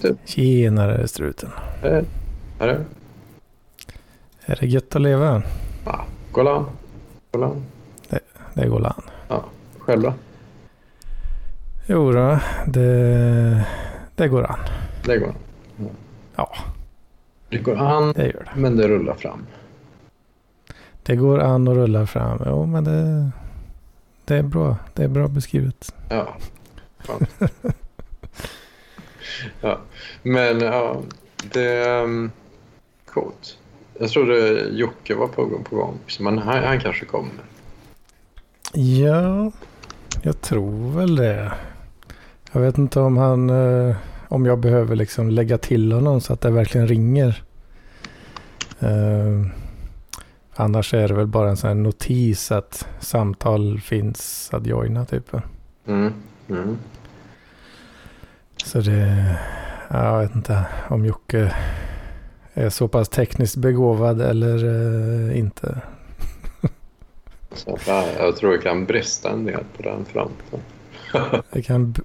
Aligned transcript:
Titta. 0.00 0.14
Tjenare 0.24 1.08
struten. 1.08 1.50
Hej. 1.82 2.04
Är 2.58 2.66
det? 2.66 2.84
Är 4.46 4.56
det 4.60 4.66
gött 4.66 4.96
att 4.96 5.02
leva? 5.02 5.42
Ja. 5.84 6.04
Golan. 6.32 6.66
Golan. 7.32 7.62
Det 8.54 8.66
går 8.68 8.86
an. 8.86 9.02
Ja. 9.28 9.44
Själv 9.78 10.02
då? 10.02 10.14
Jo 11.86 12.12
då, 12.12 12.38
det, 12.66 13.66
det 14.14 14.28
går 14.28 14.44
an. 14.50 14.58
Det 15.04 15.18
går. 15.18 15.34
Ja, 16.36 16.52
Det 17.48 17.58
går 17.58 17.76
an, 17.76 18.12
det 18.16 18.26
gör 18.26 18.48
det. 18.54 18.60
men 18.60 18.76
det 18.76 18.88
rullar 18.88 19.14
fram. 19.14 19.46
Det 21.02 21.16
går 21.16 21.40
an 21.40 21.68
och 21.68 21.74
rullar 21.74 22.06
fram. 22.06 22.38
Jo, 22.46 22.66
men 22.66 22.84
det, 22.84 23.30
det 24.24 24.36
är 24.36 24.42
bra. 24.42 24.76
Det 24.94 25.04
är 25.04 25.08
bra 25.08 25.28
beskrivet. 25.28 25.94
Ja. 26.08 26.28
Ja. 29.60 29.78
Men 30.22 30.60
ja, 30.60 31.02
det 31.52 31.88
um, 32.02 32.30
coolt. 33.06 33.58
Jag 33.98 34.10
trodde 34.10 34.60
Jocke 34.70 35.14
var 35.14 35.26
på 35.28 35.44
gång 35.44 35.64
på 35.64 35.76
gång. 35.76 35.98
också, 36.04 36.22
Men 36.22 36.38
han, 36.38 36.64
han 36.64 36.80
kanske 36.80 37.04
kommer. 37.04 37.32
Ja, 38.72 39.52
jag 40.22 40.40
tror 40.40 40.92
väl 40.98 41.16
det. 41.16 41.52
Jag 42.52 42.60
vet 42.60 42.78
inte 42.78 43.00
om 43.00 43.16
han... 43.16 43.50
eh, 43.50 43.96
Om 44.28 44.46
jag 44.46 44.58
behöver 44.58 44.96
liksom 44.96 45.30
lägga 45.30 45.58
till 45.58 45.92
honom 45.92 46.20
så 46.20 46.32
att 46.32 46.40
det 46.40 46.50
verkligen 46.50 46.88
ringer. 46.88 47.42
Eh, 48.80 49.46
annars 50.54 50.94
är 50.94 51.08
det 51.08 51.14
väl 51.14 51.26
bara 51.26 51.50
en 51.50 51.56
sån 51.56 51.68
här 51.68 51.74
notis 51.74 52.52
att 52.52 52.86
samtal 53.00 53.80
finns 53.80 54.50
att 54.52 54.66
joina 54.66 55.04
typ. 55.04 55.32
Mm. 55.86 56.12
Mm. 56.48 56.78
Så 58.64 58.80
det... 58.80 59.24
ja, 59.88 60.04
Jag 60.04 60.20
vet 60.20 60.34
inte 60.34 60.64
om 60.88 61.04
Jocke 61.04 61.54
är 62.54 62.70
så 62.70 62.88
pass 62.88 63.08
tekniskt 63.08 63.56
begåvad 63.56 64.20
eller 64.20 64.64
eh, 64.64 65.38
inte. 65.38 65.80
Så, 67.52 67.78
ja, 67.86 68.04
jag 68.18 68.36
tror 68.36 68.52
det 68.52 68.58
kan 68.58 68.86
brista 68.86 69.30
en 69.30 69.44
del 69.44 69.64
på 69.76 69.82
den 69.82 70.04
fronten. 70.04 70.60
Det 71.52 71.62
kan, 71.62 71.94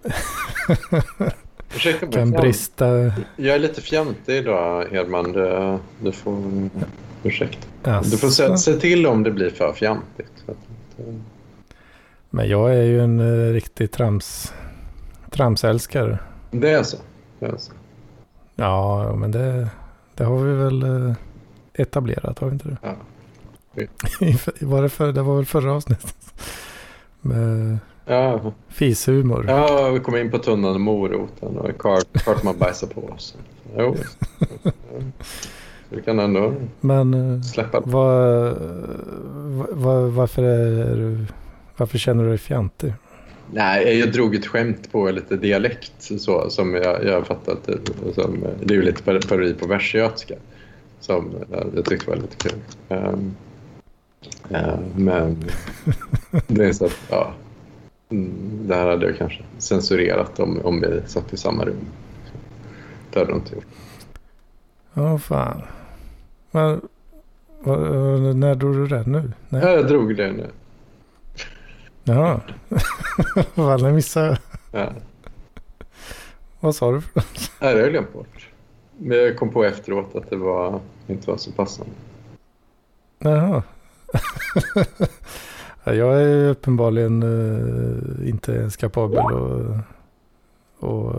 kan 1.70 2.12
fjant- 2.12 2.42
brista... 2.42 3.12
Jag 3.36 3.56
är 3.56 3.60
lite 3.60 3.82
fjantig 3.82 4.36
idag, 4.38 4.86
Hedman. 4.92 5.32
Du, 5.32 5.78
du 6.00 6.12
får... 6.12 6.70
Ursäkta. 7.24 7.68
Alltså. 7.96 8.12
Du 8.12 8.18
får 8.18 8.30
se, 8.30 8.58
se 8.58 8.74
till 8.74 9.08
om 9.08 9.24
det 9.24 9.32
blir 9.32 9.50
för 9.50 9.74
fjantigt. 9.74 10.44
Men 12.30 12.50
jag 12.50 12.76
är 12.76 12.84
ju 12.84 13.02
en 13.02 13.20
eh, 13.20 13.54
riktig 13.54 13.92
trams, 13.92 14.54
tramsälskare. 15.32 16.20
Det 16.52 16.70
är 16.72 16.84
så. 16.84 16.98
Det 17.40 17.46
är 17.46 17.58
så. 17.58 17.72
Ja, 18.56 19.16
men 19.16 19.32
det, 19.32 19.70
det 20.16 20.24
har 20.24 20.38
vi 20.38 20.54
väl 20.56 20.84
eh, 20.84 21.14
etablerat, 21.74 22.40
har 22.40 22.48
vi 22.48 22.54
inte 22.54 22.68
det? 22.70 22.78
Ja. 22.82 22.96
var 24.62 24.82
det, 24.82 24.90
för, 24.90 25.12
det 25.12 25.22
var 25.22 25.36
väl 25.36 25.46
förra 25.46 25.74
avsnittet? 25.74 26.16
Med 27.22 27.78
Ja, 28.08 28.54
fishumor. 28.68 29.46
ja, 29.48 29.90
vi 29.90 30.00
kom 30.00 30.16
in 30.16 30.32
på 30.32 30.38
tunnan 30.38 30.74
och 30.74 30.82
moroten 30.82 31.58
och 31.58 31.78
kart, 31.82 32.24
kart 32.26 32.44
man 32.44 32.58
bajsar 32.58 32.88
på 32.88 33.02
oss. 33.02 33.38
Jo. 33.78 33.96
Vi 35.90 36.02
kan 36.02 36.20
ändå 36.20 36.54
Men 36.82 37.14
eh, 37.36 37.42
släppa 37.42 37.80
det. 37.80 37.90
vad, 37.90 38.58
vad, 39.72 40.12
varför, 40.12 40.44
är 40.44 41.26
varför 41.78 41.98
känner 41.98 42.24
du 42.24 42.30
dig 42.30 42.38
fjantig? 42.38 42.94
Nej, 43.58 44.00
jag 44.00 44.12
drog 44.14 44.36
ett 44.36 44.46
skämt 44.48 44.92
på 44.92 45.12
lite 45.12 45.36
dialekt 45.38 45.94
så, 45.98 46.50
som 46.50 46.74
jag, 46.76 47.04
jag 47.06 47.14
har 47.14 47.22
fattat. 47.22 47.70
Som, 48.16 48.44
det 48.64 48.74
är 48.74 48.78
ju 48.78 48.82
lite 48.84 49.04
par- 49.04 49.28
parodi 49.30 49.54
på 49.54 49.68
västgötska 49.68 50.36
som 51.00 51.32
jag 51.76 51.86
tyckte 51.86 52.10
var 52.10 52.16
lite 52.18 52.36
kul. 52.50 52.60
Ehm, 52.90 53.36
eh, 54.50 54.80
men 54.96 55.38
det 56.48 56.66
är 56.66 56.74
så 56.74 56.86
att, 56.86 57.00
ja. 57.10 57.34
Mm, 58.10 58.32
Det 58.68 58.76
här 58.76 58.88
hade 58.90 59.06
jag 59.06 59.18
kanske 59.18 59.44
censurerat 59.58 60.40
om, 60.40 60.60
om 60.64 60.82
vi 60.82 61.02
satt 61.08 61.34
i 61.34 61.38
samma 61.38 61.66
rum. 61.66 61.76
Det 63.14 63.20
hade 63.20 63.32
jag 63.32 63.38
inte 63.40 63.56
gjort. 63.56 63.66
Ja, 64.94 65.18
fan. 65.20 65.62
Men, 66.52 66.82
vad- 67.64 68.36
när 68.36 68.56
drog 68.56 68.76
du 68.76 68.88
det 68.88 69.04
nu? 69.08 69.32
Nej. 69.50 69.62
Ja, 69.62 69.70
jag 69.72 69.88
drog 69.88 70.16
det 70.18 70.32
nu. 70.32 70.46
Jaha. 72.08 72.42
Vad 73.56 73.82
jag 73.82 73.94
missade. 73.94 74.40
Ja. 74.72 74.90
Vad 76.60 76.76
sa 76.76 76.92
du? 76.92 77.02
för 77.02 77.20
något? 77.20 77.52
Nej, 77.62 77.74
det 77.74 77.80
har 77.80 77.84
jag 77.84 77.92
glömt 77.92 78.14
bort. 78.14 78.50
Men 78.98 79.18
jag 79.18 79.38
kom 79.38 79.50
på 79.50 79.64
efteråt 79.64 80.16
att 80.16 80.30
det 80.30 80.36
var, 80.36 80.80
inte 81.08 81.30
var 81.30 81.38
så 81.38 81.52
passande. 81.52 81.92
Jaha. 83.20 83.64
Ja, 85.88 85.94
jag 85.94 86.22
är 86.22 86.50
uppenbarligen 86.50 87.24
eh, 87.24 88.30
inte 88.30 88.52
ens 88.52 88.78
kapabel 88.78 89.20
att 89.20 89.86
och 90.80 91.14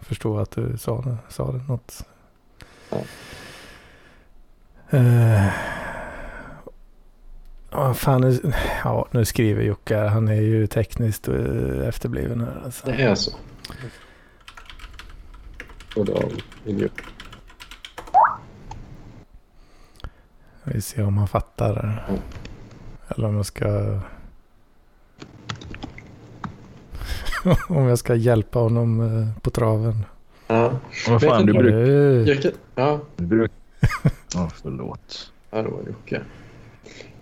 förstå 0.00 0.38
att 0.38 0.50
du 0.50 0.78
sa, 0.78 1.16
sa 1.28 1.52
det 1.52 1.62
något. 1.68 2.06
Ja. 2.90 2.98
Eh, 4.90 5.46
Ja, 7.72 7.94
fan, 7.94 8.20
nu, 8.20 8.52
ja, 8.84 9.06
nu 9.10 9.24
skriver 9.24 9.62
Jocke. 9.62 9.96
Han 9.96 10.28
är 10.28 10.40
ju 10.40 10.66
tekniskt 10.66 11.28
eh, 11.28 11.88
efterbliven 11.88 12.40
här. 12.40 12.62
Alltså. 12.64 12.86
Det 12.86 12.92
är 13.02 13.14
så. 13.14 13.32
Och 15.96 16.04
då, 16.04 16.22
idiot. 16.64 16.92
Vi 20.64 20.80
ser 20.80 21.04
om 21.04 21.18
han 21.18 21.28
fattar. 21.28 22.04
Mm. 22.08 22.20
Eller 23.08 23.28
om 23.28 23.36
jag 23.36 23.46
ska... 23.46 24.00
om 27.68 27.86
jag 27.88 27.98
ska 27.98 28.14
hjälpa 28.14 28.58
honom 28.58 29.00
eh, 29.00 29.40
på 29.42 29.50
traven. 29.50 30.04
Ja. 30.46 30.72
Vad 31.08 31.22
fan, 31.22 31.46
du 31.46 31.52
brukar... 31.52 32.52
Ja, 32.74 33.00
Du 33.16 33.26
bruk... 33.26 33.52
Ja, 34.34 34.50
förlåt. 34.62 35.32
ja, 35.50 35.62
det 35.62 35.68
var 35.68 35.80
Jocke. 35.86 36.22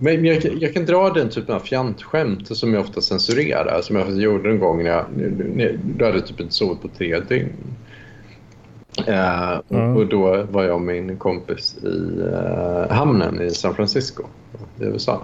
Men 0.03 0.25
jag, 0.25 0.43
kan- 0.43 0.59
jag 0.61 0.75
kan 0.75 0.85
dra 0.85 1.11
den 1.11 1.29
typen 1.29 1.55
av 1.55 1.61
fjantskämt 1.61 2.57
som 2.57 2.75
jag 2.75 2.81
ofta 2.83 3.01
censurerar. 3.01 3.81
Som 3.83 3.97
jag 3.97 4.11
gjorde 4.21 4.51
en 4.51 4.59
gång 4.59 4.83
när 4.85 4.91
jag 4.91 5.05
när- 5.57 5.79
då 5.99 6.05
hade 6.05 6.17
jag 6.19 6.27
typ 6.27 6.41
inte 6.41 6.55
sovit 6.55 6.83
på 6.83 6.89
tre 6.89 7.21
dygn. 7.21 7.53
Och, 8.99 9.09
Mm. 9.77 9.97
och 9.97 10.07
då 10.07 10.43
var 10.51 10.65
jag 10.65 10.75
och 10.75 10.81
min 10.81 11.17
kompis 11.19 11.77
i 11.85 12.21
eh, 12.33 12.91
hamnen 12.97 13.41
i 13.43 13.51
San 13.51 13.75
Francisco 13.75 14.23
i 14.81 14.85
USA. 14.85 15.23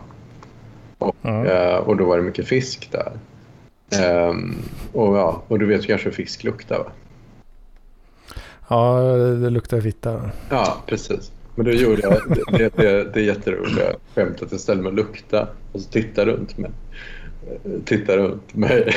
Och, 0.98 1.16
Ja. 1.22 1.44
eh, 1.46 1.76
och 1.76 1.96
då 1.96 2.04
var 2.04 2.16
det 2.16 2.22
mycket 2.22 2.46
fisk 2.46 2.88
där. 2.92 3.12
Ehm, 4.02 4.54
och, 4.92 5.16
ja, 5.16 5.42
och 5.48 5.58
du 5.58 5.66
vet 5.66 5.86
kanske 5.86 6.08
hur 6.08 6.14
fisk 6.16 6.44
luktar 6.44 6.78
va? 6.78 6.86
Ja, 8.68 9.00
det 9.42 9.50
luktar 9.50 9.80
fitta. 9.80 10.30
Ja, 10.50 10.76
precis. 10.86 11.32
Men 11.56 11.64
då 11.64 11.72
gjorde 11.72 12.02
jag 12.02 12.12
det, 12.28 12.58
det, 12.58 12.76
det, 12.76 13.14
det 13.14 13.22
jätteroliga 13.22 13.92
skämtet. 14.14 14.48
Jag 14.50 14.60
ställde 14.60 14.82
mig 14.82 14.90
och 14.90 14.96
luktade 14.96 15.48
och 15.72 15.80
så 15.80 15.90
tittade 15.90 16.32
runt 16.32 16.58
mig. 16.58 16.70
Tittade 17.84 18.22
runt 18.22 18.54
mig. 18.54 18.92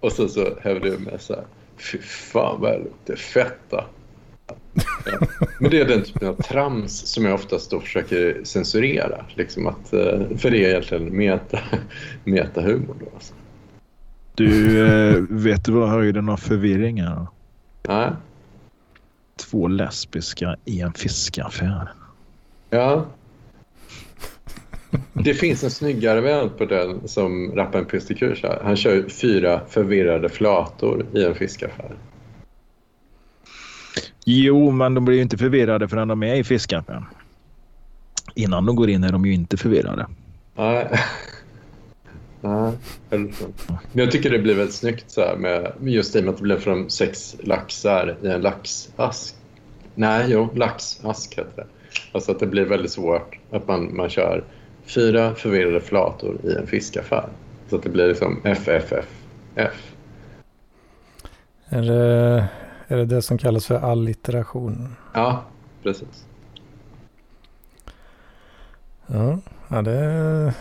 Och 0.00 0.12
så, 0.12 0.28
så 0.28 0.48
hävde 0.60 0.88
jag 0.88 1.00
med 1.00 1.20
så 1.20 1.34
här. 1.34 1.44
Fy 1.92 1.98
fan 1.98 2.60
vad 2.60 2.72
det 2.72 2.78
luktar 2.78 3.16
fetta. 3.16 3.84
Ja. 5.06 5.26
Men 5.60 5.70
det 5.70 5.80
är 5.80 5.84
den 5.84 6.02
typen 6.02 6.28
av 6.28 6.34
trams 6.34 7.12
som 7.12 7.24
jag 7.24 7.34
oftast 7.34 7.70
då 7.70 7.80
försöker 7.80 8.40
censurera. 8.44 9.24
Liksom 9.34 9.66
att, 9.66 9.92
eh, 9.92 10.20
för 10.36 10.50
det 10.50 10.64
är 10.64 10.68
egentligen 10.68 11.16
meta, 11.16 11.58
metahumor. 12.24 12.96
Då, 13.00 13.06
alltså. 13.14 13.34
Du, 14.34 14.86
eh, 14.86 15.22
vet 15.30 15.64
du 15.64 15.72
vad 15.72 15.88
höjden 15.88 16.28
av 16.28 16.36
förvirring 16.36 16.98
är? 16.98 17.26
Nej. 17.88 18.10
Två 19.38 19.68
lesbiska 19.68 20.56
i 20.64 20.80
en 20.80 20.92
fiskaffär. 20.92 21.88
Ja. 22.70 23.06
Det 25.12 25.34
finns 25.34 25.64
en 25.64 25.70
snyggare 25.70 26.20
variant 26.20 26.58
på 26.58 26.64
den 26.64 27.08
som 27.08 27.52
rapparen 27.56 27.86
Kür 28.00 28.34
kör. 28.34 28.60
Han 28.64 28.76
kör 28.76 29.08
fyra 29.08 29.60
förvirrade 29.68 30.28
flator 30.28 31.06
i 31.14 31.24
en 31.24 31.34
fiskaffär. 31.34 31.96
Jo, 34.24 34.70
men 34.70 34.94
de 34.94 35.04
blir 35.04 35.16
ju 35.16 35.22
inte 35.22 35.38
förvirrade 35.38 35.88
förrän 35.88 36.08
de 36.08 36.22
är 36.22 36.34
i 36.34 36.44
fiskaffären. 36.44 37.04
Innan 38.34 38.66
de 38.66 38.76
går 38.76 38.90
in 38.90 39.04
är 39.04 39.12
de 39.12 39.26
ju 39.26 39.34
inte 39.34 39.56
förvirrade. 39.56 40.06
Nej. 40.56 40.88
Nej, 42.48 42.72
hälften. 43.10 43.54
Men 43.66 44.04
jag 44.04 44.10
tycker 44.10 44.30
det 44.30 44.38
blir 44.38 44.54
väldigt 44.54 44.74
snyggt 44.74 45.10
så 45.10 45.20
här 45.20 45.36
med 45.36 45.72
just 45.80 46.16
i 46.16 46.20
och 46.20 46.24
med 46.24 46.30
att 46.30 46.36
det 46.36 46.42
blev 46.42 46.60
från 46.60 46.90
sex 46.90 47.36
laxar 47.40 48.16
i 48.22 48.26
en 48.26 48.40
laxask. 48.40 49.34
Nej, 49.94 50.26
jo, 50.28 50.48
laxask 50.54 51.38
heter 51.38 51.52
det. 51.56 51.66
Alltså 52.12 52.32
att 52.32 52.40
det 52.40 52.46
blir 52.46 52.64
väldigt 52.64 52.92
svårt 52.92 53.38
att 53.50 53.68
man, 53.68 53.96
man 53.96 54.08
kör 54.08 54.44
fyra 54.84 55.34
förvirrade 55.34 55.80
flator 55.80 56.38
i 56.44 56.54
en 56.54 56.66
fiskaffär. 56.66 57.28
Så 57.70 57.76
att 57.76 57.82
det 57.82 57.88
blir 57.88 58.08
liksom 58.08 58.40
FFFF. 58.44 59.06
Är 61.68 61.82
det, 61.82 62.48
är 62.88 62.96
det 62.96 63.04
det 63.04 63.22
som 63.22 63.38
kallas 63.38 63.66
för 63.66 63.78
allitteration? 63.78 64.96
Ja, 65.14 65.44
precis. 65.82 66.26
Ja, 69.06 69.38
ja 69.68 69.82
det, 69.82 70.54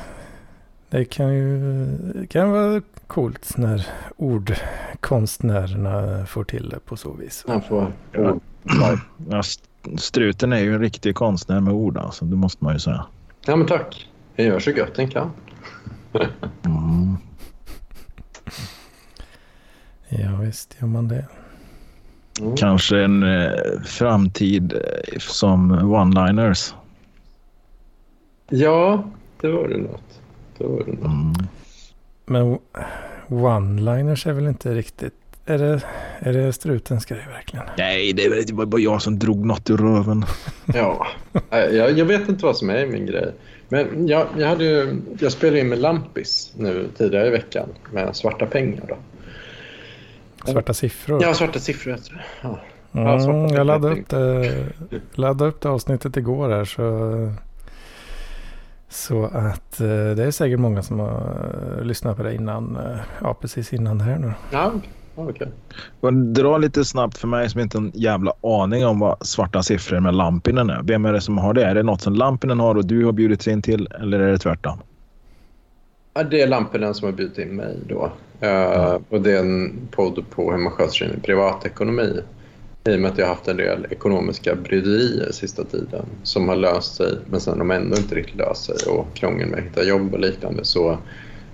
det 0.90 1.06
kan 1.06 1.34
ju 1.34 1.88
kan 2.30 2.52
vara 2.52 2.82
coolt 3.08 3.58
när 3.58 3.88
ordkonstnärerna 4.18 6.26
får 6.26 6.44
till 6.44 6.70
det 6.70 6.80
på 6.80 6.98
så 6.98 7.14
vis. 7.14 7.46
Han 7.48 7.62
får 7.62 7.92
Ja. 8.12 8.36
Ja, 9.30 9.40
st- 9.40 9.64
struten 9.98 10.54
är 10.54 10.60
ju 10.60 10.74
en 10.74 10.80
riktig 10.82 11.16
konstnär 11.16 11.60
med 11.60 11.74
ord 11.74 11.98
alltså, 11.98 12.26
det 12.26 12.36
måste 12.36 12.64
man 12.64 12.74
ju 12.74 12.80
säga. 12.80 13.06
Ja, 13.46 13.56
men 13.56 13.68
tack. 13.68 14.10
Jag 14.36 14.48
gör 14.48 14.60
så 14.60 14.72
gott 14.72 14.96
den 14.96 15.10
kan. 15.10 15.32
Mm. 16.66 17.18
Ja 20.10 20.36
visst 20.42 20.76
gör 20.82 20.88
man 20.88 21.08
det. 21.08 21.26
Mm. 22.42 22.56
Kanske 22.56 23.04
en 23.04 23.24
eh, 23.24 23.52
framtid 23.86 24.74
eh, 24.74 24.80
som 25.20 25.72
one-liners. 25.72 26.74
Ja, 28.50 29.04
det 29.42 29.52
var 29.52 29.68
det 29.68 29.78
något. 29.78 30.02
Det 30.58 30.68
var 30.68 30.84
det 30.86 30.92
något. 30.92 31.06
Mm. 31.06 31.34
Men 32.26 32.58
one-liners 33.28 34.28
är 34.30 34.34
väl 34.34 34.48
inte 34.48 34.74
riktigt... 34.74 35.14
Är 35.46 35.58
det, 35.58 35.82
är 36.20 36.34
det 36.34 36.54
strutens 36.54 37.06
grej 37.06 37.26
verkligen? 37.34 37.66
Nej, 37.78 38.14
det, 38.14 38.52
var- 38.54 38.66
bara 38.66 38.82
jag 38.82 39.02
som 39.02 39.20
drog 39.20 39.46
något 39.46 39.70
ur 39.70 39.78
röven. 39.78 40.26
Ja, 40.66 41.08
Nej, 41.52 41.76
jag, 41.76 41.92
jag 41.98 42.06
vet 42.06 42.30
inte 42.30 42.46
vad 42.46 42.58
som 42.58 42.70
är 42.70 42.88
min 42.88 43.06
grej. 43.06 43.34
Men 43.70 44.08
jag, 44.08 44.28
jag, 44.38 44.48
hade 44.48 44.64
ju, 44.64 45.02
jag 45.20 45.32
spelade 45.32 45.60
in 45.60 45.70
med 45.70 45.80
Lampis 45.80 46.54
nu 46.58 46.88
tidigare 46.98 47.28
i 47.28 47.30
veckan 47.30 47.70
med 47.92 48.16
svarta 48.16 48.46
pengar. 48.46 48.84
Då. 48.88 48.98
Svarta 50.52 50.74
siffror? 50.74 51.24
Ja, 51.24 51.34
svarta 51.34 51.60
siffror 51.60 51.92
heter 51.92 52.14
det. 52.14 52.22
Ja. 52.42 52.60
ja, 52.92 53.20
svarta 53.20 53.38
Mm, 53.38 53.54
jag 53.54 53.68
laddade 53.68 53.94
upp, 54.00 54.10
det, 54.10 54.66
laddade 55.14 55.50
upp 55.50 55.62
det 55.62 55.70
avsnittet 55.70 56.18
igår 56.18 56.50
här 56.50 56.66
så... 56.66 57.34
Så 58.98 59.24
att 59.26 59.80
eh, 59.82 59.88
det 59.88 60.24
är 60.24 60.32
säkert 60.32 60.60
många 60.60 60.84
som 60.84 61.00
har 61.00 61.78
eh, 61.78 61.84
lyssnat 61.84 62.18
på 62.18 62.24
det 62.24 62.36
innan, 62.36 62.76
eh, 62.76 63.00
ja 63.22 63.34
precis 63.34 63.74
innan 63.74 63.98
det 63.98 64.04
här 64.04 64.18
nu. 64.18 64.34
Ja. 64.52 64.72
Men 66.02 66.34
Dra 66.34 66.58
lite 66.58 66.86
snabbt 66.86 67.18
för 67.18 67.28
mig 67.28 67.50
som 67.50 67.62
inte 67.62 67.78
har 67.78 67.86
en 67.86 67.92
jävla 67.94 68.34
aning 68.42 68.86
om 68.86 69.00
vad 69.00 69.28
svarta 69.28 69.64
siffror 69.64 70.00
med 70.00 70.16
Lampinen 70.16 70.70
är. 70.70 70.82
Vem 70.84 71.06
är 71.06 71.14
det 71.14 71.22
som 71.22 71.38
har 71.38 71.54
det? 71.54 71.66
Är 71.66 71.76
det 71.76 71.84
något 71.84 72.02
som 72.02 72.14
Lampinen 72.14 72.60
har 72.60 72.76
och 72.76 72.86
du 72.86 73.06
har 73.06 73.12
bjudit 73.12 73.48
in 73.48 73.62
till 73.62 73.88
eller 74.02 74.20
är 74.20 74.32
det 74.32 74.38
tvärtom? 74.38 74.80
Ja, 76.14 76.24
det 76.24 76.42
är 76.42 76.48
Lampinen 76.48 76.94
som 76.94 77.06
har 77.06 77.14
bjudit 77.14 77.38
in 77.38 77.56
mig 77.56 77.78
då. 77.88 78.12
Eh, 78.40 78.98
och 79.10 79.22
det 79.22 79.32
är 79.32 79.40
en 79.40 79.88
podd 79.92 80.26
på 80.30 80.52
hur 80.52 80.58
man 80.58 80.72
sköter 80.72 80.94
sin 80.94 81.22
privatekonomi. 81.22 82.22
I 82.88 82.96
och 82.96 83.00
med 83.00 83.12
att 83.12 83.18
jag 83.18 83.26
har 83.26 83.34
haft 83.36 83.48
en 83.48 83.58
del 83.58 83.88
ekonomiska 83.90 84.56
bryderier 84.56 85.32
sista 85.32 85.64
tiden 85.64 86.06
som 86.24 86.50
har 86.50 86.56
löst 86.56 86.96
sig 86.96 87.18
men 87.30 87.42
sen 87.42 87.58
de 87.60 87.72
ändå 87.72 87.98
inte 87.98 88.16
riktigt 88.16 88.36
löst 88.36 88.64
sig 88.66 88.76
och 88.94 89.14
krångel 89.14 89.50
med 89.50 89.60
att 89.60 89.66
hitta 89.66 89.84
jobb 89.84 90.14
och 90.14 90.20
liknande 90.20 90.66
så 90.66 90.98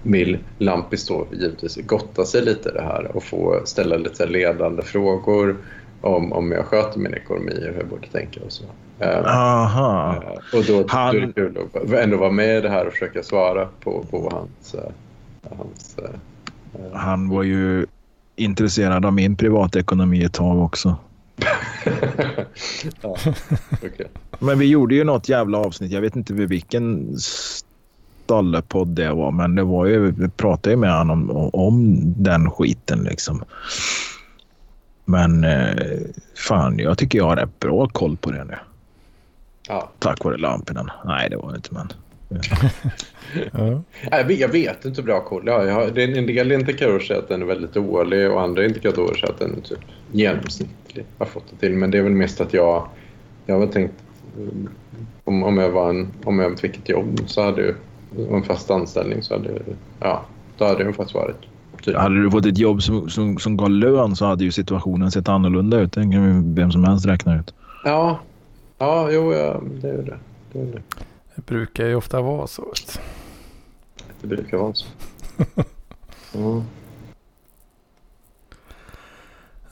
vill 0.04 0.38
Lampis 0.58 1.08
då 1.08 1.28
givetvis 1.32 1.78
gotta 1.88 2.26
sig 2.26 2.42
lite 2.42 2.70
i 2.70 2.72
det 2.72 2.82
här 2.82 3.16
och 3.16 3.24
få 3.24 3.62
ställa 3.66 3.98
lite 3.98 4.26
ledande 4.26 4.82
frågor 4.82 5.56
om, 6.02 6.34
om 6.34 6.52
jag 6.52 6.66
sköter 6.66 7.00
min 7.00 7.14
ekonomi 7.14 7.52
och 7.52 7.64
hur 7.74 7.78
jag 7.80 7.88
borde 7.88 8.08
tänka 8.08 8.40
och 8.46 8.52
så. 8.52 8.64
Eh, 9.00 9.26
Aha. 9.26 10.16
Eh, 10.16 10.58
Och 10.60 10.66
då, 10.66 10.86
Han- 10.88 11.16
då 11.16 11.22
är 11.22 11.26
det 11.28 11.34
kul 11.34 11.58
att 11.74 11.92
ändå 11.94 12.18
vara 12.18 12.32
med 12.32 12.58
i 12.58 12.62
det 12.62 12.70
här 12.70 12.86
och 12.88 12.94
försöka 12.94 13.24
svara 13.24 13.68
på, 13.84 14.06
på 14.12 14.30
hans... 14.32 14.76
eh, 14.76 14.92
hans 15.58 15.96
Han 16.94 17.30
var 17.30 17.44
ju 17.44 17.86
intresserad 18.36 19.06
av 19.06 19.14
min 19.14 19.36
privatekonomi 19.36 20.24
ett 20.24 20.34
tag 20.34 20.64
också. 20.64 20.96
Ja, 23.02 23.16
okej. 23.74 24.08
Men 24.40 24.60
vi 24.60 24.66
gjorde 24.66 24.96
ju 24.96 25.04
något 25.04 25.30
jävla 25.30 25.58
avsnitt. 25.58 25.92
Jag 25.92 26.02
vet 26.02 26.16
inte 26.16 26.34
vid 26.34 26.50
vilken 26.50 27.16
stallepodd 27.18 28.88
det 28.88 29.14
var, 29.14 29.32
men 29.32 29.56
det 29.56 29.64
var 29.64 29.86
ju, 29.86 30.12
vi 30.12 30.30
pratade 30.30 30.70
ju 30.70 30.78
med 30.78 30.98
honom 30.98 31.30
om, 31.32 31.50
om 31.54 32.00
den 32.24 32.52
skiten 32.52 33.04
liksom. 33.04 33.44
Men 35.06 35.44
eh, 35.44 35.98
fan, 36.36 36.80
jag 36.80 36.98
tycker 36.98 37.18
jag 37.18 37.26
har 37.26 37.36
rätt 37.36 37.60
bra 37.60 37.88
koll 37.88 38.18
på 38.18 38.32
det 38.32 38.44
nu. 38.44 38.56
ja. 39.68 39.90
Tack 40.00 40.24
vare 40.24 40.38
lamporna. 40.38 40.92
Nej, 41.06 41.30
det 41.30 41.38
var 41.38 41.52
det 41.52 41.56
inte, 41.56 41.74
men. 41.74 41.88
Ja. 43.52 43.82
Nej, 44.12 44.20
Jag 44.20 44.24
vet, 44.28 44.40
jag 44.40 44.50
vet 44.50 44.86
inte 44.86 45.02
hur 45.02 45.06
bra 45.06 45.22
koll 45.22 45.44
ja, 45.46 45.64
jag 45.64 45.74
har. 45.74 45.88
Det 45.88 46.04
är 46.04 46.18
en 46.18 46.26
del 46.28 46.52
indikatorer 46.52 47.00
säger 47.00 47.22
att 47.22 47.30
den 47.30 47.42
är 47.42 47.46
väldigt 47.46 47.74
dålig 47.74 48.32
och 48.32 48.42
andra 48.42 48.66
indikatorer 48.66 49.16
säger 49.16 49.34
att 49.34 49.40
den 49.40 49.58
är 49.58 49.62
typ 49.62 49.80
genomsnittlig. 50.14 51.06
Jag 51.18 51.26
har 51.26 51.32
fått 51.32 51.44
det 51.50 51.56
till. 51.58 51.76
Men 51.76 51.92
det 51.92 51.98
är 51.98 52.02
väl 52.02 52.12
mest 52.14 52.42
att 52.42 52.54
jag... 52.54 52.88
Jag 53.46 53.60
har 53.60 53.68
tänkt... 53.68 53.94
mm, 54.38 54.70
Om, 55.24 55.44
om, 55.44 55.58
jag 55.58 55.70
var 55.70 55.90
en, 55.90 56.08
om 56.24 56.40
jag 56.40 56.60
fick 56.60 56.78
ett 56.78 56.90
jobb 56.90 57.20
så 57.26 57.44
hade 57.44 57.76
och 58.18 58.38
En 58.38 58.44
fast 58.44 58.72
anställning 58.72 59.24
så 59.24 59.34
hade. 59.34 59.62
Ja, 60.00 60.26
då 60.58 60.66
hade 60.66 60.84
jag 60.84 60.96
fått 60.96 61.10
svaret. 61.10 61.38
Typ. 61.82 61.96
Hade 61.96 62.24
du 62.24 62.32
fått 62.32 62.46
ett 62.46 62.58
jobb 62.58 62.84
som, 62.84 63.10
som, 63.10 63.38
som 63.38 63.58
gav 63.58 63.70
lön 63.70 64.16
så 64.16 64.26
hade 64.26 64.44
ju 64.44 64.52
situationen 64.52 65.12
sett 65.12 65.30
annorlunda 65.30 65.80
ut. 65.80 65.92
Det 65.92 66.02
kan 66.02 66.12
ju 66.12 66.54
vem 66.54 66.72
som 66.72 66.84
helst 66.84 67.06
räkna 67.06 67.40
ut. 67.40 67.54
Ja, 67.84 68.20
ja 68.78 69.12
jo, 69.12 69.34
ja, 69.34 69.62
det 69.82 69.90
är 69.90 69.98
det. 69.98 70.20
Det, 70.52 70.60
är 70.60 70.66
det. 70.66 70.82
Det 71.36 71.46
brukar 71.46 71.86
ju 71.86 71.96
ofta 71.96 72.22
vara 72.22 72.48
så. 72.48 72.74
det 74.22 74.28
brukar 74.28 74.58
vara 74.58 74.74
så. 74.74 74.86
Ja. 76.36 76.64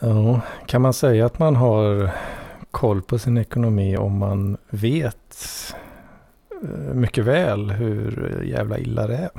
Ja, 0.01 0.41
kan 0.65 0.81
man 0.81 0.93
säga 0.93 1.25
att 1.25 1.39
man 1.39 1.55
har 1.55 2.09
koll 2.71 3.01
på 3.01 3.19
sin 3.19 3.37
ekonomi 3.37 3.97
om 3.97 4.17
man 4.17 4.57
vet 4.69 5.73
eh, 6.63 6.93
mycket 6.93 7.25
väl 7.25 7.71
hur 7.71 8.41
jävla 8.45 8.77
illa 8.79 9.07
det 9.07 9.15
är? 9.17 9.29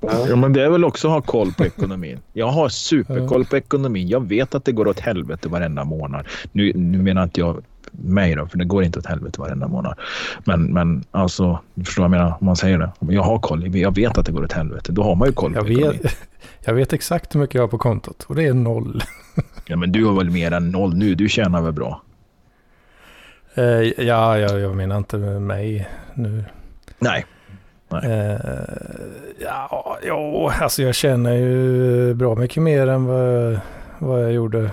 Ja. 0.00 0.36
Men 0.36 0.52
det 0.52 0.64
är 0.64 0.70
väl 0.70 0.84
också 0.84 1.08
att 1.08 1.14
ha 1.14 1.20
koll 1.20 1.52
på 1.52 1.64
ekonomin. 1.64 2.18
Jag 2.32 2.48
har 2.48 2.68
superkoll 2.68 3.44
på 3.44 3.56
ekonomin. 3.56 4.08
Jag 4.08 4.28
vet 4.28 4.54
att 4.54 4.64
det 4.64 4.72
går 4.72 4.88
åt 4.88 5.00
helvete 5.00 5.48
varenda 5.48 5.84
månad. 5.84 6.26
Nu, 6.52 6.72
nu 6.74 6.98
menar 7.02 7.22
inte 7.22 7.40
jag 7.40 7.64
mig 7.90 8.34
då, 8.34 8.46
för 8.46 8.58
det 8.58 8.64
går 8.64 8.84
inte 8.84 8.98
åt 8.98 9.06
helvete 9.06 9.40
varenda 9.40 9.68
månad. 9.68 9.94
Men, 10.44 10.72
men 10.72 11.04
alltså, 11.10 11.60
förstår 11.84 12.02
vad 12.02 12.04
jag 12.04 12.18
menar? 12.18 12.36
Om 12.40 12.46
man 12.46 12.56
säger 12.56 12.78
det. 12.78 12.92
Jag 13.14 13.22
har 13.22 13.38
koll. 13.38 13.76
Jag 13.76 13.94
vet 13.94 14.18
att 14.18 14.26
det 14.26 14.32
går 14.32 14.44
åt 14.44 14.52
helvete. 14.52 14.92
Då 14.92 15.02
har 15.02 15.14
man 15.14 15.28
ju 15.28 15.34
koll 15.34 15.52
på 15.52 15.58
Jag 15.58 15.70
ekonomin. 15.70 16.00
vet, 16.02 16.16
jag 16.64 16.74
vet 16.74 16.92
exakt 16.92 17.34
hur 17.34 17.40
mycket 17.40 17.54
jag 17.54 17.62
har 17.62 17.68
på 17.68 17.78
kontot 17.78 18.22
och 18.28 18.34
det 18.34 18.46
är 18.46 18.54
noll. 18.54 19.02
Ja, 19.70 19.76
men 19.76 19.92
du 19.92 20.04
har 20.04 20.14
väl 20.14 20.30
mer 20.30 20.52
än 20.52 20.70
noll 20.70 20.94
nu. 20.94 21.14
Du 21.14 21.28
tjänar 21.28 21.62
väl 21.62 21.72
bra? 21.72 22.02
Eh, 23.54 24.04
ja, 24.06 24.38
jag, 24.38 24.60
jag 24.60 24.76
menar 24.76 24.98
inte 24.98 25.18
med 25.18 25.42
mig 25.42 25.88
nu. 26.14 26.44
Nej. 26.98 27.26
Eh, 28.02 28.36
ja, 29.40 29.98
jo, 30.02 30.50
alltså 30.60 30.82
jag 30.82 30.94
känner 30.94 31.32
ju 31.32 32.14
bra 32.14 32.34
mycket 32.34 32.62
mer 32.62 32.86
än 32.86 33.04
vad, 33.04 33.60
vad 33.98 34.24
jag 34.24 34.32
gjorde 34.32 34.70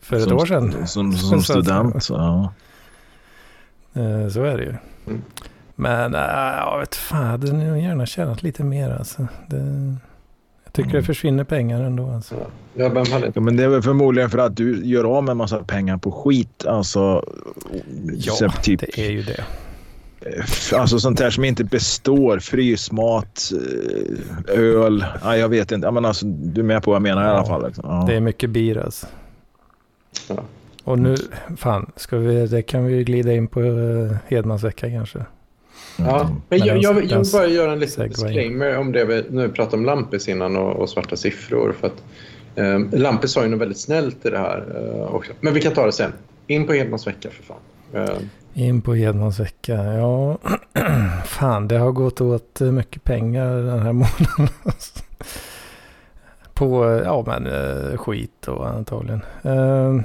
för 0.00 0.16
ett 0.16 0.22
som, 0.22 0.32
år 0.32 0.46
sedan. 0.46 0.86
Som, 0.86 1.12
som 1.12 1.42
student. 1.42 2.02
Så, 2.02 2.14
ja. 2.14 2.52
Eh, 4.02 4.28
så 4.28 4.42
är 4.42 4.56
det 4.56 4.64
ju. 4.64 4.74
Men 5.74 6.14
äh, 6.14 6.20
jag 6.56 6.78
vet 6.80 6.94
fan, 6.94 7.22
jag 7.22 7.30
hade 7.30 7.52
nog 7.52 7.78
gärna 7.78 8.06
tjänat 8.06 8.42
lite 8.42 8.64
mer 8.64 8.90
alltså. 8.90 9.26
Det, 9.46 9.96
tycker 10.76 10.90
Mm. 10.90 11.00
det 11.00 11.06
försvinner 11.06 11.44
pengar 11.44 11.80
ändå 11.82 12.10
alltså. 12.10 12.34
Ja, 12.74 12.88
vem 12.88 13.06
hade. 13.12 13.32
Ja, 13.34 13.40
men 13.40 13.56
det 13.56 13.64
är 13.64 13.68
väl 13.68 13.82
förmodligen 13.82 14.30
för 14.30 14.38
att 14.38 14.56
du 14.56 14.84
gör 14.86 15.04
av 15.04 15.24
med 15.24 15.30
en 15.30 15.36
massa 15.36 15.58
pengar 15.58 15.96
på 15.96 16.12
skit. 16.12 16.66
Alltså, 16.66 17.24
Ja, 18.14 18.32
så 18.32 18.48
typ, 18.62 18.80
det 18.80 18.98
är 19.06 19.10
ju 19.10 19.22
det. 19.22 19.44
alltså 20.76 20.98
sånt 20.98 21.20
här 21.20 21.30
som 21.30 21.44
inte 21.44 21.64
består. 21.64 22.38
Frysmat, 22.38 23.52
eh, 24.48 24.58
öl. 24.60 25.04
Ja, 25.22 25.36
jag 25.36 25.48
vet 25.48 25.72
inte. 25.72 25.86
Ja, 25.86 25.90
men 25.90 26.04
alltså, 26.04 26.26
du 26.26 26.60
är 26.60 26.64
med 26.64 26.82
på 26.82 26.90
vad 26.90 26.96
jag 26.96 27.02
menar 27.02 27.22
i 27.22 27.26
Ja, 27.26 27.30
alla 27.30 27.46
fall. 27.46 27.66
Liksom. 27.66 27.84
Ja. 27.88 28.04
Det 28.08 28.14
är 28.16 28.20
mycket 28.20 28.50
bir 28.50 28.78
alltså. 28.78 29.06
Ja. 30.28 30.36
Och 30.84 30.98
nu, 30.98 31.16
fan, 31.56 31.90
ska 31.96 32.16
vi, 32.18 32.46
det 32.46 32.62
kan 32.62 32.84
vi 32.84 33.04
glida 33.04 33.32
in 33.32 33.46
på 33.46 33.60
uh, 33.60 34.16
Hedmans 34.28 34.64
vecka 34.64 34.90
kanske. 34.90 35.18
Ja, 35.98 36.20
Mm. 36.20 36.36
men 36.48 36.58
jag, 36.58 36.76
jag, 36.78 37.04
jag 37.04 37.18
vill 37.18 37.32
bara 37.32 37.46
göra 37.46 37.72
en 37.72 37.78
liten 37.78 38.08
disclaimer 38.08 38.78
om 38.78 38.92
det 38.92 39.04
vi 39.04 39.24
nu 39.30 39.48
pratade 39.48 39.76
om 39.76 39.84
Lampis 39.84 40.28
innan 40.28 40.56
och, 40.56 40.76
och 40.76 40.88
svarta 40.88 41.16
siffror. 41.16 41.74
För 41.80 41.86
att, 41.86 42.02
eh, 42.56 43.00
Lampis 43.00 43.32
sa 43.32 43.42
ju 43.42 43.48
något 43.48 43.60
väldigt 43.60 43.78
snällt 43.80 44.26
i 44.26 44.30
det 44.30 44.38
här 44.38 44.64
eh, 44.76 45.14
också. 45.14 45.32
Men 45.40 45.54
vi 45.54 45.60
kan 45.60 45.72
ta 45.72 45.86
det 45.86 45.92
sen. 45.92 46.12
In 46.46 46.66
på 46.66 46.72
Hedmans 46.72 47.06
vecka 47.06 47.28
för 47.30 47.42
fan. 47.42 47.56
Eh, 47.92 48.18
In 48.54 48.80
på 48.82 48.94
Hedmans 48.94 49.40
vecka, 49.40 49.72
ja. 49.74 50.38
fan, 51.24 51.68
det 51.68 51.78
har 51.78 51.92
gått 51.92 52.20
åt 52.20 52.60
eh, 52.60 52.66
mycket 52.72 53.04
pengar 53.04 53.56
den 53.56 53.78
här 53.82 53.92
månaden. 53.92 54.48
på, 56.54 56.84
eh, 56.90 57.02
ja 57.04 57.24
men 57.26 57.98
skit 57.98 58.48
och 58.48 58.68
antagligen. 58.68 59.20
Eh, 59.42 60.00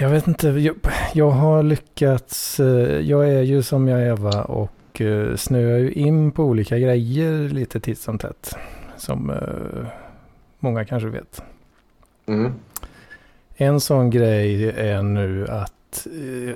jag 0.00 0.10
vet 0.10 0.26
inte, 0.26 0.48
jag, 0.48 0.76
jag 1.14 1.30
har 1.30 1.62
lyckats, 1.62 2.60
eh, 2.60 3.00
jag 3.00 3.28
är 3.28 3.42
ju 3.42 3.62
som 3.62 3.88
jag 3.88 4.02
är 4.02 4.16
va 4.16 4.42
och 4.42 5.00
eh, 5.00 5.36
snöar 5.36 5.78
ju 5.78 5.92
in 5.92 6.32
på 6.32 6.44
olika 6.44 6.78
grejer 6.78 7.48
lite 7.48 7.80
titt 7.80 7.98
som 7.98 8.18
tätt. 8.18 8.56
Som 8.96 9.30
eh, 9.30 9.86
många 10.58 10.84
kanske 10.84 11.08
vet. 11.08 11.42
Mm. 12.26 12.52
En 13.56 13.80
sån 13.80 14.10
grej 14.10 14.68
är 14.70 15.02
nu 15.02 15.46
att 15.48 15.72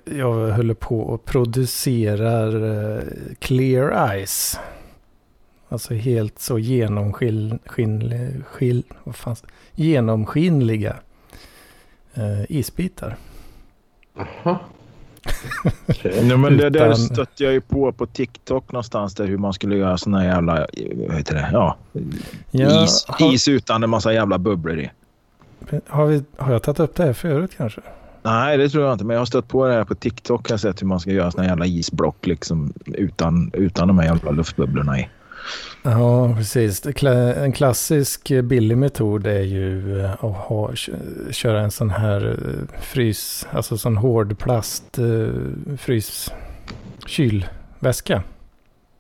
jag 0.05 0.53
håller 0.53 0.75
på 0.75 1.01
och 1.01 1.25
producerar 1.25 3.03
clear 3.39 4.25
ice. 4.27 4.59
Alltså 5.69 5.95
helt 5.95 6.39
så 6.39 6.59
genomskinliga, 6.59 7.59
genomskinliga 9.75 10.97
eh, 12.15 12.43
isbitar. 12.49 13.17
Aha. 14.21 14.59
Okej. 15.89 16.25
Nej, 16.25 16.37
men 16.37 16.57
det 16.57 16.71
där 16.71 16.95
stötte 16.95 17.45
jag 17.45 17.53
ju 17.53 17.61
på 17.61 17.93
på 17.93 18.07
TikTok 18.07 18.73
någonstans 18.73 19.15
där 19.15 19.27
hur 19.27 19.39
man 19.39 19.53
skulle 19.53 19.77
göra 19.77 19.99
såna 19.99 20.25
jävla, 20.25 20.67
vad 21.09 21.17
heter 21.17 21.35
det, 21.35 21.49
ja, 21.53 21.77
Ja, 22.50 22.85
is, 22.85 23.05
har, 23.09 23.35
is 23.35 23.49
utan 23.49 23.83
en 23.83 23.91
massa 23.91 24.12
jävla 24.12 24.39
bubblor 24.39 24.79
i. 24.81 24.91
har, 25.89 26.07
vi, 26.07 26.23
har 26.37 26.53
jag 26.53 26.62
tagit 26.62 26.81
upp 26.81 26.95
det 26.95 27.05
här 27.05 27.12
förut 27.12 27.50
kanske? 27.57 27.81
Nej, 28.23 28.59
det 28.59 28.69
tror 28.69 28.85
jag 28.85 28.93
inte. 28.93 29.05
Men 29.05 29.15
jag 29.15 29.21
har 29.21 29.27
stött 29.27 29.49
på 29.49 29.67
det 29.67 29.73
här 29.73 29.85
på 29.85 29.95
TikTok. 29.95 30.50
Jag 30.50 30.53
har 30.53 30.59
sett 30.59 30.83
hur 30.83 30.87
man 30.87 31.00
ska 31.00 31.11
göra 31.11 31.31
såna 31.31 31.45
jävla 31.47 31.67
isblock 31.67 32.27
liksom 32.27 32.73
utan, 32.87 33.50
utan 33.55 33.89
de 33.89 33.99
här 33.99 34.07
jävla 34.07 34.31
luftbubblorna 34.31 35.00
i. 35.00 35.09
Ja, 35.83 36.35
precis. 36.37 36.87
En 37.03 37.53
klassisk 37.53 38.31
eh, 38.31 38.43
billig 38.43 38.79
metod 38.79 39.27
är 39.27 39.43
ju 39.43 40.01
eh, 40.01 40.11
att 40.13 40.37
ha, 40.37 40.71
kö- 40.75 40.93
köra 41.33 41.61
en 41.61 41.71
sån 41.71 41.91
här 41.91 42.27
eh, 42.29 42.81
frys, 42.81 43.47
alltså 43.53 43.79
sån 43.79 43.97
hård 43.97 44.39
plast 44.39 44.99
frys, 45.79 46.33
kylväska. 47.07 48.23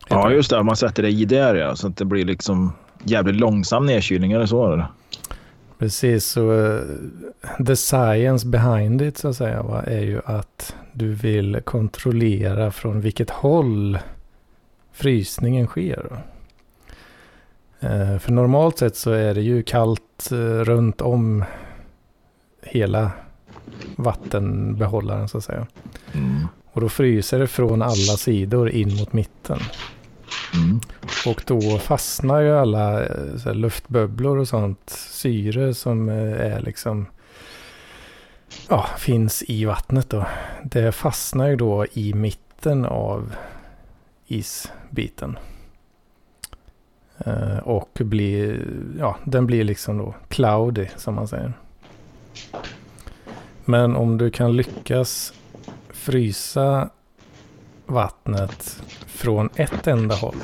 Ja, 0.08 0.30
just 0.30 0.50
det. 0.50 0.62
Man 0.62 0.76
sätter 0.76 1.02
det 1.02 1.08
i 1.10 1.24
där 1.24 1.54
ja, 1.54 1.76
så 1.76 1.86
att 1.86 1.96
det 1.96 2.04
blir 2.04 2.24
liksom 2.24 2.72
jävligt 3.04 3.36
långsam 3.36 3.86
nedkylning 3.86 4.32
eller 4.32 4.46
så. 4.46 4.72
Eller? 4.72 4.86
Precis, 5.78 6.24
så 6.24 6.52
eh, 6.66 6.80
the 7.66 7.76
science 7.76 8.46
behind 8.46 9.02
it 9.02 9.18
så 9.18 9.28
att 9.28 9.36
säga 9.36 9.62
va, 9.62 9.82
är 9.82 10.00
ju 10.00 10.20
att 10.24 10.74
du 10.92 11.14
vill 11.14 11.60
kontrollera 11.64 12.70
från 12.70 13.00
vilket 13.00 13.30
håll 13.30 13.98
frysningen 14.92 15.66
sker. 15.66 16.22
Eh, 17.80 18.18
För 18.18 18.32
normalt 18.32 18.78
sett 18.78 18.96
så 18.96 19.10
är 19.10 19.34
det 19.34 19.40
ju 19.42 19.62
kallt 19.62 20.32
eh, 20.32 20.36
runt 20.36 21.00
om 21.00 21.44
hela 22.62 23.10
vattenbehållaren 23.96 25.28
så 25.28 25.38
att 25.38 25.44
säga. 25.44 25.66
Mm. 26.12 26.46
Och 26.72 26.80
då 26.80 26.88
fryser 26.88 27.38
det 27.38 27.46
från 27.46 27.82
alla 27.82 28.16
sidor 28.16 28.70
in 28.70 28.96
mot 28.96 29.12
mitten. 29.12 29.58
Mm. 30.54 30.80
Och 31.26 31.42
då 31.46 31.78
fastnar 31.78 32.40
ju 32.40 32.52
alla 32.52 33.04
eh, 33.04 33.54
luftbubblor 33.54 34.38
och 34.38 34.48
sånt 34.48 34.90
syre 35.10 35.74
som 35.74 36.08
är 36.08 36.60
liksom 36.60 37.06
ja, 38.68 38.86
finns 38.98 39.42
i 39.42 39.64
vattnet 39.64 40.10
då. 40.10 40.26
Det 40.64 40.92
fastnar 40.92 41.48
ju 41.48 41.56
då 41.56 41.86
i 41.92 42.14
mitten 42.14 42.84
av 42.84 43.34
isbiten. 44.26 45.38
Eh, 47.26 47.58
och 47.58 47.98
blir, 48.00 48.66
ja, 48.98 49.16
den 49.24 49.46
blir 49.46 49.64
liksom 49.64 49.98
då 49.98 50.14
cloudy 50.28 50.86
som 50.96 51.14
man 51.14 51.28
säger. 51.28 51.52
Men 53.64 53.96
om 53.96 54.18
du 54.18 54.30
kan 54.30 54.56
lyckas 54.56 55.32
frysa 55.88 56.90
vattnet 57.86 58.82
från 59.06 59.48
ett 59.54 59.86
enda 59.86 60.14
håll 60.14 60.36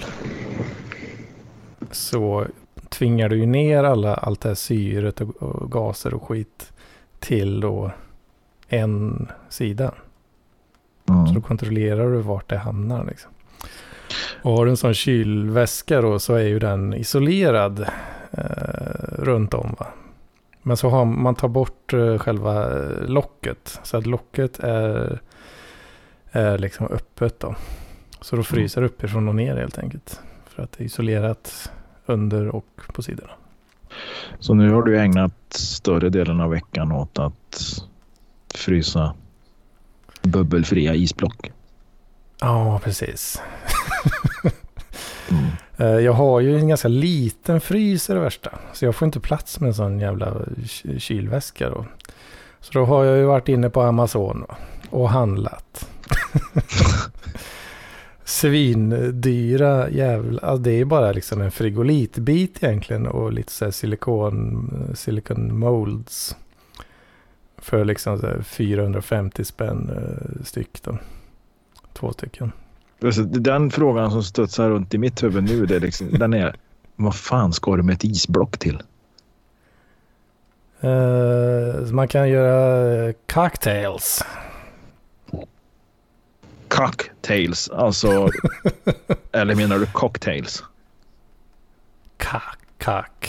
så 1.90 2.46
tvingar 2.88 3.28
du 3.28 3.36
ju 3.38 3.46
ner 3.46 3.84
alla, 3.84 4.14
allt 4.14 4.40
det 4.40 4.48
här 4.48 4.54
syret 4.54 5.20
och, 5.20 5.36
och 5.42 5.70
gaser 5.72 6.14
och 6.14 6.22
skit 6.22 6.72
till 7.20 7.60
då 7.60 7.90
en 8.68 9.28
sida. 9.48 9.94
Så 11.06 11.12
då 11.12 11.30
Mm. 11.30 11.42
kontrollerar 11.42 12.12
du 12.12 12.20
vart 12.20 12.48
det 12.50 12.58
hamnar. 12.58 13.04
Liksom. 13.04 13.30
Och 14.42 14.52
har 14.52 14.64
du 14.64 14.70
en 14.70 14.76
sån 14.76 14.94
kylväska 14.94 16.00
då 16.00 16.18
så 16.18 16.34
är 16.34 16.46
ju 16.46 16.58
den 16.58 16.94
isolerad 16.94 17.80
eh, 18.30 18.44
runt 19.18 19.54
om. 19.54 19.76
Va? 19.78 19.86
Men 20.62 20.76
så 20.76 20.88
har 20.88 21.04
man 21.04 21.34
tar 21.34 21.48
bort 21.48 21.92
eh, 21.92 22.18
själva 22.18 22.78
eh, 22.78 23.08
locket. 23.08 23.80
Så 23.82 23.96
att 23.96 24.06
locket 24.06 24.58
är, 24.58 25.20
är 26.30 26.58
liksom 26.58 26.86
öppet 26.86 27.40
då. 27.40 27.54
Så 28.20 28.36
då 28.36 28.42
fryser 28.42 28.80
det 28.80 28.86
uppifrån 28.86 29.28
och 29.28 29.34
ner 29.34 29.56
helt 29.56 29.78
enkelt. 29.78 30.20
För 30.46 30.62
att 30.62 30.72
det 30.72 30.84
är 30.84 30.86
isolerat 30.86 31.70
under 32.06 32.48
och 32.48 32.80
på 32.86 33.02
sidorna. 33.02 33.32
Så 34.38 34.54
nu 34.54 34.70
har 34.70 34.82
du 34.82 34.98
ägnat 34.98 35.32
större 35.48 36.08
delen 36.08 36.40
av 36.40 36.50
veckan 36.50 36.92
åt 36.92 37.18
att 37.18 37.82
frysa 38.54 39.14
bubbelfria 40.22 40.94
isblock. 40.94 41.52
Ja, 42.40 42.80
precis. 42.84 43.42
Mm. 45.30 45.44
Eh, 45.76 46.04
Jag 46.04 46.12
har 46.12 46.40
ju 46.40 46.58
en 46.58 46.68
ganska 46.68 46.88
liten 46.88 47.60
frys 47.60 48.10
i 48.10 48.12
det 48.12 48.20
värsta. 48.20 48.50
Så 48.72 48.84
jag 48.84 48.94
får 48.94 49.06
inte 49.06 49.20
plats 49.20 49.60
med 49.60 49.68
en 49.68 49.74
sån 49.74 50.00
jävla 50.00 50.34
ky- 50.66 50.98
kylväska 50.98 51.70
då. 51.70 51.86
Så 52.60 52.72
då 52.72 52.84
har 52.84 53.04
jag 53.04 53.16
ju 53.18 53.24
varit 53.24 53.48
inne 53.48 53.70
på 53.70 53.82
Amazon 53.82 54.44
och 54.90 55.10
handlat. 55.10 55.88
Svindyra 58.24 59.90
jävla... 59.90 60.40
Alltså 60.42 60.62
det 60.62 60.80
är 60.80 60.84
bara 60.84 61.12
liksom 61.12 61.40
en 61.42 61.50
frigolitbit 61.50 62.62
egentligen 62.62 63.06
och 63.06 63.32
lite 63.32 63.52
så 63.52 63.64
här 63.64 63.72
silikon, 63.72 64.70
silicon 64.94 65.58
molds. 65.58 66.36
För 67.58 67.84
liksom 67.84 68.18
så 68.18 68.26
här 68.26 68.42
450 68.42 69.44
spänn 69.44 69.90
eh, 69.96 70.44
styck 70.44 70.82
då. 70.82 70.98
Två 71.98 72.12
stycken. 72.12 72.52
Alltså, 73.04 73.22
Den 73.22 73.70
frågan 73.70 74.10
som 74.10 74.22
studsar 74.22 74.70
runt 74.70 74.94
i 74.94 74.98
mitt 74.98 75.22
huvud 75.22 75.44
nu, 75.44 75.66
det 75.66 75.76
är 75.76 75.80
liksom, 75.80 76.10
den 76.10 76.34
är 76.34 76.56
vad 76.96 77.16
fan 77.16 77.52
ska 77.52 77.76
du 77.76 77.82
med 77.82 77.94
ett 77.94 78.04
isblock 78.04 78.58
till? 78.58 78.82
Så 81.86 81.94
man 81.94 82.08
kan 82.08 82.28
göra 82.28 83.08
eh, 83.08 83.14
cocktails. 83.32 84.24
Cocktails, 86.68 87.70
alltså. 87.70 88.30
eller 89.32 89.54
menar 89.54 89.78
du 89.78 89.86
cocktails? 89.86 90.64
Kack, 92.16 92.58
kack. 92.78 93.28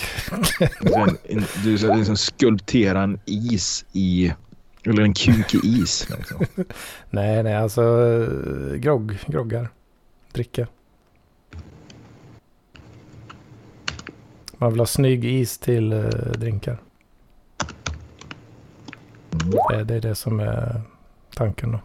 Du 1.63 1.77
ska 1.77 1.95
liksom 1.95 2.17
skulptera 2.17 3.01
en 3.01 3.19
is 3.25 3.85
i, 3.93 4.33
eller 4.89 5.03
en 5.03 5.13
kuk 5.13 5.55
i 5.55 5.57
is. 5.57 6.09
Liksom. 6.17 6.45
Nej, 7.09 7.43
nej, 7.43 7.55
alltså 7.55 7.81
grogg, 8.75 9.17
groggar. 9.27 9.69
Dricka. 10.31 10.67
Man 14.57 14.71
vill 14.71 14.79
ha 14.79 14.85
snygg 14.85 15.25
is 15.25 15.57
till 15.57 15.93
eh, 15.93 15.99
drinkar. 16.37 16.77
Mm. 19.31 19.57
Det, 19.69 19.83
det 19.83 19.95
är 19.95 20.01
det 20.01 20.15
som 20.15 20.39
är 20.39 20.81
tanken 21.35 21.71
då. 21.71 21.79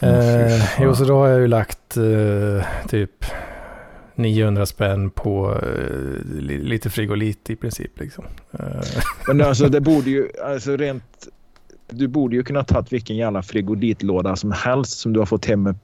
Fy 0.00 0.06
Eh, 0.06 0.82
jo, 0.82 0.94
så 0.94 1.04
då 1.04 1.18
har 1.18 1.28
jag 1.28 1.40
ju 1.40 1.46
lagt 1.46 1.96
eh, 1.96 2.66
typ 2.88 3.24
900 4.16 4.66
spänn 4.66 5.10
på 5.10 5.58
eh, 5.62 6.40
li, 6.40 6.58
lite 6.58 6.90
frigolit 6.90 7.50
i 7.50 7.56
princip. 7.56 8.00
Liksom. 8.00 8.24
Eh, 8.52 8.60
Men 9.28 9.40
alltså 9.40 9.68
det 9.68 9.80
borde 9.90 10.10
ju, 10.10 10.28
alltså 10.44 10.76
rent, 10.76 11.28
du 11.90 12.08
borde 12.08 12.36
ju 12.36 12.42
kunna 12.42 12.64
tagit 12.64 12.92
vilken 12.92 13.16
jävla 13.16 13.42
frigolitlåda 13.42 14.36
som 14.36 14.52
helst 14.52 14.98
som 14.98 15.12
du 15.12 15.18
har 15.18 15.26
fått 15.26 15.44
hem 15.44 15.62
med 15.62 15.74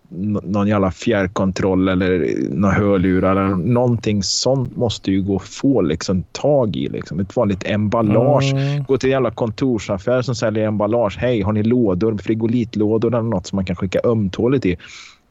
någon 0.45 0.69
jävla 0.69 0.91
fjärrkontroll 0.91 1.89
eller 1.89 2.35
några 2.51 2.75
hörlurar 2.75 3.31
eller 3.37 3.57
någonting 3.57 4.23
sånt 4.23 4.77
måste 4.77 5.11
ju 5.11 5.23
gå 5.23 5.37
att 5.37 5.43
få 5.43 5.81
liksom 5.81 6.23
tag 6.33 6.77
i 6.77 6.89
liksom. 6.89 7.21
Ett 7.21 7.37
vanligt 7.37 7.67
emballage. 7.67 8.53
mm, 8.53 8.85
Gå 8.85 8.99
till 8.99 9.09
en 9.09 9.13
jävla 9.13 9.31
kontorsaffär 9.31 10.23
som 10.23 10.35
säljer 10.35 10.67
emballage. 10.67 11.17
Hej, 11.19 11.41
har 11.43 11.53
ni 11.53 11.63
lådor, 11.63 12.19
frigolitlådor 12.19 13.09
eller 13.15 13.23
något 13.23 13.47
som 13.47 13.57
man 13.57 13.65
kan 13.65 13.77
skicka 13.77 14.01
ömtåligt 14.05 14.67
i? 14.67 14.77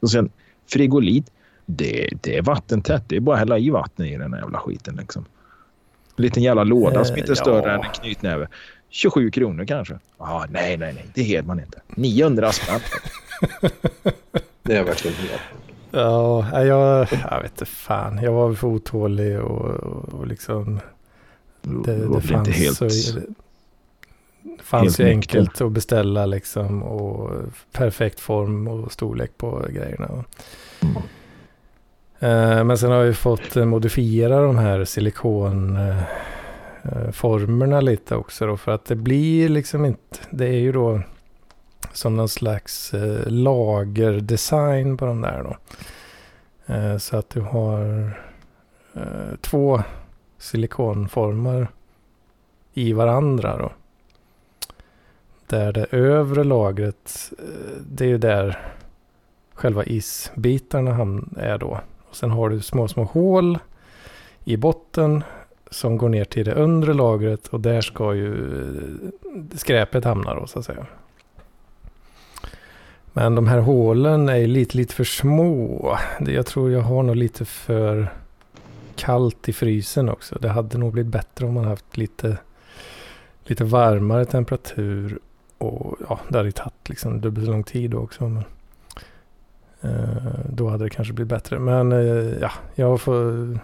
Och 0.00 0.10
sen 0.10 0.30
frigolit, 0.72 1.30
det, 1.76 2.08
det 2.20 2.36
är 2.36 2.42
vattentätt. 2.42 3.04
Det 3.06 3.16
är 3.16 3.20
bara 3.20 3.34
att 3.34 3.38
hälla 3.38 3.58
i 3.58 3.70
vatten 3.70 4.06
i 4.06 4.16
den 4.16 4.32
här 4.32 4.40
jävla 4.40 4.58
skiten 4.58 4.96
liksom. 4.96 5.24
En 6.16 6.22
liten 6.22 6.42
jävla 6.42 6.64
låda 6.64 7.04
som 7.04 7.14
Eh, 7.14 7.20
inte 7.20 7.32
är 7.32 7.36
större 7.36 7.68
ja. 7.68 7.74
än 7.74 7.84
en 7.84 7.90
knytnäve. 7.92 8.48
27 8.88 9.30
kronor 9.30 9.64
kanske. 9.64 9.98
Ah, 10.18 10.46
nej, 10.50 10.76
nej, 10.76 10.92
nej. 10.94 11.06
Det 11.14 11.22
ger 11.22 11.42
man 11.42 11.60
inte. 11.60 11.80
900 11.88 12.52
spänn. 12.52 12.80
Det 14.62 14.76
är 14.76 14.84
verkligen 14.84 15.16
helt. 15.16 15.40
Ja, 15.90 16.64
jag, 16.64 17.08
jag 17.30 17.42
vet 17.42 17.50
inte 17.50 17.64
fan. 17.64 18.22
Jag 18.22 18.32
var 18.32 18.54
för 18.54 18.66
otålig 18.68 19.40
och, 19.40 19.70
och, 20.14 20.26
liksom. 20.26 20.80
Det, 21.62 21.96
det 21.96 22.04
låter 22.04 22.28
fanns, 22.28 22.48
inte 22.48 22.58
helt... 22.58 22.76
så, 22.76 22.84
det 22.84 24.62
fanns 24.62 24.98
helt 24.98 24.98
ju 24.98 25.14
enkelt 25.14 25.60
att 25.60 25.72
beställa 25.72 26.26
liksom. 26.26 26.82
Och 26.82 27.30
perfekt 27.72 28.20
form 28.20 28.68
och 28.68 28.92
storlek 28.92 29.30
på 29.36 29.66
grejerna. 29.70 30.24
Mm. 30.80 31.02
Eh, 32.22 32.64
men 32.64 32.78
sen 32.78 32.90
har 32.90 33.02
vi 33.02 33.14
fått 33.14 33.56
eh, 33.56 33.64
modifiera 33.64 34.42
de 34.42 34.58
här 34.58 34.84
silikonformerna 34.84 37.76
eh, 37.76 37.82
lite 37.82 38.16
också 38.16 38.46
då. 38.46 38.56
För 38.56 38.72
att 38.72 38.84
det 38.84 38.96
blir 38.96 39.48
liksom 39.48 39.84
inte, 39.84 40.18
det 40.30 40.46
är 40.46 40.58
ju 40.58 40.72
då 40.72 41.00
som 41.92 42.16
någon 42.16 42.28
slags 42.28 42.94
lagerdesign 43.26 44.96
på 44.96 45.06
de 45.06 45.20
där 45.20 45.42
då. 45.42 45.56
Så 46.98 47.16
att 47.16 47.30
du 47.30 47.40
har 47.40 48.10
två 49.40 49.82
silikonformer 50.38 51.68
i 52.74 52.92
varandra 52.92 53.56
då. 53.56 53.72
Där 55.46 55.72
det 55.72 55.86
övre 55.90 56.44
lagret, 56.44 57.32
det 57.90 58.04
är 58.04 58.08
ju 58.08 58.18
där 58.18 58.58
själva 59.54 59.84
isbitarna 59.84 61.20
är 61.36 61.58
då. 61.58 61.80
Och 62.10 62.16
sen 62.16 62.30
har 62.30 62.48
du 62.48 62.60
små, 62.60 62.88
små 62.88 63.04
hål 63.04 63.58
i 64.44 64.56
botten 64.56 65.24
som 65.70 65.96
går 65.96 66.08
ner 66.08 66.24
till 66.24 66.44
det 66.44 66.54
undre 66.54 66.94
lagret 66.94 67.46
och 67.48 67.60
där 67.60 67.80
ska 67.80 68.14
ju 68.14 68.32
eh, 68.32 69.58
skräpet 69.58 70.04
hamna 70.04 70.34
då 70.34 70.46
så 70.46 70.58
att 70.58 70.64
säga. 70.64 70.86
Men 73.12 73.34
de 73.34 73.48
här 73.48 73.58
hålen 73.58 74.28
är 74.28 74.46
lite, 74.46 74.76
lite 74.76 74.94
för 74.94 75.04
små. 75.04 75.98
Jag 76.20 76.46
tror 76.46 76.70
jag 76.70 76.80
har 76.80 77.02
nog 77.02 77.16
lite 77.16 77.44
för 77.44 78.12
kallt 78.96 79.48
i 79.48 79.52
frysen 79.52 80.08
också. 80.08 80.38
Det 80.40 80.48
hade 80.48 80.78
nog 80.78 80.92
blivit 80.92 81.12
bättre 81.12 81.46
om 81.46 81.54
man 81.54 81.64
haft 81.64 81.96
lite, 81.96 82.38
lite 83.44 83.64
varmare 83.64 84.24
temperatur. 84.24 85.18
Och 85.58 85.96
ja, 86.08 86.20
det 86.28 86.38
hade 86.38 86.52
tagit 86.52 86.88
liksom 86.88 87.20
dubbelt 87.20 87.46
så 87.46 87.52
lång 87.52 87.64
tid 87.64 87.94
också. 87.94 88.28
Men, 88.28 88.44
då 90.48 90.68
hade 90.68 90.84
det 90.84 90.90
kanske 90.90 91.12
blivit 91.14 91.28
bättre. 91.30 91.58
Men 91.58 91.92
eh, 91.92 92.38
ja, 92.40 92.50
jag 92.74 93.00
får 93.00 93.58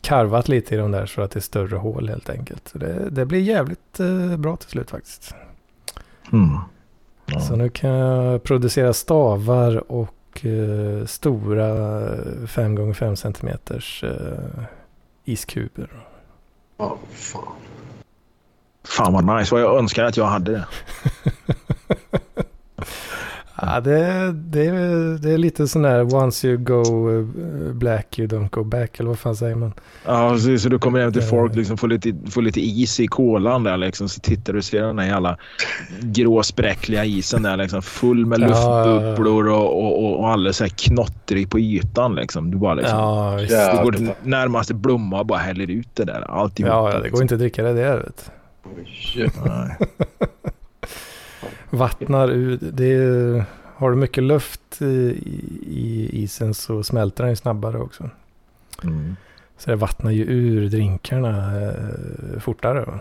karvat 0.00 0.48
lite 0.48 0.74
i 0.74 0.78
de 0.78 0.90
där 0.90 1.06
så 1.06 1.22
att 1.22 1.30
det 1.30 1.38
är 1.38 1.40
större 1.40 1.76
hål 1.76 2.08
helt 2.08 2.30
enkelt. 2.30 2.68
Så 2.68 2.78
det, 2.78 3.10
det 3.10 3.26
blir 3.26 3.40
jävligt 3.40 4.00
eh, 4.00 4.36
bra 4.36 4.56
till 4.56 4.68
slut 4.68 4.90
faktiskt. 4.90 5.34
Mm. 6.32 6.58
Ja. 7.26 7.40
Så 7.40 7.56
nu 7.56 7.68
kan 7.68 7.90
jag 7.90 8.42
producera 8.42 8.92
stavar 8.92 9.92
och 9.92 10.46
eh, 10.46 11.06
stora 11.06 11.66
5x5 12.46 13.14
cm 13.14 13.48
eh, 14.02 14.64
iskuber. 15.24 15.90
Ja, 16.76 16.84
oh, 16.84 16.98
fan. 17.12 17.42
Fan 18.84 19.12
vad 19.12 19.38
nice. 19.38 19.54
Vad 19.54 19.62
jag 19.62 19.78
önskar 19.78 20.04
att 20.04 20.16
jag 20.16 20.26
hade 20.26 20.52
det. 20.52 20.64
Ja, 23.62 23.80
det, 23.80 24.32
det, 24.32 24.70
det 25.18 25.30
är 25.32 25.38
lite 25.38 25.68
sån 25.68 25.82
där 25.82 26.14
once 26.14 26.48
you 26.48 26.56
go 26.56 27.10
eh, 27.10 27.24
black 27.72 28.18
you 28.18 28.28
don't 28.28 28.50
go 28.50 28.64
back 28.64 29.00
eller 29.00 29.08
vad 29.08 29.18
fan 29.18 29.36
säger 29.36 29.54
man? 29.54 29.72
Ja, 30.04 30.30
precis. 30.32 30.62
Så 30.62 30.68
du 30.68 30.78
kommer 30.78 31.00
hem 31.00 31.12
till 31.12 31.22
folk 31.22 31.54
liksom 31.56 31.76
får 31.76 31.88
lite, 31.88 32.14
får 32.30 32.42
lite 32.42 32.60
is 32.60 33.00
i 33.00 33.06
kolan 33.06 33.64
där 33.64 33.76
liksom. 33.76 34.08
Så 34.08 34.20
tittar 34.20 34.52
du 34.52 34.58
och 34.58 34.64
ser 34.64 34.82
den 34.82 34.98
här 34.98 35.06
jävla 35.06 35.36
grå 36.00 36.42
spräckliga 36.42 37.04
isen 37.04 37.42
där 37.42 37.56
liksom. 37.56 37.82
Full 37.82 38.26
med 38.26 38.40
luftbubblor 38.40 39.48
och, 39.48 39.84
och, 39.84 40.04
och, 40.04 40.20
och 40.20 40.28
alldeles 40.28 40.56
så 40.56 40.64
här 40.64 40.72
knottrig 40.76 41.50
på 41.50 41.58
ytan 41.58 42.14
liksom. 42.14 42.50
Du 42.50 42.56
bara 42.56 42.74
liksom. 42.74 42.98
Ja, 42.98 43.34
visst. 43.34 43.72
Du 43.72 43.84
går 43.84 43.92
till 43.92 44.10
närmaste 44.22 44.74
blomma 44.74 45.20
och 45.20 45.26
bara 45.26 45.38
häller 45.38 45.70
ut 45.70 45.88
det 45.94 46.04
där. 46.04 46.20
Alltihop. 46.30 46.70
Ja, 46.70 47.00
det 47.02 47.10
går 47.10 47.22
inte 47.22 47.34
att 47.34 47.40
dricka 47.40 47.62
det 47.62 47.72
där 47.72 47.96
vet 47.96 48.30
du. 49.14 49.28
vattnar 51.70 52.28
ut. 52.28 52.60
Det 52.72 52.92
är, 52.92 53.44
har 53.76 53.90
du 53.90 53.96
mycket 53.96 54.24
luft 54.24 54.82
i, 54.82 55.18
i 55.66 56.10
isen 56.12 56.54
så 56.54 56.82
smälter 56.82 57.24
den 57.24 57.36
snabbare 57.36 57.78
också. 57.78 58.10
Mm. 58.84 59.16
Så 59.58 59.70
det 59.70 59.76
vattnar 59.76 60.10
ju 60.10 60.24
ur 60.24 60.68
drinkarna 60.68 61.60
eh, 61.62 62.40
fortare. 62.40 62.84
Va? 62.84 62.98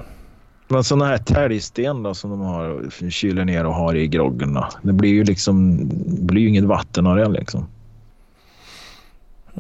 Men 0.68 0.84
sådana 0.84 1.06
här 1.06 1.18
täljsten 1.18 2.04
då 2.04 2.14
som 2.14 2.30
de 2.30 2.40
har, 2.40 2.90
kyler 3.10 3.46
ner 3.46 3.66
och 3.66 3.74
har 3.74 3.96
i 3.96 4.08
groggen. 4.08 4.58
Det 4.82 4.94
blir 4.94 5.10
ju 5.10 5.24
liksom, 5.24 5.80
blir 6.06 6.42
ju 6.42 6.48
inget 6.50 6.64
vatten 6.64 7.08
av 7.08 7.16
det 7.16 7.30
liksom. 7.30 7.68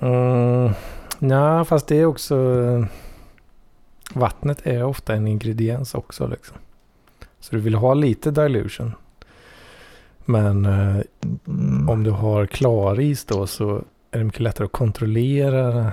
Mm, 0.01 0.71
ja, 1.19 1.65
fast 1.65 1.87
det 1.87 1.95
är 1.95 2.05
också... 2.05 2.35
Vattnet 4.13 4.67
är 4.67 4.83
ofta 4.83 5.13
en 5.13 5.27
ingrediens 5.27 5.95
också 5.95 6.27
liksom. 6.27 6.57
Så 7.39 7.55
du 7.55 7.61
vill 7.61 7.75
ha 7.75 7.93
lite 7.93 8.31
dilution. 8.31 8.93
Men 10.25 10.65
eh, 10.65 10.97
mm. 11.47 11.89
om 11.89 12.03
du 12.03 12.11
har 12.11 12.45
klaris 12.45 13.25
då 13.25 13.47
så 13.47 13.83
är 14.11 14.17
det 14.17 14.23
mycket 14.23 14.39
lättare 14.39 14.65
att 14.65 14.71
kontrollera 14.71 15.91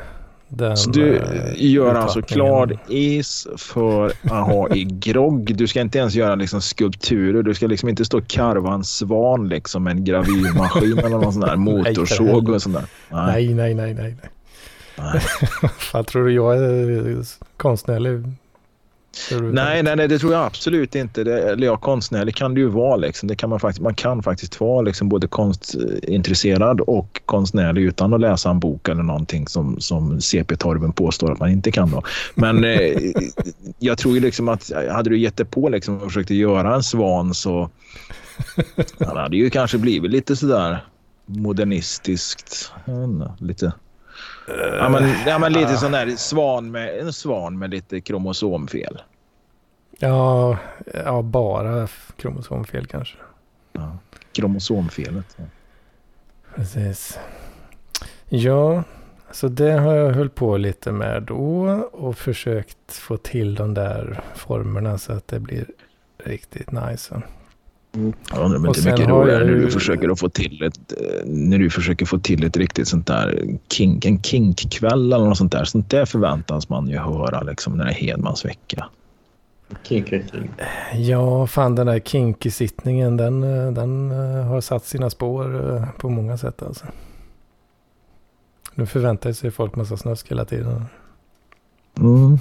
den 0.49 0.77
Så 0.77 0.91
du 0.91 1.17
eh, 1.17 1.53
gör 1.57 1.95
alltså 1.95 2.23
klar 2.23 2.79
is 2.89 3.47
för 3.57 4.13
att 4.23 4.47
ha 4.47 4.75
i 4.75 4.85
grogg. 4.85 5.57
Du 5.57 5.67
ska 5.67 5.81
inte 5.81 5.99
ens 5.99 6.15
göra 6.15 6.35
liksom 6.35 6.61
skulpturer. 6.63 7.43
Du 7.43 7.55
ska 7.55 7.67
liksom 7.67 7.89
inte 7.89 8.05
stå 8.05 8.19
och 8.19 8.29
karva 8.29 8.75
en 8.75 8.85
svan 8.85 9.49
liksom 9.49 9.85
med 9.85 9.97
en 9.97 10.05
gravyrmaskin 10.05 10.99
eller 10.99 11.09
någon 11.09 11.33
sån 11.33 11.43
där 11.43 11.57
motorsåg 11.67 12.49
och 12.49 12.63
sånt 12.63 12.77
där. 12.77 12.85
Nej, 13.11 13.55
nej, 13.55 13.75
nej, 13.75 13.95
nej. 13.95 14.17
nej. 14.97 15.21
Fan, 15.79 16.05
tror 16.07 16.25
du 16.25 16.33
jag 16.33 16.57
är 16.57 17.25
konstnärlig? 17.57 18.23
Nej, 19.43 19.83
nej, 19.83 19.97
nej, 19.97 20.09
det 20.09 20.19
tror 20.19 20.33
jag 20.33 20.45
absolut 20.45 20.95
inte. 20.95 21.25
Det, 21.25 21.43
eller 21.43 21.67
ja, 21.67 21.77
konstnärlig 21.77 22.37
kan 22.37 22.55
det 22.55 22.61
ju 22.61 22.69
vara. 22.69 22.97
Liksom. 22.97 23.29
Det 23.29 23.37
kan 23.37 23.51
man, 23.51 23.61
faktiskt, 23.61 23.83
man 23.83 23.95
kan 23.95 24.23
faktiskt 24.23 24.61
vara 24.61 24.83
liksom 24.83 25.09
både 25.09 25.29
konstintresserad 25.29 26.81
och 26.81 27.21
konstnärlig 27.27 27.83
utan 27.83 28.15
att 28.15 28.21
läsa 28.21 28.51
en 28.51 28.61
bok 28.61 28.89
eller 28.89 29.03
någonting 29.03 29.49
som, 29.49 29.81
som 29.81 30.21
CP-torven 30.21 30.93
påstår 30.93 31.33
att 31.33 31.39
man 31.39 31.51
inte 31.51 31.71
kan. 31.71 31.91
Då. 31.91 32.03
Men 32.35 32.65
eh, 32.65 32.97
jag 33.79 33.99
tror 33.99 34.15
ju 34.15 34.21
liksom 34.21 34.49
att 34.49 34.73
hade 34.91 35.11
du 35.11 35.19
gett 35.19 35.37
dig 35.37 35.47
på 35.47 35.69
liksom 35.69 35.97
och 35.97 36.03
försökt 36.03 36.31
göra 36.31 36.75
en 36.75 36.83
svan 36.83 37.35
så 37.35 37.71
han 39.07 39.17
hade 39.17 39.37
ju 39.37 39.51
kanske 39.51 39.79
blivit 39.79 40.11
lite 40.11 40.37
sådär 40.37 40.85
modernistiskt. 41.27 42.73
Inte, 42.89 43.33
lite 43.39 43.73
Ja 44.47 44.89
men, 44.89 45.11
ja, 45.27 45.39
men 45.39 45.53
lite 45.53 45.77
sån 45.77 45.93
där 45.93 46.17
svan 46.17 46.71
med, 46.71 46.99
en 46.99 47.13
svan 47.13 47.59
med 47.59 47.71
lite 47.71 48.01
kromosomfel. 48.01 49.03
Ja, 49.99 50.59
ja 51.05 51.23
bara 51.23 51.89
kromosomfel 52.17 52.87
kanske. 52.87 53.17
Ja, 53.73 53.99
kromosomfelet. 54.33 55.37
Ja. 55.37 55.45
Precis. 56.55 57.19
Ja, 58.29 58.83
så 59.31 59.49
det 59.49 59.73
har 59.73 59.95
jag 59.95 60.13
hållit 60.13 60.35
på 60.35 60.57
lite 60.57 60.93
med 60.93 61.23
då 61.23 61.67
och 61.93 62.19
försökt 62.19 62.93
få 62.93 63.17
till 63.17 63.55
de 63.55 63.75
där 63.75 64.21
formerna 64.35 64.99
så 64.99 65.13
att 65.13 65.29
det 65.29 65.41
blir 65.41 65.67
riktigt 66.25 66.71
nice. 66.71 67.23
Jag 68.31 68.45
undrar 68.45 68.59
om 68.59 68.67
inte 68.67 68.91
mycket 68.91 69.09
roligare 69.09 69.45
när 69.45 69.55
du 69.55 69.71
försöker 69.71 70.09
att 70.09 70.21
få 70.21 70.29
till 70.29 70.63
ett, 70.63 70.93
eh, 70.93 71.27
när 71.27 71.59
du 71.59 71.71
försöker 71.71 72.07
få 72.07 72.19
till 72.19 72.45
ett 72.45 72.57
riktigt 72.57 72.89
sånt 72.89 73.07
där 73.07 73.59
kink, 73.73 74.05
en 74.05 74.23
kinkkväll 74.23 75.13
eller 75.13 75.25
något 75.25 75.39
sånt 75.39 75.53
där. 75.53 75.65
Sånt 75.65 75.91
där 75.91 76.05
förväntas 76.05 76.69
man 76.69 76.89
ju 76.89 76.99
höra 76.99 77.41
liksom 77.41 77.77
när 77.77 77.85
det 77.85 77.91
är 77.91 77.95
Hedmans 77.95 78.45
vecka. 78.45 78.87
Kinky 79.83 80.23
king. 80.33 80.51
Ja, 80.95 81.47
fan 81.47 81.75
den 81.75 81.87
där 81.87 81.99
kinky-sittningen 81.99 83.17
den, 83.17 83.43
eh, 83.43 83.73
den 83.73 84.11
eh, 84.11 84.47
har 84.47 84.61
satt 84.61 84.85
sina 84.85 85.11
spår 85.11 85.89
på 85.99 86.09
många 86.09 86.39
sätt 86.39 86.63
alltså. 86.63 86.85
Nu 88.75 88.87
förväntar 88.87 89.33
sig 89.33 89.51
folk 89.51 89.77
massa 89.77 89.97
snusk 89.97 90.31
hela 90.31 90.45
tiden. 90.45 90.85
Mm. 91.99 92.39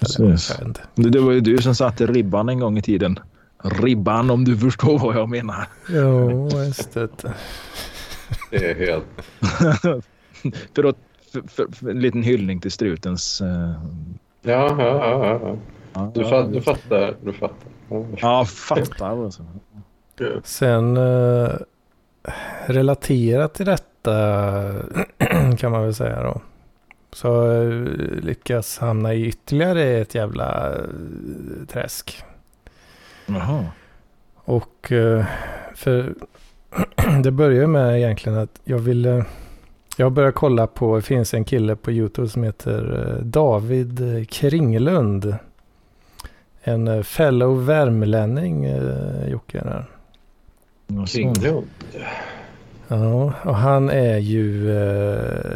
Precis. 0.00 0.56
Det, 0.94 1.10
det 1.10 1.20
var 1.20 1.32
ju 1.32 1.40
du 1.40 1.58
som 1.58 1.74
satte 1.74 2.06
ribban 2.06 2.48
en 2.48 2.58
gång 2.58 2.78
i 2.78 2.82
tiden 2.82 3.18
ribban 3.62 4.30
om 4.30 4.44
du 4.44 4.56
förstår 4.56 4.98
vad 4.98 5.16
jag 5.16 5.28
menar. 5.28 5.66
Jo, 5.88 6.48
just 6.52 6.92
det. 6.92 7.08
Det 8.50 8.70
är 8.70 8.74
helt... 8.74 9.06
för, 10.74 10.84
att, 10.84 10.96
för, 11.32 11.42
för, 11.48 11.72
för, 11.72 11.90
en 11.90 12.00
liten 12.00 12.22
hyllning 12.22 12.60
till 12.60 12.70
strutens... 12.70 13.40
Uh... 13.40 13.72
Ja, 14.42 14.76
ja, 14.78 15.38
ja, 15.42 15.56
ja. 15.92 16.12
Du, 16.14 16.24
fatt, 16.24 16.52
du 16.52 16.60
fattar. 16.60 17.14
Du 17.22 17.32
fattar. 17.32 17.68
Ja, 18.16 18.44
fattar. 18.44 19.24
Alltså. 19.24 19.46
Sen 20.44 20.96
uh, 20.96 21.50
relaterat 22.66 23.54
till 23.54 23.66
detta 23.66 24.12
kan 25.58 25.72
man 25.72 25.82
väl 25.82 25.94
säga 25.94 26.22
då. 26.22 26.40
Så 27.12 27.46
uh, 27.46 27.88
lyckas 28.22 28.78
hamna 28.78 29.14
i 29.14 29.26
ytterligare 29.26 29.82
ett 29.82 30.14
jävla 30.14 30.74
träsk. 31.68 32.24
Jaha. 33.26 33.66
Och 34.44 34.92
eh, 34.92 35.24
för 35.74 36.14
det 37.22 37.30
börjar 37.30 37.66
med 37.66 37.98
egentligen 37.98 38.38
att 38.38 38.60
jag 38.64 38.78
ville... 38.78 39.24
Jag 39.96 40.12
började 40.12 40.32
kolla 40.32 40.66
på, 40.66 40.96
det 40.96 41.02
finns 41.02 41.34
en 41.34 41.44
kille 41.44 41.76
på 41.76 41.92
YouTube 41.92 42.28
som 42.28 42.42
heter 42.42 43.08
eh, 43.08 43.24
David 43.24 44.26
Kringlund. 44.30 45.36
En 46.62 46.88
eh, 46.88 47.02
fellow 47.02 47.64
värmlänning, 47.64 48.66
Jocke. 49.28 49.84
Kringlund? 51.06 51.66
Ja, 52.92 53.32
och 53.44 53.56
han 53.56 53.90
är 53.90 54.18
ju, 54.18 54.70
eh, 54.70 55.52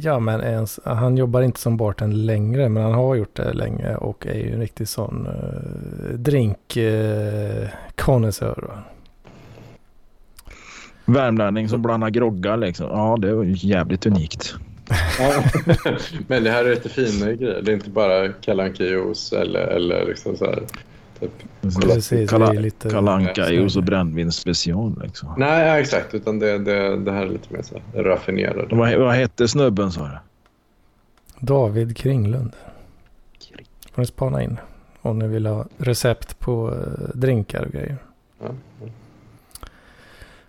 ja 0.00 0.18
men 0.18 0.40
ens, 0.40 0.80
han 0.84 1.16
jobbar 1.16 1.42
inte 1.42 1.60
som 1.60 1.76
bartender 1.76 2.16
längre, 2.16 2.68
men 2.68 2.82
han 2.82 2.94
har 2.94 3.14
gjort 3.14 3.36
det 3.36 3.52
länge 3.52 3.96
och 3.96 4.26
är 4.26 4.34
ju 4.34 4.54
en 4.54 4.60
riktig 4.60 4.88
sån 4.88 5.26
eh, 5.26 5.32
drinkkonnässör. 6.14 8.70
Eh, 8.72 8.78
Värmlänning 11.04 11.68
som 11.68 11.82
blandar 11.82 12.10
groggar 12.10 12.56
liksom. 12.56 12.86
Ja, 12.86 13.16
det 13.20 13.28
är 13.28 13.42
ju 13.42 13.68
jävligt 13.68 14.06
unikt. 14.06 14.54
Ja. 15.18 15.42
Men 16.26 16.44
det 16.44 16.50
här 16.50 16.64
är 16.64 16.70
lite 16.70 16.88
fina 16.88 17.32
grejer. 17.32 17.62
Det 17.62 17.72
är 17.72 17.74
inte 17.74 17.90
bara 17.90 18.28
kalanka 18.28 18.84
juice 18.84 19.32
eller, 19.32 19.66
eller 19.66 20.06
liksom 20.06 20.36
så 20.36 20.44
här. 20.44 20.62
Typ. 21.20 21.30
Precis, 21.62 22.08
det 22.08 22.22
är 22.22 22.26
Kala, 22.26 22.52
lite- 22.52 22.90
kalanka 22.90 23.50
juice 23.50 23.76
och 23.76 23.82
brännvin 23.84 24.32
special 24.32 25.00
liksom. 25.02 25.34
Nej, 25.38 25.80
exakt. 25.80 26.14
Utan 26.14 26.38
det, 26.38 26.58
det, 26.58 26.96
det 26.96 27.12
här 27.12 27.22
är 27.22 27.28
lite 27.28 27.52
mer 27.54 27.62
så 27.62 27.74
här 27.94 28.02
raffinerade. 28.04 28.76
Vad, 28.76 28.94
vad 28.94 29.14
hette 29.14 29.48
snubben 29.48 29.92
sa 29.92 30.00
du? 30.08 30.18
David 31.46 31.96
Kringlund. 31.96 32.52
får 33.94 34.02
ni 34.02 34.06
spana 34.06 34.42
in 34.42 34.58
om 35.02 35.18
ni 35.18 35.28
vill 35.28 35.46
ha 35.46 35.64
recept 35.78 36.38
på 36.38 36.74
eh, 36.74 37.08
drinkar 37.14 37.62
och 37.64 37.72
grejer. 37.72 37.96
Ja. 38.40 38.48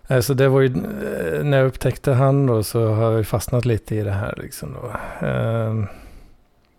Alltså 0.06 0.34
det 0.34 0.48
var 0.48 0.60
ju, 0.60 0.66
eh, 0.66 1.44
när 1.44 1.58
jag 1.58 1.66
upptäckte 1.66 2.12
han 2.12 2.46
då 2.46 2.62
så 2.62 2.88
har 2.88 3.12
jag 3.12 3.26
fastnat 3.26 3.64
lite 3.64 3.94
i 3.96 4.02
det 4.02 4.10
här 4.12 4.34
liksom 4.42 4.72
då. 4.82 4.92
Ehm, 5.26 5.86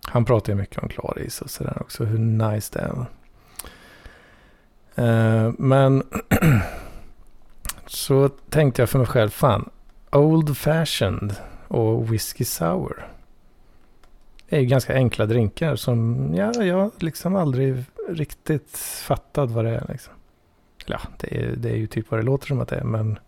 han 0.08 0.25
pratar 0.25 0.54
ju 0.54 0.60
mycket 0.60 0.84
om 0.84 0.89
klaris 0.89 1.41
och 1.41 1.49
sådär 1.49 1.77
också, 1.82 2.04
hur 2.06 2.17
nice 2.19 2.69
det 2.73 2.80
är. 2.80 3.06
Ehm, 4.95 5.56
men 5.60 6.04
så 7.86 8.30
tänkte 8.30 8.82
jag 8.82 8.89
för 8.89 8.97
mig 8.97 9.08
själv, 9.08 9.30
fan, 9.30 9.69
Old 10.12 10.58
Fashioned 10.58 11.36
och 11.67 12.13
Whiskey 12.13 12.45
Sour 12.45 13.08
är 14.47 14.60
ju 14.60 14.65
ganska 14.65 14.93
enkla 14.93 15.25
drinkar 15.25 15.75
som 15.75 16.27
ja, 16.36 16.63
jag 16.63 16.91
liksom 16.99 17.36
aldrig 17.36 17.84
riktigt 18.10 18.77
fattat 18.77 19.51
vad 19.51 19.65
det 19.65 19.71
är 19.71 19.86
liksom. 19.89 20.13
Ja, 20.86 20.99
det 21.17 21.38
är, 21.38 21.56
det 21.56 21.69
är 21.69 21.75
ju 21.75 21.88
typ 21.88 22.12
vad 22.12 22.19
det 22.19 22.23
låter 22.23 22.47
som 22.47 22.62
att 22.62 22.67
det 22.67 22.75
är, 22.75 22.84
men 22.84 23.19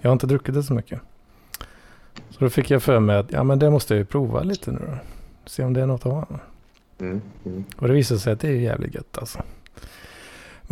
jag 0.00 0.10
har 0.10 0.12
inte 0.12 0.26
druckit 0.26 0.54
det 0.54 0.62
så 0.62 0.74
mycket. 0.74 1.00
Så 2.30 2.36
då 2.38 2.50
fick 2.50 2.70
jag 2.70 2.82
för 2.82 3.00
mig 3.00 3.16
att 3.16 3.32
ja, 3.32 3.42
men 3.42 3.58
det 3.58 3.70
måste 3.70 3.94
jag 3.94 3.98
ju 3.98 4.04
prova 4.04 4.42
lite 4.42 4.72
nu 4.72 4.78
då. 4.86 4.98
Se 5.44 5.64
om 5.64 5.72
det 5.72 5.82
är 5.82 5.86
något 5.86 6.06
att 6.06 6.12
ha. 6.12 6.26
Mm, 7.00 7.20
mm. 7.44 7.64
Och 7.76 7.88
det 7.88 7.94
visade 7.94 8.20
sig 8.20 8.32
att 8.32 8.40
det 8.40 8.48
är 8.48 8.52
jävligt 8.52 8.94
gött 8.94 9.18
alltså. 9.18 9.42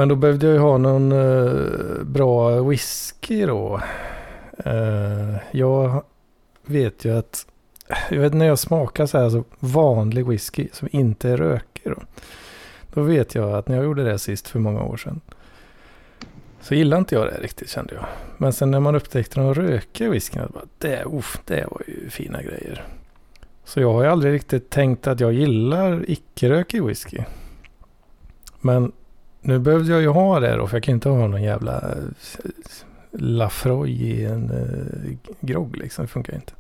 Men 0.00 0.08
då 0.08 0.16
behövde 0.16 0.46
jag 0.46 0.54
ju 0.54 0.60
ha 0.60 0.78
någon 0.78 1.12
eh, 1.12 2.04
bra 2.04 2.62
whisky 2.62 3.46
då. 3.46 3.80
Eh, 4.64 5.36
jag 5.50 6.04
vet 6.66 7.04
ju 7.04 7.18
att, 7.18 7.46
jag 8.10 8.20
vet 8.20 8.34
när 8.34 8.46
jag 8.46 8.58
smakar 8.58 9.06
så 9.06 9.18
här 9.18 9.30
så 9.30 9.44
vanlig 9.58 10.26
whisky 10.26 10.68
som 10.72 10.88
inte 10.92 11.28
är 11.30 11.36
rökig 11.36 11.82
då. 11.84 12.02
Då 12.94 13.02
vet 13.02 13.34
jag 13.34 13.52
att 13.52 13.68
när 13.68 13.76
jag 13.76 13.84
gjorde 13.84 14.04
det 14.04 14.18
sist 14.18 14.48
för 14.48 14.58
många 14.58 14.82
år 14.82 14.96
sedan. 14.96 15.20
Så 16.60 16.74
gillade 16.74 16.98
inte 16.98 17.14
jag 17.14 17.26
det 17.26 17.38
riktigt 17.40 17.70
kände 17.70 17.94
jag. 17.94 18.04
Men 18.36 18.52
sen 18.52 18.70
när 18.70 18.80
man 18.80 18.94
upptäckte 18.94 19.40
de 19.40 19.54
rökiga 19.54 20.10
whiskyn, 20.10 20.52
det, 20.78 21.04
uff, 21.04 21.40
det 21.44 21.66
var 21.70 21.82
ju 21.86 22.10
fina 22.10 22.42
grejer. 22.42 22.84
Så 23.64 23.80
jag 23.80 23.92
har 23.92 24.02
ju 24.02 24.08
aldrig 24.08 24.32
riktigt 24.32 24.70
tänkt 24.70 25.06
att 25.06 25.20
jag 25.20 25.32
gillar 25.32 26.10
icke-rökig 26.10 26.84
whisky. 26.84 27.18
Men 28.60 28.92
nu 29.40 29.58
behövde 29.58 29.92
jag 29.92 30.00
ju 30.00 30.08
ha 30.08 30.40
det 30.40 30.56
då, 30.56 30.66
för 30.66 30.76
jag 30.76 30.82
kan 30.82 30.94
inte 30.94 31.08
ha 31.08 31.26
någon 31.26 31.42
jävla 31.42 31.76
eh, 31.78 32.50
Lafroy 33.10 33.90
i 33.90 34.24
en 34.24 34.50
uh, 34.50 35.34
grogg 35.40 35.76
liksom. 35.76 36.04
Det 36.04 36.08
funkar 36.08 36.34
inte. 36.34 36.52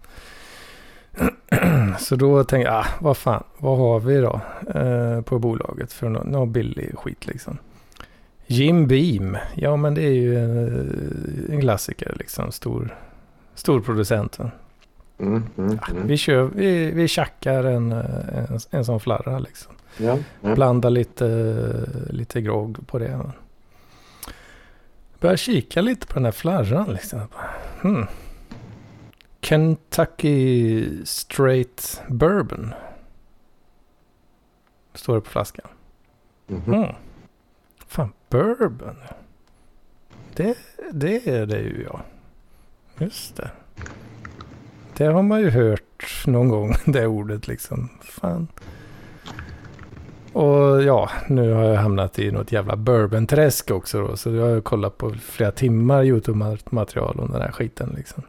Så 1.98 2.16
då 2.16 2.44
tänkte 2.44 2.70
jag, 2.70 2.78
ah, 2.78 2.86
vad 3.00 3.16
fan, 3.16 3.44
vad 3.58 3.78
har 3.78 4.00
vi 4.00 4.20
då 4.20 4.40
eh, 4.74 5.20
på 5.20 5.38
bolaget 5.38 5.92
för 5.92 6.08
någon, 6.08 6.26
någon 6.26 6.52
billig 6.52 6.98
skit 6.98 7.26
liksom. 7.26 7.58
Jim 8.46 8.86
Beam, 8.86 9.36
ja 9.54 9.76
men 9.76 9.94
det 9.94 10.02
är 10.02 10.12
ju 10.12 10.38
en, 10.38 11.48
en 11.50 11.60
klassiker 11.60 12.14
liksom, 12.18 12.52
stor, 12.52 12.96
stor 13.54 13.80
producent. 13.80 14.38
va. 14.38 14.50
Mm, 15.18 15.42
mm, 15.58 15.78
mm. 15.90 16.06
Vi, 16.06 16.16
kör, 16.16 16.50
vi, 16.54 16.90
vi 16.90 17.08
tjackar 17.08 17.64
en, 17.64 17.92
en, 17.92 18.58
en 18.70 18.84
sån 18.84 19.00
flarra 19.00 19.38
liksom. 19.38 19.72
Ja, 19.96 20.18
ja. 20.40 20.54
Blandar 20.54 20.90
lite, 20.90 21.26
lite 22.10 22.40
grogg 22.40 22.86
på 22.86 22.98
det. 22.98 23.32
Börjar 25.20 25.36
kika 25.36 25.80
lite 25.80 26.06
på 26.06 26.14
den 26.14 26.24
här 26.24 26.32
flarran 26.32 26.92
liksom. 26.92 27.20
Hmm. 27.82 28.06
Kentucky 29.40 31.04
Straight 31.04 32.02
Bourbon. 32.08 32.74
Står 34.94 35.14
det 35.14 35.20
på 35.20 35.30
flaskan. 35.30 35.66
Mhm. 36.46 36.74
Mm. 36.74 36.94
Fan, 37.86 38.12
bourbon. 38.28 38.96
Det, 40.34 40.58
det 40.92 41.28
är 41.28 41.46
det 41.46 41.60
ju 41.60 41.86
ja. 41.92 42.00
Just 42.98 43.36
det. 43.36 43.50
Det 44.96 45.06
har 45.06 45.22
man 45.22 45.40
ju 45.40 45.50
hört 45.50 46.24
någon 46.26 46.48
gång, 46.48 46.74
det 46.86 47.06
ordet 47.06 47.48
liksom. 47.48 47.88
Fan. 48.02 48.48
Och 50.32 50.82
ja, 50.82 51.10
nu 51.28 51.52
har 51.52 51.64
jag 51.64 51.76
hamnat 51.76 52.18
i 52.18 52.30
något 52.30 52.52
jävla 52.52 52.76
bourbon-träsk 52.76 53.70
också 53.70 54.06
då. 54.06 54.16
Så 54.16 54.30
jag 54.30 54.54
har 54.54 54.60
kollat 54.60 54.98
på 54.98 55.14
flera 55.22 55.52
timmar 55.52 56.04
YouTube-material 56.04 57.20
om 57.20 57.32
den 57.32 57.42
här 57.42 57.52
skiten 57.52 57.94
liksom. 57.96 58.22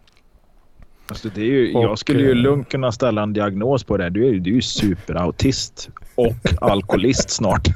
Alltså 1.08 1.30
det 1.36 1.42
är 1.42 1.46
ju, 1.46 1.74
Och, 1.76 1.84
jag 1.84 2.00
skulle 2.00 2.20
ju 2.20 2.30
eh, 2.30 2.36
lugnt 2.36 2.70
kunna 2.70 2.92
ställa 2.92 3.24
en 3.24 3.34
diagnos 3.34 3.84
på 3.84 3.98
det. 3.98 4.10
Du 4.10 4.28
är, 4.28 4.34
du 4.40 4.52
är 4.52 4.56
ju 4.56 4.62
superautist 4.62 5.90
och 6.16 6.36
alkoholist 6.62 7.30
snart. 7.30 7.68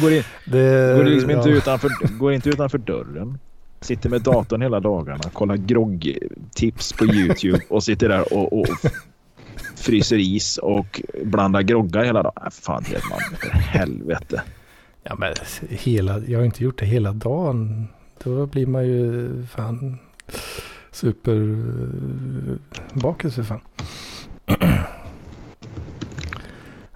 Går, 0.00 0.12
in, 0.12 0.22
Det, 0.44 0.96
går, 0.96 1.04
liksom 1.04 1.30
inte 1.30 1.48
ja. 1.48 1.56
utanför, 1.56 2.18
går 2.18 2.32
inte 2.32 2.48
utanför 2.48 2.78
dörren. 2.78 3.38
Sitter 3.80 4.10
med 4.10 4.22
datorn 4.22 4.62
hela 4.62 4.80
dagarna. 4.80 5.30
Kollar 5.32 5.56
groggtips 5.56 6.92
på 6.92 7.04
YouTube 7.04 7.60
och 7.68 7.84
sitter 7.84 8.08
där 8.08 8.32
och, 8.32 8.60
och 8.60 8.66
fryser 9.78 10.18
is 10.18 10.58
och 10.58 11.02
blandar 11.24 11.62
groggar 11.62 12.04
hela 12.04 12.22
dagen. 12.22 12.42
Äh, 12.44 12.50
fan 12.50 12.84
Hedman, 12.84 13.20
för 13.40 13.48
helvete. 13.48 14.42
Ja 15.02 15.14
men 15.14 15.34
hela, 15.68 16.18
jag 16.18 16.38
har 16.38 16.44
inte 16.44 16.64
gjort 16.64 16.78
det 16.78 16.86
hela 16.86 17.12
dagen. 17.12 17.88
Då 18.24 18.46
blir 18.46 18.66
man 18.66 18.86
ju 18.86 19.28
fan 19.46 19.98
superbakis 20.90 22.58
eh, 23.38 23.44
för 23.44 23.54
fan. 23.54 23.60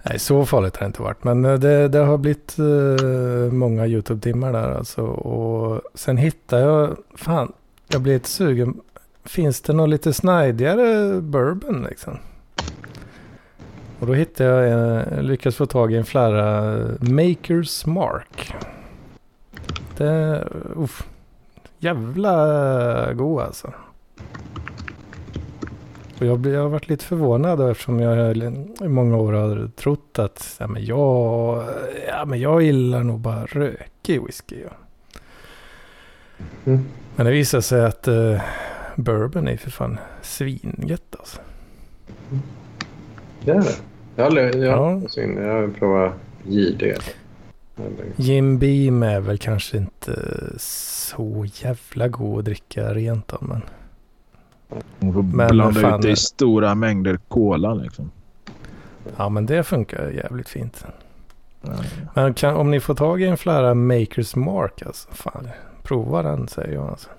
Nej, 0.03 0.19
så 0.19 0.45
farligt 0.45 0.75
har 0.75 0.81
det 0.81 0.87
inte 0.87 1.01
varit. 1.01 1.23
Men 1.23 1.45
eh, 1.45 1.53
det, 1.53 1.87
det 1.87 1.99
har 1.99 2.17
blivit 2.17 2.59
eh, 2.59 3.53
många 3.53 3.87
YouTube-timmar 3.87 4.53
där 4.53 4.71
alltså. 4.71 5.01
Och 5.01 5.81
sen 5.93 6.17
hittade 6.17 6.63
jag, 6.63 6.97
fan, 7.15 7.53
jag 7.87 8.01
blev 8.01 8.13
lite 8.13 8.29
sugen. 8.29 8.81
Finns 9.25 9.61
det 9.61 9.73
något 9.73 9.89
lite 9.89 10.13
snajdigare 10.13 11.21
bourbon 11.21 11.87
liksom? 11.89 12.17
Och 14.03 14.07
då 14.07 14.13
hittade 14.13 14.49
jag, 14.49 15.17
eh, 15.17 15.21
lyckades 15.21 15.55
få 15.55 15.65
tag 15.65 15.93
i 15.93 15.97
en 15.97 16.05
flarra 16.05 16.77
eh, 16.77 16.85
Makers 16.99 17.85
Mark. 17.85 18.53
Det, 19.97 20.47
uff, 20.75 21.07
jävla 21.79 23.13
god 23.13 23.41
alltså. 23.41 23.73
Och 26.19 26.25
jag, 26.25 26.45
jag 26.45 26.61
har 26.61 26.69
varit 26.69 26.89
lite 26.89 27.05
förvånad 27.05 27.71
eftersom 27.71 27.99
jag 27.99 28.37
i 28.81 28.87
många 28.87 29.17
år 29.17 29.33
har 29.33 29.69
trott 29.75 30.19
att 30.19 30.55
ja, 30.59 30.67
men 30.67 30.85
jag, 30.85 31.63
ja, 32.07 32.25
men 32.25 32.39
jag 32.39 32.61
gillar 32.61 33.03
nog 33.03 33.19
bara 33.19 33.45
rökig 33.45 34.25
whisky. 34.25 34.55
Ja. 34.63 34.77
Mm. 36.65 36.85
Men 37.15 37.25
det 37.25 37.31
visar 37.31 37.61
sig 37.61 37.85
att 37.85 38.07
eh, 38.07 38.41
bourbon 38.95 39.47
är 39.47 39.57
för 39.57 39.71
fan 39.71 39.97
svingött 40.21 41.15
alltså. 41.19 41.41
Det 43.45 43.51
är 43.51 43.55
det. 43.55 43.92
Jag 44.15 44.33
jag, 44.33 44.55
Ja. 44.55 45.01
jag 45.15 45.53
har 45.53 45.67
provat 45.79 46.13
JD. 46.43 46.93
Jim 48.15 48.59
Beam 48.59 49.03
är 49.03 49.19
väl 49.19 49.37
kanske 49.37 49.77
inte 49.77 50.15
så 50.59 51.45
jävla 51.53 52.07
god 52.07 52.39
att 52.39 52.45
dricka 52.45 52.93
rent 52.93 53.27
då, 53.27 53.37
men 53.41 53.61
Hon 54.99 55.13
får 55.13 55.23
Men 55.23 55.47
blanda 55.47 55.81
fan- 55.81 55.95
ut 55.99 56.01
det 56.05 56.11
i 56.11 56.15
stora 56.15 56.75
mängder 56.75 57.19
cola 57.27 57.73
liksom. 57.73 58.11
ja 59.17 59.29
men 59.29 59.45
det 59.45 59.63
funkar 59.63 60.09
jävligt 60.09 60.49
fint. 60.49 60.85
Men 62.15 62.33
kan, 62.33 62.55
om 62.55 62.71
ni 62.71 62.79
får 62.79 62.95
tag 62.95 63.21
i 63.21 63.25
en 63.25 63.37
flarra 63.37 63.73
Makers 63.73 64.35
Mark 64.35 64.81
alltså, 64.85 65.09
fan, 65.11 65.47
prova 65.83 66.21
den 66.23 66.47
säger 66.47 66.73
jag 66.73 66.89
alltså. 66.89 67.09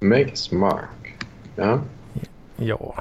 Makes 0.00 0.52
Mark. 0.52 1.16
Ja. 1.56 1.78
Ja, 2.14 2.24
Ja, 2.56 2.94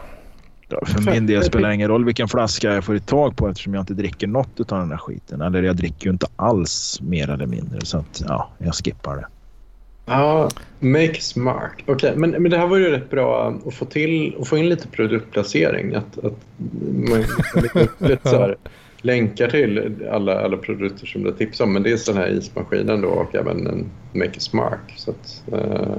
för 0.86 1.12
min 1.12 1.28
del 1.28 1.44
spelar 1.44 1.70
det 1.70 1.76
ingen 1.76 1.88
roll 1.88 2.06
vilken 2.06 2.28
flaska 2.28 2.74
jag 2.74 2.84
får 2.84 2.98
tag 2.98 3.36
på 3.36 3.48
eftersom 3.48 3.74
jag 3.74 3.82
inte 3.82 3.94
dricker 3.94 4.28
något 4.28 4.72
av 4.72 4.80
den 4.80 4.92
här 4.92 4.98
skiten. 4.98 5.42
Eller 5.42 5.64
jag 5.64 5.76
dricker 5.76 6.06
ju 6.06 6.12
inte 6.12 6.28
alls 6.36 7.00
mer 7.02 7.30
eller 7.30 7.46
mindre. 7.46 7.86
Så 7.86 7.98
att, 7.98 8.24
ja, 8.28 8.50
jag 8.58 8.76
skippar 8.76 9.16
det. 9.16 9.28
Ja, 10.06 10.50
Makes 10.80 11.36
Mark. 11.36 11.84
Okej, 11.86 11.94
okay. 11.94 12.16
men, 12.16 12.30
men 12.30 12.52
det 12.52 12.58
här 12.58 12.68
var 12.68 12.78
ju 12.78 12.92
rätt 12.92 13.10
bra 13.10 13.54
att 13.66 13.74
få 13.74 13.86
till 13.86 14.36
och 14.38 14.48
få 14.48 14.58
in 14.58 14.70
lite 14.70 14.88
produktplacering. 14.88 15.96
Att, 15.96 16.18
att 16.18 16.34
man 17.10 17.24
lite, 17.64 17.88
lite 18.00 18.30
så 18.30 18.40
här, 18.40 18.56
länkar 19.02 19.50
till 19.50 19.96
alla, 20.12 20.40
alla 20.40 20.58
produkter 20.58 21.08
som 21.08 21.24
du 21.24 21.32
tipsar 21.32 21.66
om. 21.66 21.74
Men 21.74 21.84
det 21.84 21.92
är 21.92 22.14
den 22.14 22.18
här 22.18 22.30
ismaskinen 22.30 23.02
då 23.02 23.08
och 23.08 23.36
även 23.36 23.68
en 23.68 23.86
Makes 24.14 24.54
Mark. 24.54 24.94
Så 24.96 25.12
att, 25.12 25.44
uh, 25.54 25.98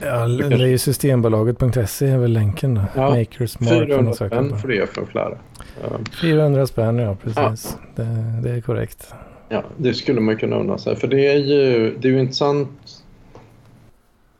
ja, 0.00 0.26
det 0.26 0.54
är 0.54 0.66
ju 0.66 0.78
Systembolaget.se 0.78 2.06
är 2.06 2.18
väl 2.18 2.32
länken 2.32 2.74
då. 2.74 2.80
Ja, 2.94 3.10
Makers 3.10 3.60
Mark. 3.60 3.70
400 3.70 4.12
spänn 4.12 4.58
får 4.58 4.68
det 4.68 4.94
från 4.94 5.06
Klara. 5.06 5.38
Uh, 5.84 5.98
400 6.20 6.66
spänn, 6.66 6.98
ja 6.98 7.16
precis. 7.22 7.78
Ja. 7.96 8.04
Det, 8.04 8.40
det 8.42 8.50
är 8.50 8.60
korrekt. 8.60 9.14
Ja, 9.48 9.64
det 9.76 9.94
skulle 9.94 10.20
man 10.20 10.36
kunna 10.36 10.56
undra 10.56 10.78
sig. 10.78 10.96
För 10.96 11.08
det 11.08 11.26
är 11.26 11.36
ju, 11.36 11.96
det 11.98 12.08
är 12.08 12.12
ju 12.12 12.20
intressant. 12.20 12.68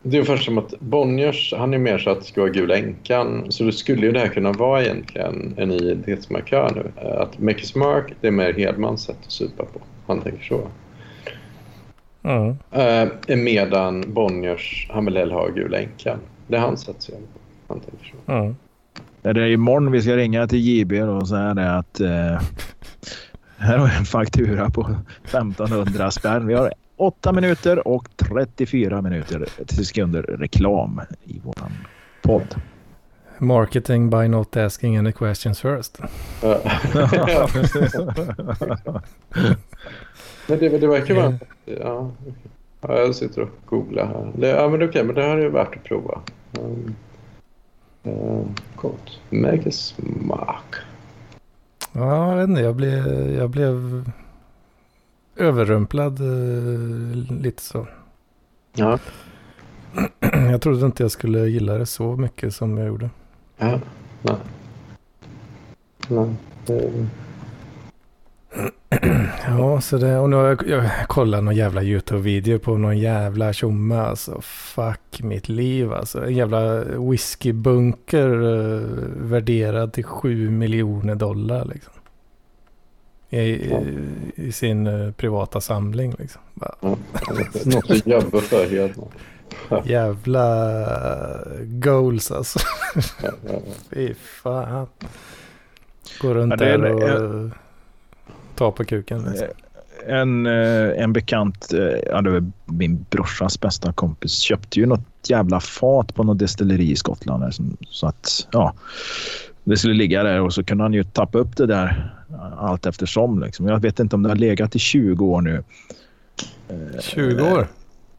Det 0.02 0.16
är 0.16 0.20
ungefär 0.20 0.36
som 0.36 0.58
att 0.58 0.80
Bonniers, 0.80 1.54
han 1.56 1.74
är 1.74 1.78
mer 1.78 1.98
så 1.98 2.10
att 2.10 2.20
det 2.20 2.26
ska 2.26 2.40
vara 2.40 2.50
Gula 2.50 2.76
änkan. 2.76 3.46
Så 3.48 3.64
det 3.64 3.72
skulle 3.72 4.06
ju 4.06 4.12
det 4.12 4.20
här 4.20 4.28
kunna 4.28 4.52
vara 4.52 4.82
egentligen 4.82 5.54
en 5.56 5.72
identitetsmarkör 5.72 6.72
nu. 6.74 7.08
Att 7.08 7.38
Makers 7.38 7.74
Mark, 7.74 8.12
det 8.20 8.26
är 8.26 8.30
mer 8.30 8.52
Hedmans 8.52 9.02
sätt 9.02 9.16
att 9.24 9.32
supa 9.32 9.64
på. 9.64 9.80
Han 10.06 10.20
tänker 10.20 10.44
så. 10.44 10.68
Mm. 12.26 12.56
Uh, 13.28 13.36
medan 13.36 14.14
Bonniers, 14.14 14.86
han 14.90 15.04
vill 15.04 15.16
hellre 15.16 15.34
ha 15.34 15.48
Gula 15.48 15.78
änkan. 15.78 16.18
Det 16.46 16.56
är 16.56 16.60
hans 16.60 16.80
sätt 16.80 16.96
att 16.96 17.02
se 17.02 17.12
på. 17.12 17.18
Han 17.68 17.80
tänker 17.80 18.14
så. 18.26 18.32
Mm. 18.32 18.56
Det 19.22 19.30
är 19.30 19.46
imorgon 19.46 19.92
vi 19.92 20.02
ska 20.02 20.16
ringa 20.16 20.46
till 20.46 20.58
JB 20.58 20.92
och 20.92 21.28
säga 21.28 21.54
det 21.54 21.76
att 21.76 22.00
eh, 22.00 22.40
här 23.58 23.78
har 23.78 23.88
jag 23.88 23.96
en 23.96 24.04
faktura 24.04 24.70
på 24.70 24.96
1500 25.24 26.10
spänn. 26.10 26.46
Vi 26.46 26.54
har 26.54 26.72
8 26.96 27.32
minuter 27.32 27.88
och 27.88 28.08
34 28.16 29.02
minuter 29.02 29.46
till 29.66 29.86
sekunder 29.86 30.22
reklam 30.22 31.00
i 31.24 31.40
vår 31.44 31.54
podd. 32.22 32.54
Marketing 33.38 34.10
by 34.10 34.28
not 34.28 34.56
asking 34.56 34.96
any 34.96 35.12
questions 35.12 35.60
first. 35.60 35.98
men 40.48 40.58
det, 40.58 40.68
det 40.78 40.86
verkar 40.86 41.14
vara... 41.14 41.38
Ja, 41.64 42.10
ja, 42.80 42.98
jag 42.98 43.14
sitter 43.14 43.42
och 43.42 43.50
googlar 43.66 44.06
här. 44.06 44.32
Det, 44.34 44.48
ja, 44.48 44.68
men 44.68 44.74
okej, 44.74 44.88
okay, 44.88 45.02
men 45.02 45.14
det 45.14 45.22
här 45.22 45.36
är 45.36 45.48
värt 45.48 45.76
att 45.76 45.84
prova. 45.84 46.20
Um, 46.58 46.94
uh, 48.06 48.46
coolt. 48.76 49.20
Megasmark. 49.30 50.74
Ja, 51.92 52.30
jag 52.30 52.36
vet 52.36 52.48
inte. 52.48 52.60
Jag 52.60 52.76
blev, 52.76 53.06
jag 53.38 53.50
blev 53.50 54.04
överrumplad 55.36 56.20
eh, 56.20 57.16
lite 57.32 57.62
så. 57.62 57.86
Ja. 58.74 58.98
Jag 60.32 60.60
trodde 60.62 60.86
inte 60.86 61.02
jag 61.02 61.10
skulle 61.10 61.48
gilla 61.48 61.78
det 61.78 61.86
så 61.86 62.16
mycket 62.16 62.54
som 62.54 62.78
jag 62.78 62.86
gjorde. 62.86 63.10
Ja, 63.56 63.80
nej. 64.22 64.36
nej. 66.08 66.36
Ja, 69.46 69.80
så 69.80 69.96
det, 69.96 70.18
och 70.18 70.30
nu 70.30 70.36
har 70.36 70.44
jag, 70.44 70.68
jag 70.68 71.08
kollat 71.08 71.44
någon 71.44 71.56
jävla 71.56 71.82
YouTube-video 71.82 72.58
på 72.58 72.76
någon 72.76 72.98
jävla 72.98 73.52
tjomme 73.52 73.96
alltså. 73.96 74.40
Fuck 74.42 75.22
mitt 75.22 75.48
liv 75.48 75.92
alltså. 75.92 76.24
En 76.24 76.34
jävla 76.34 76.84
whiskybunker 76.84 78.42
uh, 78.42 78.80
värderad 79.16 79.92
till 79.92 80.04
7 80.04 80.50
miljoner 80.50 81.14
dollar 81.14 81.64
liksom. 81.64 81.92
I, 83.30 83.38
i, 83.38 83.72
i 84.34 84.52
sin 84.52 84.86
uh, 84.86 85.12
privata 85.12 85.60
samling 85.60 86.14
liksom. 86.18 86.42
Ja, 86.60 86.96
något 87.64 87.90
att 87.90 88.06
jobba 88.06 88.40
för 88.40 88.70
helt. 88.70 88.98
Jävla 89.84 90.66
goals 91.60 92.30
alltså. 92.30 92.58
Fy 93.90 94.14
fan. 94.14 94.86
Går 96.20 96.34
runt 96.34 96.58
där 96.58 96.84
och 96.84 97.50
ta 98.56 98.72
på 98.72 98.84
kuken. 98.84 99.24
Liksom. 99.24 99.48
En, 100.06 100.46
eh, 100.46 101.02
en 101.02 101.12
bekant, 101.12 101.72
eh, 101.72 101.98
ja, 102.06 102.22
det 102.22 102.30
var 102.30 102.50
min 102.64 103.06
brorsas 103.10 103.60
bästa 103.60 103.92
kompis, 103.92 104.38
köpte 104.38 104.80
ju 104.80 104.86
något 104.86 105.00
jävla 105.28 105.60
fat 105.60 106.14
på 106.14 106.22
något 106.22 106.38
destilleri 106.38 106.90
i 106.90 106.96
Skottland. 106.96 107.54
Så 107.88 108.06
att, 108.06 108.48
ja, 108.52 108.74
det 109.64 109.76
skulle 109.76 109.94
ligga 109.94 110.22
där 110.22 110.40
och 110.40 110.54
så 110.54 110.64
kunde 110.64 110.84
han 110.84 110.92
ju 110.92 111.04
tappa 111.04 111.38
upp 111.38 111.56
det 111.56 111.66
där 111.66 112.14
allt 112.58 112.86
eftersom. 112.86 113.40
Liksom. 113.40 113.68
Jag 113.68 113.80
vet 113.80 114.00
inte 114.00 114.16
om 114.16 114.22
det 114.22 114.28
har 114.28 114.36
legat 114.36 114.76
i 114.76 114.78
20 114.78 115.26
år 115.26 115.40
nu. 115.40 115.62
20 117.00 117.52
år? 117.52 117.68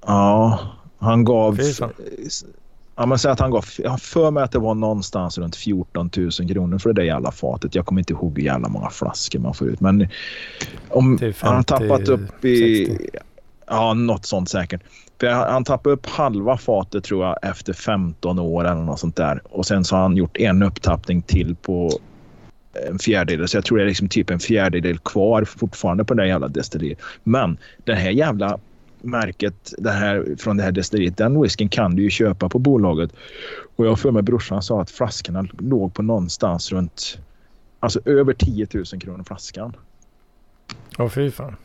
Ja, 0.06 0.60
han 1.00 1.24
gav 1.24 1.60
Ja, 3.00 3.06
men 3.06 3.20
säg 3.20 3.32
att 3.32 3.40
han 3.40 3.52
gav, 3.52 3.66
jag 3.78 3.90
har 3.90 3.98
för 3.98 4.32
mig 4.32 4.44
att 4.44 4.52
det 4.52 4.60
var 4.60 4.76
någonstans 4.76 5.38
runt 5.38 5.56
14 5.56 6.10
000 6.18 6.32
kronor 6.32 6.78
för 6.78 6.94
det 6.94 7.02
där 7.02 7.06
jävla 7.08 7.32
fatet. 7.32 7.76
Jag 7.76 7.86
kommer 7.86 8.02
inte 8.02 8.14
ihåg 8.14 8.38
hur 8.38 8.46
jävla 8.46 8.70
många 8.70 8.90
flaskor 8.90 9.40
man 9.40 9.54
får 9.54 9.68
ut. 9.68 9.80
Men 9.80 10.08
om 10.90 11.18
50, 11.18 11.36
han 11.40 11.56
har 11.56 11.64
tappat 11.64 12.08
upp 12.08 12.46
i... 12.46 12.86
60. 12.86 13.10
Ja, 13.68 13.94
något 13.94 14.26
sånt 14.26 14.50
säkert. 14.50 14.82
För 15.20 15.28
han 15.28 15.64
tappade 15.64 15.94
upp 15.94 16.06
halva 16.06 16.58
fatet 16.58 17.04
tror 17.04 17.26
jag 17.26 17.38
efter 17.42 17.74
15 17.74 18.40
år 18.40 18.68
eller 18.68 18.82
något 18.82 19.00
sånt 19.00 19.16
där. 19.16 19.42
Och 19.44 19.66
sen 19.66 19.84
så 19.84 19.96
har 19.96 20.02
han 20.02 20.18
gjort 20.18 20.38
en 20.38 20.64
upptappning 20.64 21.22
till 21.22 21.56
på 21.56 22.00
en 22.90 23.00
fjärdedel. 23.00 23.48
Så 23.48 23.58
jag 23.58 23.66
tror 23.66 23.78
det 23.78 23.84
är 23.84 23.88
liksom 23.88 24.10
typ 24.10 24.30
en 24.30 24.40
fjärdedel 24.40 24.98
kvar 24.98 25.44
fortfarande 25.44 26.06
på 26.06 26.14
det 26.14 26.22
där 26.22 26.28
jävla 26.28 26.48
destilleriet. 26.48 27.00
Men 27.24 27.58
den 27.86 27.98
här 27.98 28.10
jävla 28.10 28.60
märket 29.02 29.74
det 29.78 29.92
här, 29.92 30.36
från 30.38 30.58
det 30.58 30.64
här 30.64 30.72
destilleriet, 30.72 31.18
den 31.18 31.42
whiskyn 31.42 31.70
kan 31.70 31.96
du 31.96 32.04
ju 32.04 32.10
köpa 32.10 32.50
på 32.50 32.60
bolaget. 32.60 33.12
Och 33.76 33.86
jag 33.86 34.00
för 34.00 34.12
mig 34.12 34.22
brorsan 34.22 34.62
sa 34.62 34.82
att 34.82 34.92
flaskorna 34.92 35.48
låg 35.60 35.94
på 35.94 36.02
någonstans 36.02 36.72
runt 36.72 37.18
alltså 37.80 38.00
över 38.06 38.34
10 38.34 38.68
000 38.74 38.86
kronor 38.86 39.24
flaskan. 39.24 39.76
Åh 40.98 41.06
oh, 41.06 41.10
fy 41.10 41.32
fan. 41.32 41.56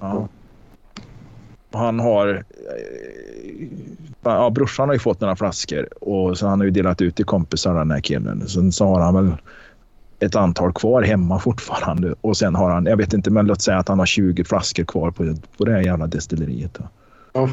Ja. 0.00 0.28
Han 1.72 2.00
har... 2.00 2.28
Eh, 2.28 3.68
ja, 4.22 4.50
brorsan 4.50 4.88
har 4.88 4.94
ju 4.94 4.98
fått 4.98 5.20
några 5.20 5.36
flaskor 5.36 6.04
och 6.04 6.38
så 6.38 6.46
han 6.46 6.60
har 6.60 6.64
ju 6.64 6.70
delat 6.70 7.02
ut 7.02 7.16
till 7.16 7.24
kompisar 7.24 7.74
den 7.74 7.90
här 7.90 8.00
killen. 8.00 8.48
Sen 8.48 8.72
så 8.72 8.84
har 8.84 9.00
han 9.00 9.14
väl 9.14 9.36
ett 10.20 10.34
antal 10.34 10.72
kvar 10.72 11.02
hemma 11.02 11.38
fortfarande. 11.38 12.14
Och 12.20 12.36
sen 12.36 12.54
har 12.54 12.70
han, 12.70 12.86
jag 12.86 12.96
vet 12.96 13.12
inte, 13.12 13.30
men 13.30 13.46
låt 13.46 13.62
säga 13.62 13.78
att 13.78 13.88
han 13.88 13.98
har 13.98 14.06
20 14.06 14.44
flaskor 14.44 14.84
kvar 14.84 15.10
på, 15.10 15.34
på 15.56 15.64
det 15.64 15.72
här 15.72 15.80
jävla 15.80 16.06
destilleriet. 16.06 16.78
Ja. 17.32 17.48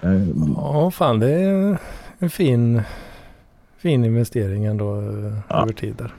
Mm. 0.00 0.54
Ja, 0.56 0.90
fan 0.90 1.18
det 1.20 1.30
är 1.30 1.78
en 2.18 2.30
fin, 2.30 2.82
fin 3.78 4.04
investering 4.04 4.64
ändå 4.64 5.00
eh, 5.00 5.32
ja. 5.48 5.62
över 5.62 5.72
tid 5.72 5.94
där. 5.98 6.14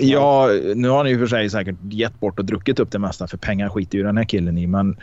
Ja, 0.00 0.50
nu 0.74 0.88
har 0.88 0.96
han 0.96 1.08
ju 1.08 1.18
för 1.18 1.26
sig 1.26 1.50
säkert 1.50 1.76
gett 1.90 2.20
bort 2.20 2.38
och 2.38 2.44
druckit 2.44 2.80
upp 2.80 2.90
det 2.90 2.98
mesta 2.98 3.26
för 3.26 3.36
pengar 3.36 3.68
skiter 3.68 3.98
ju 3.98 4.04
den 4.04 4.16
här 4.16 4.24
killen 4.24 4.58
i. 4.58 4.66
Men 4.66 4.96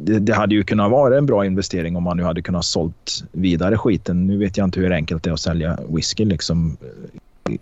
det, 0.00 0.18
det, 0.18 0.34
hade 0.34 0.54
ju 0.54 0.64
kunnat 0.64 0.90
vara 0.90 1.18
en 1.18 1.26
bra 1.26 1.46
investering 1.46 1.96
om 1.96 2.02
man 2.02 2.16
nu 2.16 2.22
hade 2.22 2.42
kunnat 2.42 2.64
sålt 2.64 3.24
vidare 3.32 3.78
skiten. 3.78 4.26
Nu 4.26 4.38
vet 4.38 4.56
jag 4.56 4.64
inte 4.64 4.80
hur 4.80 4.92
enkelt 4.92 5.22
det 5.22 5.30
är 5.30 5.34
att 5.34 5.40
sälja 5.40 5.78
whisky 5.88 6.24
liksom 6.24 6.76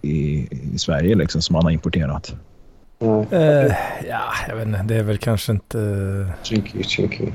i, 0.02 0.48
i 0.74 0.78
Sverige 0.78 1.14
liksom, 1.14 1.42
som 1.42 1.54
han 1.54 1.64
har 1.64 1.70
importerat? 1.70 2.34
Mm. 2.98 3.20
Uh, 3.32 3.72
ja, 4.08 4.32
jag 4.48 4.56
vet 4.56 4.66
inte. 4.66 4.82
Det 4.82 4.96
är 4.96 5.02
väl 5.02 5.18
kanske 5.18 5.52
inte... 5.52 6.26
Chinky, 6.42 6.82
chinky. 6.82 7.26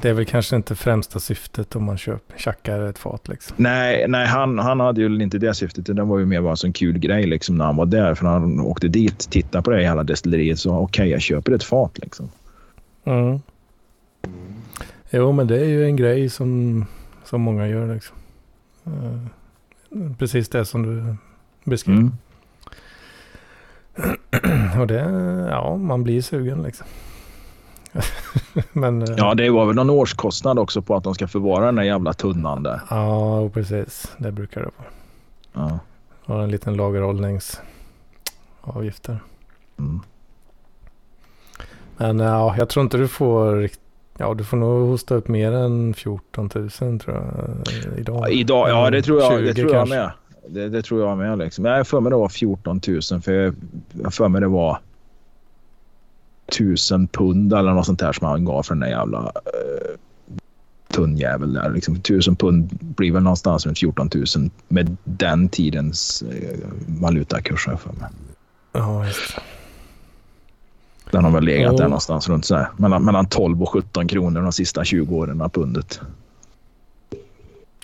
Det 0.00 0.08
är 0.08 0.12
väl 0.12 0.24
kanske 0.24 0.56
inte 0.56 0.74
främsta 0.74 1.20
syftet 1.20 1.76
om 1.76 1.84
man 1.84 1.98
köper, 1.98 2.38
tjackar 2.38 2.80
ett 2.80 2.98
fat. 2.98 3.28
Liksom. 3.28 3.56
Nej, 3.58 4.08
nej 4.08 4.26
han, 4.26 4.58
han 4.58 4.80
hade 4.80 5.00
ju 5.00 5.22
inte 5.22 5.38
det 5.38 5.54
syftet. 5.54 5.96
Det 5.96 6.02
var 6.02 6.18
ju 6.18 6.26
mer 6.26 6.40
bara 6.40 6.56
en 6.64 6.72
kul 6.72 6.98
grej 6.98 7.26
liksom, 7.26 7.58
när 7.58 7.64
han 7.64 7.76
var 7.76 7.86
där. 7.86 8.14
För 8.14 8.24
när 8.24 8.30
han 8.30 8.60
åkte 8.60 8.88
dit, 8.88 9.18
tittade 9.30 9.62
på 9.62 9.70
det 9.70 9.82
hela 9.82 10.04
destilleriet 10.04 10.58
så 10.58 10.70
okej, 10.70 10.84
okay, 10.84 11.08
jag 11.08 11.20
köper 11.20 11.52
ett 11.52 11.64
fat. 11.64 11.98
Liksom. 11.98 12.28
Mm. 13.04 13.40
Jo, 15.10 15.32
men 15.32 15.46
det 15.46 15.60
är 15.60 15.68
ju 15.68 15.84
en 15.84 15.96
grej 15.96 16.30
som, 16.30 16.84
som 17.24 17.40
många 17.40 17.68
gör. 17.68 17.94
Liksom. 17.94 18.16
Uh, 18.86 20.12
precis 20.18 20.48
det 20.48 20.64
som 20.64 20.82
du 20.82 21.16
beskrev. 21.68 21.96
Mm. 21.96 22.12
Och 24.80 24.86
det, 24.86 25.00
ja, 25.50 25.76
man 25.76 26.04
blir 26.04 26.22
sugen 26.22 26.62
liksom. 26.62 26.86
Men, 28.72 29.02
eh, 29.02 29.14
ja, 29.16 29.34
det 29.34 29.50
var 29.50 29.66
väl 29.66 29.76
någon 29.76 29.90
årskostnad 29.90 30.58
också 30.58 30.82
på 30.82 30.96
att 30.96 31.04
de 31.04 31.14
ska 31.14 31.28
förvara 31.28 31.66
den 31.66 31.74
där 31.74 31.82
jävla 31.82 32.12
tunnan 32.12 32.62
där. 32.62 32.80
Ja, 32.90 33.48
precis. 33.48 34.12
Det 34.18 34.32
brukar 34.32 34.60
det 34.60 34.70
vara. 34.78 34.88
Ja. 35.52 35.78
Och 36.24 36.42
en 36.42 36.50
liten 36.50 36.74
lagerhållningsavgift 36.74 39.02
där. 39.02 39.18
Mm. 39.78 40.00
Men 41.96 42.18
ja, 42.18 42.54
jag 42.58 42.68
tror 42.68 42.84
inte 42.84 42.96
du 42.96 43.08
får 43.08 43.68
Ja, 44.20 44.34
du 44.34 44.44
får 44.44 44.56
nog 44.56 44.88
hosta 44.88 45.14
upp 45.14 45.28
mer 45.28 45.52
än 45.52 45.94
14 45.94 46.50
000 46.54 46.70
tror 46.70 47.00
jag. 47.06 47.18
Idag, 47.98 48.16
ja, 48.16 48.28
idag, 48.28 48.70
ja 48.70 48.90
det 48.90 49.02
tror 49.02 49.22
jag, 49.22 49.44
det 49.44 49.54
tror 49.54 49.74
jag 49.74 49.88
med. 49.88 50.10
Det, 50.48 50.68
det, 50.68 50.82
tror 50.82 51.00
jag 51.00 51.18
med. 51.18 51.38
Liksom. 51.38 51.64
Jag 51.64 51.86
för 51.86 52.00
mig 52.00 52.10
det 52.10 52.16
var 52.16 52.28
14 52.28 52.80
000 52.86 53.02
för 53.02 53.32
jag, 53.32 53.54
jag 54.02 54.14
för 54.14 54.28
mig 54.28 54.40
det 54.40 54.48
var 54.48 54.78
1000 56.46 57.08
pund 57.08 57.52
eller 57.52 57.72
något 57.72 57.86
sånt 57.86 57.98
där 57.98 58.12
som 58.12 58.26
han 58.26 58.44
gav 58.44 58.62
för 58.62 58.74
den 58.74 58.80
där 58.80 58.88
jävla 58.88 59.18
uh, 59.18 59.96
tunn 60.88 61.16
jävel 61.16 61.52
där. 61.52 61.70
Liksom, 61.70 61.94
1000 61.94 62.36
pund 62.36 62.68
blir 62.80 63.12
väl 63.12 63.22
någonstans 63.22 63.66
runt 63.66 63.78
14 63.78 64.10
000 64.14 64.50
med 64.68 64.96
den 65.04 65.48
tidens 65.48 66.22
eh, 66.22 66.58
valutakurs 66.86 67.66
har 67.66 67.72
jag 67.72 67.80
för 67.80 67.92
mig. 67.92 68.08
Ja, 68.72 69.06
just. 69.06 69.38
Den 71.10 71.24
har 71.24 71.30
väl 71.30 71.44
legat 71.44 71.72
Jo. 71.72 71.78
där 71.78 71.84
någonstans 71.84 72.28
runt 72.28 72.44
så 72.44 72.56
här, 72.56 72.68
mellan, 72.76 73.04
mellan 73.04 73.26
12 73.26 73.62
och 73.62 73.68
17 73.68 74.08
kronor 74.08 74.42
de 74.42 74.52
sista 74.52 74.84
20 74.84 75.16
åren 75.16 75.40
av 75.40 75.48
pundet. 75.48 76.00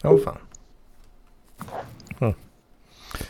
Åh 0.03 0.19
fan. 0.25 0.37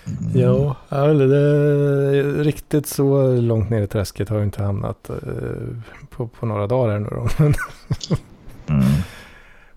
Mm. 0.07 0.41
Ja, 0.41 0.77
ja, 0.89 1.07
det, 1.07 2.23
riktigt 2.23 2.87
så 2.87 3.33
långt 3.37 3.71
ner 3.71 3.83
i 3.83 3.87
träsket 3.87 4.29
har 4.29 4.37
jag 4.37 4.47
inte 4.47 4.63
hamnat 4.63 5.11
eh, 5.11 5.17
på, 6.11 6.29
på 6.29 6.47
några 6.47 6.67
dagar 6.67 6.93
här 6.93 6.99
nu 6.99 7.09
då. 7.11 7.29
Mm. 8.67 8.85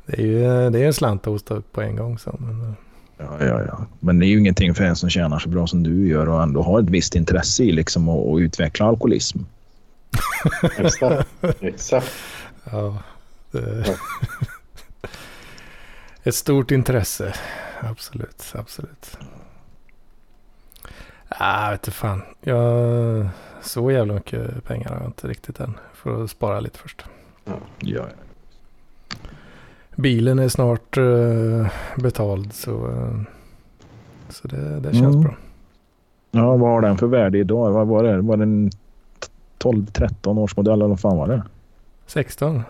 det 0.05 0.21
är 0.21 0.25
ju 0.25 0.69
det 0.69 0.79
är 0.79 0.85
en 0.87 0.93
slant 0.93 1.21
att 1.21 1.25
hosta 1.33 1.53
upp 1.53 1.71
på 1.71 1.81
en 1.81 1.95
gång. 1.95 2.17
Så, 2.19 2.35
men, 2.39 2.61
eh, 2.61 2.73
Ja, 3.17 3.45
ja, 3.45 3.61
ja. 3.67 3.85
Men 3.99 4.19
det 4.19 4.25
är 4.25 4.27
ju 4.27 4.39
ingenting 4.39 4.75
för 4.75 4.83
en 4.83 4.95
som 4.95 5.09
tjänar 5.09 5.39
så 5.39 5.49
bra 5.49 5.67
som 5.67 5.83
du 5.83 6.07
gör 6.07 6.29
och 6.29 6.43
ändå 6.43 6.61
har 6.61 6.79
ett 6.79 6.89
visst 6.89 7.15
intresse 7.15 7.63
i 7.63 7.71
liksom 7.71 8.09
att, 8.09 8.27
att 8.27 8.39
utveckla 8.39 8.85
alkoholism. 8.85 9.39
Exakt. 10.77 11.29
Exakt. 11.61 12.11
ja, 12.71 12.97
det, 13.51 13.97
ett 16.23 16.35
stort 16.35 16.71
intresse. 16.71 17.33
Absolut, 17.81 18.53
absolut. 18.55 19.17
Ah, 21.29 21.71
vet 21.71 21.81
du 21.83 21.91
fan. 21.91 22.21
Jag, 22.41 23.27
så 23.61 23.91
jävla 23.91 24.13
mycket 24.13 24.63
pengar 24.63 24.89
har 24.89 24.95
jag 24.97 25.05
inte 25.05 25.27
riktigt 25.27 25.59
än. 25.59 25.77
Får 25.93 26.27
spara 26.27 26.59
lite 26.59 26.79
först. 26.79 27.05
Ja, 27.79 28.05
Bilen 29.95 30.39
är 30.39 30.47
snart 30.49 30.97
eh, 30.97 31.67
betald 32.03 32.53
så, 32.53 32.87
eh, 32.91 33.19
så 34.29 34.47
det, 34.47 34.79
det 34.79 34.93
känns 34.93 35.15
Mm. 35.15 35.21
bra. 35.21 35.35
ja, 36.31 36.55
vad 36.57 36.69
har 36.69 36.81
den 36.81 36.97
för 36.97 37.07
värde 37.07 37.37
idag? 37.37 37.71
Vad 37.71 37.87
var 37.87 38.03
det? 38.03 38.21
Var 38.21 38.37
det 38.37 38.43
en 38.43 38.71
12-13 39.59 40.37
års 40.39 40.57
modell 40.57 40.73
eller 40.73 40.87
vad 40.87 40.99
fan 40.99 41.17
var 41.17 41.27
det? 41.27 41.43
16. 42.05 42.63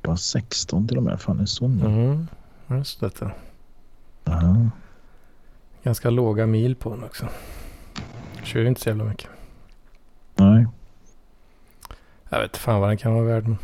Det 0.00 0.08
var 0.08 0.16
16 0.16 0.88
till 0.88 0.96
och 0.96 1.02
med. 1.02 1.20
Fan, 1.20 1.40
en 1.40 1.46
sån. 1.46 1.80
Mm. 1.80 2.26
Just 2.78 3.00
detta. 3.00 3.30
Ja. 4.24 4.56
Ganska 5.82 6.10
låga 6.10 6.46
mil 6.46 6.76
på 6.76 6.90
den 6.90 7.04
också. 7.04 7.26
Kör 8.48 8.60
ju 8.60 8.68
inte 8.68 8.80
så 8.80 8.88
jävla 8.88 9.04
mycket. 9.04 9.30
Nej. 10.34 10.66
Jag 12.28 12.38
vet 12.40 12.50
inte 12.50 12.58
fan 12.58 12.80
vad 12.80 12.90
den 12.90 12.96
kan 12.96 13.14
vara 13.14 13.24
värd. 13.24 13.48
Men... 13.48 13.58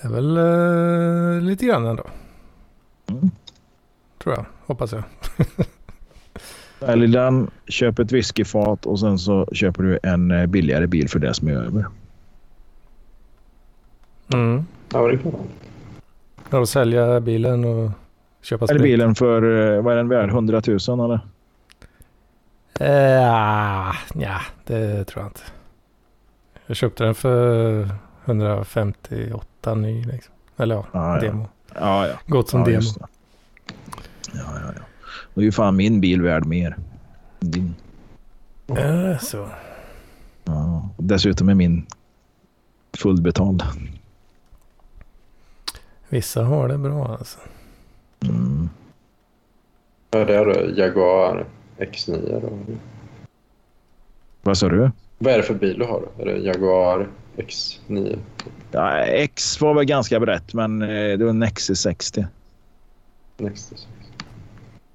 Det 0.00 0.08
är 0.08 0.12
väl 0.12 0.36
eh, 0.36 1.42
lite 1.42 1.66
grann 1.66 1.86
ändå. 1.86 2.04
Mm. 3.10 3.30
Tror 4.18 4.34
jag. 4.34 4.44
Hoppas 4.66 4.92
jag. 4.92 5.02
Eller 6.90 7.06
den, 7.06 7.50
köp 7.66 7.98
ett 7.98 8.12
whiskyfat 8.12 8.86
och 8.86 9.00
sen 9.00 9.18
så 9.18 9.46
köper 9.52 9.82
du 9.82 9.98
en 10.02 10.30
eh, 10.30 10.46
billigare 10.46 10.86
bil 10.86 11.08
för 11.08 11.18
det 11.18 11.34
som 11.34 11.48
är 11.48 11.52
över. 11.52 11.86
Mm. 14.32 14.66
Ja, 14.92 15.08
det 15.08 15.18
kan 15.18 15.32
man. 15.32 15.40
Ja, 16.50 16.66
sälja 16.66 17.20
bilen 17.20 17.64
och 17.64 17.90
köpa 18.42 18.64
Eller 18.64 18.78
sprit. 18.78 18.82
bilen 18.82 19.14
för, 19.14 19.42
eh, 19.76 19.82
vad 19.82 19.92
är 19.92 19.96
den 19.96 20.08
värd? 20.08 20.28
100 20.28 20.62
000 20.88 21.00
eller? 21.04 21.20
Ah, 22.80 23.94
ja, 24.14 24.40
det 24.64 25.04
tror 25.04 25.22
jag 25.22 25.30
inte. 25.30 25.42
Jag 26.66 26.76
köpte 26.76 27.04
den 27.04 27.14
för 27.14 27.88
158 28.24 29.74
ny 29.74 30.04
liksom. 30.04 30.34
Eller 30.56 30.74
ja, 30.74 30.86
ja. 30.92 31.20
demo. 31.20 31.48
Ja, 31.74 32.08
ja. 32.08 32.14
Gått 32.26 32.48
som 32.48 32.60
ja, 32.60 32.66
demo. 32.66 32.80
det. 32.80 33.06
Ja, 34.32 34.40
ja, 34.54 34.72
ja. 34.76 34.82
Då 35.34 35.40
är 35.40 35.44
ju 35.44 35.52
fan 35.52 35.76
min 35.76 36.00
bil 36.00 36.22
värd 36.22 36.46
mer. 36.46 36.76
Din. 37.40 37.74
Eh, 38.68 39.18
så. 39.18 39.48
Ja. 40.44 40.88
Dessutom 40.96 41.48
är 41.48 41.54
min 41.54 41.86
fullbetald. 42.96 43.62
Vissa 46.08 46.44
har 46.44 46.68
det 46.68 46.78
bra 46.78 47.08
alltså. 47.08 47.38
Mm. 48.20 48.68
Ja, 50.10 50.24
det 50.24 50.36
är 50.36 50.44
det 50.44 50.80
Jaguar 50.80 51.46
X9 51.78 52.40
då. 52.40 52.58
Vad 54.42 54.58
sa 54.58 54.68
du? 54.68 54.90
Vad 55.18 55.32
är 55.32 55.36
det 55.36 55.42
för 55.42 55.54
bil 55.54 55.78
du 55.78 55.84
har 55.84 56.00
då? 56.16 56.22
Är 56.22 56.26
det 56.26 56.38
Jaguar 56.38 57.08
X9? 57.36 58.18
Ja, 58.70 58.98
X 58.98 59.60
var 59.60 59.74
väl 59.74 59.84
ganska 59.84 60.20
brett, 60.20 60.54
men 60.54 60.82
eh, 60.82 61.18
det 61.18 61.24
var 61.24 61.30
en 61.30 61.44
XC60. 61.44 62.26
Nexus. 63.36 63.88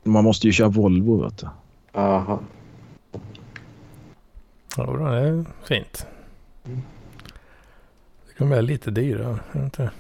Man 0.04 0.24
måste 0.24 0.48
ju 0.48 0.54
köra 0.54 0.68
Volvo, 0.68 1.24
vet 1.24 1.38
du. 1.38 1.48
Aha. 1.92 2.40
Ja, 4.78 4.84
det 4.86 5.18
är 5.20 5.46
fint. 5.64 6.06
Mm. 6.66 6.82
Det 8.28 8.34
kommer 8.38 8.62
bli 8.62 8.74
lite 8.74 8.92
dyrare. 8.92 9.40
inte. 9.56 9.92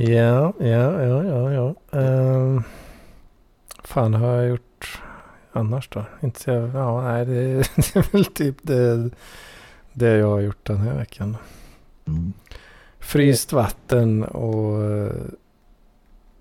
Ja, 0.00 0.52
ja, 0.58 1.02
ja, 1.02 1.24
ja, 1.24 1.52
ja. 1.52 1.74
Um, 1.90 2.62
fan 3.84 4.14
har 4.14 4.36
jag 4.36 4.48
gjort 4.48 5.00
annars 5.52 5.88
då? 5.88 6.04
Inte 6.22 6.40
så, 6.40 6.50
ja, 6.74 7.02
nej, 7.02 7.26
det, 7.26 7.54
det 7.76 7.96
är 7.96 8.12
väl 8.12 8.24
typ 8.24 8.56
det, 8.62 9.10
det 9.92 10.10
jag 10.10 10.30
har 10.30 10.40
gjort 10.40 10.66
den 10.66 10.76
här 10.76 10.98
veckan. 10.98 11.36
Mm. 12.06 12.32
Fryst 12.98 13.52
vatten 13.52 14.24
och 14.24 14.84
eh, 14.84 15.12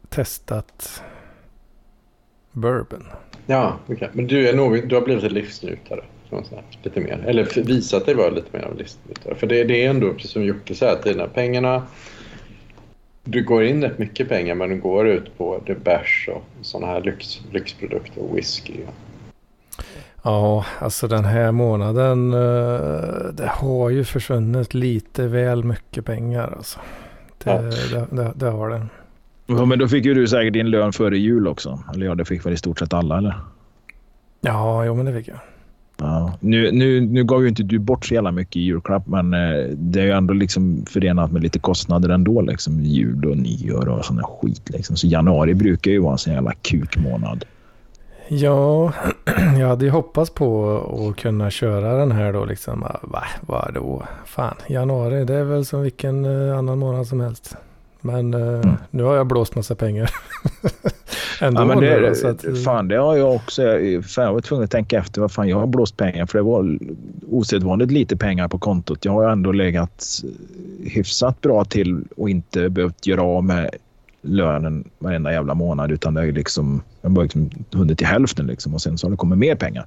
testat 0.09 1.03
bourbon. 2.51 3.07
Ja, 3.45 3.79
okej. 3.87 4.09
Men 4.13 4.27
du, 4.27 4.49
är 4.49 4.55
nog, 4.55 4.87
du 4.87 4.95
har 4.95 5.01
blivit 5.01 5.23
en 5.23 5.33
livsnjutare. 5.33 6.03
Lite 6.83 6.99
mer. 6.99 7.23
Eller 7.27 7.63
visat 7.63 8.05
dig 8.05 8.15
vara 8.15 8.29
lite 8.29 8.57
mer 8.57 8.65
av 8.65 8.71
en 8.71 8.77
livsnjutare. 8.77 9.35
För 9.35 9.47
det, 9.47 9.63
det 9.63 9.85
är 9.85 9.89
ändå, 9.89 10.13
precis 10.13 10.31
som 10.31 10.43
Jocke 10.43 10.75
säger, 10.75 10.93
att 10.93 11.03
dina 11.03 11.27
pengarna... 11.27 11.87
Du 13.23 13.43
går 13.43 13.63
in 13.63 13.83
rätt 13.83 13.99
mycket 13.99 14.29
pengar 14.29 14.55
men 14.55 14.69
du 14.69 14.77
går 14.77 15.07
ut 15.07 15.37
på 15.37 15.61
det 15.65 15.83
bärs 15.83 16.29
och 16.35 16.43
sådana 16.61 16.87
här 16.93 17.01
lyx, 17.01 17.41
lyxprodukter 17.51 18.21
och 18.21 18.37
whisky. 18.37 18.73
Ja, 20.23 20.65
alltså 20.79 21.07
den 21.07 21.25
här 21.25 21.51
månaden. 21.51 22.33
eh, 22.33 23.33
Det 23.33 23.47
har 23.51 23.89
ju 23.89 24.03
försvunnit 24.03 24.73
lite 24.73 25.27
väl 25.27 25.63
mycket 25.63 26.05
pengar 26.05 26.53
alltså. 26.57 26.79
Det, 27.43 27.49
Ja. 27.51 27.61
det, 27.61 28.07
det, 28.15 28.31
det 28.35 28.49
har 28.49 28.69
det. 28.69 28.87
Ja, 29.47 29.65
men 29.65 29.79
då 29.79 29.87
fick 29.87 30.05
ju 30.05 30.13
du 30.13 30.27
säkert 30.27 30.53
din 30.53 30.69
lön 30.69 30.93
före 30.93 31.17
jul 31.17 31.47
också. 31.47 31.83
Eller 31.93 32.05
ja, 32.05 32.15
det 32.15 32.25
fick 32.25 32.45
väl 32.45 32.53
i 32.53 32.57
stort 32.57 32.79
sett 32.79 32.93
alla, 32.93 33.17
eller? 33.17 33.33
Ja, 34.41 34.85
jo 34.85 34.95
men 34.95 35.05
det 35.05 35.13
fick 35.13 35.27
jag. 35.27 35.37
Ja. 35.99 36.33
Nu, 36.39 36.71
nu, 36.71 37.01
nu 37.01 37.23
gav 37.23 37.41
ju 37.41 37.49
inte 37.49 37.63
du 37.63 37.79
bort 37.79 38.05
så 38.05 38.13
jävla 38.13 38.31
mycket 38.31 38.55
i 38.55 38.59
julklapp, 38.59 39.07
men 39.07 39.33
eh, 39.33 39.67
det 39.75 39.99
är 39.99 40.05
ju 40.05 40.11
ändå 40.11 40.33
liksom 40.33 40.85
förenat 40.85 41.31
med 41.31 41.41
lite 41.41 41.59
kostnader 41.59 42.09
ändå. 42.09 42.41
Liksom 42.41 42.81
jul 42.81 43.25
och 43.25 43.37
nyår 43.37 43.89
och 43.89 44.05
sån 44.05 44.23
skit. 44.23 44.69
Liksom. 44.69 44.95
Så 44.95 45.07
januari 45.07 45.53
brukar 45.53 45.91
ju 45.91 45.99
vara 45.99 46.11
en 46.11 46.17
sån 46.17 46.33
jävla 46.33 46.53
kukmånad. 46.61 47.45
Ja, 48.27 48.93
jag 49.59 49.67
hade 49.67 49.85
ju 49.85 49.91
hoppats 49.91 50.31
på 50.31 50.77
att 51.09 51.21
kunna 51.21 51.49
köra 51.49 51.97
den 51.97 52.11
här 52.11 52.33
då 52.33 52.45
liksom. 52.45 52.83
ah, 52.83 52.99
Va, 53.01 53.23
vad 53.41 53.73
då? 53.73 54.03
Fan, 54.25 54.55
januari 54.67 55.25
det 55.25 55.35
är 55.35 55.43
väl 55.43 55.65
som 55.65 55.81
vilken 55.81 56.25
eh, 56.25 56.57
annan 56.57 56.79
månad 56.79 57.07
som 57.07 57.19
helst. 57.19 57.55
Men 58.01 58.33
eh, 58.33 58.39
Mm. 58.59 58.75
nu 58.91 59.03
har 59.03 59.15
jag 59.15 59.27
blåst 59.27 59.55
massa 59.55 59.75
pengar. 59.75 60.09
Ändå 61.41 61.61
Ja, 61.61 61.65
men 61.65 61.79
nu 61.79 61.99
det, 61.99 62.15
så 62.15 62.27
att, 62.27 62.45
fan, 62.65 62.87
det 62.87 62.95
har 62.97 63.17
jag 63.17 63.35
också. 63.35 63.61
Fan, 64.07 64.25
jag 64.25 64.33
var 64.33 64.41
tvungen 64.41 64.63
att 64.63 64.71
tänka 64.71 64.99
efter 64.99 65.21
vad 65.21 65.31
fan 65.31 65.47
jag 65.49 65.59
har 65.59 65.67
blåst 65.67 65.97
pengar 65.97 66.25
för 66.25 66.37
det 66.37 66.43
var 66.43 66.77
osedvanligt 67.29 67.91
lite 67.91 68.17
pengar 68.17 68.47
på 68.47 68.57
kontot. 68.59 69.05
Jag 69.05 69.11
har 69.11 69.29
ändå 69.29 69.51
legat 69.51 70.05
hyfsat 70.83 71.41
bra 71.41 71.65
till 71.65 72.03
och 72.17 72.29
inte 72.29 72.69
behövt 72.69 73.07
göra 73.07 73.21
av 73.23 73.43
med 73.43 73.69
lönen 74.21 74.89
varenda 74.99 75.31
jävla 75.33 75.53
månad 75.53 75.91
utan 75.91 76.13
det 76.13 76.21
är 76.21 76.31
liksom, 76.31 76.81
jag 77.01 77.09
har 77.09 77.23
liksom 77.23 77.49
hunnit 77.71 77.97
till 77.97 78.07
hälften 78.07 78.47
liksom 78.47 78.73
och 78.73 78.81
sen 78.81 78.97
så 78.97 79.07
har 79.07 79.11
det 79.11 79.17
kommit 79.17 79.39
mer 79.39 79.55
pengar. 79.55 79.85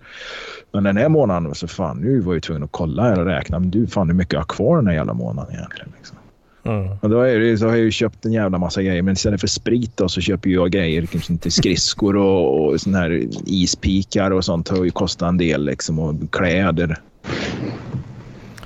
Men 0.72 0.84
den 0.84 0.96
här 0.96 1.08
månaden 1.08 1.54
så 1.54 1.68
fan 1.68 1.96
nu 1.98 2.20
var 2.20 2.32
jag 2.34 2.42
tvungen 2.42 2.62
att 2.62 2.72
kolla 2.72 3.16
och 3.20 3.26
räkna. 3.26 3.58
Men 3.58 3.70
du 3.70 3.86
fan 3.86 4.08
hur 4.08 4.14
mycket 4.16 4.32
jag 4.32 4.40
har 4.40 4.44
kvar 4.46 4.76
den 4.76 4.86
här 4.86 4.94
jävla 4.94 5.14
månaden 5.14 5.54
egentligen. 5.54 5.92
Liksom. 5.98 6.16
Mm. 6.64 6.98
Och 7.00 7.10
då 7.10 7.22
det, 7.22 7.58
så 7.58 7.66
har 7.66 7.72
jag 7.72 7.84
ju 7.84 7.90
köpt 7.90 8.24
en 8.24 8.32
jävla 8.32 8.58
massa 8.58 8.82
grejer. 8.82 9.02
Men 9.02 9.12
istället 9.12 9.40
för 9.40 9.48
sprit 9.48 9.96
då, 9.96 10.08
så 10.08 10.20
köper 10.20 10.50
jag 10.50 10.70
grejer 10.70 11.08
liksom 11.12 11.38
till 11.38 11.52
skridskor 11.52 12.16
och, 12.16 12.64
och 12.64 12.80
såna 12.80 12.98
här 12.98 13.28
ispikar 13.46 14.30
och 14.30 14.44
sånt. 14.44 14.68
har 14.68 14.84
ju 14.84 14.90
kostat 14.90 15.28
en 15.28 15.38
del 15.38 15.64
liksom 15.64 15.98
och 15.98 16.14
kläder. 16.30 17.00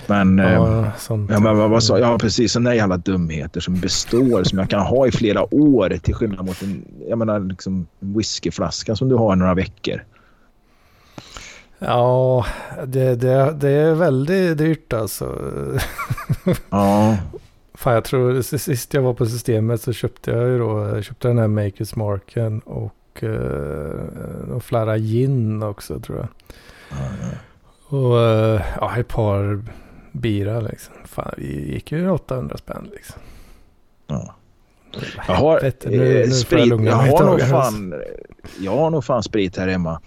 Men... 0.06 0.38
eh, 0.38 0.52
ja, 0.52 0.92
sånt. 0.98 1.30
Ja, 1.30 1.40
men 1.40 1.56
vad, 1.56 1.70
vad 1.70 1.82
sa 1.82 1.98
Ja, 1.98 2.18
precis. 2.18 2.52
Sådana 2.52 2.74
jävla 2.74 2.96
dumheter 2.96 3.60
som 3.60 3.80
består, 3.80 4.44
som 4.44 4.58
jag 4.58 4.70
kan 4.70 4.80
ha 4.80 5.06
i 5.06 5.12
flera 5.12 5.54
år 5.54 5.98
till 6.02 6.14
skillnad 6.14 6.46
mot 6.46 6.62
en, 6.62 6.84
jag 7.08 7.18
menar, 7.18 7.40
liksom, 7.40 7.86
en 8.00 8.18
whiskyflaska 8.18 8.96
som 8.96 9.08
du 9.08 9.14
har 9.14 9.32
i 9.32 9.36
några 9.36 9.54
veckor. 9.54 10.04
Ja, 11.78 12.46
det, 12.86 13.14
det, 13.14 13.56
det 13.60 13.70
är 13.70 13.94
väldigt 13.94 14.58
dyrt 14.58 14.92
alltså. 14.92 15.38
Ja. 16.70 17.16
Fan, 17.76 17.94
jag 17.94 18.04
tror 18.04 18.42
sist 18.42 18.94
jag 18.94 19.02
var 19.02 19.14
på 19.14 19.26
systemet 19.26 19.80
så 19.80 19.92
köpte 19.92 20.30
jag 20.30 20.48
ju 20.48 20.58
då, 20.58 20.88
jag 20.94 21.04
köpte 21.04 21.28
den 21.28 21.38
här 21.38 21.48
Makers 21.48 21.96
Marken 21.96 22.60
och 22.60 23.22
uh, 23.22 24.58
flera 24.60 24.98
gin 24.98 25.62
också 25.62 26.00
tror 26.00 26.18
jag. 26.18 26.28
Och 27.88 28.12
uh, 28.16 28.60
ja, 28.80 28.96
ett 28.96 29.08
par 29.08 29.62
bira 30.12 30.60
liksom. 30.60 30.94
Fan, 31.04 31.34
vi 31.36 31.72
gick 31.72 31.92
ju 31.92 32.10
800 32.10 32.56
spänn 32.56 32.88
liksom. 32.94 33.20
Ja. 34.06 34.34
Jag 35.28 35.34
har, 35.34 35.52
Helvete, 35.52 35.90
nu- 35.90 35.96
nu 35.98 36.14
får 36.14 36.28
jag 36.28 36.34
sprit, 36.34 36.68
jag 36.68 37.06
ett 37.06 37.12
har, 37.12 37.24
nog 37.26 37.40
tag, 37.40 37.48
fan, 37.48 37.94
jag 38.60 38.76
har 38.76 38.90
nog 38.90 39.04
fan 39.04 39.22
sprit 39.22 39.56
här 39.56 39.68
hemma. 39.68 40.00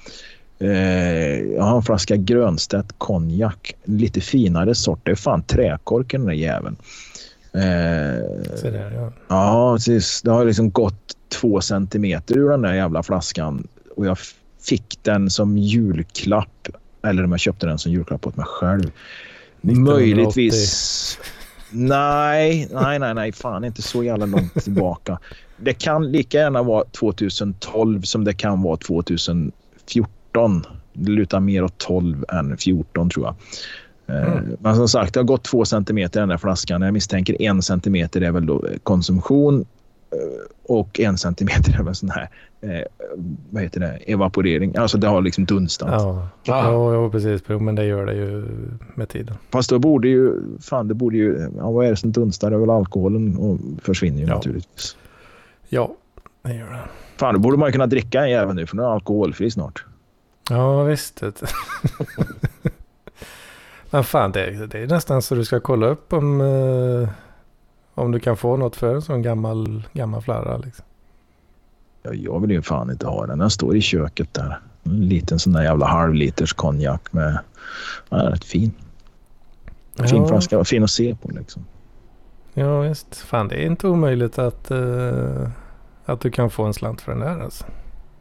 Eh, 0.59 1.39
jag 1.39 1.63
har 1.63 1.75
en 1.77 1.83
flaska 1.83 2.15
Grönstedt 2.15 2.93
konjak. 2.97 3.73
Lite 3.83 4.21
finare 4.21 4.75
sort. 4.75 4.99
Det 5.03 5.11
är 5.11 5.15
fan 5.15 5.43
träkork 5.43 6.13
i 6.13 6.17
den 6.17 6.25
där 6.25 6.33
jäveln. 6.33 6.75
Eh, 7.53 8.55
Så 8.55 8.69
där, 8.69 8.91
ja. 8.95 9.11
ja, 9.27 9.73
precis. 9.75 10.21
Det 10.21 10.31
har 10.31 10.45
liksom 10.45 10.71
gått 10.71 11.15
två 11.29 11.61
centimeter 11.61 12.37
ur 12.37 12.49
den 12.49 12.61
där 12.61 12.73
jävla 12.73 13.03
flaskan. 13.03 13.67
Och 13.95 14.05
jag 14.05 14.17
fick 14.61 14.99
den 15.03 15.29
som 15.29 15.57
julklapp. 15.57 16.67
Eller 17.03 17.23
om 17.23 17.31
jag 17.31 17.39
köpte 17.39 17.65
den 17.67 17.77
som 17.77 17.91
julklapp 17.91 18.27
åt 18.27 18.35
mig 18.37 18.45
själv. 18.45 18.91
1980. 19.61 19.75
Möjligtvis. 19.93 21.19
Nej, 21.71 22.67
nej, 22.71 22.99
nej, 22.99 23.13
nej. 23.13 23.31
Fan 23.31 23.63
inte 23.63 23.81
så 23.81 24.03
jävla 24.03 24.25
långt 24.25 24.63
tillbaka. 24.63 25.19
Det 25.57 25.73
kan 25.73 26.11
lika 26.11 26.37
gärna 26.37 26.63
vara 26.63 26.83
2012 26.85 28.01
som 28.01 28.23
det 28.23 28.33
kan 28.33 28.61
vara 28.61 28.77
2014. 28.77 29.51
Det 30.93 31.11
lutar 31.11 31.39
mer 31.39 31.63
åt 31.63 31.77
12 31.77 32.25
än 32.29 32.57
14 32.57 33.09
tror 33.09 33.25
jag. 33.25 33.35
Eh, 34.09 34.31
Mm. 34.31 34.57
Men 34.59 34.75
som 34.75 34.87
sagt, 34.87 35.13
det 35.13 35.19
har 35.19 35.25
gått 35.25 35.43
två 35.43 35.65
centimeter 35.65 36.19
i 36.19 36.21
den 36.21 36.29
där 36.29 36.37
flaskan. 36.37 36.81
Jag 36.81 36.93
misstänker 36.93 37.41
en 37.41 37.61
centimeter 37.61 38.21
är 38.21 38.31
väl 38.31 38.45
då 38.45 38.65
konsumtion 38.83 39.61
eh, 40.11 40.17
och 40.65 40.99
en 40.99 41.17
centimeter 41.17 41.79
är 41.79 41.83
väl 41.83 41.95
sån 41.95 42.09
här 42.09 42.29
eh, 42.61 42.81
vad 43.49 43.63
heter 43.63 43.79
det? 43.79 43.87
evaporering. 44.05 44.75
Alltså 44.75 44.97
det 44.97 45.07
har 45.07 45.21
liksom 45.21 45.45
dunstat. 45.45 45.89
Ja, 45.91 46.27
ja, 46.43 46.93
ja 46.93 47.09
precis. 47.09 47.41
Men 47.47 47.75
det 47.75 47.85
gör 47.85 48.05
det 48.05 48.13
ju 48.13 48.45
med 48.95 49.09
tiden. 49.09 49.35
Fast 49.49 49.69
då 49.69 49.79
borde 49.79 50.07
ju, 50.07 50.33
fan 50.61 50.87
det 50.87 50.93
borde 50.93 51.17
ju, 51.17 51.49
ja, 51.57 51.71
vad 51.71 51.85
är 51.85 51.89
det 51.89 51.95
som 51.95 52.11
dunstar? 52.11 52.49
Det 52.49 52.55
är 52.55 52.59
väl 52.59 52.69
alkoholen 52.69 53.37
och 53.37 53.57
försvinner 53.83 54.19
ju 54.21 54.27
Ja. 54.27 54.35
naturligtvis. 54.35 54.95
Ja, 55.69 55.95
det 56.43 56.53
gör 56.55 56.69
det. 56.71 56.79
Fan, 57.17 57.33
då 57.33 57.39
borde 57.39 57.57
man 57.57 57.67
ju 57.67 57.71
kunna 57.71 57.87
dricka 57.87 58.21
en 58.23 58.29
jävel 58.29 58.55
nu 58.55 58.65
för 58.65 58.75
nu 58.75 58.83
är 58.83 58.87
alkoholfri 58.87 59.51
snart. 59.51 59.85
Ja, 60.49 60.83
visst. 60.83 61.23
Men 63.89 64.03
fan, 64.03 64.31
det, 64.31 64.67
det 64.67 64.79
är 64.79 64.87
nästan 64.87 65.21
så 65.21 65.35
du 65.35 65.45
ska 65.45 65.59
kolla 65.59 65.87
upp 65.87 66.13
om, 66.13 66.41
eh, 66.41 67.09
om 67.93 68.11
du 68.11 68.19
kan 68.19 68.37
få 68.37 68.57
något 68.57 68.75
för 68.75 68.95
en 68.95 69.01
sån 69.01 69.21
gammal, 69.21 69.83
gammal 69.93 70.21
flarra. 70.21 70.57
Liksom. 70.57 70.85
Ja, 72.03 72.13
jag 72.13 72.39
vill 72.39 72.51
ju 72.51 72.61
fan 72.61 72.91
inte 72.91 73.07
ha 73.07 73.25
den. 73.25 73.39
Den 73.39 73.49
står 73.49 73.75
i 73.75 73.81
köket 73.81 74.33
där. 74.33 74.59
En 74.83 74.99
liten 75.07 75.39
sån 75.39 75.53
där 75.53 75.63
jävla 75.63 75.85
halvliters 75.85 76.53
konjak 76.53 77.13
med... 77.13 77.39
Ja, 78.09 78.17
rätt 78.17 78.43
fin. 78.43 78.71
Fin 79.95 80.21
ja, 80.21 80.27
flaska. 80.27 80.63
Fin 80.63 80.83
att 80.83 80.89
se 80.91 81.15
på 81.15 81.29
liksom. 81.31 81.65
Ja, 82.53 82.79
visst. 82.81 83.15
Fan, 83.15 83.47
det 83.47 83.55
är 83.55 83.65
inte 83.65 83.87
omöjligt 83.87 84.39
att, 84.39 84.71
eh, 84.71 85.49
att 86.05 86.21
du 86.21 86.31
kan 86.31 86.49
få 86.49 86.63
en 86.63 86.73
slant 86.73 87.01
för 87.01 87.11
den 87.11 87.21
där. 87.21 87.39
Alltså. 87.43 87.65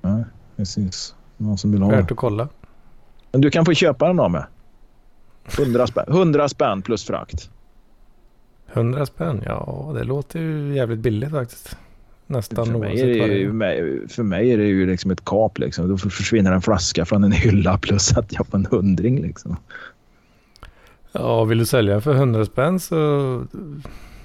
Ja, 0.00 0.24
precis. 0.56 1.14
Någon 1.36 1.58
som 1.58 1.72
vill 1.72 1.82
ha 1.82 1.90
Värt 1.90 1.98
den. 1.98 2.14
att 2.14 2.16
kolla. 2.18 2.48
Men 3.32 3.40
du 3.40 3.50
kan 3.50 3.64
få 3.64 3.74
köpa 3.74 4.06
den 4.06 4.20
av 4.20 4.30
mig. 4.30 4.42
100 5.58 5.86
spänn, 5.86 6.04
100 6.08 6.48
spänn 6.48 6.82
plus 6.82 7.04
frakt. 7.04 7.50
100 8.72 9.06
spänn, 9.06 9.42
ja 9.46 9.92
det 9.94 10.04
låter 10.04 10.40
ju 10.40 10.74
jävligt 10.74 10.98
billigt 10.98 11.30
faktiskt. 11.30 11.76
Nästan 12.26 12.66
För 12.66 12.78
mig, 12.78 13.00
är 13.00 13.06
det 13.06 13.34
ju, 13.34 14.08
för 14.08 14.22
mig 14.22 14.52
är 14.52 14.58
det 14.58 14.64
ju 14.64 14.86
liksom 14.86 15.10
ett 15.10 15.24
kap. 15.24 15.58
Liksom. 15.58 15.88
Då 15.88 15.98
försvinner 15.98 16.52
en 16.52 16.62
flaska 16.62 17.04
från 17.04 17.24
en 17.24 17.32
hylla 17.32 17.78
plus 17.78 18.12
att 18.16 18.32
jag 18.32 18.46
får 18.46 18.58
en 18.58 18.66
hundring. 18.70 19.22
Liksom. 19.22 19.56
Ja, 21.12 21.44
vill 21.44 21.58
du 21.58 21.66
sälja 21.66 22.00
för 22.00 22.14
100 22.14 22.44
spänn 22.44 22.80
så 22.80 22.96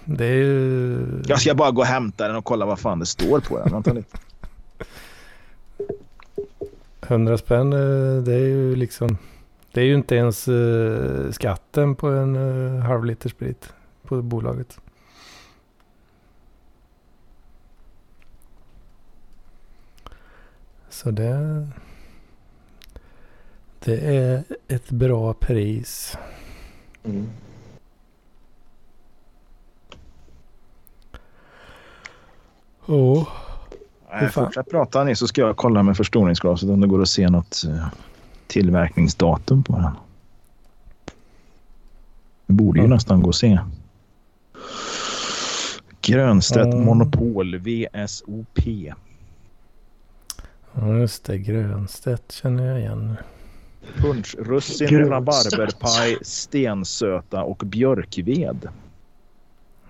det 0.05 0.25
är 0.25 0.33
ju... 0.33 0.97
Jag 1.27 1.41
ska 1.41 1.55
bara 1.55 1.71
gå 1.71 1.81
och 1.81 1.87
hämta 1.87 2.27
den 2.27 2.35
och 2.35 2.45
kolla 2.45 2.65
vad 2.65 2.79
fan 2.79 2.99
det 2.99 3.05
står 3.05 3.39
på 3.39 3.59
den. 3.59 3.71
Vänta 3.71 3.93
lite. 3.93 4.17
100 7.01 7.37
spänn 7.37 7.73
eh, 7.73 8.23
det 8.23 8.33
är 8.33 8.47
ju 8.47 8.75
liksom... 8.75 9.17
Det 9.73 9.81
är 9.81 9.85
ju 9.85 9.95
inte 9.95 10.15
ens 10.15 10.47
eh, 10.47 11.31
skatten 11.31 11.95
på 11.95 12.07
en 12.07 12.35
uh, 12.35 12.81
halv 12.81 13.05
liter 13.05 13.29
sprit 13.29 13.73
på 14.03 14.21
bolaget. 14.21 14.79
Så 20.89 21.11
det... 21.11 21.67
Det 23.79 24.17
är 24.17 24.43
ett 24.67 24.89
bra 24.89 25.33
pris. 25.33 26.17
Mm. 27.03 27.29
Oh. 32.85 33.27
Nej, 34.11 34.29
fortsätt 34.29 34.69
prata 34.69 35.03
ni 35.03 35.15
så 35.15 35.27
ska 35.27 35.41
jag 35.41 35.57
kolla 35.57 35.83
med 35.83 35.97
förstoringsglaset 35.97 36.69
om 36.69 36.81
det 36.81 36.87
går 36.87 37.01
att 37.01 37.09
se 37.09 37.29
något 37.29 37.63
eh, 37.67 37.87
tillverkningsdatum 38.53 39.63
på 39.63 39.73
den. 39.73 39.91
Det 42.45 42.53
borde 42.53 42.79
ju 42.79 42.85
Ja. 42.85 42.89
nästan 42.89 43.21
gå 43.21 43.29
att 43.29 43.35
se. 43.35 43.59
Grönstedt 46.01 46.73
Mm. 46.73 46.85
Monopol 46.85 47.57
VSOP. 47.57 48.59
Ja, 50.75 50.97
just 50.97 51.25
det. 51.25 51.37
Grönstedt 51.37 52.31
känner 52.31 52.63
jag 52.65 52.79
igen. 52.79 53.15
Punsch, 53.97 54.35
russin, 54.39 54.87
Grönstedt. 54.87 55.11
rabarberpaj, 55.11 56.17
stensöta 56.21 57.43
och 57.43 57.57
björkved. 57.65 58.67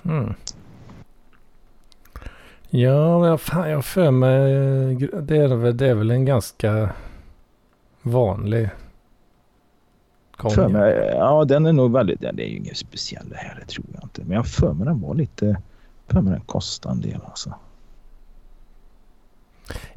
Mm. 0.05 0.33
Ja, 2.69 3.27
jag, 3.27 3.39
har 3.51 3.81
för 3.81 4.11
mig... 4.11 4.53
eh, 4.53 5.21
Det 5.21 5.37
är, 5.37 5.55
väl, 5.55 5.77
det 5.77 5.87
är 5.87 5.93
väl 5.95 6.11
en 6.11 6.25
ganska 6.25 6.89
vanlig 8.03 8.69
konjak. 10.37 10.71
mig, 10.71 10.93
ja, 11.15 11.45
den 11.45 11.65
är 11.65 11.73
nog 11.73 11.91
väldigt... 11.91 12.21
Ja, 12.21 12.31
det 12.31 12.43
är 12.43 12.47
ju 12.49 12.57
inget 12.57 12.77
speciellt 12.77 13.29
det 13.29 13.37
här, 13.37 13.59
det 13.59 13.65
tror 13.65 13.85
jag 13.93 14.03
inte. 14.03 14.21
Men 14.23 14.31
jag 14.31 14.47
för 14.47 14.73
mig 14.73 14.85
den 14.85 15.01
var 15.01 15.15
lite... 15.15 15.61
För 16.07 16.21
mig 16.21 16.33
den 16.33 16.41
kostade 16.41 16.95
en 16.95 17.01
del 17.01 17.19
alltså. 17.25 17.53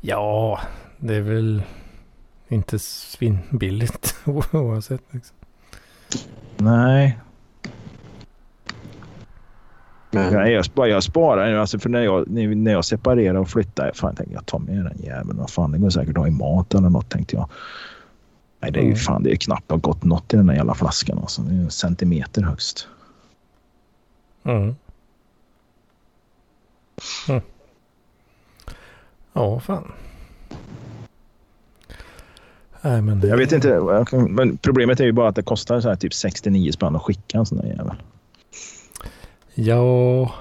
Ja, 0.00 0.60
det 0.98 1.14
är 1.14 1.20
väl 1.20 1.62
inte 2.48 2.78
svinbilligt 2.78 4.16
oavsett. 4.52 5.02
Liksom. 5.10 5.36
Nej, 6.56 7.18
Men 10.10 10.32
Nej, 10.32 10.52
jag, 10.52 10.64
sp- 10.64 10.86
jag 10.86 11.02
sparar 11.02 11.50
nu. 11.50 11.60
Alltså 11.60 11.78
för 11.78 11.88
när 11.88 12.00
jag, 12.00 12.30
när 12.30 12.54
när 12.54 12.72
jag 12.72 12.84
separerar 12.84 13.34
och 13.34 13.48
flyttar. 13.48 13.92
Fan, 13.94 14.08
jag 14.10 14.16
tänkte 14.16 14.34
jag 14.34 14.46
tar 14.46 14.58
med 14.58 14.84
den 14.84 14.98
jäveln. 14.98 15.38
Vad 15.38 15.50
fan, 15.50 15.72
det 15.72 15.78
går 15.78 15.90
säkert 15.90 16.10
att 16.10 16.16
ha 16.16 16.28
i 16.28 16.30
mat 16.30 16.74
eller 16.74 16.88
något 16.90 17.10
tänkte 17.10 17.36
jag. 17.36 17.48
Nej, 18.60 18.72
det 18.72 18.78
är 18.78 18.82
ju 18.82 18.88
Mm. 18.88 18.96
fan, 18.96 19.22
det 19.22 19.32
är 19.32 19.36
knappt 19.36 19.70
har 19.70 19.78
gått 19.78 20.04
något 20.04 20.34
i 20.34 20.36
den 20.36 20.46
där 20.46 20.54
jävla 20.54 20.74
flaskan. 20.74 21.18
Alltså. 21.18 21.42
Det 21.42 21.54
är 21.54 21.58
en 21.58 21.70
centimeter 21.70 22.42
högst. 22.42 22.88
Mm. 24.44 24.74
Mm. 27.28 27.42
Ja, 29.32 29.60
fan. 29.60 29.92
Nej, 32.80 33.02
men 33.02 33.20
det... 33.20 33.28
Jag 33.28 33.36
vet 33.36 33.52
inte, 33.52 33.80
men 34.28 34.56
problemet 34.56 35.00
är 35.00 35.04
ju 35.04 35.12
bara 35.12 35.28
att 35.28 35.36
det 35.36 35.42
kostar 35.42 35.80
så 35.80 35.88
här 35.88 35.96
typ 35.96 36.14
69 36.14 36.72
spänn 36.72 36.96
att 36.96 37.02
skicka 37.02 37.38
en 37.38 37.46
sån 37.46 37.58
där 37.58 37.66
jävel. 37.66 38.02
Ja, 39.54 40.32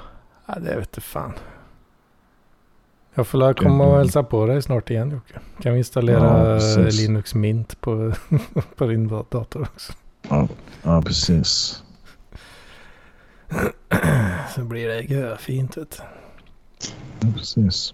ja, 0.45 0.55
det 0.59 0.76
vet 0.76 0.91
du 0.91 1.01
fan. 1.01 1.34
Jag 3.18 3.28
får 3.28 3.53
komma 3.53 3.86
och 3.86 3.97
hälsa 3.97 4.24
på 4.24 4.45
dig 4.45 4.61
snart 4.61 4.89
igen 4.89 5.11
Jocke. 5.11 5.39
Kan 5.61 5.72
vi 5.72 5.78
installera 5.78 6.59
Ja. 6.59 6.78
Linux 6.89 7.36
Mint 7.36 7.82
på, 7.82 8.13
på 8.76 8.86
din 8.88 9.07
dator 9.07 9.61
också. 9.61 9.93
Ja, 10.84 11.01
precis. 11.01 11.82
Så 14.55 14.63
blir 14.63 14.88
det 14.88 15.01
görfint 15.01 15.78
vet 15.78 15.91
du. 15.91 16.03
Ja, 17.28 17.34
precis. 17.38 17.93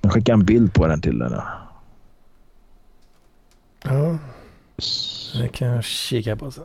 Jag 0.00 0.12
skickar 0.12 0.32
en 0.32 0.44
bild 0.44 0.74
på 0.74 0.86
den 0.86 1.00
till 1.00 1.18
dig. 1.18 1.30
där. 1.30 1.44
Ja, 3.84 4.18
det 5.40 5.48
kan 5.48 5.68
jag 5.68 5.84
kika 5.84 6.36
på 6.36 6.50
sen. 6.50 6.64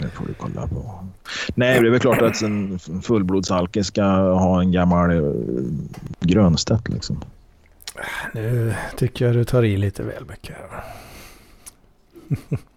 Det 0.00 0.08
får 0.08 0.26
du 0.26 0.34
kolla 0.34 0.66
på. 0.66 1.08
Nej, 1.54 1.80
det 1.80 1.86
är 1.86 1.90
väl 1.90 2.00
klart 2.00 2.22
att 2.22 2.42
en 2.42 2.78
fullblodsalke 3.02 3.84
ska 3.84 4.02
ha 4.32 4.60
en 4.60 4.72
gammal 4.72 5.10
eh, 5.10 5.32
Grönstedt 6.20 6.88
liksom. 6.88 7.24
Nu 8.34 8.74
tycker 8.96 9.26
jag 9.26 9.34
du 9.34 9.44
tar 9.44 9.62
i 9.62 9.76
lite 9.76 10.02
väl 10.02 10.24
mycket. 10.28 10.56
här. 10.56 10.84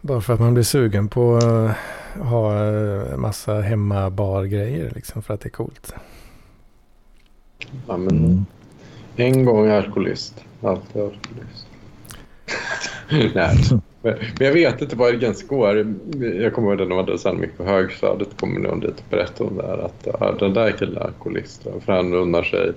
Bara 0.00 0.20
för 0.20 0.34
att 0.34 0.40
man 0.40 0.54
blir 0.54 0.64
sugen 0.64 1.08
på 1.08 1.36
att 1.36 1.76
ha 2.26 2.58
en 2.58 3.20
massa 3.20 3.60
hemmabargrejer 3.60 4.92
liksom 4.94 5.22
för 5.22 5.34
att 5.34 5.40
det 5.40 5.48
är 5.48 5.50
coolt. 5.50 5.94
Ja, 7.86 7.96
men 7.96 8.18
mm. 8.18 8.46
En 9.16 9.44
gång 9.44 9.68
alkoholist, 9.68 10.43
alltid 10.64 11.02
alkoholist. 11.02 11.66
Nej, 13.34 13.56
men 14.02 14.46
jag 14.46 14.52
vet 14.52 14.82
inte 14.82 14.96
vad 14.96 15.20
gränsen 15.20 15.48
går. 15.48 15.96
Jag 16.40 16.54
kommer 16.54 16.68
ihåg 16.68 16.78
när 16.78 16.86
de 16.86 16.98
hade 16.98 17.18
Sandvik 17.18 17.56
på 17.56 17.64
högstadiet. 17.64 18.40
kommer 18.40 18.60
någon 18.60 18.80
dit 18.80 18.98
och 18.98 19.10
berättade 19.10 19.50
om 19.50 19.56
det 19.56 19.66
här. 19.66 19.78
Att 19.78 20.08
ja, 20.20 20.34
den 20.38 20.54
där 20.54 20.70
killen 20.70 20.96
är 20.96 21.00
alkoholist. 21.00 21.66
För 21.84 21.92
han 21.92 22.14
unnar 22.14 22.42
sig 22.42 22.72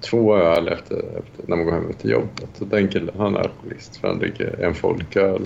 två 0.00 0.36
öl 0.36 0.68
efter, 0.68 0.96
efter, 0.96 1.44
när 1.46 1.56
man 1.56 1.64
går 1.64 1.72
hem 1.72 1.90
efter 1.90 2.08
jobbet. 2.08 2.48
Så 2.54 2.64
den 2.64 2.88
killen, 2.88 3.14
han 3.18 3.36
är 3.36 3.40
alkoholist 3.40 3.96
för 3.96 4.08
han 4.08 4.18
dricker 4.18 4.64
en 4.64 4.74
folköl. 4.74 5.42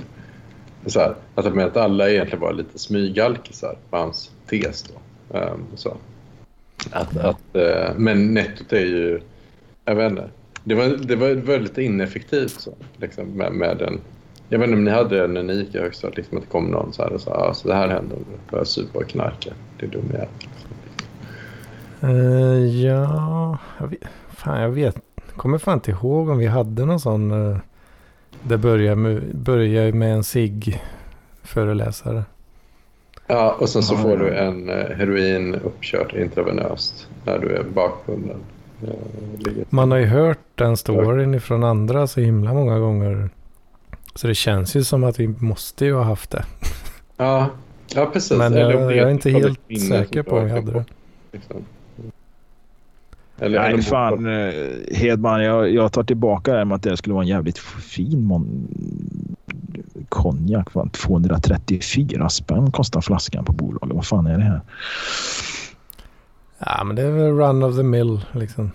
Så 0.86 1.00
här, 1.00 1.14
att, 1.34 1.46
att 1.46 1.76
alla 1.76 2.10
egentligen 2.10 2.40
var 2.40 2.52
lite 2.52 2.78
smygalkisar 2.78 3.76
på 3.90 3.96
hans 3.96 4.30
tes. 4.46 4.82
Då. 4.82 5.38
Um, 5.38 5.66
så. 5.74 5.96
Att, 6.90 7.16
att, 7.16 7.42
uh, 7.56 7.96
men 7.96 8.34
nettot 8.34 8.72
är 8.72 8.86
ju... 8.86 9.20
Jag 9.84 9.94
vet 9.94 10.10
inte. 10.10 10.28
Det 10.64 10.74
var, 10.74 10.84
det 10.84 11.16
var 11.16 11.28
väldigt 11.28 11.78
ineffektivt 11.78 12.60
så, 12.60 12.74
liksom, 12.96 13.26
med, 13.28 13.52
med 13.52 13.82
en 13.82 14.00
jag 14.48 14.58
vet 14.58 14.68
inte 14.68 14.78
om 14.78 14.84
ni 14.84 14.90
hade 14.90 15.20
det 15.20 15.28
när 15.28 15.42
ni 15.42 15.54
gick 15.54 15.74
i 15.74 15.78
högstadiet, 15.78 16.16
liksom 16.16 16.38
att 16.38 16.44
det 16.44 16.50
kom 16.50 16.66
någon 16.66 16.92
så 16.92 17.02
här 17.02 17.12
och 17.12 17.20
sa 17.20 17.30
ah, 17.30 17.54
så 17.54 17.68
det 17.68 17.74
här 17.74 17.88
händer 17.88 18.16
om 18.16 18.24
du 18.30 18.50
börjar 18.50 18.64
supa 18.64 18.98
och 18.98 19.08
knarka. 19.08 19.50
Det 19.78 19.86
är 19.86 19.90
dum 19.90 20.10
jävel. 20.12 20.28
Uh, 22.04 22.66
ja, 22.84 23.58
jag 23.80 23.86
vet, 23.86 23.98
fan 24.28 24.62
jag 24.62 24.70
vet. 24.70 24.96
kommer 25.36 25.58
fan 25.58 25.74
inte 25.74 25.90
ihåg 25.90 26.28
om 26.28 26.38
vi 26.38 26.46
hade 26.46 26.84
någon 26.84 27.00
sån. 27.00 27.32
Uh, 27.32 27.58
det 28.42 28.58
börjar 28.58 28.94
med, 28.94 29.36
börjar 29.36 29.92
med 29.92 30.12
en 30.12 30.24
sig 30.24 30.80
föreläsare. 31.42 32.24
Ja, 33.26 33.56
och 33.60 33.68
sen 33.68 33.82
så 33.82 33.96
får 33.96 34.16
du 34.16 34.34
en 34.34 34.68
uh, 34.68 34.74
heroin 34.74 35.54
uppkört 35.54 36.14
intravenöst 36.14 37.08
när 37.24 37.38
du 37.38 37.56
är 37.56 37.62
bakbunden. 37.62 38.38
Man 39.70 39.90
har 39.90 39.98
ju 39.98 40.06
hört 40.06 40.38
den 40.54 40.76
storyn 40.76 41.34
ifrån 41.34 41.64
andra 41.64 42.06
så 42.06 42.20
himla 42.20 42.54
många 42.54 42.78
gånger. 42.78 43.30
Så 44.14 44.26
det 44.26 44.34
känns 44.34 44.76
ju 44.76 44.84
som 44.84 45.04
att 45.04 45.20
vi 45.20 45.28
måste 45.28 45.84
ju 45.84 45.94
ha 45.94 46.02
haft 46.02 46.30
det. 46.30 46.44
Ja, 47.16 47.50
ja 47.94 48.10
precis. 48.12 48.38
Men 48.38 48.52
jag, 48.52 48.72
jag 48.72 49.08
är 49.08 49.10
inte 49.10 49.30
helt 49.30 49.60
säker 49.88 50.22
på 50.22 50.36
om 50.36 50.44
vi 50.44 50.50
hade 50.50 50.72
det. 50.72 50.84
Liksom. 51.32 51.64
Eller, 53.38 53.60
Nej, 53.60 53.72
eller 53.72 53.82
fan 53.82 54.26
eh, 54.26 54.96
Hedman, 54.96 55.44
jag, 55.44 55.70
jag 55.70 55.92
tar 55.92 56.02
tillbaka 56.02 56.52
det 56.52 56.58
här 56.58 56.64
med 56.64 56.74
att 56.74 56.82
det 56.82 56.96
skulle 56.96 57.14
vara 57.14 57.24
en 57.24 57.28
jävligt 57.28 57.58
fin 57.58 58.26
mon... 58.26 58.68
konjak. 60.08 60.68
234 60.92 62.28
spänn 62.28 62.72
kostar 62.72 63.00
flaskan 63.00 63.44
på 63.44 63.52
bolaget. 63.52 63.94
Vad 63.96 64.06
fan 64.06 64.26
är 64.26 64.38
det 64.38 64.44
här? 64.44 64.60
Ja, 66.66 66.84
men 66.84 66.96
det 66.96 67.02
är 67.02 67.10
väl 67.10 67.32
run 67.32 67.62
of 67.62 67.76
the 67.76 67.82
mill 67.82 68.20
liksom. 68.32 68.70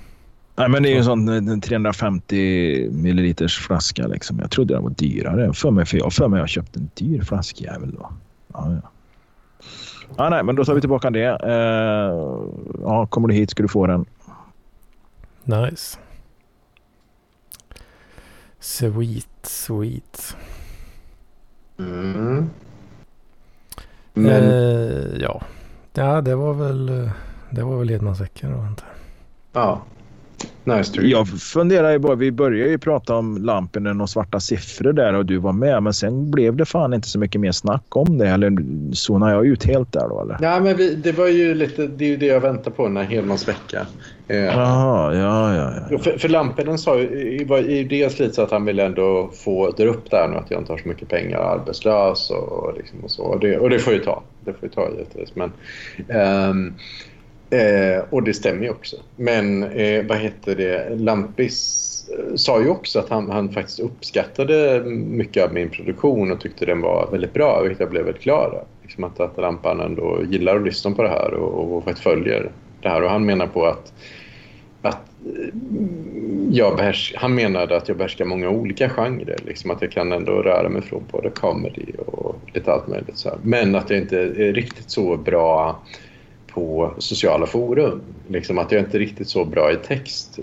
Nej, 0.56 0.70
men 0.70 0.84
det 0.84 0.90
är 0.90 0.92
ju 0.92 0.98
en 0.98 1.06
sån 1.06 1.62
350 1.62 2.90
milliliters 2.92 3.60
flaska. 3.60 4.08
Liksom. 4.08 4.40
Jag 4.40 4.52
trodde 4.52 4.74
den 4.74 4.84
var 4.84 4.90
dyrare. 4.90 5.54
För 5.54 5.72
mig, 5.72 5.86
för 5.86 5.98
jag 5.98 6.14
för 6.14 6.28
mig 6.28 6.40
jag 6.40 6.50
köpt 6.50 6.76
en 6.76 6.90
dyr 6.94 7.22
flaskjävel 7.22 7.92
då. 7.92 8.12
Ja, 8.54 8.78
ja. 8.82 8.90
Ah, 10.16 10.30
nej, 10.30 10.44
men 10.44 10.56
då 10.56 10.66
tar 10.66 10.74
vi 10.74 10.82
tillbaka 10.82 11.10
det. 11.10 11.30
Uh, 11.30 12.50
ja, 12.82 13.08
kommer 13.10 13.28
du 13.28 13.34
hit 13.34 13.50
ska 13.52 13.64
du 13.64 13.70
få 13.70 13.88
den. 13.88 14.06
Nice. 15.44 15.98
Sweet, 18.60 19.30
sweet. 19.44 20.36
Mm. 21.80 22.50
Men... 24.14 24.44
Uh, 24.44 25.22
ja. 25.22 25.42
ja, 25.94 26.22
det 26.22 26.36
var 26.36 26.54
väl 26.54 27.10
det 27.52 27.64
var 27.64 27.78
väl 27.78 27.91
Edmansveckan 27.91 28.52
då 28.52 28.58
jag. 28.58 28.74
Ja. 29.54 29.82
Nice 30.64 31.02
jag 31.02 31.28
funderar 31.28 31.91
ju 31.91 32.00
bara, 32.00 32.16
vi 32.16 32.32
började 32.32 32.72
ju 32.72 32.78
prata 32.78 33.16
om 33.16 33.38
Lampinen 33.38 34.02
och 34.02 34.10
svarta 34.10 34.39
siffror 34.39 34.93
där 34.93 35.14
och 35.14 35.26
du 35.26 35.38
var 35.38 35.54
med. 35.54 35.84
Men 35.84 35.93
sen 35.93 36.32
blev 36.32 36.56
det 36.56 36.66
fan 36.66 36.93
inte 36.93 37.08
så 37.08 37.20
mycket 37.20 37.41
mer 37.41 37.52
snack 37.52 37.84
om 37.89 38.18
det. 38.18 38.28
Eller 38.28 38.58
zonar 38.93 39.34
jag 39.34 39.45
ut 39.45 39.66
helt 39.66 39.93
där 39.93 40.10
då 40.10 40.22
eller? 40.22 40.38
Ja, 40.41 40.60
men 40.60 40.78
vi, 40.78 40.95
det 40.95 41.12
var 41.12 41.28
ju 41.28 41.54
lite, 41.54 41.88
det 41.88 42.06
är 42.06 42.10
ju 42.10 42.18
det 42.18 42.26
jag 42.26 42.39
väntar 42.39 42.72
på 42.72 42.84
den 42.84 42.97
här 42.97 43.04
Hedmans 43.04 43.47
vecka. 43.47 43.88
Eh, 44.28 44.38
Jaha, 44.38 45.16
ja, 45.16 45.56
ja, 45.56 45.74
ja. 45.91 45.97
För, 45.97 46.18
för 46.18 46.30
Lampinen 46.30 46.78
sa 46.78 47.00
ju, 47.00 47.45
var 47.45 47.58
ju 47.58 47.84
dels 47.84 48.20
lite 48.20 48.34
så 48.34 48.41
att 48.41 48.52
han 48.52 48.66
ville 48.66 48.86
ändå 48.86 49.30
få 49.34 49.72
dra 49.72 49.86
upp 49.86 50.12
där 50.12 50.28
nu 50.28 50.38
att 50.38 50.52
jag 50.52 50.62
inte 50.62 50.74
har 50.74 50.78
så 50.78 50.88
mycket 50.88 51.10
pengar 51.10 51.39
och 51.39 51.50
arbetslös 51.50 52.32
och, 52.32 52.74
liksom 52.78 53.00
och 53.04 53.12
så. 53.12 53.24
Och 53.24 53.39
det, 53.39 53.58
och 53.58 53.70
det 53.70 53.80
får 53.80 53.93
ju 53.93 54.00
ta. 54.00 54.24
Det 54.45 54.54
får 54.54 54.64
ju 54.64 54.70
ta 54.70 54.89
givetvis. 54.89 55.36
Men, 55.36 55.52
um, 56.50 56.74
Eh, 57.50 58.04
och 58.10 58.24
det 58.24 58.34
stämmer 58.34 58.64
ju 58.64 58.70
också. 58.70 58.95
Men 59.16 59.64
eh, 59.64 60.06
vad 60.06 60.18
heter 60.18 60.56
det? 60.56 60.95
Lampis 60.95 62.10
eh, 62.18 62.36
sa 62.36 62.62
ju 62.62 62.70
också 62.70 63.00
att 63.00 63.10
han, 63.10 63.30
han 63.32 63.50
faktiskt 63.50 63.80
uppskattade 63.80 64.84
mycket 64.89 65.43
av 65.43 65.54
min 65.54 65.70
produktion 65.70 66.32
och 66.32 66.41
tyckte 66.41 66.66
den 66.66 66.82
var 66.82 67.10
väldigt 67.12 67.34
bra, 67.34 67.62
vilket 67.62 67.80
jag 67.80 67.89
blev 67.89 68.06
väldigt 68.06 68.24
glad 68.24 68.54
av. 68.54 68.66
Liksom 68.82 69.04
att, 69.04 69.20
att 69.20 69.38
Lampan 69.38 69.80
ändå 69.80 70.20
gillar 70.30 70.56
att 70.56 70.66
lyssna 70.66 70.91
på 70.91 71.04
det 71.04 71.10
här 71.10 71.34
och, 71.34 71.78
och 71.78 71.84
faktiskt 71.84 72.04
följer 72.04 72.52
det 72.82 72.89
här. 72.89 73.04
Och 73.04 73.10
han 73.10 73.26
menar 73.26 73.47
på 73.47 73.66
att, 73.66 73.93
att 74.82 75.02
eh, 75.26 75.54
jag 76.52 76.78
behärs, 76.78 77.14
han 77.18 77.36
menade 77.36 77.78
att 77.78 77.88
jag 77.88 77.97
behärskar 77.97 78.26
många 78.26 78.50
olika 78.50 78.89
genrer. 78.89 79.38
Liksom 79.45 79.72
att 79.72 79.82
jag 79.82 79.91
kan 79.91 80.12
ändå 80.12 80.32
röra 80.32 80.70
mig 80.70 80.82
från 80.82 81.04
både 81.12 81.30
comedy 81.30 81.86
och 82.08 82.36
lite 82.54 82.74
allt 82.74 82.88
möjligt. 82.88 83.18
Så 83.18 83.30
här. 83.30 83.38
Men 83.43 83.76
att 83.76 83.89
jag 83.89 84.00
inte 84.00 84.20
är 84.20 84.54
riktigt 84.54 84.89
så 84.89 85.18
bra 85.18 85.80
på 86.60 86.93
sociala 86.97 87.45
forum. 87.45 88.01
Liksom 88.28 88.57
att 88.57 88.72
jag 88.72 88.82
inte 88.82 88.97
är 88.97 88.99
riktigt 88.99 89.30
så 89.30 89.45
bra 89.45 89.72
i 89.72 89.76
text 89.76 90.39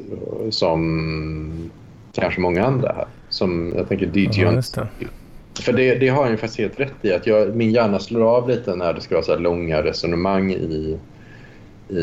som 0.50 1.70
kanske 2.14 2.40
många 2.40 2.64
andra 2.64 2.92
här. 2.92 3.06
Som 3.28 3.72
jag 3.76 3.88
tänker 3.88 4.06
DJ 4.06 4.28
ja. 4.40 4.62
För 5.60 5.72
det, 5.72 5.94
det, 5.94 6.08
har 6.08 6.30
ju 6.30 6.36
faktiskt 6.36 6.58
helt 6.58 6.80
rätt 6.80 6.94
i. 7.02 7.12
Att 7.12 7.26
jag, 7.26 7.56
min 7.56 7.70
hjärna 7.70 7.98
slår 7.98 8.36
av 8.36 8.48
lite 8.48 8.76
när 8.76 8.94
det 8.94 9.00
ska 9.00 9.14
vara 9.14 9.24
så 9.24 9.36
långa 9.36 9.82
resonemang 9.82 10.52
i, 10.52 10.98
i, 11.88 11.98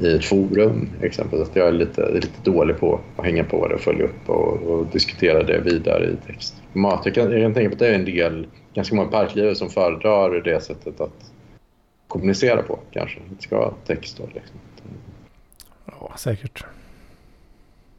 i 0.00 0.16
ett 0.16 0.24
forum. 0.24 0.88
Exempelvis. 1.02 1.48
Att 1.48 1.56
jag 1.56 1.68
är 1.68 1.72
lite, 1.72 2.10
lite 2.12 2.50
dålig 2.50 2.78
på 2.78 3.00
att 3.16 3.24
hänga 3.24 3.44
på 3.44 3.68
det 3.68 3.74
och 3.74 3.80
följa 3.80 4.04
upp 4.04 4.28
och, 4.28 4.62
och 4.62 4.86
diskutera 4.86 5.42
det 5.42 5.58
vidare 5.58 6.04
i 6.04 6.16
textformat. 6.26 7.00
Jag 7.04 7.14
kan, 7.14 7.32
jag 7.32 7.42
kan 7.42 7.54
tänka 7.54 7.68
på 7.68 7.74
att 7.74 7.78
det 7.78 7.88
är 7.88 7.94
en 7.94 8.04
del, 8.04 8.46
ganska 8.74 8.94
många 8.94 9.08
parklivare 9.08 9.54
som 9.54 9.70
föredrar 9.70 10.40
det 10.44 10.64
sättet 10.64 11.00
att 11.00 11.32
kommunicera 12.16 12.62
på 12.62 12.78
kanske. 12.90 13.20
Det 13.36 13.42
ska 13.42 13.58
vara 13.58 13.74
text 13.86 14.18
då. 14.18 14.24
Liksom. 14.34 14.56
Ja, 15.86 16.12
säkert. 16.16 16.64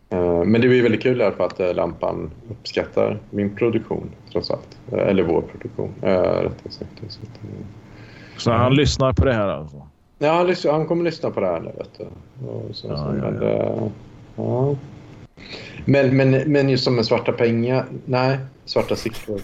Eh, 0.09 0.43
men 0.43 0.61
det 0.61 0.67
blir 0.67 0.83
väldigt 0.83 1.03
kul 1.03 1.21
i 1.21 1.23
alla 1.23 1.35
fall 1.35 1.47
att 1.47 1.59
eh, 1.59 1.73
Lampan 1.73 2.31
uppskattar 2.49 3.19
min 3.29 3.55
produktion 3.55 4.09
trots 4.31 4.51
allt. 4.51 4.77
Eh, 4.91 4.99
eller 4.99 5.23
vår 5.23 5.41
produktion 5.41 5.93
rättare 6.01 6.71
sagt. 6.71 6.91
Så, 7.07 7.19
så 8.37 8.51
han 8.51 8.75
lyssnar 8.75 9.13
på 9.13 9.25
det 9.25 9.33
här 9.33 9.47
alltså? 9.47 9.87
Ja, 10.19 10.33
han, 10.33 10.47
lyssnar, 10.47 10.71
han 10.71 10.85
kommer 10.85 11.03
lyssna 11.03 11.29
på 11.29 11.39
det 11.39 11.47
här 11.47 11.59
nu. 11.59 11.71
Vet 11.77 11.97
du. 11.97 12.05
Så, 12.73 12.87
ja, 12.87 12.97
så, 12.97 13.03
ja, 13.03 13.31
men, 13.31 13.41
ja. 13.41 13.89
ja. 14.35 14.75
Men, 15.85 16.17
men, 16.17 16.31
men 16.31 16.69
just 16.69 16.83
som 16.83 16.95
med 16.95 17.05
svarta 17.05 17.31
pengar, 17.31 17.85
nej, 18.05 18.37
svarta 18.67 18.95
siffror. 18.95 19.41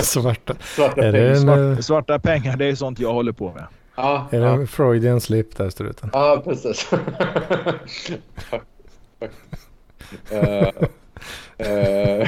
svarta. 0.00 0.54
Svarta, 0.60 1.02
är 1.02 1.12
pengar. 1.12 1.30
En, 1.30 1.40
svarta, 1.40 1.62
eh, 1.62 1.78
svarta 1.78 2.18
pengar, 2.18 2.56
det 2.56 2.64
är 2.64 2.74
sånt 2.74 2.98
jag 2.98 3.12
håller 3.12 3.32
på 3.32 3.52
med. 3.52 3.66
Ja, 3.96 4.28
är 4.30 4.40
det 4.40 4.46
ja. 4.46 4.52
en 4.52 4.66
Freudian 4.66 5.20
slip 5.20 5.56
där 5.56 5.70
struten? 5.70 6.10
Ja, 6.12 6.42
precis. 6.44 6.92
uh, 6.92 6.98
uh, 11.66 12.26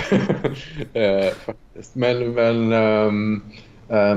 uh, 0.96 1.30
faktiskt. 1.44 1.94
Men, 1.94 2.34
men 2.34 2.72
um, 2.72 3.42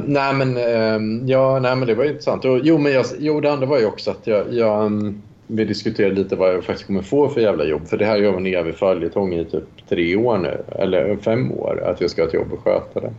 nej, 0.05 0.33
men, 0.33 0.57
um, 0.57 1.27
ja, 1.27 1.59
nej, 1.59 1.75
men 1.75 1.87
det 1.87 1.95
var 1.95 2.05
intressant. 2.05 2.45
Och, 2.45 2.59
jo, 2.63 2.77
men 2.77 2.91
jag, 2.91 3.05
jo, 3.19 3.41
det 3.41 3.51
andra 3.51 3.67
var 3.67 3.79
ju 3.79 3.85
också 3.85 4.11
att 4.11 4.27
jag, 4.27 4.53
jag 4.53 4.85
um, 4.85 5.21
vi 5.47 5.65
diskuterade 5.65 6.15
lite 6.15 6.35
vad 6.35 6.53
jag 6.53 6.63
faktiskt 6.63 6.87
kommer 6.87 7.01
få 7.01 7.29
för 7.29 7.41
jävla 7.41 7.65
jobb. 7.65 7.87
För 7.87 7.97
det 7.97 8.05
här 8.05 8.17
gör 8.17 8.31
man 8.31 8.45
en 8.45 8.53
evig 8.53 8.75
följetong 8.75 9.33
i 9.33 9.45
typ 9.45 9.87
tre 9.89 10.15
år 10.15 10.37
nu, 10.37 10.63
eller 10.71 11.17
fem 11.17 11.51
år, 11.51 11.83
att 11.83 12.01
jag 12.01 12.09
ska 12.09 12.21
ha 12.21 12.27
ett 12.27 12.33
jobb 12.33 12.53
och 12.53 12.59
sköta 12.59 12.99
det. 12.99 13.13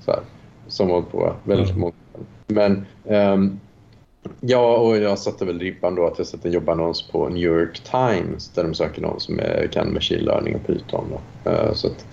Så 0.00 0.10
här, 0.10 0.20
som 0.68 0.90
hållit 0.90 1.10
på 1.10 1.32
väldigt 1.44 1.70
mm. 1.70 1.80
många 1.80 1.92
Men 2.46 2.86
um, 3.04 3.60
ja, 4.40 4.76
och 4.76 4.96
jag 4.96 5.18
satte 5.18 5.44
väl 5.44 5.58
ribban 5.58 5.94
då 5.94 6.06
att 6.06 6.18
jag 6.18 6.26
satte 6.26 6.48
en 6.48 6.54
jobbannons 6.54 7.02
på 7.02 7.28
New 7.28 7.42
York 7.42 7.80
Times 7.80 8.48
där 8.48 8.62
de 8.62 8.74
söker 8.74 9.02
någon 9.02 9.20
som 9.20 9.38
är, 9.38 9.68
kan 9.72 9.92
machine 9.92 10.24
learning 10.24 10.54
och 10.54 10.66
Python. 10.66 11.04
Då. 11.10 11.50
Uh, 11.50 11.72
så 11.72 11.86
att, 11.86 12.06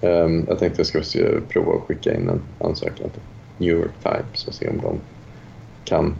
um, 0.00 0.44
jag 0.48 0.58
tänkte 0.58 0.82
att 0.82 0.94
jag 0.94 1.04
ska 1.04 1.20
prova 1.48 1.72
att 1.72 1.82
skicka 1.82 2.14
in 2.14 2.28
en 2.28 2.40
ansökan 2.58 3.10
till 3.10 3.22
New 3.58 3.70
York 3.70 4.02
Times 4.02 4.48
och 4.48 4.54
se 4.54 4.68
om 4.68 4.80
de 4.82 5.00
kan 5.84 6.14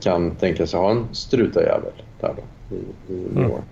kan 0.00 0.30
tänka 0.30 0.66
sig 0.66 0.80
ha 0.80 0.90
en 0.90 1.06
strutajävel 1.12 1.92
där 2.20 2.34
då, 2.36 2.76
i, 2.76 2.78
i 3.12 3.16
New 3.16 3.36
mm. 3.36 3.50
York. 3.50 3.64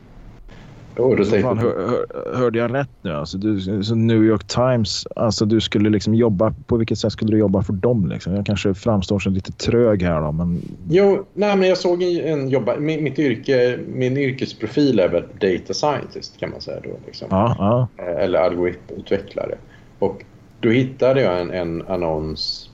Och 0.98 1.16
då 1.16 1.24
tänkte 1.24 1.40
fan, 1.40 1.58
hör, 1.58 1.88
hör, 1.88 2.36
hörde 2.36 2.58
jag 2.58 2.74
rätt 2.74 2.90
nu? 3.02 3.12
Alltså, 3.12 3.38
du, 3.38 3.60
så 3.82 3.94
New 3.94 4.24
York 4.24 4.46
Times, 4.46 5.06
alltså 5.16 5.44
du 5.44 5.60
skulle 5.60 5.90
liksom 5.90 6.14
jobba, 6.14 6.54
på 6.66 6.76
vilket 6.76 6.98
sätt 6.98 7.12
skulle 7.12 7.30
du 7.30 7.38
jobba 7.38 7.62
för 7.62 7.72
dem? 7.72 8.06
Liksom? 8.06 8.34
Jag 8.34 8.46
kanske 8.46 8.74
framstår 8.74 9.18
som 9.18 9.32
lite 9.32 9.52
trög 9.52 10.02
här 10.02 10.20
då, 10.20 10.32
men 10.32 10.62
jo, 10.88 11.26
nej, 11.34 11.56
men 11.56 11.68
jag 11.68 11.78
såg 11.78 12.02
en 12.02 12.48
jobba, 12.48 12.76
min, 12.76 13.04
mitt 13.04 13.18
yrke, 13.18 13.78
min 13.88 14.16
yrkesprofil 14.16 15.00
är 15.00 15.08
väl 15.08 15.24
data 15.40 15.74
scientist 15.74 16.40
kan 16.40 16.50
man 16.50 16.60
säga 16.60 16.80
då. 16.84 16.90
Liksom. 17.06 17.28
ja, 17.30 17.56
ja. 17.58 18.04
Eh, 18.04 18.24
eller 18.24 18.38
algoritmutvecklare. 18.38 19.54
Och 19.98 20.24
då 20.60 20.68
hittade 20.68 21.20
jag 21.20 21.40
en, 21.40 21.50
en 21.50 21.82
annons 21.88 22.70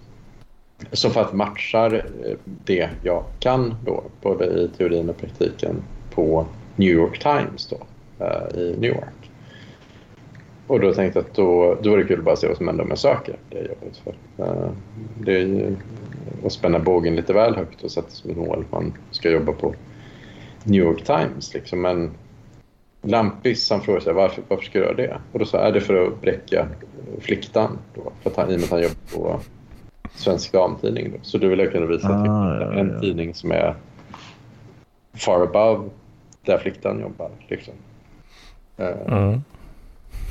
som 0.93 1.11
faktiskt 1.11 1.37
matchar 1.37 2.07
det 2.45 2.91
jag 3.03 3.25
kan 3.41 3.75
då, 3.85 4.05
både 4.23 4.45
i 4.45 4.71
teorin 4.77 5.11
och 5.11 5.17
praktiken, 5.17 5.83
på 6.11 6.47
New 6.77 6.89
York 6.89 7.19
Times 7.19 7.67
då, 7.67 7.79
eh, 8.25 8.61
i 8.61 8.77
New 8.79 8.91
York. 8.91 9.31
Och 10.67 10.81
då 10.81 10.95
tänkte 10.95 11.19
jag 11.19 11.27
att 11.27 11.35
då, 11.35 11.79
då 11.83 11.93
är 11.93 11.99
det 11.99 12.05
kul 12.05 12.19
att 12.19 12.25
bara 12.25 12.37
se 12.37 12.49
vad 12.49 12.57
som 12.57 12.69
händer 12.69 12.85
om 12.85 12.91
jag 12.91 12.99
söker 12.99 13.37
det 13.51 13.59
jobbet. 13.59 14.03
För, 14.05 14.15
eh, 14.45 14.71
det 15.21 15.33
är 15.33 15.47
ju 15.47 15.77
att 16.45 16.53
spänna 16.53 16.79
bågen 16.79 17.17
lite 17.17 17.33
väl 17.33 17.57
högt 17.57 17.83
och 17.83 17.91
sätta 17.91 18.11
som 18.11 18.31
ett 18.31 18.37
mål 18.37 18.65
att 18.67 18.73
man 18.73 18.93
ska 19.11 19.31
jobba 19.31 19.53
på 19.53 19.75
New 20.65 20.81
York 20.81 21.05
Times. 21.05 21.55
Liksom. 21.55 21.81
Men 21.81 22.11
Lampis 23.03 23.71
han 23.71 23.81
frågade 23.81 24.05
sig 24.05 24.13
varför, 24.13 24.43
varför 24.49 24.65
ska 24.65 24.79
jag 24.79 24.87
göra 24.87 24.97
det? 24.97 25.19
Och 25.33 25.39
då 25.39 25.45
sa 25.45 25.59
jag, 25.59 25.69
är 25.69 25.73
det 25.73 25.81
för 25.81 26.07
att 26.07 26.21
bräcka 26.21 26.69
fliktan? 27.21 27.79
Då, 27.95 28.13
för 28.23 28.31
att 28.31 28.37
han, 28.37 28.51
I 28.51 28.57
och 28.57 28.61
med 28.61 28.65
att 28.65 28.71
han 28.71 28.83
jobbar 28.83 28.97
på 29.15 29.41
Svensk 30.15 30.53
Damtidning. 30.53 31.11
Då. 31.13 31.19
Så 31.23 31.39
då 31.39 31.49
vill 31.49 31.59
jag 31.59 31.73
kunna 31.73 31.87
visa 31.87 32.09
Ah, 32.09 32.23
det 32.23 32.65
ja, 32.65 32.73
är 32.73 32.79
en 32.79 32.91
ja. 32.95 33.01
tidning 33.01 33.35
som 33.35 33.53
är 33.53 33.75
far 35.15 35.43
above 35.43 35.89
där 36.45 36.59
fliktan 36.59 37.01
jobbar. 37.01 37.31
Liksom. 37.49 37.75
Eh, 38.77 38.89
Mm. 39.07 39.41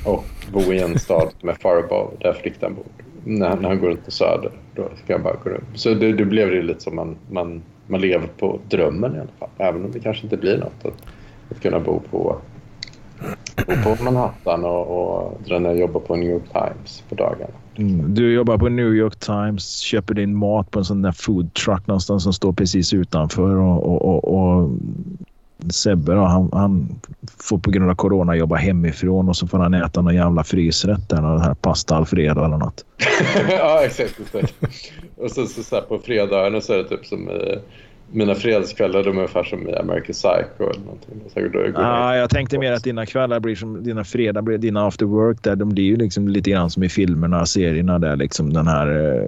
och 0.06 0.24
bo 0.52 0.60
i 0.60 0.80
en 0.82 0.98
stad 0.98 1.28
som 1.40 1.48
är 1.48 1.52
far 1.54 1.76
above 1.76 2.10
där 2.20 2.32
fliktan 2.32 2.74
bor. 2.74 2.84
När, 3.24 3.56
när 3.56 3.68
han 3.68 3.80
går 3.80 3.88
runt 3.88 4.04
på 4.04 4.10
Söder, 4.10 4.52
då 4.74 4.82
ska 5.04 5.12
jag 5.12 5.22
bara 5.22 5.36
gå 5.44 5.50
runt. 5.50 5.64
Så 5.74 5.94
det, 5.94 6.12
det 6.12 6.24
blev 6.24 6.50
det 6.50 6.62
lite 6.62 6.80
som 6.80 6.96
man, 6.96 7.16
man, 7.30 7.62
man 7.86 8.00
lever 8.00 8.26
på 8.38 8.58
drömmen 8.68 9.14
i 9.16 9.18
alla 9.18 9.28
fall. 9.38 9.48
Även 9.58 9.84
om 9.84 9.90
det 9.92 10.00
kanske 10.00 10.22
inte 10.22 10.36
blir 10.36 10.58
något. 10.58 10.84
Att, 10.86 11.02
att 11.50 11.62
kunna 11.62 11.80
bo 11.80 12.00
på, 12.10 12.36
bo 13.66 13.96
på 13.96 14.04
Manhattan 14.04 14.64
och, 14.64 14.86
och 14.86 15.40
och 15.50 15.76
jobba 15.78 16.00
på 16.00 16.16
New 16.16 16.30
York 16.30 16.52
Times 16.52 17.04
på 17.08 17.14
dagarna. 17.14 17.52
Mm. 17.80 18.14
Du 18.14 18.32
jobbar 18.32 18.58
på 18.58 18.68
New 18.68 18.94
York 18.94 19.16
Times, 19.16 19.78
köper 19.78 20.14
din 20.14 20.34
mat 20.34 20.70
på 20.70 20.78
en 20.78 20.84
sån 20.84 21.02
där 21.02 21.12
food 21.12 21.54
truck 21.54 21.86
någonstans 21.86 22.22
som 22.22 22.32
står 22.32 22.52
precis 22.52 22.94
utanför 22.94 23.56
och, 23.56 23.86
och, 23.86 24.04
och, 24.04 24.58
och 24.58 24.70
Sebbe 25.68 26.14
då, 26.14 26.20
han, 26.20 26.50
han 26.52 27.00
får 27.38 27.58
på 27.58 27.70
grund 27.70 27.90
av 27.90 27.94
corona 27.94 28.36
jobba 28.36 28.56
hemifrån 28.56 29.28
och 29.28 29.36
så 29.36 29.46
får 29.46 29.58
han 29.58 29.74
äta 29.74 30.02
någon 30.02 30.14
jävla 30.14 30.44
frysrätt 30.44 31.08
där, 31.08 31.20
någon 31.20 31.40
här 31.40 31.54
pasta 31.54 31.96
alfredo 31.96 32.44
eller 32.44 32.56
något. 32.56 32.84
ja, 33.48 33.82
exakt. 33.84 34.20
exakt. 34.20 34.54
Och 35.16 35.30
så, 35.30 35.46
så, 35.46 35.62
så 35.62 35.76
här, 35.76 35.82
på 35.82 35.98
fredagarna 35.98 36.60
så 36.60 36.72
är 36.72 36.76
det 36.76 36.88
typ 36.88 37.06
som 37.06 37.28
eh, 37.28 37.58
mina 38.12 38.34
fredagskvällar, 38.34 39.02
de 39.02 39.08
är 39.08 39.14
ungefär 39.16 39.44
som 39.44 39.68
i 39.68 39.74
American 39.74 40.12
Psycho 40.12 40.70
eller 40.70 40.80
någonting. 40.84 41.20
Så 41.34 41.40
då 41.40 41.48
går 41.48 41.62
jag- 41.64 41.72
Ah, 41.76 42.16
jag 42.16 42.30
tänkte 42.30 42.58
mer 42.58 42.72
att 42.72 42.84
dina 42.84 43.06
kvällar 43.06 43.40
blir 43.40 43.56
som 43.56 43.84
dina 43.84 44.04
fredag 44.04 44.42
blir 44.42 44.58
dina 44.58 44.86
after 44.86 45.06
work 45.06 45.38
där. 45.42 45.56
De 45.56 45.68
blir 45.68 45.84
ju 45.84 45.96
liksom 45.96 46.28
lite 46.28 46.50
grann 46.50 46.70
som 46.70 46.82
i 46.82 46.88
filmerna, 46.88 47.46
serierna 47.46 47.98
där 47.98 48.16
liksom 48.16 48.52
den 48.52 48.66
här 48.66 49.14
eh, 49.16 49.22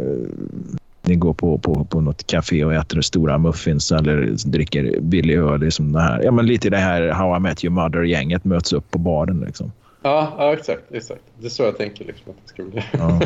ni 1.05 1.15
går 1.15 1.33
på, 1.35 1.59
på, 1.59 1.85
på 1.85 2.01
något 2.01 2.27
café 2.27 2.65
och 2.65 2.75
äter 2.75 3.01
stora 3.01 3.39
muffins 3.39 3.93
eller 3.93 4.35
dricker 4.51 5.01
billig 5.01 5.37
öl. 5.39 5.61
Liksom 5.61 5.93
det 5.93 6.01
här. 6.01 6.21
Ja, 6.25 6.31
men 6.31 6.47
lite 6.47 6.71
det 6.71 6.77
här 6.77 7.09
How 7.09 7.37
I 7.37 7.41
Met 7.41 7.65
Your 7.65 7.75
Mother-gänget 7.75 8.45
möts 8.45 8.73
upp 8.73 8.91
på 8.91 8.99
baren. 8.99 9.41
Liksom. 9.47 9.73
Ja, 10.03 10.33
ja 10.39 10.53
exakt, 10.53 10.83
exakt. 10.93 11.21
Det 11.39 11.47
är 11.47 11.51
så 11.51 11.63
jag 11.63 11.77
tänker 11.79 12.05
liksom 12.05 12.31
att 12.33 12.37
det 12.43 12.49
ska 12.49 12.63
bli. 12.63 12.83
Ja. 12.93 13.21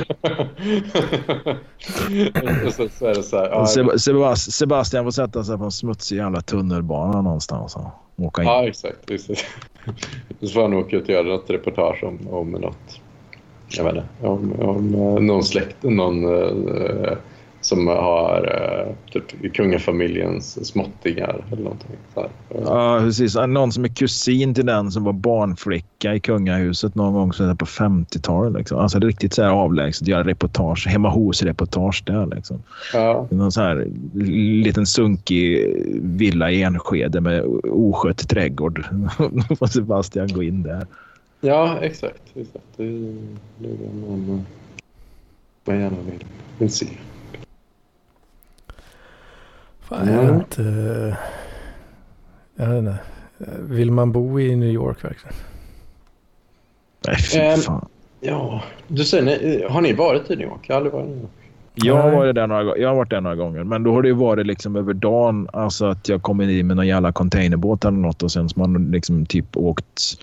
och 2.66 2.72
så, 2.72 2.88
så 2.88 3.06
är 3.06 3.14
det 3.14 3.22
så 3.22 3.36
här. 3.36 3.48
Ja, 3.48 3.56
Och 3.60 3.66
Seb- 3.66 3.96
Sebast- 3.98 4.50
Sebastian 4.50 5.04
får 5.04 5.10
sätta 5.10 5.44
sig 5.44 5.58
på 5.58 5.64
en 5.64 5.70
smutsig 5.72 6.16
jävla 6.16 6.40
tunnelbana 6.40 7.22
någonstans 7.22 7.76
och 7.76 7.86
åka 8.24 8.42
in. 8.42 8.48
ja 8.48 8.68
exakt. 8.68 9.10
exakt. 9.10 9.44
Så 10.40 10.48
får 10.48 10.62
han 10.62 10.74
åka 10.74 10.96
ut 10.96 11.02
och 11.02 11.08
göra 11.10 11.22
något 11.28 11.50
reportage 11.50 12.04
om, 12.04 12.18
om 12.30 12.50
något. 12.50 13.00
Jag 13.68 13.84
vet 13.84 13.94
inte. 13.94 14.06
Om, 14.26 14.52
om 14.60 14.94
eh, 14.94 15.22
någon 15.22 15.44
släkt, 15.44 15.82
någon 15.82 16.24
eh, 16.24 17.12
som 17.66 17.86
har 17.86 18.54
eh, 18.54 18.94
typ 19.12 19.54
kungafamiljens 19.54 20.66
småttingar 20.66 21.44
eller 21.52 21.62
någonting. 21.62 21.90
Så. 22.14 22.26
Ja, 22.48 23.00
precis. 23.00 23.36
Någon 23.36 23.72
som 23.72 23.84
är 23.84 23.88
kusin 23.88 24.54
till 24.54 24.66
den 24.66 24.90
som 24.90 25.04
var 25.04 25.12
barnflicka 25.12 26.14
i 26.14 26.20
kungahuset 26.20 26.94
någon 26.94 27.12
gång 27.14 27.32
så 27.32 27.54
på 27.54 27.64
50-talet. 27.64 28.58
Liksom. 28.58 28.78
Alltså 28.78 28.98
riktigt 28.98 29.34
så 29.34 29.42
här 29.42 29.50
avlägset. 29.50 30.08
Göra 30.08 30.24
reportage, 30.24 30.86
hemma 30.86 31.08
hos-reportage 31.08 32.02
där. 32.06 32.26
Liksom. 32.26 32.62
Ja, 32.92 33.28
Någon 33.30 33.52
så 33.52 33.60
här 33.60 33.88
liten 34.64 34.86
sunkig 34.86 35.74
villa 36.02 36.50
i 36.50 36.62
Enskede 36.62 37.20
med 37.20 37.42
oskött 37.70 38.28
trädgård. 38.28 38.84
Då 39.48 39.56
får 39.56 39.66
Sebastian 39.66 40.28
gå 40.28 40.42
in 40.42 40.62
där. 40.62 40.86
ja 41.40 41.78
exakt. 41.80 42.22
exakt. 42.34 42.64
Det 42.76 42.84
är 42.84 42.88
det 43.58 44.08
man, 44.08 44.44
man 45.64 45.80
gärna 45.80 45.96
vill, 46.10 46.24
vill 46.58 46.70
se. 46.70 46.86
Fan, 49.88 50.08
jag 50.12 50.22
vet 50.22 50.34
inte. 50.34 51.16
Jag 52.56 52.66
vet 52.68 52.78
inte. 52.78 52.98
Vill 53.58 53.90
man 53.90 54.12
bo 54.12 54.40
i 54.40 54.56
New 54.56 54.68
York 54.72 55.04
verkligen? 55.04 55.36
Nej, 57.06 57.16
fy 57.16 57.38
Ehm, 57.38 57.58
fan. 57.60 57.88
Ja, 58.20 58.62
du 58.88 59.04
säger, 59.04 59.68
har 59.68 59.80
ni 59.80 59.92
varit 59.92 60.30
i 60.30 60.36
New 60.36 60.48
York? 60.48 60.60
Jag 60.68 60.74
har 60.74 60.76
aldrig 60.76 60.92
varit 60.92 61.06
i 61.06 61.10
New 61.10 61.18
York. 61.22 61.30
Jag 61.84 62.02
har, 62.02 62.10
varit 62.10 62.34
där 62.34 62.46
några, 62.46 62.78
jag 62.78 62.88
har 62.88 62.96
varit 62.96 63.10
där 63.10 63.20
några 63.20 63.36
gånger, 63.36 63.64
men 63.64 63.82
då 63.82 63.92
har 63.92 64.02
det 64.02 64.08
ju 64.08 64.14
varit 64.14 64.46
liksom 64.46 64.76
över 64.76 64.94
dagen. 64.94 65.48
Alltså 65.52 65.86
att 65.86 66.08
jag 66.08 66.22
kommer 66.22 66.48
in 66.48 66.66
med 66.66 66.76
någon 66.76 66.86
jävla 66.86 67.12
containerbåt 67.12 67.84
eller 67.84 67.98
något 67.98 68.22
och 68.22 68.32
sen 68.32 68.48
så 68.48 68.60
man 68.60 68.90
liksom 68.90 69.26
typ 69.26 69.56
åkt. 69.56 70.18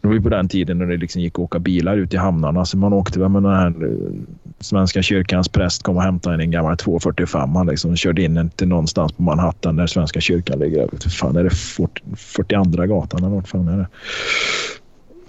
Det 0.00 0.08
var 0.08 0.14
ju 0.14 0.22
på 0.22 0.28
den 0.28 0.48
tiden 0.48 0.78
när 0.78 0.86
det 0.86 0.96
liksom 0.96 1.22
gick 1.22 1.34
att 1.34 1.38
åka 1.38 1.58
bilar 1.58 1.96
ut 1.96 2.14
i 2.14 2.16
hamnarna. 2.16 2.64
Så 2.64 2.76
man 2.76 2.92
åkte 2.92 3.20
väl 3.20 3.28
med 3.28 3.42
den 3.42 3.52
här 3.52 3.66
eh, 3.66 4.12
Svenska 4.60 5.02
kyrkans 5.02 5.48
präst 5.48 5.82
kom 5.82 5.96
och 5.96 6.02
hämtade 6.02 6.34
en, 6.34 6.40
en 6.40 6.50
gammal 6.50 6.76
245 6.76 7.50
liksom 7.70 7.90
och 7.90 7.98
körde 7.98 8.22
in 8.22 8.34
den 8.34 8.50
till 8.50 8.68
någonstans 8.68 9.12
på 9.12 9.22
Manhattan 9.22 9.76
där 9.76 9.86
Svenska 9.86 10.20
kyrkan 10.20 10.58
ligger. 10.58 10.88
Fan, 11.10 11.36
är 11.36 11.44
det 11.44 11.50
40, 11.50 12.02
42 12.16 12.86
gatan 12.86 13.24
eller 13.24 13.34
vart 13.34 13.48
fan 13.48 13.68
är 13.68 13.76
det? 13.76 13.86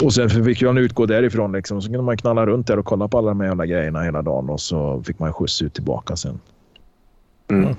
Och 0.04 0.14
sen 0.14 0.30
fick 0.30 0.62
jag 0.62 0.80
utgå 0.80 1.06
därifrån. 1.06 1.52
Liksom. 1.52 1.82
Så 1.82 1.88
kunde 1.88 2.02
man 2.04 2.18
knalla 2.18 2.46
runt 2.46 2.68
där 2.68 2.80
och 2.80 2.86
kolla 2.86 3.08
på 3.08 3.18
alla 3.18 3.28
de 3.28 3.40
här 3.40 3.48
jävla 3.48 3.66
grejerna 3.66 4.02
hela 4.02 4.22
dagen 4.22 4.50
och 4.50 4.60
så 4.62 5.04
fick 5.04 5.20
man 5.20 5.34
skjuts 5.34 5.62
ut 5.62 5.74
tillbaka 5.74 6.16
sen. 6.16 6.40
Mm. 7.52 7.76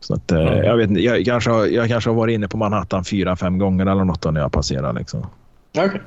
Så 0.00 0.14
att, 0.14 0.32
eh, 0.32 0.38
Ja. 0.38 0.54
jag, 0.64 0.76
vet 0.76 0.88
inte, 0.90 1.00
jag, 1.02 1.24
kanske 1.24 1.50
har, 1.50 1.66
jag 1.66 1.88
kanske 1.88 2.10
har 2.10 2.14
varit 2.14 2.34
inne 2.34 2.48
på 2.48 2.56
Manhattan 2.56 3.04
fyra, 3.04 3.36
fem 3.36 3.58
gånger 3.58 3.86
eller 3.86 4.04
något 4.04 4.24
när 4.32 4.40
jag 4.40 4.52
passerar. 4.52 4.92
Liksom. 4.92 5.26
Okej. 5.78 6.00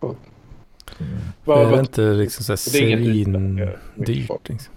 Cool. 0.00 0.14
Mm. 1.00 1.12
Vad- 1.44 1.66
är 1.66 1.72
det 1.72 1.80
inte 1.80 2.02
liksom 2.02 2.44
så 2.44 2.52
här 2.52 2.72
det 2.72 2.92
är 2.92 2.96
inget 2.96 3.04
dyrt, 3.14 3.26
mycket 3.26 4.06
svindyrt? 4.06 4.48
Liksom? 4.48 4.72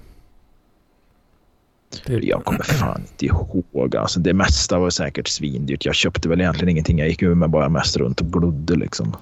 Det, 2.06 2.14
Jag 2.14 2.46
kommer 2.46 2.64
fan 2.64 3.02
inte 3.02 3.26
ihåg. 3.26 3.96
Alltså, 3.96 4.20
det 4.20 4.34
mesta 4.34 4.80
var 4.80 4.90
säkert 4.90 5.28
svindyrt. 5.28 5.86
Jag 5.86 5.96
köpte 5.96 6.30
väl 6.30 6.42
egentligen 6.42 6.70
ingenting. 6.70 7.00
Jag 7.00 7.08
gick 7.08 7.22
ju 7.22 7.36
med 7.36 7.50
bara 7.50 7.70
mest 7.70 7.98
runt 7.98 8.22
och 8.22 8.28
glodde. 8.34 8.76
Liksom. 8.76 9.16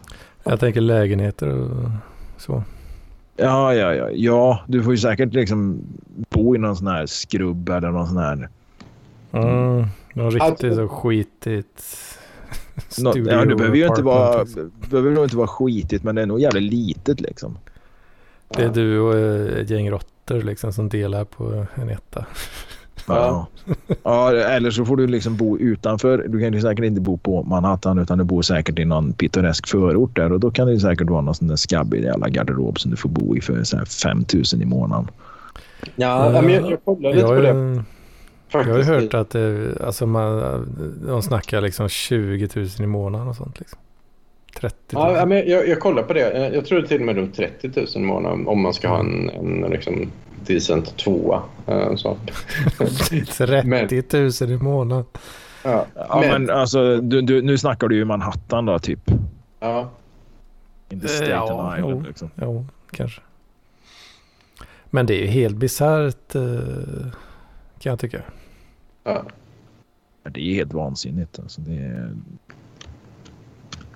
Jag 0.44 0.60
tänker 0.60 0.82
lägenheter 0.82 1.48
och 1.48 1.90
så. 2.38 2.64
Ja, 3.38 3.74
ja, 3.74 3.94
ja. 3.96 4.10
ja, 4.12 4.64
du 4.68 4.84
får 4.84 4.94
ju 4.94 4.98
säkert 4.98 5.34
liksom 5.34 5.80
bo 6.30 6.56
i 6.56 6.58
någon 6.58 6.76
sån 6.76 6.88
här 6.88 7.06
skrubb 7.06 7.70
eller 7.70 7.92
någon 7.92 8.08
sån 8.08 8.18
här... 8.18 8.50
Mm, 9.32 9.86
något 10.14 10.42
Alltså- 10.42 10.50
riktigt 10.50 10.76
så 10.76 10.88
skitigt 10.88 11.84
Nå, 13.00 13.12
studio 13.12 13.34
ja, 13.34 13.46
det 13.46 13.56
behöver 13.56 13.78
ju 13.78 13.88
inte 13.88 14.02
vara, 14.02 14.46
behöver 14.90 15.12
nog 15.12 15.24
inte 15.24 15.38
vara 15.38 15.48
skitigt, 15.48 16.04
men 16.04 16.16
det 16.16 16.22
är 16.22 16.26
nog 16.26 16.40
jävligt 16.40 16.74
litet 16.74 17.22
liksom. 17.22 17.58
Det 18.48 18.64
är 18.64 18.70
du 18.70 19.00
och 19.00 19.16
ett 19.60 19.70
gäng 19.70 19.90
råttor 19.90 20.42
liksom 20.42 20.74
som 20.74 20.90
delar 20.90 21.26
på 21.26 21.66
en 21.76 21.90
etta. 21.90 22.26
Ja. 23.08 23.48
ja, 24.04 24.32
eller 24.32 24.72
så 24.72 24.86
får 24.86 24.98
du 24.98 25.08
liksom 25.08 25.36
bo 25.38 25.58
utanför. 25.58 26.26
Du 26.28 26.40
kan 26.42 26.54
ju 26.54 26.62
säkert 26.62 26.86
inte 26.86 27.02
bo 27.02 27.18
på 27.18 27.44
Manhattan 27.44 28.00
utan 28.00 28.18
du 28.18 28.24
bor 28.24 28.42
säkert 28.42 28.80
i 28.80 28.86
någon 28.86 29.14
pittoresk 29.14 29.68
förort 29.68 30.16
där 30.16 30.32
och 30.32 30.40
då 30.40 30.52
kan 30.52 30.68
det 30.68 30.74
ju 30.74 30.80
säkert 30.80 31.10
vara 31.10 31.22
någon 31.22 31.36
sån 31.36 31.48
där 31.48 31.56
skabbig 31.56 32.04
jävla 32.04 32.30
garderob 32.30 32.80
som 32.80 32.92
du 32.92 32.98
får 32.98 33.10
bo 33.10 33.38
i 33.38 33.42
för 33.42 33.64
så 33.64 33.78
här 33.78 33.86
5 33.86 34.26
000 34.54 34.62
i 34.62 34.66
månaden. 34.66 35.08
Ja, 35.96 36.42
men 36.42 36.50
jag, 36.54 36.72
jag 36.72 36.84
kollade 36.86 37.16
lite 37.16 37.28
jag, 37.28 37.36
på 37.36 37.42
det. 37.42 37.48
har- 37.52 37.84
jag 38.52 38.74
har 38.74 38.78
ju 38.78 38.84
faktiskt. 38.84 38.90
hört 38.90 39.14
att 39.14 39.30
det, 39.30 39.68
alltså 39.84 40.06
man, 40.08 40.42
de 41.08 41.22
snackar 41.22 41.62
liksom 41.62 41.90
20 41.90 42.50
000 42.56 42.68
i 42.80 42.86
månaden 42.88 43.28
och 43.28 43.36
sånt 43.36 43.60
liksom. 43.60 43.80
30 44.60 44.76
000. 44.96 45.16
Ja, 45.16 45.26
men 45.26 45.38
jag, 45.50 45.68
jag 45.68 45.80
kollar 45.80 46.04
på 46.04 46.14
det. 46.14 46.54
Jag, 46.54 46.66
tror 46.66 46.82
det 46.82 46.88
till 46.88 47.00
och 47.00 47.06
med 47.06 47.16
runt 47.16 47.36
30 47.36 47.72
000 47.76 47.88
i 47.96 48.00
månaden 48.00 48.48
om 48.48 48.62
man 48.62 48.74
ska 48.74 48.88
ha 48.88 49.00
en, 49.00 49.30
en 49.30 49.66
liksom, 49.72 50.12
decent 50.48 50.98
tvåa. 50.98 51.44
eh, 51.68 51.96
Så. 51.96 52.18
30 53.38 54.46
000 54.46 54.52
i 54.52 54.58
månaden. 54.64 55.06
Ja, 55.64 55.86
Ja, 55.96 56.20
men, 56.32 56.50
alltså, 56.50 56.98
du, 56.98 57.22
du, 57.22 57.42
nu 57.42 57.58
snackar 57.58 57.88
du 57.88 57.96
ju 57.96 58.06
Manhattan 58.06 58.66
då 58.66 58.80
typ. 58.80 59.12
Ja. 59.60 59.90
In 60.90 61.00
the 61.00 61.08
state 61.08 61.32
Ja, 61.32 61.78
Island 61.78 61.92
jo. 62.02 62.08
liksom. 62.08 62.30
Jo, 62.42 62.66
kanske. 62.92 63.22
Men 64.90 65.06
det 65.06 65.14
är 65.16 65.22
ju 65.22 65.28
helt 65.28 65.56
bisarrt 65.58 66.36
eh, 66.36 66.42
kan 67.80 67.90
jag 67.90 68.00
tycka. 68.00 68.22
ja. 69.04 69.24
Ja, 70.24 70.30
Det 70.30 70.40
är 70.42 70.54
helt 70.54 70.74
vansinnigt. 70.74 71.40
Alltså, 71.40 71.62
det 71.62 71.76
är... 71.76 72.16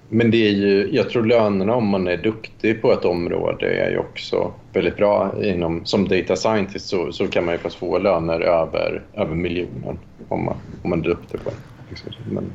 Men 0.09 0.31
det 0.31 0.37
är 0.37 0.51
ju, 0.51 0.89
jag 0.91 1.09
tror 1.09 1.25
lönerna 1.25 1.75
om 1.75 1.87
man 1.87 2.07
är 2.07 2.17
duktig 2.17 2.81
på 2.81 2.93
ett 2.93 3.05
område 3.05 3.69
är 3.69 3.91
ju 3.91 3.97
också 3.97 4.53
väldigt 4.73 4.97
bra. 4.97 5.33
Inom, 5.43 5.85
som 5.85 6.07
data 6.07 6.35
scientist 6.35 6.87
så, 6.87 7.11
så 7.11 7.27
kan 7.27 7.45
man 7.45 7.53
ju 7.53 7.57
faktiskt 7.57 7.79
få 7.79 7.97
löner 7.97 8.39
över, 8.39 9.03
över 9.13 9.35
miljonen 9.35 9.99
om 10.27 10.45
man, 10.45 10.55
om 10.83 10.89
man 10.89 10.99
är 10.99 11.03
duktig 11.03 11.43
på 11.43 11.49
det. 11.49 11.55
Liksom. 11.89 12.11
Men, 12.31 12.51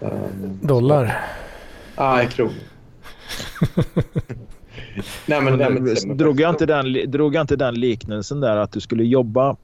ehm, 0.00 0.58
Dollar. 0.62 1.16
Nej, 1.98 2.28
kronor. 2.28 2.52
nej, 5.26 5.40
men, 5.42 5.58
nej, 5.58 5.70
men, 5.70 5.94
men, 6.06 6.16
drog, 6.16 6.40
jag 6.40 6.50
inte 6.50 6.66
den, 6.66 7.10
drog 7.10 7.34
jag 7.34 7.40
inte 7.40 7.56
den 7.56 7.74
liknelsen 7.74 8.40
där 8.40 8.56
att 8.56 8.72
du 8.72 8.80
skulle 8.80 9.04
jobba 9.04 9.56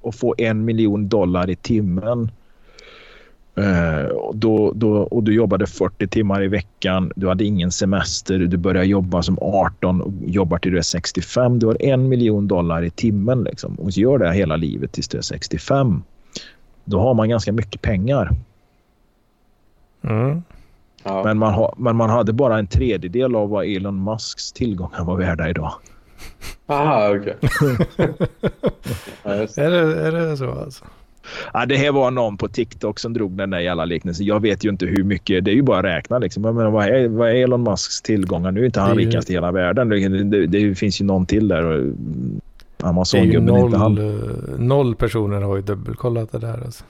och 0.00 0.14
få 0.14 0.34
en 0.38 0.64
miljon 0.64 1.08
dollar 1.08 1.50
i 1.50 1.56
timmen 1.56 2.30
Och 4.12 4.36
då, 4.36 4.72
då, 4.74 4.96
och 4.96 5.22
du 5.22 5.34
jobbade 5.34 5.66
40 5.66 6.06
timmar 6.06 6.42
i 6.42 6.48
veckan. 6.48 7.12
Du 7.16 7.28
hade 7.28 7.44
ingen 7.44 7.70
semester. 7.70 8.38
Du 8.38 8.56
började 8.56 8.86
jobba 8.86 9.22
som 9.22 9.38
18 9.40 10.02
och 10.02 10.12
jobbar 10.26 10.58
till 10.58 10.72
du 10.72 10.78
är 10.78 10.82
65. 10.82 11.58
Du 11.58 11.66
har 11.66 11.82
en 11.82 12.08
miljon 12.08 12.48
dollar 12.48 12.82
i 12.84 12.90
timmen. 12.90 13.44
Liksom, 13.44 13.74
och 13.74 13.90
gör 13.90 14.18
det 14.18 14.32
hela 14.32 14.56
livet 14.56 14.92
tills 14.92 15.08
du 15.08 15.18
är 15.18 15.22
65. 15.22 16.02
Då 16.84 17.00
har 17.00 17.14
man 17.14 17.28
ganska 17.28 17.52
mycket 17.52 17.82
pengar. 17.82 18.30
Mm. 20.02 20.42
ja. 21.04 21.24
Men, 21.24 21.38
man 21.38 21.54
har, 21.54 21.74
men 21.76 21.96
man 21.96 22.10
hade 22.10 22.32
bara 22.32 22.58
en 22.58 22.66
tredjedel 22.66 23.34
av 23.36 23.48
vad 23.48 23.66
Elon 23.66 24.04
Musks 24.04 24.52
tillgångar 24.52 25.04
var 25.04 25.16
värda 25.16 25.50
idag. 25.50 25.72
Aha, 26.66 27.16
okej. 27.16 27.36
ja, 29.22 29.34
just 29.34 29.54
det. 29.54 29.62
Är, 29.62 29.70
det, 29.70 30.06
är 30.06 30.12
det 30.12 30.36
så 30.36 30.50
alltså? 30.50 30.84
Ja, 31.52 31.66
det 31.66 31.76
här 31.76 31.92
var 31.92 32.10
någon 32.10 32.36
på 32.36 32.48
TikTok 32.48 32.98
som 32.98 33.12
drog 33.12 33.32
den 33.32 33.50
där 33.50 33.58
jävla 33.58 33.84
liknelsen. 33.84 34.26
Jag 34.26 34.40
vet 34.42 34.64
ju 34.64 34.68
inte 34.68 34.86
hur 34.86 35.04
mycket. 35.04 35.44
Det 35.44 35.50
är 35.50 35.54
ju 35.54 35.62
bara 35.62 35.78
att 35.78 35.84
räkna. 35.84 36.18
Liksom. 36.18 36.44
Jag 36.44 36.54
menar, 36.54 36.70
vad, 36.70 36.86
är, 36.86 37.08
vad 37.08 37.28
är 37.30 37.34
Elon 37.34 37.62
Musks 37.62 38.02
tillgångar? 38.02 38.50
Nu 38.52 38.60
är 38.60 38.64
inte 38.64 38.80
han 38.80 38.96
rikast 38.96 39.30
i 39.30 39.32
hela 39.32 39.52
världen. 39.52 39.88
Det, 39.88 40.08
det, 40.24 40.46
det 40.46 40.74
finns 40.74 41.00
ju 41.00 41.04
någon 41.04 41.26
till 41.26 41.48
där. 41.48 41.64
och, 41.64 41.78
Det 41.80 41.82
är 41.82 42.84
ju 42.84 42.88
Amazon-gubben 42.88 43.54
är 43.56 43.64
inte 43.64 43.78
noll, 43.78 43.96
han. 43.98 43.98
eh, 43.98 44.58
noll 44.58 44.94
personer 44.94 45.40
har 45.40 45.56
ju 45.56 45.62
dubbelkollat 45.62 46.32
det 46.32 46.38
där 46.38 46.60
alltså. 46.64 46.84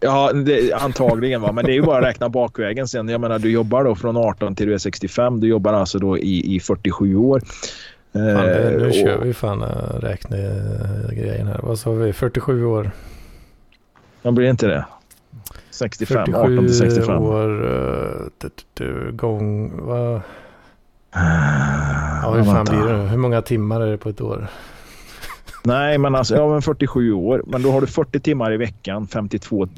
Ja, 0.00 0.32
det, 0.32 0.72
antagligen. 0.72 1.40
Va? 1.40 1.52
Men 1.52 1.64
det 1.64 1.72
är 1.72 1.74
ju 1.74 1.82
bara 1.82 1.98
att 1.98 2.04
räkna 2.04 2.28
bakvägen 2.28 2.88
sen. 2.88 3.08
Jag 3.08 3.20
menar, 3.20 3.38
du 3.38 3.50
jobbar 3.50 3.84
då 3.84 3.94
från 3.94 4.16
18 4.16 4.54
till 4.54 4.66
du 4.66 4.74
är 4.74 4.78
65. 4.78 5.40
Du 5.40 5.46
jobbar 5.48 5.72
alltså 5.72 5.98
då 5.98 6.18
i, 6.18 6.54
i 6.56 6.60
47 6.60 7.16
år. 7.16 7.40
Fan, 8.12 8.22
det, 8.22 8.70
Eh, 8.72 8.78
nu 8.80 8.86
och- 8.88 8.94
kör 8.94 9.18
vi 9.24 9.32
fan 9.34 9.62
äh, 9.62 9.68
räknegrejen 10.00 11.46
här. 11.46 11.60
Vad 11.62 11.78
sa 11.78 11.90
vi? 11.92 12.12
47 12.12 12.64
år. 12.64 12.90
Ja, 14.22 14.30
blir 14.30 14.50
inte 14.50 14.66
det? 14.66 14.84
65, 15.70 16.22
18 16.22 16.34
47 16.34 16.66
till 16.66 16.76
65. 16.76 17.22
år 17.22 17.64
uh, 17.64 18.50
du, 18.74 19.12
gång... 19.12 19.72
Vad? 19.86 20.20
Ja, 22.22 22.34
hur 22.36 22.44
fan 22.44 22.64
blir 22.64 22.92
det? 22.92 23.08
Hur 23.08 23.16
många 23.16 23.42
timmar 23.42 23.80
är 23.80 23.90
det 23.90 23.98
på 23.98 24.08
ett 24.08 24.20
år? 24.20 24.48
Nej, 25.64 25.98
men 25.98 26.14
alltså, 26.14 26.36
ja, 26.36 26.48
men 26.48 26.62
47 26.62 27.12
år. 27.12 27.42
Men 27.46 27.62
då 27.62 27.70
har 27.70 27.80
du 27.80 27.86
40 27.86 28.20
timmar 28.20 28.52
i 28.52 28.56
veckan, 28.56 29.06
52, 29.06 29.68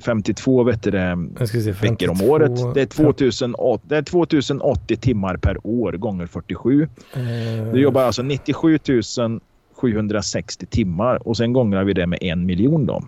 52 0.00 0.64
vet 0.64 0.82
du 0.82 0.90
det, 0.90 1.28
se, 1.46 1.72
veckor 1.72 2.08
om 2.08 2.16
52, 2.16 2.30
året. 2.30 2.74
Det 2.74 2.82
är, 2.82 2.86
2080, 2.86 3.86
det 3.88 3.96
är 3.96 4.02
2080 4.02 4.96
timmar 4.96 5.36
per 5.36 5.66
år 5.66 5.92
gånger 5.92 6.26
47. 6.26 6.88
eh, 7.14 7.72
Du 7.72 7.80
jobbar 7.80 8.02
alltså 8.02 8.22
97 8.22 8.78
760 9.74 10.66
timmar 10.66 11.28
och 11.28 11.36
sen 11.36 11.52
gångrar 11.52 11.84
vi 11.84 11.92
det 11.92 12.06
med 12.06 12.18
en 12.22 12.46
miljon 12.46 12.86
då. 12.86 13.02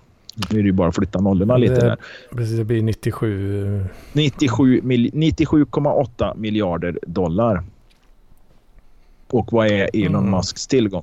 Nu 0.50 0.58
är 0.58 0.62
det 0.62 0.66
ju 0.66 0.72
bara 0.72 0.88
att 0.88 0.94
flytta 0.94 1.20
nollorna 1.20 1.56
lite 1.56 1.74
Det- 1.74 1.80
där. 1.80 1.96
Precis, 2.30 2.56
det 2.58 2.64
blir 2.64 2.82
97. 2.82 3.78
eh, 3.80 3.86
97 4.12 4.80
mil- 4.82 5.10
97,8 5.14 6.34
miljarder 6.36 6.98
dollar. 7.06 7.64
Och 9.30 9.52
vad 9.52 9.66
är 9.66 9.90
Elon 9.94 10.14
Mm. 10.20 10.30
Musks 10.30 10.66
tillgång? 10.66 11.02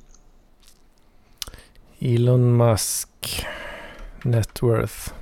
Elon 1.98 2.56
Musk 2.56 3.46
net 4.24 4.62
worth. 4.62 5.12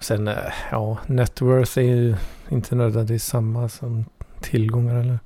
Sen, 0.00 0.28
eh, 0.28 0.34
ja, 0.70 0.98
net 1.06 1.40
worth 1.40 1.78
är 1.78 1.82
ju 1.82 2.16
inte 2.50 2.74
nödvändigtvis 2.74 3.24
samma 3.24 3.68
som 3.68 4.04
tillgångar 4.40 4.94
eller? 4.94 5.18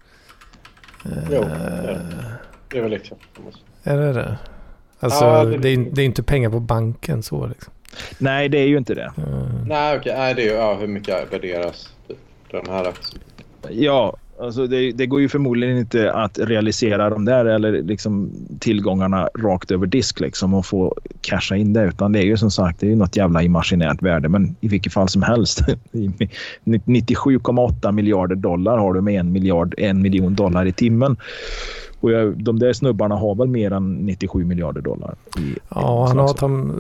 Jo, 1.05 1.11
det 1.30 1.36
är 1.36 2.36
Det 2.68 2.78
är 2.78 2.82
väl 2.82 2.92
exakt. 2.92 3.20
Är 3.82 3.96
det 3.96 4.12
det? 4.12 4.38
Alltså, 5.01 5.24
Ja, 5.24 5.44
det, 5.44 5.59
det- 5.59 5.68
är, 5.68 5.76
det 5.92 6.03
är 6.03 6.07
inte 6.07 6.22
pengar 6.22 6.51
på 6.51 6.61
banken 6.61 7.22
så 7.22 7.46
liksom. 7.46 7.72
Nej, 8.18 8.48
det 8.48 8.59
är 8.59 8.66
ju 8.66 8.78
inte 8.78 8.94
det. 8.94 9.12
Eh, 9.16 9.24
Nej, 9.66 9.96
okej. 9.96 10.14
Nej, 10.16 10.34
det 10.34 10.42
är 10.42 10.46
ju 10.46 10.53
ja, 10.53 10.76
hur 10.80 10.86
mycket 10.86 11.32
värderas 11.32 11.88
den 12.51 12.66
här 12.68 12.84
aktien. 12.88 13.22
Ja, 13.70 14.16
alltså 14.40 14.66
det, 14.66 14.92
det 14.92 15.07
går 15.07 15.20
ju 15.20 15.28
förmodligen 15.28 15.76
inte 15.78 16.12
att 16.12 16.38
realisera 16.38 17.11
de 17.11 17.24
där 17.24 17.44
eller 17.44 17.82
liksom 17.82 18.30
tillgångarna 18.61 19.28
rakt 19.38 19.70
över 19.70 19.86
disk 19.86 20.20
liksom 20.20 20.55
och 20.55 20.66
få 20.66 20.96
casha 21.20 21.57
in 21.57 21.72
det. 21.72 21.84
Utan 21.84 22.12
det 22.12 22.18
är 22.18 22.22
ju 22.24 22.36
som 22.36 22.51
sagt 22.51 22.80
det 22.80 22.86
är 22.86 22.90
ju 22.90 22.96
något 22.96 23.16
jävla 23.16 23.42
imaginärt 23.42 24.03
värde. 24.03 24.28
Men 24.28 24.57
i 24.61 24.68
vilket 24.68 24.92
fall 24.92 25.09
som 25.09 25.22
helst. 25.22 25.61
97,8 26.64 27.92
miljarder 27.92 28.36
dollar 28.36 28.78
har 28.78 28.94
du 28.94 29.01
med 29.01 29.20
en, 29.20 29.32
miljard, 29.32 29.74
en 29.78 30.03
miljon 30.03 30.34
dollar 30.34 30.66
i 30.66 30.72
timmen. 30.72 31.16
Och 32.01 32.12
jag, 32.12 32.44
de 32.44 32.59
där 32.59 32.72
snubbarna 32.72 33.16
har 33.16 33.34
väl 33.34 33.48
mer 33.48 33.72
än 33.72 33.94
97 33.94 34.44
miljarder 34.44 34.80
dollar. 34.80 35.14
I, 35.38 35.57
Ja, 35.68 36.07
han 36.09 36.18
har 36.18 36.28
tam, 36.34 36.72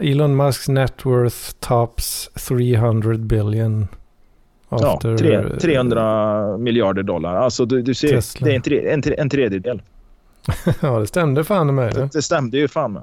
Elon 0.00 0.36
Musks 0.36 0.68
net 0.68 1.06
worth 1.06 1.52
tops 1.60 2.30
300 2.48 3.14
billion. 3.14 3.88
Ja, 4.68 4.94
after, 4.94 5.18
tre, 5.18 5.58
300 5.60 6.58
miljarder 6.58 7.02
dollar. 7.02 7.34
Alltså 7.34 7.64
du, 7.64 7.82
du 7.82 7.94
ser, 7.94 8.08
Tesla. 8.08 8.44
det 8.46 8.52
är 8.52 8.56
en, 8.56 8.62
tre, 8.62 8.90
en, 8.90 9.02
en 9.18 9.28
tredjedel. 9.30 9.82
ja, 10.80 10.98
det 10.98 11.06
stämde 11.06 11.44
fan 11.44 11.74
med 11.74 11.94
Det, 11.94 12.00
det. 12.00 12.08
det 12.12 12.22
stämde 12.22 12.58
ju 12.58 12.68
fan 12.68 12.92
med. 12.92 13.02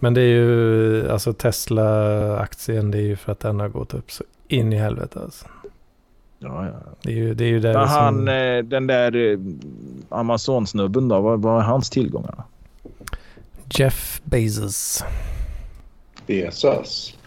Men 0.00 0.14
det 0.14 0.20
är 0.20 0.26
ju, 0.28 1.10
alltså 1.10 1.32
Tesla-aktien, 1.32 2.90
det 2.90 2.98
är 2.98 3.02
ju 3.02 3.16
för 3.16 3.32
att 3.32 3.40
den 3.40 3.60
har 3.60 3.68
gått 3.68 3.94
upp 3.94 4.10
så 4.10 4.24
in 4.48 4.72
i 4.72 4.76
helvete 4.76 5.20
alltså. 5.22 5.46
Ja, 6.44 6.66
ja. 6.66 6.72
Det 7.02 7.10
är 7.10 7.14
ju, 7.14 7.34
det 7.34 7.44
är 7.44 7.48
ju 7.48 7.60
där 7.60 7.74
Men 7.74 7.88
som, 7.88 7.96
han, 7.96 8.28
eh, 8.28 8.64
den 8.64 8.86
där 8.86 9.16
eh, 9.16 9.38
Amazon-snubben 10.08 11.08
då, 11.08 11.20
vad, 11.20 11.42
vad 11.42 11.60
är 11.60 11.64
hans 11.64 11.90
tillgångar? 11.90 12.44
Jeff 13.70 14.20
Bezos. 14.24 15.04
Bezos. 16.26 17.18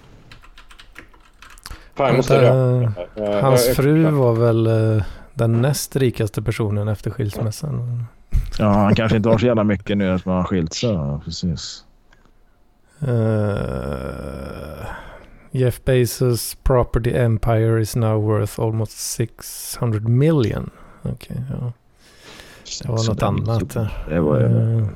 Fan, 1.96 2.16
måste 2.16 2.42
Vänta. 2.42 3.04
Eh, 3.16 3.42
Hans 3.42 3.76
fru 3.76 4.12
var 4.12 4.34
väl 4.34 4.70
den 5.34 5.62
näst 5.62 5.96
rikaste 5.96 6.42
personen 6.42 6.88
efter 6.88 7.12
skilsmässan. 7.12 8.06
Ja, 8.60 8.70
han 8.70 8.96
kanske 8.96 9.18
inte 9.18 9.30
har 9.30 9.38
så 9.38 9.46
jävla 9.46 9.64
mycket 9.64 9.98
nu 9.98 10.14
eftersom 10.14 10.32
han 10.32 10.42
har 10.42 10.48
skilt 10.48 10.74
sig. 10.74 10.98
Precis. 11.26 11.84
Eh, 13.02 13.08
Jeff 15.58 15.82
Bezos 15.86 16.56
property 16.64 17.14
empire 17.14 17.82
is 17.82 17.96
now 17.96 18.22
worth 18.22 18.60
almost 18.60 18.92
600 18.92 20.00
million. 20.10 20.70
Okej, 21.04 21.38
ja. 21.50 21.74
Det 22.84 22.90
var 22.90 23.10
något 23.10 23.24
annat. 23.24 23.70
Det 24.10 24.20
var, 24.20 24.42
Eh, 24.42 24.88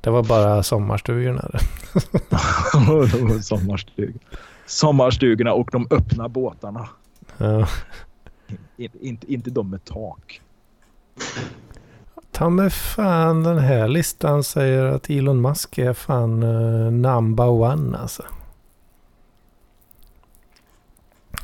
det 0.00 0.10
var 0.10 0.22
bara 0.22 0.62
sommarstugorna. 0.62 1.50
Sommarstugorna 4.66 5.52
och 5.52 5.68
de 5.72 5.86
öppna 5.90 6.28
båtarna. 6.28 6.88
Ja. 7.38 7.66
In, 8.76 8.90
inte, 9.00 9.32
inte 9.32 9.50
de 9.50 9.70
med 9.70 9.84
tak. 9.84 10.40
Ta 12.32 12.50
mig 12.50 12.70
fan 12.70 13.42
den 13.42 13.58
här 13.58 13.88
listan 13.88 14.44
säger 14.44 14.84
att 14.84 15.10
Elon 15.10 15.42
Musk 15.42 15.78
är 15.78 15.92
fan 15.92 16.42
uh, 16.42 16.92
number 16.92 17.48
one 17.48 17.98
alltså. 17.98 18.22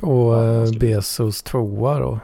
Och 0.01 0.35
Ja, 0.35 0.65
eh, 0.65 0.71
Bezos 0.79 1.43
tvåa 1.43 1.99
då. 1.99 2.21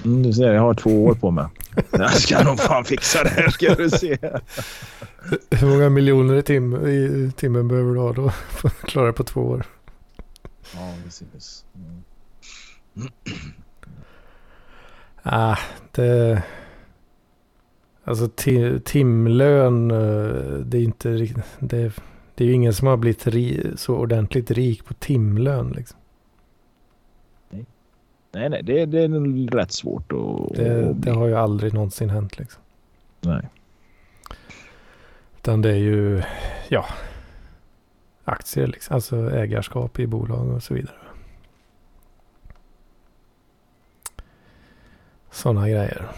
Mm, 0.05 0.23
du 0.23 0.33
ser, 0.33 0.53
jag 0.53 0.63
har 0.63 0.75
två 0.75 1.05
år 1.07 1.15
på 1.15 1.31
mig. 1.31 1.47
Jag 1.93 2.13
ska 2.13 2.45
nog 2.45 2.61
fan 2.61 2.85
fixa 2.85 3.23
det 3.23 3.29
här, 3.29 3.49
ska 3.49 3.75
du 3.75 3.91
se. 3.91 4.19
Hur 5.51 5.69
många 5.69 5.89
miljoner 5.89 6.35
i, 6.35 6.43
tim 6.43 6.87
i 6.87 7.33
timmen 7.37 7.69
behöver 7.69 7.95
du 7.95 8.01
ha 8.01 8.13
då 8.13 8.31
för 8.31 8.69
att 8.69 8.81
klara 8.81 9.13
på 9.13 9.25
två 9.25 9.41
år? 9.41 9.65
Ja, 10.75 10.95
precis. 11.05 11.65
Mm. 11.75 12.03
Ah, 15.23 15.57
det... 15.93 16.43
Alltså 18.09 18.29
ti 18.29 18.81
timlön, 18.81 19.91
eh, 19.91 20.59
det 20.65 20.79
är 20.79 20.83
inte. 20.83 21.09
Det, 21.59 21.93
det 22.35 22.45
är 22.45 22.49
ju 22.49 22.53
ingen 22.53 22.75
som 22.75 22.89
har 22.89 22.97
blivit 22.97 23.27
ri, 23.27 23.73
så 23.77 23.97
ordentligt 23.97 24.51
rik 24.51 24.85
på 24.85 24.95
timlön 24.95 25.73
liksom. 25.77 25.99
Nej, 28.33 28.49
nej, 28.49 28.63
det, 28.63 28.87
det 28.87 29.03
är 29.03 29.51
rätt 29.51 29.73
svårt 29.73 30.13
att... 30.13 30.57
Det, 30.57 30.93
det 30.93 31.11
har 31.11 31.27
ju 31.27 31.35
aldrig 31.35 31.75
någonsin 31.75 32.11
hänt 32.11 32.39
liksom. 32.39 32.63
Nej. 33.21 33.49
Utan 35.37 35.63
det 35.63 35.71
är 35.71 35.77
ju, 35.77 36.23
ja, 36.69 36.87
aktier 38.25 38.67
liksom. 38.67 38.95
Alltså 38.95 39.31
ägarskap 39.31 39.99
i 39.99 40.07
bolag 40.07 40.49
och 40.49 40.63
så 40.63 40.75
vidare. 40.75 40.97
Sådana 45.31 45.69
grejer. 45.69 46.09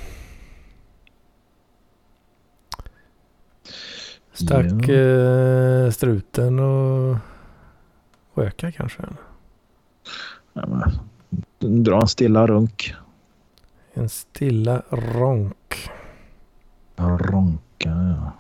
Stack 4.40 4.88
Ja. 4.88 4.94
eh, 4.94 5.90
struten 5.90 6.58
och 6.58 7.16
röka 8.34 8.72
kanske? 8.72 9.02
Ja, 10.52 10.66
men, 10.66 11.84
dra 11.84 12.00
en 12.00 12.08
stilla 12.08 12.46
runk. 12.46 12.94
En 13.94 14.08
stilla 14.08 14.82
ronk. 14.90 15.90
Ronka, 16.96 17.88
ja. 17.88 18.32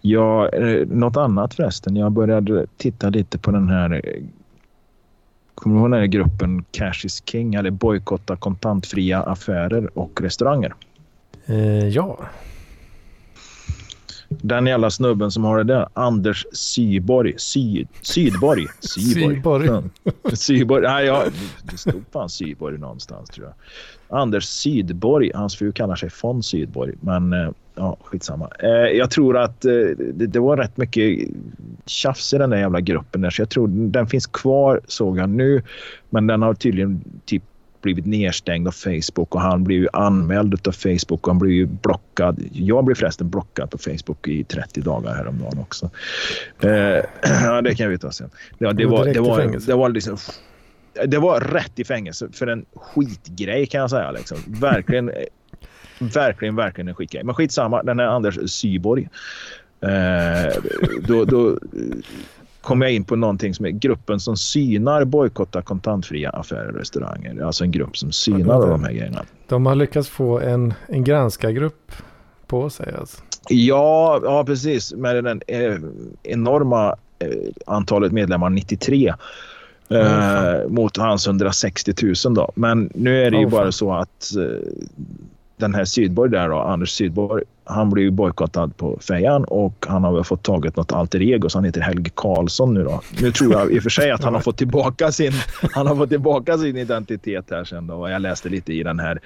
Ja, 0.00 0.50
något 0.86 1.16
annat 1.16 1.54
förresten. 1.54 1.96
Jag 1.96 2.12
började 2.12 2.66
titta 2.76 3.08
lite 3.10 3.38
på 3.38 3.50
den 3.50 3.68
här... 3.68 4.02
Kommer 5.54 5.76
du 5.76 5.80
ihåg 5.80 5.90
den 5.90 6.00
här 6.00 6.06
gruppen 6.06 6.64
Cash 6.70 7.04
is 7.04 7.22
King? 7.26 7.54
Eller 7.54 7.70
bojkotta 7.70 8.36
kontantfria 8.36 9.22
affärer 9.22 9.98
och 9.98 10.20
restauranger. 10.20 10.74
Eh, 11.46 11.88
ja, 11.88 12.18
Den 14.38 14.66
jävla 14.66 14.90
snubben 14.90 15.30
som 15.30 15.44
har 15.44 15.58
det 15.58 15.64
där. 15.64 15.88
Anders 15.92 16.46
Syborg. 16.52 17.34
Sy, 17.36 17.84
Sydborg. 18.02 18.66
Syborg. 18.80 19.82
Syborg. 20.34 20.82
Nej, 20.82 21.06
ja, 21.06 21.24
det 21.62 21.78
stod 21.78 22.04
fan 22.12 22.28
Syborg 22.28 22.78
någonstans 22.78 23.30
tror 23.30 23.46
jag. 23.46 23.54
Anders 24.20 24.44
Sydborg. 24.44 25.30
Hans 25.34 25.56
fru 25.56 25.72
kallar 25.72 25.96
sig 25.96 26.10
von 26.22 26.42
Sydborg. 26.42 26.94
Men 27.00 27.32
eh, 27.32 27.50
ja, 27.74 27.96
skitsamma. 28.04 28.48
Eh, 28.58 28.68
jag 28.68 29.10
tror 29.10 29.38
att 29.38 29.64
eh, 29.64 29.72
det, 30.14 30.26
det 30.26 30.40
var 30.40 30.56
rätt 30.56 30.76
mycket 30.76 31.28
tjafs 31.86 32.34
i 32.34 32.38
den 32.38 32.50
där 32.50 32.58
jävla 32.58 32.80
gruppen. 32.80 33.20
Där, 33.20 33.30
så 33.30 33.42
jag 33.42 33.48
tror 33.48 33.68
den 33.68 34.06
finns 34.06 34.26
kvar 34.26 34.80
såg 34.86 35.18
jag 35.18 35.28
nu. 35.28 35.62
Men 36.10 36.26
den 36.26 36.42
har 36.42 36.54
tydligen 36.54 37.04
typ 37.24 37.42
blivit 37.82 38.06
nedstängd 38.06 38.68
av 38.68 38.72
Facebook 38.72 39.34
och 39.34 39.40
han 39.40 39.64
blev 39.64 39.78
ju 39.78 39.88
anmäld 39.92 40.68
av 40.68 40.72
Facebook 40.72 41.26
och 41.26 41.32
han 41.32 41.38
blev 41.38 41.52
ju 41.52 41.66
blockad. 41.66 42.44
Jag 42.52 42.84
blev 42.84 42.94
förresten 42.94 43.30
blockad 43.30 43.70
på 43.70 43.78
Facebook 43.78 44.28
i 44.28 44.44
30 44.44 44.80
dagar 44.80 45.14
häromdagen 45.14 45.58
också. 45.58 45.90
Eh, 46.60 46.70
ja, 47.44 47.62
det 47.62 47.74
kan 47.74 47.90
vi 47.90 47.98
ta 47.98 48.12
sen. 48.12 48.30
Ja, 48.58 48.72
det, 48.72 48.86
var 48.86 49.04
det, 49.04 49.20
var, 49.20 49.60
det 49.66 49.74
var 49.74 49.88
liksom... 49.88 50.16
Det 51.06 51.18
var 51.18 51.40
rätt 51.40 51.78
i 51.78 51.84
fängelse 51.84 52.28
för 52.32 52.46
en 52.46 52.64
skitgrej 52.74 53.66
kan 53.66 53.80
jag 53.80 53.90
säga. 53.90 54.10
Liksom. 54.10 54.38
Verkligen, 54.46 55.08
eh, 55.08 55.14
verkligen, 55.98 56.56
verkligen 56.56 56.88
en 56.88 56.94
skitgrej. 56.94 57.24
Men 57.24 57.34
skitsamma, 57.34 57.82
den 57.82 57.98
här 57.98 58.06
Anders 58.06 58.50
Syborg. 58.50 59.08
Eh, 59.80 60.62
då, 61.02 61.24
då 61.24 61.58
eh, 62.62 62.66
kom 62.68 62.82
jag 62.82 62.92
in 62.92 63.04
på 63.04 63.16
någonting 63.16 63.54
som 63.54 63.66
är 63.66 63.70
gruppen 63.70 64.20
som 64.20 64.36
synar 64.36 65.04
bojkotta 65.04 65.62
kontantfria 65.62 66.30
affärer 66.30 66.68
och 66.68 66.78
restauranger. 66.78 67.42
Alltså 67.44 67.64
en 67.64 67.70
grupp 67.70 67.96
som 67.96 68.12
synar 68.12 68.60
det- 68.60 68.66
de 68.70 68.84
här 68.84 68.92
grejerna. 68.92 69.24
de 69.48 69.66
har 69.66 69.74
lyckats 69.74 70.08
få 70.08 70.40
en, 70.40 70.74
en 70.88 71.04
granskargrupp 71.04 71.92
på 72.46 72.70
sig 72.70 72.94
alltså. 72.98 73.22
Ja, 73.48 74.20
ja 74.24 74.44
precis. 74.44 74.94
Med 74.94 75.24
den 75.24 75.42
eh, 75.46 75.74
enorma 76.22 76.96
eh, 77.18 77.28
antalet 77.66 78.12
medlemmar 78.12 78.50
93 78.50 79.14
eh, 79.90 80.68
mot 80.68 80.96
hans 80.96 81.26
160 81.26 81.92
000 82.26 82.34
då. 82.34 82.52
Men 82.54 82.90
nu 82.94 83.22
är 83.22 83.30
det 83.30 83.36
ju 83.38 83.46
bara 83.46 83.62
fan. 83.62 83.72
så 83.72 83.92
att 83.92 84.36
eh, 84.36 84.44
den 85.60 85.74
här 85.74 85.84
Sydborg 85.84 86.30
där 86.30 86.48
då, 86.48 86.58
Anders 86.58 86.90
Sydborg, 86.90 87.44
han 87.64 87.90
blev 87.90 88.04
ju 88.04 88.10
bojkottad 88.10 88.76
på 88.76 88.98
fejan 89.00 89.44
och 89.44 89.86
han 89.88 90.04
har 90.04 90.12
väl 90.12 90.24
fått 90.24 90.42
taget 90.42 90.76
något 90.76 90.92
alter 90.92 91.22
ego 91.22 91.48
så 91.48 91.58
han 91.58 91.64
heter 91.64 91.80
Helge 91.80 92.10
Karlsson 92.14 92.74
nu 92.74 92.84
då. 92.84 93.00
Nu 93.20 93.32
tror 93.32 93.52
jag 93.52 93.72
i 93.72 93.78
och 93.78 93.82
för 93.82 93.90
sig 93.90 94.10
att 94.10 94.24
han 94.24 94.34
har 94.34 94.40
fått 94.40 94.56
tillbaka 94.56 95.12
sin, 95.12 95.32
han 95.72 95.86
har 95.86 95.96
fått 95.96 96.08
tillbaka 96.08 96.58
sin 96.58 96.76
identitet 96.76 97.50
här 97.50 97.64
sen 97.64 97.86
då. 97.86 98.08
Jag 98.08 98.22
läste 98.22 98.48
lite 98.48 98.72
i 98.72 98.82
den 98.82 98.98
här 98.98 99.20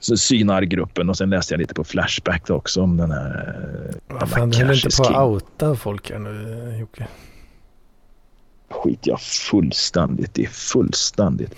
synargruppen 0.00 1.08
och 1.08 1.16
sen 1.16 1.30
läste 1.30 1.54
jag 1.54 1.58
lite 1.58 1.74
på 1.74 1.84
Flashback 1.84 2.50
också 2.50 2.82
om 2.82 2.96
den 2.96 3.10
här 3.10 3.54
Vad 4.08 4.28
fan, 4.28 4.50
du 4.50 4.58
Cash 4.58 4.72
inte 4.72 4.96
på 4.96 5.04
att 5.04 5.26
outa 5.26 5.74
folk 5.74 6.10
här 6.10 6.18
nu 6.18 6.76
Jocke? 6.80 7.06
Skit 8.72 9.06
jag 9.06 9.20
fullständigt 9.20 10.38
i. 10.38 10.46
Fullständigt. 10.46 11.54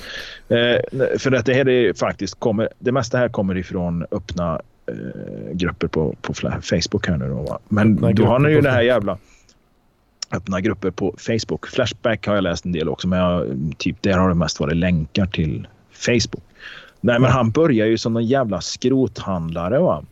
Eh, 0.49 1.19
för 1.19 1.33
att 1.33 1.47
det 1.47 1.55
här 1.55 1.69
är 1.69 1.93
faktiskt 1.93 2.41
kommer, 2.41 2.69
det 2.79 2.93
mesta 2.93 3.19
här 3.19 3.29
kommer 3.29 3.57
ifrån 3.57 4.07
öppna 4.11 4.61
eh, 4.87 5.53
grupper 5.53 5.87
på, 5.87 6.15
på 6.23 6.35
Facebook 6.63 7.09
här 7.09 7.17
nu 7.17 7.29
då. 7.29 7.43
Va? 7.43 7.59
Men 7.69 7.95
Öppna 7.95 8.13
då 8.13 8.25
har 8.25 8.39
ni 8.39 8.51
ju 8.51 8.61
det 8.61 8.71
här 8.71 8.83
jävla 8.83 9.19
öppna 10.33 10.61
grupper 10.61 10.91
på 10.91 11.15
Facebook. 11.19 11.67
Flashback 11.67 12.27
har 12.27 12.35
jag 12.35 12.43
läst 12.43 12.65
en 12.65 12.73
del 12.73 12.89
också, 12.89 13.09
men 13.09 13.19
jag, 13.19 13.57
typ 13.79 14.03
där 14.03 14.19
har 14.19 14.29
det 14.29 14.35
mest 14.35 14.61
varit 14.61 14.77
länkar 14.77 15.27
till 15.27 15.69
Facebook. 15.93 16.45
Nej, 17.01 17.21
men 17.21 17.31
han 17.31 17.51
börjar 17.51 17.87
ju 17.87 17.99
som 17.99 18.13
någon 18.13 18.27
jävla 18.27 18.61
skrothandlare. 18.61 19.79
Va? 19.79 20.05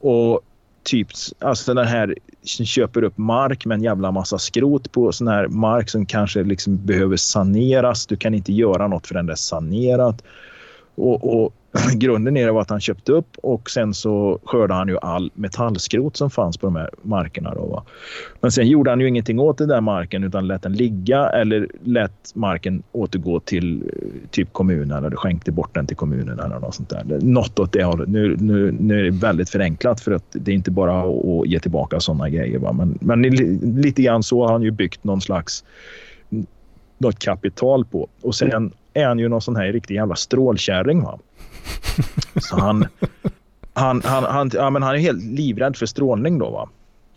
Och 0.00 0.40
typ 0.86 1.08
alltså 1.38 1.74
den 1.74 1.86
här 1.86 2.14
köper 2.64 3.04
upp 3.04 3.18
mark 3.18 3.66
med 3.66 3.74
en 3.74 3.82
jävla 3.82 4.10
massa 4.10 4.38
skrot 4.38 4.92
på 4.92 5.12
sån 5.12 5.28
här 5.28 5.48
mark 5.48 5.90
som 5.90 6.06
kanske 6.06 6.42
liksom 6.42 6.86
behöver 6.86 7.16
saneras. 7.16 8.06
Du 8.06 8.16
kan 8.16 8.34
inte 8.34 8.52
göra 8.52 8.88
något 8.88 9.06
förrän 9.06 9.26
det 9.26 9.32
är 9.32 9.36
sanerat. 9.36 10.22
Och, 10.96 11.42
och 11.42 11.52
grunden 11.94 12.36
i 12.36 12.44
det 12.44 12.52
var 12.52 12.60
att 12.60 12.70
han 12.70 12.80
köpte 12.80 13.12
upp 13.12 13.36
och 13.42 13.70
sen 13.70 13.94
så 13.94 14.38
skördade 14.44 14.74
han 14.74 14.88
ju 14.88 14.98
all 14.98 15.30
metallskrot 15.34 16.16
som 16.16 16.30
fanns 16.30 16.56
på 16.56 16.66
de 16.66 16.76
här 16.76 16.90
markerna. 17.02 17.54
Då, 17.54 17.66
va? 17.66 17.84
Men 18.40 18.52
sen 18.52 18.68
gjorde 18.68 18.90
han 18.90 19.00
ju 19.00 19.08
ingenting 19.08 19.40
åt 19.40 19.58
den 19.58 19.68
där 19.68 19.80
marken 19.80 20.24
utan 20.24 20.46
lät 20.46 20.62
den 20.62 20.72
ligga 20.72 21.28
eller 21.28 21.68
lät 21.82 22.34
marken 22.34 22.82
återgå 22.92 23.40
till 23.40 23.82
eh, 23.82 24.28
typ 24.30 24.52
kommunen 24.52 25.04
eller 25.04 25.16
skänkte 25.16 25.52
bort 25.52 25.74
den 25.74 25.86
till 25.86 25.96
kommunen 25.96 26.40
eller 26.40 26.58
något 26.58 26.74
sånt 26.74 26.90
där. 26.90 27.04
Något 27.22 27.58
åt 27.58 27.72
det 27.72 27.84
hållet. 27.84 28.08
Nu, 28.08 28.36
nu, 28.38 28.76
nu 28.80 29.00
är 29.00 29.04
det 29.04 29.10
väldigt 29.10 29.50
förenklat 29.50 30.00
för 30.00 30.12
att 30.12 30.24
det 30.32 30.50
är 30.50 30.54
inte 30.54 30.70
bara 30.70 31.00
att, 31.00 31.46
ge 31.46 31.60
tillbaka 31.60 32.00
sådana 32.00 32.28
grejer. 32.28 32.58
Va? 32.58 32.72
Men, 32.72 32.98
men 33.00 33.22
lite 33.82 34.02
grann 34.02 34.22
så 34.22 34.42
har 34.46 34.52
han 34.52 34.62
ju 34.62 34.70
byggt 34.70 35.04
någon 35.04 35.20
slags 35.20 35.64
något 36.98 37.18
kapital 37.18 37.84
på. 37.84 38.08
Och 38.22 38.34
sen 38.34 38.72
är 38.96 39.06
han 39.06 39.18
ju 39.18 39.28
någon 39.28 39.40
sån 39.40 39.56
här 39.56 39.72
riktig 39.72 39.94
jävla 39.94 40.16
strålkärring. 40.16 41.02
Va? 41.02 41.18
Så 42.40 42.56
han, 42.56 42.86
han, 43.72 44.02
han, 44.04 44.24
han, 44.24 44.50
ja, 44.54 44.70
men 44.70 44.82
han 44.82 44.94
är 44.94 44.98
helt 44.98 45.22
livrädd 45.22 45.76
för 45.76 45.86
strålning 45.86 46.38
då. 46.38 46.50
Va? 46.50 46.68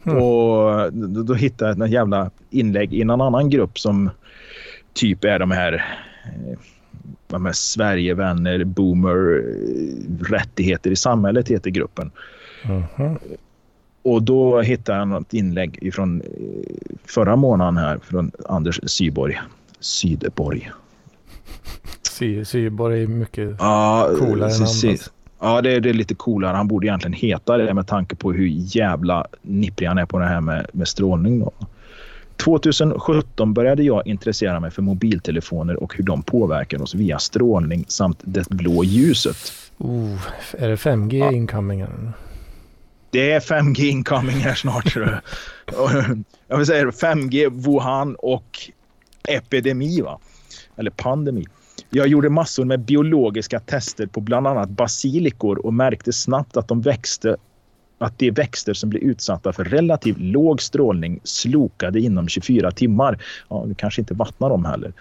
Mm. 0.04 0.24
Och 0.24 0.94
då, 0.94 1.24
då 1.24 1.34
hittade 1.34 1.72
jag 1.72 1.86
ett 1.86 1.92
jävla 1.92 2.32
inlägg 2.50 2.94
i 2.94 3.04
någon 3.04 3.22
annan 3.22 3.50
grupp 3.50 3.80
som 3.80 4.10
typ 4.94 5.24
är 5.24 5.40
de 5.40 5.52
här, 5.52 5.74
eh, 5.74 6.60
de 7.28 7.46
här 7.46 7.54
Sverigevänner, 7.54 8.64
boomer, 8.64 9.44
eh, 9.46 10.26
rättigheter 10.26 10.92
i 10.92 10.96
samhället 10.96 11.48
heter 11.48 11.70
gruppen. 11.70 12.12
Mhm. 12.66 13.18
Och 14.02 14.24
då 14.24 14.62
hittade 14.62 14.98
jag 14.98 15.08
något 15.08 15.34
inlägg 15.34 15.94
från 15.94 16.22
förra 17.06 17.36
månaden 17.36 17.78
här 17.78 17.98
från 17.98 18.32
Anders 18.50 18.80
Syborg. 18.84 19.40
Sydborg. 19.80 20.72
Sy, 22.02 22.46
Syborg 22.46 23.04
är 23.04 23.08
mycket 23.08 23.56
Ja, 23.60 24.10
coolare 24.20 24.52
namn. 24.52 24.68
så- 24.68 24.90
Alltså. 24.90 25.10
Ja, 25.42 25.62
det 25.62 25.72
är, 25.72 25.80
det 25.80 25.90
är 25.90 25.94
lite 25.94 26.16
coolare. 26.16 26.58
Han 26.58 26.68
borde 26.68 26.88
egentligen 26.88 27.14
heta 27.14 27.58
det 27.58 27.74
med 27.74 27.88
tanke 27.88 28.16
på 28.16 28.32
hur 28.32 28.48
jävla 28.76 29.26
nipprig 29.42 29.88
han 29.88 29.98
är 29.98 30.06
på 30.06 30.20
det 30.20 30.26
här 30.26 30.42
med, 30.42 30.68
med 30.74 30.88
strålning. 30.88 31.40
Då. 31.40 31.52
2017 32.38 33.54
började 33.54 33.84
jag 33.84 34.08
intressera 34.08 34.60
mig 34.60 34.72
för 34.72 34.82
mobiltelefoner 34.82 35.84
och 35.84 35.96
hur 35.96 36.04
de 36.04 36.24
påverkar 36.24 36.82
oss 36.82 36.96
via 36.96 37.20
strålning 37.20 37.86
samt 37.88 38.20
det 38.22 38.50
blå 38.50 38.84
ljuset. 38.84 39.38
Oh, 39.78 40.18
är 40.58 40.70
det 40.70 40.76
5G 40.76 41.18
Ja. 41.18 41.32
incoming? 41.32 41.86
Det 43.12 43.32
är 43.32 43.40
5G 43.40 43.82
incoming 43.90 44.38
här 44.38 44.56
snart. 44.56 44.94
tror 44.94 45.06
jag. 45.06 45.20
Och, 45.84 45.90
Jag 46.48 46.58
vill 46.58 46.66
säga 46.66 46.86
5G, 46.92 47.50
Wuhan 47.50 48.16
och 48.16 48.60
epidemi. 49.28 50.02
Va? 50.02 50.20
Eller 50.76 50.92
pandemi. 50.92 51.46
Jag 51.90 52.08
gjorde 52.08 52.30
massor 52.30 52.66
med 52.66 52.80
biologiska 52.80 53.60
tester 53.60 54.06
på 54.08 54.22
bland 54.22 54.48
annat 54.48 54.70
basilikor 54.70 55.66
och 55.66 55.74
märkte 55.74 56.14
snabbt 56.14 56.58
att 56.58 56.68
de 56.68 56.82
växte 56.82 57.38
att 57.98 58.20
de 58.20 58.32
växter 58.32 58.74
som 58.74 58.90
blir 58.90 59.04
utsatta 59.04 59.54
för 59.54 59.64
relativt 59.64 60.18
låg 60.20 60.62
strålning 60.62 61.20
slokade 61.24 62.00
inom 62.00 62.28
24 62.28 62.72
timmar. 62.72 63.24
Ja, 63.50 63.64
du 63.68 63.76
kanske 63.76 64.02
inte 64.02 64.14
vattnar 64.14 64.50
dem 64.50 64.66
heller. 64.66 64.94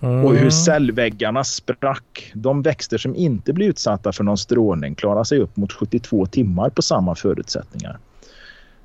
Mm. 0.00 0.24
Och 0.24 0.34
hur 0.34 0.50
cellväggarna 0.50 1.44
sprack. 1.44 2.32
De 2.34 2.62
växter 2.62 2.98
som 2.98 3.16
inte 3.16 3.52
blir 3.52 3.68
utsatta 3.68 4.12
för 4.12 4.24
någon 4.24 4.38
strålning 4.38 4.94
klarar 4.94 5.24
sig 5.24 5.38
upp 5.38 5.56
mot 5.56 5.72
72 5.72 6.26
timmar 6.26 6.70
på 6.70 6.82
samma 6.82 7.14
förutsättningar. 7.14 7.98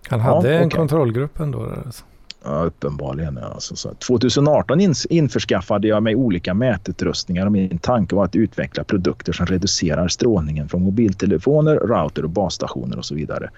Han 0.08 0.20
hade 0.20 0.54
Ja, 0.54 0.60
en 0.60 0.68
okej. 0.68 0.78
kontrollgrupp 0.78 1.40
ändå. 1.40 1.74
Alltså. 1.86 2.04
Ja, 2.44 2.64
uppenbarligen. 2.64 3.38
Alltså, 3.38 3.76
så 3.76 3.94
2018 3.94 4.80
ins- 4.82 5.08
införskaffade 5.10 5.88
jag 5.88 6.04
mig 6.04 6.16
olika 6.16 6.54
mätutrustningar 6.54 7.46
och 7.46 7.52
min 7.52 7.78
tanke 7.80 8.16
var 8.16 8.26
att 8.26 8.36
utveckla 8.36 8.84
produkter 8.84 9.34
som 9.34 9.46
reducerar 9.46 10.08
strålningen 10.08 10.70
från 10.70 10.84
mobiltelefoner, 10.84 11.76
router 11.76 12.24
och 12.24 12.30
basstationer 12.30 12.98
och 12.98 13.06
så 13.06 13.16
vidare. 13.16 13.50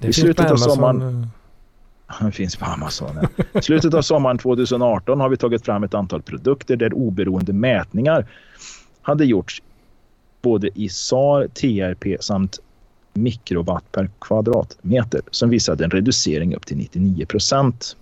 Det 0.00 0.08
I 0.08 0.12
slutet 0.12 0.50
av 0.50 0.56
sommaren- 0.56 1.22
eh, 2.20 2.26
Det 2.26 2.32
finns 2.32 2.56
på 2.56 2.64
Amazon. 2.64 3.16
I 3.54 3.62
slutet 3.62 3.94
av 3.94 4.02
sommaren 4.02 4.38
2018 4.38 5.20
har 5.20 5.28
vi 5.28 5.36
tagit 5.36 5.64
fram 5.64 5.84
ett 5.84 5.94
antal 5.94 6.22
produkter 6.22 6.76
där 6.76 6.94
oberoende 6.94 7.52
mätningar 7.52 8.26
hade 9.02 9.24
gjorts 9.24 9.62
både 10.42 10.70
i 10.74 10.88
SAR, 10.88 11.48
TRP 11.48 12.16
samt 12.22 12.58
mikrowatt 13.14 13.92
per 13.92 14.10
kvadratmeter 14.20 15.20
som 15.30 15.50
visade 15.50 15.84
en 15.84 15.90
reducering 15.90 16.54
upp 16.54 16.66
till 16.66 16.76
99 16.76 17.26
procent. 17.26 17.96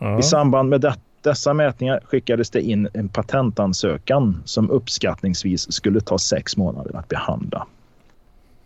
Ja. 0.00 0.18
I 0.18 0.22
samband 0.22 0.68
med 0.68 0.80
det, 0.80 0.94
dessa 1.22 1.54
mätningar 1.54 2.00
skickades 2.04 2.50
det 2.50 2.60
in 2.60 2.88
en 2.92 3.08
patentansökan 3.08 4.42
som 4.44 4.70
uppskattningsvis 4.70 5.72
skulle 5.72 6.00
ta 6.00 6.18
sex 6.18 6.56
månader 6.56 6.96
att 6.96 7.08
behandla. 7.08 7.66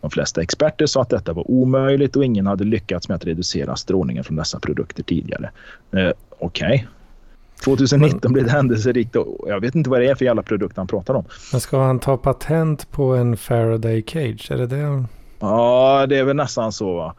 De 0.01 0.11
flesta 0.11 0.41
experter 0.41 0.85
sa 0.85 1.01
att 1.01 1.09
detta 1.09 1.33
var 1.33 1.51
omöjligt 1.51 2.15
och 2.15 2.25
ingen 2.25 2.47
hade 2.47 2.63
lyckats 2.63 3.09
med 3.09 3.15
att 3.15 3.25
reducera 3.25 3.75
strålningen 3.75 4.23
från 4.23 4.35
dessa 4.35 4.59
produkter 4.59 5.03
tidigare. 5.03 5.51
Eh, 5.91 6.11
Okej. 6.39 6.87
2019 7.63 8.33
blev 8.33 8.45
det 8.45 8.51
händelserikt 8.51 9.15
och 9.15 9.49
jag 9.49 9.59
vet 9.59 9.75
inte 9.75 9.89
vad 9.89 10.01
det 10.01 10.07
är 10.07 10.15
för 10.15 10.25
jävla 10.25 10.43
produkt 10.43 10.77
han 10.77 10.87
pratar 10.87 11.13
om. 11.13 11.25
Men 11.51 11.61
ska 11.61 11.83
han 11.83 11.99
ta 11.99 12.17
patent 12.17 12.91
på 12.91 13.15
en 13.15 13.37
Faraday 13.37 14.03
Cage? 14.07 14.51
Är 14.51 14.57
det 14.57 14.67
det? 14.67 15.05
Ja, 15.39 16.05
det 16.09 16.17
är 16.17 16.23
väl 16.23 16.35
nästan 16.35 16.71
så. 16.71 16.95
Va? 16.95 17.15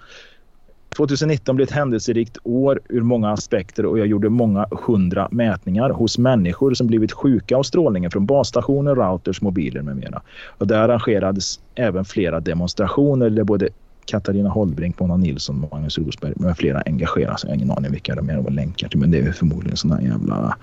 2019 0.96 1.56
blev 1.56 1.68
ett 1.68 1.74
händelserikt 1.74 2.38
år 2.42 2.80
ur 2.88 3.02
många 3.02 3.30
aspekter 3.30 3.86
och 3.86 3.98
jag 3.98 4.06
gjorde 4.06 4.28
många 4.28 4.66
hundra 4.70 5.28
mätningar 5.30 5.90
hos 5.90 6.18
människor 6.18 6.74
som 6.74 6.86
blivit 6.86 7.12
sjuka 7.12 7.56
av 7.56 7.62
strålningen 7.62 8.10
från 8.10 8.26
basstationer, 8.26 8.94
routers, 8.94 9.42
mobiler 9.42 9.82
med 9.82 9.96
mera. 9.96 10.22
Och 10.58 10.66
där 10.66 10.78
arrangerades 10.78 11.60
även 11.74 12.04
flera 12.04 12.40
demonstrationer 12.40 13.30
där 13.30 13.44
både 13.44 13.68
Katarina 14.06 14.48
Holbrink, 14.48 15.00
Mona 15.00 15.16
Nilsson, 15.16 15.68
Magnus 15.72 15.98
Rosberg 15.98 16.32
med 16.36 16.56
flera 16.56 16.82
engagerar 16.86 17.36
sig. 17.36 17.48
Jag 17.48 17.56
har 17.56 17.62
ingen 17.62 17.70
aning 17.70 17.92
vilka 17.92 18.14
de 18.14 18.30
är 18.30 18.46
och 18.46 18.52
länkar 18.52 18.88
till 18.88 18.98
men 18.98 19.10
det 19.10 19.18
är 19.18 19.32
förmodligen 19.32 19.76
såna 19.76 20.02
jävla 20.02 20.56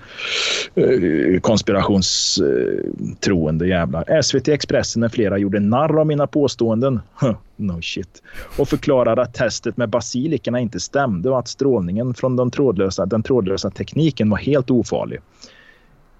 eh, 0.74 1.40
konspirationstroende 1.40 3.64
eh, 3.64 3.68
jävlar. 3.68 4.22
SVT 4.22 4.48
Expressen 4.48 5.00
med 5.00 5.12
flera 5.12 5.38
gjorde 5.38 5.60
narr 5.60 6.00
av 6.00 6.06
mina 6.06 6.26
påståenden. 6.26 7.00
Huh, 7.20 7.34
no 7.56 7.82
shit. 7.82 8.22
Och 8.58 8.68
förklarade 8.68 9.22
att 9.22 9.34
testet 9.34 9.76
med 9.76 9.88
basilikerna 9.88 10.60
inte 10.60 10.80
stämde 10.80 11.30
och 11.30 11.38
att 11.38 11.48
strålningen 11.48 12.14
från 12.14 12.36
den 12.36 12.50
trådlösa, 12.50 13.06
den 13.06 13.22
trådlösa 13.22 13.70
tekniken 13.70 14.30
var 14.30 14.38
helt 14.38 14.70
ofarlig. 14.70 15.20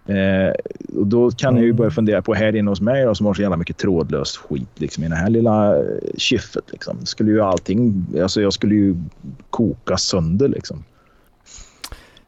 Eh, 0.07 0.53
och 1.01 1.07
då 1.07 1.31
kan 1.31 1.57
jag 1.57 1.65
ju 1.65 1.73
börja 1.73 1.91
fundera 1.91 2.23
på 2.23 2.35
här 2.35 2.57
inne 2.57 2.71
hos 2.71 2.81
mig 2.81 3.05
då, 3.05 3.15
som 3.15 3.27
har 3.27 3.35
så 3.35 3.43
jävla 3.43 3.57
mycket 3.57 3.77
trådlöst 3.77 4.37
skit 4.37 4.69
liksom, 4.75 5.05
i 5.05 5.09
det 5.09 5.15
här 5.17 5.31
lilla 5.31 5.77
eh, 5.79 5.83
kyffet. 6.17 6.65
Liksom. 6.73 7.07
Skulle 7.07 7.31
ju 7.31 7.41
allting, 7.41 8.07
alltså 8.23 8.41
jag 8.41 8.53
skulle 8.53 8.75
ju 8.75 8.97
koka 9.51 9.97
sönder 9.97 10.49
liksom. 10.49 10.85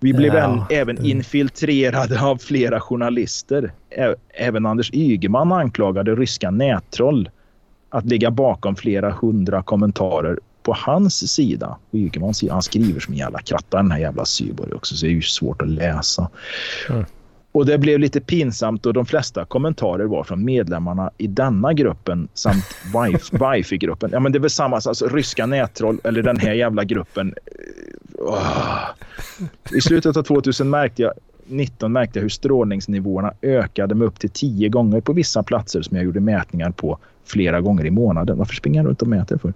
Vi 0.01 0.13
blev 0.15 0.35
Ja, 0.35 0.45
än, 0.45 0.61
även 0.79 0.97
det- 0.97 1.09
infiltrerade 1.09 2.21
av 2.23 2.37
flera 2.37 2.81
journalister. 2.81 3.73
Ä- 3.91 4.15
Även 4.29 4.67
Anders 4.67 4.91
Ygeman 4.95 5.53
anklagade 5.53 6.15
ryska 6.15 6.51
nättroll 6.51 7.31
att 7.91 8.05
ligga 8.07 8.31
bakom 8.31 8.77
flera 8.77 9.11
hundra 9.11 9.63
kommentarer 9.63 10.39
på 10.63 10.75
hans 10.79 11.33
sida. 11.33 11.77
Ygemans 11.93 12.39
sida. 12.39 12.53
Han 12.53 12.63
skriver 12.63 13.01
som 13.01 13.13
en 13.15 13.19
jävla 13.19 13.39
kratta 13.39 13.77
den 13.77 13.91
här 13.91 13.99
jävla 13.99 14.25
Syborg 14.25 14.73
också 14.73 14.97
så 14.97 15.07
det 15.07 15.13
är 15.13 15.15
ju 15.15 15.23
svårt 15.23 15.63
att 15.63 15.69
läsa. 15.69 16.31
Mm. 16.91 17.05
Och 17.57 17.67
det 17.67 17.79
blev 17.79 17.99
lite 17.99 18.21
pinsamt 18.21 18.87
och 18.87 18.93
de 18.93 19.07
flesta 19.07 19.45
kommentarer 19.45 20.05
var 20.05 20.25
från 20.25 20.45
medlemmarna 20.45 21.11
i 21.19 21.27
denna 21.27 21.73
gruppen 21.73 22.29
samt 22.35 22.65
wifi- 22.95 23.55
wifi-gruppen. 23.57 24.11
Ja 24.13 24.21
men 24.21 24.33
det 24.33 24.39
är 24.39 24.41
väl 24.41 24.51
samma, 24.51 24.77
alltså 24.77 25.09
ryska 25.09 25.47
nättroll 25.47 26.01
eller 26.05 26.23
den 26.23 26.37
här 26.37 26.53
jävla 26.53 26.85
gruppen. 26.85 27.35
Åh. 28.19 28.85
I 29.77 29.81
slutet 29.81 30.17
av 30.17 30.23
2000 30.23 30.71
märkte 30.71 31.03
jag 31.03 31.13
19 31.47 31.93
märkte 31.93 32.19
jag 32.19 32.23
hur 32.23 32.29
strålningsnivåerna 32.29 33.33
ökade 33.43 33.95
med 33.95 34.07
upp 34.07 34.21
till 34.21 34.31
10 34.31 34.69
gånger 34.69 35.01
på 35.01 35.13
vissa 35.13 35.43
platser 35.43 35.83
som 35.83 35.97
jag 35.97 36.05
gjorde 36.05 36.21
mätningar 36.21 36.71
på 36.71 36.99
flera 37.25 37.61
gånger 37.61 37.85
i 37.85 37.91
månaden. 37.91 38.39
Varför 38.39 38.55
springer 38.55 38.81
jag 38.81 38.89
runt 38.89 39.03
och 39.03 39.09
mäter 39.09 39.39
för? 39.39 39.53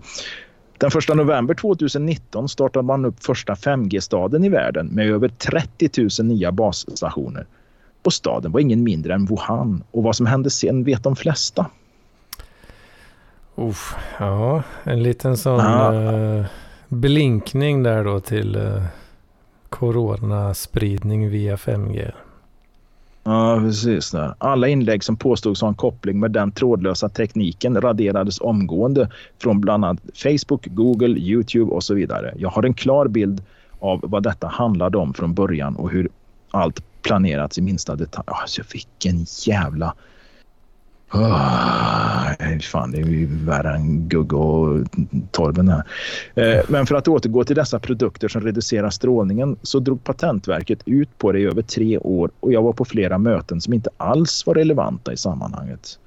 Den 0.79 0.91
1 0.99 1.17
november 1.17 1.55
2019 1.55 2.49
startade 2.49 2.87
man 2.87 3.05
upp 3.05 3.25
första 3.25 3.55
5G-staden 3.55 4.45
i 4.45 4.49
världen 4.49 4.87
med 4.87 5.11
över 5.11 5.29
30 5.29 5.91
000 6.21 6.29
nya 6.29 6.53
basstationer. 6.53 7.47
Och 8.03 8.13
staden 8.13 8.53
var 8.53 8.61
ingen 8.61 8.83
mindre 8.83 9.15
än 9.15 9.27
Wuhan. 9.27 9.83
Och 9.91 10.03
vad 10.03 10.17
som 10.17 10.27
hände 10.27 10.51
sen 10.51 10.85
vet 10.85 11.03
de 11.03 11.17
flesta. 11.17 11.67
Uff, 13.57 13.95
ja, 14.19 14.63
en 14.85 15.03
liten 15.03 15.37
sån 15.37 15.59
Ja. 15.59 15.95
eh, 15.95 16.45
blinkning 16.89 17.83
där 17.83 18.05
då 18.05 18.21
till 18.21 18.57
uh, 18.57 18.83
coronaspridning 19.69 21.31
via 21.31 21.57
5G. 21.57 22.11
Ja, 23.25 23.57
precis. 23.61 24.15
Alla 24.39 24.69
inlägg 24.69 25.05
som 25.05 25.17
påstods 25.17 25.61
ha 25.61 25.69
en 25.69 25.75
koppling 25.75 26.21
med 26.21 26.31
den 26.31 26.53
trådlösa 26.53 27.09
tekniken 27.09 27.81
raderades 27.81 28.41
omgående 28.41 29.09
från 29.43 29.61
bland 29.61 29.85
annat 29.85 30.01
Facebook, 30.15 30.67
Google, 30.67 31.19
Youtube 31.21 31.73
och 31.73 31.85
så 31.85 31.95
vidare. 31.95 32.35
Jag 32.37 32.49
har 32.49 32.63
en 32.63 32.75
klar 32.75 33.09
bild 33.09 33.43
av 33.81 34.01
vad 34.03 34.23
detta 34.23 34.47
handlade 34.47 34.99
om 34.99 35.15
från 35.15 35.35
början 35.35 35.77
och 35.77 35.91
hur 35.91 36.09
allt 36.51 36.83
planerats 37.03 37.59
i 37.59 37.63
minsta 37.63 37.97
detalj. 37.97 38.27
Alltså, 38.27 38.63
vilken 38.73 39.27
jävla... 39.47 39.95
Oh, 41.13 42.59
fan, 42.63 42.91
det 42.91 42.99
är 42.99 43.05
ju 43.05 43.27
värre 43.27 43.75
än 43.75 44.09
gugg 44.09 44.33
och 44.33 44.79
torven 45.31 45.69
här. 45.69 45.85
Eh, 46.35 46.65
Men 46.69 46.87
för 46.87 46.95
att 46.95 47.09
återgå 47.09 47.45
till 47.45 47.57
dessa 47.57 47.79
produkter 47.79 48.29
som 48.29 48.41
reducerar 48.41 48.91
strålningen 48.91 49.57
så 49.63 49.79
drog 49.79 50.05
Patentverket 50.05 50.83
ut 50.85 51.19
på 51.19 51.33
det 51.33 51.41
i 51.41 51.45
över 51.45 51.63
tre 51.63 51.99
år 51.99 52.31
och 52.41 52.53
jag 52.53 52.63
var 52.63 52.73
på 52.73 52.85
flera 52.85 53.19
möten 53.19 53.61
som 53.61 53.73
inte 53.73 53.91
alls 53.97 54.47
var 54.47 54.55
relevanta 54.55 55.13
i 55.13 55.17
sammanhanget. 55.17 55.99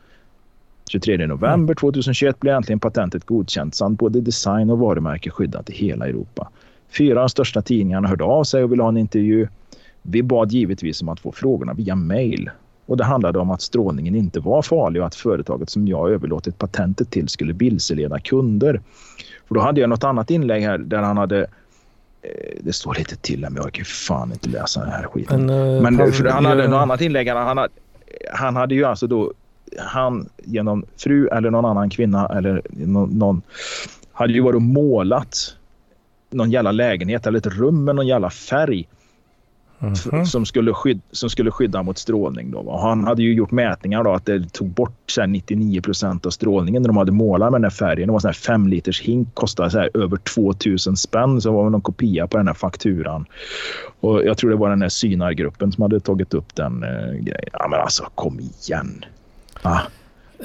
23 0.90 1.28
november 1.28 1.74
2021 1.74 2.40
blev 2.40 2.56
äntligen 2.56 2.80
patentet 2.80 3.26
godkänt 3.26 3.76
samt 3.76 4.00
både 4.00 4.22
design 4.22 4.70
och 4.70 4.80
varumärke 4.80 5.30
skyddat 5.30 5.70
i 5.70 5.74
hela 5.74 6.08
Europa. 6.08 6.50
Fyra 6.98 7.20
av 7.20 7.24
de 7.24 7.30
största 7.30 7.62
tidningarna 7.62 8.08
hörde 8.08 8.24
av 8.24 8.44
sig 8.44 8.64
och 8.64 8.72
ville 8.72 8.84
ha 8.84 8.90
en 8.90 8.98
intervju. 8.98 9.48
Vi 10.04 10.24
bad 10.24 10.52
givetvis 10.52 11.02
om 11.02 11.10
att 11.10 11.20
få 11.20 11.32
frågorna 11.32 11.74
via 11.74 11.96
mail. 11.96 12.50
Och 12.86 12.98
det 12.98 13.04
handlade 13.04 13.40
om 13.40 13.52
att 13.52 13.62
strålningen 13.62 14.16
inte 14.16 14.40
var 14.40 14.62
farlig 14.62 15.02
och 15.02 15.08
att 15.08 15.16
företaget 15.16 15.70
som 15.70 15.88
jag 15.88 16.12
överlåtit 16.12 16.58
patentet 16.58 17.12
till 17.12 17.28
skulle 17.28 17.54
vilseleda 17.54 18.20
kunder. 18.20 18.82
För 19.48 19.56
då 19.56 19.62
hade 19.62 19.82
jag 19.82 19.90
något 19.90 20.04
annat 20.04 20.32
inlägg 20.32 20.64
här 20.64 20.78
där 20.78 20.98
han 20.98 21.18
hade... 21.18 21.40
eh, 22.22 22.58
Det 22.62 22.74
står 22.74 22.96
lite 22.98 23.16
till 23.16 23.44
här, 23.44 23.50
men 23.52 23.64
jag 23.64 23.74
kan 23.74 23.82
ju 23.82 23.86
fan 23.86 24.32
inte 24.32 24.50
läsa 24.50 24.80
den 24.80 24.90
här 24.90 25.04
skiten. 25.04 25.46
Men, 25.46 25.76
eh, 25.76 25.82
Men 25.82 25.98
Paul, 25.98 26.12
för 26.12 26.26
han 26.26 26.46
hade 26.46 26.68
något 26.68 26.82
annat 26.82 27.02
inlägg. 27.02 27.28
Han, 27.28 27.48
han, 27.48 27.58
hade, 27.58 27.74
han 28.34 28.56
hade 28.56 28.76
ju 28.76 28.86
alltså 28.86 29.08
då... 29.08 29.34
Han 29.80 30.30
genom 30.44 30.86
fru 30.98 31.28
eller 31.28 31.52
någon 31.52 31.66
annan 31.66 31.90
kvinna 31.90 32.28
eller 32.28 32.62
någon, 32.70 33.10
någon 33.10 33.42
hade 34.12 34.34
ju 34.34 34.42
varit 34.42 34.56
och 34.56 34.62
målat 34.62 35.56
någon 36.30 36.52
jävla 36.52 36.72
lägenhet 36.72 37.28
eller 37.28 37.38
ett 37.38 37.48
rum 37.48 37.84
med 37.84 37.96
någon 37.96 38.08
jävla 38.08 38.30
färg 38.30 38.88
f- 39.84 40.08
Mhm. 40.12 40.26
som, 40.26 40.46
skulle 40.46 40.74
skyd, 40.74 41.02
som 41.12 41.30
skulle 41.30 41.52
skydda 41.52 41.84
mot 41.84 41.98
strålning. 41.98 42.52
Då. 42.52 42.78
han 42.82 43.04
hade 43.04 43.24
ju 43.24 43.34
gjort 43.34 43.52
mätningar 43.52 44.04
då 44.04 44.14
att 44.14 44.26
det 44.26 44.54
tog 44.54 44.70
bort 44.70 44.98
så 45.08 45.22
här 45.22 45.28
99 45.28 45.82
procent 45.82 46.26
av 46.26 46.30
strålningen 46.30 46.82
när 46.82 46.88
de 46.88 46.98
hade 46.98 47.12
målat 47.12 47.52
med 47.52 47.62
den 47.62 47.66
här 47.66 47.70
färgen. 47.78 48.08
Det 48.08 48.12
var 48.12 48.18
en 48.18 48.22
sån 48.22 48.28
här 48.28 48.34
fem 48.34 48.68
liters 48.68 49.02
hink, 49.02 49.28
kostade 49.34 49.70
så 49.70 49.80
här 49.80 49.90
över 49.94 50.18
2000 50.18 50.98
spänn. 50.98 51.42
Så 51.42 51.52
var 51.52 51.64
det 51.64 51.70
någon 51.70 51.82
kopia 51.82 52.28
på 52.28 52.38
den 52.38 52.48
här 52.48 52.54
fakturan. 52.54 53.26
Och 54.00 54.24
jag 54.26 54.38
tror 54.38 54.50
det 54.50 54.56
var 54.56 54.70
den 54.70 54.82
här 54.82 54.90
synargruppen 54.90 55.72
som 55.72 55.82
hade 55.82 56.00
tagit 56.00 56.34
upp 56.34 56.56
den 56.56 56.84
eh, 56.84 57.12
grejen. 57.12 57.50
Ja 57.54 57.68
men 57.70 57.80
alltså 57.80 58.04
kom 58.16 58.40
igen. 58.40 59.06
Ah. 59.62 59.80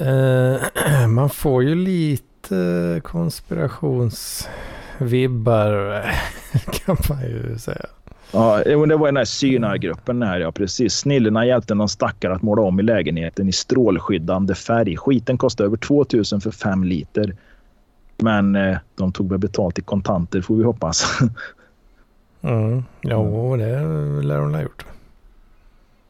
Eh, 0.00 0.56
man 1.08 1.30
får 1.30 1.62
ju 1.62 1.74
lite 1.74 2.24
lite 2.50 3.00
konspirationsvibbar 3.04 6.02
kan 6.86 6.96
man 7.08 7.20
ju 7.22 7.58
säga. 7.58 7.86
Ja, 8.32 8.62
det 8.64 8.76
var 8.76 9.06
den 9.06 9.16
här 9.16 9.24
synargruppen 9.24 10.22
här, 10.22 10.40
ja 10.40 10.52
precis. 10.52 10.94
Snillena 10.94 11.46
hjälpte 11.46 11.74
någon 11.74 11.88
stackare 11.88 12.34
att 12.34 12.42
måla 12.42 12.62
om 12.62 12.80
i 12.80 12.82
lägenheten 12.82 13.48
i 13.48 13.52
strålskyddande 13.52 14.54
färg. 14.54 14.96
Skiten 14.96 15.38
kostade 15.38 15.66
över 15.66 15.76
2000 15.76 16.40
för 16.40 16.50
fem 16.50 16.84
liter. 16.84 17.36
Men 18.16 18.56
eh, 18.56 18.78
de 18.94 19.12
tog 19.12 19.30
väl 19.30 19.38
betalt 19.38 19.78
i 19.78 19.82
kontanter 19.82 20.40
får 20.40 20.56
vi 20.56 20.64
hoppas. 20.64 21.20
Mm. 22.40 22.84
Ja, 23.00 23.22
det 23.58 23.82
lär 24.22 24.38
hon 24.38 24.54
ha 24.54 24.62
gjort. 24.62 24.86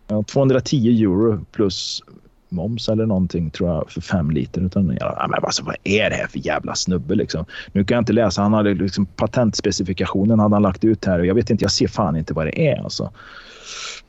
Ja, 0.06 0.22
210 0.22 1.02
euro 1.02 1.44
plus 1.52 2.02
moms 2.48 2.88
eller 2.88 3.06
någonting 3.06 3.50
tror 3.50 3.70
jag 3.70 3.90
för 3.90 4.00
fem 4.00 4.30
liter. 4.30 4.60
Utan, 4.60 4.96
ja, 5.00 5.26
men 5.30 5.44
alltså, 5.44 5.64
vad 5.64 5.76
är 5.84 6.10
det 6.10 6.16
här 6.16 6.26
för 6.26 6.46
jävla 6.46 6.74
snubbe 6.74 7.14
liksom? 7.14 7.44
Nu 7.72 7.84
kan 7.84 7.94
jag 7.94 8.02
inte 8.02 8.12
läsa. 8.12 8.42
Han 8.42 8.52
hade 8.52 8.74
liksom 8.74 9.06
patentspecifikationen 9.06 10.38
hade 10.38 10.54
han 10.54 10.62
lagt 10.62 10.84
ut 10.84 11.04
här 11.04 11.18
och 11.18 11.26
jag 11.26 11.34
vet 11.34 11.50
inte. 11.50 11.64
Jag 11.64 11.72
ser 11.72 11.88
fan 11.88 12.16
inte 12.16 12.34
vad 12.34 12.46
det 12.46 12.68
är 12.68 12.82
alltså. 12.82 13.10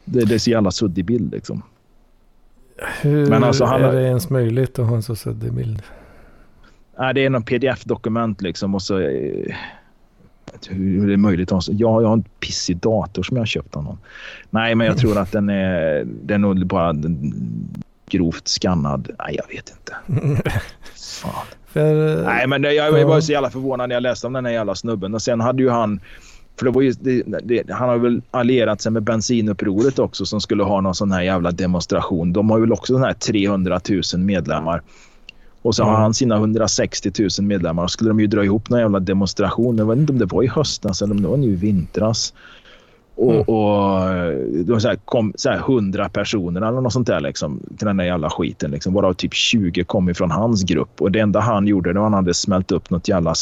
Det, 0.06 0.26
det 0.26 0.36
är 0.36 0.40
så 0.40 0.50
jävla 0.50 0.72
suddig 0.72 1.06
bild 1.06 1.32
liksom. 1.32 1.64
Hur 3.02 3.26
men 3.30 3.44
alltså, 3.44 3.66
han, 3.66 3.82
är 3.82 3.92
det 3.92 4.08
ens 4.08 4.30
möjligt 4.30 4.80
att 4.80 4.88
ha 4.88 4.96
en 4.96 5.04
så 5.04 5.16
suddig 5.16 5.54
bild? 5.54 5.82
Nej, 7.00 7.14
det 7.14 7.26
är 7.26 7.30
någon 7.30 7.44
pdf-dokument 7.44 8.42
liksom 8.42 8.76
och 8.76 8.82
så 8.82 9.00
eh, 9.00 9.56
hur 10.70 11.08
det 11.08 11.14
är 11.14 11.18
möjligt. 11.18 11.52
Ja, 11.52 11.62
jag 11.72 12.08
har 12.08 12.14
en 12.14 12.24
pissig 12.24 12.78
dator 12.78 13.24
som 13.24 13.38
jag 13.38 13.42
har 13.42 13.46
köpt 13.46 13.76
av 13.76 13.84
någon. 13.84 13.98
Nej, 14.50 14.76
men 14.76 14.88
jag 14.88 14.98
tror 15.02 15.18
att 15.18 15.32
den 15.32 15.50
är, 15.50 16.04
den 16.06 16.44
är 16.44 16.48
nog 16.48 16.66
bara 16.66 16.94
grovt 18.10 18.47
skannad. 18.47 19.10
Nej, 19.20 19.36
jag 19.38 19.55
vet 19.55 19.70
inte. 19.70 19.95
Fan. 21.22 21.45
För, 21.68 22.24
Nej, 22.24 22.47
men 22.47 22.64
jag, 22.64 22.76
jag 22.76 23.07
var 23.07 23.22
så 23.22 23.32
jävla 23.32 23.49
förvånad 23.49 23.89
när 23.89 23.95
jag 23.95 24.03
läste 24.03 24.28
om 24.28 24.34
den 24.34 24.45
här 24.45 24.53
jävla 24.53 24.76
snubben. 24.76 25.14
Och 25.14 25.22
sen 25.22 25.41
hade 25.41 25.64
ju 25.64 25.70
han... 25.70 25.99
För 26.60 26.66
det 26.66 26.72
var 26.72 26.82
ju, 26.82 26.91
det, 26.91 27.24
det, 27.43 27.72
han 27.72 27.89
har 27.89 27.97
väl 27.97 28.22
allierat 28.32 28.82
sig 28.82 28.91
med 28.91 29.03
bensinupproret 29.03 29.99
också 29.99 30.26
som 30.26 30.41
skulle 30.41 30.64
ha 30.64 30.82
någon 30.82 30.95
sån 30.95 31.12
här 31.12 31.22
jävla 31.22 31.51
demonstration. 31.51 32.34
De 32.34 32.49
har 32.49 32.60
väl 32.60 32.74
också 32.74 32.93
sån 32.93 33.03
här 33.03 33.14
300 33.14 33.80
000 34.14 34.22
medlemmar. 34.22 34.82
Och 35.62 35.76
så 35.76 35.84
har 35.84 35.95
han 35.95 36.14
sina 36.14 36.36
160 36.36 37.12
000 37.39 37.47
medlemmar. 37.47 37.84
Och 37.84 37.91
skulle 37.91 38.10
de 38.10 38.20
ju 38.20 38.28
dra 38.28 38.43
ihop 38.43 38.70
någon 38.70 38.80
jävla 38.80 38.99
demonstration. 38.99 39.78
Jag 39.78 39.86
vet 39.86 39.97
inte 39.97 40.14
om 40.14 40.20
det 40.20 40.26
var 40.26 40.43
i 40.43 40.47
höstas 40.47 41.01
eller 41.01 41.14
om 41.14 41.22
det 41.22 41.28
var 41.28 41.38
nu 41.38 41.47
i 41.47 41.55
vintras. 41.55 42.34
Och, 43.20 43.34
mm. 43.34 43.41
och 43.41 43.99
det 44.65 44.72
var 44.72 44.80
så 44.80 44.88
här, 44.88 44.95
kom 44.95 45.34
så 45.36 45.49
här 45.49 45.57
100 45.57 46.09
personer 46.09 46.61
eller 46.61 46.82
något 46.82 46.93
sånt 46.93 47.07
där 47.07 47.20
liksom, 47.20 47.59
till 47.78 47.88
den 47.88 47.97
där 47.97 48.05
jävla 48.05 48.30
skiten. 48.30 48.72
Liksom. 48.72 48.93
Bara 48.93 49.13
typ 49.13 49.34
20 49.34 49.84
kom 49.84 50.09
ifrån 50.09 50.32
hans 50.32 50.63
grupp. 50.63 51.01
Och 51.01 51.11
det 51.11 51.20
enda 51.20 51.39
han 51.39 51.67
gjorde 51.67 51.93
det 51.93 51.99
var 51.99 52.05
att 52.05 52.11
han 52.11 52.24
hade 52.24 52.34
smält 52.34 52.72
upp 52.72 52.89
något 52.89 53.07
jävla, 53.07 53.34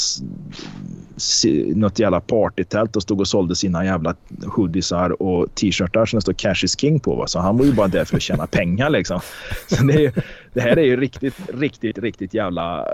något 1.76 2.00
jävla 2.00 2.20
partytält 2.20 2.96
och 2.96 3.04
stod 3.04 3.20
och 3.20 3.28
sålde 3.28 3.56
sina 3.56 3.86
jävla 3.86 4.16
hoodiesar 4.46 5.22
och 5.22 5.56
t-shirtar 5.56 6.06
som 6.06 6.18
det 6.18 6.22
står 6.22 6.34
Cash 6.34 6.64
is 6.64 6.80
King 6.80 7.00
på. 7.00 7.16
Va? 7.16 7.28
Så 7.28 7.40
han 7.40 7.58
var 7.58 7.66
ju 7.66 7.74
bara 7.74 7.88
där 7.88 8.06
för 8.06 8.16
att 8.16 8.22
tjäna 8.22 8.48
pengar. 8.52 8.90
Liksom. 8.90 9.20
Så 9.68 9.84
det, 9.84 10.06
är, 10.06 10.14
det 10.54 10.62
här 10.62 10.80
är 10.80 10.86
ju 10.86 10.98
riktigt, 10.98 11.36
riktigt, 11.54 11.98
riktigt 11.98 12.34
jävla... 12.34 12.88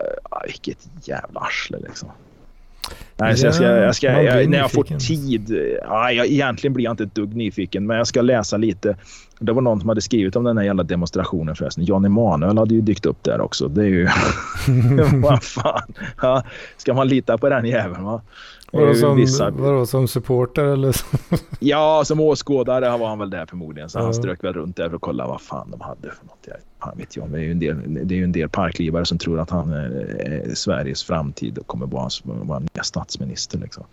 Vilket 0.45 0.89
jävla 1.03 1.39
arsle 1.39 1.77
liksom. 1.79 2.09
Nej, 3.15 3.37
så 3.37 3.45
jag 3.45 3.55
ska, 3.55 3.63
jag 3.63 3.95
ska, 3.95 4.23
jag, 4.23 4.49
när 4.49 4.57
jag 4.57 4.71
får 4.71 4.83
tid. 4.83 5.75
Ja, 5.83 6.11
jag, 6.11 6.27
egentligen 6.27 6.73
blir 6.73 6.83
jag 6.83 6.93
inte 6.93 7.03
ett 7.03 7.15
dugg 7.15 7.35
nyfiken, 7.35 7.85
men 7.85 7.97
jag 7.97 8.07
ska 8.07 8.21
läsa 8.21 8.57
lite. 8.57 8.95
Det 9.39 9.51
var 9.51 9.61
någon 9.61 9.79
som 9.79 9.89
hade 9.89 10.01
skrivit 10.01 10.35
om 10.35 10.43
den 10.43 10.57
här 10.57 10.65
jävla 10.65 10.83
demonstrationen 10.83 11.55
förresten. 11.55 11.85
Jan 11.85 12.05
Emanuel 12.05 12.57
hade 12.57 12.75
ju 12.75 12.81
dykt 12.81 13.05
upp 13.05 13.23
där 13.23 13.41
också. 13.41 13.67
Det 13.67 13.81
är 13.81 13.85
ju... 13.85 14.07
Vad 15.21 15.43
fan. 15.43 15.93
Ja, 16.21 16.43
ska 16.77 16.93
man 16.93 17.07
lita 17.07 17.37
på 17.37 17.49
den 17.49 17.65
jäveln 17.65 18.03
va? 18.03 18.21
Vadå 18.73 18.95
som, 18.95 19.15
vissa... 19.15 19.49
vadå, 19.49 19.85
som 19.85 20.07
supporter 20.07 20.63
eller? 20.63 20.95
ja, 21.59 22.03
som 22.05 22.19
åskådare 22.19 22.97
var 22.97 23.07
han 23.07 23.19
väl 23.19 23.29
där 23.29 23.45
förmodligen. 23.45 23.89
Så 23.89 23.99
ja. 23.99 24.03
han 24.03 24.13
strök 24.13 24.43
väl 24.43 24.53
runt 24.53 24.75
där 24.75 24.89
för 24.89 24.95
att 24.95 25.01
kolla 25.01 25.27
vad 25.27 25.41
fan 25.41 25.71
de 25.71 25.81
hade 25.81 26.01
för 26.01 26.25
något. 26.25 26.39
Jag, 26.45 26.57
fan 26.79 26.97
vet 26.97 27.15
jag. 27.15 27.29
Det 27.29 27.37
är 27.37 27.41
ju 27.41 27.51
en 27.51 27.59
del, 27.59 28.07
det 28.07 28.15
är 28.15 28.17
ju 28.17 28.23
en 28.23 28.31
del 28.31 28.49
parklivare 28.49 29.05
som 29.05 29.17
tror 29.17 29.39
att 29.39 29.49
han 29.49 29.73
är 29.73 30.55
Sveriges 30.55 31.03
framtid 31.03 31.57
och 31.57 31.67
kommer 31.67 31.85
vara, 31.85 32.09
vara 32.23 32.59
nya 32.59 32.83
statsminister 32.83 33.57
liksom. 33.57 33.83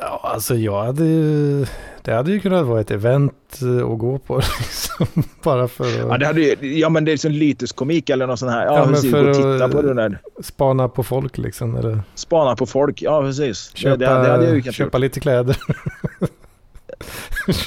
Ja, 0.00 0.20
alltså 0.22 0.54
jag 0.54 0.84
hade 0.84 1.04
ju... 1.04 1.66
Det 2.02 2.12
hade 2.12 2.32
ju 2.32 2.40
kunnat 2.40 2.66
vara 2.66 2.80
ett 2.80 2.90
event 2.90 3.58
att 3.92 3.98
gå 3.98 4.18
på 4.18 4.36
liksom. 4.58 5.06
Bara 5.42 5.68
för 5.68 5.84
att... 5.84 6.08
Ja, 6.08 6.18
det 6.18 6.26
hade 6.26 6.40
ju, 6.40 6.78
ja 6.78 6.88
men 6.88 7.04
det 7.04 7.12
är 7.12 7.16
som 7.16 7.32
lyteskomik 7.32 8.10
eller 8.10 8.26
något 8.26 8.38
sånt 8.38 8.52
här. 8.52 8.66
Ja, 8.66 8.78
ja 8.78 8.86
precis. 8.86 9.10
För 9.10 9.30
att 9.30 9.36
titta 9.36 9.68
på 9.68 9.82
det 9.82 9.94
där. 9.94 10.18
Spana 10.42 10.88
på 10.88 11.02
folk 11.02 11.38
liksom. 11.38 11.76
Eller... 11.76 12.02
Spana 12.14 12.56
på 12.56 12.66
folk, 12.66 13.02
ja 13.02 13.22
precis. 13.22 13.70
Köpa, 13.74 13.96
det, 13.96 14.06
det, 14.06 14.22
det 14.22 14.30
hade 14.30 14.44
jag 14.44 14.54
ju 14.54 14.72
köpa 14.72 14.98
gjort. 14.98 15.00
lite 15.00 15.20
kläder. 15.20 15.56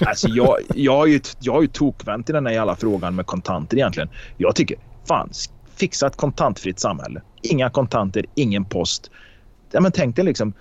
alltså 0.06 0.28
jag, 0.28 0.58
jag, 0.76 0.98
har 0.98 1.06
ju, 1.06 1.20
jag 1.40 1.54
har 1.54 1.62
ju 1.62 1.68
tokvänt 1.68 2.30
i 2.30 2.34
den 2.34 2.46
här 2.46 2.54
jävla 2.54 2.76
frågan 2.76 3.16
med 3.16 3.26
kontanter 3.26 3.78
egentligen. 3.78 4.10
Jag 4.38 4.56
tycker, 4.56 4.78
fan, 5.08 5.30
fixa 5.76 6.08
ett 6.08 6.18
kontantfritt 6.18 6.80
samhälle. 6.80 7.22
Inga 7.42 7.70
kontanter, 7.70 8.26
ingen 8.36 8.66
post. 8.66 9.12
Ja, 9.72 9.80
men 9.82 9.92
tänk 9.92 10.16
dig 10.16 10.26
liksom 10.26 10.54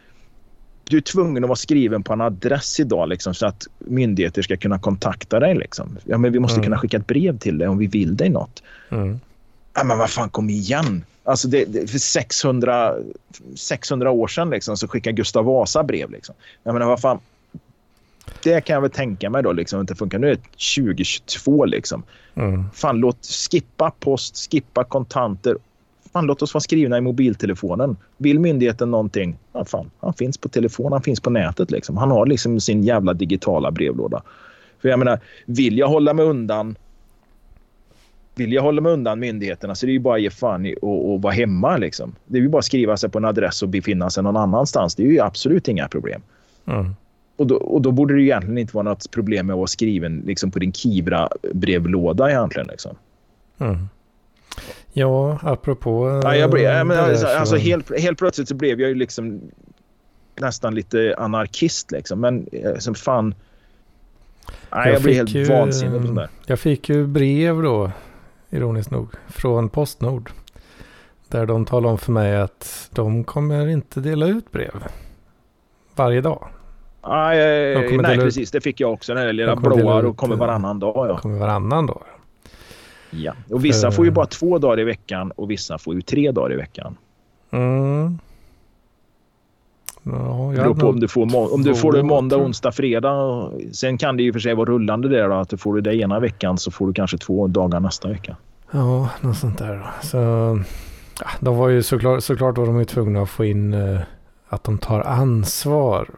du 0.93 0.99
är 0.99 1.03
tvungen 1.03 1.45
att 1.45 1.49
vara 1.49 1.57
skriven 1.57 2.03
på 2.03 2.13
en 2.13 2.21
adress 2.21 2.81
idag 2.81 3.09
liksom, 3.09 3.35
så 3.35 3.47
att 3.47 3.67
myndigheter 3.79 4.43
ska 4.43 4.57
kunna 4.57 4.79
kontakta 4.79 5.41
dig. 5.41 5.55
Liksom. 5.55 5.99
Ja, 6.05 6.19
men 6.19 6.33
vi 6.33 6.39
måste 6.39 6.55
mm. 6.55 6.65
kunna 6.65 6.79
skicka 6.79 6.97
ett 6.97 7.07
brev 7.07 7.39
till 7.39 7.59
dig 7.59 7.69
om 7.69 7.79
vi 7.79 7.87
vill 7.87 8.17
dig 8.17 8.29
något. 8.29 8.63
Mm. 8.91 9.21
Ja, 9.75 9.85
men 9.85 9.99
vad 9.99 10.11
fan, 10.11 10.31
kom 10.31 10.51
igen. 10.51 11.05
Alltså 11.25 11.49
det, 11.49 11.65
det, 11.65 11.91
för 11.91 11.99
600, 11.99 12.95
600 13.57 14.11
år 14.11 14.29
sedan 14.29 14.51
liksom, 14.51 14.77
så 14.77 14.89
skickade 14.89 15.17
Gustav 15.17 15.45
Vasa 15.45 15.83
brev. 15.83 16.11
Liksom. 16.11 16.35
Jag 16.63 16.73
menar, 16.73 16.87
vad 16.87 17.01
fan, 17.01 17.19
det 18.43 18.61
kan 18.61 18.75
jag 18.75 18.81
väl 18.81 18.91
tänka 18.91 19.31
mig 19.31 19.43
då 19.43 19.53
liksom 19.53 19.81
inte 19.81 19.95
funkar. 19.95 20.19
Nu 20.19 20.27
är 20.27 20.35
det 20.35 20.43
2022 20.77 21.65
liksom. 21.65 22.03
Mm. 22.35 22.65
Fan, 22.75 22.97
låt 22.97 23.27
skippa 23.27 23.93
post, 24.01 24.51
skippa 24.51 24.85
kontanter 24.85 25.57
fan, 26.13 26.27
låt 26.27 26.43
oss 26.43 26.55
vara 26.55 26.61
skrivna 26.61 26.99
i 26.99 27.01
mobiltelefonen. 27.01 27.97
Vill 28.17 28.41
myndigheten 28.41 28.91
någonting? 28.91 29.37
Ja, 29.53 29.65
fan, 29.65 29.91
han 30.01 30.15
finns 30.15 30.39
på 30.39 30.49
telefon, 30.49 30.93
han 30.93 31.03
finns 31.03 31.21
på 31.21 31.31
nätet. 31.31 31.71
Liksom. 31.71 31.97
Han 31.97 32.11
har 32.11 32.27
liksom 32.27 32.61
sin 32.61 32.83
jävla 32.83 33.13
digitala 33.13 33.71
brevlåda. 33.71 34.23
För 34.83 34.89
jag 34.89 34.99
menar, 34.99 35.21
vill 35.47 35.79
jag 35.79 35.89
hålla 35.89 36.15
mig 36.15 36.25
undan 36.25 36.77
vill 38.35 38.53
jag 38.53 38.63
hålla 38.63 38.81
mig 38.81 38.93
undan 38.93 39.19
myndigheterna 39.21 39.75
så 39.75 39.87
det 39.87 39.93
är 39.93 39.95
ju 39.95 39.99
bara 39.99 40.15
att 40.15 40.23
ge 40.23 40.31
fan 40.31 40.67
i 40.67 40.77
och, 40.83 41.23
vara 41.23 41.33
hemma. 41.33 41.77
Liksom. 41.77 42.15
Det 42.27 42.39
är 42.39 42.43
ju 42.43 42.49
bara 42.49 42.59
att 42.59 42.65
skriva 42.65 42.97
sig 42.97 43.11
på 43.11 43.19
en 43.19 43.25
adress 43.25 43.63
och 43.63 43.69
befinna 43.69 44.11
sig 44.11 44.23
någon 44.23 44.37
annanstans. 44.37 44.95
Det 44.95 45.03
är 45.03 45.07
ju 45.07 45.21
absolut 45.21 45.69
inga 45.69 45.89
problem. 45.89 46.23
Mm. 46.67 46.95
Och, 47.37 47.47
då, 47.47 47.57
och 47.57 47.83
då 47.83 47.91
borde 47.91 48.15
det 48.15 48.23
egentligen 48.23 48.59
inte 48.59 48.77
vara 48.77 48.85
något 48.85 49.11
problem 49.11 49.47
med 49.47 49.55
att 49.55 49.59
vara 49.59 49.67
skriven 49.67 50.23
liksom, 50.27 50.51
på 50.51 50.59
din 50.59 50.73
Kivra-brevlåda 50.73 52.31
egentligen. 52.31 52.69
Liksom. 52.69 52.97
Mm. 53.59 53.89
Ja, 54.93 55.39
apropå... 55.43 56.21
Ja, 56.25 56.37
jag 56.37 56.51
blev, 56.51 56.87
men, 56.87 56.99
alltså, 56.99 57.27
så... 57.27 57.39
alltså, 57.39 57.57
helt, 57.57 58.01
helt 58.01 58.19
plötsligt 58.19 58.49
så 58.49 58.55
blev 58.55 58.81
jag 58.81 58.89
ju 58.89 58.95
liksom 58.95 59.41
nästan 60.41 60.75
lite 60.75 61.15
anarkist 61.19 61.91
liksom. 61.91 62.21
Men 62.21 62.47
eh, 62.53 62.79
som 62.79 62.95
fan... 62.95 63.35
Nej, 64.71 64.87
jag, 64.87 64.95
jag 64.95 65.03
blev 65.03 65.17
helt 65.17 65.35
ju, 65.35 65.45
vansinnig 65.45 66.01
på 66.01 66.07
sånt 66.07 66.19
där. 66.19 66.29
Jag 66.47 66.61
fick 66.61 66.89
ju 66.89 67.07
brev 67.07 67.63
då, 67.63 67.91
ironiskt 68.51 68.91
nog, 68.91 69.09
från 69.29 69.69
Postnord. 69.69 70.31
Där 71.29 71.47
de 71.47 71.65
talade 71.65 71.93
om 71.93 71.99
för 71.99 72.13
mig 72.13 72.37
att 72.37 72.89
de 72.93 73.25
kommer 73.25 73.67
inte 73.67 74.01
dela 74.01 74.27
ut 74.27 74.53
brev 74.53 74.85
varje 75.95 76.21
dag. 76.21 76.49
Nej, 77.07 77.99
nej 77.99 78.19
precis. 78.19 78.51
Det 78.51 78.61
fick 78.61 78.81
jag 78.81 78.93
också. 78.93 79.15
Den 79.15 79.27
där 79.27 79.33
lilla 79.33 79.57
blåa 79.57 79.95
och 79.95 80.17
kommer 80.17 80.37
varannan 80.37 80.79
dag. 80.79 81.09
Ja. 81.09 81.19
Kommer 81.19 81.39
varannan 81.39 81.87
dag. 81.87 82.03
Ja, 83.15 83.33
och 83.51 83.65
vissa 83.65 83.91
får 83.91 84.05
ju 84.05 84.11
bara 84.11 84.27
två 84.27 84.59
dagar 84.59 84.81
i 84.81 84.85
veckan 84.85 85.31
och 85.31 85.51
vissa 85.51 85.79
får 85.79 85.95
ju 85.95 86.03
tre 86.03 86.31
dagar 86.31 86.53
i 86.53 86.57
veckan. 86.57 86.97
Mm. 87.51 88.19
Ja, 90.03 90.53
det 90.55 90.63
beror 90.63 90.75
på 90.75 90.89
om 90.89 91.01
du 91.01 91.09
får, 91.09 91.55
om 91.55 91.63
du 91.63 91.75
får 91.75 91.93
det 91.93 92.03
måndag, 92.03 92.37
onsdag, 92.37 92.73
fredag. 92.73 93.51
Sen 93.73 93.99
kan 93.99 94.17
det 94.17 94.23
ju 94.23 94.33
för 94.33 94.41
sig 94.41 94.55
vara 94.55 94.71
rullande 94.71 95.09
där 95.09 95.29
då, 95.29 95.35
att 95.35 95.49
du 95.49 95.57
får 95.57 95.81
det 95.81 95.97
ena 95.97 96.21
veckan 96.21 96.59
så 96.59 96.71
får 96.71 96.87
du 96.87 96.93
kanske 96.93 97.19
två 97.19 97.47
dagar 97.47 97.81
nästa 97.81 98.09
vecka. 98.09 98.37
Ja, 98.71 99.09
något 99.21 99.37
sånt 99.37 99.59
där 99.59 99.75
då. 99.75 100.07
Så, 100.07 100.19
ja, 101.21 101.31
de 101.41 101.57
var 101.57 101.69
ju 101.69 101.83
såklart, 101.83 102.23
såklart 102.23 102.59
var 102.59 102.67
de 102.67 102.79
ju 102.79 102.85
tvungna 102.85 103.23
att 103.23 103.31
få 103.31 103.45
in 103.45 103.75
uh, 103.75 104.01
att 104.49 104.65
de 104.65 104.79
tar 104.79 105.01
ansvar. 105.01 106.09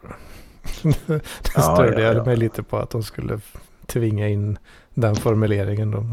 det 0.82 1.20
ja, 1.54 1.60
störde 1.60 2.02
ja, 2.02 2.12
ja. 2.12 2.24
mig 2.24 2.36
lite 2.36 2.62
på 2.62 2.76
att 2.76 2.90
de 2.90 3.02
skulle 3.02 3.40
tvinga 3.86 4.28
in 4.28 4.58
den 4.94 5.16
formuleringen. 5.16 5.90
Då. 5.90 6.06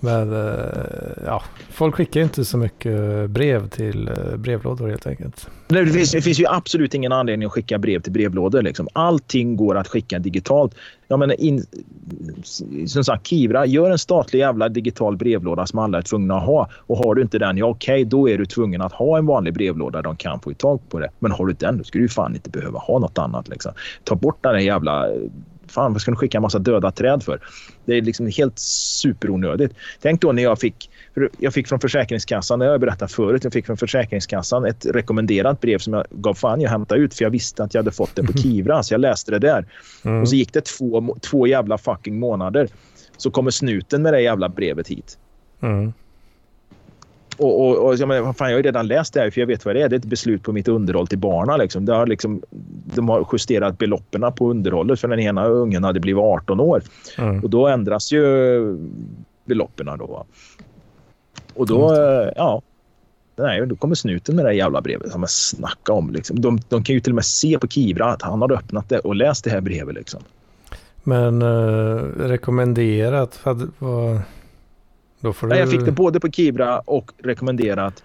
Men 0.00 0.32
eh, 0.32 1.24
ja, 1.26 1.42
folk 1.70 1.94
skickar 1.94 2.20
inte 2.20 2.44
så 2.44 2.58
mycket 2.58 3.30
brev 3.30 3.68
till 3.68 4.08
eh, 4.08 4.36
brevlådor 4.36 4.88
helt 4.88 5.06
enkelt. 5.06 5.48
Det 5.68 5.86
finns, 5.86 6.10
det 6.10 6.22
finns 6.22 6.40
ju 6.40 6.46
absolut 6.46 6.94
ingen 6.94 7.12
anledning 7.12 7.46
att 7.46 7.52
skicka 7.52 7.78
brev 7.78 8.00
till 8.00 8.12
brevlådor. 8.12 8.62
Liksom. 8.62 8.88
Allting 8.92 9.56
går 9.56 9.76
att 9.76 9.88
skicka 9.88 10.18
digitalt. 10.18 10.74
Jag 11.08 11.18
menar, 11.18 11.40
in, 11.40 11.64
som 12.86 13.04
sagt, 13.04 13.26
Kivra, 13.26 13.66
gör 13.66 13.90
en 13.90 13.98
statlig 13.98 14.40
jävla 14.40 14.68
digital 14.68 15.16
brevlåda 15.16 15.66
som 15.66 15.78
alla 15.78 15.98
är 15.98 16.02
tvungna 16.02 16.36
att 16.36 16.46
ha. 16.46 16.70
Och 16.86 16.96
har 16.96 17.14
du 17.14 17.22
inte 17.22 17.38
den, 17.38 17.56
ja 17.56 17.66
okej, 17.66 17.94
okay, 17.94 18.04
då 18.04 18.28
är 18.28 18.38
du 18.38 18.46
tvungen 18.46 18.82
att 18.82 18.92
ha 18.92 19.18
en 19.18 19.26
vanlig 19.26 19.54
brevlåda. 19.54 20.02
De 20.02 20.16
kan 20.16 20.40
få 20.40 20.54
tag 20.54 20.80
på 20.88 20.98
det. 20.98 21.10
Men 21.18 21.32
har 21.32 21.46
du 21.46 21.52
den, 21.52 21.78
då 21.78 21.84
ska 21.84 21.98
du 21.98 22.08
fan 22.08 22.34
inte 22.34 22.50
behöva 22.50 22.78
ha 22.78 22.98
något 22.98 23.18
annat. 23.18 23.48
Liksom. 23.48 23.72
Ta 24.04 24.14
bort 24.14 24.38
den 24.42 24.52
där 24.52 24.60
jävla 24.60 25.06
fan 25.70 25.92
vad 25.92 26.02
ska 26.02 26.10
du 26.10 26.16
skicka 26.16 26.38
en 26.38 26.42
massa 26.42 26.58
döda 26.58 26.90
träd 26.90 27.22
för? 27.22 27.40
Det 27.84 27.98
är 27.98 28.02
liksom 28.02 28.26
helt 28.36 28.58
superonödigt. 28.58 29.74
Tänk 30.00 30.20
då 30.20 30.32
när 30.32 30.42
jag 30.42 30.58
fick, 30.58 30.90
jag 31.38 31.54
fick 31.54 31.68
från 31.68 31.80
Försäkringskassan, 31.80 32.58
det 32.58 32.64
har 32.64 32.72
jag 32.72 32.80
berättat 32.80 33.12
förut, 33.12 33.44
jag 33.44 33.52
fick 33.52 33.66
från 33.66 33.76
Försäkringskassan 33.76 34.64
ett 34.64 34.86
rekommenderat 34.86 35.60
brev 35.60 35.78
som 35.78 35.92
jag 35.92 36.04
gav 36.10 36.34
fan 36.34 36.60
jag 36.60 36.70
hämtade 36.70 37.00
ut 37.00 37.14
för 37.14 37.24
jag 37.24 37.30
visste 37.30 37.64
att 37.64 37.74
jag 37.74 37.78
hade 37.78 37.92
fått 37.92 38.16
det 38.16 38.22
på 38.22 38.32
Kivra 38.38 38.82
så 38.82 38.94
jag 38.94 39.00
läste 39.00 39.30
det 39.30 39.38
där. 39.38 39.66
Mm. 40.04 40.22
Och 40.22 40.28
så 40.28 40.36
gick 40.36 40.52
det 40.52 40.60
två, 40.60 41.16
två 41.20 41.46
jävla 41.46 41.78
fucking 41.78 42.18
månader. 42.18 42.68
Så 43.16 43.30
kommer 43.30 43.50
snuten 43.50 44.02
med 44.02 44.12
det 44.12 44.20
jävla 44.20 44.48
brevet 44.48 44.88
hit. 44.88 45.18
Mm. 45.62 45.92
Och, 47.40 47.68
och, 47.68 47.86
och 47.86 47.96
jag, 47.96 48.08
menar, 48.08 48.32
fan, 48.32 48.48
jag 48.48 48.56
har 48.56 48.58
ju 48.58 48.62
redan 48.62 48.86
läst 48.86 49.14
det 49.14 49.20
här 49.20 49.30
för 49.30 49.40
jag 49.40 49.46
vet 49.46 49.64
vad 49.64 49.74
det 49.74 49.82
är. 49.82 49.88
Det 49.88 49.96
är 49.96 49.98
ett 49.98 50.04
beslut 50.04 50.42
på 50.42 50.52
mitt 50.52 50.68
underhåll 50.68 51.06
till 51.06 51.18
barnen. 51.18 51.58
Liksom. 51.58 51.84
Det 51.84 51.94
har 51.94 52.06
liksom, 52.06 52.42
de 52.94 53.08
har 53.08 53.26
justerat 53.32 53.78
beloppen 53.78 54.32
på 54.32 54.50
underhållet 54.50 55.00
för 55.00 55.08
den 55.08 55.20
ena 55.20 55.46
ungen 55.46 55.84
hade 55.84 56.00
blivit 56.00 56.22
18 56.22 56.60
år. 56.60 56.82
Mm. 57.18 57.44
Och 57.44 57.50
då 57.50 57.68
ändras 57.68 58.12
ju 58.12 58.76
beloppen 59.44 59.86
då. 59.86 60.26
Och 61.54 61.66
då, 61.66 61.90
mm. 61.94 62.32
ja. 62.36 62.62
Nej, 63.36 63.66
då 63.66 63.76
kommer 63.76 63.94
snuten 63.94 64.36
med 64.36 64.44
det 64.44 64.54
jävla 64.54 64.80
brevet 64.80 65.12
som 65.12 65.22
jag 65.22 65.30
snackar 65.30 65.92
om. 65.92 66.10
Liksom. 66.10 66.40
De, 66.40 66.60
de 66.68 66.84
kan 66.84 66.94
ju 66.94 67.00
till 67.00 67.12
och 67.12 67.16
med 67.16 67.24
se 67.24 67.58
på 67.58 67.68
Kivra 67.68 68.06
att 68.06 68.22
han 68.22 68.42
har 68.42 68.52
öppnat 68.52 68.88
det 68.88 68.98
och 68.98 69.14
läst 69.14 69.44
det 69.44 69.50
här 69.50 69.60
brevet. 69.60 69.94
Liksom. 69.94 70.20
Men 71.02 71.42
uh, 71.42 72.02
rekommenderat, 72.18 73.40
vad, 73.44 73.70
vad, 73.78 74.20
då 75.20 75.32
får 75.32 75.46
du... 75.46 75.56
jag 75.56 75.70
fick 75.70 75.84
det 75.84 75.92
både 75.92 76.20
på 76.20 76.30
Kibra 76.30 76.78
och 76.78 77.12
rekommenderat. 77.22 78.02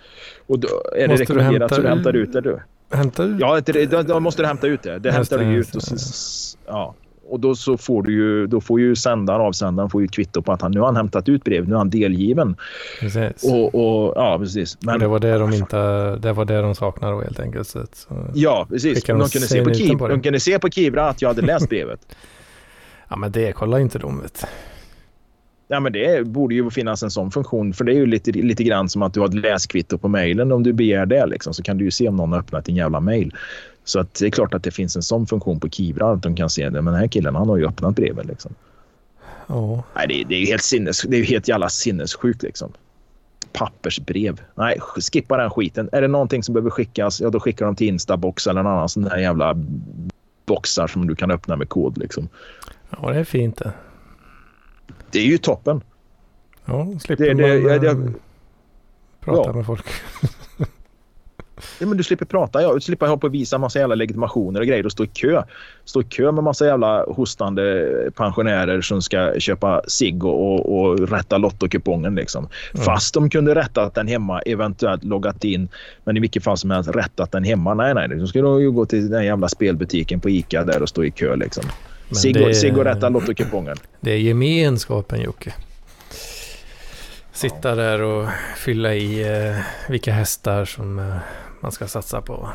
Och 0.47 0.59
då 0.59 0.67
är 0.95 1.07
det 1.07 1.15
rekommenderat 1.15 1.75
så 1.75 1.81
du 1.81 1.87
hämtar 1.87 2.13
ut 2.13 2.33
det 2.33 2.41
du. 2.41 2.59
Hämta 2.91 3.23
ut? 3.23 3.39
Ja, 3.39 3.61
då, 3.89 4.01
då 4.01 4.19
måste 4.19 4.41
du 4.41 4.47
hämta 4.47 4.67
ut 4.67 4.83
det. 4.83 4.99
Det 4.99 5.11
hämtar 5.11 5.37
du 5.37 5.45
ut. 5.45 5.75
Och, 5.75 5.81
så, 5.83 6.57
ja. 6.67 6.95
och 7.29 7.39
då 7.39 7.55
så 7.55 7.77
får 7.77 8.03
du 8.03 8.13
ju, 8.13 8.47
då 8.47 8.61
får 8.61 8.79
ju 8.79 8.95
sändaren, 8.95 9.41
avsändaren 9.41 9.89
får 9.89 10.01
ju 10.01 10.07
kvitto 10.07 10.41
på 10.41 10.51
att 10.51 10.61
han, 10.61 10.71
nu 10.71 10.79
har 10.79 10.85
han 10.85 10.95
hämtat 10.95 11.29
ut 11.29 11.43
brevet, 11.43 11.67
nu 11.67 11.73
är 11.73 11.77
han 11.77 11.89
delgiven. 11.89 12.55
Precis. 12.99 13.43
Och, 13.43 13.75
och, 13.75 14.13
ja, 14.15 14.39
precis. 14.39 14.77
Men, 14.81 14.99
det 14.99 15.07
var 15.07 15.19
det 15.19 15.37
de 15.37 15.53
inte, 15.53 16.15
det 16.15 16.33
var 16.33 16.45
det 16.45 16.61
de 16.61 16.75
saknade 16.75 17.13
då 17.13 17.21
helt 17.21 17.39
enkelt. 17.39 17.67
Så, 17.67 17.85
ja, 18.33 18.67
precis. 18.69 19.03
De 19.03 19.07
kunde, 19.07 19.29
se 19.29 19.63
på 19.63 19.73
Kibra, 19.73 20.07
de 20.07 20.21
kunde 20.21 20.39
se 20.39 20.59
på 20.59 20.69
Kibra 20.69 21.09
att 21.09 21.21
jag 21.21 21.29
hade 21.29 21.41
läst 21.41 21.69
brevet. 21.69 21.99
ja, 23.09 23.15
men 23.15 23.31
det 23.31 23.51
kollar 23.51 23.79
inte 23.79 23.99
de 23.99 24.21
vet 24.21 24.45
Ja, 25.67 25.79
men 25.79 25.93
det 25.93 26.27
borde 26.27 26.55
ju 26.55 26.69
finnas 26.69 27.03
en 27.03 27.11
sån 27.11 27.31
funktion. 27.31 27.73
För 27.73 27.83
det 27.83 27.91
är 27.91 27.95
ju 27.95 28.05
lite, 28.05 28.31
lite 28.31 28.63
grann 28.63 28.89
som 28.89 29.01
att 29.01 29.13
du 29.13 29.19
har 29.19 29.27
ett 29.27 29.33
läskvitto 29.33 29.97
på 29.97 30.07
mejlen. 30.07 30.51
Om 30.51 30.63
du 30.63 30.73
begär 30.73 31.05
det 31.05 31.25
liksom, 31.25 31.53
så 31.53 31.63
kan 31.63 31.77
du 31.77 31.85
ju 31.85 31.91
se 31.91 32.09
om 32.09 32.15
någon 32.15 32.31
har 32.31 32.39
öppnat 32.39 32.65
din 32.65 32.75
jävla 32.75 32.99
mejl. 32.99 33.35
Så 33.83 33.99
att 33.99 34.13
det 34.13 34.25
är 34.25 34.29
klart 34.29 34.53
att 34.53 34.63
det 34.63 34.71
finns 34.71 34.95
en 34.95 35.03
sån 35.03 35.27
funktion 35.27 35.59
på 35.59 35.69
Kivra. 35.69 36.11
Att 36.11 36.23
de 36.23 36.35
kan 36.35 36.49
se 36.49 36.69
det. 36.69 36.81
Men 36.81 36.93
den 36.93 36.95
här 36.95 37.07
killen 37.07 37.35
han 37.35 37.49
har 37.49 37.57
ju 37.57 37.67
öppnat 37.67 37.95
brevet. 37.95 38.25
Liksom. 38.25 38.55
Oh. 39.47 39.83
Nej, 39.95 40.07
det, 40.07 40.23
det 40.29 40.35
är 40.35 40.39
ju 40.39 40.45
helt, 40.45 40.63
sinnes, 40.63 41.01
det 41.01 41.17
är 41.17 41.23
helt 41.23 41.47
jävla 41.47 41.69
sinnessjukt. 41.69 42.43
Liksom. 42.43 42.71
Pappersbrev. 43.53 44.41
Nej, 44.55 44.79
skippa 44.79 45.37
den 45.37 45.49
skiten. 45.49 45.89
Är 45.91 46.01
det 46.01 46.07
någonting 46.07 46.43
som 46.43 46.53
behöver 46.53 46.69
skickas, 46.69 47.21
ja 47.21 47.29
då 47.29 47.39
skickar 47.39 47.65
de 47.65 47.75
till 47.75 47.87
Instabox 47.87 48.47
eller 48.47 48.63
någon 48.63 48.73
annan 48.73 48.89
sån 48.89 49.03
där 49.03 49.17
jävla 49.17 49.55
boxar 50.45 50.87
som 50.87 51.07
du 51.07 51.15
kan 51.15 51.31
öppna 51.31 51.55
med 51.55 51.69
kod. 51.69 51.97
Liksom. 51.97 52.29
Ja, 52.89 53.09
det 53.09 53.19
är 53.19 53.23
fint 53.23 53.57
det 53.57 53.73
det 55.15 55.19
är 55.21 55.25
ju 55.25 55.37
toppen. 55.37 55.81
Ja, 56.65 56.87
slipper 56.99 57.25
det, 57.25 57.33
det, 57.33 57.41
man 57.41 57.71
jag, 57.71 57.83
jag, 57.83 58.13
prata 59.19 59.49
ja. 59.49 59.53
med 59.53 59.65
folk. 59.65 59.85
ja, 61.79 61.87
men 61.87 61.97
du 61.97 62.03
slipper 62.03 62.25
prata. 62.25 62.61
Ja, 62.61 62.73
du 62.73 62.81
slipper 62.81 63.07
hålla 63.07 63.19
på 63.19 63.27
och 63.27 63.33
visa 63.33 63.57
massa 63.57 63.79
jävla 63.79 63.95
legitimationer 63.95 64.59
och 64.59 64.65
grejer 64.67 64.85
och 64.85 64.91
stå 64.91 65.03
i 65.03 65.07
kö. 65.07 65.43
Stå 65.85 66.01
i 66.01 66.03
kö 66.03 66.31
med 66.31 66.43
massa 66.43 66.65
jävla 66.65 67.03
hostande 67.03 67.89
pensionärer 68.15 68.81
som 68.81 69.01
ska 69.01 69.39
köpa 69.39 69.81
och, 70.21 70.25
och, 70.25 70.79
och 70.79 71.09
rätta 71.09 71.37
lottokupongen. 71.37 72.15
Liksom. 72.15 72.47
Mm. 72.73 72.85
Fast 72.85 73.13
de 73.13 73.29
kunde 73.29 73.55
rättat 73.55 73.95
den 73.95 74.07
hemma, 74.07 74.41
eventuellt 74.41 75.03
loggat 75.03 75.43
in. 75.43 75.69
Men 76.03 76.17
i 76.17 76.19
vilket 76.19 76.43
fall 76.43 76.57
som 76.57 76.71
helst 76.71 76.89
rättat 76.89 77.31
den 77.31 77.43
hemma. 77.43 77.73
Nej, 77.73 77.93
nej. 77.93 78.07
Då 78.07 78.27
ska 78.27 78.41
de 78.41 78.61
ju 78.61 78.71
gå 78.71 78.85
till 78.85 79.09
den 79.09 79.25
jävla 79.25 79.47
spelbutiken 79.47 80.19
på 80.19 80.29
Ica 80.29 80.63
där 80.63 80.81
och 80.81 80.89
stå 80.89 81.03
i 81.03 81.11
kö. 81.11 81.35
Liksom. 81.35 81.63
Sigg 82.11 82.77
och 82.77 82.83
rätta 82.83 83.09
lottokupongen. 83.09 83.77
Det 84.01 84.11
är 84.11 84.17
gemenskapen 84.17 85.21
Jocke. 85.21 85.53
Sitta 87.33 87.69
ja. 87.69 87.75
där 87.75 88.01
och 88.01 88.29
fylla 88.57 88.93
i 88.93 89.21
eh, 89.21 89.57
vilka 89.89 90.11
hästar 90.11 90.65
som 90.65 90.99
eh, 90.99 91.15
man 91.61 91.71
ska 91.71 91.87
satsa 91.87 92.21
på. 92.21 92.49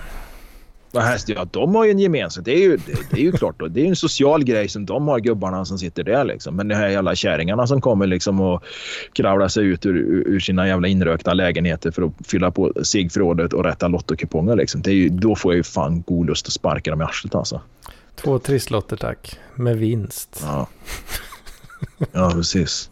Ja, 0.93 1.45
de 1.51 1.75
har 1.75 1.85
ju 1.85 1.91
en 1.91 1.99
gemensam. 1.99 2.45
Det 2.45 2.53
är 2.53 2.59
ju, 2.59 2.77
det, 2.77 2.93
det 3.11 3.21
är 3.21 3.25
ju 3.25 3.33
klart. 3.33 3.55
Då. 3.59 3.69
Det 3.69 3.81
är 3.81 3.87
en 3.87 3.97
social 3.97 4.45
grej 4.45 4.69
som 4.69 4.87
de 4.87 5.09
har, 5.09 5.21
gubbarna 5.21 5.65
som 5.65 5.79
sitter 5.79 6.05
där. 6.05 6.25
Liksom. 6.25 6.57
Men 6.57 6.69
de 6.69 6.75
här 6.75 6.89
jävla 6.89 7.15
kärringarna 7.15 7.67
som 7.67 7.81
kommer 7.81 8.07
liksom 8.07 8.41
och 8.41 8.65
kravlar 9.13 9.49
sig 9.49 9.65
ut 9.65 9.87
ur, 9.87 9.97
ur 10.27 10.41
sina 10.41 10.69
jävla 10.69 10.89
inrökta 10.89 11.35
lägenheter 11.35 11.91
för 11.91 12.03
att 12.03 12.13
fylla 12.27 12.51
på 12.51 12.73
sigförrådet 12.83 13.53
och 13.53 13.65
rätta 13.65 13.89
lottokuponger. 13.89 14.57
Liksom. 14.57 14.83
Det 14.83 14.91
är 14.91 14.95
ju, 14.95 15.09
då 15.09 15.37
får 15.37 15.53
jag 15.53 15.57
ju 15.57 15.63
fan 15.63 16.03
god 16.07 16.27
lust 16.27 16.47
att 16.47 16.53
sparka 16.53 16.91
dem 16.91 17.01
i 17.01 17.05
arslet 17.05 17.35
alltså. 17.35 17.61
Två 18.25 18.39
trisslotter 18.39 18.97
tack. 18.97 19.39
Med 19.55 19.77
vinst. 19.77 20.41
Ja. 20.43 20.69
ja, 22.13 22.31
precis. 22.35 22.91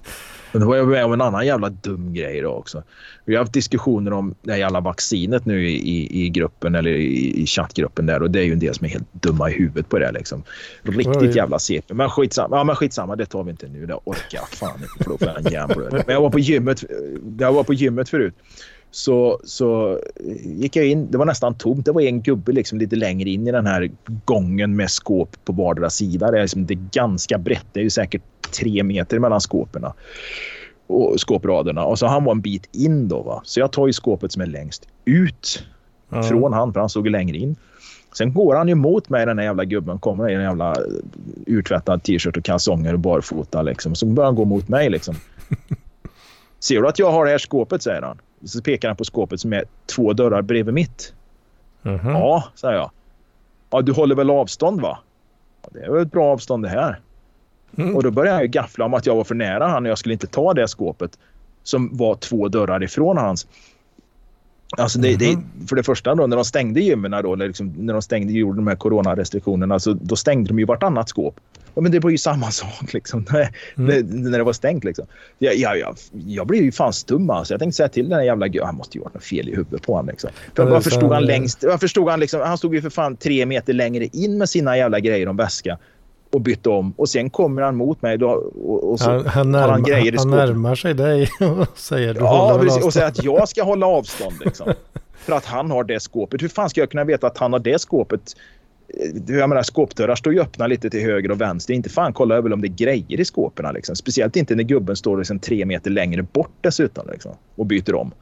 Men 0.53 0.61
då 0.63 0.69
var 0.69 0.77
jag 0.77 0.89
med 0.89 1.05
om 1.05 1.13
en 1.13 1.21
annan 1.21 1.47
jävla 1.47 1.69
dum 1.69 2.15
grej 2.15 2.41
då 2.41 2.51
också. 2.51 2.83
Vi 3.25 3.35
har 3.35 3.43
haft 3.43 3.53
diskussioner 3.53 4.13
om 4.13 4.35
det 4.43 4.53
här 4.53 4.59
jävla 4.59 4.81
vaccinet 4.81 5.45
nu 5.45 5.69
i, 5.69 5.75
i, 5.75 6.25
i 6.25 6.29
gruppen 6.29 6.75
eller 6.75 6.91
i, 6.91 7.43
i 7.43 7.47
chattgruppen 7.47 8.07
där 8.07 8.23
och 8.23 8.31
det 8.31 8.41
är 8.41 8.45
ju 8.45 8.53
en 8.53 8.59
del 8.59 8.75
som 8.75 8.85
är 8.85 8.89
helt 8.89 9.13
dumma 9.13 9.51
i 9.51 9.53
huvudet 9.53 9.89
på 9.89 9.99
det 9.99 10.13
liksom. 10.13 10.43
Riktigt 10.83 11.37
jävla 11.37 11.59
CP. 11.59 11.95
Men 11.95 12.11
skitsamma. 12.11 12.57
Ja, 12.57 12.65
men 12.65 12.77
skitsamma. 12.77 13.17
Det 13.17 13.27
tar 13.27 13.45
vi 13.45 13.51
inte 13.51 13.69
nu. 13.69 13.87
Det 13.87 13.95
orkar 13.95 14.39
jag 14.39 14.49
fan 14.49 14.77
inte 14.77 15.05
för 15.05 15.11
då 15.11 15.19
får 15.19 15.29
jag 15.29 15.47
en 15.47 15.53
järn 15.53 15.69
på 15.69 15.81
det. 15.81 15.91
Men 15.91 16.15
jag 16.15 16.21
var 16.21 16.31
på 16.31 16.39
gymmet. 16.39 16.85
Jag 17.39 17.53
var 17.53 17.65
på 17.65 17.75
gymmet 17.75 18.09
förut 18.09 18.35
så, 18.91 19.41
så 19.45 20.01
gick 20.45 20.77
jag 20.77 20.87
in. 20.87 21.11
Det 21.11 21.19
var 21.19 21.27
nästan 21.27 21.55
tomt. 21.55 21.85
Det 21.85 21.93
var 21.93 22.01
en 22.01 22.23
gubbe 22.23 22.53
liksom 22.53 22.79
lite 22.79 22.97
längre 22.97 23.31
in 23.31 23.49
i 23.49 23.53
den 23.53 23.67
här 23.67 23.91
gången 24.25 24.77
med 24.77 24.91
skåp 24.91 25.37
på 25.45 25.53
vardera 25.53 25.91
sida. 25.91 26.31
Det 26.31 26.39
är, 26.39 26.43
liksom, 26.43 26.67
det 26.67 26.75
är 26.75 26.89
ganska 26.93 27.39
brett. 27.39 27.67
Det 27.73 27.81
är 27.81 27.85
ju 27.85 27.91
säkert 27.91 28.23
tre 28.61 28.83
meter 28.83 29.19
mellan 29.19 29.41
skåpen 29.41 29.85
och 30.87 31.21
skåpraderna. 31.21 31.85
Och 31.85 31.99
så 31.99 32.07
han 32.07 32.25
var 32.25 32.33
en 32.33 32.41
bit 32.41 32.69
in 32.73 33.09
då. 33.09 33.23
Va? 33.23 33.43
Så 33.45 33.61
jag 33.61 33.73
tar 33.73 33.87
ju 33.87 33.93
skåpet 33.93 34.33
som 34.33 34.43
är 34.43 34.47
längst 34.47 34.89
ut 35.05 35.65
mm. 36.13 36.25
från 36.25 36.53
han, 36.53 36.73
för 36.73 36.81
han 36.81 36.89
stod 36.89 37.11
längre 37.11 37.37
in. 37.37 37.57
Sen 38.19 38.35
går 38.35 38.55
han 38.55 38.69
ju 38.69 38.75
mot 38.75 39.09
mig, 39.09 39.27
den 39.27 39.39
här 39.39 39.45
jävla 39.45 39.65
gubben. 39.65 39.99
Kommer 39.99 40.31
i 40.31 40.35
en 40.35 40.43
jävla 40.43 40.77
urtvättad 41.47 42.03
t-shirt 42.03 42.37
och 42.37 42.45
kalsonger 42.45 42.93
och 42.93 42.99
barfota. 42.99 43.63
Liksom. 43.63 43.95
Så 43.95 44.07
börjar 44.07 44.27
han 44.27 44.35
gå 44.35 44.45
mot 44.45 44.69
mig. 44.69 44.91
Liksom. 44.91 45.15
Ser 46.61 46.83
du 46.83 46.89
att 46.89 46.99
jag 46.99 47.13
har 47.13 47.25
det 47.25 47.31
här 47.31 47.39
skåpet? 47.39 47.83
säger 47.83 48.03
han. 48.03 48.19
Så 48.45 48.63
pekar 48.63 48.89
han 48.89 48.97
på 48.97 49.05
skåpet 49.05 49.41
som 49.41 49.53
är 49.53 49.65
två 49.87 50.13
dörrar 50.13 50.43
bredvid 50.43 50.75
mitt. 50.75 51.15
Mm 51.83 51.99
-hmm. 51.99 52.11
Ja, 52.11 52.45
säger 52.55 52.75
jag. 52.75 52.91
Ja, 53.71 53.83
du 53.83 53.93
håller 53.93 54.15
väl 54.15 54.31
avstånd 54.31 54.81
va? 54.81 54.99
Ja, 55.63 55.69
det 55.73 55.81
är 55.81 55.91
väl 55.91 56.03
ett 56.03 56.13
bra 56.13 56.25
avstånd 56.25 56.63
det 56.63 56.69
här. 56.69 57.01
Mm. 57.77 57.97
Och 57.97 58.03
då 58.03 58.11
började 58.11 58.41
jag 58.41 58.51
gaffla 58.51 58.85
om 58.85 58.95
att 58.95 59.07
jag 59.07 59.17
var 59.17 59.25
för 59.25 59.35
nära 59.35 59.67
han 59.67 59.85
och 59.85 59.91
jag 59.91 59.99
skulle 59.99 60.13
inte 60.13 60.27
ta 60.27 60.55
det 60.55 60.69
skåpet 60.69 61.19
som 61.63 61.97
var 61.97 62.15
två 62.15 62.49
dörrar 62.49 62.83
ifrån 62.83 63.19
hans. 63.19 63.47
Alltså 64.77 64.99
det, 64.99 65.17
det, 65.17 65.37
mhm. 65.37 65.67
för 65.69 65.77
det 65.77 65.83
första 65.83 66.15
då, 66.15 66.27
när 66.27 66.37
de 66.37 66.45
stängde 66.45 66.81
gymmen 66.81 67.11
då, 67.11 67.35
liksom, 67.35 67.75
när 67.77 67.93
de 67.93 68.03
stängde, 68.03 68.33
gjorde 68.33 68.57
de 68.57 68.67
här 68.67 68.77
coronarestriktionerna, 68.77 69.79
så 69.79 69.93
då 69.93 70.17
stängde 70.17 70.49
de 70.49 70.59
ju 70.59 70.65
vartannat 70.65 71.09
skåp. 71.09 71.41
Ja, 71.75 71.83
men 71.83 71.93
det 71.93 72.01
var 72.01 72.11
ju 72.11 72.19
samma 72.19 72.51
sak 72.51 72.93
liksom, 72.93 73.25
när, 73.31 73.49
mm. 73.77 74.07
när 74.07 74.39
det 74.39 74.45
var 74.45 74.53
stängt. 74.53 74.85
Liksom. 74.85 75.07
Jag, 75.39 75.57
jag, 75.57 75.79
jag, 75.79 75.97
jag 76.13 76.47
blev 76.47 76.63
ju 76.63 76.73
fan 76.73 76.93
stum 76.93 77.31
alltså. 77.31 77.55
Jag 77.55 77.61
tänkte 77.61 77.77
säga 77.77 77.89
till 77.89 78.09
den 78.09 78.19
här 78.19 78.25
jävla 78.25 78.49
gubben, 78.49 78.67
han 78.67 78.77
måste 78.77 78.99
ju 78.99 79.05
ha 79.05 79.11
något 79.15 79.25
fel 79.25 79.49
i 79.49 79.51
huvudet 79.57 79.83
på 79.83 79.93
honom. 79.93 80.09
Liksom. 80.09 80.31
För 80.55 80.63
ja, 80.63 80.71
varför 80.71 80.91
stod 80.91 81.13
han 81.13 81.25
längst? 81.25 81.65
Varför 81.65 81.87
stod 81.87 82.09
han 82.09 82.21
liksom, 82.21 82.41
han 82.41 82.59
stod 82.59 82.75
ju 82.75 82.83
för 82.83 82.91
fan 82.91 83.17
tre 83.17 83.47
meter 83.47 83.73
längre 83.73 84.05
in 84.05 84.39
med 84.39 84.49
sina 84.49 84.77
jävla 84.77 85.01
grejer 85.01 85.29
om 85.29 85.37
väska 85.37 85.79
och 86.33 86.41
bytte 86.41 86.69
om. 86.69 86.95
Och 86.97 87.09
sen 87.09 87.31
kommer 87.31 87.63
han 87.63 87.77
mot 87.77 88.03
mig 88.03 88.19
då, 88.19 88.29
och, 88.65 88.91
och 88.91 89.01
så 89.01 89.11
han, 89.11 89.27
han, 89.27 89.53
närma, 89.53 89.73
han 89.73 89.83
grejer 89.83 90.15
i 90.15 90.17
Han 90.17 90.31
närmar 90.31 90.75
sig 90.75 90.95
dig 90.95 91.29
och 91.41 91.79
säger 91.79 92.15
du 92.15 92.21
Ja, 92.21 92.59
precis, 92.63 92.85
och 92.85 92.93
säger 92.93 93.07
att 93.07 93.25
jag 93.25 93.49
ska 93.49 93.63
hålla 93.63 93.87
avstånd 93.87 94.35
liksom. 94.45 94.73
för 95.19 95.33
att 95.33 95.45
han 95.45 95.71
har 95.71 95.85
det 95.85 96.01
skåpet. 96.01 96.43
Hur 96.43 96.49
fan 96.49 96.71
ska 96.71 96.81
jag 96.81 96.91
kunna 96.91 97.05
veta 97.05 97.27
att 97.27 97.39
han 97.39 97.53
har 97.53 97.61
det 97.61 97.81
skåpet 97.81 98.35
jag 99.27 99.49
menar, 99.49 99.63
skåpdörrar 99.63 100.15
står 100.15 100.33
ju 100.33 100.41
öppna 100.41 100.67
lite 100.67 100.91
till 100.91 101.01
höger 101.01 101.31
och 101.31 101.41
vänster. 101.41 101.75
Inte 101.75 101.89
fan 101.89 102.13
kolla 102.13 102.35
över 102.35 102.53
om 102.53 102.61
det 102.61 102.67
är 102.67 102.77
grejer 102.77 103.21
i 103.21 103.25
skåpen. 103.25 103.75
Liksom. 103.75 103.97
Speciellt 103.97 104.37
inte 104.37 104.55
när 104.55 104.65
gubben 104.65 104.97
står 104.97 105.19
liksom 105.19 105.39
tre 105.39 105.65
meter 105.65 105.91
längre 105.91 106.23
bort 106.23 106.53
dessutom. 106.61 107.09
Liksom, 107.13 107.33
och 107.57 107.67
byter 107.67 107.95
om. 107.95 108.13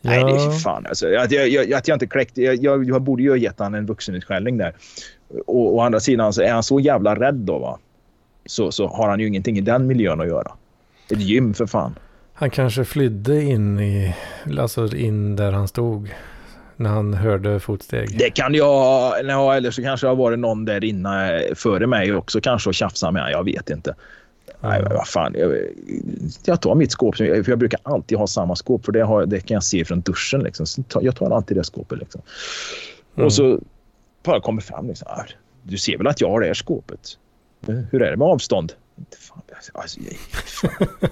Ja. 0.00 0.10
Nej, 0.10 0.24
det 0.24 0.30
är 0.30 0.50
fan 0.50 0.86
alltså. 0.86 1.16
Att 1.16 1.30
jag, 1.30 1.48
jag, 1.48 1.72
att 1.72 1.88
jag 1.88 1.94
inte 1.94 2.06
kläckte... 2.06 2.42
Jag, 2.42 2.54
jag, 2.54 2.84
jag 2.84 3.02
borde 3.02 3.22
ju 3.22 3.30
ha 3.30 3.36
gett 3.36 3.58
han 3.58 3.74
en 3.74 3.86
vuxenutskällning 3.86 4.56
där. 4.56 4.74
Och 5.46 5.74
å 5.74 5.80
andra 5.80 6.00
sidan 6.00 6.32
så 6.32 6.42
är 6.42 6.52
han 6.52 6.62
så 6.62 6.80
jävla 6.80 7.14
rädd 7.14 7.34
då 7.34 7.58
va. 7.58 7.78
Så, 8.46 8.72
så 8.72 8.86
har 8.86 9.08
han 9.08 9.20
ju 9.20 9.26
ingenting 9.26 9.58
i 9.58 9.60
den 9.60 9.86
miljön 9.86 10.20
att 10.20 10.26
göra. 10.26 10.52
Ett 11.10 11.20
gym 11.20 11.54
för 11.54 11.66
fan. 11.66 11.98
Han 12.34 12.50
kanske 12.50 12.84
flydde 12.84 13.42
in 13.42 13.80
i... 13.80 14.14
Alltså 14.58 14.96
in 14.96 15.36
där 15.36 15.52
han 15.52 15.68
stod. 15.68 16.14
När 16.76 16.90
han 16.90 17.14
hörde 17.14 17.60
fotsteg. 17.60 18.18
Det 18.18 18.30
kan 18.30 18.54
jag... 18.54 18.66
Ja, 19.24 19.56
eller 19.58 19.70
så 19.70 19.82
kanske 19.82 20.06
det 20.06 20.10
har 20.10 20.16
varit 20.16 20.38
någon 20.38 20.64
där 20.64 20.84
inne 20.84 21.42
före 21.54 21.86
mig 21.86 22.14
också 22.14 22.40
kanske 22.40 22.68
och 22.68 22.74
tjafsat 22.74 23.12
med 23.12 23.32
Jag 23.32 23.44
vet 23.44 23.70
inte. 23.70 23.94
Nej, 24.60 24.82
men 24.82 24.92
vad 24.92 25.08
fan. 25.08 25.34
Jag, 25.38 25.52
jag, 26.44 26.62
tar 26.62 26.74
mitt 26.74 26.90
skåp. 26.90 27.16
För 27.16 27.50
jag 27.50 27.58
brukar 27.58 27.80
alltid 27.82 28.18
ha 28.18 28.26
samma 28.26 28.56
skåp. 28.56 28.84
För 28.84 28.92
det, 28.92 29.02
har, 29.02 29.26
det 29.26 29.40
kan 29.40 29.54
jag 29.54 29.64
se 29.64 29.84
från 29.84 30.00
duschen. 30.00 30.40
Liksom. 30.40 30.84
jag 31.00 31.16
tar 31.16 31.30
alltid 31.30 31.56
det 31.56 31.64
skåpet. 31.64 31.98
Liksom. 31.98 32.20
Mm. 33.16 33.26
Och 33.26 33.32
så 33.32 33.60
bara 34.26 34.40
kommer 34.40 34.62
fram. 34.62 34.88
Liksom, 34.88 35.08
ah, 35.10 35.24
du 35.62 35.78
ser 35.78 35.98
väl 35.98 36.06
att 36.06 36.20
jag 36.20 36.30
har 36.30 36.40
det 36.40 36.46
här 36.46 36.54
skåpet? 36.54 37.18
Hur 37.66 38.02
är 38.02 38.10
det 38.10 38.16
med 38.16 38.28
avstånd? 38.28 38.72
Inte 38.98 39.16
fan, 39.16 39.42
alltså, 39.72 40.00
jag, 40.00 40.16
fan. 40.16 40.88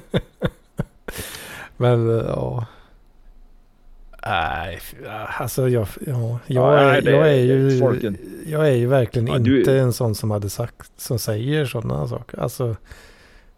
Men 1.77 2.09
ja. 2.09 2.67
Nej, 4.27 4.81
alltså 5.39 5.69
jag, 5.69 5.87
ja, 6.07 6.39
jag, 6.47 6.81
är, 6.81 7.11
jag, 7.11 7.31
är 7.31 7.35
ju, 7.35 8.17
jag 8.47 8.69
är 8.69 8.75
ju 8.75 8.87
verkligen 8.87 9.27
ja, 9.29 9.39
du... 9.39 9.59
inte 9.59 9.79
en 9.79 9.93
sån 9.93 10.15
som 10.15 10.31
hade 10.31 10.51
sagt, 10.51 11.01
som 11.01 11.19
säger 11.19 11.67
sådana 11.67 12.09
saker. 12.09 12.39
Alltså, 12.39 12.77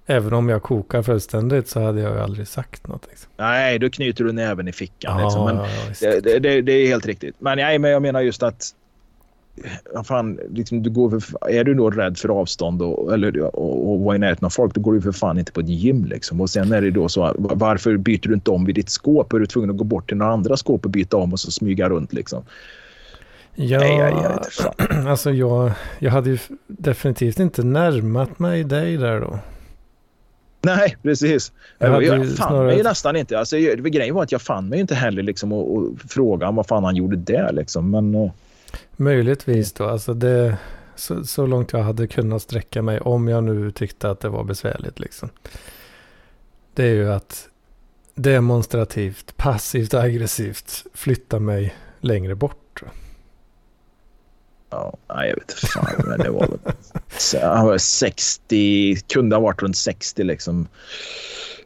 även 0.06 0.32
om 0.32 0.48
jag 0.48 0.62
kokar 0.62 1.02
fullständigt 1.02 1.68
så 1.68 1.80
hade 1.80 2.00
jag 2.00 2.14
ju 2.14 2.20
aldrig 2.20 2.48
sagt 2.48 2.86
något. 2.86 3.06
Liksom. 3.10 3.30
Nej, 3.36 3.78
då 3.78 3.90
knyter 3.90 4.24
du 4.24 4.32
näven 4.32 4.68
i 4.68 4.72
fickan. 4.72 5.20
Ja, 5.20 5.24
liksom. 5.24 5.44
men 5.44 5.56
ja, 6.00 6.20
det, 6.20 6.38
det, 6.38 6.62
det, 6.62 6.72
är 6.72 6.86
helt 6.86 7.06
riktigt. 7.06 7.34
Men, 7.38 7.58
nej, 7.58 7.78
men 7.78 7.90
jag 7.90 8.02
menar 8.02 8.20
just 8.20 8.42
att 8.42 8.74
fan, 10.04 10.38
liksom, 10.50 10.82
du 10.82 10.90
går 10.90 11.20
för, 11.20 11.50
är 11.50 11.64
du 11.64 11.74
då 11.74 11.90
rädd 11.90 12.18
för 12.18 12.28
avstånd 12.28 12.82
och, 12.82 13.14
eller, 13.14 13.56
och, 13.56 13.92
och 13.92 14.00
vara 14.00 14.16
i 14.16 14.18
närheten 14.18 14.46
av 14.46 14.50
folk, 14.50 14.74
då 14.74 14.80
går 14.80 14.94
du 14.94 15.00
för 15.00 15.12
fan 15.12 15.38
inte 15.38 15.52
på 15.52 15.60
ett 15.60 15.68
gym. 15.68 16.04
Liksom. 16.04 16.40
Och 16.40 16.50
sen 16.50 16.72
är 16.72 16.82
det 16.82 16.90
då 16.90 17.08
så, 17.08 17.34
varför 17.38 17.96
byter 17.96 18.28
du 18.28 18.34
inte 18.34 18.50
om 18.50 18.64
vid 18.64 18.74
ditt 18.74 18.90
skåp? 18.90 19.32
Är 19.32 19.38
du 19.38 19.46
tvungen 19.46 19.70
att 19.70 19.76
gå 19.76 19.84
bort 19.84 20.08
till 20.08 20.16
några 20.16 20.32
andra 20.32 20.56
skåp 20.56 20.84
och 20.84 20.90
byta 20.90 21.16
om 21.16 21.32
och 21.32 21.40
så 21.40 21.50
smyga 21.50 21.88
runt 21.88 22.12
liksom? 22.12 22.44
Ja, 23.54 23.78
Nej, 23.78 23.96
jag, 23.96 24.12
jag 24.12 25.06
alltså 25.08 25.30
jag, 25.30 25.72
jag 25.98 26.10
hade 26.10 26.30
ju 26.30 26.38
definitivt 26.66 27.38
inte 27.38 27.62
närmat 27.62 28.38
mig 28.38 28.64
dig 28.64 28.96
där 28.96 29.20
då. 29.20 29.38
Nej, 30.62 30.96
precis. 31.02 31.52
Jag, 31.78 32.04
jag 32.04 32.16
fann 32.16 32.30
snarare... 32.30 32.66
mig 32.66 32.82
nästan 32.82 33.16
inte. 33.16 33.38
Alltså, 33.38 33.56
grejen 33.56 34.14
var 34.14 34.22
att 34.22 34.32
jag 34.32 34.42
fann 34.42 34.68
mig 34.68 34.80
inte 34.80 34.94
heller 34.94 35.22
liksom 35.22 35.52
och, 35.52 35.76
och 35.76 35.88
fråga 36.08 36.50
vad 36.50 36.66
fan 36.66 36.84
han 36.84 36.96
gjorde 36.96 37.16
där 37.16 37.52
liksom. 37.52 37.90
Men, 37.90 38.14
eh, 38.14 38.30
Möjligtvis 38.96 39.72
då. 39.72 39.84
Alltså 39.84 40.14
det, 40.14 40.58
så, 40.94 41.24
så, 41.24 41.46
långt 41.46 41.72
jag 41.72 41.82
hade 41.82 42.06
kunnat 42.06 42.42
sträcka 42.42 42.82
mig 42.82 43.00
om 43.00 43.28
jag 43.28 43.44
nu 43.44 43.70
tyckte 43.70 44.10
att 44.10 44.20
det 44.20 44.28
var 44.28 44.44
besvärligt. 44.44 45.00
Liksom. 45.00 45.28
Det 46.74 46.84
är 46.84 46.94
ju 46.94 47.12
att 47.12 47.48
demonstrativt, 48.14 49.36
passivt 49.36 49.94
och 49.94 50.00
aggressivt 50.00 50.86
flytta 50.94 51.40
mig 51.40 51.74
längre 52.00 52.34
bort. 52.34 52.82
Ja, 54.70 54.98
jag 55.08 55.34
vet 55.34 55.50
inte 55.50 55.66
fan, 55.66 56.04
men 56.06 56.18
det 56.18 56.30
var 56.30 56.48
väl... 56.48 56.58
Han 57.42 57.66
var 57.66 57.78
60, 57.78 58.96
kunde 59.08 59.36
ha 59.36 59.40
varit 59.40 59.62
runt 59.62 59.76
60 59.76 60.24
liksom. 60.24 60.68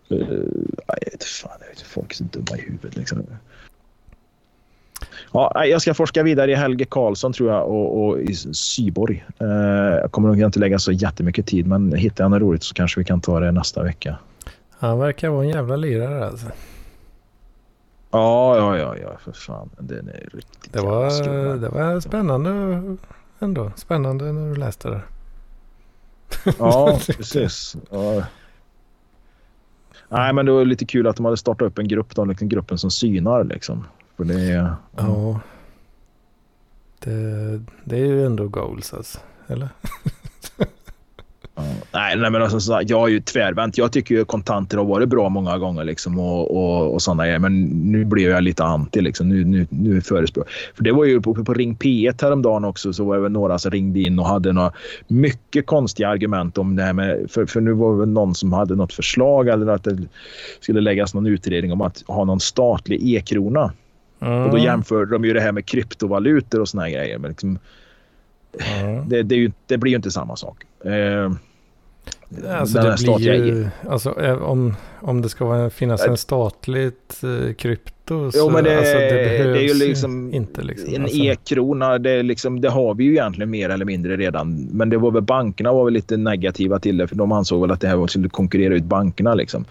Eh, 0.09 0.19
jag 0.86 1.11
vet 1.11 1.24
fan, 1.24 1.59
jag 1.61 1.69
vet, 1.69 1.81
folk 1.81 2.12
är 2.12 2.16
så 2.16 2.24
dumma 2.24 2.59
i 2.59 2.61
huvudet 2.61 2.97
liksom. 2.97 3.27
Ja, 5.32 5.65
jag 5.65 5.82
ska 5.82 5.94
forska 5.94 6.23
vidare 6.23 6.51
i 6.51 6.55
Helge 6.55 6.85
Karlsson 6.85 7.32
tror 7.32 7.51
jag 7.51 7.69
och, 7.69 8.05
och 8.05 8.20
i 8.20 8.35
Syborg. 8.52 9.24
Eh, 9.39 9.47
jag 10.01 10.12
kommer 10.12 10.28
nog 10.28 10.40
inte 10.40 10.59
lägga 10.59 10.78
så 10.78 10.93
jättemycket 10.93 11.47
tid 11.47 11.66
men 11.66 11.93
hittar 11.93 12.24
jag 12.24 12.31
något 12.31 12.40
roligt 12.40 12.62
så 12.62 12.74
kanske 12.74 13.01
vi 13.01 13.05
kan 13.05 13.20
ta 13.20 13.40
det 13.40 13.52
nästa 13.52 13.82
vecka. 13.82 14.19
Han 14.70 14.98
verkar 14.98 15.28
vara 15.28 15.44
en 15.44 15.48
jävla 15.48 15.77
lirare 15.77 16.27
alltså. 16.27 16.47
Ja, 18.11 18.57
ja, 18.57 18.78
ja, 18.78 18.97
ja, 18.97 19.19
för 19.24 19.32
fan. 19.32 19.70
Den 19.78 20.09
är 20.09 20.28
riktigt 20.32 20.73
det 20.73 20.81
var, 20.81 21.57
det 21.57 21.69
var 21.69 22.01
spännande 22.01 22.51
ändå. 23.39 23.73
Spännande 23.77 24.32
när 24.32 24.48
du 24.48 24.57
läste 24.57 24.89
det. 24.89 25.01
Ja, 26.59 26.98
precis. 27.07 27.77
Ja. 27.90 28.23
Nej, 30.09 30.32
men 30.32 30.47
det 30.47 30.52
var 30.52 30.65
lite 30.65 30.85
kul 30.85 31.07
att 31.07 31.16
de 31.16 31.24
hade 31.24 31.36
startat 31.36 31.66
upp 31.66 31.78
en 31.78 31.89
grupp, 31.89 32.15
då, 32.15 32.24
liksom 32.24 32.48
gruppen 32.48 32.78
som 32.78 32.90
synar 32.90 33.44
liksom. 33.44 33.86
För 34.20 34.24
det 34.24 34.40
är... 34.40 34.74
Ja. 34.97 35.40
Det, 36.98 37.60
det 37.84 37.97
är 37.97 38.06
ju 38.06 38.26
ändå 38.26 38.48
goals 38.48 38.94
alltså. 38.94 39.18
Eller? 39.47 39.68
Nej, 41.92 42.16
nej, 42.16 42.30
men 42.30 42.42
alltså, 42.42 42.60
så, 42.60 42.80
jag 42.86 43.09
är 43.09 43.12
ju 43.12 43.20
tvärvänt. 43.20 43.78
Jag 43.78 43.92
tycker 43.92 44.14
ju 44.14 44.24
kontanter 44.24 44.78
har 44.78 44.84
varit 44.84 45.09
bra 45.09 45.28
många 45.28 45.59
gånger 45.59 45.84
liksom, 45.84 46.18
och, 46.18 46.56
och, 46.56 46.94
och 46.94 47.02
sådana 47.02 47.24
grejer. 47.24 47.38
Men 47.38 47.64
nu 47.64 48.05
blev 48.05 48.30
jag 48.30 48.42
lite 48.42 48.64
anti. 48.64 49.01
Liksom. 49.01 49.28
Nu, 49.28 49.44
nu, 49.44 49.66
nu 49.70 50.01
förespråk. 50.01 50.51
För 50.74 50.84
det 50.84 50.92
var 50.92 51.05
ju 51.05 51.20
på, 51.20 51.44
på 51.44 51.55
Ring 51.55 51.76
P1 51.76 52.22
häromdagen 52.22 52.64
också 52.64 52.92
så 52.92 53.05
var 53.05 53.18
det 53.18 53.28
några 53.28 53.59
som 53.59 53.70
ringde 53.70 54.01
in 54.01 54.18
och 54.18 54.26
hade 54.26 54.52
några 54.52 54.72
mycket 55.09 55.66
konstiga 55.66 56.09
argument 56.09 56.59
om 56.59 56.76
det 56.76 56.82
här 56.82 56.92
med... 56.92 57.30
För, 57.30 57.47
för 57.47 57.60
nu 57.60 57.72
var 57.72 57.92
det 57.92 57.98
väl 57.98 58.09
någon 58.09 58.34
som 58.34 58.52
hade 58.52 58.76
något 58.76 58.92
förslag 58.92 59.48
eller 59.48 59.66
att 59.66 59.84
det 59.84 59.98
skulle 60.60 60.80
läggas 60.80 61.14
någon 61.14 61.26
utredning 61.26 61.72
om 61.72 61.80
att 61.80 62.02
ha 62.06 62.24
någon 62.24 62.40
statlig 62.40 63.14
e-krona. 63.14 63.72
Mm. 64.20 64.42
Och 64.42 64.51
då 64.51 64.59
jämförde 64.59 65.10
de 65.10 65.24
ju 65.24 65.32
det 65.32 65.40
här 65.40 65.52
med 65.52 65.66
kryptovalutor 65.66 66.60
och 66.60 66.68
såna 66.68 66.82
här 66.82 66.90
grejer. 66.90 67.18
Men 67.18 67.30
liksom, 67.30 67.59
mm. 68.80 69.09
det, 69.09 69.22
det, 69.22 69.34
ju, 69.34 69.52
det, 69.66 69.78
blir 69.78 69.90
ju 69.90 69.97
inte 69.97 70.10
samma 70.10 70.36
sak. 70.36 70.64
Eh, 70.84 71.32
alltså 72.48 72.78
det 72.78 72.96
blir 73.16 73.46
ju, 73.46 73.68
alltså, 73.88 74.20
eh, 74.20 74.42
om, 74.42 74.76
om 75.00 75.22
det 75.22 75.28
ska 75.28 75.70
finnas 75.70 76.06
en 76.06 76.16
statligt 76.16 77.22
eh, 77.22 77.54
krypto 77.54 77.92
netto. 78.10 78.38
Jo, 78.38 78.50
men 78.50 78.64
det, 78.64 78.78
alltså, 78.78 78.98
det, 78.98 79.52
det 79.52 79.58
är 79.58 79.68
ju 79.68 79.74
liksom 79.74 80.34
inte. 80.34 80.62
Liksom, 80.62 80.94
en 80.94 81.02
alltså. 81.02 81.18
e-krona, 81.18 81.98
det, 81.98 82.22
liksom, 82.22 82.60
det 82.60 82.68
har 82.70 82.94
vi 82.94 83.04
ju 83.04 83.10
egentligen 83.10 83.50
mer 83.50 83.68
eller 83.68 83.84
mindre 83.84 84.16
redan. 84.16 84.68
Men 84.72 84.90
det 84.90 84.98
var 84.98 85.10
väl 85.10 85.22
bankerna 85.22 85.72
var 85.72 85.84
väl 85.84 85.94
lite 85.94 86.16
negativa 86.16 86.78
till 86.78 86.96
det 86.96 87.08
för 87.08 87.16
de 87.16 87.32
ansåg 87.32 87.60
väl 87.60 87.70
att 87.70 87.80
det 87.80 87.88
här 87.88 88.06
skulle 88.06 88.28
konkurrera 88.28 88.74
ut 88.74 88.84
bankerna. 88.84 89.34
Liksom. 89.34 89.64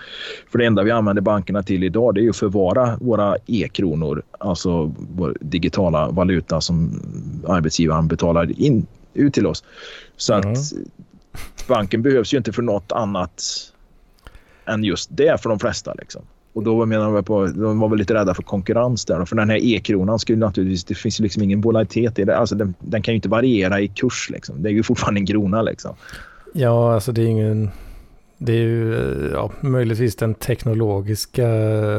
För 0.52 0.60
det 0.60 0.66
enda 0.66 0.84
vi 0.84 0.92
använder 0.92 1.22
bankerna 1.22 1.64
till 1.64 1.84
idag 1.84 2.16
det 2.16 2.22
är 2.22 2.24
ju 2.24 2.30
att 2.30 2.36
förvara 2.36 2.98
våra 3.02 3.36
e-kronor, 3.48 4.24
alltså 4.38 4.94
vår 5.16 5.38
digitala 5.42 6.10
valuta 6.12 6.62
som 6.62 7.02
arbetsgivaren 7.48 8.08
betalar 8.08 8.62
in 8.62 8.86
ut 9.14 9.34
till 9.34 9.48
oss. 9.48 9.64
Så 10.18 10.34
mm. 10.34 10.52
att 10.52 10.58
banken 11.68 12.02
behövs 12.02 12.34
ju 12.34 12.38
inte 12.38 12.52
för 12.52 12.62
något 12.62 12.92
annat 12.92 13.44
än 14.66 14.84
just 14.84 15.10
det 15.18 15.42
för 15.42 15.50
de 15.50 15.60
flesta. 15.60 15.94
Liksom. 15.94 16.22
Och 16.54 16.64
då 16.64 16.86
menar 16.86 17.16
jag 17.16 17.26
på, 17.26 17.46
de 17.46 17.80
var 17.80 17.90
väl 17.90 18.00
lite 18.00 18.14
rädda 18.14 18.34
för 18.34 18.44
konkurrens 18.44 19.06
där. 19.06 19.26
För 19.26 19.36
den 19.36 19.50
här 19.50 19.58
e-kronan 19.64 20.20
skulle 20.20 20.38
naturligtvis, 20.38 20.84
det 20.84 20.96
finns 20.96 21.20
liksom 21.20 21.44
ingen 21.44 21.62
volatilitet 21.62 22.20
i 22.20 22.26
det. 22.26 22.38
Alltså 22.38 22.56
den, 22.56 22.74
den, 22.80 23.02
kan 23.02 23.14
ju 23.14 23.16
inte 23.16 23.30
variera 23.30 23.82
i 23.82 23.88
kurs 23.88 24.30
liksom. 24.30 24.64
Det 24.64 24.70
är 24.70 24.74
ju 24.74 24.84
fortfarande 24.84 25.20
en 25.20 25.26
krona 25.28 25.62
liksom. 25.62 25.96
Ja, 26.54 26.94
alltså 26.94 27.12
det 27.12 27.22
är 27.22 27.26
ingen, 27.26 27.70
det 28.38 28.52
är 28.52 28.58
ju 28.58 29.32
ja, 29.34 29.52
möjligtvis 29.62 30.16
den 30.16 30.34
teknologiska 30.34 31.48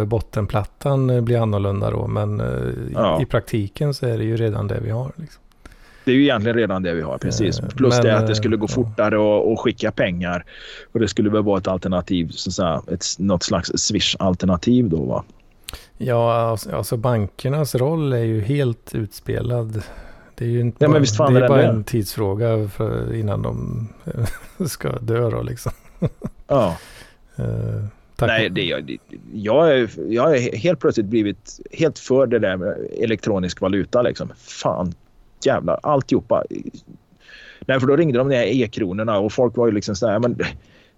bottenplattan 0.06 1.24
blir 1.24 1.42
annorlunda 1.42 1.90
då. 1.90 2.06
Men 2.06 2.40
eh, 2.40 2.72
ja. 2.94 3.22
i 3.22 3.24
praktiken 3.24 3.94
så 3.94 4.06
är 4.06 4.18
det 4.18 4.24
ju 4.24 4.36
redan 4.36 4.68
det 4.68 4.80
vi 4.80 4.90
har. 4.90 5.12
Liksom. 5.16 5.42
Det 6.04 6.10
är 6.10 6.14
ju 6.14 6.22
egentligen 6.22 6.56
redan 6.56 6.82
det 6.82 6.94
vi 6.94 7.02
har, 7.02 7.18
precis. 7.18 7.60
Eh, 7.60 7.68
Plus 7.68 7.94
Men, 7.94 8.04
det 8.04 8.18
att 8.18 8.26
det 8.26 8.34
skulle 8.34 8.56
gå 8.56 8.68
fortare 8.68 9.18
och, 9.18 9.52
och 9.52 9.60
skicka 9.60 9.92
pengar. 9.92 10.44
Och 10.92 11.00
det 11.00 11.08
skulle 11.08 11.30
väl 11.30 11.42
vara 11.42 11.58
ett 11.58 11.68
alternativ, 11.68 12.28
så 12.28 12.50
att 12.50 12.54
säga, 12.54 12.82
ett, 12.92 13.04
något 13.18 13.42
slags 13.42 13.72
Swish-alternativ 13.74 14.88
då 14.88 15.04
va? 15.04 15.24
Ja, 15.98 16.50
alltså, 16.50 16.76
alltså 16.76 16.96
bankernas 16.96 17.74
roll 17.74 18.12
är 18.12 18.24
ju 18.24 18.40
helt 18.40 18.94
utspelad. 18.94 19.82
Det 20.34 20.44
är 20.44 20.48
ju 20.48 20.60
inte 20.60 20.84
ja, 20.84 20.88
bara, 20.88 20.98
visst 20.98 21.18
det 21.18 21.24
är 21.24 21.48
bara 21.48 21.62
en 21.62 21.84
tidsfråga 21.84 22.68
för, 22.68 23.14
innan 23.14 23.42
de 23.42 23.88
ska 24.68 24.88
dö 24.98 25.30
då 25.30 25.42
liksom. 25.42 25.72
Ja. 26.46 26.76
uh, 27.38 27.84
Nej, 28.26 28.48
det, 28.50 28.64
jag, 28.64 28.96
jag, 29.32 29.72
är, 29.72 29.90
jag 30.08 30.22
har 30.22 30.56
helt 30.56 30.80
plötsligt 30.80 31.06
blivit 31.06 31.60
helt 31.72 31.98
för 31.98 32.26
det 32.26 32.38
där 32.38 32.56
med 32.56 32.76
elektronisk 32.98 33.60
valuta. 33.60 34.02
Liksom. 34.02 34.32
Fan, 34.36 34.94
jävlar, 35.46 35.80
alltihopa. 35.82 36.44
Nej, 37.60 37.80
för 37.80 37.86
då 37.86 37.96
ringde 37.96 38.18
de 38.18 38.28
ner 38.28 38.42
e-kronorna 38.42 39.18
och 39.18 39.32
folk 39.32 39.56
var 39.56 39.66
ju 39.66 39.72
liksom 39.72 39.96
så 39.96 40.08
här, 40.08 40.18
men 40.18 40.38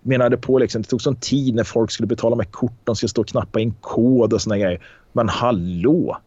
menade 0.00 0.36
på 0.36 0.58
liksom, 0.58 0.82
det 0.82 0.88
tog 0.88 1.02
sån 1.02 1.16
tid 1.16 1.54
när 1.54 1.64
folk 1.64 1.90
skulle 1.90 2.06
betala 2.06 2.36
med 2.36 2.50
kort, 2.50 2.80
de 2.84 2.96
skulle 2.96 3.08
stå 3.08 3.20
och 3.20 3.28
knappa 3.28 3.60
in 3.60 3.74
kod 3.80 4.32
och 4.32 4.42
såna 4.42 4.58
grejer. 4.58 4.80
Men 5.12 5.28
hallå! 5.28 6.18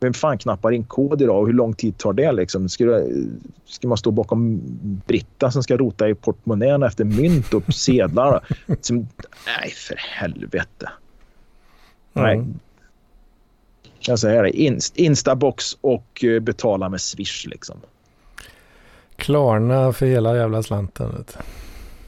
vem 0.00 0.14
fan 0.14 0.38
knappar 0.38 0.72
in 0.72 0.84
kod 0.84 1.22
idag 1.22 1.40
och 1.40 1.46
hur 1.46 1.54
lång 1.54 1.74
tid 1.74 1.98
tar 1.98 2.12
det? 2.12 2.32
Liksom? 2.32 2.68
Ska, 2.68 2.84
du, 2.84 3.28
ska 3.64 3.88
man 3.88 3.98
stå 3.98 4.10
bakom 4.10 4.60
Britta 5.06 5.50
som 5.50 5.62
ska 5.62 5.76
rota 5.76 6.08
i 6.08 6.14
portmonnän 6.14 6.82
efter 6.82 7.04
mynt 7.04 7.54
och 7.54 7.74
sedlar? 7.74 8.44
Som, 8.80 8.96
nej, 9.46 9.70
för 9.70 9.96
helvete. 9.96 10.90
Nej. 12.12 12.44
Jag 14.00 14.18
säger 14.18 14.42
det. 14.42 14.50
Inst, 14.50 14.96
Instabox 14.96 15.78
och 15.80 16.24
eh, 16.24 16.40
betala 16.40 16.88
med 16.88 17.00
Swish 17.00 17.46
liksom. 17.46 17.76
Klarna 19.16 19.92
för 19.92 20.06
hela 20.06 20.36
jävla 20.36 20.62
slanten. 20.62 21.24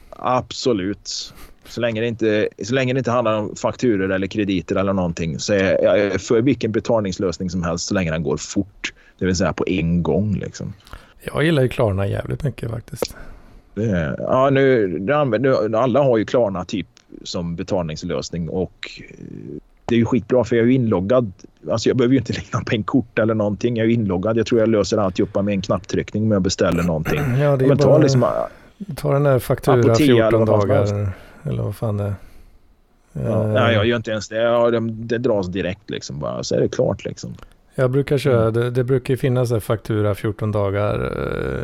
Absolut. 0.09 1.33
Så 1.67 1.81
länge, 1.81 2.01
det 2.01 2.07
inte, 2.07 2.49
så 2.63 2.73
länge 2.73 2.93
det 2.93 2.97
inte 2.97 3.11
handlar 3.11 3.37
om 3.37 3.55
fakturer 3.55 4.09
eller 4.09 4.27
krediter 4.27 4.75
eller 4.75 4.93
någonting 4.93 5.39
så 5.39 5.53
är 5.53 5.83
jag 5.83 6.21
för 6.21 6.41
vilken 6.41 6.71
betalningslösning 6.71 7.49
som 7.49 7.63
helst 7.63 7.87
så 7.87 7.93
länge 7.93 8.11
den 8.11 8.23
går 8.23 8.37
fort. 8.37 8.93
Det 9.17 9.25
vill 9.25 9.35
säga 9.35 9.53
på 9.53 9.65
en 9.67 10.03
gång. 10.03 10.35
Liksom. 10.35 10.73
Jag 11.23 11.43
gillar 11.43 11.61
ju 11.61 11.69
Klarna 11.69 12.07
jävligt 12.07 12.43
mycket 12.43 12.71
faktiskt. 12.71 13.15
Är, 13.75 14.15
ja, 14.19 14.49
nu, 14.49 14.87
nu, 15.39 15.75
alla 15.75 16.03
har 16.03 16.17
ju 16.17 16.25
Klarna 16.25 16.65
typ 16.65 16.87
som 17.23 17.55
betalningslösning 17.55 18.49
och 18.49 19.01
eh, 19.09 19.15
det 19.85 19.95
är 19.95 19.99
ju 19.99 20.05
skitbra 20.05 20.43
för 20.43 20.55
jag 20.55 20.63
är 20.63 20.67
ju 20.67 20.73
inloggad. 20.73 21.31
Alltså 21.71 21.89
jag 21.89 21.97
behöver 21.97 22.13
ju 22.13 22.19
inte 22.19 22.33
lägga 22.53 22.65
på 22.65 22.75
en 22.75 22.83
kort 22.83 23.19
eller 23.19 23.33
någonting. 23.33 23.77
Jag 23.77 23.83
är 23.83 23.87
ju 23.87 23.93
inloggad. 23.93 24.37
Jag 24.37 24.45
tror 24.45 24.59
jag 24.59 24.69
löser 24.69 24.97
alltihopa 24.97 25.41
med 25.41 25.53
en 25.53 25.61
knapptryckning 25.61 26.23
om 26.23 26.31
jag 26.31 26.41
beställer 26.41 26.83
någonting. 26.83 27.19
Ja, 27.39 27.57
det 27.57 27.65
är 27.65 27.69
Men 27.69 27.77
ta 27.77 27.87
bara... 27.87 27.97
liksom, 27.97 28.25
Ta 28.95 29.13
den 29.13 29.23
där 29.23 29.39
faktura 29.39 29.79
Apotea 29.79 30.27
eller 30.27 30.29
14 30.31 30.45
vad 30.45 30.67
fan 30.69 30.87
som 30.87 30.97
dagar. 30.97 31.11
Eller 31.43 31.63
vad 31.63 31.75
fan 31.75 31.97
det 31.97 32.03
är. 32.03 32.13
ja, 33.13 33.43
Eh, 33.43 33.47
nej, 33.53 33.73
jag 33.75 33.85
gör 33.85 33.95
inte 33.97 34.11
ens 34.11 34.29
det. 34.29 34.35
Ja, 34.41 34.69
det, 34.71 34.79
det 34.91 35.17
dras 35.17 35.47
direkt 35.47 35.89
liksom 35.89 36.19
bara. 36.19 36.43
Så 36.43 36.55
är 36.55 36.59
det 36.61 36.67
klart 36.67 37.05
liksom. 37.05 37.35
Jag 37.75 37.91
brukar 37.91 38.17
köra, 38.17 38.41
Mm. 38.41 38.53
det, 38.53 38.71
det 38.71 38.83
brukar 38.83 39.13
ju 39.13 39.17
finnas 39.17 39.51
en 39.51 39.61
faktura 39.61 40.15
14 40.15 40.51
dagar, 40.51 41.11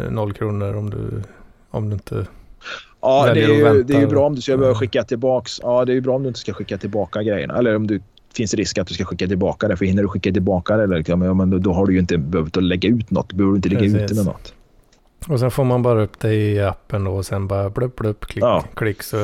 eh, 0.06 0.12
0 0.12 0.34
kronor 0.34 0.76
om 0.76 0.90
du, 0.90 1.22
om 1.70 1.90
du 1.90 1.94
inte... 1.94 2.26
Ja, 3.02 3.34
det 3.34 3.44
är, 3.44 3.48
ju, 3.76 3.84
det 3.84 3.94
är 3.96 4.00
ju 4.00 4.08
bra 4.08 4.26
om 4.28 4.36
du 4.36 4.42
ska 4.42 4.58
behöva 4.58 4.76
Ja. 4.76 4.80
skicka 4.80 5.04
tillbaks. 5.04 5.60
Ja, 5.64 5.86
det 5.86 5.92
är 5.92 5.94
ju 5.94 6.02
bra 6.02 6.16
om 6.16 6.24
du 6.24 6.28
inte 6.28 6.40
ska 6.40 6.54
skicka 6.54 6.78
tillbaka 6.78 7.24
grejerna. 7.24 7.58
Eller 7.58 7.76
om 7.76 7.88
det 7.88 8.02
finns 8.36 8.54
risk 8.54 8.78
att 8.78 8.88
du 8.88 8.94
ska 8.94 9.06
skicka 9.06 9.28
tillbaka 9.28 9.68
det. 9.68 9.78
För 9.78 9.86
hinner 9.86 10.02
du 10.04 10.08
skicka 10.10 10.32
tillbaka 10.32 10.78
det, 10.78 10.98
liksom, 10.98 11.22
ja, 11.22 11.34
men 11.34 11.62
då, 11.62 11.74
har 11.74 11.86
du 11.86 11.94
ju 11.94 12.00
inte 12.00 12.18
behövt 12.18 12.58
att 12.58 12.64
lägga 12.64 12.90
ut 12.90 13.12
något. 13.12 13.30
Du 13.30 13.36
behöver 13.36 13.56
inte 13.56 13.70
lägga 13.70 13.86
ut 13.86 13.94
Precis. 13.94 14.10
det 14.10 14.16
med 14.16 14.26
något. 14.26 14.54
Och 15.28 15.40
sen 15.40 15.52
får 15.52 15.64
man 15.64 15.82
bara 15.82 16.02
upp 16.02 16.20
det 16.20 16.34
i 16.34 16.60
appen 16.62 17.04
då 17.04 17.12
och 17.12 17.26
sen 17.26 17.48
bara 17.48 17.70
blupp 17.70 17.96
blupp 17.96 18.26
klick, 18.26 18.44
Ja. 18.44 18.64
klick 18.76 19.04
så 19.04 19.18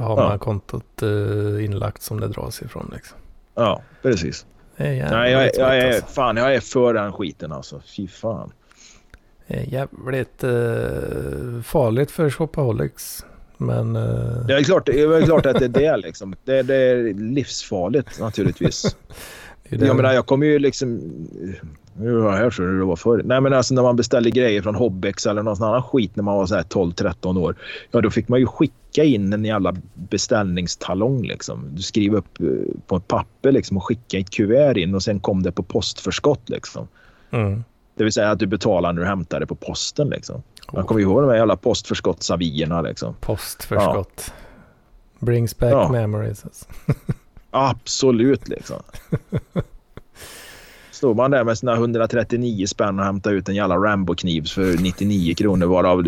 har 0.00 0.16
Ja. 0.22 0.28
man 0.28 0.38
kontot 0.38 1.02
eh, 1.02 1.64
inlagt 1.64 2.02
som 2.02 2.20
det 2.20 2.28
dras 2.28 2.62
ifrån 2.62 2.90
liksom. 2.94 3.18
Ja, 3.54 3.82
precis. 4.02 4.46
Nej, 4.76 4.98
jag, 4.98 5.10
är- 5.44 5.58
jag, 5.58 5.78
är, 5.78 5.86
alltså. 5.86 6.06
fan, 6.06 6.36
jag 6.36 6.54
är 6.54 6.60
för 6.60 6.94
den 6.94 7.12
skiten 7.12 7.52
alltså. 7.52 7.80
Fy 7.96 8.08
fan. 8.08 8.52
Är 9.50 9.62
jävligt 9.62 10.44
eh, 10.44 11.62
farligt 11.62 12.10
för 12.10 12.30
shopaholics. 12.30 13.24
Men 13.56 13.96
eh, 13.96 14.46
Det 14.46 14.54
är 14.54 14.62
klart, 14.64 14.86
det 14.86 15.00
är 15.00 15.22
klart 15.24 15.46
att 15.46 15.58
det 15.58 15.64
är 15.64 15.68
det 15.68 15.96
liksom. 15.96 16.34
Det, 16.44 16.62
det 16.62 16.74
är 16.74 17.14
livsfarligt 17.14 18.20
naturligtvis. 18.20 18.82
det 19.68 19.76
är 19.76 19.78
det- 19.80 19.86
Jag 19.86 19.96
menar, 19.96 20.12
jag 20.12 20.26
kommer 20.26 20.46
ju 20.46 20.58
liksom... 20.58 21.00
Nu 22.00 22.12
var 22.16 22.32
här 22.36 22.50
så 22.50 22.62
det 22.62 22.84
var 22.84 22.96
förr. 22.96 23.22
Nej, 23.24 23.40
men 23.40 23.52
alltså 23.52 23.74
när 23.74 23.82
man 23.82 23.96
beställde 23.96 24.30
grejer 24.30 24.62
från 24.62 24.74
Hobbex 24.74 25.26
eller 25.26 25.42
någon 25.42 25.62
annan 25.62 25.82
skit 25.82 26.16
när 26.16 26.22
man 26.24 26.36
var 26.36 26.46
så 26.46 26.54
här 26.54 26.62
12-13 26.62 27.38
år. 27.38 27.54
Ja, 27.90 28.00
då 28.00 28.10
fick 28.10 28.28
man 28.28 28.40
ju 28.40 28.46
skicka 28.46 29.04
in 29.04 29.32
en 29.32 29.44
jävla 29.44 29.74
beställningstalong 29.94 31.22
liksom. 31.26 31.64
Du 31.74 31.82
skriver 31.82 32.18
upp 32.18 32.40
eh, 32.40 32.46
på 32.86 32.96
ett 32.96 33.08
papper 33.08 33.52
liksom 33.52 33.76
och 33.76 33.84
skicka 33.84 34.18
ett 34.18 34.30
kuvert 34.30 34.76
in 34.76 34.94
och 34.94 35.02
sen 35.02 35.20
kom 35.20 35.42
det 35.42 35.52
på 35.52 35.62
postförskott 35.62 36.48
liksom. 36.48 36.88
mm. 37.30 37.64
Det 37.98 38.04
vill 38.04 38.12
säga 38.12 38.30
att 38.30 38.38
du 38.38 38.46
betalar 38.46 38.92
när 38.92 39.00
du 39.02 39.06
hämtar 39.08 39.40
det 39.40 39.46
på 39.46 39.54
posten 39.54 40.08
liksom. 40.08 40.42
Man 40.72 40.84
kommer 40.84 41.00
ihåg 41.00 41.22
de 41.22 41.28
här 41.28 41.36
jävla 41.36 41.56
postförskottsavierna 41.56 42.82
liksom. 42.82 43.14
postförskott. 43.20 44.32
Brings 45.18 45.58
back 45.58 45.72
Ja. 45.72 45.88
memories. 45.92 46.44
Alltså. 46.44 46.64
Absolut 47.50 48.48
liksom. 48.48 48.82
Står 50.90 51.14
man 51.14 51.30
där 51.30 51.44
med 51.44 51.58
sina 51.58 51.74
139 51.74 52.66
spänn 52.66 52.98
och 52.98 53.04
hämtar 53.04 53.32
ut 53.32 53.48
en 53.48 53.54
jävla 53.54 53.76
Rambo-kniv 53.76 54.46
för 54.46 54.82
99 54.82 55.34
kronor 55.34 55.66
varav 55.66 56.04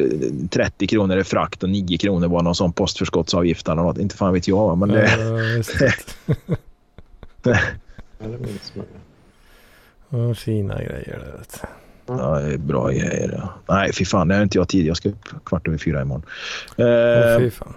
30 0.50 0.86
kronor 0.86 1.16
är 1.16 1.22
frakt 1.22 1.62
och 1.62 1.70
9 1.70 1.98
kronor 1.98 2.28
var 2.28 2.42
någon 2.42 2.54
sån 2.54 2.72
postförskottsavgift 2.72 3.68
eller 3.68 3.82
något. 3.82 3.98
Inte 3.98 4.16
fan 4.16 4.32
vet 4.32 4.48
jag 4.48 4.78
men 4.78 4.88
det... 4.88 5.10
Ja. 7.42 7.54
Ja, 8.18 8.26
det 8.26 8.38
Ja, 10.10 10.34
fina 10.34 10.74
grejer 10.74 11.18
det 11.26 11.38
vet. 11.38 11.62
Ja, 12.06 12.38
det 12.38 12.54
är 12.54 12.58
bra 12.58 12.88
grejer. 12.88 13.34
Ja. 13.42 13.74
Nej, 13.74 13.92
fy 13.92 14.04
fan, 14.04 14.28
det 14.28 14.34
är 14.34 14.42
inte 14.42 14.58
jag 14.58 14.68
tid. 14.68 14.86
Jag 14.86 14.96
ska 14.96 15.08
upp 15.08 15.44
kvart 15.44 15.68
över 15.68 15.78
fyra 15.78 16.02
imorgon. 16.02 16.22
Eh, 16.76 17.38
fy 17.38 17.50
fan. 17.50 17.74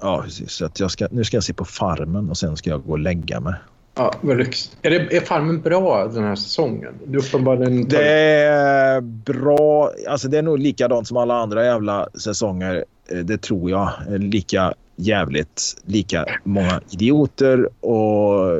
ja, 0.00 0.22
precis. 0.24 0.52
Så 0.52 0.64
att 0.64 0.80
jag 0.80 0.90
ska, 0.90 1.08
nu 1.10 1.24
ska 1.24 1.36
jag 1.36 1.44
se 1.44 1.54
på 1.54 1.64
Farmen 1.64 2.30
och 2.30 2.36
sen 2.36 2.56
ska 2.56 2.70
jag 2.70 2.82
gå 2.84 2.92
och 2.92 2.98
lägga 2.98 3.40
mig. 3.40 3.54
Ja, 3.94 4.14
vad 4.20 4.36
lyx. 4.36 4.76
Är, 4.82 4.90
det, 4.90 5.16
är 5.16 5.20
Farmen 5.20 5.60
bra 5.60 6.06
den 6.06 6.24
här 6.24 6.34
säsongen? 6.36 6.94
Du 7.06 7.18
uppenbarligen... 7.18 7.88
Det 7.88 8.08
är 8.08 9.00
bra. 9.00 9.90
Alltså 10.08 10.28
det 10.28 10.38
är 10.38 10.42
nog 10.42 10.58
likadant 10.58 11.08
som 11.08 11.16
alla 11.16 11.34
andra 11.34 11.64
jävla 11.64 12.08
säsonger. 12.14 12.84
Eh, 13.10 13.18
Det 13.18 13.42
tror 13.42 13.70
jag. 13.70 13.90
Eh, 14.08 14.18
Lika 14.18 14.74
jävligt. 15.02 15.76
Lika 15.84 16.26
många 16.44 16.80
idioter 16.90 17.68
och 17.86 18.58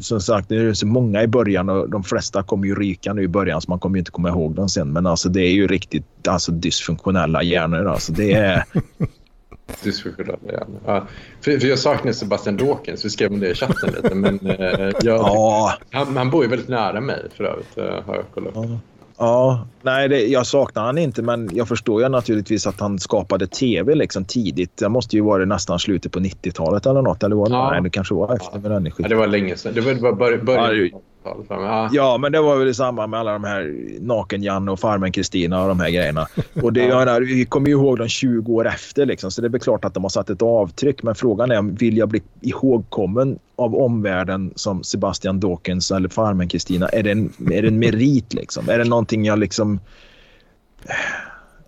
som 0.00 0.20
sagt 0.20 0.48
det 0.48 0.56
är 0.56 0.72
så 0.72 0.86
många 0.86 1.22
i 1.22 1.26
början 1.26 1.68
och 1.68 1.90
de 1.90 2.04
flesta 2.04 2.42
kommer 2.42 2.66
ju 2.66 2.74
ryka 2.74 3.12
nu 3.12 3.22
i 3.22 3.28
början 3.28 3.60
så 3.60 3.70
man 3.70 3.78
kommer 3.78 3.96
ju 3.96 3.98
inte 3.98 4.10
komma 4.10 4.28
ihåg 4.28 4.54
dem 4.54 4.68
sen. 4.68 4.92
Men 4.92 5.06
alltså 5.06 5.28
det 5.28 5.40
är 5.40 5.50
ju 5.52 5.66
riktigt 5.66 6.28
alltså, 6.28 6.52
dysfunktionella 6.52 7.42
hjärnor. 7.42 7.86
Alltså 7.86 8.12
det 8.12 8.32
är... 8.32 8.64
Dysfunktionella 9.84 10.52
hjärnor. 10.52 10.80
Ja. 10.86 11.06
För, 11.40 11.58
för 11.58 11.66
jag 11.68 11.78
saknar 11.78 12.12
Sebastian 12.12 12.56
Dawkins. 12.56 13.04
Vi 13.04 13.10
skrev 13.10 13.32
om 13.32 13.40
det 13.40 13.50
i 13.50 13.54
chatten 13.54 13.90
lite. 14.02 14.14
Men 14.14 14.46
eh, 14.46 14.56
jag, 14.80 14.94
Ja, 15.02 15.72
han, 15.90 16.16
han 16.16 16.30
bor 16.30 16.44
ju 16.44 16.50
väldigt 16.50 16.68
nära 16.68 17.00
mig 17.00 17.22
för 17.36 17.44
övrigt. 17.44 17.78
eh, 17.78 17.84
Har 17.84 18.14
jag 18.14 18.24
kollat. 18.34 18.52
Ja. 18.54 18.78
Ja, 19.18 19.66
nej, 19.82 20.08
det, 20.08 20.26
jag 20.26 20.46
saknar 20.46 20.82
han 20.84 20.98
inte, 20.98 21.22
men 21.22 21.50
jag 21.52 21.68
förstår 21.68 22.02
ju 22.02 22.08
naturligtvis 22.08 22.66
att 22.66 22.80
han 22.80 22.98
skapade 22.98 23.46
tv 23.46 23.94
liksom 23.94 24.24
tidigt. 24.24 24.76
Det 24.76 24.88
måste 24.88 25.16
ju 25.16 25.22
vara 25.22 25.44
nästan 25.44 25.78
slutet 25.78 26.12
på 26.12 26.18
90-talet 26.18 26.86
eller 26.86 27.02
något. 27.02 27.22
Eller 27.22 27.36
var 27.36 27.48
det? 27.48 27.54
Ja. 27.54 27.70
Nej, 27.70 27.82
det 27.82 27.90
kanske 27.90 28.14
var 28.14 28.34
efter 28.34 28.48
Ja, 28.52 28.58
millennieskiftet. 28.58 29.08
det 29.10 29.16
var 29.16 29.26
länge 29.26 29.56
sedan. 29.56 29.72
Det 29.74 29.80
var, 29.80 29.94
det 29.94 30.00
var 30.00 30.12
bör, 30.12 30.90
Ja, 31.24 31.30
det- 31.30 31.30
av 31.30 31.36
80-talet, 31.44 31.48
för 31.48 31.56
mig. 31.56 31.64
Ja. 31.66 31.88
Ja, 31.92 32.18
men 32.18 32.32
det 32.32 32.40
var 32.40 32.56
väl 32.56 32.68
i 32.68 32.74
samband 32.74 33.10
med 33.10 33.20
alla 33.20 33.32
de 33.32 33.44
här 33.44 33.74
Naken-Janne 34.00 34.70
och 34.70 34.80
Farmen-Kristina 34.80 35.62
och 35.62 35.68
de 35.68 35.80
här 35.80 35.90
grejerna. 35.90 36.26
Och 36.62 36.72
det, 36.72 36.84
Ja. 36.84 36.98
menar, 36.98 37.20
vi 37.20 37.44
kommer 37.44 37.66
ju 37.68 37.72
ihåg 37.72 37.98
dem 37.98 38.08
20 38.08 38.52
år 38.54 38.66
efter, 38.68 39.06
liksom, 39.06 39.30
så 39.30 39.40
det 39.40 39.46
är 39.46 39.50
väl 39.50 39.60
klart 39.60 39.84
att 39.84 39.94
de 39.94 40.02
har 40.04 40.10
satt 40.10 40.30
ett 40.30 40.42
avtryck. 40.42 41.02
Men 41.02 41.14
frågan 41.14 41.50
är, 41.50 41.62
vill 41.62 41.96
jag 41.96 42.08
bli 42.08 42.22
ihågkommen 42.40 43.38
av 43.56 43.74
omvärlden 43.74 44.52
som 44.54 44.82
Sebastian 44.84 45.40
Dawkins 45.40 45.90
eller 45.90 46.08
Farmen-Kristina? 46.08 46.88
Är, 46.88 47.02
det 47.02 47.10
en- 47.10 47.32
är 47.52 47.62
det 47.62 47.68
en 47.68 47.78
merit? 47.78 48.34
Liksom? 48.34 48.68
Är 48.68 48.78
det 48.78 48.84
någonting 48.84 49.24
jag 49.24 49.38
liksom... 49.38 49.80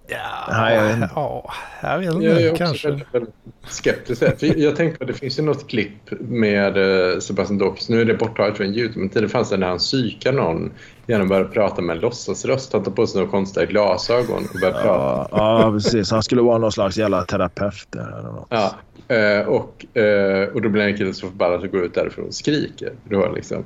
Ja, 0.09 0.17
Nej, 0.51 0.75
jag 0.77 0.85
vet 0.85 0.95
inte. 0.95 1.09
ja, 1.15 1.53
jag 1.83 1.99
vet 1.99 2.07
Jag 2.07 2.25
är 2.25 2.39
inte. 2.39 2.51
också 2.51 2.65
Kanske. 2.65 2.89
väldigt, 2.89 3.15
väldigt 3.15 3.35
skeptisk. 3.69 4.21
För 4.39 4.59
jag 4.61 4.77
tänkte 4.77 5.05
att 5.05 5.09
det 5.09 5.15
finns 5.15 5.39
ju 5.39 5.43
något 5.43 5.69
klipp 5.69 6.11
med 6.21 6.77
eh, 7.13 7.19
Sebastian 7.19 7.59
Dawkins. 7.59 7.89
Nu 7.89 8.01
är 8.01 8.05
det 8.05 8.15
borttaget 8.15 8.57
från 8.57 8.67
Youtube, 8.67 9.01
men 9.01 9.09
tidigare 9.09 9.29
fanns 9.29 9.51
det 9.51 9.57
när 9.57 9.67
han 9.69 9.79
psykar 9.79 10.33
någon 10.33 10.73
genom 11.07 11.23
att 11.23 11.29
börja 11.29 11.45
prata 11.45 11.83
med 11.83 11.97
en 11.97 12.01
låtsasröst. 12.03 12.73
Han 12.73 12.83
tar 12.83 12.93
på 12.93 13.07
sig 13.07 13.19
några 13.21 13.31
konstiga 13.31 13.67
glasögon 13.67 14.45
och 14.55 14.61
börjar 14.61 14.73
prata. 14.83 15.29
Ja, 15.33 15.63
ja, 15.63 15.73
precis. 15.73 16.11
Han 16.11 16.23
skulle 16.23 16.43
vara 16.43 16.59
någon 16.59 16.73
slags 16.73 16.99
jävla 16.99 17.25
terapeut 17.25 17.87
där 17.91 18.19
eller 18.19 18.31
något. 18.33 18.47
Ja, 18.51 18.75
eh, 19.17 19.47
och, 19.49 19.97
eh, 20.01 20.49
och 20.49 20.63
då 20.63 20.69
blir 20.69 20.83
en 20.83 20.97
kille 20.97 21.15
så 21.15 21.27
förbannad 21.27 21.65
att 21.65 21.73
gå 21.73 21.79
ut 21.79 21.95
därifrån 21.95 22.27
och 22.27 22.35
skriker. 22.35 22.93
Då, 23.05 23.33
liksom. 23.35 23.65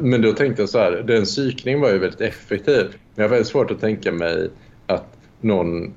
men 0.00 0.22
då 0.22 0.32
tänkte 0.32 0.62
jag 0.62 0.68
så 0.68 0.78
här, 0.78 1.04
den 1.06 1.24
psykningen 1.24 1.80
var 1.80 1.90
ju 1.90 1.98
väldigt 1.98 2.20
effektiv. 2.20 2.86
Men 2.90 3.22
jag 3.22 3.24
har 3.24 3.28
väldigt 3.28 3.48
svårt 3.48 3.70
att 3.70 3.80
tänka 3.80 4.12
mig 4.12 4.50
att 4.86 5.06
någon 5.42 5.94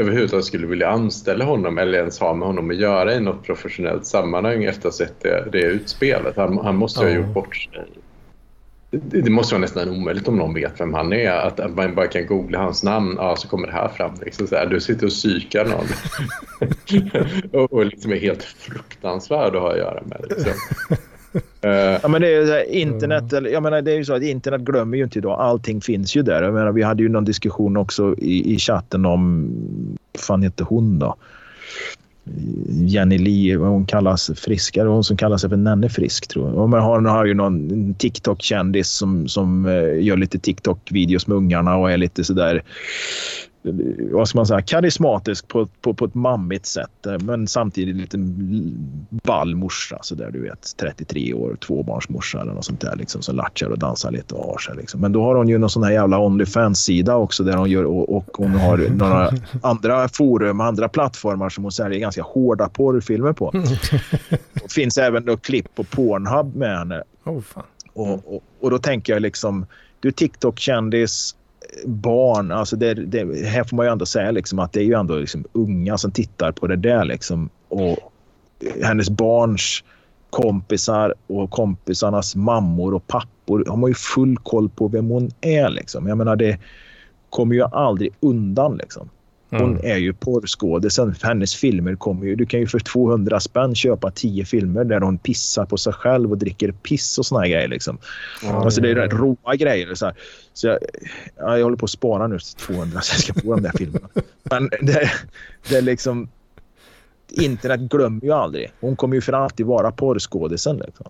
överhuvudtaget 0.00 0.44
skulle 0.44 0.66
vilja 0.66 0.88
anställa 0.88 1.44
honom 1.44 1.78
eller 1.78 1.98
ens 1.98 2.20
ha 2.20 2.34
med 2.34 2.48
honom 2.48 2.70
att 2.70 2.76
göra 2.76 3.14
i 3.14 3.20
något 3.20 3.42
professionellt 3.42 4.06
sammanhang 4.06 4.64
efter 4.64 4.88
att 4.88 4.98
ha 4.98 5.06
sett 5.06 5.20
det, 5.20 5.48
det 5.52 5.62
utspelet. 5.62 6.36
Han, 6.36 6.58
han 6.58 6.76
måste 6.76 7.04
ju 7.04 7.10
ha 7.10 7.16
gjort 7.16 7.34
bort 7.34 7.56
sig. 7.56 7.84
Det, 8.90 9.20
det 9.20 9.30
måste 9.30 9.54
vara 9.54 9.60
nästan 9.60 9.88
omöjligt 9.88 10.28
om 10.28 10.36
någon 10.36 10.54
vet 10.54 10.80
vem 10.80 10.94
han 10.94 11.12
är. 11.12 11.30
Att, 11.30 11.60
att 11.60 11.74
man 11.74 11.94
bara 11.94 12.06
kan 12.06 12.26
googla 12.26 12.58
hans 12.58 12.82
namn, 12.82 13.14
ja, 13.18 13.36
så 13.36 13.48
kommer 13.48 13.66
det 13.66 13.72
här 13.72 13.88
fram. 13.88 14.14
Liksom 14.24 14.46
så 14.46 14.56
här, 14.56 14.66
du 14.66 14.80
sitter 14.80 15.06
och 15.06 15.12
psykar 15.12 15.64
någon. 15.64 15.86
och, 17.60 17.72
och 17.72 17.86
liksom 17.86 18.12
är 18.12 18.16
helt 18.16 18.42
fruktansvärd 18.42 19.56
att 19.56 19.62
ha 19.62 19.72
att 19.72 19.78
göra 19.78 20.02
med. 20.06 20.24
Liksom. 20.28 20.52
Eh, 21.62 21.70
Ja, 22.02 22.08
men 22.08 22.22
det 22.22 22.28
är 22.28 22.46
så 22.46 22.52
här, 22.52 22.72
internet, 22.72 23.32
eller, 23.32 23.50
jag 23.50 23.62
menar, 23.62 23.82
det 23.82 23.92
är 23.92 23.96
ju 23.96 24.04
så 24.04 24.14
att 24.14 24.22
internet 24.22 24.60
glömmer 24.60 24.96
ju 24.96 25.04
inte 25.04 25.18
idag. 25.18 25.40
Allting 25.40 25.80
finns 25.80 26.16
ju 26.16 26.22
där. 26.22 26.42
Jag 26.42 26.54
menar, 26.54 26.72
vi 26.72 26.82
hade 26.82 27.02
ju 27.02 27.08
någon 27.08 27.24
diskussion 27.24 27.76
också 27.76 28.14
i, 28.18 28.54
i 28.54 28.58
chatten 28.58 29.06
om... 29.06 29.50
Vad 30.12 30.22
fan 30.22 30.42
heter 30.42 30.64
hon 30.64 30.98
då? 30.98 31.16
Jenny 32.68 33.18
Lee, 33.18 33.56
hon 33.56 33.86
kallas 33.86 34.30
friskare, 34.36 34.88
hon 34.88 35.04
som 35.04 35.16
kallar 35.16 35.36
sig 35.36 35.50
för 35.50 35.56
Nenne 35.56 35.88
Frisk 35.88 36.28
tror 36.28 36.48
jag. 36.48 36.58
Och 36.58 36.68
man 36.68 37.06
har, 37.06 37.24
ju 37.24 37.34
någon 37.34 37.94
TikTok-kändis 37.94 38.88
som, 38.88 39.28
som 39.28 39.66
uh, 39.66 40.02
gör 40.02 40.16
lite 40.16 40.38
TikTok-videos 40.38 41.28
med 41.28 41.36
ungarna 41.36 41.76
och 41.76 41.90
är 41.92 41.96
lite 41.96 42.24
sådär 42.24 42.62
vad 44.12 44.28
ska 44.28 44.38
man 44.38 44.46
säga, 44.46 44.62
karismatisk 44.62 45.48
på, 45.48 45.66
på, 45.80 45.94
på 45.94 46.04
ett 46.04 46.14
mammigt 46.14 46.66
sätt. 46.66 47.06
Eh, 47.06 47.18
men 47.18 47.48
samtidigt 47.48 47.96
lite 47.96 48.16
ball 49.10 49.54
morsa 49.54 49.98
så 50.02 50.14
där 50.14 50.30
du 50.30 50.40
vet. 50.40 50.76
33 50.76 51.34
år, 51.34 51.56
tvåbarnsmorsa 51.66 52.40
eller 52.40 52.52
något 52.52 52.64
sånt 52.64 52.80
där 52.80 52.96
liksom. 52.96 53.22
Som 53.22 53.36
latchar 53.36 53.66
och 53.66 53.78
dansar 53.78 54.10
lite 54.10 54.34
och 54.34 54.44
har 54.44 54.58
sig 54.58 54.76
liksom. 54.76 55.00
Men 55.00 55.12
då 55.12 55.22
har 55.22 55.34
hon 55.34 55.48
ju 55.48 55.58
någon 55.58 55.70
sån 55.70 55.82
här 55.82 55.90
jävla 55.90 56.18
Onlyfans-sida 56.18 57.16
också 57.16 57.44
där 57.44 57.56
hon 57.56 57.70
gör 57.70 57.84
och, 57.84 58.16
och 58.16 58.28
hon 58.32 58.54
har 58.54 58.78
några 58.78 59.30
andra 59.62 60.08
forum, 60.08 60.60
andra 60.60 60.88
plattformar 60.88 61.48
som 61.48 61.64
hon 61.64 61.72
säljer 61.72 62.00
ganska 62.00 62.22
hårda 62.22 62.68
porrfilmer 62.68 63.32
på. 63.32 63.52
Det 64.52 64.72
finns 64.72 64.98
även 64.98 65.24
då 65.24 65.36
klipp 65.36 65.74
på 65.74 65.84
Pornhub 65.84 66.56
med 66.56 66.78
henne. 66.78 67.02
Oh, 67.24 67.40
fan. 67.40 67.64
Och, 67.92 68.34
och, 68.34 68.42
och 68.60 68.70
då 68.70 68.78
tänker 68.78 69.12
jag 69.12 69.22
liksom, 69.22 69.66
du 70.00 70.08
är 70.08 70.12
TikTok-kändis, 70.12 71.34
barn, 71.86 72.52
alltså 72.52 72.76
det, 72.76 72.94
det, 72.94 73.46
här 73.46 73.64
får 73.64 73.76
man 73.76 73.86
ju 73.86 73.92
ändå 73.92 74.06
säga 74.06 74.30
liksom 74.30 74.58
att 74.58 74.72
det 74.72 74.80
är 74.80 74.84
ju 74.84 74.94
ändå 74.94 75.16
liksom 75.16 75.44
unga 75.52 75.98
som 75.98 76.10
tittar 76.10 76.52
på 76.52 76.66
det 76.66 76.76
där 76.76 77.04
liksom. 77.04 77.48
Och 77.68 77.98
hennes 78.82 79.10
barns 79.10 79.84
kompisar 80.30 81.14
och 81.26 81.50
kompisarnas 81.50 82.36
mammor 82.36 82.94
och 82.94 83.06
pappor 83.06 83.64
har 83.68 83.76
man 83.76 83.90
ju 83.90 83.94
full 83.94 84.36
koll 84.36 84.68
på 84.68 84.88
vem 84.88 85.08
hon 85.08 85.30
är 85.40 85.68
liksom. 85.68 86.06
Jag 86.06 86.18
menar 86.18 86.36
det 86.36 86.58
kommer 87.30 87.54
ju 87.54 87.62
aldrig 87.62 88.12
undan 88.20 88.76
liksom. 88.76 89.08
Hon 89.50 89.70
mm. 89.70 89.92
är 89.92 89.96
ju 89.96 90.12
porrskådisen. 90.12 91.14
Hennes 91.22 91.54
filmer 91.54 91.96
kommer 91.96 92.26
ju... 92.26 92.36
Du 92.36 92.46
kan 92.46 92.60
ju 92.60 92.66
för 92.66 92.78
200 92.78 93.40
spänn 93.40 93.74
köpa 93.74 94.10
10 94.10 94.44
filmer 94.44 94.84
där 94.84 95.00
hon 95.00 95.18
pissar 95.18 95.64
på 95.64 95.76
sig 95.76 95.92
själv 95.92 96.30
och 96.30 96.38
dricker 96.38 96.72
piss 96.72 97.18
och 97.18 97.26
såna 97.26 97.48
grejer. 97.48 97.68
Liksom. 97.68 97.98
Mm. 98.42 98.56
Alltså 98.56 98.80
det 98.80 98.90
är 98.90 98.94
rätt 98.94 99.12
råa 99.12 99.54
grejer. 99.54 99.94
Så, 99.94 100.12
så 100.52 100.66
jag, 100.66 100.78
ja, 101.36 101.58
jag 101.58 101.64
håller 101.64 101.76
på 101.76 101.84
att 101.84 101.90
spara 101.90 102.26
nu 102.26 102.38
200 102.38 103.00
så 103.00 103.14
jag 103.14 103.20
ska 103.20 103.34
få 103.34 103.54
de 103.54 103.62
där 103.62 103.72
filmerna. 103.78 104.08
Men 104.42 104.68
det, 104.80 105.10
det 105.68 105.76
är 105.76 105.82
liksom... 105.82 106.28
Internet 107.32 107.80
glömmer 107.80 108.24
ju 108.24 108.32
aldrig. 108.32 108.72
Hon 108.80 108.96
kommer 108.96 109.14
ju 109.14 109.20
för 109.20 109.32
alltid 109.32 109.66
vara 109.66 109.92
porrskådisen. 109.92 110.76
Liksom. 110.76 111.06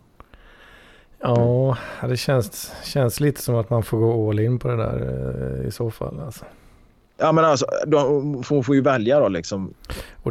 Ja, 1.20 1.76
det 2.08 2.16
känns, 2.16 2.72
känns 2.84 3.20
lite 3.20 3.42
som 3.42 3.54
att 3.54 3.70
man 3.70 3.82
får 3.82 3.98
gå 3.98 4.30
all 4.30 4.40
in 4.40 4.58
på 4.58 4.68
det 4.68 4.76
där 4.76 5.60
eh, 5.60 5.68
i 5.68 5.70
så 5.70 5.90
fall. 5.90 6.20
Alltså. 6.20 6.44
Ja 7.20 7.32
men 7.32 7.44
alltså, 7.44 7.66
de 7.86 8.42
får, 8.42 8.62
får 8.62 8.74
ju 8.74 8.80
välja 8.80 9.20
då 9.20 9.28
liksom. 9.28 9.74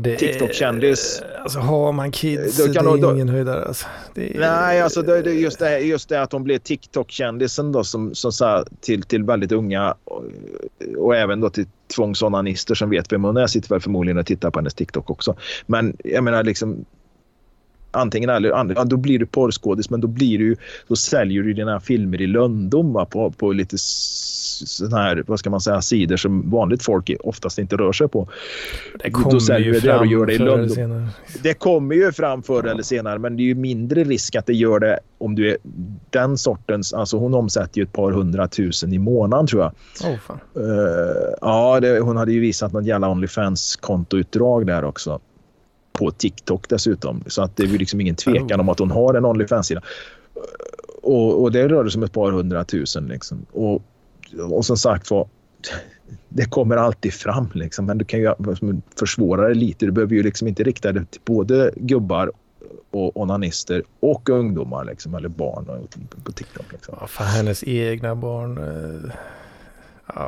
TikTok-kändis. 0.03 1.23
Alltså 1.41 1.59
har 1.59 1.91
man 1.91 2.11
kids, 2.11 2.57
då 2.57 2.73
kan 2.73 2.85
det 2.85 2.91
är 2.91 3.01
då, 3.01 3.15
ingen 3.15 3.29
höjdare 3.29 3.65
alltså. 3.65 3.87
Är, 4.15 4.39
nej, 4.39 4.81
alltså 4.81 5.01
det, 5.01 5.21
det, 5.21 5.33
just, 5.33 5.59
det, 5.59 5.79
just 5.79 6.09
det 6.09 6.21
att 6.21 6.29
de 6.29 6.43
blir 6.43 6.59
TikTok-kändisen 6.59 7.71
då 7.71 7.83
som, 7.83 8.15
som 8.15 8.31
så 8.31 8.65
till, 8.81 9.03
till 9.03 9.23
väldigt 9.23 9.51
unga 9.51 9.95
och, 10.03 10.23
och 10.97 11.15
även 11.15 11.39
då 11.39 11.49
till 11.49 11.65
tvångsonanister 11.95 12.75
som 12.75 12.89
vet 12.89 13.11
vem 13.11 13.23
hon 13.23 13.37
är 13.37 13.47
sitter 13.47 13.69
väl 13.69 13.81
förmodligen 13.81 14.17
och 14.17 14.25
tittar 14.25 14.51
på 14.51 14.59
hennes 14.59 14.73
TikTok 14.73 15.09
också. 15.09 15.35
Men 15.65 15.97
jag 16.03 16.23
menar 16.23 16.43
liksom 16.43 16.85
antingen 17.91 18.29
eller, 18.29 18.49
ja, 18.49 18.83
då 18.83 18.97
blir 18.97 19.19
du 19.19 19.25
porrskådis 19.25 19.89
men 19.89 20.01
då 20.01 20.07
blir 20.07 20.37
du 20.37 20.55
då 20.87 20.95
säljer 20.95 21.43
du 21.43 21.53
dina 21.53 21.79
filmer 21.79 22.21
i 22.21 22.27
lönndom 22.27 23.05
på, 23.09 23.31
på 23.31 23.51
lite 23.51 23.77
sådana 24.67 25.03
här, 25.03 25.23
vad 25.27 25.39
ska 25.39 25.49
man 25.49 25.61
säga, 25.61 25.81
sidor 25.81 26.17
som 26.17 26.49
vanligt 26.49 26.83
folk 26.83 27.11
oftast 27.19 27.59
inte 27.59 27.75
rör 27.75 27.91
sig 27.91 28.07
på. 28.07 28.29
Det 29.03 29.11
kommer 29.11 29.59
ju 29.59 29.73
fram 29.81 30.03
förr 30.03 30.27
eller 30.27 30.67
senare. 30.67 31.07
Det 31.43 31.53
kommer 31.53 31.95
ju 31.95 32.11
fram 32.11 32.43
förr 32.43 32.63
ja. 32.65 32.71
eller 32.71 32.83
senare 32.83 33.19
men 33.19 33.37
det 33.37 33.43
är 33.43 33.45
ju 33.45 33.55
mindre 33.55 34.03
risk 34.03 34.35
att 34.35 34.45
det 34.45 34.53
gör 34.53 34.79
det 34.79 34.99
om 35.17 35.35
du 35.35 35.49
är 35.49 35.57
den 36.09 36.37
sortens, 36.37 36.93
alltså 36.93 37.17
hon 37.17 37.33
omsätter 37.33 37.77
ju 37.77 37.83
ett 37.83 37.93
par 37.93 38.11
hundratusen 38.11 38.93
i 38.93 38.97
månaden 38.97 39.47
tror 39.47 39.61
jag. 39.61 39.71
Oh, 40.11 40.17
fan. 40.17 40.39
Uh, 40.57 40.63
ja, 41.41 41.79
det, 41.79 41.99
hon 41.99 42.17
hade 42.17 42.31
ju 42.31 42.39
visat 42.39 42.73
något 42.73 42.85
jävla 42.85 43.09
Onlyfans-kontoutdrag 43.09 44.65
där 44.65 44.83
också 44.83 45.19
på 45.91 46.11
TikTok 46.11 46.69
dessutom. 46.69 47.23
Så 47.27 47.41
att 47.41 47.55
det 47.57 47.63
är 47.63 47.67
ju 47.67 47.77
liksom 47.77 48.01
ingen 48.01 48.15
tvekan 48.15 48.59
om 48.59 48.69
att 48.69 48.79
hon 48.79 48.91
har 48.91 49.13
en 49.13 49.25
Onlyfans-sida. 49.25 49.81
Och, 51.01 51.41
och 51.41 51.51
det 51.51 51.67
rör 51.67 51.89
sig 51.89 51.99
om 51.99 52.03
ett 52.03 52.13
par 52.13 52.31
hundratusen. 52.31 53.07
Liksom. 53.07 53.45
Och, 53.51 53.81
och 54.51 54.65
som 54.65 54.77
sagt 54.77 55.11
var, 55.11 55.27
det 56.29 56.45
kommer 56.45 56.77
alltid 56.77 57.13
fram. 57.13 57.49
Liksom. 57.53 57.85
Men 57.85 57.97
du 57.97 58.05
kan 58.05 58.19
ju 58.19 58.33
försvåra 58.99 59.47
det 59.47 59.53
lite. 59.53 59.85
Du 59.85 59.91
behöver 59.91 60.15
ju 60.15 60.23
liksom 60.23 60.47
inte 60.47 60.63
rikta 60.63 60.91
det 60.91 61.05
till 61.05 61.21
både 61.25 61.71
gubbar 61.75 62.31
och 62.91 63.17
onanister 63.21 63.83
och 63.99 64.29
ungdomar 64.29 64.85
liksom, 64.85 65.15
eller 65.15 65.29
barn 65.29 65.65
på 66.23 66.31
TikTok. 66.31 66.65
Liksom. 66.71 66.95
Ja, 67.01 67.07
för 67.07 67.23
hennes 67.23 67.63
egna 67.63 68.15
barn. 68.15 68.57
Eh... 68.57 69.11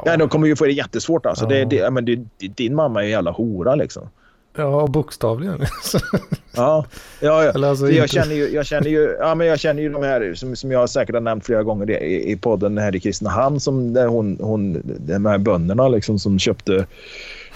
Ja, 0.06 0.18
de 0.18 0.30
kommer 0.30 0.48
ju 0.48 0.56
få 0.56 0.66
det 0.66 0.72
jättesvårt. 0.72 1.26
Alltså. 1.26 1.46
Ja. 1.46 1.50
Det, 1.50 1.66
det, 1.66 1.92
men 1.92 2.06
det, 2.06 2.20
din 2.38 2.76
mamma 2.76 3.02
är 3.02 3.06
en 3.06 3.12
jävla 3.12 3.32
hora 3.32 3.76
liksom. 3.76 4.10
Ja, 4.56 4.88
bokstavligen. 4.88 5.60
ja, 6.56 6.86
ja, 7.20 7.44
ja. 7.44 7.68
Alltså 7.68 7.92
jag, 7.92 8.10
känner 8.10 8.36
ju, 8.36 8.50
jag, 8.50 8.66
känner 8.66 8.90
ju, 8.90 9.18
ja, 9.20 9.36
men 9.36 9.48
jag 9.48 9.60
känner 9.60 9.82
ju 9.82 9.90
de 9.90 10.04
här 10.04 10.34
som, 10.34 10.56
som 10.56 10.72
jag 10.72 10.90
säkert 10.90 11.16
har 11.16 11.22
nämnt 11.22 11.46
flera 11.46 11.64
gånger 11.64 11.92
i, 11.92 12.32
i 12.32 12.38
podden 12.38 12.78
här 12.78 12.96
i 12.96 13.00
Kristinehamn 13.00 13.60
som 13.60 13.96
hon, 13.96 14.38
hon, 14.42 14.82
de 15.00 15.26
här 15.26 15.38
bönderna 15.38 15.88
liksom 15.88 16.20
som 16.20 16.40
köpte, 16.40 16.86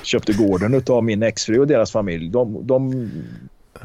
köpte 0.03 0.33
gården 0.33 0.83
av 0.87 1.03
min 1.03 1.23
exfru 1.23 1.59
och 1.59 1.67
deras 1.67 1.91
familj. 1.91 2.29
De, 2.29 2.67
de 2.67 3.09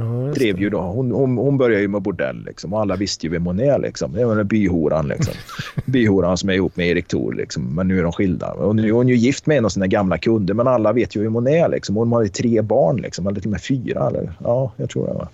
Ja, 0.01 0.33
drev 0.35 0.61
ju 0.61 0.71
då. 0.71 0.81
Hon, 0.81 1.13
hon, 1.13 1.39
hon 1.39 1.59
började 1.59 1.83
ju 1.83 1.89
med 1.89 2.03
bordell 2.03 2.45
liksom, 2.45 2.73
och 2.73 2.81
alla 2.81 2.97
visste 2.97 3.27
ju 3.27 3.33
vem 3.33 3.47
hon 3.47 3.61
är. 3.61 3.79
Liksom. 3.79 4.13
Det 4.13 4.25
var 4.25 4.37
den 4.37 4.47
byhoran. 4.47 5.09
Liksom. 5.09 5.35
byhoran 5.85 6.37
som 6.37 6.49
är 6.49 6.55
ihop 6.55 6.77
med 6.77 6.89
Erik 6.89 7.09
Thor. 7.09 7.35
Liksom. 7.35 7.75
Men 7.75 7.89
nu 7.89 7.99
är 7.99 8.03
de 8.03 8.13
skilda. 8.13 8.53
Och 8.53 8.77
nu 8.77 8.89
är 8.89 8.93
hon 8.93 9.09
ju 9.09 9.17
gift 9.17 9.47
med 9.47 9.59
en 9.59 9.65
av 9.65 9.69
sina 9.69 9.87
gamla 9.87 10.19
kunder. 10.19 10.55
Men 10.55 10.67
alla 10.67 10.93
vet 10.93 11.17
ju 11.17 11.23
vem 11.23 11.35
hon 11.35 11.49
är. 11.49 11.69
Liksom. 11.69 11.97
Hon 11.97 12.13
har 12.13 12.23
ju 12.23 12.29
tre 12.29 12.63
barn. 12.63 12.97
Liksom. 12.97 13.27
Eller 13.27 13.41
till 13.41 13.49
och 13.49 13.53
med 13.53 13.63
fyra. 13.63 14.07
Eller? 14.07 14.33
Ja, 14.45 14.73
jag 14.77 14.91
tror 14.91 15.07
det. 15.07 15.13
Va? 15.13 15.29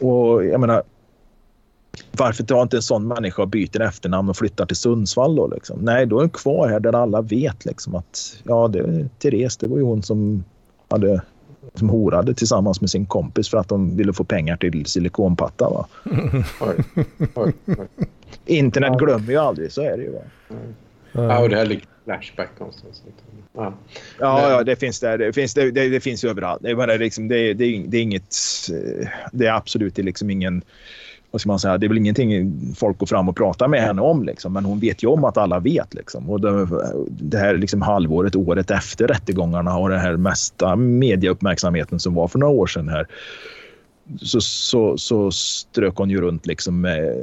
Och 0.00 0.44
jag 0.44 0.60
menar, 0.60 0.82
varför 2.12 2.44
tar 2.44 2.62
inte 2.62 2.76
en 2.76 2.82
sån 2.82 3.08
människa 3.08 3.42
och 3.42 3.48
byter 3.48 3.80
efternamn 3.80 4.28
och 4.28 4.36
flyttar 4.36 4.66
till 4.66 4.76
Sundsvall 4.76 5.36
då? 5.36 5.46
Liksom? 5.46 5.78
Nej, 5.80 6.06
då 6.06 6.16
är 6.16 6.20
hon 6.20 6.30
kvar 6.30 6.68
här 6.68 6.80
där 6.80 6.92
alla 6.92 7.22
vet 7.22 7.64
liksom, 7.64 7.94
att 7.94 8.42
ja, 8.42 8.68
det 8.68 9.08
Therese, 9.18 9.56
det 9.56 9.68
var 9.68 9.76
ju 9.76 9.82
hon 9.82 10.02
som 10.02 10.44
hade 10.88 11.22
som 11.74 11.88
horade 11.88 12.34
tillsammans 12.34 12.80
med 12.80 12.90
sin 12.90 13.06
kompis 13.06 13.48
för 13.48 13.58
att 13.58 13.68
de 13.68 13.96
ville 13.96 14.12
få 14.12 14.24
pengar 14.24 14.56
till 14.56 14.86
silikonpatta. 14.86 15.68
Va? 15.70 15.88
Internet 18.46 18.98
glömmer 18.98 19.32
ju 19.32 19.36
aldrig, 19.36 19.72
så 19.72 19.82
är 19.82 19.96
det 19.96 20.02
ju. 20.02 20.12
Va? 20.12 20.20
Ja, 21.12 21.38
och 21.38 21.48
det 21.48 21.56
här 21.56 21.66
ligger 21.66 21.84
Flashback 22.04 22.48
någonstans. 22.58 23.02
Ja, 23.52 23.74
ja, 24.18 24.50
ja 24.50 24.64
det 24.64 24.76
finns 24.76 25.00
där. 25.00 25.18
Det 25.18 25.32
finns, 25.32 25.54
det, 25.54 25.70
det, 25.70 25.88
det 25.88 26.00
finns 26.00 26.24
överallt. 26.24 26.62
Det 26.62 26.70
är, 26.70 26.98
liksom, 26.98 27.28
det, 27.28 27.54
det, 27.54 27.84
det 27.86 27.96
är 27.96 28.02
inget... 28.02 28.36
Det 29.32 29.46
är 29.46 29.52
absolut 29.52 29.98
liksom 29.98 30.30
ingen 30.30 30.62
vad 31.30 31.40
ska 31.40 31.48
man 31.50 31.58
säga, 31.58 31.78
det 31.78 31.86
är 31.86 31.88
väl 31.88 31.98
ingenting 31.98 32.52
folk 32.76 32.98
går 32.98 33.06
fram 33.06 33.28
och 33.28 33.36
pratar 33.36 33.68
med 33.68 33.82
henne 33.82 34.02
om. 34.02 34.24
Liksom, 34.24 34.52
men 34.52 34.64
hon 34.64 34.78
vet 34.78 35.02
ju 35.02 35.06
om 35.08 35.24
att 35.24 35.36
alla 35.36 35.58
vet. 35.58 35.94
Liksom. 35.94 36.30
Och 36.30 36.40
det, 36.40 36.68
det 37.08 37.38
här 37.38 37.56
liksom 37.56 37.82
halvåret, 37.82 38.36
året 38.36 38.70
efter 38.70 39.06
rättegångarna 39.06 39.78
och 39.78 39.88
den 39.88 40.00
här 40.00 40.16
mesta 40.16 40.76
mediauppmärksamheten 40.76 42.00
som 42.00 42.14
var 42.14 42.28
för 42.28 42.38
några 42.38 42.52
år 42.52 42.66
sedan 42.66 42.88
här 42.88 43.06
så, 44.18 44.40
så, 44.40 44.98
så 44.98 45.30
strök 45.30 45.96
hon 45.96 46.10
ju 46.10 46.20
runt 46.20 46.46
liksom 46.46 46.80
med 46.80 47.14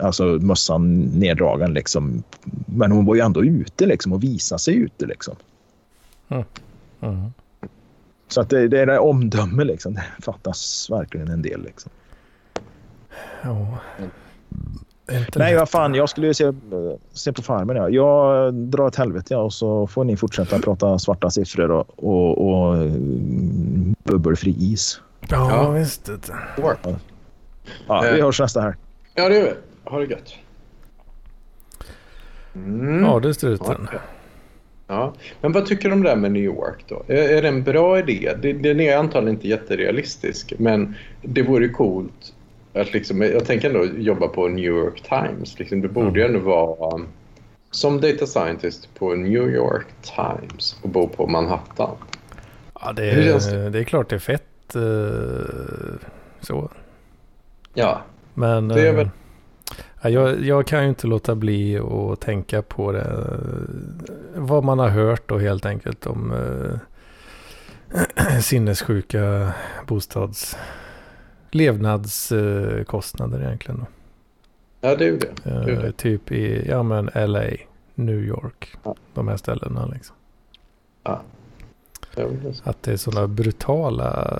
alltså 0.00 0.24
mössan 0.24 1.00
neddragen. 1.00 1.74
Liksom. 1.74 2.22
Men 2.66 2.92
hon 2.92 3.04
var 3.04 3.14
ju 3.14 3.20
ändå 3.20 3.44
ute 3.44 3.86
liksom, 3.86 4.12
och 4.12 4.22
visade 4.22 4.58
sig 4.58 4.74
ute. 4.74 5.06
Liksom. 5.06 5.36
Mm. 6.28 6.44
Mm. 7.00 7.32
Så 8.28 8.40
att 8.40 8.50
det, 8.50 8.68
det 8.68 8.80
är 8.80 8.86
det 8.86 8.98
omdöme. 8.98 9.64
Liksom. 9.64 9.94
Det 9.94 10.22
fattas 10.22 10.90
verkligen 10.90 11.28
en 11.28 11.42
del. 11.42 11.62
Liksom. 11.62 11.90
Ja. 13.42 13.78
Nej, 15.36 15.56
vad 15.56 15.68
fan. 15.68 15.94
Jag 15.94 16.08
skulle 16.08 16.26
ju 16.26 16.34
se, 16.34 16.52
se 17.12 17.32
på 17.32 17.42
Farmen. 17.42 17.76
Ja. 17.76 17.88
Jag 17.88 18.54
drar 18.54 18.84
åt 18.84 18.96
helvete 18.96 19.34
ja, 19.34 19.38
och 19.38 19.52
så 19.52 19.86
får 19.86 20.04
ni 20.04 20.16
fortsätta 20.16 20.58
prata 20.58 20.98
svarta 20.98 21.30
siffror 21.30 21.70
och, 21.70 21.86
och, 21.96 22.48
och 22.48 22.76
mm, 22.76 23.94
bubbelfri 24.04 24.56
is. 24.58 25.00
Ja, 25.28 25.50
ja. 25.50 25.70
visst. 25.70 26.10
Ja. 26.56 26.76
ja, 27.86 28.04
vi 28.14 28.20
hörs 28.20 28.40
nästa 28.40 28.60
här. 28.60 28.76
Ja, 29.14 29.28
det 29.28 29.34
gör 29.34 29.44
vi. 29.44 29.54
Ha 29.90 29.98
det 29.98 30.06
gött. 30.06 30.34
Mm. 32.54 33.04
Ja, 33.04 33.20
det 33.20 33.28
är 33.28 33.32
struten. 33.32 33.88
Ja. 33.92 33.98
ja. 34.86 35.14
Men 35.40 35.52
vad 35.52 35.66
tycker 35.66 35.88
du 35.88 35.94
om 35.94 36.02
det 36.02 36.08
här 36.08 36.16
med 36.16 36.32
New 36.32 36.42
York 36.42 36.84
då? 36.88 37.02
Är, 37.06 37.14
är 37.14 37.42
det 37.42 37.48
en 37.48 37.62
bra 37.62 37.98
idé? 37.98 38.34
Den 38.62 38.80
är 38.80 38.96
antagligen 38.96 39.36
inte 39.36 39.48
jätterealistisk, 39.48 40.52
men 40.58 40.94
det 41.22 41.42
vore 41.42 41.68
coolt 41.68 42.34
att 42.74 42.92
liksom, 42.92 43.22
jag 43.22 43.44
tänker 43.44 43.68
ändå 43.68 43.86
jobba 43.86 44.28
på 44.28 44.48
New 44.48 44.64
York 44.64 45.02
Times. 45.02 45.58
Liksom, 45.58 45.80
det 45.80 45.88
borde 45.88 46.20
ju 46.20 46.26
ändå 46.26 46.38
vara 46.38 46.94
um, 46.94 47.08
som 47.70 48.00
data 48.00 48.26
scientist 48.26 48.88
på 48.94 49.14
New 49.14 49.48
York 49.50 49.86
Times 50.02 50.76
och 50.82 50.88
bo 50.88 51.08
på 51.08 51.26
Manhattan. 51.26 51.96
Ja, 52.80 52.92
det 52.92 53.10
är, 53.10 53.52
det? 53.52 53.70
det 53.70 53.78
är 53.78 53.84
klart 53.84 54.08
det 54.08 54.16
är 54.16 54.18
fett 54.18 54.76
uh, 54.76 55.44
så. 56.40 56.70
Ja. 57.74 58.00
Men 58.34 58.68
det 58.68 58.88
är 58.88 58.92
väl... 58.92 59.10
uh, 60.04 60.10
jag, 60.10 60.40
jag 60.44 60.66
kan 60.66 60.82
ju 60.82 60.88
inte 60.88 61.06
låta 61.06 61.34
bli 61.34 61.78
att 61.78 62.20
tänka 62.20 62.62
på 62.62 62.92
det. 62.92 63.38
Vad 64.34 64.64
man 64.64 64.78
har 64.78 64.88
hört 64.88 65.28
då 65.28 65.38
helt 65.38 65.66
enkelt 65.66 66.06
om 66.06 66.32
uh, 66.32 66.76
sinnessjuka 68.40 69.52
bostads 69.86 70.56
levnadskostnader 71.50 73.42
egentligen. 73.42 73.80
Då. 73.80 73.86
Ja, 74.80 74.96
det 74.96 75.04
är 75.04 75.08
ju 75.08 75.18
det. 75.18 75.32
det, 75.44 75.72
är 75.72 75.82
det. 75.82 75.92
typ 75.92 76.32
i 76.32 76.68
ja, 76.68 76.82
men 76.82 77.10
LA, 77.14 77.50
New 77.94 78.24
York, 78.24 78.76
ja. 78.82 78.94
de 79.14 79.28
här 79.28 79.36
ställena 79.36 79.86
liksom. 79.86 80.16
Ja. 81.02 81.22
Att 82.62 82.82
det 82.82 82.92
är 82.92 82.96
sådana 82.96 83.28
brutala, 83.28 84.38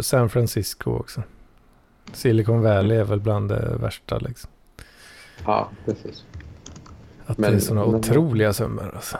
San 0.00 0.28
Francisco 0.28 0.90
också. 0.90 1.22
Silicon 2.12 2.62
Valley 2.62 2.98
är 2.98 3.04
väl 3.04 3.20
bland 3.20 3.48
det 3.48 3.76
värsta 3.80 4.18
liksom. 4.18 4.50
Ja, 5.44 5.70
precis. 5.84 6.24
Att 7.26 7.38
men, 7.38 7.50
det 7.50 7.56
är 7.56 7.60
sådana 7.60 7.86
men, 7.86 7.94
otroliga 7.94 8.52
summor 8.52 8.92
alltså. 8.94 9.18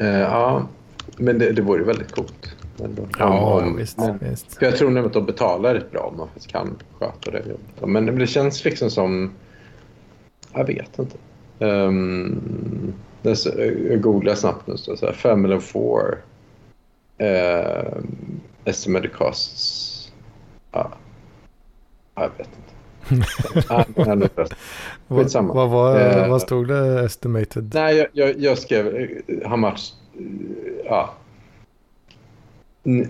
Uh, 0.00 0.08
ja, 0.08 0.68
men 1.16 1.38
det, 1.38 1.52
det 1.52 1.62
vore 1.62 1.78
ju 1.78 1.84
väldigt 1.84 2.12
coolt. 2.12 2.41
Men 2.82 3.08
ja, 3.18 3.62
om, 3.62 3.76
visst, 3.76 3.98
men, 3.98 4.18
visst. 4.18 4.58
För 4.58 4.66
jag 4.66 4.76
tror 4.76 4.90
nog 4.90 5.06
att 5.06 5.12
de 5.12 5.26
betalar 5.26 5.74
rätt 5.74 5.90
bra 5.90 6.00
om 6.00 6.16
man 6.16 6.26
faktiskt 6.26 6.52
kan 6.52 6.78
sköta 6.98 7.30
det 7.30 7.38
jobbet. 7.38 7.88
Men 7.88 8.18
det 8.18 8.26
känns 8.26 8.64
liksom 8.64 8.90
som... 8.90 9.32
Jag 10.52 10.66
vet 10.66 10.98
inte. 10.98 11.16
Um, 11.58 12.94
jag 13.22 14.00
googlar 14.00 14.34
snabbt 14.34 14.66
nu. 14.66 14.76
Så 14.76 14.96
här, 15.06 15.12
Family 15.12 15.54
of 15.54 15.64
Four. 15.64 16.18
Uh, 17.22 18.02
estimated 18.64 19.12
costs. 19.12 20.12
Ja. 20.72 20.92
Jag 22.14 22.30
vet 22.38 22.48
inte. 22.48 22.72
Skitsamma. 25.08 25.54
Vad, 25.54 25.70
vad, 25.70 26.16
uh, 26.16 26.28
vad 26.28 26.42
stod 26.42 26.68
det 26.68 27.04
estimated? 27.04 27.70
Nej, 27.74 27.96
jag, 27.96 28.06
jag, 28.12 28.38
jag 28.38 28.58
skrev 28.58 29.08
how 29.44 29.56
much... 29.56 29.94
Ja, 30.84 31.14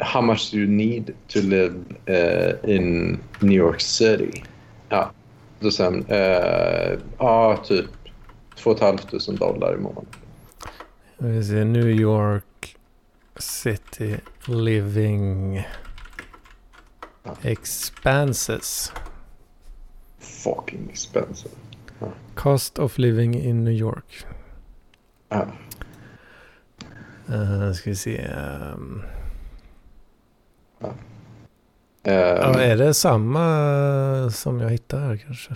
how 0.01 0.21
much 0.21 0.51
do 0.51 0.59
you 0.59 0.67
need 0.67 1.15
to 1.29 1.41
live 1.41 1.75
uh, 2.09 2.71
in 2.71 3.19
New 3.41 3.57
York 3.57 3.81
City? 3.81 4.45
Ja, 4.89 5.11
då 5.61 5.71
sen, 5.71 6.05
uh, 6.11 6.99
ja, 7.19 7.57
typ 7.65 7.87
2 8.57 8.75
500 8.75 9.39
dollar 9.39 9.75
i 9.75 9.79
månaden. 9.79 10.07
New 11.73 11.91
York 11.91 12.77
City 13.37 14.17
living 14.47 15.63
ja. 17.23 17.37
expenses. 17.43 18.93
Fucking 20.19 20.91
expensive. 20.91 21.55
Ja. 21.99 22.09
Cost 22.35 22.79
of 22.79 22.99
living 22.99 23.35
in 23.35 23.65
New 23.65 23.75
York. 23.75 24.27
Ja. 25.29 25.47
Uh, 27.29 27.73
ska 27.73 27.91
vi 27.91 27.97
se. 27.97 28.29
Um, 28.75 29.03
Ja. 30.83 30.93
ja, 32.03 32.61
är 32.61 32.77
det 32.77 32.95
samma 32.95 34.31
som 34.31 34.61
jag 34.61 34.71
hittar 34.71 35.01
här 35.01 35.17
kanske? 35.17 35.55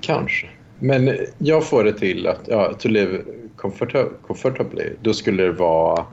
Kanske. 0.00 0.48
Men 0.78 1.18
jag 1.38 1.64
får 1.64 1.84
det 1.84 1.92
till 1.92 2.26
att 2.26 2.40
ja, 2.46 2.72
to 2.78 2.88
live 2.88 3.22
comfortably, 4.22 4.92
då 5.02 5.12
skulle 5.12 5.42
det 5.42 5.52
vara 5.52 6.06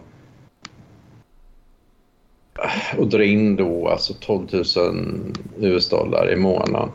och 2.97 3.07
dra 3.07 3.23
in 3.23 3.55
då 3.55 3.87
alltså 3.87 4.13
12 4.13 4.47
000 4.51 5.33
US-dollar 5.57 6.31
i 6.31 6.35
månaden. 6.35 6.89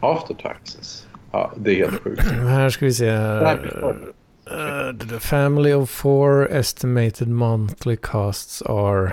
After 0.00 0.34
taxes. 0.34 1.06
Ja, 1.32 1.52
det 1.56 1.70
är 1.70 1.76
helt 1.76 2.02
sjukt. 2.02 2.22
Här 2.22 2.70
ska 2.70 2.84
vi 2.84 2.92
se. 2.92 3.10
Uh, 3.10 4.92
the 5.10 5.20
family 5.20 5.72
of 5.72 5.90
four 5.90 6.52
estimated 6.52 7.28
monthly 7.28 7.96
costs 7.96 8.62
are 8.62 9.12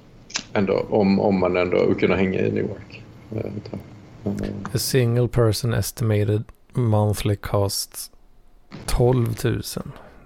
ändå 0.53 0.85
om, 0.89 1.19
om 1.19 1.39
man 1.39 1.57
ändå 1.57 1.95
kunde 1.95 2.15
hänga 2.15 2.39
i 2.39 2.51
New 2.51 2.63
York. 2.63 3.03
A 4.73 4.77
single 4.77 5.27
person 5.27 5.73
estimated 5.73 6.43
monthly 6.73 7.35
costs 7.35 8.11
12 8.85 9.35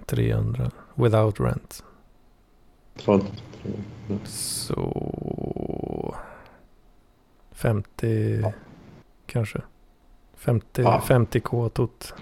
300 0.06 0.70
without 0.94 1.40
rent. 1.40 1.84
12 2.96 3.22
Så 4.24 6.14
50 7.52 8.40
ja 8.40 8.52
kanske. 9.30 9.60
50, 10.36 10.82
ja. 10.82 11.02
50k 11.06 11.68
tot. 11.68 12.14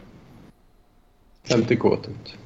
50k 1.49 1.97
tot. 1.97 2.37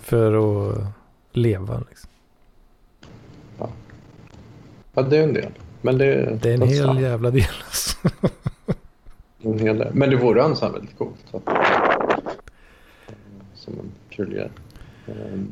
För 0.00 0.32
att 0.32 0.86
leva 1.32 1.82
liksom. 1.88 2.10
Ja. 3.58 3.68
ja, 4.94 5.02
det 5.02 5.18
är 5.18 5.22
en 5.22 5.34
del. 5.34 5.52
Men 5.82 5.98
det, 5.98 6.38
det 6.42 6.50
är 6.50 6.54
en 6.54 6.68
hel 6.68 6.84
sant. 6.84 7.00
jävla 7.00 7.30
del. 7.30 7.44
Alltså. 7.64 7.96
en 9.42 9.58
hel 9.58 9.78
del. 9.78 9.94
Men 9.94 10.10
det 10.10 10.16
vore 10.16 10.44
annars 10.44 10.62
väldigt 10.62 10.98
coolt. 10.98 11.24
Att, 11.32 11.42
som 13.54 13.72
en 13.72 13.92
kul 14.10 14.30
grej. 14.30 14.50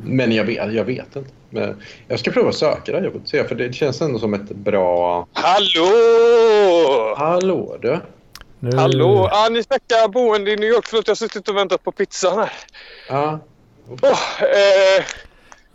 Men 0.04 0.32
jag 0.32 0.44
vet, 0.44 0.72
jag 0.72 0.84
vet 0.84 1.16
inte. 1.16 1.30
Men 1.50 1.76
jag 2.08 2.18
ska 2.18 2.30
prova 2.30 2.48
att 2.48 2.54
söka 2.54 2.92
det 2.92 2.98
här 2.98 3.04
jobbet. 3.04 3.30
För 3.30 3.54
det 3.54 3.74
känns 3.74 4.02
ändå 4.02 4.18
som 4.18 4.34
ett 4.34 4.50
bra... 4.50 5.26
Hallå! 5.32 7.14
Hallå 7.16 7.76
du. 7.82 7.98
Nu... 8.62 8.76
Hallå! 8.76 9.28
Ah, 9.32 9.48
ni 9.48 9.62
snackar 9.62 10.08
boende 10.08 10.50
i 10.50 10.56
New 10.56 10.68
York. 10.68 10.86
Förlåt, 10.86 11.08
jag 11.08 11.10
har 11.10 11.16
suttit 11.16 11.48
och 11.48 11.56
väntat 11.56 11.84
på 11.84 11.92
pizzan 11.92 12.38
här. 12.38 12.52
Ja. 13.08 13.40
Oh, 14.02 14.42
eh, 14.42 15.04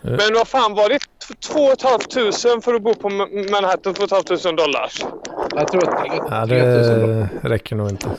men 0.01 0.33
vad 0.33 0.47
fan 0.47 0.73
var 0.73 0.89
det? 0.89 0.99
2 1.39 1.75
500 1.81 2.61
för 2.61 2.73
att 2.73 2.81
bo 2.81 2.93
på 2.93 3.09
Manhattan? 3.51 3.93
2 3.93 4.07
500 4.07 4.51
dollar? 4.51 4.91
Jag 5.55 5.67
tror 5.67 5.89
att 5.89 6.03
det, 6.03 6.15
ja, 6.29 6.45
det 6.45 7.49
räcker 7.49 7.75
nog 7.75 7.89
inte. 7.89 8.09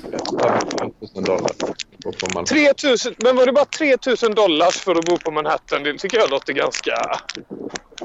3 1.15 1.21
dollar. 1.23 1.51
3000, 2.49 3.15
men 3.17 3.37
var 3.37 3.47
det 3.47 3.53
bara 3.53 3.65
3000 3.65 4.35
dollar 4.35 4.71
för 4.71 4.95
att 4.95 5.05
bo 5.05 5.19
på 5.19 5.31
Manhattan? 5.31 5.83
Det 5.83 5.99
tycker 5.99 6.19
jag 6.19 6.31
låter 6.31 6.53
ganska... 6.53 7.21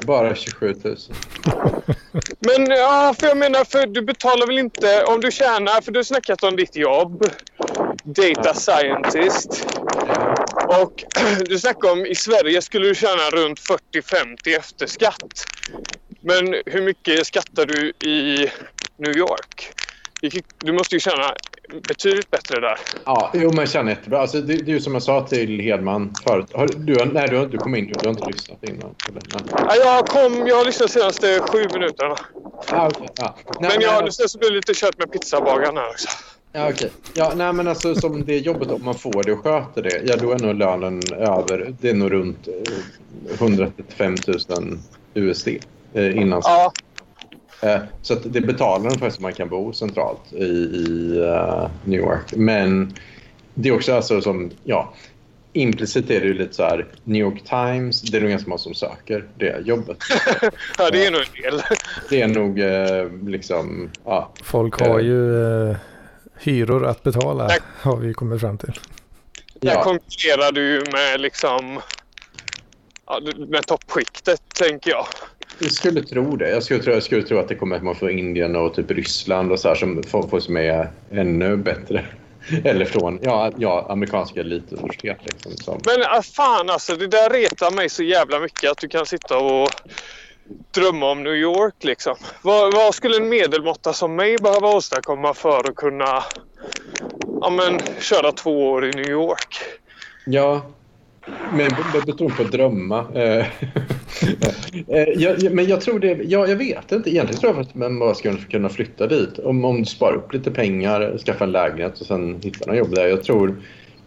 Bara 0.06 0.34
27 0.34 0.74
000. 0.84 0.96
men 2.38 2.66
ja, 2.66 3.14
för 3.20 3.26
jag 3.26 3.36
menar, 3.36 3.64
för 3.64 3.86
du 3.86 4.02
betalar 4.02 4.46
väl 4.46 4.58
inte 4.58 5.04
om 5.04 5.20
du 5.20 5.30
tjänar, 5.30 5.80
för 5.80 5.92
du 5.92 5.98
har 5.98 6.04
snackat 6.04 6.42
om 6.42 6.56
ditt 6.56 6.76
jobb. 6.76 7.24
Data 8.04 8.54
scientist. 8.54 9.66
Och 10.68 11.04
du 11.48 11.58
snackar 11.58 11.92
om 11.92 12.06
i 12.06 12.14
Sverige 12.14 12.62
skulle 12.62 12.88
du 12.88 12.94
tjäna 12.94 13.30
runt 13.32 13.60
40-50 13.60 14.58
efter 14.58 14.86
skatt. 14.86 15.46
Men 16.20 16.54
hur 16.66 16.82
mycket 16.82 17.26
skattar 17.26 17.66
du 17.66 17.88
i 18.10 18.50
New 18.96 19.16
York? 19.16 19.72
Du 20.58 20.72
måste 20.72 20.94
ju 20.94 21.00
tjäna 21.00 21.34
betydligt 21.88 22.30
bättre 22.30 22.60
där. 22.60 22.78
Ja, 23.04 23.30
jo, 23.34 23.48
men 23.48 23.58
jag 23.58 23.68
känner 23.70 23.90
jättebra. 23.90 24.20
Alltså, 24.20 24.40
det, 24.40 24.54
det 24.56 24.70
är 24.70 24.74
ju 24.74 24.80
som 24.80 24.92
jag 24.92 25.02
sa 25.02 25.26
till 25.26 25.60
Hedman 25.60 26.14
förut. 26.26 26.46
Har, 26.54 26.68
du, 26.76 27.04
nej, 27.12 27.28
du, 27.28 27.46
du 27.46 27.58
kom 27.58 27.74
in. 27.74 27.86
Du 27.86 28.08
har 28.08 28.14
inte 28.14 28.30
lyssnat 28.30 28.58
innan. 28.62 28.94
Eller? 29.08 29.22
Nej. 29.34 29.64
Ja, 29.68 29.76
jag 29.76 30.06
kom, 30.06 30.46
jag 30.46 30.56
har 30.56 30.64
lyssnat 30.64 30.88
de 30.88 30.92
senaste 31.00 31.40
sju 31.40 31.66
minuterna. 31.72 32.16
Ah, 32.70 32.86
okej. 32.86 33.08
ja. 33.16 33.34
Nej, 33.46 33.54
Men 33.60 33.68
men- 33.70 33.80
jag, 33.82 34.14
sen 34.14 34.28
så 34.28 34.38
blev 34.38 34.50
det 34.50 34.56
lite 34.56 34.74
kört 34.74 34.98
med 34.98 35.12
pizzabagaren 35.12 35.76
här 35.76 35.88
också. 35.88 36.08
Ja, 36.52 36.68
okej. 36.70 36.90
Ja, 37.14 37.32
nej, 37.36 37.52
men 37.52 37.68
alltså 37.68 37.94
som 37.94 38.24
det 38.24 38.38
jobbet, 38.38 38.70
om 38.70 38.84
man 38.84 38.94
får 38.94 39.22
det 39.22 39.32
och 39.32 39.42
sköter 39.44 39.82
det, 39.82 40.02
ja 40.06 40.16
då 40.16 40.32
är 40.32 40.38
nog 40.38 40.54
lönen 40.54 41.00
över, 41.12 41.74
det 41.80 41.90
är 41.90 41.94
nog 41.94 42.12
runt 42.12 42.48
eh, 42.48 43.34
135 43.40 44.14
000 44.48 44.78
USD 45.14 45.48
eh, 45.94 46.16
innan. 46.16 46.40
Ja, 46.44 46.64
Eh, 46.64 46.70
Så 48.02 48.12
att 48.12 48.32
det 48.32 48.40
betalar 48.40 48.86
ungefär 48.86 49.10
så 49.10 49.22
man 49.22 49.32
kan 49.32 49.48
bo 49.48 49.72
centralt 49.72 50.32
i, 50.32 50.44
i 50.44 51.18
eh, 51.18 51.70
New 51.84 52.00
York. 52.00 52.34
Men 52.36 52.94
det 53.54 53.68
är 53.68 53.74
också 53.74 53.94
alltså 53.94 54.20
som, 54.20 54.50
ja, 54.64 54.94
implicit 55.54 56.10
är 56.10 56.20
det 56.20 56.26
ju 56.26 56.34
lite 56.34 56.54
så 56.54 56.62
här, 56.62 56.86
New 57.04 57.20
York 57.20 57.44
Times, 57.44 58.02
det 58.02 58.16
är 58.16 58.20
nog 58.20 58.30
ganska 58.30 58.48
många 58.48 58.58
som 58.58 58.74
söker 58.74 59.24
det 59.38 59.60
jobbet. 59.64 59.98
ja 60.78 60.90
det 60.90 61.06
är 61.06 61.10
nog 61.10 61.20
en 61.20 61.42
del. 61.42 61.62
Det 62.10 62.20
är 62.20 62.28
nog 62.28 62.60
eh, 62.60 63.30
liksom, 63.30 63.90
ja, 64.04 64.32
Folk 64.42 64.80
har 64.80 65.00
ju 65.00 65.42
eh, 65.70 65.76
hyror 66.38 66.86
att 66.86 67.02
betala 67.02 67.48
Tack. 67.48 67.62
har 67.80 67.96
vi 67.96 68.14
kommit 68.14 68.40
fram 68.40 68.58
till. 68.58 68.80
Där 69.54 69.74
ja. 69.74 69.82
konkurrerar 69.82 70.52
du 70.52 70.82
med 70.92 71.20
liksom... 71.20 71.80
Ja, 73.06 73.20
med 73.48 73.66
toppskiktet, 73.66 74.42
tänker 74.54 74.90
jag. 74.90 75.06
Jag 75.58 75.72
skulle 75.72 76.02
tro 76.02 76.36
det. 76.36 76.50
Jag 76.50 76.62
skulle 76.62 76.82
tro, 76.82 76.92
jag 76.92 77.02
skulle 77.02 77.22
tro 77.22 77.38
att 77.38 77.48
det 77.48 77.54
kommer 77.54 77.76
att 77.76 77.82
man 77.82 77.94
får 77.94 78.10
Indien 78.10 78.56
och 78.56 78.74
typ 78.74 78.90
Ryssland 78.90 79.52
och 79.52 79.60
så 79.60 79.68
här 79.68 79.74
som 79.74 80.02
får, 80.02 80.40
som 80.40 80.56
är 80.56 80.88
ännu 81.10 81.56
bättre. 81.56 82.04
Eller 82.64 82.84
från 82.84 83.18
ja, 83.22 83.52
ja, 83.58 83.86
amerikanska 83.88 84.40
elituniversitet. 84.40 85.18
Liksom, 85.24 85.52
som. 85.52 85.80
Men 85.86 86.02
ah, 86.02 86.22
fan 86.22 86.70
alltså, 86.70 86.96
det 86.96 87.06
där 87.06 87.30
retar 87.30 87.70
mig 87.70 87.88
så 87.88 88.02
jävla 88.02 88.40
mycket 88.40 88.70
att 88.70 88.78
du 88.78 88.88
kan 88.88 89.06
sitta 89.06 89.38
och 89.38 89.70
drömma 90.70 91.10
om 91.10 91.22
New 91.22 91.34
York 91.34 91.74
liksom. 91.84 92.16
Vad, 92.42 92.74
vad 92.74 92.94
skulle 92.94 93.16
en 93.16 93.28
medelmåtta 93.28 93.92
som 93.92 94.16
mig 94.16 94.38
behöva 94.38 94.68
åstadkomma 94.68 95.34
för 95.34 95.68
att 95.68 95.76
kunna 95.76 96.24
ja, 97.40 97.50
men, 97.50 97.80
köra 98.00 98.32
två 98.32 98.70
år 98.70 98.84
i 98.86 98.90
New 98.90 99.10
York? 99.10 99.56
Ja, 100.26 100.62
men 101.52 101.68
b- 101.68 102.00
betong 102.06 102.30
på 102.30 102.42
att 102.42 102.52
drömma. 102.52 103.04
Eh, 103.14 103.46
eh, 104.88 105.08
jag, 105.16 105.42
jag- 105.42 105.52
men 105.52 105.66
jag 105.66 105.80
tror 105.80 105.98
det, 105.98 106.18
ja, 106.24 106.46
jag 106.46 106.56
vet 106.56 106.92
inte. 106.92 107.10
Egentligen 107.10 107.40
tror 107.40 107.52
jag 107.54 107.60
att 107.62 107.74
man 107.74 107.98
bara 107.98 108.14
ska 108.14 108.32
kunna 108.50 108.68
flytta 108.68 109.06
dit. 109.06 109.38
Om, 109.38 109.64
om 109.64 109.78
du 109.78 109.84
sparar 109.84 110.16
upp 110.16 110.32
lite 110.32 110.50
pengar, 110.50 111.18
skaffa 111.26 111.44
en 111.44 111.52
lägenhet 111.52 112.00
och 112.00 112.06
sen 112.06 112.40
hitta 112.42 112.66
något 112.70 112.76
jobb 112.78 112.94
där. 112.94 113.06
Jag 113.06 113.22
tror, 113.22 113.56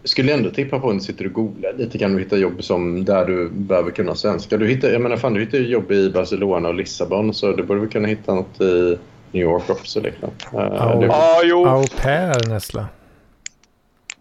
jag 0.02 0.10
skulle 0.10 0.34
ändå 0.34 0.50
tippa 0.50 0.80
på 0.80 0.92
du 0.94 1.00
sitter 1.00 1.26
och 1.26 1.34
googlar 1.34 1.74
lite 1.78 1.98
kan 1.98 2.14
du 2.16 2.20
hitta 2.20 2.38
jobb 2.38 2.64
som 2.64 3.06
där 3.06 3.26
du 3.26 3.50
behöver 3.50 3.92
kunna 3.92 4.16
svenska. 4.16 4.58
Du 4.58 4.68
hittar, 4.68 4.90
jag 4.90 5.02
menar 5.02 5.18
fan, 5.18 5.34
du 5.34 5.40
hittar 5.40 5.58
jobb 5.58 5.92
i 5.92 6.10
Barcelona 6.10 6.68
och 6.70 6.76
Lissabon 6.76 7.34
så 7.34 7.52
du 7.52 7.64
borde 7.64 7.80
väl 7.80 7.90
kunna 7.90 8.08
hitta 8.08 8.34
något 8.36 8.62
i 8.62 8.98
New 9.32 9.44
York 9.44 9.70
också. 9.70 10.02
Liksom. 10.02 10.30
Ja. 10.54 10.98
du, 11.02 11.06
Ja, 11.08 11.42
jo. 11.44 11.66
Au 11.68 11.86
pair 12.02 12.50
Nessla. 12.50 12.86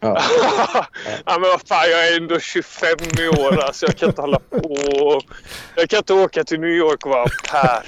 Ja. 0.01 0.23
ja, 1.27 1.39
men 1.39 1.40
vad 1.40 1.68
fan, 1.68 1.90
jag 1.90 2.09
är 2.09 2.16
ändå 2.16 2.40
25 2.40 2.89
i 3.18 3.28
år. 3.28 3.64
Alltså, 3.64 3.86
jag 3.86 3.97
kan 3.97 4.09
inte 4.09 4.20
hålla 4.20 4.39
på. 4.39 5.20
Jag 5.74 5.90
kan 5.90 5.98
inte 5.98 6.12
åka 6.12 6.44
till 6.44 6.60
New 6.60 6.70
York 6.70 7.06
och 7.06 7.12
vara 7.12 7.28
här. 7.48 7.82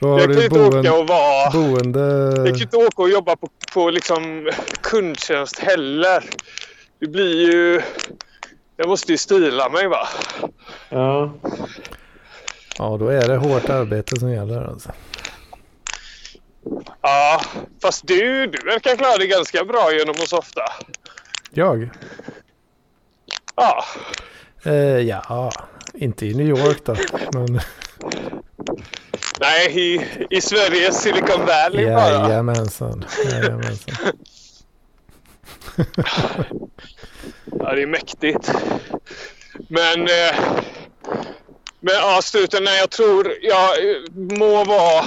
Jag 0.00 0.20
kan 0.20 0.42
inte 0.42 0.60
åka 0.60 0.70
boende? 0.70 0.90
och 0.90 1.06
vara... 1.06 1.50
boende... 1.50 2.32
Jag 2.36 2.46
kan 2.46 2.62
inte 2.62 2.76
åka 2.76 3.02
och 3.02 3.10
jobba 3.10 3.36
på, 3.36 3.48
på 3.74 3.90
liksom 3.90 4.50
kundtjänst 4.80 5.58
heller. 5.58 6.24
Det 7.00 7.06
blir 7.06 7.52
ju... 7.52 7.82
Jag 8.76 8.88
måste 8.88 9.12
ju 9.12 9.18
stila 9.18 9.68
mig 9.68 9.86
va. 9.86 10.08
Ja. 10.88 11.32
Ja, 12.78 12.96
då 12.96 13.08
är 13.08 13.28
det 13.28 13.36
hårt 13.36 13.68
arbete 13.68 14.16
som 14.16 14.30
gäller 14.30 14.68
alltså. 14.68 14.92
Ja, 17.02 17.40
fast 17.82 18.06
du, 18.06 18.46
du 18.46 18.58
verkar 18.64 18.96
klara 18.96 19.16
dig 19.16 19.26
ganska 19.26 19.64
bra 19.64 19.92
genom 19.92 20.10
att 20.10 20.28
softa. 20.28 20.62
Jag? 21.50 21.90
Ja, 23.56 23.84
Eh, 24.64 24.74
ja, 24.98 25.52
inte 25.94 26.26
i 26.26 26.34
New 26.34 26.48
York 26.48 26.84
då. 26.84 26.96
Men 27.32 27.60
nej 29.40 29.80
i, 29.80 30.06
i 30.30 30.40
Sveriges 30.40 31.02
Silicon 31.02 31.46
Valley 31.46 31.86
bara. 31.86 32.28
jajamensan. 32.28 33.04
jajamensan. 33.32 33.94
Ja, 37.58 37.74
det 37.74 37.82
är 37.82 37.86
mäktigt. 37.86 38.52
Men... 39.68 40.00
Eh, 40.00 40.34
men 41.80 41.94
ja, 41.94 42.20
Struten, 42.22 42.64
nej, 42.64 42.78
jag 42.78 42.90
tror 42.90 43.32
jag 43.42 43.70
må 44.38 44.64
vara 44.64 45.04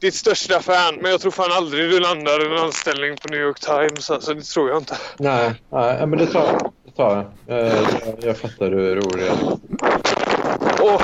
ditt 0.00 0.14
största 0.14 0.60
fan. 0.60 0.94
Men 1.02 1.10
jag 1.10 1.20
tror 1.20 1.30
fan 1.30 1.52
aldrig 1.52 1.90
du 1.90 2.00
landar 2.00 2.40
en 2.52 2.64
anställning 2.64 3.16
på 3.16 3.28
New 3.28 3.40
York 3.40 3.60
Times. 3.60 4.10
Alltså, 4.10 4.34
det 4.34 4.42
tror 4.42 4.68
jag 4.68 4.78
inte. 4.78 4.96
Nej, 5.18 5.54
nej, 5.72 6.06
men 6.06 6.18
det 6.18 6.26
tar 6.26 6.46
jag. 6.46 6.72
Det 6.84 6.90
tar 6.96 7.26
jag. 7.46 7.58
Eh, 7.58 7.74
jag. 8.06 8.14
Jag 8.20 8.36
fattar 8.38 8.70
hur 8.70 8.96
rolig 8.96 9.24
jag 9.26 9.36
är. 9.36 10.94
Och, 10.94 11.02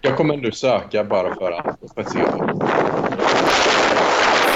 Jag 0.00 0.16
kommer 0.16 0.34
ändå 0.34 0.50
söka 0.50 1.04
bara 1.04 1.34
för 1.34 1.52
att, 1.52 1.64
för 1.94 2.00
att 2.00 2.10
se. 2.12 2.18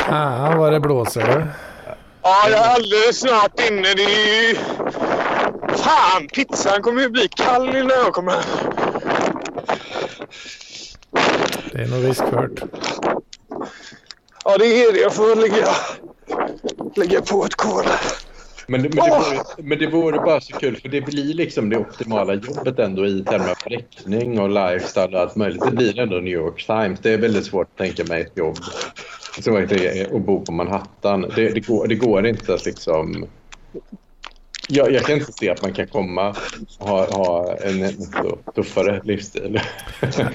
Ah, 0.08 0.56
vad 0.56 0.72
det 0.72 0.80
blåser. 0.80 1.52
ja, 2.22 2.48
jag 2.50 2.58
är 2.66 2.74
alldeles 2.74 3.20
snart 3.20 3.60
inne. 3.70 3.94
Det 3.94 4.02
är 4.04 4.48
ju... 4.48 4.56
Fan, 5.76 6.28
pizzan 6.34 6.82
kommer 6.82 7.02
ju 7.02 7.08
bli 7.10 7.28
kall 7.28 7.68
innan 7.68 7.90
jag 8.04 8.12
kommer. 8.12 8.34
Det 11.72 11.82
är 11.82 11.86
nog 11.86 12.04
riskfört. 12.08 12.62
Ja, 14.44 14.58
det 14.58 14.64
är 14.84 14.92
det. 14.92 15.00
Jag 15.00 15.14
får 15.14 15.36
lägga, 15.36 15.68
lägga 16.96 17.20
på 17.20 17.44
ett 17.44 17.54
kol. 17.54 17.84
Men, 18.66 18.82
det- 18.82 18.88
men, 18.94 19.04
det 19.04 19.10
vore, 19.10 19.68
men 19.68 19.78
det 19.78 19.86
vore 19.86 20.18
bara 20.18 20.40
så 20.40 20.52
kul 20.56 20.76
för 20.76 20.88
det 20.88 21.00
blir 21.00 21.34
liksom 21.34 21.70
det 21.70 21.76
optimala 21.76 22.34
jobbet 22.34 22.78
ändå 22.78 23.06
i 23.06 23.24
termer 23.24 23.50
av 23.50 23.56
räckning 23.66 24.40
och 24.40 24.48
lifestyle 24.48 25.14
och 25.16 25.20
allt 25.20 25.36
möjligt. 25.36 25.62
Det 25.64 25.70
blir 25.76 25.98
ändå 25.98 26.16
New 26.16 26.32
York 26.34 26.66
Times. 26.66 27.00
Det 27.02 27.12
är 27.12 27.18
väldigt 27.18 27.44
svårt 27.46 27.68
att 27.72 27.78
tänka 27.78 28.04
mig 28.04 28.22
ett 28.22 28.36
jobb 28.36 28.56
som 29.40 29.56
att 29.56 29.68
det 29.68 30.00
är 30.00 30.16
att 30.16 30.22
bo 30.26 30.44
på 30.44 30.52
Manhattan. 30.52 31.20
Det, 31.36 31.48
det, 31.48 31.60
går, 31.60 31.86
det 31.86 31.94
går 31.94 32.26
inte 32.26 32.54
att 32.54 32.64
liksom... 32.66 33.26
Jag, 34.68 34.92
jag 34.92 35.02
kan 35.04 35.14
inte 35.18 35.32
se 35.32 35.50
att 35.50 35.62
man 35.62 35.72
kan 35.72 35.86
komma 35.86 36.34
och 36.78 36.88
ha, 36.88 37.04
ha 37.10 37.56
en, 37.56 37.82
en 37.82 37.92
tuffare 38.54 39.00
livsstil. 39.04 39.60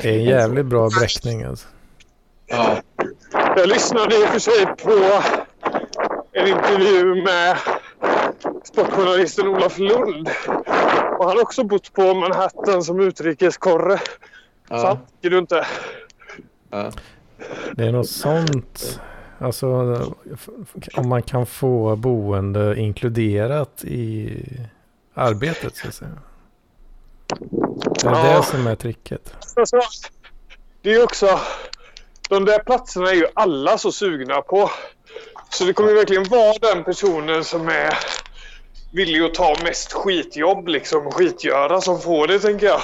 Det 0.01 0.05
är 0.09 0.13
en 0.13 0.23
jävligt 0.23 0.65
bra 0.65 0.89
bräckning 0.99 1.43
alltså. 1.43 1.67
Ja, 2.47 2.77
Jag 3.55 3.67
lyssnade 3.69 4.15
i 4.15 4.23
och 4.25 4.29
för 4.29 4.39
sig 4.39 4.65
på 4.65 5.23
en 6.31 6.47
intervju 6.47 7.23
med 7.23 7.57
sportjournalisten 8.63 9.47
Olof 9.47 9.77
Lund. 9.79 10.29
Och 11.19 11.25
han 11.25 11.37
har 11.37 11.41
också 11.41 11.63
bott 11.63 11.93
på 11.93 12.13
Manhattan 12.13 12.83
som 12.83 12.99
utrikeskorre. 12.99 13.99
ja, 14.69 14.77
Sant? 14.79 14.99
Tycker 15.21 15.29
du 15.29 15.37
inte? 15.37 15.65
ja. 16.69 16.91
Det 17.73 17.85
är 17.85 17.91
något 17.91 18.09
sånt. 18.09 18.99
Alltså 19.39 19.67
om 20.97 21.09
man 21.09 21.21
kan 21.21 21.45
få 21.45 21.95
boende 21.95 22.75
inkluderat 22.79 23.83
i 23.83 24.29
arbetet 25.13 25.75
så 25.75 25.87
att 25.87 25.93
säga. 25.93 26.11
Det 27.27 28.07
är 28.07 28.11
Ja. 28.31 28.37
det 28.37 28.43
som 28.43 28.67
är 28.67 28.75
tricket. 28.75 29.33
Det 30.81 30.89
är 30.89 30.93
ju 30.93 31.03
också... 31.03 31.39
De 32.29 32.45
där 32.45 32.59
platserna 32.59 33.09
är 33.09 33.15
ju 33.15 33.27
alla 33.33 33.77
så 33.77 33.91
sugna 33.91 34.41
på. 34.41 34.71
Så 35.49 35.63
det 35.63 35.73
kommer 35.73 35.93
verkligen 35.93 36.23
vara 36.23 36.57
den 36.61 36.83
personen 36.83 37.43
som 37.43 37.67
är 37.67 37.97
villig 38.93 39.21
att 39.21 39.33
ta 39.33 39.55
mest 39.63 39.93
skitjobb 39.93 40.67
liksom. 40.67 41.11
Skitgöra 41.11 41.81
som 41.81 42.01
får 42.01 42.27
det 42.27 42.39
tänker 42.39 42.67
jag. 42.67 42.81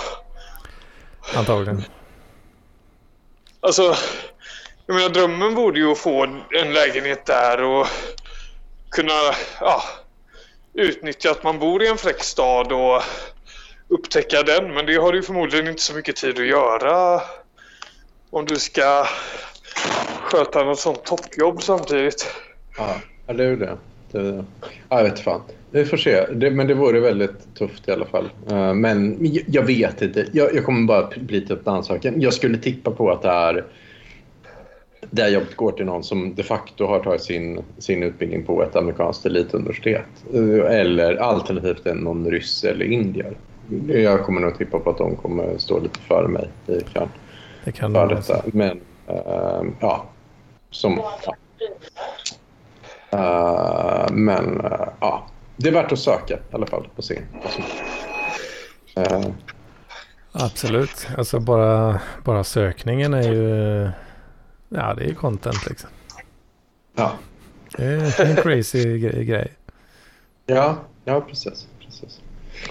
Antagligen. 1.35 1.83
Alltså, 3.59 3.95
jag 4.85 4.95
menar 4.95 5.09
drömmen 5.09 5.55
borde 5.55 5.79
ju 5.79 5.91
att 5.91 5.97
få 5.97 6.23
en 6.49 6.73
lägenhet 6.73 7.25
där 7.25 7.63
och 7.63 7.87
kunna 8.91 9.13
ja, 9.59 9.83
utnyttja 10.73 11.31
att 11.31 11.43
man 11.43 11.59
bor 11.59 11.83
i 11.83 11.87
en 11.87 11.97
fräck 11.97 12.23
stad 12.23 12.71
och 12.71 13.01
upptäcka 13.87 14.43
den. 14.43 14.73
Men 14.73 14.85
det 14.85 14.95
har 14.95 15.13
du 15.13 15.23
förmodligen 15.23 15.67
inte 15.67 15.81
så 15.81 15.93
mycket 15.93 16.15
tid 16.15 16.39
att 16.39 16.45
göra 16.45 17.21
om 18.31 18.45
du 18.45 18.55
ska 18.55 19.05
sköta 20.23 20.63
något 20.63 20.79
sånt 20.79 21.03
toppjobb 21.03 21.63
samtidigt. 21.63 22.27
Ja, 22.77 22.95
det 23.33 23.43
är 23.43 23.49
ju 23.49 23.55
det. 23.55 23.77
det 24.11 24.45
ja, 24.89 24.97
jag 24.97 25.03
vet 25.03 25.19
fan. 25.19 25.41
Vi 25.71 25.85
får 25.85 25.97
se. 25.97 26.25
Det, 26.33 26.51
men 26.51 26.67
det 26.67 26.73
vore 26.73 26.99
väldigt 26.99 27.55
tufft 27.55 27.87
i 27.87 27.91
alla 27.91 28.05
fall. 28.05 28.29
Uh, 28.51 28.73
men 28.73 29.17
jag, 29.21 29.43
jag 29.47 29.63
vet 29.63 30.01
inte. 30.01 30.27
Jag, 30.31 30.55
jag 30.55 30.65
kommer 30.65 30.87
bara 30.87 31.09
bli 31.17 31.45
upp 31.49 31.65
danssaken. 31.65 32.21
Jag 32.21 32.33
skulle 32.33 32.57
tippa 32.57 32.91
på 32.91 33.11
att 33.11 33.21
det 33.21 33.29
är 33.29 33.65
det 35.09 35.21
här 35.21 35.29
jobbet 35.29 35.55
går 35.55 35.71
till 35.71 35.85
någon 35.85 36.03
som 36.03 36.35
de 36.35 36.43
facto 36.43 36.85
har 36.85 36.99
tagit 36.99 37.23
sin, 37.23 37.63
sin 37.77 38.03
utbildning 38.03 38.43
på 38.43 38.63
ett 38.63 38.75
amerikanskt 38.75 39.25
elituniversitet. 39.25 40.05
Eh, 40.33 40.79
eller 40.79 41.15
alternativt 41.15 41.85
en 41.85 41.97
någon 41.97 42.31
ryss 42.31 42.63
eller 42.63 42.85
indier. 42.85 43.37
Jag 43.87 44.25
kommer 44.25 44.41
nog 44.41 44.57
tippa 44.57 44.79
på 44.79 44.89
att 44.89 44.97
de 44.97 45.15
kommer 45.15 45.57
stå 45.57 45.79
lite 45.79 45.99
före 45.99 46.27
mig 46.27 46.49
i 46.67 46.79
kön 46.93 47.09
det 47.63 47.71
kan 47.71 47.93
för 47.93 48.07
det 48.07 48.15
detta. 48.15 48.33
vara. 48.33 48.43
Men 48.53 48.81
eh, 49.07 49.61
ja, 49.79 50.05
som... 50.69 51.01
Ja. 51.25 51.35
Eh, 53.09 54.11
men 54.11 54.61
eh, 54.65 54.87
ja, 54.99 55.27
det 55.57 55.67
är 55.69 55.73
värt 55.73 55.91
att 55.91 55.99
söka 55.99 56.33
i 56.33 56.39
alla 56.51 56.65
fall 56.67 56.89
och 56.95 57.03
se. 57.03 57.21
Eh, 58.95 59.21
Absolut. 60.31 61.07
Alltså 61.17 61.39
bara, 61.39 62.01
bara 62.23 62.43
sökningen 62.43 63.13
är 63.13 63.21
ju... 63.33 63.89
Ja, 64.69 64.93
det 64.93 65.03
är 65.09 65.13
content 65.13 65.69
liksom. 65.69 65.89
ja. 66.95 67.11
Det 67.77 67.83
är 67.85 68.21
en 68.25 68.35
crazy 68.35 68.97
gre- 68.97 69.23
grej. 69.23 69.51
Ja, 70.45 70.75
ja 71.05 71.21
precis. 71.21 71.67
precis. 71.85 72.19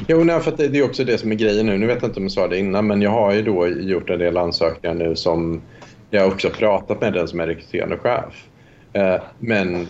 Jo, 0.09 0.25
nej, 0.25 0.41
för 0.41 0.53
det, 0.57 0.79
är 0.79 0.85
också 0.85 1.05
det 1.05 1.19
som 1.19 1.33
är 1.33 1.37
grejen 1.37 1.67
nu. 1.67 1.79
Nu 1.79 1.87
vet 1.87 2.03
jag 2.03 2.09
inte 2.09 2.21
om 2.21 2.25
jag 2.25 2.33
sa 2.33 2.49
det 2.49 2.59
innan, 2.59 2.87
men 2.87 3.03
jag 3.03 3.11
har 3.11 3.33
ju 3.33 3.43
då 3.43 3.69
gjort 3.69 4.11
en 4.11 4.19
del 4.19 4.37
ansökningar 4.37 4.95
nu 4.95 5.17
som 5.17 5.63
jag 6.11 6.29
också 6.29 6.51
pratat 6.51 7.01
med 7.01 7.13
den 7.13 7.29
som 7.29 7.41
är 7.41 7.47
rekryterande 7.47 7.97
chef. 7.97 8.49
Eh, 8.93 9.21
men 9.39 9.87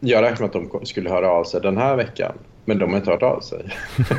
jag 0.00 0.22
räknar 0.22 0.48
med 0.48 0.56
att 0.56 0.72
de 0.72 0.86
skulle 0.86 1.10
höra 1.10 1.30
av 1.30 1.44
sig 1.44 1.60
den 1.60 1.76
här 1.76 1.96
veckan, 1.96 2.32
men 2.64 2.78
de 2.78 2.90
har 2.90 2.96
inte 2.96 3.10
hört 3.10 3.22
av 3.22 3.40
sig. 3.40 3.64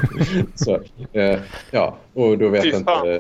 Så, 0.56 0.80
eh, 1.14 1.40
ja, 1.72 1.98
och 2.14 2.38
då 2.38 2.50
vet 2.50 2.66
jag 2.66 2.76
inte... 2.76 3.20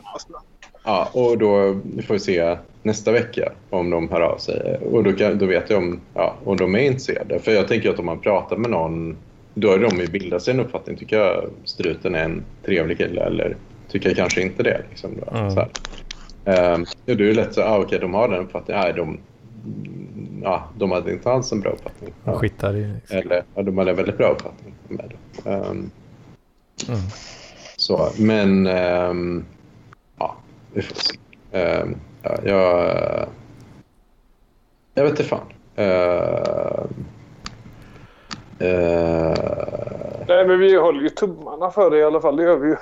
Ja, 0.85 1.09
och 1.13 1.38
då 1.38 1.80
får 2.07 2.13
vi 2.13 2.19
se 2.19 2.57
nästa 2.84 3.11
vecka 3.11 3.51
om 3.69 3.89
de 3.89 4.09
hör 4.09 4.21
av 4.21 4.38
sig. 4.38 4.77
Och 4.91 5.03
då, 5.03 5.13
kan, 5.13 5.38
då 5.38 5.45
vet 5.45 5.69
jag 5.69 5.77
om, 5.77 6.01
ja, 6.13 6.35
om 6.43 6.57
de 6.57 6.75
är 6.75 6.80
intresserade. 6.80 7.39
För 7.39 7.51
jag 7.51 7.67
tänker 7.67 7.89
att 7.89 7.99
om 7.99 8.05
man 8.05 8.19
pratar 8.19 8.57
med 8.57 8.71
någon, 8.71 9.17
då 9.53 9.69
har 9.69 9.80
de 9.80 9.97
ju 9.99 10.07
bildat 10.07 10.43
sig 10.43 10.53
en 10.53 10.59
uppfattning. 10.59 10.97
Tycker 10.97 11.17
jag 11.19 11.49
struten 11.63 12.15
är 12.15 12.23
en 12.23 12.43
trevlig 12.65 12.97
kille 12.97 13.21
eller 13.21 13.57
tycker 13.89 14.09
jag 14.09 14.17
kanske 14.17 14.41
inte 14.41 14.63
det. 14.63 14.81
Liksom, 14.89 15.11
då. 15.19 15.38
Mm. 15.38 15.51
Så 15.51 15.59
här. 15.59 15.69
Ehm, 16.45 16.85
ja, 17.05 17.15
då 17.15 17.23
är 17.23 17.27
det 17.27 17.34
lätt 17.34 17.53
så, 17.53 17.61
ah, 17.61 17.77
okej, 17.80 17.99
de 17.99 18.13
har 18.13 18.27
den 18.30 18.39
uppfattningen. 18.39 18.84
Nej, 18.84 18.93
de, 18.93 19.19
ja, 20.43 20.69
de 20.77 20.91
hade 20.91 21.11
inte 21.13 21.31
alls 21.31 21.51
en 21.51 21.59
bra 21.59 21.71
uppfattning. 21.71 22.13
Ja. 22.23 22.34
skitar 22.34 22.75
i. 22.75 22.93
Liksom. 22.93 23.17
Eller, 23.17 23.43
ja, 23.55 23.61
de 23.61 23.77
hade 23.77 23.89
en 23.91 23.97
väldigt 23.97 24.17
bra 24.17 24.27
uppfattning 24.30 24.73
med 24.88 25.11
det. 25.43 25.49
Ehm, 25.49 25.91
Mm. 26.88 26.99
så, 27.77 28.09
men 28.19 28.67
ehm, 28.67 29.45
ja, 30.19 30.35
vi 30.73 30.81
får 30.81 30.95
se. 30.95 31.17
Ehm, 31.51 31.95
ja, 32.23 32.38
jag, 32.45 33.27
jag 34.93 35.03
vet 35.03 35.11
inte 35.11 35.23
fan. 35.23 35.47
Eh, 35.75 36.85
Nej, 40.27 40.48
men 40.48 40.60
vi 40.60 40.76
håller 40.77 41.02
ju 41.02 41.10
tummarna 41.10 41.72
för 41.72 41.91
det 41.91 41.98
i 41.98 42.03
alla 42.03 42.22
fall. 42.22 42.35
Det 42.35 42.44
gör 42.44 42.56
vi 42.57 42.68
ju. 42.69 42.76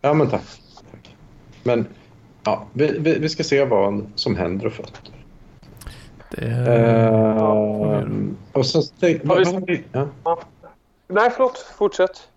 ja, 0.00 0.14
men 0.14 0.30
tack. 0.30 0.42
tack. 0.90 1.16
Men 1.62 1.86
ja, 2.44 2.66
vi, 2.72 2.98
vi, 2.98 3.18
vi 3.18 3.28
ska 3.28 3.42
se 3.42 3.64
vad 3.64 4.06
som 4.14 4.36
händer 4.36 4.66
och 4.66 4.72
fötter. 4.72 5.10
Det 6.30 6.46
är... 6.46 7.98
Ehm, 8.02 8.36
och 8.52 8.66
så 8.66 8.82
tänk, 9.00 9.24
Har 9.26 9.36
vi- 9.36 9.44
vad, 9.44 9.62
vad, 9.92 10.08
ja. 10.24 10.38
Nej, 11.08 11.30
förlåt. 11.30 11.58
Fortsätt. 11.78 12.28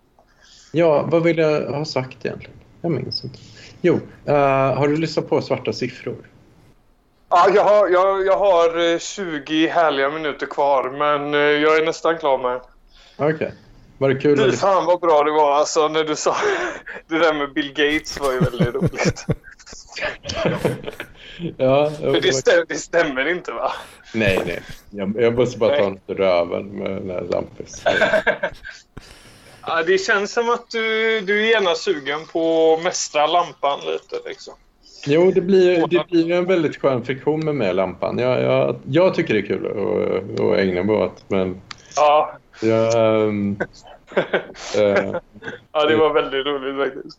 ja, 0.72 1.04
vad 1.10 1.22
vill 1.22 1.38
jag 1.38 1.62
ha 1.72 1.84
sagt 1.84 2.24
egentligen? 2.24 2.56
Jag 2.80 2.92
minns 2.92 3.24
inte. 3.24 3.38
Jo, 3.80 4.00
eh, 4.24 4.34
har 4.74 4.88
du 4.88 4.96
lyssnat 4.96 5.28
på 5.28 5.40
Svarta 5.42 5.72
siffror? 5.72 6.16
Ja, 7.28 7.46
jag, 7.54 7.64
har, 7.64 7.88
jag, 7.88 8.26
jag 8.26 8.38
har 8.38 8.92
eh, 8.92 8.98
20 8.98 9.66
härliga 9.68 10.10
minuter 10.10 10.46
kvar, 10.46 10.90
men 10.90 11.34
eh, 11.34 11.40
jag 11.40 11.76
är 11.78 11.86
nästan 11.86 12.18
klar 12.18 12.38
med 12.38 12.60
Okej. 13.18 13.52
Var 13.98 14.08
det 14.08 14.14
kul? 14.14 14.48
Att- 14.48 14.60
fan 14.60 14.86
vad 14.86 15.00
bra 15.00 15.22
det 15.22 15.30
var 15.30 15.52
alltså 15.52 15.88
när 15.88 16.04
du 16.04 16.16
sa 16.16 16.36
det 17.08 17.18
där 17.18 17.34
med 17.34 17.52
Bill 17.52 17.68
Gates 17.68 18.20
var 18.20 18.32
ju 18.32 18.38
väldigt 18.38 18.74
roligt. 18.74 19.24
ja, 21.56 21.90
För 21.90 22.20
det, 22.20 22.32
stäm, 22.32 22.64
det 22.68 22.74
stämmer 22.74 23.28
inte 23.28 23.52
va? 23.52 23.72
Nej, 24.14 24.40
nej. 24.46 24.60
Jag, 24.90 25.22
jag 25.22 25.34
måste 25.34 25.58
bara 25.58 25.76
ta 25.76 25.82
Nej. 25.82 25.90
något 25.90 26.02
ur 26.06 26.14
röven 26.14 26.66
med 26.66 26.90
den 26.90 27.10
här 27.10 27.26
Lampis. 27.30 27.82
Ja, 29.66 29.82
det 29.82 29.98
känns 29.98 30.32
som 30.32 30.50
att 30.50 30.70
du, 30.70 31.20
du 31.20 31.46
är 31.46 31.50
gärna 31.50 31.74
sugen 31.74 32.20
på 32.32 32.74
att 32.74 32.82
mästra 32.84 33.26
lampan 33.26 33.80
lite 33.80 34.28
liksom. 34.28 34.54
Jo, 35.06 35.30
det 35.30 35.40
blir, 35.40 35.86
det 35.86 36.06
blir 36.10 36.30
en 36.32 36.44
väldigt 36.44 36.76
skön 36.76 37.04
friktion 37.04 37.56
med 37.56 37.68
och 37.68 37.74
lampan. 37.74 38.18
Jag, 38.18 38.42
jag, 38.42 38.76
jag 38.86 39.14
tycker 39.14 39.34
det 39.34 39.40
är 39.40 39.46
kul 39.46 39.66
att, 39.66 40.40
att 40.40 40.58
ägna 40.58 40.82
mig 40.82 40.96
åt, 40.96 41.24
men 41.28 41.60
Ja, 41.96 42.32
jag... 42.62 43.24
ehm, 43.28 43.58
eh, 44.76 45.14
ja 45.72 45.84
det 45.88 45.96
var 45.96 46.12
väldigt 46.14 46.46
roligt 46.46 46.94
faktiskt. 46.94 47.18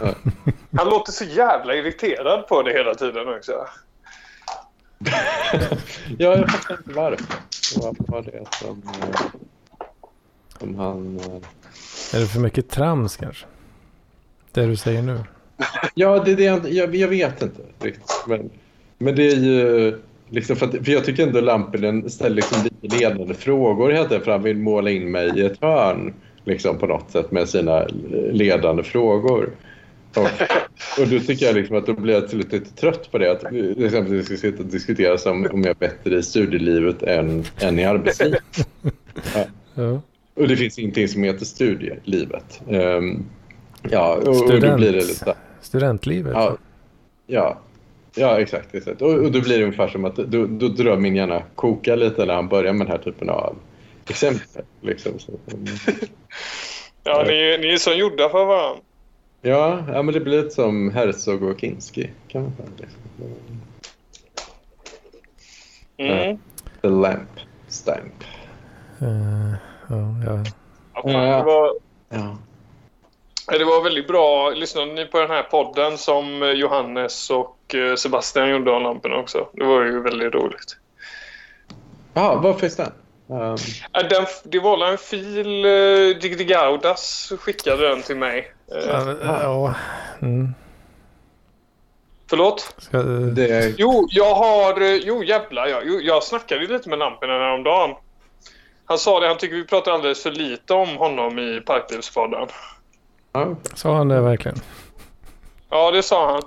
Ja. 0.00 0.14
Han 0.78 0.88
låter 0.88 1.12
så 1.12 1.24
jävla 1.24 1.74
irriterad 1.74 2.46
på 2.48 2.62
det 2.62 2.72
hela 2.72 2.94
tiden 2.94 3.28
också. 3.28 3.52
ja, 6.18 6.36
jag 6.36 6.50
fattar 6.50 6.76
inte 6.78 6.92
varför. 6.92 7.26
Vad 7.76 7.96
var 7.98 8.22
det 8.22 8.46
som, 8.54 8.82
eh, 9.02 9.20
som 10.58 10.74
han... 10.74 11.16
eh, 11.18 12.14
Är 12.14 12.20
det 12.20 12.26
för 12.26 12.40
mycket 12.40 12.70
trams 12.70 13.16
kanske? 13.16 13.46
Det 14.52 14.66
du 14.66 14.76
säger 14.76 15.02
nu. 15.02 15.24
Ja, 15.94 16.18
det 16.24 16.30
är 16.32 16.36
det 16.36 16.42
jag, 16.44 16.68
jag, 16.72 16.94
jag 16.94 17.08
vet 17.08 17.42
inte 17.42 17.62
riktigt. 17.80 18.24
Men, 18.26 18.50
men 18.98 19.16
det 19.16 19.22
är 19.32 19.36
ju... 19.36 19.98
Liksom 20.30 20.56
för, 20.56 20.66
att, 20.66 20.84
för 20.84 20.92
jag 20.92 21.04
tycker 21.04 21.26
ändå 21.26 21.40
Lampinen 21.40 22.10
ställer 22.10 22.36
liksom 22.36 22.58
lite 22.64 22.96
ledande 22.96 23.34
frågor 23.34 23.90
hela 23.90 24.08
tiden 24.08 24.24
för 24.24 24.32
han 24.32 24.42
vill 24.42 24.58
måla 24.58 24.90
in 24.90 25.10
mig 25.10 25.32
i 25.36 25.44
ett 25.44 25.60
hörn 25.60 26.14
liksom, 26.44 26.78
på 26.78 26.86
något 26.86 27.10
sätt 27.10 27.30
med 27.30 27.48
sina 27.48 27.86
ledande 28.32 28.82
frågor. 28.82 29.50
Och, 30.14 30.22
och 31.00 31.08
då 31.10 31.20
tycker 31.20 31.46
jag 31.46 31.54
liksom 31.54 31.76
att 31.76 31.86
då 31.86 31.92
blir 31.92 32.14
jag 32.14 32.22
till 32.22 32.30
slut 32.30 32.52
lite 32.52 32.76
trött 32.76 33.12
på 33.12 33.18
det. 33.18 33.30
Att 33.30 33.40
till 33.40 33.84
exempel 33.84 34.12
vi 34.12 34.22
ska 34.22 34.36
sitta 34.36 34.62
och 34.62 34.68
diskutera 34.68 35.18
som 35.18 35.46
om 35.52 35.62
jag 35.62 35.70
är 35.70 35.74
bättre 35.74 36.18
i 36.18 36.22
studielivet 36.22 37.02
än, 37.02 37.44
än 37.60 37.78
i 37.78 37.84
arbetslivet. 37.84 38.42
Ja. 39.74 40.00
Och 40.34 40.48
det 40.48 40.56
finns 40.56 40.78
ingenting 40.78 41.08
som 41.08 41.22
heter 41.22 41.44
studielivet. 41.44 42.62
Um, 42.68 43.24
ja, 43.90 44.14
och, 44.14 44.28
och 44.28 44.34
då 44.34 44.46
Student. 44.46 44.76
blir 44.76 44.92
det 44.92 45.04
lite... 45.04 45.34
Studentlivet. 45.60 46.32
Ja, 46.34 46.56
ja, 47.26 47.60
ja 48.14 48.40
exakt. 48.40 48.74
exakt. 48.74 49.02
Och, 49.02 49.12
och 49.12 49.32
då 49.32 49.40
blir 49.40 49.58
det 49.58 49.64
ungefär 49.64 49.88
som 49.88 50.04
att 50.04 50.16
då, 50.16 50.46
då 50.46 50.68
drar 50.68 50.96
min 50.96 51.16
hjärna 51.16 51.42
koka 51.54 51.96
lite 51.96 52.24
när 52.24 52.34
han 52.34 52.48
börjar 52.48 52.72
med 52.72 52.86
den 52.86 52.96
här 52.96 53.02
typen 53.04 53.30
av 53.30 53.56
exempel. 54.08 54.62
Liksom. 54.80 55.18
Så, 55.18 55.32
Ja, 57.04 57.24
ni, 57.26 57.58
ni 57.60 57.72
är 57.72 57.76
så 57.76 57.92
gjorda 57.92 58.28
för 58.28 58.44
varandra. 58.44 58.82
ja, 59.42 59.84
ja, 59.92 60.02
men 60.02 60.14
det 60.14 60.20
blir 60.20 60.42
lite 60.42 60.54
som 60.54 60.90
Herzog 60.90 61.42
och 61.42 61.60
Kinski. 61.60 62.10
Kan 62.28 62.42
man 62.42 62.52
säga. 62.56 62.68
Liksom. 62.76 63.00
Mm. 65.96 66.38
The 66.82 66.88
lamp 66.88 67.40
stamp. 67.68 68.24
Eh, 69.00 69.52
ja, 69.88 70.14
ja. 70.26 70.44
Ja, 70.94 71.02
fan, 71.02 71.12
det, 71.12 71.42
var, 71.44 71.72
Ja. 72.08 72.38
Det 73.58 73.64
var 73.64 73.82
väldigt 73.82 74.08
bra. 74.08 74.50
Lyssnade 74.50 74.92
ni 74.92 75.06
på 75.06 75.20
den 75.20 75.30
här 75.30 75.42
podden 75.42 75.98
som 75.98 76.42
eh, 76.42 76.50
Johannes 76.50 77.30
och 77.30 77.74
eh, 77.74 77.94
Sebastian 77.94 78.48
gjorde 78.48 78.70
om 78.70 78.82
lamporna 78.82 79.16
också? 79.16 79.48
Det 79.52 79.64
var 79.64 79.84
ju 79.84 80.02
väldigt 80.02 80.34
roligt. 80.34 80.76
Jaha, 82.14 82.34
vad 82.34 82.60
finns 82.60 82.76
den? 82.76 82.92
Um, 83.28 83.56
Ja, 83.92 84.02
Den, 84.02 84.26
det 84.44 84.58
var 84.58 84.86
en 84.86 84.98
fil, 84.98 85.64
eh, 85.64 85.70
Dig 86.20 86.44
Gaudas 86.44 87.32
skickade 87.40 87.88
den 87.88 88.02
till 88.02 88.16
mig. 88.16 88.52
Eh, 88.74 88.88
Ja, 88.88 89.42
ja. 89.42 89.74
Mm. 90.22 90.54
förlåt? 92.30 92.74
Ska, 92.78 93.02
det, 93.02 93.74
Jo, 93.78 94.06
jag 94.10 94.34
har... 94.34 94.80
Jo, 95.06 95.24
jävlar. 95.24 95.66
Ja. 95.66 95.80
Jo, 95.84 96.00
jag 96.00 96.22
snackade 96.22 96.66
lite 96.66 96.88
med 96.88 96.98
lamporna 96.98 97.32
häromdagen. 97.32 97.90
Han 98.84 98.98
sa 98.98 99.20
det, 99.20 99.28
han 99.28 99.38
tycker 99.38 99.56
vi 99.56 99.64
pratar 99.66 99.92
alldeles 99.92 100.22
för 100.22 100.30
lite 100.30 100.74
om 100.74 100.96
honom 100.96 101.38
i 101.38 101.60
Parklivspodden. 101.60 102.48
Ja, 103.32 103.56
Sa 103.74 103.96
han 103.96 104.08
det 104.08 104.20
verkligen? 104.20 104.56
Ja, 105.70 105.90
det 105.90 106.02
sa 106.02 106.32
han. 106.32 106.42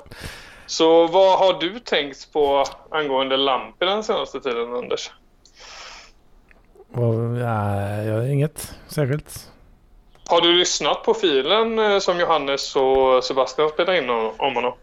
Så 0.66 1.08
vad 1.08 1.40
har 1.40 1.60
du 1.60 1.80
tänkt 1.80 2.34
på 2.34 2.66
angående 2.92 3.38
lampor 3.38 3.86
den 3.86 4.04
senaste 4.04 4.40
tiden, 4.40 4.74
Anders? 4.76 5.12
Vad- 6.90 7.38
Ja, 7.40 7.82
jag 8.04 8.16
har 8.16 8.26
inget 8.28 8.76
särskilt. 8.88 9.50
Har 10.28 10.42
du 10.42 10.54
lyssnat 10.54 11.04
på 11.04 11.14
filen 11.14 11.80
eh, 11.80 12.00
som 12.00 12.20
Johannes 12.20 12.76
och 12.76 13.24
Sebastian 13.24 13.70
spelade 13.70 13.98
in 13.98 14.10
om 14.10 14.32
om 14.38 14.56
honom? 14.56 14.74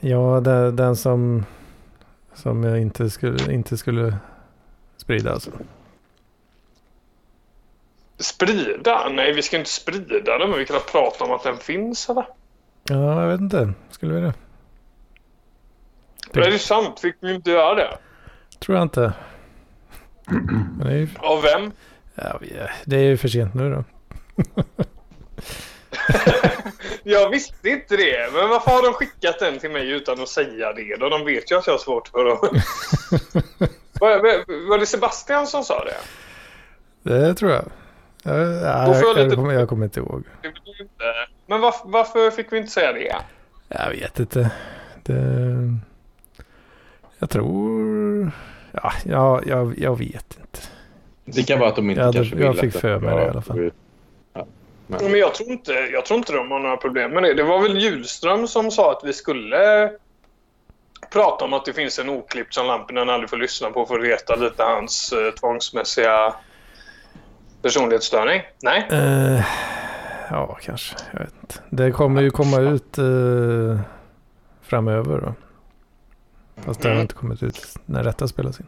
Ja, 0.00 0.40
det, 0.40 0.70
den 0.72 0.96
som, 0.96 1.44
som 2.34 2.64
jag 2.64 2.80
inte 2.80 3.10
skulle, 3.10 3.52
inte 3.52 3.76
skulle 3.76 4.16
sprida 4.96 5.32
alltså. 5.32 5.50
Sprida? 8.18 9.08
Nej, 9.08 9.32
vi 9.32 9.42
ska 9.42 9.56
inte 9.56 9.70
sprida 9.70 10.38
den, 10.38 10.50
men 10.50 10.58
vi 10.58 10.66
kan 10.66 10.80
prata 10.92 11.24
om 11.24 11.32
att 11.32 11.42
den 11.42 11.56
finns, 11.58 12.08
eller? 12.08 12.26
Ja, 12.88 13.20
jag 13.22 13.28
vet 13.30 13.40
inte. 13.40 13.72
Skulle 13.90 14.14
vi 14.14 14.20
det? 14.20 14.34
Det 16.32 16.40
är 16.40 16.58
sant. 16.58 17.00
Fick 17.00 17.16
vi 17.20 17.34
inte 17.34 17.50
göra 17.50 17.74
det? 17.74 17.98
Tror 18.58 18.76
jag 18.78 18.82
inte. 18.84 19.12
Men 20.78 20.78
det 20.86 20.92
är 20.92 20.96
ju, 20.96 21.08
Av 21.18 21.42
vem? 21.42 21.72
ja, 22.14 22.38
vi- 22.40 22.56
det 22.84 22.96
är 22.96 23.02
ju 23.02 23.16
för 23.16 23.28
sent 23.28 23.54
nu 23.54 23.70
då. 23.74 23.84
Jag 27.02 27.30
visste 27.30 27.68
inte 27.68 27.96
det. 27.96 28.32
Men 28.32 28.48
varför 28.48 28.70
har 28.70 28.82
de 28.82 28.92
skickat 28.94 29.38
den 29.38 29.58
till 29.58 29.70
mig 29.70 29.90
utan 29.90 30.20
att 30.22 30.28
säga 30.28 30.72
det 30.72 30.96
då? 31.00 31.08
De 31.08 31.24
vet 31.24 31.50
ju 31.52 31.58
att 31.58 31.66
jag 31.66 31.74
har 31.74 31.78
svårt 31.78 32.08
för 32.08 32.26
att... 32.26 32.40
var 34.68 34.78
det 34.78 34.86
Sebastian 34.86 35.46
som 35.46 35.64
sa 35.64 35.84
det? 35.84 35.96
Det 37.10 37.34
tror 37.34 37.50
jag. 37.52 37.64
Ja, 38.26 38.32
ja, 38.38 38.86
jag 38.86 38.88
jag, 38.96 39.02
jag, 39.04 39.16
lite- 39.24 39.36
kommer, 39.36 39.52
jag 39.54 39.68
kommer 39.68 39.84
inte 39.84 40.00
ihåg. 40.00 40.24
jag. 40.42 40.52
Men 41.46 41.60
varför, 41.60 41.88
varför 41.88 42.30
fick 42.30 42.52
vi 42.52 42.58
inte 42.58 42.70
säga 42.70 42.92
det? 42.92 43.16
Jag 43.68 43.90
vet 43.90 44.18
inte. 44.20 44.50
Det, 45.02 45.14
jag 47.18 47.30
tror... 47.30 48.30
Ja, 48.72 48.92
ja 49.04 49.40
jag, 49.46 49.78
jag 49.78 49.98
vet 49.98 50.38
inte. 50.40 50.60
Det 51.24 51.42
kan 51.42 51.58
vara 51.58 51.68
att 51.68 51.76
de 51.76 51.90
inte 51.90 52.00
Jag 52.00 52.06
hade- 52.06 52.18
kanske 52.18 52.36
jag 52.38 52.52
vill 52.52 52.60
fick 52.60 52.74
att 52.74 52.80
för 52.80 52.98
mig 52.98 53.16
det 53.16 53.24
i 53.24 53.28
alla 53.28 53.42
fall. 53.42 53.70
Ja. 54.32 54.46
Men 54.88 55.18
jag 55.18 55.34
tror, 55.34 55.48
inte, 55.50 55.72
jag 55.72 56.04
tror 56.06 56.18
inte 56.18 56.32
de 56.32 56.50
har 56.50 56.60
några 56.60 56.76
problem 56.76 57.10
med 57.10 57.22
det. 57.22 57.34
Det 57.34 57.42
var 57.42 57.62
väl 57.62 57.78
Julström 57.78 58.46
som 58.48 58.70
sa 58.70 58.92
att 58.92 59.00
vi 59.04 59.12
skulle 59.12 59.90
prata 61.12 61.44
om 61.44 61.52
att 61.52 61.64
det 61.64 61.72
finns 61.72 61.98
en 61.98 62.08
oklippt 62.08 62.54
som 62.54 62.66
Lampinen 62.66 63.10
aldrig 63.10 63.30
får 63.30 63.36
lyssna 63.36 63.70
på 63.70 63.86
för 63.86 63.98
att 63.98 64.04
reta 64.04 64.36
lite 64.36 64.62
hans 64.62 65.12
eh, 65.12 65.30
tvångsmässiga 65.30 66.34
personlighetsstörning. 67.64 68.42
Nej? 68.62 68.86
Eh, 68.90 69.44
ja, 70.30 70.58
kanske. 70.62 70.96
Jag 71.12 71.20
vet 71.20 71.34
inte. 71.42 71.54
Det 71.70 71.90
kommer 71.90 72.22
ju 72.22 72.30
komma 72.30 72.58
ut 72.60 72.98
eh, 72.98 73.80
framöver 74.62 75.20
då. 75.20 75.34
Fast 76.62 76.80
det 76.82 76.88
har 76.88 76.92
Mm. 76.92 77.02
inte 77.02 77.14
kommit 77.14 77.42
ut 77.42 77.58
när 77.86 78.04
detta 78.04 78.28
spelas 78.28 78.60
in. 78.60 78.66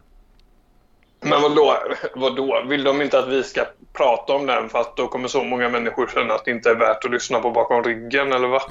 Men 1.21 1.43
vadå, 1.43 1.75
vadå? 2.15 2.63
Vill 2.69 2.85
de 2.85 3.03
inte 3.03 3.19
att 3.19 3.29
vi 3.29 3.43
ska 3.43 3.65
prata 3.93 4.33
om 4.33 4.47
den 4.47 4.69
för 4.69 4.79
att 4.79 4.97
då 4.97 5.07
kommer 5.07 5.29
så 5.29 5.45
många 5.45 5.69
människor 5.69 6.07
känna 6.15 6.35
att 6.35 6.45
det 6.45 6.51
inte 6.51 6.71
är 6.71 6.75
värt 6.75 7.05
att 7.05 7.11
lyssna 7.11 7.41
på 7.41 7.51
bakom 7.51 7.85
ryggen 7.85 8.33
eller 8.33 8.49
vad? 8.49 8.63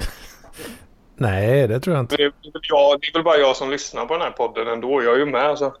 Nej, 1.16 1.68
det 1.68 1.80
tror 1.80 1.96
jag 1.96 2.02
inte. 2.02 2.16
Det 2.16 2.22
är, 2.22 2.32
väl 2.52 2.60
jag, 2.62 3.00
det 3.00 3.06
är 3.06 3.12
väl 3.12 3.22
bara 3.24 3.36
jag 3.36 3.56
som 3.56 3.70
lyssnar 3.70 4.06
på 4.06 4.14
den 4.14 4.22
här 4.22 4.30
podden 4.30 4.68
ändå. 4.68 5.02
Jag 5.02 5.14
är 5.14 5.18
ju 5.18 5.26
med 5.26 5.42
alltså. 5.42 5.74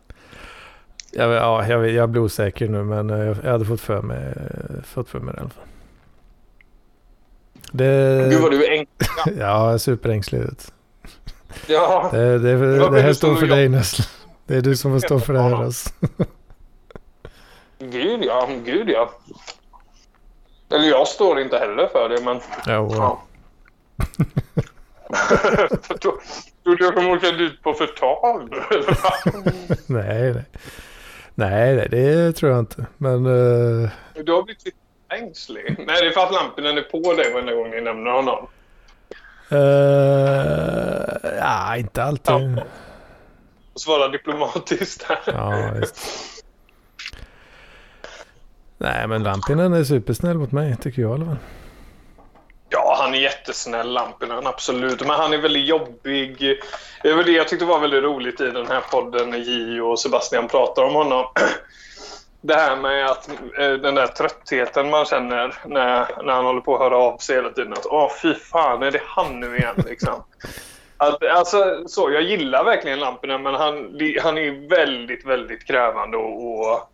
Jag, 1.18 1.32
ja, 1.32 1.66
jag, 1.68 1.90
jag 1.90 2.08
blir 2.08 2.22
osäker 2.22 2.68
nu 2.68 2.84
men 2.84 3.10
eh, 3.10 3.18
jag, 3.18 3.36
jag 3.42 3.52
hade 3.52 3.64
fått 3.64 3.80
för 3.80 4.02
mig, 4.02 4.34
fått 4.84 5.08
för 5.08 5.18
mig 5.20 5.34
det 5.34 5.38
i 5.38 5.40
alla 5.40 5.50
fall. 5.50 5.64
Det, 7.72 8.28
Gud 8.30 8.40
vad 8.42 8.50
du 8.50 8.64
är 8.66 8.70
enkel. 8.70 9.06
ja, 9.38 9.78
superängslig 9.78 10.38
ut. 10.38 10.72
Ja. 11.66 12.08
Det, 12.12 12.38
det, 12.38 12.56
det, 12.56 12.90
det 12.90 13.00
här 13.00 13.12
står 13.12 13.34
för 13.34 13.46
jag- 13.46 13.58
dig 13.58 13.68
Nessla. 13.68 14.04
Det 14.46 14.56
är 14.56 14.60
du 14.60 14.76
som 14.76 14.92
får 14.92 15.06
stå 15.06 15.20
för 15.20 15.32
det 15.32 15.40
här 15.40 15.64
alltså. 15.64 15.90
Gud 17.78 18.24
ja, 18.24 18.48
gud 18.64 18.88
ja. 18.88 19.10
Eller 20.70 20.88
jag 20.88 21.08
står 21.08 21.40
inte 21.40 21.58
heller 21.58 21.86
för 21.86 22.08
det, 22.08 22.20
men... 22.24 22.40
Ja, 22.66 22.90
Ja. 22.96 23.22
Trodde 26.64 26.84
jag 26.84 26.94
kommer 26.94 27.12
åka 27.16 27.30
dit 27.30 27.62
på 27.62 27.72
förtal? 27.74 28.48
nej, 29.86 30.32
nej. 30.34 30.44
Nej, 31.38 31.88
det 31.90 32.32
tror 32.32 32.50
jag 32.52 32.60
inte. 32.60 32.86
Men 32.98 33.26
eh, 33.26 33.90
du 34.24 34.32
har 34.32 34.42
blivit 34.42 34.64
lite 34.64 34.76
ängslig. 35.08 35.74
Nej, 35.78 35.96
det 36.00 36.06
är 36.06 36.10
för 36.10 36.20
att 36.20 36.32
lampen 36.32 36.64
är 36.66 36.82
på 36.82 37.12
dig 37.14 37.32
varenda 37.32 37.54
gång 37.54 37.70
ni 37.70 37.80
nämner 37.80 38.10
honom. 38.10 38.46
eh, 39.50 41.36
ja, 41.38 41.76
inte 41.76 42.02
alltid. 42.02 42.34
Ja. 42.34 42.62
Svara 43.74 44.08
diplomatiskt 44.08 45.02
här. 45.02 45.18
Ja, 45.26 45.70
visst. 45.80 45.98
Nej, 48.78 49.08
men 49.08 49.22
Lampinen 49.22 49.72
är 49.72 49.84
supersnäll 49.84 50.38
mot 50.38 50.52
mig, 50.52 50.76
tycker 50.76 51.02
jag 51.02 51.10
i 51.10 51.14
alla 51.14 51.24
fall. 51.24 51.36
Ja, 52.68 52.96
han 53.00 53.14
är 53.14 53.18
jättesnäll, 53.18 53.92
Lampinen, 53.92 54.46
absolut. 54.46 55.00
Men 55.00 55.10
han 55.10 55.32
är 55.32 55.38
väldigt 55.38 55.66
jobbig. 55.66 56.58
Det 57.02 57.12
var 57.12 57.24
det 57.24 57.32
jag 57.32 57.48
tyckte 57.48 57.64
var 57.64 57.80
väldigt 57.80 58.02
roligt 58.02 58.40
i 58.40 58.50
den 58.50 58.66
här 58.66 58.80
podden 58.90 59.30
när 59.30 59.38
Gio 59.38 59.80
och 59.80 59.98
Sebastian 59.98 60.48
pratar 60.48 60.82
om 60.82 60.94
honom. 60.94 61.26
Det 62.40 62.54
här 62.54 62.76
med 62.76 63.06
att 63.06 63.28
eh, 63.58 63.72
den 63.72 63.94
där 63.94 64.06
tröttheten 64.06 64.90
man 64.90 65.04
känner 65.04 65.54
när, 65.66 66.22
när 66.22 66.32
han 66.32 66.44
håller 66.44 66.60
på 66.60 66.74
att 66.74 66.80
höra 66.80 66.96
av 66.96 67.18
sig 67.18 67.36
hela 67.36 67.50
tiden. 67.50 67.72
Att 67.72 67.86
åh, 67.86 68.12
fy 68.22 68.34
fan, 68.34 68.82
är 68.82 68.90
det 68.90 69.02
han 69.04 69.40
nu 69.40 69.56
igen? 69.56 69.74
Liksom. 69.86 70.24
Att, 70.96 71.22
alltså, 71.22 71.82
så, 71.86 72.10
jag 72.10 72.22
gillar 72.22 72.64
verkligen 72.64 73.00
Lampinen, 73.00 73.42
men 73.42 73.54
han, 73.54 73.74
han 74.22 74.38
är 74.38 74.68
väldigt, 74.68 75.26
väldigt 75.26 75.66
krävande 75.66 76.16
och, 76.16 76.60
och 76.60 76.90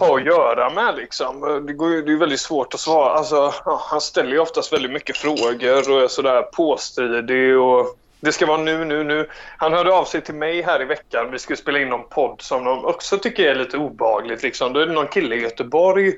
ha 0.00 0.18
att 0.18 0.24
göra 0.24 0.70
med. 0.70 0.96
Liksom. 0.96 1.64
Det, 1.66 1.72
går 1.72 1.90
ju, 1.90 2.02
det 2.02 2.12
är 2.12 2.16
väldigt 2.16 2.40
svårt 2.40 2.74
att 2.74 2.80
svara. 2.80 3.12
Alltså, 3.12 3.54
han 3.64 4.00
ställer 4.00 4.32
ju 4.32 4.38
oftast 4.38 4.72
väldigt 4.72 4.92
mycket 4.92 5.16
frågor 5.16 5.90
och 5.90 6.02
är 6.02 6.08
sådär 6.08 6.42
påstridig. 6.42 7.58
Och 7.58 7.96
det 8.20 8.32
ska 8.32 8.46
vara 8.46 8.58
nu, 8.58 8.84
nu, 8.84 9.04
nu. 9.04 9.28
Han 9.56 9.72
hörde 9.72 9.92
av 9.92 10.04
sig 10.04 10.20
till 10.20 10.34
mig 10.34 10.62
här 10.62 10.82
i 10.82 10.84
veckan. 10.84 11.30
Vi 11.30 11.38
skulle 11.38 11.56
spela 11.56 11.78
in 11.78 11.88
någon 11.88 12.08
podd 12.08 12.42
som 12.42 12.64
de 12.64 12.84
också 12.84 13.18
tycker 13.18 13.44
är 13.44 13.54
lite 13.54 13.76
obehagligt. 13.76 14.42
Liksom. 14.42 14.72
Då 14.72 14.80
är 14.80 14.86
det 14.86 14.92
någon 14.92 15.08
kille 15.08 15.36
i 15.36 15.42
Göteborg 15.42 16.12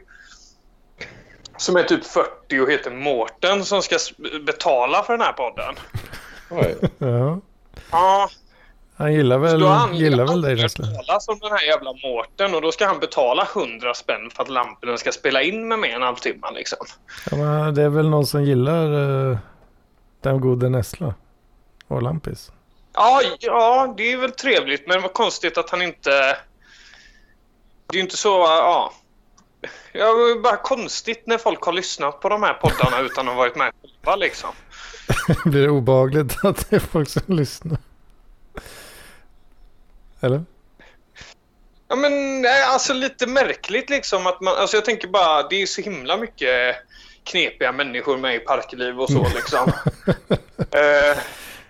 som 1.57 1.77
är 1.77 1.83
typ 1.83 2.05
40 2.05 2.61
och 2.61 2.71
heter 2.71 2.91
Mårten 2.91 3.65
som 3.65 3.83
ska 3.83 3.99
betala 4.47 5.03
för 5.03 5.13
den 5.13 5.27
här 5.27 5.33
podden. 5.33 5.75
Oj. 6.51 6.77
Ja. 6.99 7.41
Ja, 7.91 8.31
Han 9.03 9.15
gillar 9.15 9.39
väl, 9.39 9.63
han 9.63 9.97
gillar 9.97 10.17
väl 10.17 10.27
dig 10.27 10.51
aldrig 10.51 10.63
Nessla? 10.63 10.87
hört 10.87 11.07
talas 11.07 11.29
om 11.29 11.39
den 11.39 11.53
här 11.53 11.63
jävla 11.63 11.93
Mårten 11.93 12.55
och 12.55 12.63
då 12.63 12.73
ska 12.73 12.87
han 12.87 13.01
betala 13.01 13.49
100 13.55 13.95
spänn 13.95 14.31
för 14.35 14.43
att 14.43 14.49
lamporna 14.49 14.97
ska 14.97 15.13
spela 15.13 15.43
in 15.43 15.69
med 15.69 15.79
mig 15.79 15.91
en 15.91 16.03
halvtimme 16.03 16.47
liksom. 16.55 16.79
Ja, 17.31 17.37
men 17.37 17.75
det 17.75 17.83
är 17.83 17.89
väl 17.89 18.09
någon 18.09 18.27
som 18.27 18.45
gillar 18.45 18.93
uh, 18.93 19.39
den 20.21 20.41
gode 20.41 20.69
Nessla. 20.69 21.15
Och 21.89 22.03
Lampis. 22.03 22.53
Ja, 22.95 23.21
ja, 23.41 23.95
det 23.97 24.13
är 24.13 24.17
väl 24.17 24.31
trevligt 24.31 24.89
men 24.89 25.03
vad 25.03 25.13
konstigt 25.13 25.59
att 25.59 25.71
han 25.71 25.83
inte... 25.83 26.11
Det 27.87 27.95
är 27.95 27.97
ju 27.97 28.01
inte 28.01 28.17
så, 28.17 28.29
ja. 28.29 28.93
Ja, 29.93 30.05
det 30.05 30.31
är 30.31 30.43
bara 30.43 30.57
konstigt 30.57 31.23
när 31.27 31.39
folk 31.39 31.63
har 31.63 31.73
lyssnat 31.73 32.21
på 32.21 32.29
de 32.29 32.43
här 32.43 32.55
poddarna 32.55 33.01
utan 33.01 33.29
att 33.29 33.35
ha 33.35 33.39
varit 33.41 33.57
med 33.57 33.73
själva 33.83 34.17
liksom. 34.17 34.51
Blir 35.45 35.63
det 35.63 35.71
obehagligt 35.71 36.45
att 36.45 36.71
det 36.71 36.77
är 36.77 36.81
folk 36.81 37.09
som 37.09 37.23
lyssnar? 37.27 37.79
Eller? 40.23 40.45
Ja 41.89 41.97
men 41.97 42.45
alltså 42.67 42.93
lite 42.93 43.27
märkligt 43.27 43.91
liksom 43.91 44.27
att 44.27 44.41
man, 44.41 44.57
alltså 44.57 44.77
jag 44.77 44.85
tänker 44.85 45.09
bara 45.09 45.49
det 45.49 45.63
är 45.63 45.67
så 45.67 45.83
himla 45.83 46.17
mycket 46.17 46.77
knepiga 47.25 47.73
människor 47.73 48.19
med 48.19 48.35
i 48.35 48.39
Parkliv 48.39 49.01
och 49.01 49.11
så 49.11 49.27
liksom. 49.35 49.73
eh, 50.59 51.19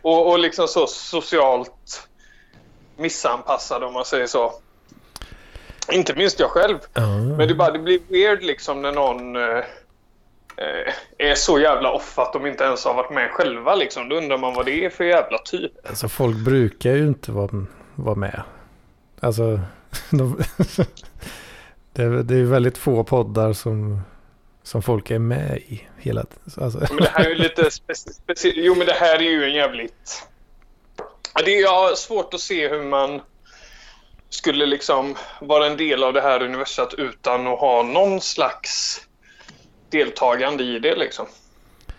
och, 0.03 0.31
och 0.31 0.39
liksom 0.39 0.69
så 0.69 0.87
socialt 0.87 2.09
missanpassade 2.97 3.87
om 3.87 3.93
man 3.93 4.05
säger 4.05 4.27
så. 4.27 4.53
Inte 5.93 6.15
minst 6.15 6.41
jag 6.41 6.51
själv. 6.51 6.79
Ja. 6.95 7.19
Men 7.19 7.49
det, 7.49 7.55
bara, 7.55 7.71
det 7.71 7.79
blir 7.79 8.01
weird 8.09 8.43
liksom 8.43 8.83
när 8.83 8.93
någon 8.93 9.37
eh, 9.37 9.65
är 11.19 11.35
så 11.35 11.59
jävla 11.59 11.93
off 11.93 12.19
att 12.19 12.33
de 12.33 12.47
inte 12.47 12.65
ens 12.65 12.85
har 12.85 12.95
varit 12.95 13.11
med 13.11 13.31
själva 13.31 13.75
liksom. 13.75 14.09
Då 14.09 14.17
undrar 14.17 14.39
man 14.39 14.55
vad 14.55 14.67
det 14.67 14.85
är 14.85 14.91
för 14.91 15.05
jävla 15.05 15.39
typ. 15.39 15.73
Alltså 15.89 16.09
folk 16.09 16.37
brukar 16.37 16.91
ju 16.91 17.07
inte 17.07 17.33
vara, 17.33 17.67
vara 18.03 18.15
med. 18.15 18.43
Alltså, 19.21 19.61
de, 20.11 20.43
det, 21.93 22.03
är, 22.03 22.09
det 22.09 22.35
är 22.37 22.45
väldigt 22.45 22.79
få 22.79 23.05
poddar 23.05 23.53
som, 23.53 24.01
som 24.63 24.83
folk 24.83 25.11
är 25.11 25.19
med 25.19 25.57
i 25.59 25.89
hela. 25.99 26.25
Alltså, 26.57 26.79
Men 26.79 26.97
det 26.97 27.11
här 27.13 27.25
är 27.25 27.29
ju 27.29 27.35
lite 27.35 27.63
speci- 27.69 28.21
speci- 28.27 28.53
Jo, 28.57 28.75
men 28.75 28.87
det 28.87 28.93
här 28.93 29.17
är 29.17 29.31
ju 29.31 29.45
en 29.45 29.55
jävligt... 29.55 30.29
Det 31.45 31.57
är 31.57 31.63
jag 31.63 31.89
har 31.89 31.95
svårt 31.95 32.35
att 32.35 32.41
se 32.41 32.69
hur 32.69 32.83
man 32.83 33.21
skulle 34.31 34.67
liksom 34.67 35.15
vara 35.41 35.67
en 35.67 35.77
del 35.77 36.05
av 36.05 36.13
det 36.13 36.21
här 36.21 36.43
universat 36.43 36.95
utan 36.95 37.47
att 37.47 37.59
ha 37.59 37.83
någon 37.83 38.21
slags 38.21 39.01
deltagande 39.91 40.65
i 40.65 40.79
det 40.79 40.97
liksom. 40.97 41.27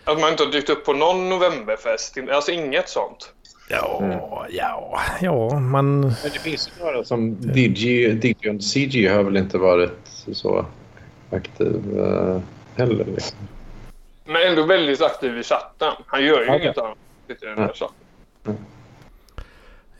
Att 0.04 0.20
man 0.20 0.30
inte 0.30 0.44
har 0.44 0.52
dykt 0.52 0.70
upp 0.70 0.84
på 0.84 0.92
någon 0.92 1.28
novemberfest. 1.28 2.16
Alltså 2.30 2.52
inget 2.52 2.88
sånt. 2.88 3.33
Ja, 3.68 4.46
ja, 4.50 5.00
ja, 5.20 5.58
man... 5.58 6.00
Men 6.00 6.10
det 6.10 6.38
finns 6.38 6.68
ju 6.68 6.84
några 6.84 7.04
som 7.04 7.40
Digi, 7.40 8.12
Digi 8.12 8.50
och 8.50 8.62
CG 8.62 9.08
har 9.08 9.22
väl 9.22 9.36
inte 9.36 9.58
varit 9.58 9.92
så 10.32 10.66
aktiv 11.30 11.98
eh, 11.98 12.40
heller. 12.76 13.04
Liksom. 13.04 13.38
Men 14.24 14.42
ändå 14.42 14.62
väldigt 14.62 15.02
aktiv 15.02 15.38
i 15.38 15.42
chatten. 15.42 15.92
Han 16.06 16.24
gör 16.24 16.42
ju 16.42 16.48
Okej. 16.48 16.62
inget 16.62 16.78
annat. 16.78 16.98
Sitter 17.26 17.46
i 17.46 17.50
den 17.50 17.58
här 17.58 17.72
chatten. 17.72 18.56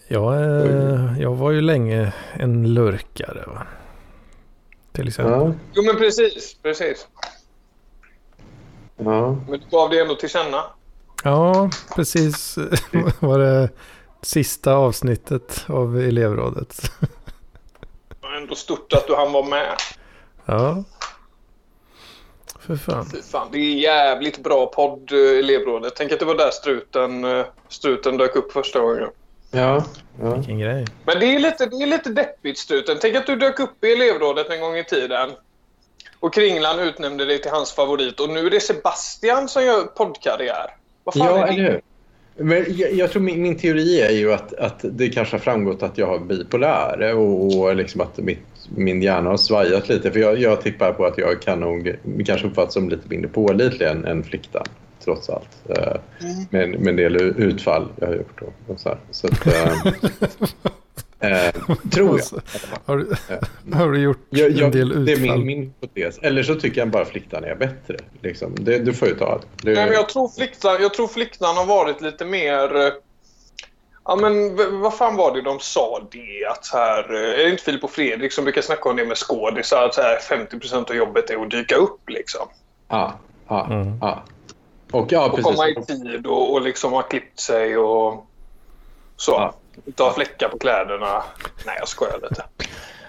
Jag, 0.09 0.35
eh, 0.35 1.21
jag 1.21 1.35
var 1.35 1.51
ju 1.51 1.61
länge 1.61 2.13
en 2.33 2.75
lurkare. 2.75 3.45
Va? 3.47 3.67
Till 4.93 5.09
exempel. 5.09 5.33
Ja, 5.33 5.53
Jo, 5.75 5.83
men 5.83 5.97
precis. 5.97 6.57
Precis. 6.63 7.09
ja. 8.97 9.37
Men 9.49 9.61
du 9.61 9.67
gav 9.71 9.91
det 9.91 10.01
ändå 10.01 10.15
till 10.15 10.29
känna. 10.29 10.65
Ja, 11.25 11.71
precis. 11.95 12.59
var 13.21 13.39
det 13.39 13.69
Sista 14.25 14.75
avsnittet 14.75 15.65
av 15.69 15.99
elevrådet. 15.99 16.91
Det 18.09 18.17
var 18.21 18.37
ändå 18.37 18.55
stort 18.55 18.93
att 18.93 19.07
du 19.07 19.15
hann 19.15 19.33
vara 19.33 19.47
med. 19.47 19.77
Ja. 20.45 20.85
För 22.61 22.77
fan. 22.77 23.07
Fy 23.13 23.23
fan, 23.23 23.49
det 23.53 23.59
är 23.59 23.75
jävligt 23.75 24.43
bra 24.43 24.67
podd, 24.67 25.13
eh, 25.13 25.39
elevrådet. 25.39 25.93
Tänk 25.97 26.13
att 26.13 26.19
det 26.19 26.25
var 26.25 26.35
där 26.35 26.51
struten, 26.51 27.25
eh, 27.25 27.47
struten 27.69 28.17
dök 28.17 28.37
upp 28.37 28.53
första 28.53 28.81
gången. 28.81 29.09
Ja, 29.51 29.85
ja. 30.21 30.35
Vilken 30.35 30.59
grej. 30.59 30.87
Men 31.05 31.21
det 31.21 31.27
är 31.27 31.39
lite, 31.39 31.67
det 31.67 31.77
är 31.77 31.87
lite 31.87 32.11
deppigt, 32.11 32.59
struten. 32.59 32.99
Tänk 33.01 33.17
att 33.17 33.27
du 33.27 33.37
dök 33.37 33.61
upp 33.61 33.85
i 33.85 33.93
elevrådet 33.93 34.51
en 34.51 34.61
gång 34.61 34.77
i 34.77 34.85
tiden. 34.85 35.31
Och 36.21 36.35
Kringlan 36.35 36.79
utnämnde 36.81 37.25
dig 37.25 37.43
till 37.43 37.51
hans 37.51 37.73
favorit. 37.73 38.21
Och 38.21 38.29
nu 38.29 38.47
är 38.47 38.51
det 38.51 38.61
Sebastian 38.61 39.49
som 39.49 39.65
gör 39.65 39.85
poddkarriär. 39.85 40.84
Vad 41.05 41.15
fan 41.15 41.27
ja 41.27 41.47
är 41.47 41.47
det? 41.47 41.53
eller 41.53 41.71
hur? 41.71 41.81
Men 42.37 42.65
jag, 42.69 42.93
jag 42.93 43.11
tror 43.11 43.23
min, 43.23 43.43
min 43.43 43.59
teori 43.59 44.01
är 44.01 44.11
ju 44.11 44.33
att, 44.33 44.55
att 44.55 44.85
det 44.91 45.09
kanske 45.09 45.35
har 45.35 45.41
framgått 45.41 45.83
att 45.83 45.99
jag 45.99 46.07
har 46.07 46.19
bipolär 46.19 47.15
och, 47.15 47.59
och 47.59 47.77
liksom 47.77 48.01
att 48.01 48.19
mitt, 48.19 48.39
min 48.77 49.03
hjärna 49.03 49.31
har 49.31 49.37
svajat 49.37 49.89
lite. 49.89 50.11
För 50.11 50.21
jag, 50.21 50.39
jag 50.39 50.61
tippar 50.61 50.93
på 50.93 51.05
att 51.05 51.19
jag 51.19 51.43
kan 51.43 51.61
nog 51.61 51.97
kanske 52.27 52.47
uppfattas 52.47 52.75
som 52.75 52.89
lite 52.89 53.09
mindre 53.09 53.29
pålitlig 53.29 53.87
än, 53.87 54.05
än 54.05 54.25
fliktan 54.25 54.65
trots 55.05 55.31
allt. 55.31 55.63
Eh, 55.69 55.97
med, 56.51 56.69
med 56.69 56.89
en 56.89 56.97
del 56.97 57.17
utfall 57.17 57.89
jag 57.97 58.07
har 58.07 58.15
gjort. 58.15 58.41
Då, 58.41 58.73
och 58.73 58.81
så 58.81 58.89
här. 58.89 58.99
så 59.11 59.27
att, 59.27 59.47
eh, 61.33 61.47
eh, 61.47 61.53
tror 61.93 62.21
jag. 62.33 62.41
Har 62.85 62.97
du, 62.97 63.15
har 63.77 63.93
du 63.93 63.99
gjort 63.99 64.19
Jag, 64.31 64.51
jag, 64.51 64.61
en 64.65 64.71
del 64.71 65.05
det 65.05 65.13
är 65.13 65.17
utfall? 65.21 65.39
min, 65.39 65.47
min 65.47 65.75
hypotes. 65.81 66.19
Eller 66.19 66.43
så 66.43 66.55
tycker 66.55 66.81
jag 66.81 66.89
bara 66.91 67.05
fliktan 67.05 67.45
är 67.45 67.55
bättre. 67.55 67.97
Liksom. 68.23 68.55
Det, 68.55 68.79
du 68.79 68.95
får 68.95 69.09
ju 69.09 69.15
ta 69.15 69.41
det. 69.63 69.73
Nej, 69.75 69.85
men 69.87 69.95
jag 69.95 70.09
tror 70.09 70.29
fliktan, 70.29 70.77
jag 70.81 70.95
tror 70.95 71.09
fliktan 71.09 71.57
har 71.57 71.67
varit 71.67 72.01
lite 72.01 72.25
mer... 72.25 72.77
eh, 72.77 72.93
Ja, 74.07 74.17
men 74.17 74.57
vad 74.81 74.95
fan 74.97 75.17
var 75.17 75.35
det 75.35 75.43
de 75.43 75.61
sa 75.61 76.03
det? 76.11 76.47
Att 76.51 76.65
så 76.65 76.77
här, 76.77 77.15
eh, 77.15 77.41
är 77.41 77.45
det 77.45 77.51
inte 77.51 77.63
Filip 77.63 77.85
och 77.85 77.91
Fredrik 77.91 78.33
som 78.33 78.45
brukar 78.45 78.63
snacka 78.63 78.89
om 78.89 78.97
det 78.97 79.05
med 79.05 79.17
skådisar? 79.17 79.85
Att 79.85 79.95
så 79.95 80.01
här 80.03 80.19
50% 80.19 80.91
av 80.91 80.97
jobbet 80.97 81.31
är 81.31 81.43
att 81.43 81.51
dyka 81.51 81.77
upp 81.77 82.01
liksom. 82.11 82.47
Ja, 82.89 83.19
ja, 83.49 83.67
Mm. 83.71 83.99
ja. 84.01 84.23
Och 84.93 85.13
ja, 85.13 85.31
Och 85.31 85.39
komma 85.43 85.69
i 85.69 85.75
tid 85.87 86.27
och, 86.27 86.53
och 86.53 86.63
liksom 86.63 86.93
ha 86.93 87.03
klippt 87.03 87.41
sig 87.41 87.77
och 87.77 88.27
så. 89.17 89.33
Ja. 89.33 89.55
Ha 89.99 90.15
fläckar 90.15 90.49
på 90.49 90.59
kläderna. 90.59 91.23
Nej, 91.67 91.77
jag 91.79 91.89
skojar 91.89 92.19
lite. 92.23 92.45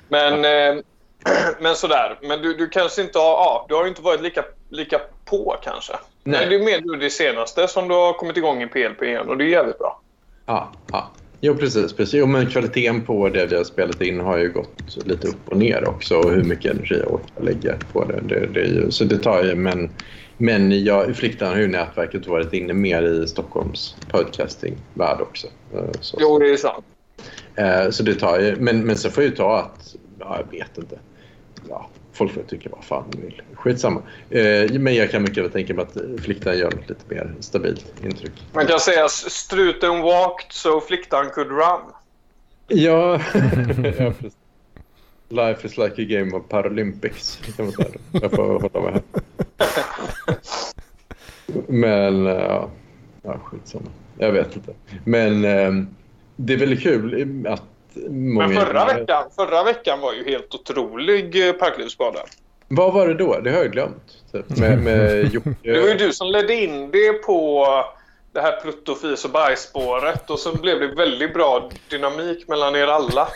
Men, 0.07 0.45
eh, 0.45 0.83
men 1.59 1.75
sådär. 1.75 2.19
Men 2.21 2.41
du, 2.41 2.53
du 2.53 2.69
kanske 2.69 3.01
inte 3.01 3.19
har... 3.19 3.25
Ja, 3.25 3.65
du 3.69 3.75
har 3.75 3.83
ju 3.83 3.89
inte 3.89 4.01
varit 4.01 4.21
lika, 4.21 4.43
lika 4.69 5.01
på 5.25 5.57
kanske. 5.63 5.93
Nej. 6.23 6.39
Men 6.39 6.49
det 6.49 6.55
är 6.55 6.65
mer 6.65 6.81
nu 6.91 6.99
det 6.99 7.09
senaste 7.09 7.67
som 7.67 7.87
du 7.87 7.93
har 7.93 8.13
kommit 8.13 8.37
igång 8.37 8.63
i 8.63 8.67
PLP 8.67 9.03
igen 9.03 9.29
och 9.29 9.37
det 9.37 9.43
är 9.43 9.47
jävligt 9.47 9.79
bra. 9.79 10.01
Ja, 10.45 10.71
ja. 10.91 11.11
Jo, 11.41 11.55
precis. 11.55 11.93
precis. 11.93 12.13
Jo, 12.13 12.25
men 12.25 12.49
kvaliteten 12.49 13.05
på 13.05 13.29
det 13.29 13.45
vi 13.45 13.55
har 13.55 13.63
spelat 13.63 14.01
in 14.01 14.19
har 14.19 14.37
ju 14.37 14.51
gått 14.51 15.05
lite 15.05 15.27
upp 15.27 15.49
och 15.49 15.57
ner 15.57 15.89
också. 15.89 16.15
Och 16.15 16.31
hur 16.31 16.43
mycket 16.43 16.71
energi 16.71 16.99
jag 16.99 17.13
orkar 17.13 17.43
lägga 17.43 17.75
på 17.93 18.05
det. 18.05 18.19
det, 18.21 18.47
det 18.47 18.59
är 18.59 18.65
ju, 18.65 18.91
så 18.91 19.03
det 19.03 19.17
tar 19.17 19.43
ju... 19.43 19.55
Men, 19.55 19.89
men 20.37 20.83
jag, 20.83 21.07
har 21.39 21.57
ju 21.57 21.67
nätverket 21.67 22.27
varit 22.27 22.53
inne 22.53 22.73
mer 22.73 23.03
i 23.03 23.27
Stockholms 23.27 23.95
podcastingvärld 24.11 25.21
också. 25.21 25.47
Eh, 25.73 25.91
Så, 26.01 26.17
Jo, 26.19 26.39
det 26.39 26.49
är 26.49 26.57
sant. 26.57 26.85
Eh, 27.55 27.89
så 27.89 28.03
det 28.03 28.15
tar 28.15 28.39
ju, 28.39 28.55
men, 28.55 28.85
men 28.85 28.97
så 28.97 29.09
får 29.09 29.23
jag 29.23 29.29
ju 29.29 29.35
ta 29.35 29.59
att, 29.59 29.95
ja, 30.19 30.37
jag 30.39 30.59
vet 30.59 30.77
inte. 30.77 30.99
Ja, 31.69 31.89
folk 32.13 32.33
får 32.33 32.41
tycka 32.41 32.69
vad 32.71 32.83
fan 32.83 33.03
de 33.11 33.21
vill. 33.21 33.41
Skitsamma. 33.53 34.01
Eh, 34.29 34.71
men 34.79 34.95
jag 34.95 35.11
kan 35.11 35.21
mycket 35.23 35.43
väl 35.43 35.51
tänka 35.51 35.73
mig 35.73 35.85
att 35.85 35.97
Fliktan 36.23 36.57
gör 36.57 36.71
något 36.71 36.89
lite 36.89 37.15
mer 37.15 37.33
stabilt 37.39 37.93
intryck. 38.03 38.33
Man 38.53 38.67
kan 38.67 38.79
säga 38.79 39.07
struten 39.09 40.01
walked 40.01 40.51
so 40.51 40.81
fliktan 40.81 41.29
could 41.29 41.49
run. 41.51 41.81
Ja. 42.67 43.15
Life 45.29 45.67
is 45.67 45.77
like 45.77 46.01
a 46.01 46.05
game 46.05 46.37
of 46.37 46.49
Paralympics. 46.49 47.39
Jag 48.11 48.31
får 48.31 48.59
hålla 48.59 48.81
med 48.81 48.93
här. 48.93 49.01
Men, 51.67 52.27
eh, 52.27 52.33
ja, 52.33 52.69
ja 53.23 53.39
skitsamma. 53.43 53.89
Jag 54.17 54.31
vet 54.31 54.55
inte. 54.55 54.73
Men 55.03 55.45
eh, 55.45 55.85
det 56.35 56.53
är 56.53 56.57
väldigt 56.57 56.83
kul 56.83 57.47
att 57.47 57.63
många... 58.09 58.47
Men 58.47 58.57
förra 58.57 58.85
veckan, 58.85 59.23
förra 59.35 59.63
veckan 59.63 59.99
var 59.99 60.13
ju 60.13 60.23
helt 60.23 60.55
otrolig 60.55 61.47
eh, 61.47 61.53
Parklivsbaden. 61.53 62.25
Vad 62.67 62.93
var 62.93 63.07
det 63.07 63.13
då? 63.13 63.39
Det 63.39 63.51
har 63.51 63.57
jag 63.57 63.71
glömt. 63.71 64.17
Typ. 64.31 64.57
Med, 64.57 64.83
med. 64.83 65.31
Det 65.63 65.79
var 65.79 65.87
ju 65.87 65.93
du 65.93 66.13
som 66.13 66.27
ledde 66.27 66.55
in 66.55 66.91
det 66.91 67.13
på 67.13 67.65
det 68.31 68.41
här 68.41 68.61
plutt 68.61 68.89
och 68.89 68.97
fis 68.97 69.25
och 69.25 69.31
bajsspåret 69.31 70.29
och 70.29 70.39
så 70.39 70.57
blev 70.57 70.79
det 70.79 70.87
väldigt 70.87 71.33
bra 71.33 71.69
dynamik 71.89 72.47
mellan 72.47 72.75
er 72.75 72.87
alla. 72.87 73.27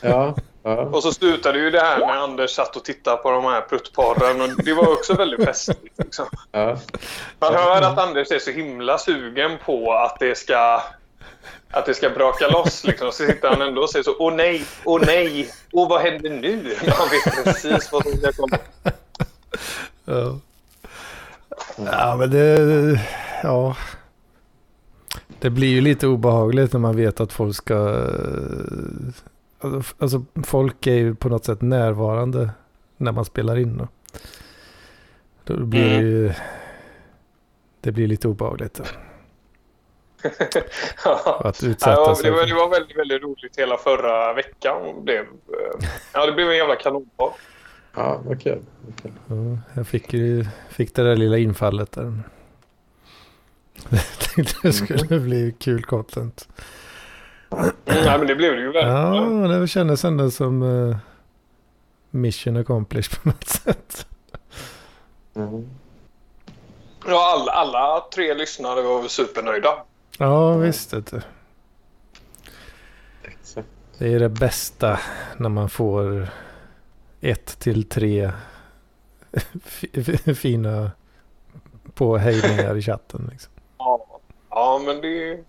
Ja, 0.00 0.36
ja. 0.62 0.76
Och 0.76 1.02
så 1.02 1.12
slutade 1.12 1.58
ju 1.58 1.70
det 1.70 1.80
här 1.80 1.98
när 1.98 2.16
Anders 2.16 2.50
satt 2.50 2.76
och 2.76 2.84
tittade 2.84 3.16
på 3.16 3.30
de 3.30 3.44
här 3.44 3.60
pruttparen 3.60 4.40
och 4.40 4.64
det 4.64 4.74
var 4.74 4.92
också 4.92 5.14
väldigt 5.14 5.44
festligt. 5.44 5.98
Liksom. 5.98 6.26
ja. 6.52 6.76
Man 7.38 7.54
hör 7.54 7.82
att 7.82 7.98
Anders 7.98 8.30
är 8.30 8.38
så 8.38 8.50
himla 8.50 8.98
sugen 8.98 9.58
på 9.64 9.92
att 9.92 10.16
det 10.20 10.38
ska 10.38 10.82
att 11.70 11.86
det 11.86 11.94
ska 11.94 12.10
braka 12.10 12.48
loss. 12.48 12.84
Liksom. 12.84 13.12
Så 13.12 13.26
sitter 13.26 13.48
han 13.48 13.62
ändå 13.62 13.82
och 13.82 13.90
säger 13.90 14.02
så 14.02 14.16
Åh 14.18 14.34
nej, 14.34 14.64
åh 14.84 15.02
nej, 15.06 15.50
åh 15.72 15.88
vad 15.88 16.00
händer 16.00 16.30
nu? 16.30 16.56
Man 16.98 17.08
vet 17.10 17.44
precis 17.44 17.92
vad 17.92 18.02
som 18.02 18.18
ska 18.18 18.32
komma. 18.32 18.58
Ja. 20.04 20.38
ja, 21.76 22.16
men 22.16 22.30
det... 22.30 23.00
Ja. 23.42 23.76
Det 25.38 25.50
blir 25.50 25.68
ju 25.68 25.80
lite 25.80 26.06
obehagligt 26.06 26.72
när 26.72 26.80
man 26.80 26.96
vet 26.96 27.20
att 27.20 27.32
folk 27.32 27.56
ska... 27.56 28.06
Alltså, 29.62 29.94
alltså 29.98 30.24
folk 30.44 30.86
är 30.86 30.94
ju 30.94 31.14
på 31.14 31.28
något 31.28 31.44
sätt 31.44 31.62
närvarande 31.62 32.50
när 32.96 33.12
man 33.12 33.24
spelar 33.24 33.58
in. 33.58 33.76
Då, 35.44 35.56
då 35.56 35.64
blir 35.64 35.88
det 35.88 36.00
ju... 36.00 36.32
Det 37.80 37.92
blir 37.92 38.06
lite 38.06 38.28
obehagligt. 38.28 38.80
Ja. 41.04 41.40
Att 41.44 41.62
utsätta 41.64 41.90
Ja, 41.90 42.16
det, 42.22 42.30
var, 42.30 42.46
det 42.46 42.54
var 42.54 42.68
väldigt, 42.68 42.98
väldigt 42.98 43.22
roligt 43.22 43.58
hela 43.58 43.76
förra 43.78 44.34
veckan. 44.34 44.94
Det 44.96 45.02
blev, 45.02 45.20
eh, 45.20 45.88
ja, 46.12 46.26
det 46.26 46.32
blev 46.32 46.50
en 46.50 46.56
jävla 46.56 46.76
kanonpodd. 46.76 47.32
ja 47.94 48.20
vad 48.24 48.42
kul. 48.42 48.62
Kul. 49.02 49.12
Ja, 49.26 49.58
jag 49.74 49.86
fick 49.86 50.12
ju 50.12 50.46
fick 50.68 50.94
det 50.94 51.02
där 51.02 51.16
lilla 51.16 51.38
infallet 51.38 51.92
där. 51.92 52.18
Jag 53.90 54.18
tänkte 54.34 54.54
det 54.62 54.72
skulle 54.72 55.20
bli 55.20 55.54
kul 55.58 55.84
content. 55.84 56.48
Nej, 57.84 58.18
men 58.18 58.26
det 58.26 58.34
blev 58.34 58.52
det 58.54 58.60
ju 58.60 58.72
verkligen. 58.72 59.42
Ja, 59.50 59.58
det 59.58 59.68
kändes 59.68 60.04
ändå 60.04 60.30
som 60.30 60.62
uh, 60.62 60.96
mission 62.10 62.56
accomplished 62.56 63.22
på 63.22 63.28
något 63.28 63.48
sätt. 63.48 64.06
Mm. 65.36 65.68
Ja, 67.06 67.32
alla, 67.40 67.52
alla 67.52 68.04
tre 68.14 68.34
lyssnare 68.34 68.82
var 68.82 69.08
supernöjda. 69.08 69.84
Ja, 70.18 70.54
visst. 70.56 70.92
vet 70.92 71.10
du. 71.10 71.20
Exakt. 73.22 73.68
Det 73.98 74.12
är 74.14 74.20
det 74.20 74.28
bästa 74.28 75.00
när 75.36 75.48
man 75.48 75.70
får 75.70 76.28
ett 77.20 77.58
till 77.58 77.88
tre 77.88 78.32
fi- 79.64 80.34
fina 80.34 80.90
påhejningar 81.94 82.76
i 82.76 82.82
chatten. 82.82 83.28
Liksom. 83.32 83.52
Ja, 83.78 84.06
ja 84.50 84.80
men 84.86 85.00
det 85.00 85.44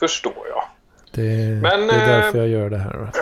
förstår 0.00 0.48
jag. 0.48 0.62
Det, 1.10 1.60
Men, 1.62 1.86
det 1.86 1.94
är 1.94 2.00
eh, 2.00 2.22
därför 2.22 2.38
jag 2.38 2.48
gör 2.48 2.70
det 2.70 2.78
här. 2.78 3.10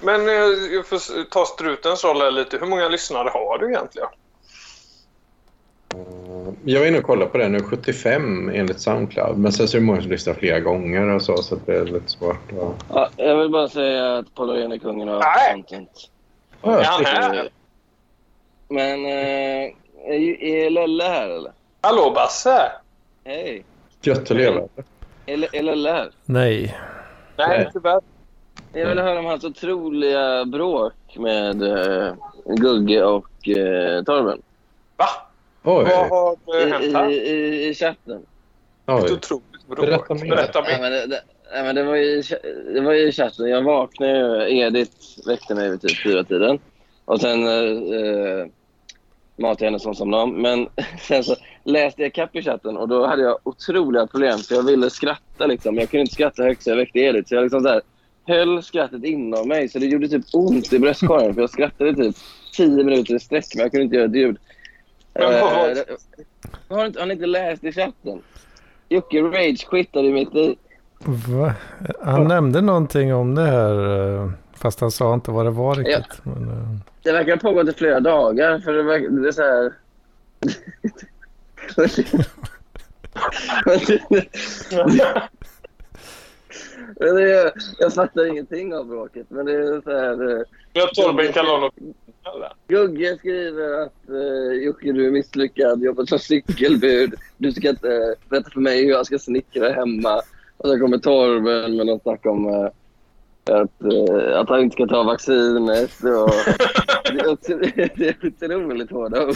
Men 0.00 0.28
eh, 0.28 0.34
jag 0.74 0.86
får 0.86 1.24
ta 1.30 1.44
strutens 1.44 2.04
roll 2.04 2.20
här 2.20 2.30
lite. 2.30 2.58
Hur 2.58 2.66
många 2.66 2.88
lyssnare 2.88 3.28
har 3.28 3.58
du 3.58 3.68
egentligen? 3.68 4.08
Jag 6.64 6.80
var 6.80 6.86
inne 6.86 6.98
och 6.98 7.04
kollade 7.04 7.30
på 7.30 7.38
det 7.38 7.48
nu, 7.48 7.62
75 7.62 8.48
enligt 8.54 8.80
Soundcloud. 8.80 9.38
Men 9.38 9.52
sen 9.52 9.68
så 9.68 9.76
är 9.76 9.80
det 9.80 9.86
många 9.86 10.00
som 10.00 10.10
lyssnar 10.10 10.34
flera 10.34 10.60
gånger 10.60 11.08
och 11.08 11.22
så, 11.22 11.36
så 11.36 11.54
att 11.54 11.66
det 11.66 11.76
är 11.76 11.84
lite 11.84 12.08
svårt 12.08 12.52
att... 12.52 12.74
Ja, 12.88 13.08
jag 13.16 13.36
vill 13.36 13.50
bara 13.50 13.68
säga 13.68 14.16
att 14.18 14.34
Paul 14.34 14.72
är 14.72 14.78
kungen 14.78 15.08
av 15.08 15.20
Nej. 15.20 15.52
content. 15.54 16.10
Ja, 16.62 16.80
Är 16.80 16.84
han 16.84 17.04
här? 17.04 17.48
Men 18.68 19.06
är, 19.06 19.72
är 20.42 20.70
Lelle 20.70 21.04
här 21.04 21.28
eller? 21.28 21.52
Hallå 21.80 22.12
Basse! 22.14 22.72
Hej! 23.24 23.64
Gött 24.02 24.30
att 24.30 24.36
leva. 24.36 24.68
Här? 25.26 26.10
Nej, 26.24 26.78
Nej, 27.36 27.70
tyvärr. 27.72 28.00
Jag 28.72 28.88
vill 28.88 28.98
höra 28.98 29.18
om 29.18 29.24
hans 29.24 29.44
otroliga 29.44 30.44
bråk 30.44 31.16
med 31.16 31.62
eh, 31.62 32.14
Gugge 32.44 33.04
och 33.04 33.48
eh, 33.48 34.02
Torben. 34.02 34.42
Va? 34.96 35.06
Oj, 35.62 35.84
Vad 35.84 36.08
har 36.46 36.66
hänt 36.80 36.94
här? 36.96 37.10
i, 37.10 37.14
i, 37.14 37.68
I 37.68 37.74
chatten. 37.74 38.16
Ett 38.86 39.04
oj. 39.04 39.12
otroligt 39.12 39.66
bråk. 39.68 39.80
Berätta 39.80 40.14
mer. 40.14 40.30
Berätta 40.30 40.64
Ja, 40.70 40.78
men 40.80 40.92
det, 40.92 41.06
det, 41.06 41.22
ja, 41.54 41.62
men 41.62 41.74
det, 41.74 41.82
var 41.82 41.96
ju, 41.96 42.22
det 42.74 42.80
var 42.80 42.92
ju 42.92 43.08
i 43.08 43.12
chatten. 43.12 43.48
Jag 43.48 43.62
vaknade 43.62 44.12
ju. 44.48 44.58
Edith 44.58 44.96
väckte 45.26 45.54
mig 45.54 45.70
vid 45.70 45.80
typ 45.80 46.02
fyra 46.02 46.24
tiden. 46.24 46.58
Och 47.04 47.20
sen 47.20 47.46
eh, 47.46 48.46
matar 49.36 49.66
henne 49.66 49.78
som 49.78 49.94
som 49.94 50.10
dem. 50.10 50.42
Men 50.42 50.68
sen 51.08 51.24
så 51.24 51.36
läste 51.64 52.02
jag 52.02 52.08
ikapp 52.08 52.36
i 52.36 52.42
chatten 52.42 52.76
och 52.76 52.88
då 52.88 53.06
hade 53.06 53.22
jag 53.22 53.38
otroliga 53.42 54.06
problem. 54.06 54.38
För 54.38 54.54
jag 54.54 54.62
ville 54.62 54.90
skratta 54.90 55.46
liksom. 55.46 55.76
Jag 55.78 55.90
kunde 55.90 56.00
inte 56.00 56.14
skratta 56.14 56.42
högt 56.42 56.62
så 56.62 56.70
jag 56.70 56.76
väckte 56.76 56.98
Edith. 56.98 57.28
Så 57.28 57.34
jag 57.34 57.42
liksom 57.42 57.60
så 57.60 57.68
här, 57.68 57.80
höll 58.26 58.62
skrattet 58.62 59.04
inom 59.04 59.48
mig. 59.48 59.68
Så 59.68 59.78
det 59.78 59.86
gjorde 59.86 60.08
typ 60.08 60.24
ont 60.32 60.72
i 60.72 60.78
bröstkorgen. 60.78 61.34
För 61.34 61.40
jag 61.40 61.50
skrattade 61.50 61.94
typ 61.94 62.16
tio 62.56 62.84
minuter 62.84 63.14
i 63.14 63.18
sträck 63.20 63.44
men 63.54 63.62
jag 63.62 63.70
kunde 63.70 63.84
inte 63.84 63.96
göra 63.96 64.06
ett 64.06 64.16
ljud. 64.16 64.36
Men 65.14 65.34
Eh, 65.34 65.48
har, 66.68 66.86
inte, 66.86 67.00
har 67.00 67.06
ni 67.06 67.12
inte 67.12 67.26
läst 67.26 67.64
i 67.64 67.72
chatten? 67.72 68.20
Jocke 68.88 69.20
rage 69.20 69.66
skittade 69.66 70.06
ju 70.06 70.12
mitt 70.14 70.34
i. 70.34 70.56
Va? 71.28 71.54
Han 72.02 72.28
nämnde 72.28 72.60
någonting 72.60 73.14
om 73.14 73.34
det 73.34 73.42
här. 73.42 74.32
Fast 74.62 74.80
han 74.80 74.90
sa 74.90 75.14
inte 75.14 75.30
vad 75.30 75.46
det 75.46 75.50
var 75.50 75.76
Ja. 75.76 75.98
riktigt. 75.98 76.24
Men, 76.24 76.48
eh, 76.48 76.76
Det 77.02 77.12
verkar 77.12 77.32
ha 77.32 77.38
pågått 77.40 77.68
i 77.68 77.72
flera 77.72 78.00
dagar. 78.00 78.58
För 78.58 78.72
det, 78.72 78.82
verkar, 78.82 79.08
det 79.08 79.28
är 79.28 79.32
så 79.32 79.42
här... 79.42 79.72
Men 87.00 87.14
det 87.16 87.32
är, 87.32 87.52
jag 87.78 87.94
fattar 87.94 88.26
ingenting 88.26 88.74
av 88.74 88.86
bråket. 88.86 89.26
Men 89.28 89.46
det 89.46 89.52
är 89.52 89.80
så 89.80 89.90
här... 89.90 90.36
eh, 90.38 90.42
Jag 90.72 90.94
Torben 90.94 91.32
kallar 91.32 91.50
honom 91.52 91.70
Gugge 92.68 93.16
skriver 93.18 93.82
att 93.82 93.92
uh, 94.10 94.52
Jocke, 94.64 94.92
du 94.92 95.06
är 95.06 95.10
misslyckad. 95.10 95.82
Jobbat 95.82 96.08
som 96.08 96.18
cykelbud. 96.18 97.14
Du 97.36 97.52
ska 97.52 97.68
inte 97.68 97.88
uh, 97.88 98.14
berätta 98.28 98.50
för 98.50 98.60
mig 98.60 98.84
hur 98.84 98.90
jag 98.90 99.06
ska 99.06 99.18
snickra 99.18 99.72
hemma. 99.72 100.20
Och 100.56 100.68
så 100.68 100.78
kommer 100.78 100.98
Torben 100.98 101.76
med 101.76 101.86
något 101.86 102.02
snack 102.02 102.26
om 102.26 102.46
eh, 102.48 102.68
att, 103.50 103.82
eh, 103.82 104.38
att 104.40 104.48
han 104.48 104.60
inte 104.60 104.74
ska 104.74 104.86
ta 104.86 105.02
vaccinet. 105.02 105.90
Och, 106.00 106.30
det 107.12 107.20
är 107.20 107.32
också- 107.32 107.56
det 107.56 108.42
är 108.42 108.56
otroligt 108.56 108.90
hårda 108.90 109.26
ord. 109.26 109.34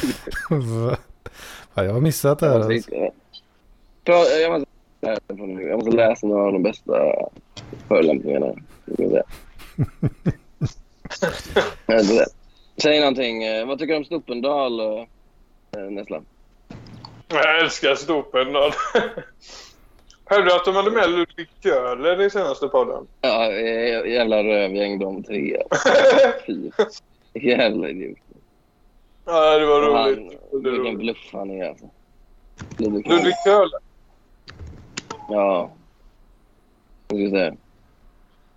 jag 1.74 1.92
har 1.92 2.00
missat 2.00 2.38
det 2.38 2.46
här. 2.48 2.54
Jag 2.54 2.62
Alltså. 2.72 2.90
måste, 2.94 3.10
Pra- 4.04 4.40
jag, 4.42 4.52
måste, 4.52 4.66
jag 5.62 5.78
måste 5.78 5.90
läsa 5.96 6.26
några 6.26 6.46
av 6.46 6.52
de 6.52 6.62
bästa 6.62 6.92
förolämpningarna. 7.88 8.54
Säg 12.82 13.00
någonting. 13.00 13.44
eh, 13.44 13.66
Vad 13.66 13.78
tycker 13.78 13.92
du 13.92 13.98
om 13.98 14.04
Stopendal 14.04 14.80
och 14.80 14.98
eh, 15.78 15.90
Nessla? 15.90 16.20
Jag 17.28 17.60
älskar 17.60 17.94
Stopendal. 17.94 18.72
Hörde 20.28 20.44
du 20.44 20.52
att 20.52 20.64
de 20.64 20.74
hade 20.74 20.90
med 20.90 21.10
Ludvig 21.10 21.48
Köhler 21.62 22.22
i 22.22 22.30
senaste 22.30 22.68
podden? 22.68 23.06
Ja, 23.20 23.52
eh, 23.52 24.12
jävla 24.12 24.42
rövgäng 24.44 24.98
de 24.98 25.22
tre. 25.22 25.62
Jävla 27.34 27.88
idiot. 27.88 28.18
ja, 29.24 29.58
det 29.58 29.66
var 29.66 29.80
roligt. 29.80 30.38
Han, 30.52 30.62
Det 30.62 30.70
vilken 30.70 30.98
bluff 30.98 31.28
han 31.32 31.50
är 31.50 31.68
alltså. 31.68 31.90
Ludvig 32.78 33.34
Köhler. 33.44 33.80
Ja. 35.28 35.70
Vad 37.08 37.18
ska 37.18 37.24
vi 37.24 37.30
säga? 37.30 37.56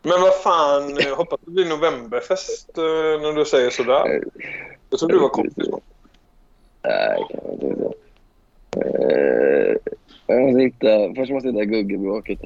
Men 0.02 0.22
vad 0.22 0.36
fan, 0.42 0.96
jag 1.00 1.16
hoppas 1.16 1.40
det 1.46 1.52
blir 1.52 1.70
novemberfest 1.70 2.78
eh, 2.78 2.84
när 3.22 3.34
du 3.34 3.46
säger 3.46 3.70
sådär. 3.70 4.24
Jag 4.90 5.00
tror 5.00 5.10
du 5.10 5.20
var 5.20 5.30
kompis 5.30 5.58
med 5.58 5.82
Nej, 6.82 7.26
kan 7.30 7.40
jag 7.44 7.54
inte. 7.54 7.94
Eh, 8.76 9.76
jag 10.34 10.42
måste 10.42 10.62
hitta, 10.62 11.14
först 11.16 11.32
måste 11.32 11.48
jag 11.50 11.54
hitta 11.54 11.66
Guggebråket. 11.66 12.40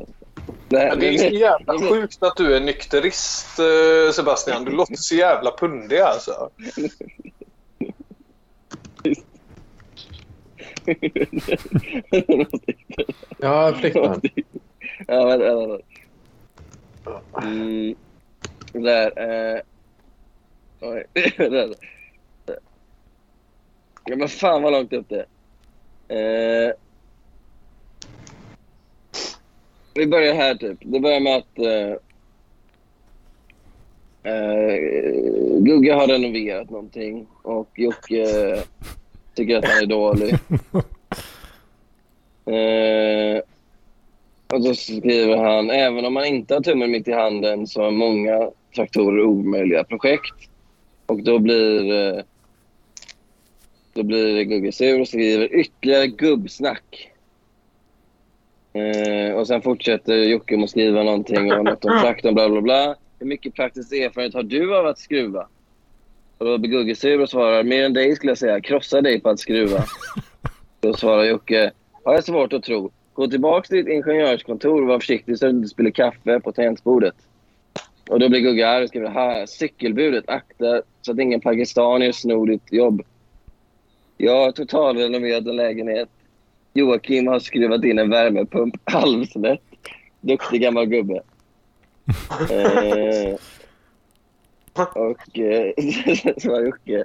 Det, 0.69 0.79
här- 0.79 0.95
Det 0.95 1.07
är 1.07 1.17
så 1.17 1.25
jävla 1.35 1.79
sjukt 1.89 2.23
att 2.23 2.35
du 2.37 2.55
är 2.55 2.59
nykterist, 2.59 3.59
eh, 3.59 4.11
Sebastian. 4.13 4.65
Du 4.65 4.71
låter 4.71 4.95
så 4.95 5.15
jävla 5.15 5.51
pundig 5.59 5.97
alltså. 5.99 6.49
Ja, 13.39 13.73
flickvän. 13.79 14.21
ja, 15.07 15.25
vänta, 15.25 15.55
vänta. 15.55 15.83
Mm. 17.43 17.95
Där. 18.73 19.19
Eh. 19.55 19.61
Oj. 20.81 21.03
där. 21.37 21.75
Ja, 24.05 24.15
men 24.15 24.27
fan 24.27 24.61
vad 24.61 24.71
långt 24.71 24.93
upp 24.93 25.09
det 25.09 25.25
är. 26.07 26.67
eh. 26.67 26.73
Vi 29.93 30.07
börjar 30.07 30.33
här 30.33 30.55
typ. 30.55 30.77
Det 30.81 30.99
börjar 30.99 31.19
med 31.19 31.35
att 31.35 31.59
eh, 31.59 31.91
eh, 34.33 34.77
Gugge 35.59 35.93
har 35.93 36.07
renoverat 36.07 36.69
någonting 36.69 37.27
och 37.41 37.69
Jocke 37.75 38.25
tycker 39.35 39.57
att 39.57 39.65
han 39.65 39.83
är 39.83 39.85
dålig. 39.85 40.35
Och 44.53 44.63
så 44.63 44.75
skriver 44.75 45.37
han, 45.37 45.69
även 45.69 46.05
om 46.05 46.13
man 46.13 46.25
inte 46.25 46.53
har 46.53 46.61
tummen 46.61 46.91
mitt 46.91 47.07
i 47.07 47.11
handen 47.11 47.67
så 47.67 47.87
är 47.87 47.91
många 47.91 48.49
traktorer 48.75 49.23
omöjliga 49.23 49.83
projekt. 49.83 50.49
Och 51.05 51.23
då 51.23 51.39
blir, 51.39 52.23
då 53.93 54.03
blir 54.03 54.43
Gugge 54.43 54.71
sur 54.71 55.01
och 55.01 55.07
skriver 55.07 55.55
ytterligare 55.55 56.07
gubbsnack. 56.07 57.12
Eh, 58.73 59.35
och 59.35 59.47
sen 59.47 59.61
fortsätter 59.61 60.15
Jocke 60.15 60.55
med 60.55 60.63
att 60.63 60.69
skriva 60.69 61.03
någonting 61.03 61.53
om 61.53 61.63
något 61.63 61.85
om 61.85 61.99
traktorn, 62.01 62.33
bla 62.33 62.49
bla 62.49 62.61
bla. 62.61 62.95
Hur 63.19 63.27
mycket 63.27 63.53
praktisk 63.53 63.93
erfarenhet 63.93 64.33
har 64.33 64.43
du 64.43 64.77
av 64.77 64.85
att 64.85 64.99
skruva? 64.99 65.47
Och 66.37 66.45
då 66.45 66.57
blir 66.57 66.71
Gugge 66.71 66.95
sur 66.95 67.21
och 67.21 67.29
svarar, 67.29 67.63
mer 67.63 67.85
än 67.85 67.93
dig 67.93 68.15
skulle 68.15 68.31
jag 68.31 68.37
säga. 68.37 68.61
Krossa 68.61 69.01
dig 69.01 69.21
på 69.21 69.29
att 69.29 69.39
skruva. 69.39 69.83
Då 70.79 70.93
svarar 70.93 71.23
Jocke, 71.23 71.71
har 72.03 72.13
jag 72.13 72.23
svårt 72.23 72.53
att 72.53 72.63
tro. 72.63 72.91
Gå 73.13 73.27
tillbaka 73.27 73.67
till 73.67 73.77
ditt 73.77 73.87
ingenjörskontor 73.87 74.81
och 74.81 74.87
var 74.87 74.99
försiktig 74.99 75.39
så 75.39 75.45
att 75.45 75.51
du 75.51 75.57
inte 75.57 75.69
spiller 75.69 75.91
kaffe 75.91 76.39
på 76.39 76.51
tangentbordet. 76.51 77.15
Och 78.09 78.19
då 78.19 78.29
blir 78.29 78.39
Gugge 78.39 78.69
arg 78.69 78.83
och 78.83 78.89
skriver, 78.89 79.09
här, 79.09 79.45
cykelbudet, 79.45 80.29
akta 80.29 80.81
så 81.01 81.11
att 81.11 81.19
ingen 81.19 81.41
pakistanier 81.41 82.11
snor 82.11 82.47
ditt 82.47 82.73
jobb. 82.73 83.01
Jag 84.17 84.37
har 84.45 84.51
totalrenoverat 84.51 85.45
en 85.45 85.55
lägenhet. 85.55 86.09
Joakim 86.73 87.27
har 87.27 87.39
skruvat 87.39 87.83
in 87.83 87.99
en 87.99 88.09
värmepump 88.09 88.75
halvslätt. 88.91 89.61
Duktig 90.21 90.61
gammal 90.61 90.85
gubbe. 90.85 91.13
eh, 92.49 93.35
och 94.95 95.39
eh, 95.39 95.73
så 96.37 96.51
var 96.51 96.61
Jocke. 96.61 97.03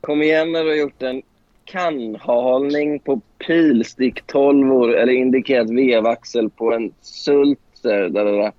Kom 0.00 0.22
igen 0.22 0.52
när 0.52 0.64
du 0.64 0.70
har 0.70 0.76
gjort 0.76 1.02
en 1.02 1.22
kannhalning 1.64 2.98
på 2.98 3.20
pilstick 3.46 4.26
12 4.26 4.94
eller 4.94 5.12
indikerat 5.12 5.70
vevaxel 5.70 6.50
på 6.50 6.72
en 6.72 6.92
Sulter. 7.00 7.58
Där, 7.82 8.08
där, 8.08 8.32
där. 8.32 8.52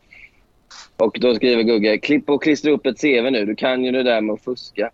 Och 0.98 1.18
då 1.22 1.36
skriver 1.36 1.64
Gugge, 1.64 1.98
klipp 1.98 2.30
och 2.30 2.44
klistra 2.44 2.72
upp 2.72 2.86
ett 2.86 3.02
CV 3.02 3.32
nu. 3.32 3.46
Du 3.46 3.56
kan 3.56 3.84
ju 3.84 3.92
det 3.92 4.04
där 4.04 4.22
med 4.22 4.34
att 4.34 4.44
fuska. 4.44 4.92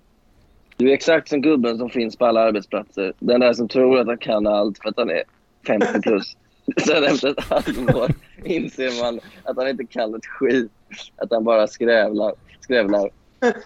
Du 0.77 0.89
är 0.89 0.93
exakt 0.93 1.29
som 1.29 1.41
gubben 1.41 1.77
som 1.77 1.89
finns 1.89 2.15
på 2.15 2.25
alla 2.25 2.41
arbetsplatser. 2.41 3.13
Den 3.19 3.39
där 3.39 3.53
som 3.53 3.67
tror 3.67 3.99
att 3.99 4.07
han 4.07 4.17
kan 4.17 4.47
allt 4.47 4.79
för 4.81 4.89
att 4.89 4.97
han 4.97 5.09
är 5.09 5.23
50 5.67 6.01
plus. 6.01 6.37
Sen 6.85 7.03
efter 7.03 7.29
ett 7.29 7.43
halvår 7.43 8.11
inser 8.43 9.03
man 9.03 9.19
att 9.43 9.57
han 9.57 9.69
inte 9.69 9.85
kan 9.85 10.15
ett 10.15 10.25
skit. 10.25 10.71
Att 11.15 11.31
han 11.31 11.43
bara 11.43 11.67
skrävlar. 11.67 12.33
skrävlar. 12.59 13.09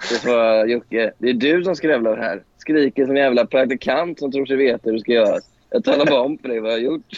Så 0.02 0.16
svarar 0.16 0.66
Jocke, 0.66 1.12
det 1.18 1.30
är 1.30 1.34
du 1.34 1.64
som 1.64 1.76
skrävlar 1.76 2.18
här. 2.18 2.44
Skriker 2.58 3.06
som 3.06 3.16
en 3.16 3.24
jävla 3.24 3.46
praktikant 3.46 4.20
som 4.20 4.32
tror 4.32 4.46
sig 4.46 4.56
veta 4.56 4.82
hur 4.84 4.94
du 4.94 5.00
ska 5.00 5.12
göra. 5.12 5.40
Jag 5.70 5.84
talar 5.84 6.06
bara 6.06 6.22
om 6.22 6.38
för 6.38 6.50
dig 6.50 6.60
vad 6.60 6.72
jag 6.72 6.78
har 6.78 6.82
gjort. 6.82 7.18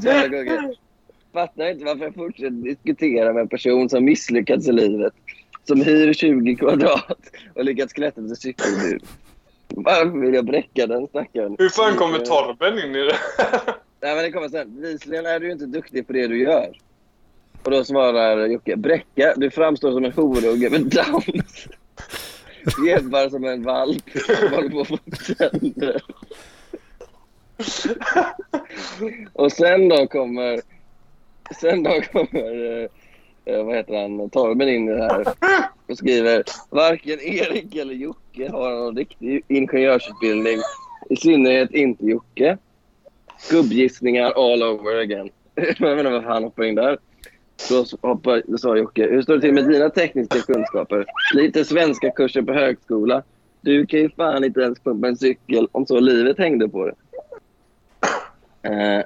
Gugge, 0.30 0.74
fattar 1.32 1.70
inte 1.70 1.84
varför 1.84 2.04
jag 2.04 2.14
fortsätter 2.14 2.50
diskutera 2.50 3.32
med 3.32 3.40
en 3.40 3.48
person 3.48 3.88
som 3.88 4.04
misslyckats 4.04 4.68
i 4.68 4.72
livet. 4.72 5.12
Som 5.64 5.80
hyr 5.80 6.12
20 6.12 6.56
kvadrat 6.56 7.20
och 7.54 7.64
lyckats 7.64 7.92
klättra 7.92 8.22
till 8.22 8.36
cykelbud. 8.36 9.02
Varför 9.74 10.20
vill 10.20 10.34
jag 10.34 10.44
bräcka 10.44 10.86
den 10.86 11.06
stackaren? 11.06 11.56
Hur 11.58 11.68
fan 11.68 11.96
kommer 11.96 12.18
Torben 12.18 12.78
in 12.78 12.96
i 12.96 13.04
det? 13.04 13.16
Nej, 14.02 14.14
men 14.14 14.24
det 14.24 14.32
kommer 14.32 14.48
sen. 14.48 14.80
Bevisligen 14.80 15.26
är 15.26 15.40
du 15.40 15.52
inte 15.52 15.66
duktig 15.66 16.06
på 16.06 16.12
det 16.12 16.26
du 16.26 16.42
gör. 16.42 16.72
Och 17.64 17.70
då 17.70 17.84
svarar 17.84 18.46
Jocke, 18.46 18.76
bräcka, 18.76 19.34
du 19.36 19.50
framstår 19.50 19.92
som 19.92 20.04
en 20.04 20.12
horunge 20.12 20.70
med 20.70 20.80
downs. 20.80 21.68
Gebbar 22.86 23.28
som 23.30 23.44
en 23.44 23.62
valp 23.62 24.10
som 24.10 24.48
håller 24.54 24.70
på 24.70 24.80
att 24.80 24.88
få 24.88 24.96
tänder. 25.34 26.02
Och 29.32 29.52
sen 29.52 29.88
då 29.88 30.06
kommer, 30.06 30.60
sen 31.60 31.82
då 31.82 32.00
kommer, 32.12 32.88
eh, 33.44 33.64
vad 33.64 33.76
heter 33.76 34.02
han, 34.02 34.30
Torben 34.30 34.68
in 34.68 34.88
i 34.88 34.92
det 34.92 35.02
här 35.02 35.24
och 35.86 35.98
skriver, 35.98 36.42
varken 36.70 37.20
Erik 37.20 37.76
eller 37.76 37.94
Jocke 37.94 38.50
har 38.50 38.70
någon 38.70 38.96
riktig 38.96 39.42
ingenjörsutbildning. 39.48 40.58
I 41.10 41.16
synnerhet 41.16 41.70
inte 41.70 42.06
Jocke. 42.06 42.58
Gubbgissningar 43.50 44.30
all 44.30 44.62
over 44.62 45.00
again. 45.00 45.30
Jag 45.54 45.64
vet 45.64 45.98
inte 45.98 46.10
varför 46.10 46.28
han 46.28 46.44
hoppar 46.44 46.64
in 46.64 46.74
där. 46.74 46.98
Då 47.68 47.84
hoppar, 48.08 48.42
då 48.46 48.58
sa 48.58 48.76
Jocke, 48.76 49.06
hur 49.06 49.22
står 49.22 49.34
det 49.34 49.40
till 49.40 49.54
med 49.54 49.68
dina 49.68 49.90
tekniska 49.90 50.38
kunskaper? 50.38 51.06
Lite 51.34 51.64
svenska 51.64 52.10
kurser 52.10 52.42
på 52.42 52.52
högskola. 52.52 53.22
Du 53.60 53.86
kan 53.86 54.00
ju 54.00 54.10
fan 54.10 54.44
inte 54.44 54.60
ens 54.60 54.80
pumpa 54.80 55.08
en 55.08 55.16
cykel 55.16 55.68
om 55.72 55.86
så 55.86 56.00
livet 56.00 56.38
hängde 56.38 56.68
på 56.68 56.86
det. 56.86 56.94
Eh, 58.62 59.04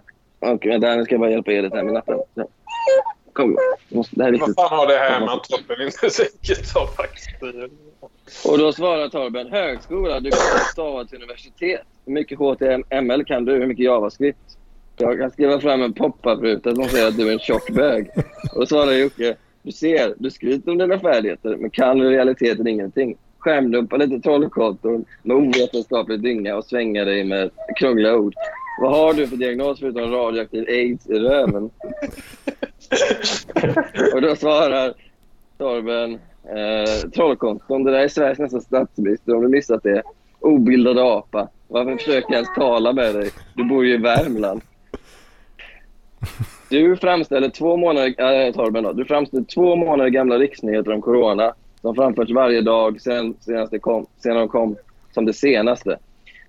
och 0.53 0.67
vänta, 0.67 0.97
nu 0.97 1.05
ska 1.05 1.15
jag 1.15 1.21
bara 1.21 1.31
hjälpa 1.31 1.53
Edith 1.53 1.77
här 1.77 1.83
med 1.83 1.95
natten. 1.95 2.19
Så. 2.35 2.49
Kom, 3.35 3.57
måste- 3.89 4.17
det 4.17 4.23
här 4.25 4.33
är 4.33 4.39
Vad 4.39 4.49
viktigt. 4.49 4.57
fan 4.69 4.79
har 4.79 4.87
det 4.87 4.99
här 4.99 5.21
med 5.21 5.29
att 5.29 5.45
Tobbe 5.45 5.85
inte 5.85 6.11
säkert 6.11 6.73
ta 6.73 6.89
backstyr? 6.97 7.71
Och 8.45 8.59
då 8.59 8.73
svarar 8.73 9.09
Torben, 9.09 9.51
högskola, 9.53 10.21
du 10.21 10.31
kan 10.31 10.41
stava 10.73 11.05
till 11.05 11.17
universitet. 11.19 11.83
Hur 12.07 12.13
mycket 12.13 12.39
HTML 12.39 13.25
kan 13.25 13.45
du? 13.45 13.53
Hur 13.53 13.67
mycket 13.67 13.85
JavaScript? 13.85 14.39
Jag 14.97 15.19
kan 15.19 15.31
skriva 15.31 15.61
fram 15.61 15.83
en 15.83 15.93
pop-up-ruta 15.93 16.75
som 16.75 16.85
säger 16.89 17.09
att 17.09 17.17
du 17.17 17.29
är 17.29 17.33
en 17.33 17.39
tjock 17.39 17.71
bög. 17.71 18.11
Och 18.55 18.61
då 18.61 18.67
svarar 18.67 18.93
Jocke, 18.93 19.37
du 19.63 19.73
ser, 19.73 20.15
du 20.19 20.31
skryter 20.31 20.71
om 20.71 20.79
dina 20.79 20.99
färdigheter 20.99 21.57
men 21.57 21.71
kan 21.71 21.99
i 22.03 22.05
realiteten 22.05 22.67
ingenting. 22.67 23.17
Skärmdumpa 23.39 23.97
lite 23.97 24.21
trollkonton 24.21 25.05
med 25.23 25.37
ovetenskaplig 25.37 26.21
dynga 26.21 26.57
och 26.57 26.65
svänga 26.65 27.05
dig 27.05 27.25
med 27.25 27.51
krångliga 27.77 28.17
ord. 28.17 28.35
Vad 28.81 28.91
har 28.97 29.15
du 29.15 29.27
för 29.27 29.37
diagnos 29.37 29.81
förutom 29.81 30.11
radioaktiv 30.13 30.65
aids 30.69 31.07
i 31.07 31.19
röven? 31.19 31.71
och 34.15 34.23
då 34.23 34.37
svarar 34.37 34.95
Torben, 35.59 36.13
eh, 36.45 37.11
trollkonton. 37.11 37.85
Det 37.85 37.91
där 37.91 37.99
är 37.99 38.09
Sveriges 38.09 38.39
nästa 38.39 38.61
statsminister 38.61 39.35
om 39.35 39.43
du 39.43 39.49
missat 39.49 39.83
det. 39.83 40.03
Obildad 40.41 40.99
apa. 40.99 41.49
Varför 41.69 41.97
försöker 41.97 42.33
jag 42.33 42.35
ens 42.35 42.55
tala 42.55 42.93
med 42.93 43.15
dig? 43.15 43.31
Du 43.55 43.65
bor 43.65 43.85
ju 43.85 43.95
i 43.95 43.97
Värmland. 43.97 44.61
Du 46.69 46.97
framställer 46.97 47.49
två 47.49 47.77
månader, 47.77 48.47
äh, 48.47 48.53
Torben 48.53 48.85
då. 48.85 48.93
Du 48.93 49.05
framställer 49.05 49.45
två 49.45 49.77
månader 49.77 50.11
gamla 50.11 50.39
riksnyheter 50.39 50.93
om 50.93 51.03
corona 51.03 51.55
som 51.81 51.95
framförts 51.95 52.33
varje 52.33 52.61
dag 52.61 53.01
sen, 53.01 53.35
senast 53.41 53.71
det 53.71 53.79
kom, 53.79 54.07
sen 54.23 54.37
de 54.37 54.49
kom 54.49 54.77
som 55.13 55.25
det 55.25 55.33
senaste. 55.33 55.99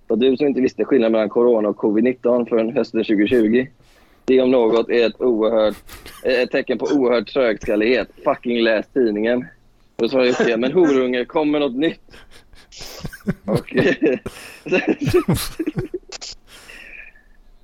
Så 0.08 0.16
du 0.16 0.38
som 0.38 0.48
inte 0.48 0.62
visste 0.62 0.86
skillnaden 0.86 1.12
mellan 1.12 1.30
corona 1.30 1.70
och 1.70 1.78
covid-19 1.78 2.50
förrän 2.50 2.74
hösten 2.76 3.04
2020. 3.04 3.68
Det 4.26 4.42
om 4.42 4.52
något 4.52 4.90
är 4.90 5.08
ett, 5.08 5.22
oerhört, 5.22 5.76
eh, 6.24 6.42
ett 6.42 6.52
tecken 6.52 6.78
på 6.78 6.86
oerhörd 6.86 7.28
trögskallighet. 7.28 8.08
Fucking 8.24 8.62
läs 8.62 8.86
tidningen. 8.94 9.46
Då 9.96 10.10
svarade 10.10 10.30
Jocke, 10.30 10.58
men 10.58 10.72
horunge, 10.72 11.26
kom 11.26 11.52
med 11.52 11.62
något 11.62 11.76
nytt. 11.76 12.02
Och 13.46 13.76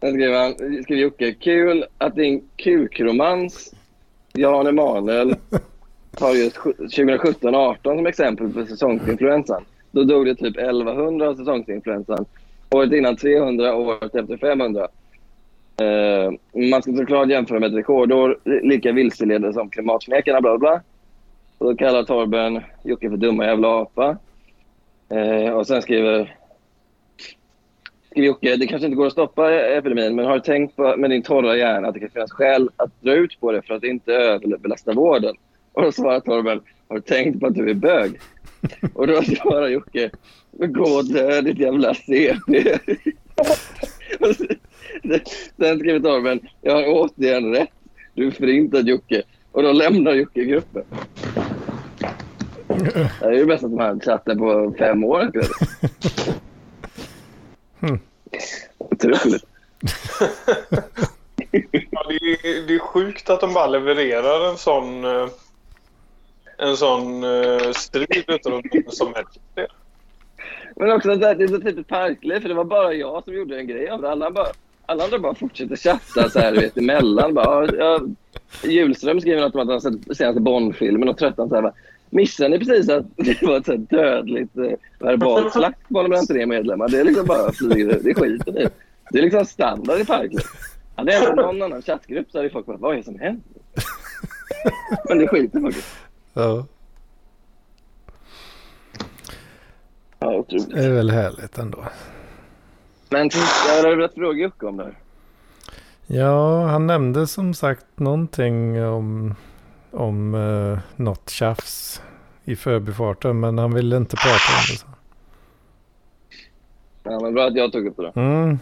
sen 0.02 0.14
skrev 0.14 0.34
han, 0.34 0.54
skrev 0.84 0.98
Jocke, 0.98 1.34
kul 1.34 1.86
att 1.98 2.16
din 2.16 2.44
kukromans 2.56 3.74
Jan 4.34 4.68
Emanuel 4.68 5.36
tar 6.18 6.34
just 6.34 6.58
2017-18 6.58 7.78
som 7.84 8.06
exempel 8.06 8.54
på 8.54 8.66
säsongsinfluensan. 8.66 9.66
Då 9.92 10.04
dog 10.04 10.26
det 10.26 10.36
typ 10.36 10.58
1100 10.58 11.30
av 11.30 11.36
säsongsinfluensan. 11.36 12.26
Året 12.70 12.94
innan 12.94 13.16
300, 13.16 13.76
året 13.76 14.16
efter 14.16 14.38
500. 14.38 14.88
Eh, 15.82 16.32
man 16.70 16.82
ska 16.82 16.96
såklart 16.96 17.30
jämföra 17.30 17.60
med 17.60 17.70
ett 17.70 17.78
rekordår, 17.78 18.40
lika 18.64 18.92
vilseledande 18.92 19.54
som 19.54 19.70
klimatförnekarna, 19.70 20.42
bla 20.42 20.58
bla. 20.58 20.82
Och 21.58 21.66
då 21.66 21.76
kallar 21.76 22.04
Torben 22.04 22.62
Jocke 22.84 23.10
för 23.10 23.18
dumma 23.18 23.46
jävla 23.46 23.68
apa. 23.68 24.18
Eh, 25.10 25.54
och 25.54 25.68
sen 25.68 25.82
skriver, 25.82 26.36
skriver 28.12 28.28
Jocke, 28.28 28.56
det 28.56 28.68
kanske 28.68 28.86
inte 28.86 28.96
går 28.96 29.06
att 29.06 29.12
stoppa 29.12 29.52
epidemin, 29.54 30.16
men 30.16 30.26
har 30.26 30.34
du 30.34 30.40
tänkt 30.40 30.76
på, 30.76 30.98
med 30.98 31.10
din 31.10 31.24
torra 31.24 31.58
hjärna 31.58 31.88
att 31.88 31.94
det 31.94 32.00
kan 32.00 32.10
finnas 32.10 32.32
skäl 32.32 32.70
att 32.76 33.02
dra 33.02 33.14
ut 33.14 33.40
på 33.40 33.52
det 33.52 33.62
för 33.62 33.74
att 33.74 33.84
inte 33.84 34.14
överbelasta 34.14 34.94
vården? 34.94 35.36
Och 35.74 35.82
då 35.82 35.92
svarar 35.92 36.20
Torben, 36.20 36.62
har 36.88 36.96
du 36.96 37.02
tänkt 37.02 37.40
på 37.40 37.48
att 37.48 37.56
du 37.56 37.70
är 37.70 37.74
bög? 37.74 38.20
Och 38.94 39.08
då 39.08 39.22
svarar 39.22 39.68
Jocke, 39.68 40.10
gå 40.52 40.84
och 40.84 41.06
dö 41.06 41.42
ditt 41.42 41.60
jävla 41.60 41.94
CP. 41.94 42.78
Sen- 45.58 45.80
skriver 45.80 46.00
Torben, 46.00 46.40
jag 46.62 46.74
har 46.74 46.84
återigen 46.88 47.54
rätt. 47.56 47.70
Du 48.14 48.28
är 48.28 48.32
förintad 48.32 48.88
Jocke. 48.88 49.24
Och 49.52 49.64
då 49.64 49.72
lämnar 49.72 50.14
Jocke 50.14 50.44
gruppen. 50.44 50.84
Det 52.68 53.26
är 53.26 53.32
ju 53.32 53.46
bästa 53.46 53.70
som 53.70 53.80
har 53.80 54.00
chatten 54.00 54.38
på 54.38 54.76
fem 54.78 55.04
år. 55.04 55.32
Hmm. 57.80 58.00
Otroligt. 58.78 59.46
Ja, 61.92 62.06
det, 62.08 62.16
är, 62.16 62.68
det 62.68 62.76
är 62.76 62.80
sjukt 62.80 63.30
att 63.30 63.42
de 63.42 63.54
bara 63.54 63.68
levererar 63.68 64.50
en 64.50 64.58
sån, 64.58 65.06
eh, 65.06 65.28
en 66.58 66.78
sån 66.78 67.24
uh, 67.24 67.72
strid 67.72 68.24
utan 68.28 68.54
att 68.54 68.74
någon 68.74 68.92
som 68.92 69.14
det. 69.56 69.68
Men 70.82 70.92
också 70.92 71.12
att 71.12 71.20
det 71.20 71.44
är 71.44 71.48
så 71.48 71.60
typiskt 71.60 71.90
Parkliv, 71.90 72.40
för 72.40 72.50
det 72.50 72.56
var 72.56 72.64
bara 72.64 72.94
jag 72.94 73.24
som 73.24 73.34
gjorde 73.34 73.60
en 73.60 73.68
grej 73.68 73.90
av 73.90 74.02
det. 74.02 74.12
Alla, 74.12 74.32
bara, 74.32 74.48
alla 74.86 75.04
andra 75.04 75.20
bara 75.20 75.36
fortsätter 75.36 75.76
chatta 75.76 76.30
så 76.30 76.40
här, 76.40 76.52
vet, 76.56 76.78
emellan. 76.78 77.34
Bara, 77.34 77.76
ja, 77.76 78.00
Julström 78.64 78.72
Hjulström 78.72 79.22
skriver 79.22 79.42
något 79.42 79.56
om 79.56 79.62
att 79.62 79.68
han 79.68 79.82
sett 79.82 80.18
senaste 80.18 80.42
Bond-filmen 80.42 81.10
och 81.10 81.18
tröttnat 81.18 81.50
så 81.50 81.56
här. 81.56 81.72
Missade 82.10 82.50
ni 82.50 82.60
precis 82.60 82.90
att 82.90 83.06
det 83.16 83.42
var 83.42 83.58
ett 83.58 83.66
så 83.66 83.76
dödligt 83.76 84.58
eh, 84.58 84.72
verbalt 85.00 85.54
slagsmål 85.54 86.10
mellan 86.10 86.28
tre 86.28 86.46
medlemmar? 86.46 86.90
Det 86.90 87.00
är 87.00 87.04
liksom 87.04 87.26
bara 87.26 87.52
flyger, 87.52 88.00
det 88.04 88.14
skiter 88.14 88.52
ni 88.52 88.62
i. 88.62 88.68
Det 89.12 89.20
är 89.20 89.24
liksom 89.24 89.46
standard 89.46 90.00
i 90.00 90.06
Parkliv. 90.06 90.42
Hade 90.96 91.12
det 91.12 91.18
hänt 91.18 91.34
i 91.34 91.36
någon 91.36 91.62
annan 91.62 91.82
chattgrupp 91.82 92.32
så 92.32 92.38
hade 92.38 92.50
folk 92.50 92.66
bara, 92.66 92.78
vad 92.78 92.94
är 92.94 92.98
det 92.98 93.04
som 93.04 93.20
händer? 93.20 93.44
Men 95.10 95.18
det 95.18 95.28
skiter 95.28 95.60
faktiskt. 95.60 95.96
Ja, 96.34 96.66
Ja, 100.24 100.36
otroligt. 100.36 100.70
det 100.70 100.86
är 100.86 100.92
väl 100.94 101.12
härligt 101.12 101.58
ändå. 101.58 101.78
Men 103.10 103.30
jag 103.68 103.76
hade 103.84 103.96
velat 103.96 104.14
fråga 104.14 104.44
Jocke 104.44 104.66
om 104.66 104.78
det 104.78 104.84
här. 104.84 104.98
Ja, 106.08 106.66
han 106.66 106.88
nämnde 106.88 107.28
som 107.28 107.54
sagt 107.54 107.86
någonting 107.96 108.84
om, 108.86 109.36
om 109.92 110.34
uh, 110.34 110.80
något 110.96 111.30
tjafs 111.30 112.02
i 112.44 112.56
förbifarten. 112.56 113.40
Men 113.40 113.58
han 113.58 113.74
ville 113.74 113.98
inte 113.98 114.16
prata 114.16 114.54
om 114.58 114.64
det. 114.72 114.78
Så. 114.78 114.88
Ja, 117.04 117.20
men 117.20 117.34
bra 117.34 117.48
att 117.48 117.56
jag 117.56 117.72
tog 117.72 117.88
upp 117.88 117.98
det 117.98 118.04
då. 118.16 118.20
Mm, 118.22 118.60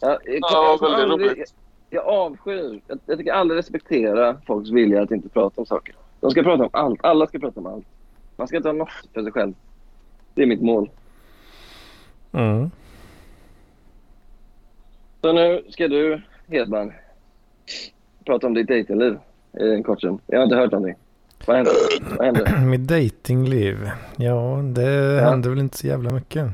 Jag, 0.00 0.10
jag, 0.10 0.38
Ja, 0.40 0.78
jag, 0.80 0.92
aldrig, 0.92 1.28
roligt. 1.30 1.54
jag 1.90 2.06
avskyr, 2.06 2.80
jag, 2.86 2.98
jag 3.06 3.18
tycker 3.18 3.32
aldrig 3.32 3.58
respektera 3.58 4.36
folks 4.46 4.70
vilja 4.70 5.02
att 5.02 5.10
inte 5.10 5.28
prata 5.28 5.60
om 5.60 5.66
saker. 5.66 5.94
De 6.20 6.30
ska 6.30 6.42
prata 6.42 6.62
om 6.62 6.70
allt. 6.72 7.00
Alla 7.04 7.26
ska 7.26 7.38
prata 7.38 7.60
om 7.60 7.66
allt. 7.66 7.86
Man 8.36 8.48
ska 8.48 8.56
inte 8.56 8.68
ha 8.68 8.72
något 8.74 8.88
för 9.14 9.22
sig 9.22 9.32
själv. 9.32 9.54
Det 10.38 10.44
är 10.44 10.46
mitt 10.46 10.62
mål. 10.62 10.90
mm. 12.32 12.70
Så 15.20 15.32
nu 15.32 15.62
ska 15.68 15.88
du, 15.88 16.22
Hedman, 16.48 16.92
prata 18.26 18.46
om 18.46 18.54
ditt 18.54 18.68
dejtingliv 18.68 19.18
i 19.60 19.70
en 19.74 19.82
kort 19.82 19.98
stund. 19.98 20.20
Jag 20.26 20.38
har 20.38 20.44
inte 20.44 20.56
hört 20.56 20.72
någonting. 20.72 20.94
Vad 21.46 21.56
hände? 21.56 21.70
Vad 22.18 22.24
hände? 22.26 22.60
Mitt 22.66 22.88
datingliv. 22.88 23.90
Ja, 24.16 24.60
det 24.64 24.82
Ja. 24.82 25.20
hände 25.20 25.48
väl 25.48 25.58
inte 25.58 25.78
så 25.78 25.86
jävla 25.86 26.10
mycket. 26.10 26.46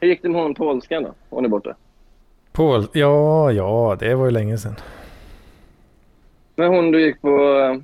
Hur 0.00 0.08
gick 0.08 0.22
det 0.22 0.28
med 0.28 0.42
hon 0.42 0.54
polskan 0.54 1.02
då? 1.02 1.14
Hon 1.30 1.44
är 1.44 1.48
borta. 1.48 1.74
Paul, 2.52 2.86
ja, 2.92 3.52
ja, 3.52 3.96
det 4.00 4.14
var 4.14 4.24
ju 4.24 4.30
länge 4.30 4.58
sedan. 4.58 4.76
Men 6.54 6.68
hon 6.68 6.90
du 6.90 7.02
gick 7.06 7.20
på... 7.22 7.28
eh, 7.28 7.76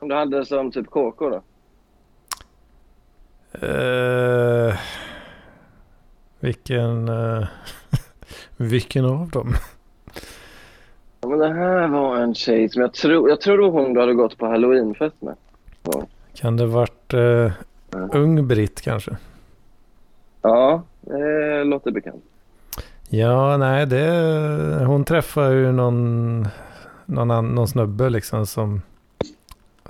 Hon 0.00 0.08
du 0.08 0.14
hade 0.14 0.46
som 0.46 0.70
typ 0.72 0.86
KK 0.86 1.30
då? 1.30 1.42
Uh, 3.54 4.74
vilken, 6.40 7.08
eh, 7.08 7.46
vilken 8.56 9.04
av 9.04 9.30
dem? 9.30 9.54
Ja, 11.20 11.28
men 11.28 11.38
det 11.38 11.54
här 11.54 11.88
var 11.88 12.16
en 12.16 12.34
tjej 12.34 12.68
som 12.68 12.82
jag 12.82 12.92
tror... 12.92 13.28
Jag 13.28 13.40
tror 13.40 13.58
det 13.58 13.62
var 13.62 13.70
hon 13.70 13.94
du 13.94 14.00
hade 14.00 14.14
gått 14.14 14.38
på 14.38 14.46
halloweenfest 14.46 15.22
med. 15.22 15.36
Kan 16.34 16.56
det 16.56 16.66
varit 16.66 17.14
uh, 17.14 17.52
ung 18.12 18.48
britt 18.48 18.80
kanske? 18.80 19.16
Ja, 20.42 20.82
det 21.00 21.64
låter 21.64 21.90
bekant. 21.90 22.24
Ja, 23.08 23.56
nej, 23.56 23.86
det, 23.86 24.84
hon 24.86 25.04
träffade 25.04 25.54
ju 25.54 25.72
någon, 25.72 26.48
någon, 27.06 27.54
någon 27.54 27.68
snubbe 27.68 28.10
liksom 28.10 28.46
som, 28.46 28.82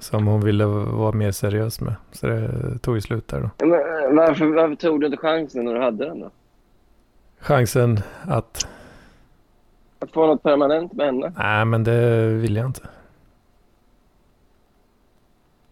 som 0.01 0.27
hon 0.27 0.41
ville 0.41 0.65
vara 0.67 1.13
mer 1.13 1.31
seriös 1.33 1.81
med. 1.81 1.95
Så 2.13 2.27
det 2.27 2.51
tog 2.83 2.95
ju 2.95 3.01
slut 3.01 3.29
där 3.29 3.41
då. 3.41 3.67
Men 3.67 3.73
eh, 3.81 4.17
varför, 4.17 4.47
varför 4.47 4.75
tog 4.75 5.01
du 5.01 5.07
inte 5.07 5.19
chansen 5.19 5.65
när 5.65 5.75
du 5.75 5.81
hade 5.81 6.05
den 6.05 6.21
då? 6.21 6.31
Chansen 7.41 8.01
att, 8.23 8.69
Att 9.99 10.11
få 10.13 10.27
något 10.27 10.43
permanent 10.43 10.93
med 10.93 11.07
henne? 11.07 11.33
nej 11.37 11.65
men 11.65 11.85
det 11.85 12.27
vill 12.27 12.57
jag 12.57 12.67
inte. 12.67 12.81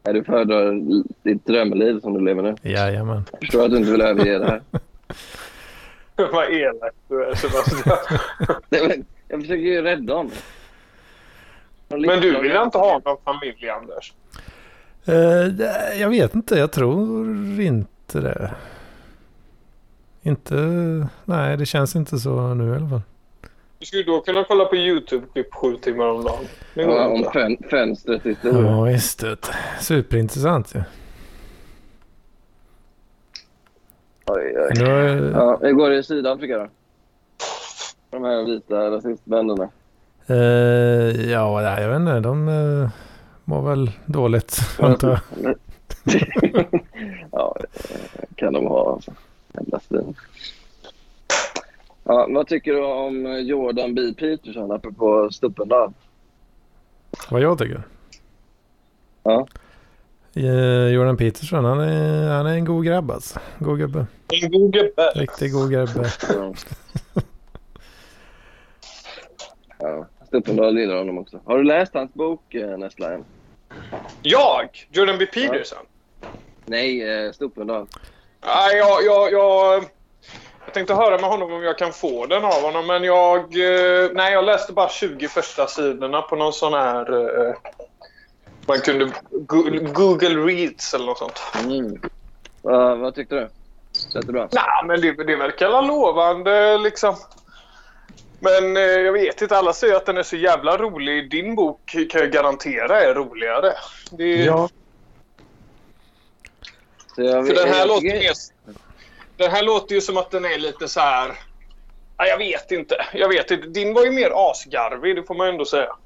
Nej, 0.05 0.15
du 0.15 0.25
föredrar 0.25 0.73
ditt 1.23 1.47
drömliv 1.47 2.01
som 2.01 2.15
du 2.15 2.21
lever 2.21 2.43
nu. 2.43 2.55
Jajamän. 2.63 3.23
Jag 3.33 3.41
förstår 3.41 3.65
att 3.65 3.71
du 3.71 3.77
inte 3.77 3.91
vill 3.93 4.01
överge 4.03 4.39
det 4.39 4.47
här. 4.47 4.63
Vad 6.33 6.51
elak 6.53 6.93
du 7.09 7.25
är 7.25 7.35
Sebastian. 7.35 7.97
Jag 9.29 9.41
försöker 9.41 9.63
ju 9.63 9.83
rädda 9.83 10.15
honom. 10.15 10.33
Men 11.89 12.21
du 12.21 12.41
vill 12.41 12.57
inte 12.57 12.79
ha 12.79 13.01
någon 13.05 13.17
familj 13.25 13.69
Anders? 13.69 14.13
Eh, 15.05 16.01
jag 16.01 16.09
vet 16.09 16.35
inte, 16.35 16.55
jag 16.55 16.73
tror 16.73 17.27
inte 17.61 18.21
det. 18.21 18.55
Inte, 20.23 20.55
nej 21.25 21.57
det 21.57 21.67
känns 21.67 21.97
inte 21.97 22.19
så 22.19 22.55
nu 22.55 22.73
i 22.73 22.77
alla 22.77 22.89
fall. 22.89 23.03
Du 23.79 23.87
skulle 23.87 24.03
då 24.03 24.21
kunna 24.21 24.45
kolla 24.45 24.65
på 24.65 24.77
YouTube-klipp 24.77 25.55
sju 25.55 25.77
timmar 25.77 26.07
om 26.07 26.25
dagen. 26.25 26.45
Ja, 26.75 27.09
om 27.09 27.25
fön, 27.33 27.57
fönstret 27.71 28.27
historia. 28.27 28.71
Ja 28.71 28.83
visst, 28.83 29.21
det. 29.21 29.37
superintressant 29.81 30.75
ju. 30.75 30.83
Oj, 34.27 34.55
oj. 34.57 34.73
Nu 34.75 35.33
Ja, 35.35 35.59
hur 35.63 35.73
går 35.73 35.91
det 35.91 35.97
i 35.99 36.03
Sydafrika 36.03 36.59
då? 36.59 36.69
De 38.11 38.25
här 38.25 38.45
vita 38.45 38.91
rasistbänderna. 38.91 39.69
Eh, 40.31 41.31
ja, 41.31 41.61
nej, 41.61 41.83
jag 41.83 41.89
vet 41.89 42.01
inte. 42.01 42.21
De 42.21 42.49
uh, 42.49 42.89
mår 43.45 43.63
väl 43.63 43.91
dåligt, 44.07 44.59
antar 44.79 45.21
jag. 45.35 45.55
ja, 47.33 47.57
kan 48.35 48.53
de 48.53 48.67
ha. 48.67 49.01
Ja, 52.05 52.27
vad 52.31 52.47
tycker 52.47 52.73
du 52.73 52.85
om 52.85 53.47
Jordan 53.47 53.95
B. 53.95 54.01
Peterson 54.19 54.73
apropå 54.73 55.29
Stuppendal? 55.33 55.93
Vad 57.31 57.41
jag 57.41 57.59
tycker. 57.59 57.83
Ja. 59.23 59.47
Eh, 60.35 60.89
Jordan 60.89 61.17
Peterson, 61.17 61.65
han 61.65 61.81
är, 61.81 62.29
han 62.29 62.47
är 62.47 62.55
en 62.55 62.65
god 62.65 62.85
grabb 62.85 63.11
alltså. 63.11 63.41
God 63.59 63.79
gubbe. 63.79 64.07
En 64.43 64.51
god 64.51 64.73
gubbe. 64.73 65.13
Riktigt 65.15 65.53
god 65.53 65.71
gubbe. 65.71 66.11
Ja. 69.79 70.07
ja. 70.31 70.41
Stuppendal 70.41 70.79
gillar 70.79 70.97
honom 70.97 71.19
också. 71.19 71.41
Har 71.45 71.59
du 71.59 71.65
läst 71.65 71.95
hans 71.95 72.15
bok, 72.15 72.55
eh, 72.55 72.79
Nestla? 72.79 73.19
Jag? 74.23 74.69
Jordan 74.91 75.19
B. 75.19 75.27
Peterson? 75.27 75.79
Nej, 76.67 77.25
eh, 77.27 77.33
Stuppendal. 77.33 77.87
Nej, 78.47 78.77
jag, 78.77 79.05
jag, 79.05 79.33
jag, 79.33 79.85
jag 80.65 80.75
tänkte 80.75 80.95
höra 80.95 81.19
med 81.19 81.31
honom 81.31 81.53
om 81.53 81.63
jag 81.63 81.79
kan 81.79 81.93
få 81.93 82.27
den 82.27 82.45
av 82.45 82.63
honom, 82.63 82.87
men 82.87 83.05
jag... 83.05 83.39
eh, 83.39 84.11
Nej, 84.13 84.33
jag 84.33 84.45
läste 84.45 84.73
bara 84.73 84.89
20 84.89 85.29
första 85.29 85.67
sidorna 85.67 86.23
på 86.23 86.37
någon 86.37 86.53
sån 86.53 86.73
här... 86.73 87.55
Man 88.67 88.81
kunde... 88.81 89.11
Google, 89.93 90.29
Reads 90.29 90.95
eller 90.95 91.07
något 91.07 91.19
sånt. 91.19 91.43
Mm. 91.65 92.01
Ja, 92.63 92.95
vad 92.95 93.15
tyckte 93.15 93.35
du? 93.35 93.49
Lät 94.15 94.27
det 94.27 94.33
bra? 94.33 94.49
Nej, 94.53 94.85
men 94.87 95.01
det, 95.01 95.25
det 95.25 95.37
verkar 95.37 95.83
lovande 95.83 96.79
liksom. 96.79 97.15
Men 98.41 98.77
eh, 98.77 98.83
jag 98.83 99.13
vet 99.13 99.43
inte, 99.43 99.57
alla 99.57 99.73
säger 99.73 99.95
att 99.95 100.07
den 100.07 100.17
är 100.17 100.23
så 100.23 100.37
jävla 100.37 100.77
rolig. 100.77 101.31
Din 101.31 101.55
bok 101.55 101.97
kan 102.09 102.21
jag 102.21 102.33
garantera 102.33 103.01
är 103.01 103.15
roligare. 103.15 103.73
Det, 104.11 104.45
Ja. 104.45 104.69
För 107.17 107.55
den 107.55 107.69
här, 107.69 107.87
låter 107.87 108.03
mer, 108.03 108.33
den 109.37 109.51
här 109.51 109.63
låter 109.63 109.95
ju 109.95 110.01
som 110.01 110.17
att 110.17 110.31
den 110.31 110.45
är 110.45 110.59
lite 110.59 110.89
så 110.89 111.01
här... 111.01 111.33
Ja, 112.17 112.27
jag 112.27 112.39
vet 112.39 112.71
inte. 112.71 112.97
Jag 113.15 113.29
vet 113.29 113.51
inte. 113.51 113.69
Din 113.69 113.95
var 113.95 114.05
ju 114.05 114.11
mer 114.11 114.31
asgarvig, 114.35 115.17
det 115.17 115.23
får 115.23 115.35
man 115.35 115.47
ju 115.47 115.53
ändå 115.53 115.65
säga. 115.65 115.97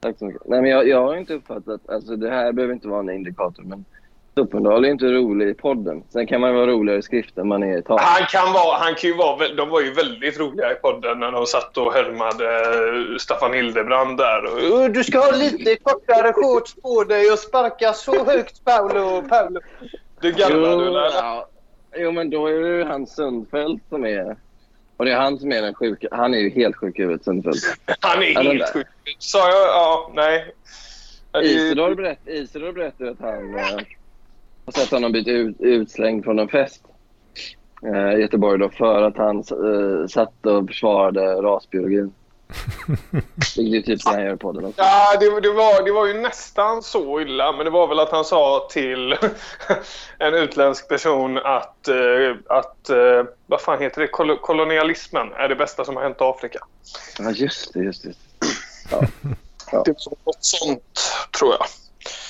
Tack 0.00 0.18
så 0.18 0.24
mycket. 0.24 0.42
Nej, 0.44 0.62
men 0.62 0.70
jag, 0.70 0.88
jag 0.88 1.02
har 1.02 1.16
inte 1.16 1.34
uppfattat... 1.34 1.80
Alltså, 1.88 2.16
det 2.16 2.30
här 2.30 2.52
behöver 2.52 2.74
inte 2.74 2.88
vara 2.88 3.00
en 3.00 3.10
indikator, 3.10 3.62
men 3.62 3.84
Är 4.36 4.84
inte 4.84 5.04
rolig 5.06 5.48
i 5.48 5.54
podden. 5.54 6.02
Sen 6.08 6.26
kan 6.26 6.40
man 6.40 6.50
ju 6.50 6.56
vara 6.56 6.66
roligare 6.66 6.98
i 6.98 7.02
skrift 7.02 7.38
än 7.38 7.48
man 7.48 7.62
är 7.62 7.78
i 7.78 7.82
tal. 7.82 7.98
Han 8.02 8.26
kan, 8.26 8.52
vara, 8.52 8.76
han 8.78 8.94
kan 8.94 9.10
ju 9.10 9.16
vara... 9.16 9.48
De 9.48 9.68
var 9.68 9.80
ju 9.80 9.92
väldigt 9.92 10.40
roliga 10.40 10.72
i 10.72 10.74
podden 10.74 11.18
när 11.20 11.32
de 11.32 11.46
satt 11.46 11.76
och 11.76 11.92
härmade 11.92 12.44
eh, 12.54 13.16
Staffan 13.18 13.52
Hildebrand 13.52 14.16
där. 14.18 14.44
Och, 14.44 14.78
"Åh, 14.80 14.88
Du 14.88 15.04
ska 15.04 15.18
ha 15.18 15.30
lite 15.30 15.76
kortare 15.76 16.32
shorts 16.32 16.74
på 16.74 17.04
dig 17.04 17.30
och 17.32 17.38
sparka 17.38 17.92
så 17.92 18.24
högt, 18.24 18.64
Paolo. 18.64 19.22
Paolo. 19.28 19.60
Du 20.20 20.32
garvade 20.32 20.72
jo, 20.72 20.80
eller? 20.80 21.00
ja. 21.00 21.48
jo, 21.96 22.12
men 22.12 22.30
då 22.30 22.46
är 22.46 22.60
det 22.60 22.68
ju 22.68 22.84
han 22.84 23.06
Sundfeldt 23.06 23.88
som 23.88 24.04
är... 24.06 24.36
Och 24.96 25.04
det 25.04 25.12
är 25.12 25.16
han 25.16 25.38
som 25.38 25.52
är 25.52 25.62
den 25.62 25.74
sjuka. 25.74 26.08
Han 26.10 26.34
är 26.34 26.38
ju 26.38 26.50
helt 26.50 26.76
sjuk 26.76 26.98
i 26.98 27.02
huvudet, 27.02 27.24
Sundfeldt. 27.24 27.58
Han 28.00 28.22
är 28.22 28.42
helt 28.42 28.58
där. 28.60 28.72
sjuk. 28.72 28.86
Sa 29.18 29.38
jag? 29.38 29.66
Ja, 29.68 30.10
nej. 30.14 30.54
Isidor, 31.42 31.94
berätt, 31.94 32.18
Isidor 32.26 32.72
berättade 32.72 33.10
att 33.10 33.20
han 33.20 33.54
eh, 33.58 33.64
har 34.64 34.72
sett 34.72 34.90
honom 34.90 35.12
bli 35.12 35.30
ut, 35.30 35.56
utslängd 35.58 36.24
från 36.24 36.38
en 36.38 36.48
fest 36.48 36.82
eh, 37.86 38.12
i 38.14 38.20
Göteborg 38.20 38.58
då, 38.58 38.68
för 38.68 39.02
att 39.02 39.16
han 39.16 39.38
eh, 39.38 40.06
satt 40.08 40.46
och 40.46 40.66
försvarade 40.66 41.20
rasbiologin. 41.42 42.12
Vilket 43.56 43.88
är 43.88 43.96
typ 43.96 44.04
det 44.04 44.10
han 44.10 44.24
gör 44.24 44.36
på 44.36 44.52
den 44.52 44.64
också. 44.64 44.80
Ja, 44.82 45.16
det, 45.20 45.40
det, 45.40 45.50
var, 45.52 45.84
det 45.84 45.92
var 45.92 46.06
ju 46.06 46.14
nästan 46.14 46.82
så 46.82 47.20
illa, 47.20 47.52
men 47.52 47.64
det 47.64 47.70
var 47.70 47.86
väl 47.86 48.00
att 48.00 48.10
han 48.10 48.24
sa 48.24 48.68
till 48.70 49.12
en 50.18 50.34
utländsk 50.34 50.88
person 50.88 51.38
att, 51.38 51.88
eh, 51.88 52.36
att 52.46 52.90
eh, 52.90 53.24
vad 53.46 53.60
fan 53.60 53.82
heter 53.82 54.00
det, 54.00 54.06
Kol- 54.06 54.38
kolonialismen 54.40 55.32
är 55.32 55.48
det 55.48 55.56
bästa 55.56 55.84
som 55.84 55.96
har 55.96 56.02
hänt 56.02 56.16
Afrika. 56.20 56.58
Ja, 57.18 57.30
just 57.30 57.74
det. 57.74 57.80
Just 57.80 58.02
det. 58.02 58.12
Det 59.70 59.76
var 59.76 60.16
något 60.24 60.44
sånt, 60.44 61.00
tror 61.38 61.52
jag. 61.52 61.66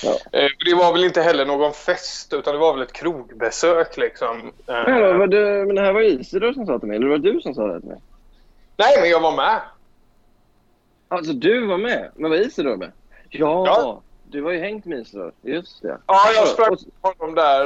Ja. 0.03 0.17
Eh, 0.39 0.49
det 0.65 0.73
var 0.75 0.93
väl 0.93 1.03
inte 1.03 1.21
heller 1.21 1.45
någon 1.45 1.73
fest, 1.73 2.33
utan 2.33 2.53
det 2.53 2.59
var 2.59 2.73
väl 2.73 2.81
ett 2.81 2.93
krogbesök 2.93 3.97
liksom. 3.97 4.37
Eh, 4.67 4.83
Men, 4.85 5.01
vad 5.01 5.17
var 5.17 5.27
det, 5.27 5.65
men 5.65 5.75
det 5.75 5.81
här 5.81 5.93
var 5.93 6.01
Isidor 6.01 6.53
som 6.53 6.65
sa 6.65 6.79
till 6.79 6.87
mig, 6.87 6.97
eller 6.97 7.07
var 7.07 7.17
det 7.17 7.31
du 7.31 7.41
som 7.41 7.53
sa 7.55 7.67
det 7.67 7.79
till 7.79 7.89
mig? 7.89 7.99
nej, 8.77 8.97
men 9.01 9.09
jag 9.09 9.19
var 9.21 9.35
med. 9.35 9.61
Alltså 11.07 11.33
du 11.33 11.65
var 11.67 11.77
med? 11.77 12.11
Men 12.15 12.29
var 12.31 12.37
Isidor 12.37 12.77
med? 12.77 12.91
Ja, 13.29 13.63
Ja. 13.67 14.01
du 14.29 14.43
har 14.43 14.51
ju 14.51 14.59
hängt 14.59 14.85
med 14.85 14.99
Isidor. 14.99 15.31
Just 15.41 15.81
det. 15.81 15.97
Ja, 16.07 16.31
jag 16.35 16.47
sprang 16.47 16.75
på 17.01 17.13
honom 17.17 17.35
där. 17.35 17.65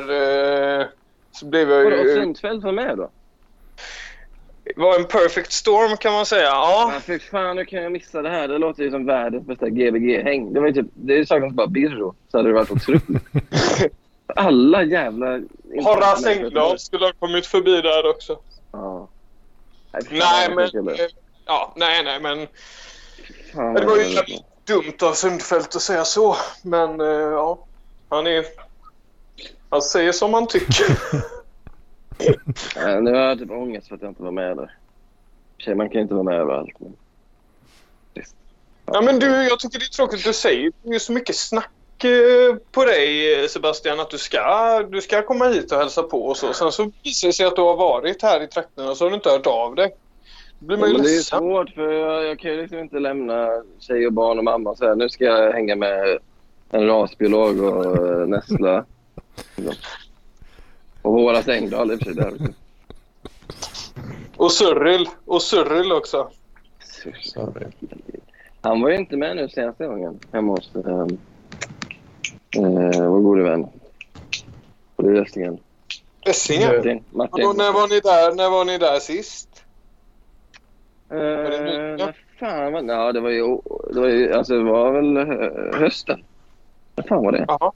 Eh, 0.81 0.86
så 1.31 1.45
blev 1.45 1.72
jag 1.72 1.84
ju... 1.86 2.15
Sundfeldt 2.15 2.64
var 2.64 2.72
med 2.72 2.98
då? 2.98 3.10
Var 4.75 4.95
en 4.95 5.05
perfect 5.05 5.51
storm 5.51 5.97
kan 5.97 6.13
man 6.13 6.25
säga. 6.25 6.45
Ja. 6.45 6.89
Men 6.91 7.01
fy 7.01 7.19
fan, 7.19 7.57
hur 7.57 7.65
kan 7.65 7.83
jag 7.83 7.91
missa 7.91 8.21
det 8.21 8.29
här? 8.29 8.47
Det 8.47 8.57
låter 8.57 8.83
ju 8.83 8.91
som 8.91 9.05
världens 9.05 9.45
bästa 9.47 9.69
Gbg-häng. 9.69 10.53
Det 10.53 10.59
var 10.59 10.67
ju 10.67 10.73
typ, 10.73 10.87
det 10.93 11.25
saknas 11.25 11.53
bara 11.53 11.67
Birro, 11.67 12.15
så 12.31 12.37
hade 12.37 12.49
det 12.49 12.53
varit 12.55 12.71
otroligt. 12.71 13.03
Alla 14.35 14.83
jävla... 14.83 15.25
Horace 15.83 16.31
Engdahl 16.31 16.79
skulle 16.79 17.05
ha 17.05 17.13
kommit 17.13 17.45
förbi 17.45 17.81
där 17.81 18.09
också. 18.09 18.39
Ja. 18.71 19.07
Nej, 19.91 20.19
fan, 20.21 20.55
men... 20.55 20.97
Ja, 21.45 21.73
nej, 21.75 22.03
nej, 22.03 22.19
men... 22.19 22.47
Fan, 23.53 23.73
Det 23.73 23.85
var 23.85 23.97
ju 23.97 24.17
dumt 24.65 24.97
av 25.01 25.13
Sundfeldt 25.13 25.75
att 25.75 25.81
säga 25.81 26.05
så. 26.05 26.35
Men 26.63 27.01
eh, 27.01 27.07
ja, 27.07 27.59
han 28.09 28.27
är... 28.27 28.45
Han 29.69 29.81
säger 29.81 30.11
som 30.11 30.33
han 30.33 30.47
tycker. 30.47 30.85
Nej, 32.75 33.01
Nu 33.01 33.11
har 33.11 33.19
jag 33.19 33.39
typ 33.39 33.51
ångest 33.51 33.87
för 33.87 33.95
att 33.95 34.01
jag 34.01 34.11
inte 34.11 34.23
var 34.23 34.31
med 34.31 34.57
där. 34.57 34.75
Tjej, 35.57 35.75
man 35.75 35.89
kan 35.89 35.95
ju 35.95 36.01
inte 36.01 36.13
vara 36.13 36.23
med 36.23 36.39
överallt. 36.39 36.73
Men... 36.79 36.93
Visst. 38.13 38.35
ja, 38.85 39.01
men 39.01 39.19
du, 39.19 39.25
jag 39.25 39.59
tycker 39.59 39.79
det 39.79 39.85
är 39.85 39.89
tråkigt. 39.89 40.23
Du 40.23 40.33
säger 40.33 40.71
det 40.83 40.95
är 40.95 40.99
så 40.99 41.11
mycket 41.11 41.35
snack 41.35 42.03
eh, 42.03 42.55
på 42.71 42.85
dig 42.85 43.49
Sebastian 43.49 43.99
att 43.99 44.09
du 44.09 44.17
ska, 44.17 44.79
du 44.91 45.01
ska 45.01 45.21
komma 45.21 45.47
hit 45.47 45.71
och 45.71 45.77
hälsa 45.77 46.03
på 46.03 46.25
och 46.25 46.37
så. 46.37 46.53
Sen 46.53 46.71
så 46.71 46.91
visar 47.03 47.27
det 47.27 47.33
sig 47.33 47.45
att 47.45 47.55
du 47.55 47.61
har 47.61 47.75
varit 47.75 48.21
här 48.21 48.43
i 48.43 48.47
trakterna 48.47 48.89
och 48.89 48.97
så 48.97 49.05
har 49.05 49.09
du 49.09 49.15
inte 49.15 49.29
hört 49.29 49.47
av 49.47 49.75
dig. 49.75 49.95
Då 50.59 50.65
blir 50.65 50.77
Ja, 50.77 50.81
man 50.81 50.89
ju 50.89 50.93
men 50.93 51.03
det 51.03 51.09
är 51.09 51.15
ju 51.15 51.23
svårt 51.23 51.69
för 51.69 51.91
jag, 51.91 52.25
jag 52.25 52.39
kan 52.39 52.51
ju 52.51 52.61
liksom 52.61 52.79
inte 52.79 52.99
lämna 52.99 53.63
tjej 53.79 54.07
och 54.07 54.13
barn 54.13 54.37
och 54.37 54.43
mamma 54.43 54.75
så 54.75 54.85
här. 54.85 54.95
Nu 54.95 55.09
ska 55.09 55.23
jag 55.23 55.53
hänga 55.53 55.75
med 55.75 56.19
en 56.69 56.87
rasbiolog 56.87 57.61
och 57.61 57.85
uh, 57.85 58.27
Nessla. 58.27 58.85
Och 61.01 61.11
Horace 61.11 61.53
Engdahl 61.53 61.91
i 61.91 61.95
och 61.95 61.99
för 61.99 62.05
sig. 62.05 62.15
Där. 62.15 62.34
också. 62.34 62.53
Och 64.38 64.51
Cyril. 64.51 65.09
Och 65.26 65.41
Cyril 65.41 65.91
också. 65.91 66.30
Sorry. 67.21 67.65
Han 68.61 68.81
var 68.81 68.89
ju 68.89 68.95
inte 68.95 69.17
med 69.17 69.35
nu 69.35 69.49
senaste 69.49 69.88
gången 69.88 70.19
hemma 70.31 70.51
hos 70.51 70.76
uh, 70.76 71.07
uh, 72.57 73.07
vår 73.09 73.21
gode 73.21 73.43
vän. 73.43 73.67
På 74.95 75.01
det 75.01 75.11
röstningen. 75.11 75.57
Essingen. 76.26 76.76
Martin. 76.76 77.03
Martin. 77.09 77.47
Och 77.47 77.57
när 77.57 77.71
var 77.71 77.88
ni 77.88 77.99
där, 77.99 78.35
när 78.35 78.49
var 78.49 78.65
ni 78.65 78.77
där 78.77 78.99
sist? 78.99 79.63
Eh, 81.09 81.17
det 81.17 81.63
nyligen? 81.63 81.97
när 81.97 82.15
fan 82.39 82.73
var 82.73 82.84
Ja, 82.84 83.11
det 83.11 83.19
var 83.19 83.30
ju... 83.30 83.57
Det 83.93 83.99
var, 83.99 84.07
ju, 84.07 84.34
alltså, 84.34 84.53
det 84.53 84.63
var 84.63 84.91
väl 84.91 85.17
eh, 85.17 85.80
hösten. 85.80 86.23
När 86.95 87.03
fan 87.03 87.23
var 87.23 87.31
det? 87.31 87.45
Jaha. 87.47 87.71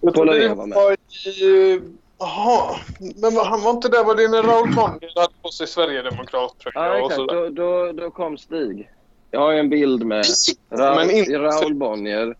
Jag 0.00 0.14
trodde 0.14 0.32
det, 0.32 0.48
det 0.48 0.54
var 0.54 0.74
var 0.74 0.96
i... 1.42 1.80
Jaha. 2.18 2.76
Men 3.16 3.36
han 3.36 3.62
var 3.62 3.70
inte 3.70 3.88
där. 3.88 4.04
Var 4.04 4.14
det 4.14 4.28
när 4.28 4.42
Raoul 4.42 4.74
Bonnier 4.74 5.12
hade 5.20 5.32
på 5.42 5.48
sig 5.48 5.66
Sverigedemokrattröja 5.66 6.72
Ja, 6.74 6.90
och 6.90 6.98
exakt. 6.98 7.14
sådär? 7.14 7.50
Då, 7.50 7.86
då, 7.86 7.92
då 7.92 8.10
kom 8.10 8.38
Stig. 8.38 8.90
Jag 9.30 9.40
har 9.40 9.52
ju 9.52 9.58
en 9.58 9.68
bild 9.70 10.06
med 10.06 10.24
Ra 10.70 11.02
inte- 11.02 11.38
Raoul 11.38 11.74
Bonnier, 11.74 12.36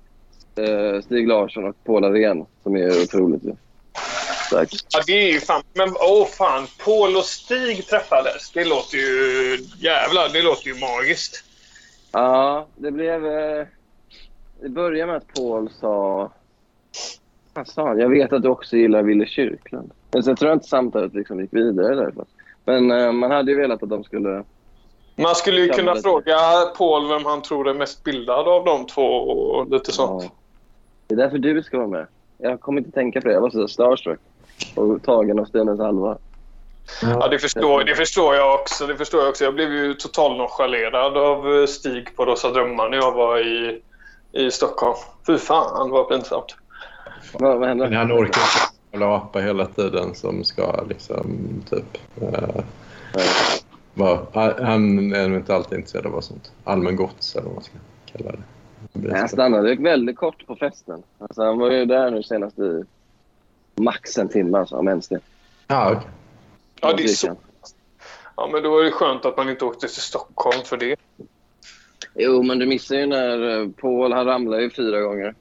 eh, 0.56 1.00
Stig 1.02 1.28
Larsson 1.28 1.64
och 1.64 1.84
Paul 1.84 2.04
Arén 2.04 2.46
som 2.62 2.76
är 2.76 3.02
otroligt 3.02 3.44
ju. 3.44 3.52
Tack. 4.50 4.68
Ja, 4.90 5.00
det 5.06 5.12
är 5.12 5.32
ju 5.32 5.40
fan... 5.40 5.62
Men 5.74 5.88
åh 6.00 6.26
fan. 6.26 6.66
Paul 6.84 7.16
och 7.16 7.24
Stig 7.24 7.86
träffades. 7.86 8.50
Det 8.50 8.64
låter 8.64 8.96
ju... 8.96 9.58
Jävlar, 9.78 10.28
det 10.32 10.42
låter 10.42 10.66
ju 10.66 10.74
magiskt. 10.74 11.44
Ja, 12.12 12.66
det 12.76 12.90
blev... 12.90 13.26
Eh, 13.26 13.66
det 14.62 14.68
började 14.68 15.06
med 15.12 15.16
att 15.16 15.34
Paul 15.34 15.70
sa... 15.80 16.30
Han? 17.76 17.98
Jag 17.98 18.08
vet 18.08 18.32
att 18.32 18.42
du 18.42 18.48
också 18.48 18.76
gillar 18.76 19.02
Wille 19.02 19.26
Kyrklund. 19.26 19.90
Men 20.12 20.22
sen 20.22 20.36
tror 20.36 20.48
jag 20.48 20.56
inte 20.56 20.68
samtalet 20.68 21.14
liksom 21.14 21.40
gick 21.40 21.52
vidare 21.52 21.94
därifrån. 21.94 22.26
Men 22.64 22.90
eh, 22.90 23.12
man 23.12 23.30
hade 23.30 23.50
ju 23.52 23.58
velat 23.58 23.82
att 23.82 23.88
de 23.88 24.04
skulle... 24.04 24.44
Man 25.16 25.34
skulle 25.34 25.60
ju 25.60 25.68
kunna 25.68 25.94
fråga 25.96 26.36
Paul 26.78 27.08
vem 27.08 27.24
han 27.24 27.42
tror 27.42 27.68
är 27.68 27.74
mest 27.74 28.04
bildad 28.04 28.48
av 28.48 28.64
de 28.64 28.86
två 28.86 29.02
och 29.02 29.70
lite 29.70 29.92
sånt. 29.92 30.24
Ja. 30.24 30.30
Det 31.06 31.14
är 31.14 31.18
därför 31.18 31.38
du 31.38 31.62
ska 31.62 31.78
vara 31.78 31.88
med. 31.88 32.06
Jag 32.38 32.60
kommer 32.60 32.80
inte 32.80 32.90
tänka 32.90 33.20
på 33.20 33.28
det. 33.28 33.34
Jag 33.34 33.40
var 33.40 33.50
så 33.50 33.68
starstruck. 33.68 34.20
Och 34.74 35.02
tagen 35.02 35.38
av 35.38 35.44
Stenens 35.44 35.80
allvar. 35.80 36.18
Ja, 37.02 37.28
det 37.28 37.38
förstår, 37.38 37.84
det 37.84 37.94
förstår 37.94 38.34
jag 38.34 38.54
också. 38.60 38.86
Det 38.86 38.96
förstår 38.96 39.20
jag 39.20 39.28
också. 39.28 39.44
Jag 39.44 39.54
blev 39.54 39.72
ju 39.72 39.94
totalt 39.94 40.38
nonchalerad 40.38 41.16
av 41.16 41.54
eh, 41.54 41.66
Stig 41.66 42.16
på 42.16 42.24
Rosa 42.24 42.50
Drömmar 42.50 42.90
när 42.90 42.96
jag 42.96 43.12
var 43.12 43.38
i, 43.38 43.82
i 44.32 44.50
Stockholm. 44.50 44.94
Fy 45.26 45.38
fan 45.38 45.90
vad 45.90 46.08
pinsamt. 46.08 46.56
Vad, 47.32 47.58
vad 47.58 47.68
hände? 47.68 47.84
Men 47.84 47.98
han 47.98 48.12
orkar 48.12 48.24
inte 48.24 48.76
hålla 48.92 49.16
apa 49.16 49.40
hela 49.40 49.66
tiden 49.66 50.14
som 50.14 50.44
ska 50.44 50.84
liksom 50.88 51.36
typ... 51.70 51.98
Uh, 52.22 52.64
vara, 53.94 54.64
han 54.64 55.12
är 55.12 55.36
inte 55.36 55.54
alltid 55.54 55.78
intresserad 55.78 56.06
av 56.14 56.20
sånt. 56.20 56.52
Allmängods 56.64 57.36
eller 57.36 57.44
vad 57.44 57.54
man 57.54 57.64
ska 57.64 57.74
kalla 58.12 58.32
det. 58.32 58.42
Nej, 58.92 59.18
Han 59.20 59.28
stannade 59.28 59.74
väldigt 59.74 60.16
kort 60.16 60.46
på 60.46 60.56
festen. 60.56 61.02
Alltså, 61.18 61.42
han 61.42 61.58
var 61.58 61.70
ju 61.70 61.84
där 61.84 62.10
nu 62.10 62.22
senast 62.22 62.58
i 62.58 62.84
max 63.74 64.18
en 64.18 64.28
timme, 64.28 64.58
alltså, 64.58 64.76
om 64.76 64.88
ens 64.88 65.08
det. 65.08 65.20
Ja, 65.66 65.90
okej. 65.90 66.08
Ja, 66.80 66.92
det 66.96 67.02
är 67.02 67.08
så. 67.08 67.36
Ja, 68.36 68.48
men 68.52 68.62
då 68.62 68.78
är 68.78 68.84
det 68.84 68.90
skönt 68.90 69.24
att 69.24 69.36
man 69.36 69.48
inte 69.48 69.64
åkte 69.64 69.88
till 69.88 70.02
Stockholm 70.02 70.64
för 70.64 70.76
det. 70.76 70.96
Jo, 72.14 72.42
men 72.42 72.58
du 72.58 72.66
missar 72.66 72.96
ju 72.96 73.06
när 73.06 73.60
eh, 73.60 73.68
Paul, 73.68 74.12
han 74.12 74.26
ramlade 74.26 74.62
ju 74.62 74.70
fyra 74.70 75.00
gånger. 75.00 75.34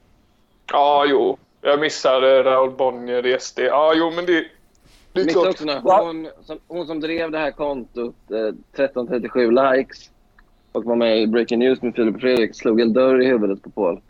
Ja, 0.72 1.04
jo. 1.08 1.38
Jag 1.66 1.80
missade 1.80 2.42
Raoul 2.42 2.70
Bonnier 2.70 3.26
i 3.26 3.40
SD. 3.40 3.58
Ja, 3.58 3.92
jo, 3.96 4.10
men 4.10 4.26
det, 4.26 4.44
det 5.12 5.20
är 5.20 5.28
klart. 5.28 5.46
också 5.46 5.80
hon 5.82 6.28
som, 6.42 6.58
hon 6.66 6.86
som 6.86 7.00
drev 7.00 7.30
det 7.30 7.38
här 7.38 7.50
kontot, 7.50 8.14
eh, 8.30 8.36
1337 8.36 9.50
likes, 9.50 10.10
och 10.72 10.84
var 10.84 10.96
med 10.96 11.22
i 11.22 11.26
Breaking 11.26 11.58
News 11.58 11.82
med 11.82 11.94
Filip 11.94 12.14
och 12.14 12.20
Fredrik, 12.20 12.56
slog 12.56 12.80
en 12.80 12.92
dörr 12.92 13.22
i 13.22 13.26
huvudet 13.26 13.62
på 13.62 13.70
Paul. 13.70 14.00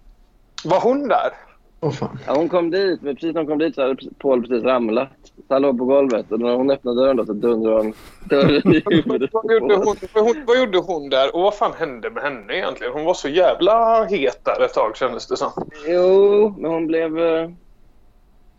Var 0.64 0.80
hon 0.80 1.08
där? 1.08 1.32
Åh 1.80 1.90
fan. 1.90 2.18
Ja, 2.26 2.34
hon 2.36 2.48
kom 2.48 2.70
dit, 2.70 3.02
men 3.02 3.14
precis 3.14 3.34
när 3.34 3.40
hon 3.40 3.48
kom 3.48 3.58
dit 3.58 3.74
så 3.74 3.82
hade 3.82 3.96
Paul 4.18 4.40
precis 4.48 4.64
ramlat. 4.64 5.08
Så 5.48 5.54
han 5.54 5.62
låg 5.62 5.78
på 5.78 5.84
golvet 5.84 6.32
och 6.32 6.40
när 6.40 6.54
hon 6.54 6.70
öppnade 6.70 7.00
dörren 7.00 7.16
då 7.16 7.26
så 7.26 7.32
dundrade 7.32 7.76
hon 7.76 7.92
dörren 8.24 8.74
i 8.74 8.82
huvudet 8.90 9.32
på 9.32 9.40
Vad 9.44 9.54
gjorde, 9.54 9.74
hon, 9.74 10.44
vad, 10.46 10.58
gjorde 10.58 10.78
hon 10.78 11.08
där 11.10 11.34
och 11.36 11.42
vad 11.42 11.54
fan 11.54 11.72
hände 11.78 12.10
med 12.10 12.22
henne 12.22 12.54
egentligen? 12.56 12.92
Hon 12.92 13.04
var 13.04 13.14
så 13.14 13.28
jävla 13.28 14.04
het 14.04 14.40
där 14.44 14.64
ett 14.64 14.74
tag 14.74 14.96
kändes 14.96 15.26
det 15.28 15.36
som. 15.36 15.50
Jo, 15.86 16.54
men 16.58 16.70
hon 16.70 16.86
blev... 16.86 17.18
eh, 17.18 17.24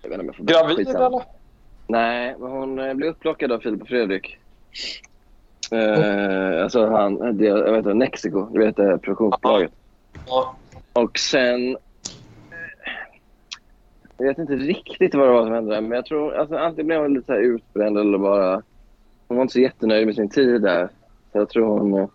Jag 0.01 0.09
vet 0.09 0.11
inte 0.11 0.19
om 0.19 0.25
jag 0.25 0.35
får 0.35 0.43
Gravid 0.43 0.77
skitsamma. 0.77 1.05
eller? 1.05 1.21
Nej, 1.87 2.35
men 2.39 2.51
hon 2.51 2.79
eh, 2.79 2.93
blev 2.93 3.09
upplockad 3.09 3.51
av 3.51 3.59
Filip 3.59 3.81
och 3.81 3.87
Fredrik. 3.87 4.37
Eh, 5.71 6.63
alltså 6.63 6.85
han, 6.85 7.37
det, 7.37 7.45
jag 7.45 7.71
vet 7.71 7.77
inte, 7.77 7.93
Mexico, 7.93 8.47
du 8.53 8.59
vet 8.65 8.75
det 8.75 8.83
här 8.83 8.97
produktionsbolaget. 8.97 9.71
Ja. 10.27 10.55
Och 10.93 11.19
sen... 11.19 11.77
eh, 14.19 14.25
Jag 14.25 14.27
vet 14.27 14.37
inte 14.37 14.55
riktigt 14.55 15.15
vad 15.15 15.27
det 15.27 15.33
var 15.33 15.43
som 15.43 15.53
hände 15.53 15.75
där, 15.75 15.81
men 15.81 15.91
jag 15.91 16.05
tror 16.05 16.35
alltså, 16.35 16.55
antingen 16.55 16.87
blev 16.87 17.01
hon 17.01 17.13
lite 17.13 17.25
så 17.25 17.33
här 17.33 17.39
utbränd 17.39 17.97
eller 17.97 18.17
bara... 18.17 18.61
Hon 19.27 19.37
var 19.37 19.41
inte 19.41 19.53
så 19.53 19.59
jättenöjd 19.59 20.05
med 20.05 20.15
sin 20.15 20.29
tid 20.29 20.61
där. 20.61 20.89
Så 21.31 21.37
jag 21.37 21.49
tror 21.49 21.67
hon 21.67 21.93
eh, 21.93 22.07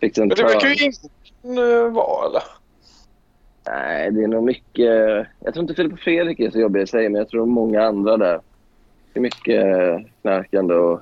fick 0.00 0.14
sig 0.14 0.22
en 0.22 0.28
Men 0.28 0.36
det 0.36 0.42
verkar 0.42 0.68
ju 0.68 0.74
ingen 0.74 1.58
uh, 1.58 1.92
vara 1.92 2.26
eller? 2.26 2.42
Nej, 3.66 4.10
det 4.10 4.22
är 4.22 4.28
nog 4.28 4.44
mycket... 4.44 5.26
Jag 5.40 5.54
tror 5.54 5.62
inte 5.62 5.74
Filip 5.74 5.92
och 5.92 5.98
Fredrik 5.98 6.40
är 6.40 6.50
så 6.50 6.58
jobbiga 6.58 6.82
i 6.82 6.86
sig, 6.86 7.08
men 7.08 7.18
jag 7.18 7.28
tror 7.28 7.46
många 7.46 7.82
andra 7.82 8.16
där. 8.16 8.40
Det 9.12 9.18
är 9.18 9.22
mycket 9.22 9.64
eh, 9.64 10.10
knarkande 10.22 10.74
och 10.74 11.00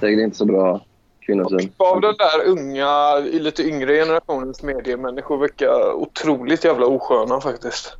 säkert 0.00 0.20
inte 0.20 0.36
så 0.36 0.44
bra 0.44 0.80
kvinnosyn. 1.20 1.72
Av 1.76 2.00
den 2.00 2.14
där 2.18 2.46
unga, 2.46 3.18
i 3.18 3.38
lite 3.38 3.62
yngre 3.62 3.94
generationens 3.94 4.62
mediemänniskor 4.62 5.38
verkar 5.38 5.92
otroligt 5.92 6.64
jävla 6.64 6.86
osköna 6.86 7.40
faktiskt. 7.40 7.96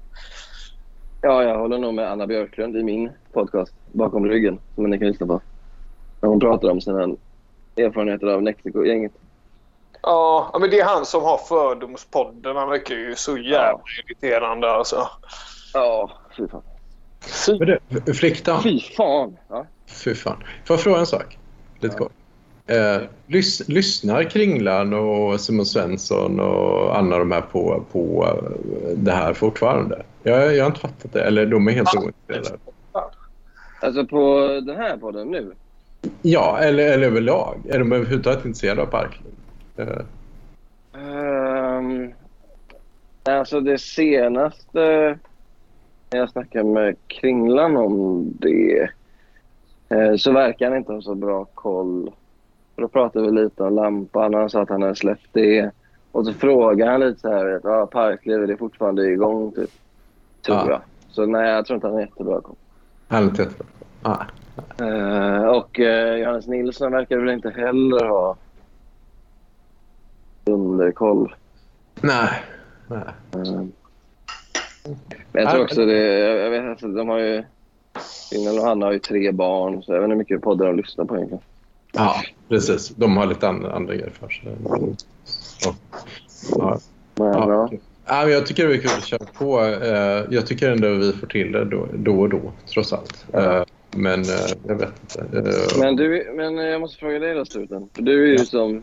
Ja, 1.26 1.42
jag 1.42 1.58
håller 1.58 1.78
nog 1.78 1.94
med 1.94 2.10
Anna 2.10 2.26
Björklund 2.26 2.76
i 2.76 2.82
min 2.82 3.10
podcast 3.32 3.72
Bakom 3.92 4.26
ryggen, 4.26 4.58
som 4.74 4.90
ni 4.90 4.98
kan 4.98 5.08
lyssna 5.08 5.26
på. 5.26 5.40
När 6.20 6.28
hon 6.28 6.40
pratar 6.40 6.70
om 6.70 6.80
sina 6.80 7.02
erfarenheter 7.76 8.26
av 8.26 8.42
Mexiko-gänget. 8.42 9.12
Ja, 10.02 10.50
ja, 10.52 10.58
men 10.58 10.70
det 10.70 10.80
är 10.80 10.84
han 10.84 11.06
som 11.06 11.22
har 11.22 11.38
Fördomspodden. 11.38 12.56
Han 12.56 12.68
verkar 12.68 12.94
ju 12.94 13.14
så 13.16 13.38
jävla 13.38 13.82
irriterande 14.04 14.70
alltså. 14.70 15.08
Ja, 15.74 16.10
fy 16.36 16.48
fan. 16.48 16.62
Fy. 17.46 17.58
Men 17.58 17.78
du, 18.04 18.14
Fliktan. 18.14 18.62
Fy 18.62 18.80
fan! 18.80 19.36
Ja. 19.48 19.66
Fy 19.86 20.14
fan. 20.14 20.44
Får 20.64 20.74
jag 20.74 20.80
fråga 20.80 20.98
en 20.98 21.06
sak? 21.06 21.38
Lite 21.80 21.96
kort. 21.96 22.12
Eh, 22.66 23.02
lys, 23.26 23.68
lyssnar 23.68 24.24
Kringlan 24.24 24.92
och 24.94 25.40
Simon 25.40 25.66
Svensson 25.66 26.40
och 26.40 26.98
Anna 26.98 27.18
de 27.18 27.32
här 27.32 27.40
på, 27.40 27.84
på 27.92 28.26
eh, 28.26 28.96
det 28.96 29.12
här 29.12 29.34
fortfarande? 29.34 30.02
Jag, 30.30 30.56
jag 30.56 30.64
har 30.64 30.70
inte 30.70 30.80
fattat 30.80 31.12
det. 31.12 31.22
Eller 31.24 31.46
de 31.46 31.68
är 31.68 31.72
helt 31.72 31.90
Ja. 31.94 32.02
ointresserade. 32.02 32.58
Alltså 33.80 34.06
på 34.06 34.38
den 34.66 34.76
här 34.76 34.96
podden 34.96 35.28
nu. 35.28 35.52
Ja, 36.22 36.58
eller, 36.58 36.92
eller 36.92 37.06
överlag. 37.06 37.60
Är 37.68 37.78
de 37.78 37.92
överhuvudtaget 37.92 38.44
intresserade 38.44 38.82
av 38.82 38.86
Parkliv? 38.86 39.32
Eh, 39.76 39.86
Um, 41.78 42.12
alltså 43.22 43.60
det 43.60 43.78
senaste 43.78 44.78
när 46.10 46.18
jag 46.20 46.30
snackade 46.30 46.64
med 46.64 46.96
Kringlan 47.06 47.76
om 47.76 48.24
det 48.38 48.88
eh, 49.88 50.16
så 50.16 50.32
verkar 50.32 50.68
han 50.68 50.78
inte 50.78 50.92
ha 50.92 51.02
så 51.02 51.14
bra 51.14 51.44
koll. 51.54 52.10
Då 52.76 52.88
pratade 52.88 53.26
vi 53.26 53.32
lite 53.32 53.62
om 53.62 53.74
lampan 53.74 54.34
och 54.34 54.40
han 54.40 54.50
sa 54.50 54.62
att 54.62 54.68
han 54.68 54.82
hade 54.82 54.94
släppt 54.94 55.28
det. 55.32 55.70
Och 56.12 56.26
så 56.26 56.32
frågade 56.32 56.90
han 56.90 57.00
lite 57.00 57.20
så 57.20 57.28
här, 57.32 57.60
ah, 57.66 57.86
Parkliv, 57.86 58.42
är 58.42 58.46
det 58.46 58.56
fortfarande 58.56 59.10
igång? 59.10 59.52
Typ. 59.52 59.70
Tror 60.46 60.58
Ja. 60.58 60.68
jag. 60.70 60.80
Så 61.10 61.26
nej, 61.26 61.50
jag 61.50 61.66
tror 61.66 61.74
inte 61.74 61.86
han 61.86 61.94
har 61.94 62.00
jättebra 62.00 62.40
koll. 62.40 62.56
han 63.08 63.22
är 63.22 63.26
inte 63.28 63.42
jättebra. 63.42 63.66
Ah. 64.02 64.24
Eh, 64.84 65.42
och 65.46 65.80
eh, 65.80 66.16
Johannes 66.16 66.46
Nilsson 66.46 66.92
verkar 66.92 67.16
väl 67.18 67.28
inte 67.34 67.50
heller 67.50 68.04
ha 68.06 68.36
underkoll. 70.44 71.34
Nej. 72.00 72.42
Nej. 72.86 73.00
Mm. 73.34 73.72
Men 75.32 75.42
jag 75.42 75.50
tror 75.50 75.64
också 75.64 75.86
det, 75.86 76.18
jag 76.18 76.50
vet 76.50 76.64
alltså, 76.70 76.88
de 76.88 77.08
har 77.08 77.18
ju, 77.18 77.44
Ingel 78.34 78.58
och 78.58 78.64
Hanna 78.64 78.86
har 78.86 78.92
ju 78.92 78.98
tre 78.98 79.32
barn 79.32 79.82
så 79.82 79.92
jag 79.92 80.00
vet 80.00 80.04
inte 80.04 80.12
hur 80.14 80.18
mycket 80.18 80.42
poddar 80.42 80.66
de 80.66 80.76
lyssnar 80.76 81.04
på 81.04 81.16
egentligen. 81.16 81.42
Ja, 81.92 82.14
precis. 82.48 82.88
De 82.88 83.16
har 83.16 83.26
lite 83.26 83.48
andra, 83.48 83.72
andra 83.72 83.94
grejer 83.94 84.10
för 84.10 84.28
sig. 84.28 84.56
Och, 84.64 85.74
ja. 86.58 86.78
Men, 87.14 87.26
Ja. 87.32 87.70
Ja. 88.06 88.28
Jag 88.28 88.46
tycker 88.46 88.68
det 88.68 88.74
är 88.74 88.78
kul 88.78 88.90
att 88.98 89.04
köra 89.06 89.24
på. 89.38 89.60
Eh, 89.64 90.24
Jag 90.30 90.46
tycker 90.46 90.70
ändå 90.70 90.88
vi 90.88 91.12
får 91.12 91.26
till 91.26 91.52
det 91.52 91.64
då, 91.64 92.10
och 92.20 92.28
då, 92.28 92.52
trots 92.72 92.92
allt. 92.92 93.26
Eh, 93.32 93.62
Men 93.96 94.20
eh, 94.22 94.28
jag 94.66 94.74
vet 94.74 94.88
inte. 95.20 95.52
Men, 95.78 95.96
du, 95.96 96.32
men 96.34 96.56
jag 96.56 96.80
måste 96.80 96.98
fråga 96.98 97.18
dig 97.18 97.34
då 97.34 97.44
Struten. 97.44 97.88
Du 97.94 98.22
är 98.22 98.26
ju 98.26 98.36
Ja. 98.36 98.44
som 98.44 98.82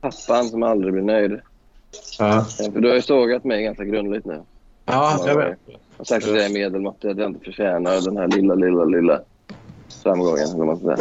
pappan 0.00 0.44
som 0.48 0.62
aldrig 0.62 0.92
blir 0.92 1.02
nöjd. 1.02 1.40
Ja, 2.18 2.46
För 2.72 2.80
du 2.80 2.88
har 2.88 2.94
ju 2.94 3.02
sågat 3.02 3.44
mig 3.44 3.64
ganska 3.64 3.84
grundligt 3.84 4.24
nu. 4.26 4.42
ja 4.84 5.24
jag 5.26 5.36
vet. 5.36 5.58
Jag 5.66 5.78
har 5.98 6.04
sagt 6.04 6.24
att 6.28 6.34
jag 6.36 6.44
är 6.44 6.52
medelmåttig, 6.52 7.08
att 7.08 7.18
jag 7.18 7.30
inte 7.30 7.44
förtjänar 7.44 8.04
den 8.04 8.16
här 8.16 8.28
lilla, 8.28 8.54
lilla, 8.54 8.84
lilla 8.84 9.20
framgången. 10.02 10.38
Eller 10.54 10.64
vad 10.64 10.82
man. 10.82 10.96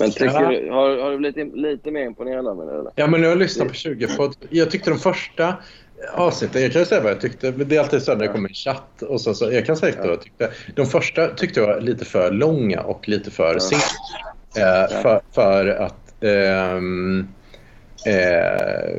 Men 0.00 0.10
tycker 0.10 0.48
du, 0.48 0.70
har, 0.70 0.98
har 1.02 1.10
du 1.10 1.18
blivit 1.18 1.54
lite 1.56 1.90
mer 1.90 2.04
imponerad 2.06 2.46
av 2.46 2.56
mig 2.56 2.66
nu 2.66 2.72
eller? 2.72 2.92
Ja, 2.94 3.06
men 3.06 3.20
nu 3.20 3.26
har 3.26 3.32
jag 3.32 3.38
lyssnat 3.38 3.68
på 3.68 3.74
20 3.74 4.16
podd. 4.16 4.34
Jag 4.50 4.70
tyckte 4.70 4.90
de 4.90 4.98
första 4.98 5.54
avsnitten, 6.14 6.62
jag 6.62 6.72
kan 6.72 6.86
säga 6.86 7.00
vad 7.00 7.10
jag 7.10 7.20
tyckte. 7.20 7.52
men 7.56 7.68
Det 7.68 7.76
är 7.76 7.80
alltid 7.80 8.02
så 8.02 8.12
när 8.14 8.20
det 8.20 8.28
kommer 8.28 8.48
en 8.48 8.54
chatt. 8.54 9.02
Och 9.02 9.20
så, 9.20 9.34
så, 9.34 9.52
jag 9.52 9.66
kan 9.66 9.76
säga 9.76 9.94
vad 9.98 10.08
jag 10.10 10.22
tyckte. 10.22 10.50
De 10.74 10.86
första 10.86 11.28
tyckte 11.28 11.60
jag 11.60 11.66
var 11.66 11.80
lite 11.80 12.04
för 12.04 12.30
långa 12.30 12.80
och 12.80 13.08
lite 13.08 13.30
för 13.30 13.52
Ja. 13.54 13.60
sent. 13.60 13.82
Eh, 14.56 15.02
för, 15.02 15.20
för 15.32 15.66
att 15.68 16.22
ehm, 16.24 17.26
eh, 18.06 18.96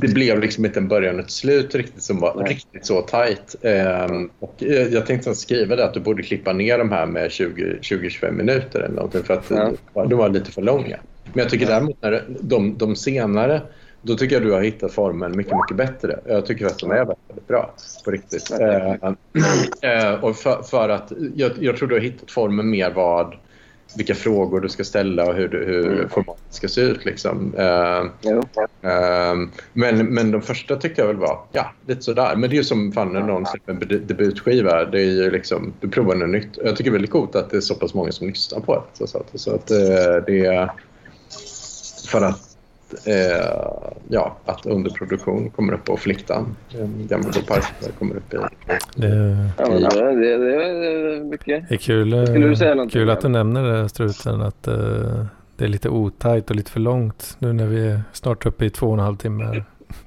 det 0.00 0.08
blev 0.08 0.40
liksom 0.40 0.64
inte 0.64 0.80
en 0.80 0.88
början 0.88 1.14
och 1.14 1.20
ett 1.24 1.30
slut 1.30 1.74
riktigt 1.74 2.02
som 2.02 2.20
var 2.20 2.34
Nej. 2.36 2.48
riktigt 2.54 2.86
så 2.86 3.00
tajt. 3.02 3.56
Ehm, 3.62 4.30
och 4.40 4.62
eh, 4.62 4.88
jag 4.88 5.06
tänkte 5.06 5.34
skriva 5.34 5.76
det 5.76 5.84
att 5.84 5.94
du 5.94 6.00
borde 6.00 6.22
klippa 6.22 6.52
ner 6.52 6.78
de 6.78 6.92
här 6.92 7.06
med 7.06 7.30
20 7.32 7.78
20-25 7.82 8.30
minuter 8.32 8.80
eller 8.80 8.94
någonting 8.94 9.22
för 9.22 9.34
att 9.34 9.50
Ja. 9.94 10.04
de 10.04 10.18
var 10.18 10.28
lite 10.28 10.50
för 10.52 10.62
långa. 10.62 10.96
Men 11.32 11.42
jag 11.42 11.50
tycker 11.50 11.66
Ja. 11.66 11.70
däremot 11.72 12.02
när 12.02 12.24
de, 12.40 12.78
de 12.78 12.96
senare 12.96 13.62
då 14.06 14.14
tycker 14.16 14.36
jag 14.36 14.42
du 14.42 14.52
har 14.52 14.62
hittat 14.62 14.92
formen 14.92 15.36
mycket, 15.36 15.52
mycket 15.52 15.76
bättre. 15.76 16.20
Jag 16.26 16.46
tycker 16.46 16.66
att 16.66 16.78
de 16.78 16.90
är 16.90 16.96
väldigt 16.96 17.48
bra 17.48 17.74
på 18.04 18.10
riktigt. 18.10 18.50
Eh, 18.60 18.92
eh, 19.92 20.24
och 20.24 20.36
för, 20.36 20.62
för 20.62 20.88
att 20.88 21.12
jag, 21.34 21.52
jag 21.60 21.76
tror 21.76 21.88
du 21.88 21.94
har 21.94 22.02
hittat 22.02 22.30
formen 22.30 22.70
mer 22.70 22.90
vad 22.90 23.34
vilka 23.96 24.14
frågor 24.14 24.60
du 24.60 24.68
ska 24.68 24.84
ställa 24.84 25.24
och 25.26 25.34
hur, 25.34 25.48
du, 25.48 25.64
hur 25.64 25.92
Mm. 25.92 26.08
formatet 26.08 26.42
ska 26.50 26.68
se 26.68 26.80
ut. 26.80 27.04
Liksom. 27.04 27.54
Eh. 27.58 28.04
Ehm, 28.90 29.50
men, 29.72 30.06
men 30.06 30.30
de 30.30 30.42
första 30.42 30.76
tyckte 30.76 31.00
jag 31.00 31.08
väl 31.08 31.16
var 31.16 31.40
ja, 31.52 31.72
lite 31.86 32.02
sådär. 32.02 32.36
Men 32.36 32.50
det 32.50 32.54
är 32.56 32.58
ju 32.58 32.64
som 32.64 32.92
fan 32.92 33.12
när 33.12 33.20
någon 33.20 33.46
släpper 33.46 33.72
en 33.72 33.78
debut- 33.80 34.06
debutskiva. 34.06 34.84
Det 34.84 35.00
är 35.00 35.04
ju 35.10 35.30
liksom, 35.30 35.72
du 35.80 35.88
provar 35.88 36.14
något 36.14 36.28
nytt. 36.28 36.58
Jag 36.64 36.76
tycker 36.76 36.90
det 36.90 36.94
är 36.94 36.98
väldigt 36.98 37.10
coolt 37.10 37.36
att 37.36 37.50
det 37.50 37.56
är 37.56 37.60
så 37.60 37.74
pass 37.74 37.94
många 37.94 38.12
som 38.12 38.26
lyssnar 38.26 38.60
på 38.60 38.84
det. 38.98 39.06
Så 39.06 39.18
att, 39.18 39.40
så 39.40 39.54
att 39.54 39.70
eh, 39.70 39.76
det 40.26 40.46
är 40.46 40.70
för 42.10 42.22
att 42.22 42.45
eh, 43.04 43.94
ja, 44.08 44.36
att 44.44 44.66
underproduktion 44.66 45.50
kommer 45.50 45.72
upp 45.72 45.88
och 45.88 46.00
Fliktan, 46.00 46.56
gammal 47.08 47.32
park 47.32 47.64
kommer 47.98 48.16
upp 48.16 48.34
i. 48.34 48.36
Det 48.96 49.36
Ja, 49.58 49.68
men 49.68 49.82
det, 49.82 49.88
det, 50.14 50.36
det 50.36 50.54
är 50.64 51.24
mycket. 51.24 51.70
är 51.70 51.76
kul, 51.76 52.26
Skulle 52.26 52.46
du 52.46 52.56
säga 52.56 52.74
någonting, 52.74 53.00
kul 53.00 53.10
att 53.10 53.20
du 53.20 53.28
nämner 53.28 53.62
det 53.62 53.88
struten. 53.88 54.40
Att 54.40 54.66
eh, 54.68 54.74
det 55.56 55.64
är 55.64 55.68
lite 55.68 55.88
otajt 55.88 56.50
och 56.50 56.56
lite 56.56 56.70
för 56.70 56.80
långt 56.80 57.36
nu 57.38 57.52
när 57.52 57.66
vi 57.66 57.86
är 57.88 58.00
snart 58.12 58.46
uppe 58.46 58.64
i 58.64 58.70
två 58.70 58.86
och 58.86 58.92
en 58.92 58.98
halv 58.98 59.16
timme. 59.16 59.62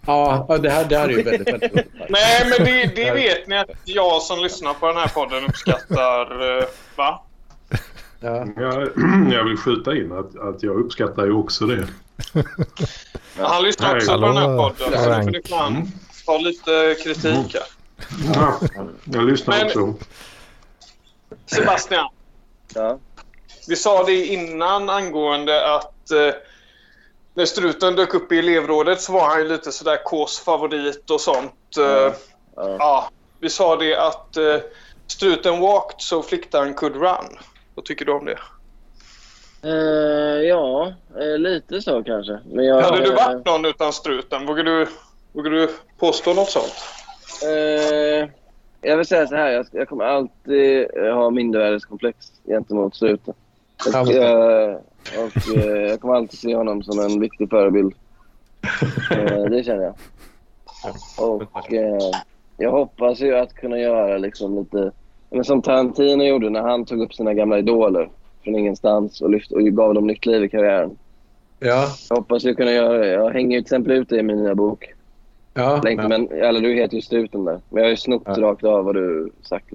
Ja, 0.06 0.46
ja, 0.50 0.58
det 0.58 0.70
här, 0.70 0.86
det 0.90 0.98
här 0.98 1.06
är 1.10 1.14
ju 1.14 1.24
väldigt, 1.24 1.54
väldigt. 1.54 1.74
Nej, 2.10 2.50
men 2.50 2.66
det, 2.66 2.96
det 2.96 3.12
vet 3.14 3.48
ni 3.48 3.58
att 3.58 3.70
jag 3.86 4.22
som 4.22 4.40
lyssnar 4.44 4.74
på 4.74 4.88
den 4.88 4.98
här 4.98 5.08
podden 5.08 5.46
uppskattar. 5.50 6.58
eh, 6.58 6.64
Va? 6.96 7.24
Ja. 8.20 8.46
Jag, 8.58 8.90
jag 9.34 9.44
vill 9.44 9.58
skjuta 9.58 9.96
in 9.96 10.12
att, 10.12 10.40
att 10.40 10.64
jag 10.64 10.76
uppskattar 10.76 11.26
ju 11.26 11.32
också 11.34 11.66
det. 11.66 11.88
Han 13.38 13.64
lyssnar 13.64 13.96
också 13.96 14.12
Hallå, 14.12 14.28
på 14.28 14.34
den 14.34 14.38
här 14.38 14.58
podden. 14.58 14.76
Så 14.78 14.90
nu 14.90 15.04
Frank. 15.04 15.24
får 15.26 15.32
ni 15.32 15.42
fan 15.50 15.92
ta 16.26 16.38
lite 16.38 16.96
kritik 17.04 17.56
här. 17.56 17.64
Ja, 18.36 18.60
jag 19.06 19.24
lyssnar 19.26 19.58
Men- 19.58 19.66
också. 19.68 19.94
Sebastian, 21.46 22.10
Ja. 22.76 23.00
vi 23.68 23.76
sa 23.76 24.04
det 24.04 24.26
innan 24.26 24.90
angående 24.90 25.76
att 25.76 26.12
eh, 26.12 26.34
när 27.34 27.46
struten 27.46 27.96
dök 27.96 28.14
upp 28.14 28.32
i 28.32 28.40
elevrådet 28.40 29.02
så 29.02 29.12
var 29.14 29.28
han 29.30 29.40
ju 29.40 29.48
lite 29.48 29.72
sådär 29.72 29.98
Ks 30.28 30.40
favorit 30.40 31.10
och 31.10 31.22
sånt. 31.22 31.78
Eh, 31.80 32.14
Ja. 32.56 32.76
ja, 32.80 33.10
vi 33.40 33.50
sa 33.50 33.76
det 33.76 33.96
att 33.96 34.38
eh, 34.38 34.56
struten 35.08 35.60
walked 35.60 36.02
so 36.02 36.24
fliktan 36.24 36.74
could 36.74 36.96
run. 36.96 37.38
Vad 37.76 37.86
tycker 37.86 38.06
du 38.06 38.12
om 38.12 38.26
det? 38.26 38.40
Eh, 39.64 40.42
ja, 40.48 40.94
eh, 41.20 41.38
lite 41.38 41.82
så 41.82 42.04
kanske. 42.04 42.40
Men 42.52 42.66
jag, 42.66 42.82
Hade 42.82 43.04
du 43.04 43.14
varit 43.14 43.46
någon 43.46 43.66
utan 43.66 43.94
struten? 43.94 44.46
Vågar 44.46 44.64
du, 44.64 44.88
vågar 45.34 45.52
du 45.52 45.70
påstå 45.98 46.34
något 46.34 46.50
sånt? 46.50 46.74
Eh, 47.44 48.30
jag 48.82 48.98
vill 48.98 49.06
säga 49.06 49.28
så 49.28 49.36
här. 49.36 49.52
Jag, 49.52 49.66
jag 49.72 49.90
kommer 49.90 50.06
alltid 50.06 50.88
ha 51.14 51.30
mindervärdeskomplex 51.30 52.18
gentemot 52.48 52.96
struten. 52.96 53.34
Och, 53.86 54.02
och 55.24 55.58
jag 55.66 56.02
kommer 56.02 56.16
alltid 56.16 56.40
se 56.40 56.56
honom 56.56 56.84
som 56.84 57.00
en 57.00 57.20
viktig 57.20 57.50
förebild. 57.50 57.94
Det 59.50 59.64
känner 59.66 59.84
jag. 59.84 59.96
Och 61.18 61.74
jag 62.58 62.72
hoppas 62.72 63.20
ju 63.20 63.36
att 63.36 63.54
kunna 63.54 63.80
göra 63.80 64.18
liksom 64.18 64.60
lite... 64.60 64.92
Men 65.30 65.44
som 65.44 65.62
Tarantino 65.62 66.24
gjorde 66.24 66.50
när 66.50 66.62
han 66.62 66.86
tog 66.86 67.02
upp 67.02 67.14
sina 67.14 67.34
gamla 67.34 67.58
idoler 67.58 68.10
från 68.44 68.56
ingenstans 68.56 69.22
och, 69.22 69.30
lyfte, 69.30 69.56
och 69.56 69.62
gav 69.62 69.94
dem 69.94 70.08
nytt 70.08 70.26
liv 70.26 70.44
i 70.44 70.50
karriären. 70.50 70.98
Ja, 71.60 71.88
Jag 72.10 72.16
hoppas 72.18 72.44
ju 72.46 72.56
kunna 72.56 72.72
göra 72.72 72.98
det. 72.98 73.08
Jag 73.08 73.30
hänger 73.30 73.58
ju 73.58 73.62
till 73.62 73.66
exempel 73.66 73.92
ut 73.94 74.10
det 74.10 74.18
i 74.18 74.24
min 74.24 74.44
nya 74.44 74.56
bok. 74.56 74.94
ja, 75.54 75.82
Länk, 75.84 76.00
ja, 76.04 76.08
men, 76.08 76.32
eller 76.32 76.62
du 76.62 76.74
heter 76.74 76.96
ju 76.96 77.02
Struten 77.02 77.46
där. 77.46 77.60
Men 77.70 77.78
jag 77.78 77.84
har 77.84 77.90
ju 77.90 77.98
snott 77.98 78.24
Ja. 78.26 78.34
rakt 78.34 78.64
av 78.64 78.86
vad 78.86 78.96
du 78.96 79.32
sagt. 79.42 79.66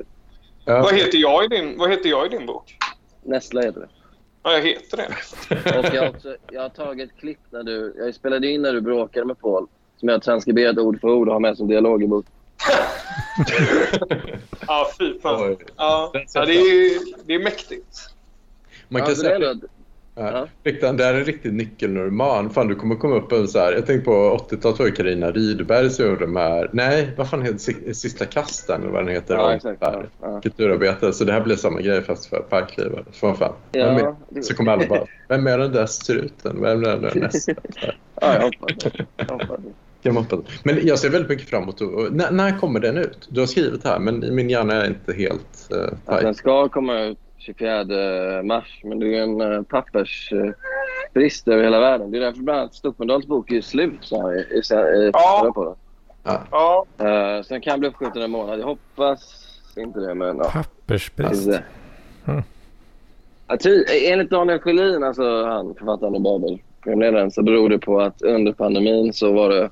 ja. 0.64 0.82
Vad, 0.82 0.94
heter 0.94 1.18
jag 1.18 1.44
i 1.44 1.48
din, 1.48 1.78
vad 1.78 1.90
heter 1.90 2.08
jag 2.08 2.26
i 2.26 2.28
din 2.28 2.46
bok? 2.46 2.76
Nessla 3.22 3.60
heter 3.62 3.80
det. 3.80 3.88
Ja, 4.42 4.52
jag 4.52 4.62
heter 4.62 4.96
det. 4.96 5.78
Och 5.78 5.94
jag 5.94 6.02
har, 6.02 6.08
också, 6.08 6.36
jag 6.52 6.62
har 6.62 6.68
tagit 6.68 7.10
ett 7.10 7.16
klipp 7.20 7.38
när 7.50 7.62
du... 7.62 7.94
Jag 7.98 8.14
spelade 8.14 8.48
in 8.50 8.62
när 8.62 8.72
du 8.72 8.80
bråkade 8.80 9.26
med 9.26 9.38
Paul. 9.40 9.66
Som 9.96 10.08
jag 10.08 10.14
har 10.16 10.20
transkriberat 10.20 10.78
ord 10.78 11.00
för 11.00 11.08
ord 11.08 11.28
och 11.28 11.32
har 11.34 11.40
med 11.40 11.56
som 11.56 11.68
dialog 11.68 12.02
i 12.02 12.06
bok. 12.06 12.26
Ja, 14.66 14.90
fy 14.98 15.18
fan. 15.20 15.56
Ja, 15.76 16.10
det, 16.12 16.20
är, 16.52 17.26
det 17.26 17.34
är 17.34 17.38
mäktigt. 17.44 18.10
Man 18.89 19.02
kan 19.02 19.11
det 19.11 19.16
säga 19.16 19.35
ändå- 19.35 19.66
Ja. 20.16 20.31
Ja. 20.32 20.47
Riktigt, 20.65 20.98
det 20.98 21.05
är 21.05 21.15
en 21.15 21.24
riktig 21.24 21.52
nyckelnorman. 21.52 22.51
Fan, 22.51 22.69
du 22.69 22.74
kommer 22.74 22.94
komma 22.94 23.15
upp 23.16 23.32
en 23.32 23.48
så 23.48 23.59
här. 23.59 23.73
Jag 23.73 23.86
tänkte 23.86 24.05
på 24.05 24.39
80-talet 24.51 24.78
var 24.78 24.86
det 24.86 24.93
Carina 24.93 25.31
Rydberg 25.31 25.90
som 25.90 26.06
gjorde 26.06 26.20
de 26.27 26.36
här. 26.36 26.70
Nej, 26.73 27.09
vad 27.16 27.31
fan 27.31 27.43
heter 27.43 27.59
Si- 27.59 27.94
Sista 27.94 28.24
kasten 28.24 28.82
eller 28.82 28.90
vad 28.93 29.05
den 29.06 29.15
heter? 29.15 29.35
Ja, 29.35 29.55
exakt. 29.55 29.78
Ja, 29.81 30.02
ja. 30.23 30.40
Kulturarbetare. 30.40 31.12
Så 31.12 31.24
det 31.24 31.32
här 31.32 31.40
blir 31.40 31.56
samma 31.56 31.81
grej 31.81 32.02
fast 32.02 32.27
för 32.27 32.39
parklivare. 32.40 33.05
Så 33.12 33.27
vad 33.27 33.39
fan. 33.39 33.52
Ja, 33.73 34.16
det- 34.28 34.43
Så 34.43 34.55
kommer 34.55 34.73
alla 34.73 34.86
bara. 34.86 35.06
Vem 35.28 35.47
är 35.47 35.59
den 35.59 35.73
där 35.73 35.86
struten? 35.86 36.56
Vem 36.61 36.85
är 36.85 36.90
den 36.90 37.02
där 37.02 37.15
nästa? 37.15 37.52
Ja, 38.20 38.35
jag 38.35 38.40
hoppas 38.43 38.77
det. 38.85 39.06
Jag 39.16 39.24
hoppas 39.24 39.61
det. 40.02 40.11
Hoppas. 40.11 40.40
Men 40.65 40.86
jag 40.86 40.98
ser 40.98 41.11
väldigt 41.11 41.28
mycket 41.31 41.48
fram 41.48 41.62
emot 41.62 41.81
när, 42.11 42.31
när 42.31 42.59
kommer 42.59 42.81
den 42.81 42.97
ut? 42.98 43.28
Du 43.31 43.40
har 43.40 43.47
skrivit 43.47 43.85
här 43.85 43.98
men 43.98 44.35
min 44.35 44.51
hjärna 44.51 44.74
är 44.74 44.87
inte 44.87 45.13
helt 45.13 45.69
uh, 45.74 45.79
Att 45.85 46.06
tajt. 46.06 46.22
den 46.22 46.35
ska 46.35 46.69
komma 46.69 47.01
ut 47.01 47.19
24 47.47 48.43
mars, 48.43 48.81
men 48.85 48.98
det 48.98 49.06
är 49.06 49.09
ju 49.27 49.55
en 49.55 49.64
pappersbrist 49.64 51.48
över 51.48 51.64
hela 51.64 51.81
världen. 51.81 52.11
Det 52.11 52.19
är 52.19 52.21
därför 52.21 52.40
bland 52.43 52.61
annat 52.61 52.74
Stuppendals 52.74 53.27
bok 53.27 53.51
är 53.51 53.61
slut, 53.61 53.98
sa 54.01 54.23
han 54.23 54.35
i, 54.35 54.39
i, 54.39 54.74
i, 55.06 55.11
Ja. 55.13 55.53
på 55.55 55.64
det. 55.64 55.74
Ja, 56.51 56.87
Uh, 57.01 57.43
så 57.43 57.55
den 57.55 57.61
kan 57.61 57.81
bli 57.81 57.89
uppskjuten 57.89 58.23
en 58.23 58.31
månad. 58.31 58.61
Jag 58.61 58.66
hoppas 58.66 59.21
inte 59.77 60.01
det, 60.01 60.14
men 60.14 60.37
ja. 60.39 60.51
Pappersbrist. 60.51 61.31
Alltså, 61.31 61.59
Mm. 62.27 62.43
ja, 63.48 63.56
ty, 63.56 63.85
enligt 64.05 64.31
Daniel 64.31 64.59
Sjölin, 64.59 65.05
alltså 65.05 65.45
han 65.45 65.74
författaren 65.74 66.14
av 66.14 66.21
Babel, 66.21 66.59
programledaren, 66.82 67.31
så 67.31 67.43
beror 67.43 67.69
det 67.69 67.79
på 67.79 68.01
att 68.01 68.23
under 68.23 68.53
pandemin 68.53 69.13
så 69.13 69.32
var 69.32 69.48
det 69.51 69.71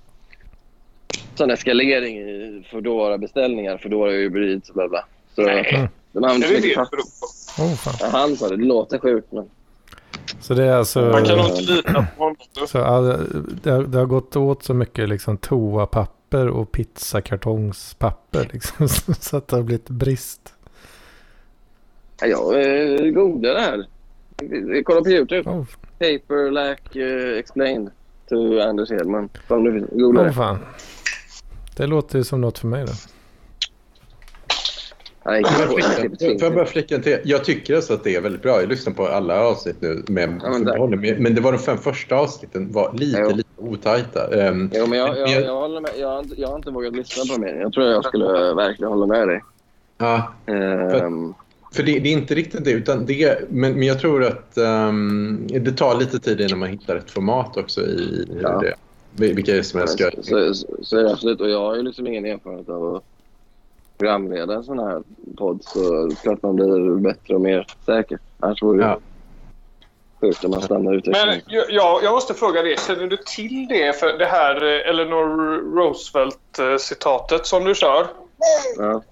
sån 1.35 1.51
eskalering 1.51 2.19
i 2.19 2.65
Foodora-beställningar. 2.71 3.79
Foodora 3.79 4.11
är 4.11 4.15
ju 4.17 4.27
Uber 4.27 4.41
Eats 4.55 4.69
och 4.69 4.75
bla 4.75 4.89
bla. 4.89 5.05
Så 5.35 5.43
Nej. 5.43 5.89
de 6.13 6.25
är 6.25 6.29
använder 6.29 6.49
det 6.49 6.55
så 6.55 6.61
det 6.61 6.61
mycket 6.61 6.77
papper. 6.79 6.99
Oh, 7.59 7.75
fan. 7.75 8.11
Han 8.13 8.37
sa 8.37 8.49
det. 8.49 8.57
Det 8.57 8.65
låter 8.65 8.99
sjukt, 8.99 9.33
men... 9.33 9.51
Så 10.41 10.55
det 10.55 10.65
är 10.65 10.73
alltså... 10.73 11.01
Man 11.01 11.25
kan 11.25 11.39
nog 11.39 11.47
inte 11.47 11.73
lita 11.73 12.07
på 12.17 12.23
honom. 12.23 12.37
Så 12.67 12.79
det, 13.63 13.71
har, 13.71 13.83
det 13.83 13.99
har 13.99 14.07
gått 14.07 14.37
åt 14.37 14.63
så 14.63 14.75
mycket 14.75 15.09
liksom 15.09 15.37
toapapper 15.37 16.49
och 16.49 16.73
pizzakartongspapper 16.73 18.49
liksom. 18.53 18.89
Så 19.21 19.37
att 19.37 19.49
det 19.49 19.57
har 19.57 19.63
blivit 19.63 19.89
brist. 19.89 20.55
Ja, 22.21 22.27
jag 22.27 22.61
eh, 22.61 23.11
googlade 23.11 23.55
det 23.55 23.61
här. 23.61 23.87
Jag 24.75 24.85
kollade 24.85 25.05
på 25.05 25.11
YouTube. 25.11 25.51
Oh, 25.51 25.65
Paper 25.99 26.51
lack 26.51 26.97
eh, 26.97 27.39
explained 27.39 27.91
to 28.29 28.61
Anders 28.61 28.91
Hedman. 28.91 29.29
Kom 29.49 29.65
nu, 29.65 29.87
googla 29.93 30.21
oh 30.21 30.27
det. 30.27 30.33
fan. 30.33 30.59
Det 31.77 31.87
låter 31.87 32.19
ju 32.19 32.25
som 32.25 32.41
något 32.41 32.59
för 32.59 32.67
mig 32.67 32.85
då. 32.87 32.93
Nej, 35.25 35.45
Får 35.45 35.81
jag 36.21 36.41
jag 36.41 36.55
bara 36.55 36.67
flika 36.67 36.95
en 36.95 37.03
till? 37.03 37.19
Jag 37.25 37.45
tycker 37.45 37.77
alltså 37.77 37.95
att 37.95 38.05
det 38.05 38.17
är 38.17 38.21
väldigt 38.21 38.43
bra. 38.43 38.61
Jag 38.61 38.69
lyssnar 38.69 38.93
på 38.93 39.07
alla 39.07 39.41
avsnitt 39.41 39.77
nu 39.81 40.03
med 40.09 40.41
Ja, 40.43 40.59
men. 40.89 41.23
Men 41.23 41.35
det 41.35 41.41
var 41.41 41.53
de 41.53 41.59
fem 41.59 41.79
första 41.79 42.15
avsnitten 42.17 42.73
var 42.73 42.93
lite, 42.95 43.21
Jo. 43.21 43.37
lite 43.37 43.49
otajta. 43.57 44.49
Um, 44.51 44.71
Jo, 44.75 44.87
men 44.87 44.99
jag, 44.99 45.19
jag, 45.19 45.31
Men- 45.31 45.45
jag, 45.45 45.55
håller 45.55 45.81
med. 45.81 45.91
Jag, 45.99 46.09
har 46.09 46.19
inte- 46.19 46.41
jag 46.41 46.49
har 46.49 46.57
inte 46.57 46.71
vågat 46.71 46.97
lyssna 46.97 47.35
på 47.35 47.41
mer. 47.41 47.55
Jag 47.55 47.73
tror 47.73 47.87
jag 47.87 48.05
skulle 48.05 48.55
verkligen 48.55 48.93
hålla 48.93 49.07
med 49.07 49.29
dig. 49.29 49.41
ja, 49.99 50.33
Ehm, 50.47 51.35
för 51.75 51.83
det, 51.83 51.99
det 51.99 52.09
är 52.09 52.13
inte 52.13 52.35
riktigt 52.35 52.65
det. 52.65 52.71
Utan 52.71 53.07
det 53.07 53.51
men, 53.51 53.73
men 53.73 53.83
jag 53.83 54.01
tror 54.01 54.25
att 54.25 54.57
ehm, 54.59 55.47
det 55.47 55.73
tar 55.73 55.99
lite 55.99 56.19
tid 56.19 56.41
innan 56.41 56.59
man 56.59 56.69
hittar 56.69 56.97
ett 56.97 57.11
format 57.11 57.57
också 57.57 57.81
i 57.81 58.27
hur 58.33 58.43
Ja. 58.43 58.61
det. 58.61 58.75
vil- 59.17 59.35
Vilka 59.35 59.53
är 59.53 59.57
det 59.57 59.65
som 59.65 59.81
jag 59.81 59.89
ska... 59.89 60.11
så, 60.23 60.55
så, 60.55 60.67
så 60.83 60.97
är 60.99 61.03
det 61.03 61.13
absolut. 61.13 61.41
Och 61.41 61.51
jag 61.51 61.61
har 61.61 61.77
ju 61.77 61.83
liksom 61.83 62.07
ingen 62.07 62.25
erfarenhet 62.27 62.69
av 62.69 62.95
att 62.95 63.03
programleda 64.03 64.55
en 64.55 64.65
sån 64.65 64.79
här 64.79 65.03
podd. 65.39 65.65
Så 65.65 66.11
klart 66.23 66.43
man 66.43 66.57
blir 66.57 67.01
bättre 67.01 67.35
och 67.35 67.41
mer 67.41 67.67
säker. 67.87 68.19
Annars 68.41 68.63
vore 68.63 68.79
det 68.79 68.85
Ja. 68.89 68.99
sjukt 70.21 70.45
om 70.45 70.51
man 70.51 70.63
stannar 70.63 70.95
ute. 70.95 71.11
Men 71.11 71.41
jag- 71.47 72.03
jag, 72.03 72.13
måste 72.13 72.35
fråga 72.35 72.63
dig, 72.63 72.77
känner 72.87 73.07
du 73.07 73.17
till 73.17 73.67
det? 73.69 73.97
För 74.01 74.19
det 74.19 74.27
här 74.27 74.65
eh, 74.65 74.91
Eleanor 74.91 75.27
Roosevelt-citatet 75.77 77.47
som 77.47 77.65
du 77.65 77.75
kör. 77.75 78.07
Ja. 78.77 79.03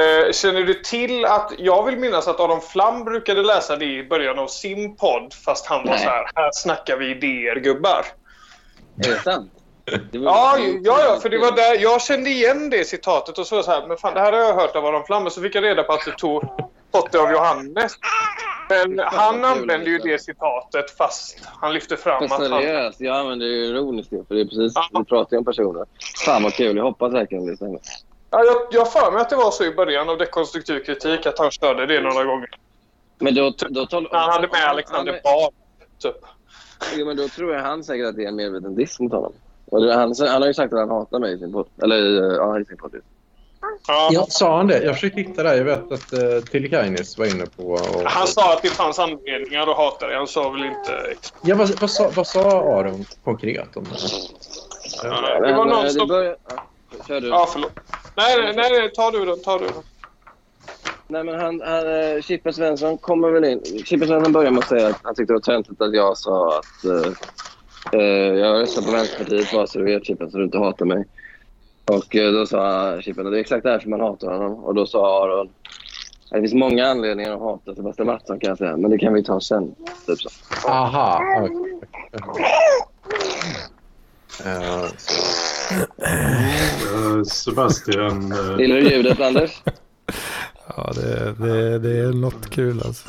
Eh, 0.00 0.32
känner 0.32 0.62
du 0.62 0.74
till 0.74 1.24
att, 1.24 1.52
jag 1.58 1.86
vill 1.86 1.98
minnas 1.98 2.28
att 2.28 2.40
Adam 2.40 2.60
Flam 2.60 3.04
brukade 3.04 3.42
läsa 3.42 3.76
det 3.76 3.84
i 3.84 4.06
början 4.08 4.38
av 4.38 4.46
sin 4.46 4.96
podd. 4.96 5.34
Fast 5.44 5.66
han 5.66 5.78
var 5.84 5.90
Nej. 5.90 5.98
så 5.98 6.08
här, 6.08 6.26
här 6.34 6.50
snackar 6.52 6.96
vi 6.96 7.10
idéer 7.10 7.56
gubbar. 7.56 8.06
Är 9.06 9.10
det 9.10 9.22
sant? 9.22 9.52
Ja, 10.12 10.58
ja, 10.58 10.98
ja, 11.04 11.18
för 11.22 11.28
det 11.28 11.38
var 11.38 11.52
där 11.52 11.82
jag 11.82 12.00
kände 12.02 12.30
igen 12.30 12.70
det 12.70 12.84
citatet 12.84 13.38
och 13.38 13.46
så 13.46 13.62
så 13.62 13.70
här, 13.70 13.86
men 13.86 13.96
fan 13.96 14.14
det 14.14 14.20
här 14.20 14.32
har 14.32 14.38
jag 14.38 14.54
hört 14.54 14.76
av 14.76 14.86
Adam 14.86 15.04
Flam. 15.04 15.26
Och 15.26 15.32
så 15.32 15.42
fick 15.42 15.54
jag 15.54 15.64
reda 15.64 15.82
på 15.82 15.92
att 15.92 16.04
du 16.04 16.12
tog 16.12 16.42
fått 16.92 17.12
det 17.12 17.18
av 17.18 17.30
Johannes. 17.30 17.92
Men 18.68 18.98
han 19.04 19.44
använde 19.44 19.90
ju 19.90 19.98
det 19.98 20.08
är. 20.08 20.12
det 20.12 20.18
citatet 20.18 20.90
fast 20.90 21.38
han 21.60 21.74
lyfte 21.74 21.96
fram 21.96 22.28
Fast 22.28 22.42
att 22.42 22.50
han... 22.50 22.62
seriöst, 22.62 23.00
jag 23.00 23.16
använder 23.16 23.46
ju 23.46 23.64
ironiskt 23.64 24.10
för 24.10 24.34
det 24.34 24.40
är 24.40 24.44
precis, 24.44 24.72
Ja. 24.74 24.98
vi 24.98 25.04
pratar 25.04 25.32
ju 25.32 25.38
om 25.38 25.44
personer. 25.44 25.84
Fan 26.24 26.42
vad 26.42 26.52
kul, 26.54 26.76
jag 26.76 26.84
hoppas 26.84 27.12
verkligen 27.12 27.46
det 27.46 27.56
stämmer. 27.56 27.80
Ja, 28.30 28.44
jag, 28.44 28.56
jag 28.70 28.92
för 28.92 29.12
mig 29.12 29.20
att 29.20 29.30
det 29.30 29.36
var 29.36 29.50
så 29.50 29.64
i 29.64 29.70
början 29.74 30.08
av 30.08 30.18
dekonstruktiv 30.18 30.80
kritik 30.84 31.26
att 31.26 31.38
han 31.38 31.50
körde 31.50 31.86
det 31.86 32.00
några 32.00 32.24
gånger. 32.24 32.48
Men 33.18 33.34
då, 33.34 33.52
då 33.68 33.86
tal- 33.86 34.08
Han 34.12 34.30
hade 34.30 34.48
med 34.48 34.64
Alexander 34.64 35.20
Bard, 35.24 35.52
typ. 36.02 36.16
Jo, 36.96 37.06
men 37.06 37.16
då 37.16 37.28
tror 37.28 37.54
jag 37.54 37.62
han 37.62 37.84
säkert 37.84 38.06
att 38.06 38.16
det 38.16 38.24
är 38.24 38.28
en 38.28 38.36
medveten 38.36 38.74
diss 38.74 39.00
mot 39.00 39.12
honom. 39.12 39.32
Han, 39.72 40.14
han 40.18 40.42
har 40.42 40.46
ju 40.46 40.54
sagt 40.54 40.72
att 40.72 40.78
han 40.78 40.90
hatar 40.90 41.18
mig 41.18 41.34
i 41.34 41.38
sin 41.38 41.52
podd. 41.52 41.66
Eller 41.82 41.96
i, 41.96 42.36
ja, 42.36 42.60
i 42.60 42.64
sin 42.64 42.76
podd. 42.76 42.94
Ja. 43.86 44.08
Ja, 44.12 44.26
sa 44.28 44.56
han 44.56 44.66
det? 44.66 44.82
Jag 44.84 44.94
försökte 44.94 45.20
hitta 45.20 45.42
det. 45.42 45.56
Jag 45.56 45.64
vet 45.64 45.92
att 45.92 46.12
uh, 46.12 46.40
Tillikainis 46.50 47.18
var 47.18 47.26
inne 47.26 47.46
på... 47.46 47.62
Och, 47.62 48.02
Han 48.04 48.26
sa 48.26 48.52
att 48.52 48.62
det 48.62 48.68
fanns 48.68 48.98
anledningar 48.98 49.70
att 49.70 49.76
hata 49.76 50.06
dig. 50.06 50.16
Han 50.16 50.26
sa 50.26 50.50
väl 50.50 50.64
inte... 50.64 51.14
Ja, 51.42 51.56
vad, 51.56 51.80
vad, 51.80 51.90
sa, 51.90 52.10
vad 52.14 52.26
sa 52.26 52.40
Aron 52.78 53.04
konkret 53.24 53.76
om 53.76 53.84
det? 53.84 53.90
Ja, 55.02 55.40
det 55.46 55.54
var 55.56 55.64
någon 55.64 55.84
eh, 55.84 55.90
som... 55.90 56.08
börjar- 56.08 56.36
ja, 56.48 56.56
kör 57.08 57.20
du. 57.20 57.28
Ja, 57.28 57.48
förlåt. 57.52 57.72
Nej, 58.16 58.42
nej, 58.42 58.52
nej, 58.56 58.70
nej, 58.70 58.90
ta 58.94 59.10
du 59.10 59.24
den. 59.24 59.42
Ta 59.42 59.58
du 59.58 59.64
den. 59.64 59.74
Nej, 61.08 61.24
men 61.24 61.40
han, 61.40 61.60
han, 61.64 62.00
eh, 62.00 62.22
Chippe 62.22 62.52
Svensson 62.52 62.98
kommer 62.98 63.30
väl 63.30 63.44
in. 63.44 63.62
Chippe 63.84 64.06
Svensson 64.06 64.32
börjar 64.32 64.50
med 64.50 64.58
att 64.58 64.68
säga 64.68 64.88
att 64.88 65.00
han 65.02 65.14
tyckte 65.14 65.32
det 65.32 65.36
var 65.36 65.40
töntigt 65.40 65.82
att 65.82 65.94
jag 65.94 66.18
sa 66.18 66.58
att 66.58 66.84
uh, 66.90 67.12
jag 67.92 68.62
röstar 68.62 68.82
på 68.82 68.90
Vänsterpartiet 68.90 69.52
bara 69.52 69.66
så 69.66 69.78
du 69.78 69.84
vet 69.84 70.06
Chippen 70.06 70.30
så 70.30 70.38
du 70.38 70.44
inte 70.44 70.58
hatar 70.58 70.86
mig. 70.86 71.04
Och 71.84 72.14
uh, 72.14 72.32
då 72.32 72.46
sa 72.46 73.00
Chippen 73.00 73.26
att 73.26 73.32
det 73.32 73.38
är 73.38 73.40
exakt 73.40 73.64
därför 73.64 73.88
man 73.88 74.00
hatar 74.00 74.32
honom. 74.32 74.64
Och 74.64 74.74
då 74.74 74.86
sa 74.86 75.24
Aron 75.24 75.48
det 76.30 76.40
finns 76.40 76.54
många 76.54 76.86
anledningar 76.86 77.32
att 77.32 77.40
hata 77.40 77.74
Sebastian 77.74 78.06
Mattsson 78.06 78.38
kan 78.40 78.48
jag 78.48 78.58
säga, 78.58 78.76
men 78.76 78.90
det 78.90 78.98
kan 78.98 79.14
vi 79.14 79.24
ta 79.24 79.40
sen. 79.40 79.74
Typ 80.06 80.18
så. 80.18 80.28
Aha. 80.68 81.22
okej. 81.40 82.60
Eh, 84.44 84.84
Eh, 86.04 87.22
Sebastian... 87.22 88.32
eh, 88.32 88.58
Gillar 88.60 88.76
du 88.76 88.90
ljudet 88.90 89.20
Anders? 89.20 89.62
Ja, 90.76 90.92
det, 90.94 91.32
det, 91.46 91.78
det 91.78 91.98
är 91.98 92.12
något 92.12 92.50
kul 92.50 92.82
alltså. 92.84 93.08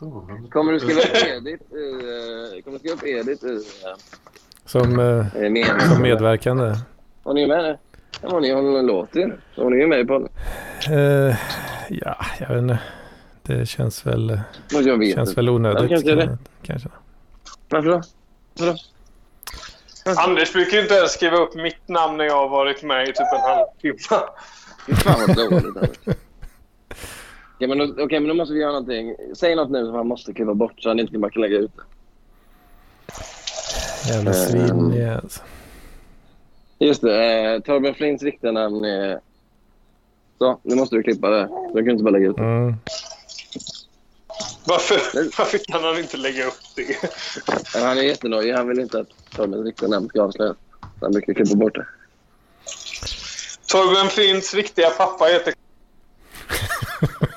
Honom. 0.00 0.48
Kommer 0.50 0.72
du 0.72 0.80
skriva 0.80 1.00
upp 1.00 1.26
Edith 1.26 1.62
i, 1.72 1.76
uh, 1.76 2.62
kommer 2.62 2.72
du 2.72 2.78
skriva 2.78 2.94
upp 2.94 3.06
Edith 3.06 3.44
i 3.44 3.60
Som, 4.66 4.98
eh, 4.98 5.06
uh, 5.06 5.26
meningen? 5.34 5.80
som 5.80 6.02
medverkande. 6.02 6.74
Hon 7.22 7.36
är 7.36 7.40
ju 7.40 7.46
med 7.48 7.62
nu. 7.64 7.78
Ja, 8.22 8.28
Hon, 8.30 8.44
är, 8.44 8.54
hon 8.54 8.86
låter 8.86 9.20
ju. 9.20 9.32
Så 9.54 9.62
Hon 9.62 9.72
är 9.72 9.76
ju 9.76 9.86
med 9.86 10.00
i 10.00 10.04
podden. 10.04 10.28
Eh, 10.90 11.36
ja, 11.88 12.16
jag 12.40 12.48
vet 12.48 12.58
inte. 12.58 12.78
Det 13.42 13.66
känns 13.66 14.06
väl, 14.06 14.40
Men 14.72 14.86
jag 14.86 14.98
vet 14.98 15.14
känns 15.14 15.36
väl 15.38 15.48
onödigt. 15.48 15.82
Ja, 15.82 15.88
kanske 15.88 16.14
det. 16.14 16.38
kanske. 16.62 16.88
Varför 17.68 17.88
då? 17.88 18.02
Varför 18.58 18.72
då? 18.72 18.78
Anders 20.20 20.52
brukar 20.52 20.76
ju 20.76 20.82
inte 20.82 20.94
ens 20.94 21.12
skriva 21.12 21.36
upp 21.36 21.54
mitt 21.54 21.88
namn 21.88 22.16
när 22.16 22.24
jag 22.24 22.34
har 22.34 22.48
varit 22.48 22.82
med 22.82 23.02
i 23.02 23.06
typ 23.06 23.32
en 23.32 23.40
halvtimme. 23.40 23.94
Fy 24.86 24.94
fan 24.94 25.18
vad 25.26 25.36
dåligt. 25.36 26.18
Okej, 27.62 27.68
men, 27.68 27.78
då, 27.78 28.04
okej, 28.04 28.20
men 28.20 28.28
då 28.28 28.34
måste 28.34 28.54
vi 28.54 28.60
göra 28.60 28.72
någonting. 28.72 29.14
Säg 29.34 29.56
något 29.56 29.70
nu 29.70 29.86
som 29.86 29.94
han 29.94 30.06
måste 30.06 30.32
kliva 30.32 30.54
bort 30.54 30.82
så 30.82 30.88
han 30.88 31.00
inte 31.00 31.18
bara 31.18 31.30
kan 31.30 31.42
lägga 31.42 31.58
ut 31.58 31.70
det. 31.76 31.82
Jävla 34.12 34.32
svin 34.32 34.94
ja, 34.94 35.14
alltså. 35.14 35.42
Just 36.78 37.02
det. 37.02 37.24
Eh, 37.24 37.60
Torben 37.60 37.94
Flints 37.94 38.22
riktiga 38.22 38.52
namn 38.52 38.84
är... 38.84 39.20
Så, 40.38 40.60
nu 40.62 40.74
måste 40.74 40.96
du 40.96 41.02
klippa 41.02 41.30
det. 41.30 41.48
Du 41.74 41.84
kan 41.84 41.90
inte 41.90 42.04
bara 42.04 42.10
lägga 42.10 42.28
ut 42.28 42.36
det. 42.36 42.42
Mm. 42.42 42.74
Varför, 44.64 44.96
varför 45.38 45.58
kan 45.58 45.84
han 45.84 45.98
inte 45.98 46.16
lägga 46.16 46.46
upp 46.46 46.62
det? 46.76 46.96
Han 47.74 47.98
är 47.98 48.02
jättenojig. 48.02 48.52
Han 48.52 48.68
vill 48.68 48.80
inte 48.80 49.00
att 49.00 49.08
Torbens 49.36 49.64
riktiga 49.64 49.88
namn 49.88 50.08
ska 50.08 50.22
avslöjas. 50.22 50.56
Han 51.00 51.12
brukar 51.12 51.34
klippa 51.34 51.54
bort 51.54 51.74
det. 51.74 51.86
Torben 53.66 54.10
Flints 54.10 54.54
riktiga 54.54 54.90
pappa 54.90 55.24
heter... 55.24 55.61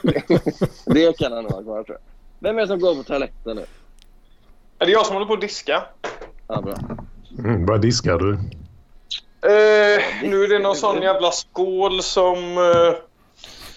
det 0.86 1.18
kan 1.18 1.32
han 1.32 1.44
nog 1.44 1.52
ha 1.52 1.62
kvar 1.64 1.84
tror 1.84 1.98
jag. 1.98 2.00
Vem 2.40 2.58
är 2.58 2.62
det 2.62 2.68
som 2.68 2.80
går 2.80 2.96
på 2.96 3.04
toaletten 3.04 3.56
nu? 3.56 3.66
Är 4.80 4.86
det 4.86 4.92
jag 4.92 5.06
som 5.06 5.14
håller 5.14 5.28
på 5.28 5.34
att 5.34 5.42
diska? 5.42 5.84
Ja, 6.48 6.62
bra. 6.62 6.74
Mm, 7.40 7.66
vad 7.66 7.82
diskar 7.82 8.18
du? 8.18 8.34
Eh, 9.50 10.02
nu 10.30 10.44
är 10.44 10.48
det 10.50 10.60
någon 10.60 10.76
sån 10.76 11.02
jävla 11.02 11.32
skål 11.32 12.04
som 12.04 12.38
eh, 12.58 12.94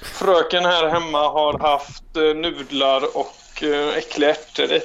fröken 0.02 0.64
här 0.64 0.88
hemma 0.88 1.28
har 1.28 1.58
haft 1.58 2.16
eh, 2.16 2.22
nudlar 2.22 3.02
och 3.16 3.62
eh, 3.62 3.96
äckliga 3.96 4.30
ärtor 4.30 4.72
i. 4.72 4.80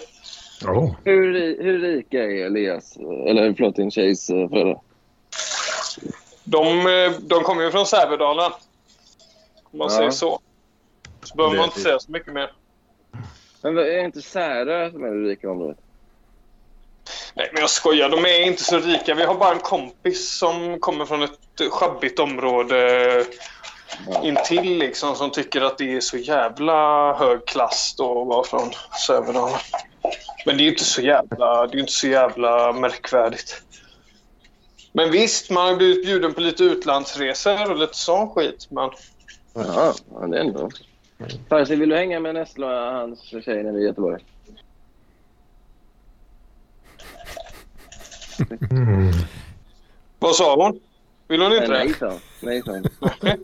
Ja. 0.62 0.96
Hur, 1.04 1.34
hur 1.64 1.80
rika 1.80 2.18
är 2.24 2.46
Elias, 2.46 2.98
eller 2.98 3.54
förlåt 3.54 3.76
din 3.76 3.92
tjejs 3.92 4.30
eh, 4.30 4.50
föräldrar? 4.50 4.80
De, 6.44 6.68
eh, 6.68 7.12
de 7.20 7.44
kommer 7.44 7.64
ju 7.64 7.72
från 7.72 7.86
Sävedalen. 7.86 8.52
Om 9.72 9.78
man 9.80 9.88
Ja. 9.92 9.98
säger 9.98 10.12
så. 10.12 10.40
Så 11.24 11.36
behöver 11.36 11.56
man 11.56 11.66
inte 11.66 11.82
säga 11.82 12.00
så 12.00 12.12
mycket 12.12 12.34
mer. 12.34 12.52
Men 13.62 13.78
är 13.78 14.06
inte 14.06 14.22
Särö 14.22 14.92
som 14.92 15.04
är 15.04 15.12
det 15.12 15.30
rika 15.30 15.52
området? 15.52 15.78
Nej, 17.34 17.50
men 17.54 17.62
jag 17.62 17.70
skojar. 17.70 18.10
De 18.10 18.26
är 18.26 18.42
inte 18.42 18.64
så 18.64 18.80
rika. 18.80 19.16
Vi 19.16 19.24
har 19.24 19.36
bara 19.36 19.54
en 19.54 19.60
kompis 19.60 20.38
som 20.38 20.80
kommer 20.80 21.06
från 21.06 21.24
ett 21.24 21.40
sjabbigt 21.72 22.20
område 22.20 23.26
intill 24.24 24.78
liksom, 24.78 25.16
som 25.16 25.32
tycker 25.32 25.62
att 25.62 25.78
det 25.78 25.96
är 25.96 26.00
så 26.00 26.18
jävla 26.18 27.14
hög 27.14 27.46
klass 27.46 27.96
då 27.98 28.22
att 28.22 28.28
vara 28.28 28.44
från 28.44 28.72
Sävedalen. 29.08 29.60
Men 30.46 30.58
det 30.58 30.64
är 30.64 30.66
ju 30.66 30.72
inte 30.72 30.84
så 30.84 31.02
jävla, 31.02 31.68
det 31.68 31.78
är 31.78 31.80
inte 31.80 31.92
så 31.92 32.08
jävla 32.08 32.74
märkvärdigt. 32.74 33.64
Men 34.92 35.12
visst, 35.12 35.50
man 35.50 35.68
har 35.68 35.76
blivit 35.76 36.06
bjuden 36.06 36.34
på 36.34 36.42
lite 36.42 36.64
utlandsresor 36.64 37.72
och 37.72 37.78
lite 37.78 37.98
sån 37.98 38.30
skit. 38.30 38.68
Men 38.70 38.90
ja, 39.54 39.94
det 40.28 40.38
är 40.38 40.42
ändå. 40.42 40.70
Farsi, 41.50 41.76
vill 41.76 41.90
du 41.90 41.96
hänga 41.96 42.20
med 42.20 42.36
Nestlo 42.36 42.68
och 42.68 42.94
hans 42.94 43.22
tjej 43.22 43.64
nere 43.64 43.78
i 43.80 43.84
Göteborg? 43.84 44.24
Mm. 48.72 49.12
vad 50.20 50.36
sa 50.36 50.56
hon? 50.56 50.80
Vill 51.28 51.42
hon 51.42 51.54
inte 51.54 51.68
Nej, 51.68 51.94
det? 52.00 52.20
nej, 52.42 52.62
sa 52.64 52.72
hon. 52.72 52.84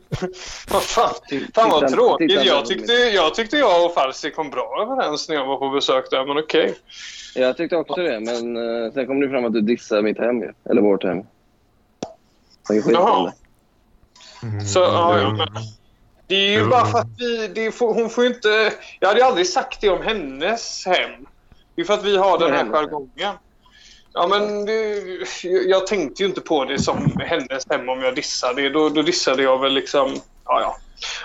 Vad 0.71 0.83
fan? 0.83 1.13
Fan 1.53 1.69
vad 1.69 1.87
tråkigt. 1.87 2.45
Jag 2.45 2.65
tyckte, 2.65 2.93
jag 2.93 3.35
tyckte 3.35 3.57
jag 3.57 3.85
och 3.85 3.93
Farsi 3.93 4.31
kom 4.31 4.49
bra 4.49 4.81
överens 4.81 5.29
när 5.29 5.35
jag 5.35 5.45
var 5.45 5.57
på 5.57 5.69
besök 5.69 6.11
där, 6.11 6.25
men 6.25 6.37
okej. 6.37 6.75
Jag 7.35 7.57
tyckte 7.57 7.75
också 7.75 8.01
det, 8.01 8.19
men 8.19 8.57
uh, 8.57 8.93
sen 8.93 9.07
kom 9.07 9.19
det 9.19 9.29
fram 9.29 9.45
att 9.45 9.53
du 9.53 9.61
dissar 9.61 10.01
mitt 10.01 10.17
hem. 10.17 10.43
Eller 10.69 10.81
vårt 10.81 11.03
hem. 11.03 11.17
Är 12.69 12.91
Jaha. 12.91 13.31
det. 14.41 14.65
Så, 14.65 14.79
ja, 14.79 15.19
ja, 15.19 15.29
men 15.29 15.47
det 16.29 16.35
är 16.35 16.49
ju 16.49 16.55
Mm. 16.57 16.69
bara 16.69 16.85
för 16.85 16.99
att 16.99 17.07
vi, 17.53 17.71
får- 17.71 17.93
hon 17.93 18.09
får 18.09 18.25
inte... 18.25 18.73
Jag 18.99 19.07
hade 19.07 19.19
ju 19.19 19.25
aldrig 19.25 19.47
sagt 19.47 19.81
det 19.81 19.89
om 19.89 20.01
hennes 20.03 20.85
hem. 20.85 21.11
Det 21.75 21.81
är 21.81 21.85
för 21.85 21.93
att 21.93 22.03
vi 22.03 22.17
har 22.17 22.39
den 22.39 22.53
här 22.53 22.65
jargongen. 22.65 23.35
Ja, 24.13 24.27
men 24.27 24.65
det, 24.65 25.03
jag 25.43 25.87
tänkte 25.87 26.23
ju 26.23 26.29
inte 26.29 26.41
på 26.41 26.65
det 26.65 26.79
som 26.79 27.11
hennes 27.19 27.69
hem 27.69 27.89
om 27.89 28.01
jag 28.01 28.15
dissade 28.15 28.61
det. 28.61 28.69
Då, 28.69 28.89
då 28.89 29.01
dissade 29.01 29.43
jag 29.43 29.59
väl 29.61 29.73
liksom... 29.73 30.13
Ja, 30.45 30.61
ja. 30.61 30.77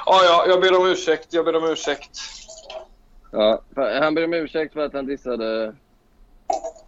Ja, 0.06 0.20
ja, 0.24 0.44
jag 0.48 0.60
ber 0.60 0.76
om 0.80 0.86
ursäkt. 0.86 1.26
Jag 1.30 1.44
ber 1.44 1.56
om 1.56 1.64
ursäkt. 1.64 2.10
Ja, 3.32 3.62
han 3.76 4.14
ber 4.14 4.24
om 4.24 4.34
ursäkt 4.34 4.72
för 4.72 4.80
att 4.80 4.92
han 4.92 5.06
dissade 5.06 5.74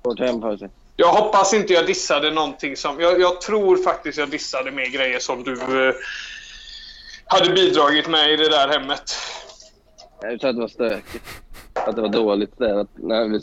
vårt 0.03 0.21
hem 0.21 0.41
för 0.41 0.57
sig. 0.57 0.69
Jag 0.97 1.09
hoppas 1.13 1.55
inte 1.55 1.73
jag 1.73 1.87
dissade 1.87 2.31
någonting 2.31 2.77
som... 2.77 3.01
Jag, 3.01 3.21
jag 3.21 3.41
tror 3.41 3.77
faktiskt 3.77 4.19
jag 4.19 4.29
dissade 4.31 4.71
mer 4.71 4.87
grejer 4.87 5.19
som 5.19 5.43
du 5.45 5.53
eh, 5.89 5.95
hade 7.27 7.53
bidragit 7.53 8.09
med 8.09 8.33
i 8.33 8.37
det 8.37 8.49
där 8.49 8.69
hemmet. 8.69 9.13
Jag 10.23 10.41
tror 10.41 10.51
att 10.51 10.57
det 10.57 10.61
var 10.63 10.69
stökigt. 10.69 11.25
Att 11.75 11.97
det 11.97 12.03
var 12.03 12.09
dåligt 12.09 12.55
städat. 12.55 12.89
Nej, 12.95 13.41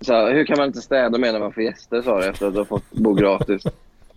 Så, 0.00 0.26
hur 0.26 0.44
kan 0.46 0.58
man 0.58 0.66
inte 0.66 0.80
städa 0.80 1.18
mer 1.18 1.32
när 1.32 1.40
man 1.40 1.52
får 1.52 1.62
gäster, 1.62 2.02
sa 2.02 2.10
jag 2.20 2.28
efter 2.28 2.46
att 2.46 2.54
ha 2.54 2.64
fått 2.64 2.90
bo 2.90 3.14
gratis. 3.14 3.62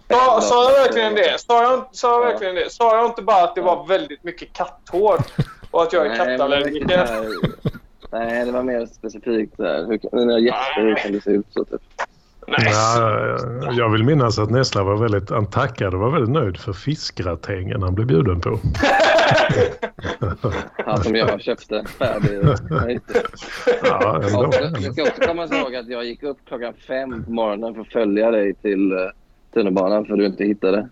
Sa, 0.09 0.41
sa 0.41 0.71
jag 0.71 0.79
verkligen 0.83 1.15
det? 1.15 1.39
Sa 1.41 1.63
jag, 1.63 1.85
sa 1.91 2.11
jag 2.11 2.21
Ja. 2.21 2.25
verkligen 2.31 2.55
det? 2.55 2.69
Sa 2.73 2.97
jag 2.97 3.05
inte 3.05 3.21
bara 3.21 3.43
att 3.43 3.55
det 3.55 3.61
var 3.61 3.85
väldigt 3.87 4.23
mycket 4.23 4.53
katthår 4.53 5.19
och 5.71 5.83
att 5.83 5.93
jag 5.93 6.05
är 6.07 6.15
kattallergiker? 6.15 7.07
Nej, 8.11 8.45
det 8.45 8.51
var 8.51 8.63
mer 8.63 8.85
specifikt. 8.85 9.57
Där. 9.57 9.85
Hur, 9.87 9.97
kan- 9.97 10.09
mina 10.13 10.39
gäster, 10.39 10.81
hur 10.81 10.95
kan 10.95 11.11
det 11.11 11.21
se 11.21 11.29
ut 11.31 11.45
så? 11.53 11.63
Typ. 11.65 11.81
Nej. 12.47 12.71
Ja, 12.71 13.39
jag 13.71 13.89
vill 13.89 14.03
minnas 14.03 14.39
att 14.39 14.49
Nessla 14.49 14.83
var 14.83 14.97
väldigt, 14.97 15.29
han 15.29 15.49
tackade 15.49 15.95
och 15.95 16.01
var 16.01 16.09
väldigt 16.11 16.29
nöjd 16.33 16.57
för 16.57 16.73
fiskgratängen 16.73 17.83
han 17.83 17.95
blev 17.95 18.07
bjuden 18.07 18.41
på. 18.41 18.59
Han 20.85 21.03
som 21.03 21.15
jag 21.15 21.41
köpte 21.41 21.85
färdig. 21.99 22.39
Ja, 23.83 24.17
Och 24.37 24.53
du 24.81 24.91
ska 24.93 25.03
också 25.03 25.21
komma 25.21 25.45
ihåg 25.45 25.75
att 25.75 25.87
jag 25.87 26.05
gick 26.05 26.23
upp 26.23 26.37
klockan 26.47 26.73
fem 26.87 27.23
på 27.25 27.31
morgonen 27.31 27.73
för 27.73 27.81
att 27.81 27.91
följa 27.91 28.31
dig 28.31 28.53
till 28.53 28.91
uh, 28.93 28.99
tunnelbanan 29.53 30.05
för 30.05 30.13
att 30.13 30.19
du 30.19 30.25
inte 30.25 30.43
hittade. 30.43 30.89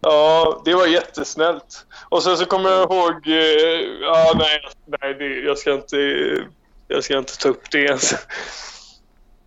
Ja, 0.00 0.62
det 0.64 0.74
var 0.74 0.86
jättesnällt. 0.86 1.86
Och 2.08 2.22
sen 2.22 2.36
så 2.36 2.44
kommer 2.44 2.70
jag 2.70 2.82
ihåg... 2.82 3.12
eh, 3.26 3.80
Ja, 4.02 4.32
nej, 4.38 4.60
nej 5.00 5.14
det, 5.14 5.40
jag, 5.40 5.58
ska 5.58 5.72
inte, 5.74 5.96
jag 6.88 7.04
ska 7.04 7.18
inte 7.18 7.38
ta 7.38 7.48
upp 7.48 7.70
det 7.70 7.78
ens. 7.78 8.14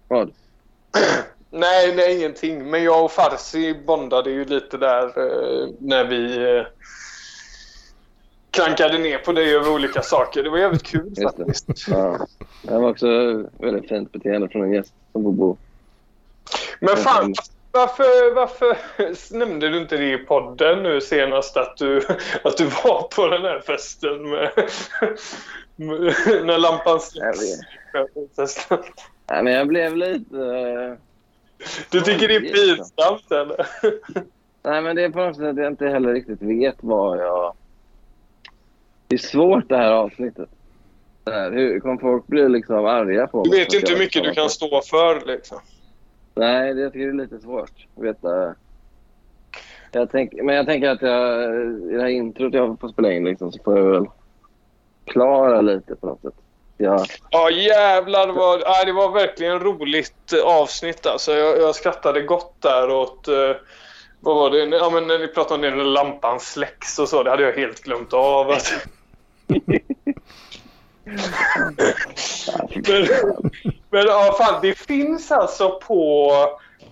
Vad? 0.08 0.32
Nej, 1.56 1.96
nej, 1.96 2.18
ingenting. 2.18 2.70
Men 2.70 2.84
jag 2.84 3.06
och 3.06 3.12
Farsi 3.12 3.74
bondade 3.86 4.32
ju 4.32 4.46
lite 4.46 4.78
där 4.78 5.04
eh, 5.06 5.70
när 5.80 6.06
vi... 6.06 6.38
Eh, 6.58 6.66
klankade 8.52 8.98
ner 8.98 9.18
på 9.18 9.32
dig 9.32 9.56
över 9.56 9.74
olika 9.74 10.02
saker. 10.02 10.44
Det 10.44 10.50
var 10.50 10.58
jävligt 10.58 10.84
kul 10.84 11.14
Just 11.18 11.38
det. 11.38 11.46
faktiskt. 11.46 11.88
Ja. 11.88 12.28
Det 12.62 12.78
var 12.80 12.90
också 12.90 13.08
väldigt 13.60 13.90
fint 13.90 14.12
beteende 14.12 14.50
från 14.50 14.64
en 14.64 14.74
gäst 14.74 14.94
som 15.12 15.24
får 15.24 15.32
bo. 15.32 15.58
Men 16.80 16.98
fan, 16.98 17.34
varför, 17.72 18.36
varför 18.36 18.78
nämnde 19.38 19.70
du 19.70 19.78
inte 19.78 19.98
det 19.98 20.14
i 20.14 20.18
podden 20.18 20.84
nu 20.84 21.02
senast 21.02 21.58
att 21.58 21.78
du, 21.78 22.02
att 22.44 22.58
du 22.58 22.66
var 22.66 23.08
på 23.16 23.28
den 23.28 23.42
här 23.42 23.60
festen 23.60 24.30
med, 24.30 24.52
med 25.76 26.16
när 26.46 26.58
lampan 26.58 27.00
släcks? 27.00 27.40
Nej, 29.30 29.44
men 29.44 29.54
jag 29.54 29.68
blev 29.68 29.96
lite... 29.96 30.98
Du 31.92 32.02
tycker 32.02 32.28
det 32.28 32.36
är 32.36 32.42
pinsamt 32.42 33.32
eller? 33.32 33.68
Nej, 34.64 34.82
men 34.82 34.96
det 34.96 35.04
är 35.04 35.10
på 35.10 35.20
något 35.20 35.36
sätt 35.36 35.46
att 35.46 35.58
jag 35.58 35.68
inte 35.68 35.88
heller 35.88 36.14
riktigt 36.14 36.42
vet 36.42 36.76
vad 36.80 37.18
jag... 37.18 37.54
Det 39.08 39.16
är 39.16 39.20
svårt 39.20 39.70
det 39.70 39.78
här 39.78 39.92
avsnittet. 39.92 40.50
Det 41.24 41.32
här, 41.32 41.52
hur 41.52 41.80
kommer 41.80 41.98
folk 41.98 42.28
bli 42.28 42.50
liksom 42.50 42.86
arga 42.86 43.28
på 43.28 43.44
Du 43.44 43.50
mig 43.50 43.60
vet 43.60 43.72
för 43.72 43.78
att 43.78 43.82
inte 43.82 43.92
hur 43.94 44.00
mycket 44.00 44.24
du 44.24 44.32
kan 44.32 44.50
stå 44.50 44.82
för 44.82 45.26
liksom. 45.26 45.60
Nej, 46.36 46.74
det 46.74 46.82
jag 46.82 46.94
tycker 46.94 47.06
det 47.06 47.12
är 47.12 47.24
lite 47.24 47.40
svårt 47.40 47.88
att 47.98 48.04
veta. 48.04 48.56
Jag 49.92 50.12
tänk, 50.12 50.34
men 50.34 50.56
jag 50.56 50.66
tänker 50.66 50.90
att 50.90 51.02
jag, 51.02 51.56
i 51.92 51.92
det 51.92 52.02
här 52.02 52.08
introt 52.08 52.54
jag 52.54 52.80
får 52.80 52.90
spela 52.90 53.12
in 53.12 53.26
liksom, 53.26 53.52
så 53.52 53.64
får 53.64 53.78
jag 53.78 53.92
väl 53.92 54.06
klara 55.06 55.62
lite 55.62 55.96
på 55.96 56.08
något 56.08 56.22
sätt. 56.22 56.34
Ja, 56.78 57.06
Ja 57.30 57.50
jävlar 57.50 58.28
vad, 58.28 58.60
nej, 58.60 58.86
det 58.86 58.92
var 58.92 59.12
verkligen 59.12 59.60
roligt 59.60 60.34
eh, 60.34 60.40
avsnitt 60.40 61.06
alltså. 61.06 61.34
Jag, 61.34 61.62
jag 61.62 61.76
skrattade 61.76 62.22
gott 62.22 62.62
där 62.62 62.90
åt, 62.90 63.28
eh, 63.28 63.52
vad 64.20 64.36
var 64.36 64.50
det, 64.50 64.78
ja 64.78 64.90
men 64.90 65.08
när 65.08 65.20
ni 65.20 65.28
pratade 65.28 65.56
om 65.56 65.62
det 65.62 65.84
när 65.84 65.84
lampan 65.84 66.40
släcks 66.40 67.00
och 67.00 67.10
så, 67.10 67.24
det 67.24 67.30
hade 67.30 67.44
jag 67.44 67.54
helt 67.54 67.82
glömt 67.82 68.14
av. 68.14 68.52
Att... 68.52 68.74
men, 72.88 73.08
men 73.90 74.06
ja 74.06 74.36
fan, 74.40 74.60
det 74.62 74.74
finns 74.74 75.32
alltså 75.32 75.80
på, 75.80 76.32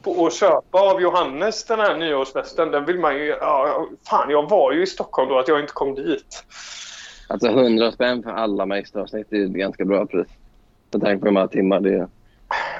på 0.03 0.26
att 0.26 0.34
köpa 0.34 0.80
av 0.80 1.02
Johannes 1.02 1.66
den 1.66 1.80
här 1.80 1.98
nyårsfesten. 1.98 2.72
Den 2.72 2.86
vill 2.86 3.00
man 3.00 3.16
ju, 3.16 3.26
ja, 3.26 3.88
fan 4.10 4.30
jag 4.30 4.50
var 4.50 4.72
ju 4.72 4.84
i 4.84 4.88
Stockholm 4.88 5.30
då 5.30 5.40
att 5.40 5.48
jag 5.48 5.60
inte 5.60 5.74
kom 5.74 5.95
dit. 5.95 6.44
Alltså 7.27 7.48
100 7.48 7.92
spänn 7.92 8.24
för 8.24 8.32
alla 8.32 8.66
mästeravsnitt 8.66 9.34
är 9.34 9.45
ett 9.45 9.52
ganska 9.52 9.85
bra 9.85 10.06
pris. 10.06 10.27
Med 10.92 11.02
tanke 11.02 11.19
på 11.19 11.26
hur 11.26 11.34
många 11.34 11.48
timmar 11.48 11.80
det 11.80 11.93
är. 11.93 12.08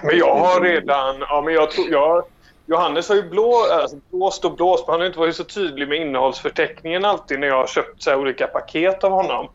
Men 0.04 0.18
jag 0.18 0.36
har 0.36 0.62
redan... 0.62 1.16
Ja, 1.20 1.42
men 1.46 1.54
jag 1.54 1.72
tror, 1.72 1.92
jag, 1.92 2.24
Johannes 2.66 3.10
har 3.10 3.16
ju 3.16 3.30
blå, 3.30 3.54
alltså, 3.72 3.98
blåst 4.12 4.46
och 4.46 4.56
blåst, 4.56 4.88
men 4.88 4.92
han 4.92 5.00
har 5.00 5.08
inte 5.08 5.20
varit 5.20 5.36
så 5.36 5.44
tydlig 5.44 5.88
med 5.88 5.98
innehållsförteckningen 5.98 7.06
alltid 7.06 7.40
när 7.40 7.48
jag 7.48 7.56
har 7.56 7.68
köpt 7.68 8.04
så 8.04 8.16
olika 8.16 8.48
paket 8.48 9.04
av 9.04 9.12
honom. 9.12 9.50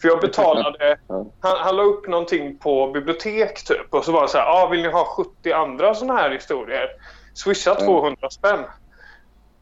För 0.00 0.08
jag 0.08 0.20
betalade... 0.20 0.98
Han, 1.40 1.56
han 1.58 1.76
la 1.76 1.82
upp 1.82 2.08
någonting 2.08 2.58
på 2.58 2.86
bibliotek 2.86 3.64
typ 3.64 3.94
och 3.94 4.04
så 4.04 4.12
var 4.12 4.22
det 4.22 4.28
så 4.28 4.38
här, 4.38 4.46
ah, 4.46 4.68
vill 4.68 4.82
ni 4.82 4.88
ha 4.88 5.04
70 5.04 5.52
andra 5.52 5.94
såna 5.94 6.14
här 6.14 6.30
historier? 6.30 6.88
Swisha 7.34 7.74
200 7.74 8.30
spänn. 8.30 8.60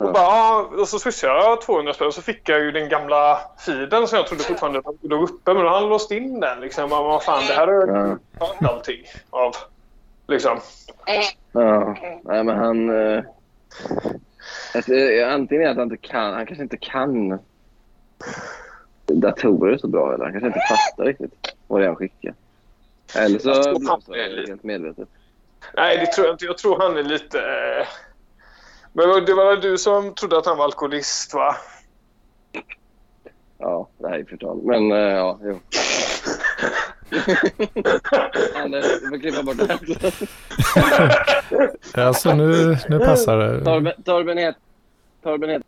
Och, 0.06 0.12
bara, 0.12 0.62
och 0.80 0.88
så 0.88 0.98
swishade 0.98 1.34
jag 1.38 1.60
200 1.60 1.92
spänn 1.94 2.06
och 2.06 2.14
så 2.14 2.22
fick 2.22 2.48
jag 2.48 2.60
ju 2.60 2.70
den 2.72 2.88
gamla 2.88 3.38
feeden 3.66 4.08
som 4.08 4.16
jag 4.16 4.26
trodde 4.26 4.42
fortfarande 4.42 4.82
låg 5.00 5.22
uppe. 5.22 5.54
Men 5.54 5.64
då 5.64 5.68
han 5.68 5.88
låst 5.88 6.10
in 6.10 6.40
den. 6.40 6.60
Liksom. 6.60 6.82
Men 6.90 6.98
Vad 6.98 7.22
fan, 7.22 7.42
det 7.48 7.54
här 7.54 7.66
har 7.66 7.74
jag 7.74 8.18
Ja. 8.40 8.54
allting 8.68 9.04
av. 9.30 9.54
Liksom. 10.26 10.60
Ja, 11.52 11.96
nej 12.22 12.44
men 12.44 12.48
han... 12.58 12.90
Eh, 13.16 13.24
alltså, 14.74 14.94
eh, 14.94 15.34
antingen 15.34 15.66
är 15.66 15.70
att 15.70 15.76
han 15.76 15.92
inte 15.92 16.08
kan, 16.08 16.32
han 16.34 16.46
kanske 16.46 16.62
inte 16.62 16.76
kan 16.76 17.38
datorer 19.06 19.76
så 19.78 19.88
bra 19.88 20.14
eller 20.14 20.24
han 20.24 20.32
kanske 20.32 20.46
inte 20.46 20.60
fattar 20.68 21.04
riktigt 21.04 21.54
vad 21.66 21.80
det 21.80 21.84
är 21.84 21.88
han 21.88 21.96
skickar. 21.96 22.34
Eller 23.16 23.38
så 23.38 23.50
blåser 23.78 23.88
han 23.88 24.46
helt 24.48 24.62
medvetet. 24.62 25.08
Nej, 25.76 25.98
det 25.98 26.06
tror 26.06 26.26
jag 26.26 26.34
inte. 26.34 26.44
Jag 26.44 26.58
tror 26.58 26.78
han 26.78 26.96
är 26.96 27.02
lite... 27.02 27.38
Eh... 27.38 27.86
Men 28.92 29.24
det 29.24 29.34
var 29.34 29.50
väl 29.50 29.60
du 29.60 29.78
som 29.78 30.14
trodde 30.14 30.38
att 30.38 30.46
han 30.46 30.56
var 30.58 30.64
alkoholist, 30.64 31.34
va? 31.34 31.56
Ja, 33.58 33.88
det 33.98 34.08
här 34.08 34.18
är 34.18 34.24
förtal. 34.24 34.60
Men 34.62 34.92
eh, 34.92 34.98
ja, 34.98 35.38
jo. 35.42 35.60
Eh, 37.12 38.70
Du 38.70 39.08
får 39.08 39.18
klippa 39.20 39.42
bort 39.42 39.56
det. 39.56 39.78
Alltså 42.02 42.34
nu, 42.34 42.76
nu 42.88 42.98
passar 42.98 43.38
det. 43.38 43.64
Torben, 43.64 43.92
Torben 44.04 44.38
het. 44.38 44.56
Torben 45.22 45.50
het. 45.50 45.62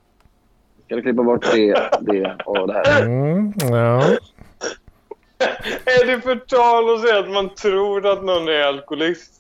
Ska 0.87 0.95
du 0.97 1.03
klippa 1.03 1.23
bort 1.23 1.53
det, 1.53 1.91
det 2.01 2.37
och 2.45 2.67
det 2.69 2.73
här? 2.75 3.03
Mm, 3.03 3.53
ja. 3.59 4.03
är 5.85 6.07
det 6.07 6.21
förtal 6.21 6.95
att 6.95 7.01
säga 7.01 7.19
att 7.19 7.31
man 7.31 7.55
tror 7.55 8.07
att 8.07 8.25
någon 8.25 8.49
är 8.49 8.61
alkoholist? 8.63 9.33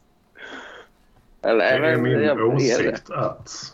Eller, 1.42 1.80
Det 1.80 1.88
är 1.88 1.96
min 1.96 2.30
åsikt 2.40 3.10
att... 3.10 3.73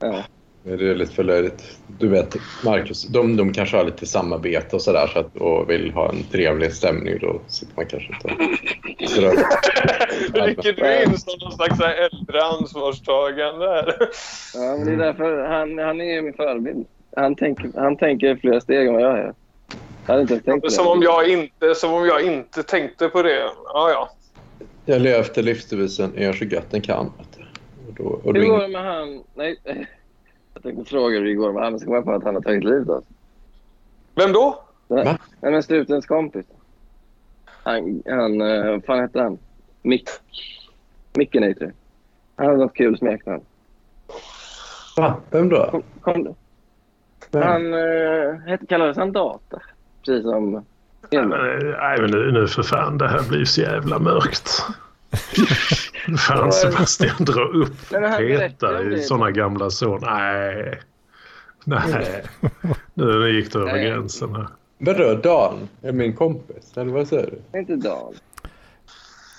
Ja. 0.00 0.24
Det 0.62 0.72
är 0.72 0.94
lite 0.94 1.14
för 1.14 1.24
löjligt. 1.24 1.78
Du 1.98 2.08
vet, 2.08 2.36
Marcus, 2.64 3.08
de, 3.08 3.36
de 3.36 3.52
kanske 3.52 3.76
har 3.76 3.84
lite 3.84 4.06
samarbete 4.06 4.76
och 4.76 4.82
sådär 4.82 5.06
så 5.12 5.18
att, 5.18 5.36
och 5.36 5.70
vill 5.70 5.90
ha 5.90 6.08
en 6.08 6.22
trevlig 6.22 6.72
stämning. 6.72 7.18
Då 7.20 7.40
sitter 7.46 7.76
man 7.76 7.86
kanske 7.86 8.12
inte 8.12 8.28
och. 8.28 8.40
Rycker 10.46 10.72
du 10.76 11.02
in 11.02 11.18
som 11.18 11.38
någon 11.40 11.52
slags 11.52 11.80
äldre 11.80 12.42
ansvarstagande 12.42 13.66
här? 13.66 13.96
Ja, 14.54 14.76
men 14.76 14.86
det 14.86 14.92
är 14.92 14.96
därför 14.96 15.44
han, 15.44 15.78
han 15.78 16.00
är 16.00 16.22
min 16.22 16.34
förebild. 16.34 16.86
Han 17.16 17.34
tänker, 17.34 17.70
han 17.74 17.96
tänker 17.96 18.36
flera 18.36 18.60
steg 18.60 18.86
än 18.86 18.92
vad 18.92 19.02
jag 19.02 19.18
gör. 19.18 19.34
Jag 20.06 20.12
hade 20.12 20.22
inte 20.22 20.40
tänkt 20.40 20.60
på 20.60 20.66
det. 20.66 20.72
Som 20.72 20.86
om, 20.86 21.02
jag 21.02 21.28
inte, 21.28 21.74
som 21.74 21.94
om 21.94 22.06
jag 22.06 22.22
inte 22.22 22.62
tänkte 22.62 23.08
på 23.08 23.22
det. 23.22 23.42
Ja, 23.66 23.90
ja. 23.90 24.10
Jag 24.84 25.02
lever 25.02 25.20
efter 25.20 25.42
livsdevisen 25.42 26.12
gör 26.16 26.32
så 26.32 26.44
gött 26.44 26.70
den 26.70 26.80
kan. 26.80 27.12
Och 27.90 27.96
då, 27.96 28.04
och 28.04 28.36
Hur 28.36 28.48
går 28.48 28.60
det 28.60 28.68
med 28.68 28.84
han? 28.84 29.22
Nej, 29.34 29.56
jag 30.54 30.62
tänkte 30.62 30.84
fråga 30.84 31.18
hur 31.18 31.24
det 31.24 31.34
går 31.34 31.52
med 31.52 31.62
han. 31.62 31.72
Men 31.72 31.80
så 31.80 31.86
kom 31.86 31.94
jag 31.94 32.04
på 32.04 32.12
att 32.12 32.24
han 32.24 32.34
har 32.34 32.42
tagit 32.42 32.64
livet 32.64 32.88
av 32.88 33.00
sig. 33.00 33.16
Vem 34.14 34.32
då? 34.32 34.62
Nej, 34.88 35.18
men 35.40 35.62
strutens 35.62 36.06
kompis. 36.06 36.46
Han, 37.44 38.02
han 38.06 38.40
eh, 38.40 38.70
vad 38.70 38.84
fan 38.84 39.00
hette 39.00 39.20
han? 39.20 39.38
Mick. 39.82 40.08
Mickinator. 41.16 41.72
Han 42.36 42.46
hade 42.46 42.58
något 42.58 42.74
kul 42.74 42.98
smeknamn. 42.98 43.42
Va? 44.96 45.16
Vem 45.30 45.48
då? 45.48 45.68
Kom, 45.70 45.82
kom 46.00 46.24
du? 46.24 46.34
Vem? 47.30 47.42
Han 47.42 47.74
eh, 47.74 48.58
kallades 48.68 48.96
han 48.96 49.12
Data. 49.12 49.62
Precis 50.04 50.22
som 50.22 50.64
Nej, 51.10 51.26
men, 51.26 51.70
nej, 51.70 52.00
men 52.00 52.10
nu, 52.10 52.32
nu 52.32 52.46
för 52.46 52.62
fan, 52.62 52.98
det 52.98 53.08
här 53.08 53.28
blir 53.28 53.44
så 53.44 53.60
jävla 53.60 53.98
mörkt. 53.98 54.50
Fan 56.28 56.52
Sebastian, 56.52 57.16
dra 57.18 57.42
upp 57.44 57.90
peta 58.18 58.82
i 58.82 59.02
såna 59.02 59.30
gamla 59.30 59.70
så. 59.70 59.98
Nej. 59.98 60.80
Nej. 61.64 62.22
Nu, 62.94 63.30
gick 63.36 63.52
det 63.52 63.58
över 63.58 63.72
Nej. 63.72 63.84
gränsen 63.84 64.34
här. 64.34 64.46
Vadå, 64.78 65.14
Dan? 65.14 65.68
Är 65.82 65.92
min 65.92 66.16
kompis? 66.16 66.72
Eller 66.76 66.92
vad 66.92 67.08
säger 67.08 67.30
du? 67.52 67.58
Inte 67.58 67.76
Dan. 67.76 68.14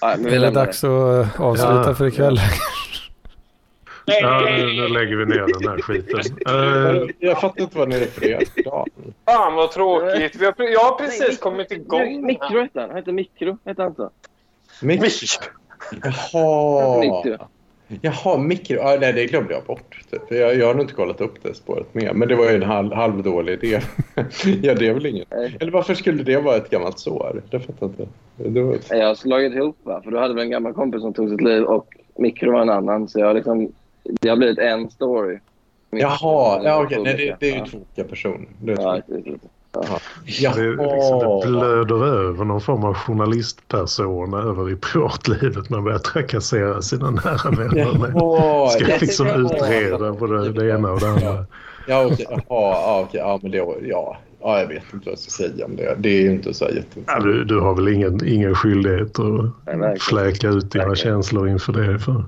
Är 0.02 0.18
det 0.18 0.40
lämnar 0.40 0.52
dags 0.66 0.84
att 0.84 1.40
avsluta 1.40 1.84
Ja. 1.88 1.96
för 1.96 2.08
ikväll? 2.08 2.40
Ja, 4.06 4.42
nu, 4.46 4.66
nu 4.66 4.88
lägger 4.88 5.16
vi 5.16 5.26
ner 5.26 5.60
den 5.60 5.70
här 5.70 5.82
skiten. 5.82 6.20
Eh, 6.48 7.10
Jag 7.20 7.42
fattar 7.42 7.62
inte 7.62 7.78
vad 7.78 7.90
ni 7.90 8.00
refererar 8.00 8.40
till. 8.40 8.64
Fan 9.26 9.54
vad 9.56 9.72
tråkigt. 9.72 10.36
Vi 10.36 10.46
har, 10.46 10.52
pre- 10.52 10.70
jag 10.74 10.80
har 10.80 10.98
precis 10.98 11.28
Nej, 11.28 11.38
kommit 11.38 11.72
igång. 11.72 12.26
Mikro 12.26 12.62
hette 12.62 12.80
han. 12.80 12.90
Han 12.90 12.98
hette 12.98 13.12
Mikro. 13.12 13.58
Hette 13.66 13.82
han 13.82 13.96
så? 13.96 14.10
Mick. 14.82 15.02
Jaha. 16.04 17.00
Mikro. 17.00 17.38
Jaha, 18.02 18.38
mikro. 18.38 18.80
Ah, 18.82 18.98
nej, 19.02 19.14
det 19.14 19.26
glömde 19.26 19.54
jag 19.54 19.64
bort. 19.64 20.02
Typ. 20.12 20.22
Jag, 20.30 20.56
jag 20.56 20.68
har 20.68 20.74
nog 20.74 20.84
inte 20.84 20.94
kollat 20.94 21.22
upp 21.22 21.44
det 21.44 21.54
spåret 21.54 21.94
mer. 21.94 22.14
Men 22.14 22.28
det 22.28 22.36
var 22.36 22.50
ju 22.50 22.56
en 22.56 22.64
halv, 22.64 22.94
halvdålig 22.94 23.54
idé. 23.54 23.80
ja, 24.62 24.74
det 24.74 24.88
är 24.88 24.94
väl 24.94 25.06
inget. 25.06 25.32
Eller 25.32 25.72
varför 25.72 25.94
skulle 25.94 26.24
det 26.24 26.38
vara 26.38 26.56
ett 26.56 26.70
gammalt 26.70 27.00
sår? 27.00 27.42
Det 27.50 27.60
fattar 27.60 27.86
inte. 27.86 28.08
Det 28.36 28.62
var... 28.62 28.78
Jag 28.90 29.08
har 29.08 29.16
slagit 29.16 29.54
ihop 29.54 29.78
va? 29.84 30.02
För 30.04 30.12
du 30.12 30.18
hade 30.18 30.34
väl 30.34 30.44
en 30.44 30.50
gammal 30.50 30.74
kompis 30.74 31.02
som 31.02 31.14
tog 31.14 31.30
sitt 31.30 31.42
liv 31.42 31.64
och 31.64 31.88
Mikro 32.18 32.52
var 32.52 32.62
en 32.62 32.70
annan. 32.70 33.08
Så 33.08 33.20
jag 33.20 33.28
har 33.28 33.34
liksom... 33.34 33.72
Det 34.04 34.30
har 34.30 34.38
blivit 34.38 34.58
en 34.60 34.90
story. 34.90 35.40
Jaha, 35.90 36.62
ja, 36.64 36.84
okej. 36.84 37.02
Nej, 37.04 37.14
det, 37.18 37.36
det 37.40 37.50
är 37.50 37.54
ju 37.54 37.60
Ja. 37.60 37.66
två 37.66 37.78
olika 37.78 38.04
personer. 38.10 38.48
Det 38.62 38.72
är 38.72 38.78
två. 38.78 39.48
Ja, 39.74 40.54
det 40.56 40.70
liksom, 40.70 41.40
det 41.44 41.48
blöder 41.48 42.06
över 42.06 42.46
någon 42.46 42.62
form 42.62 42.84
av 42.84 42.94
journalistperson 42.94 44.34
över 44.34 44.72
i 44.72 44.76
privatlivet. 44.76 45.70
Man 45.70 45.84
börjar 45.84 46.00
trakassera 46.00 46.82
sina 46.82 47.10
nära 47.12 47.52
vänner. 47.52 48.00
Med. 48.00 48.12
Jaha, 48.16 48.70
Ska 48.70 48.86
liksom 49.02 49.28
utreda 49.28 50.12
både 50.12 50.52
det 50.52 50.70
ena 50.70 50.92
och 50.92 51.00
det 51.00 51.10
andra. 51.10 51.46
Ja, 51.88 52.06
okej. 52.06 52.26
Ja, 52.50 53.04
okej. 53.08 53.20
Ja, 53.20 53.40
men 53.42 53.52
det 53.52 53.62
var... 53.62 53.76
Ja. 53.82 54.18
ja, 54.42 54.60
jag 54.60 54.68
vet 54.68 54.84
inte 54.94 55.06
vad 55.06 55.12
jag 55.12 55.20
ska 55.20 55.32
säga 55.44 55.66
om 55.66 55.76
det. 55.76 55.96
Det 56.00 56.10
är 56.10 56.22
ju 56.22 56.32
inte 56.32 56.54
så 56.54 56.66
här 56.66 56.84
Ja, 57.08 57.20
du, 57.20 57.44
du 57.44 57.60
har 57.60 57.76
väl 57.76 57.88
ingen, 57.88 58.28
ingen 58.28 58.56
skyldighet 58.56 59.20
att 59.20 59.26
verkligen. 59.66 59.98
fläka 60.00 60.48
ut 60.48 60.72
dina 60.72 60.88
Verkligen. 60.88 61.14
känslor 61.16 61.50
inför 61.50 61.74
det. 61.74 62.00
För 62.00 62.24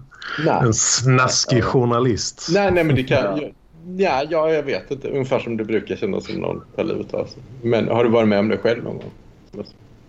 Nej. 0.45 0.55
en 0.61 0.73
snaskig 0.73 1.63
journalist. 1.63 2.47
Nej, 2.53 2.71
nej, 2.71 2.83
men 2.83 2.95
det 2.95 3.03
kan... 3.03 3.39
Ja. 3.97 4.23
ja, 4.23 4.27
ja, 4.29 4.51
jag 4.51 4.63
vet 4.63 4.91
inte. 4.91 5.09
Ungefär 5.09 5.39
som 5.39 5.57
det 5.57 5.63
brukar 5.63 5.95
kännas 5.95 6.25
som 6.25 6.35
någon 6.35 6.63
tar 6.75 6.83
livet 6.83 7.13
av 7.13 7.25
sig. 7.25 7.43
Men 7.63 7.87
har 7.87 8.03
du 8.03 8.09
varit 8.09 8.27
med 8.27 8.39
om 8.39 8.49
det 8.49 8.57
själv 8.57 8.83
någon 8.83 8.97
gång? 8.97 9.11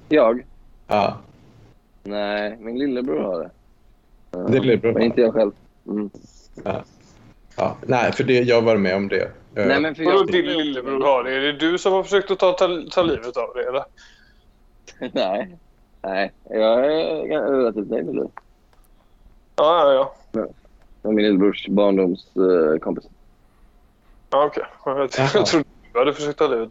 Jag? 0.09 0.45
Ja, 0.87 1.19
Nej, 2.05 2.57
min 2.61 2.79
lillebror 2.79 3.21
har 3.21 3.41
det. 3.41 3.51
Ja, 4.31 4.39
Din 4.39 4.63
lillebror 4.63 4.93
Men 4.93 5.03
inte 5.03 5.21
jag 5.21 5.35
själv. 5.35 5.53
Mm. 5.87 6.11
ja. 7.57 7.77
Nej, 7.87 8.13
för 8.13 8.25
det, 8.25 8.41
jag 8.43 8.57
har 8.57 8.63
varit 8.63 8.81
med 8.81 8.97
om 8.97 9.09
det. 9.09 9.23
Eh, 9.55 9.67
Nej, 9.67 9.81
men 9.81 9.95
för 9.95 10.05
Vadå 10.05 10.19
jag... 10.19 10.27
din 10.27 10.47
lillebror 10.47 11.01
har 11.01 11.25
det? 11.25 11.35
Är 11.35 11.41
det 11.41 11.53
du 11.53 11.79
som 11.79 11.93
har 11.93 12.03
försökt 12.03 12.31
att 12.31 12.39
ta, 12.39 12.53
ta, 12.53 12.69
ta 12.91 13.03
livet 13.03 13.37
av 13.37 13.55
det 13.55 13.69
eller? 13.69 13.85
Nej. 15.13 15.57
Nej, 16.03 16.33
jag 16.51 16.87
är 16.87 17.53
relativt 17.53 17.91
nöjd 17.91 18.07
med 18.07 18.15
det. 18.15 18.29
Ja, 19.57 19.93
ja, 19.93 20.15
ja. 20.33 20.47
Min 21.11 21.25
lillebrors 21.25 21.69
barndomskompis. 21.69 23.05
Ja 24.35 24.45
okej. 24.47 24.65
Jag, 24.85 25.11
Jaha. 25.19 25.29
jag 25.35 25.47
trodde 25.47 25.65
du 25.93 25.99
hade 25.99 26.13
försökt 26.13 26.39
ta 26.39 26.49
det. 26.49 26.69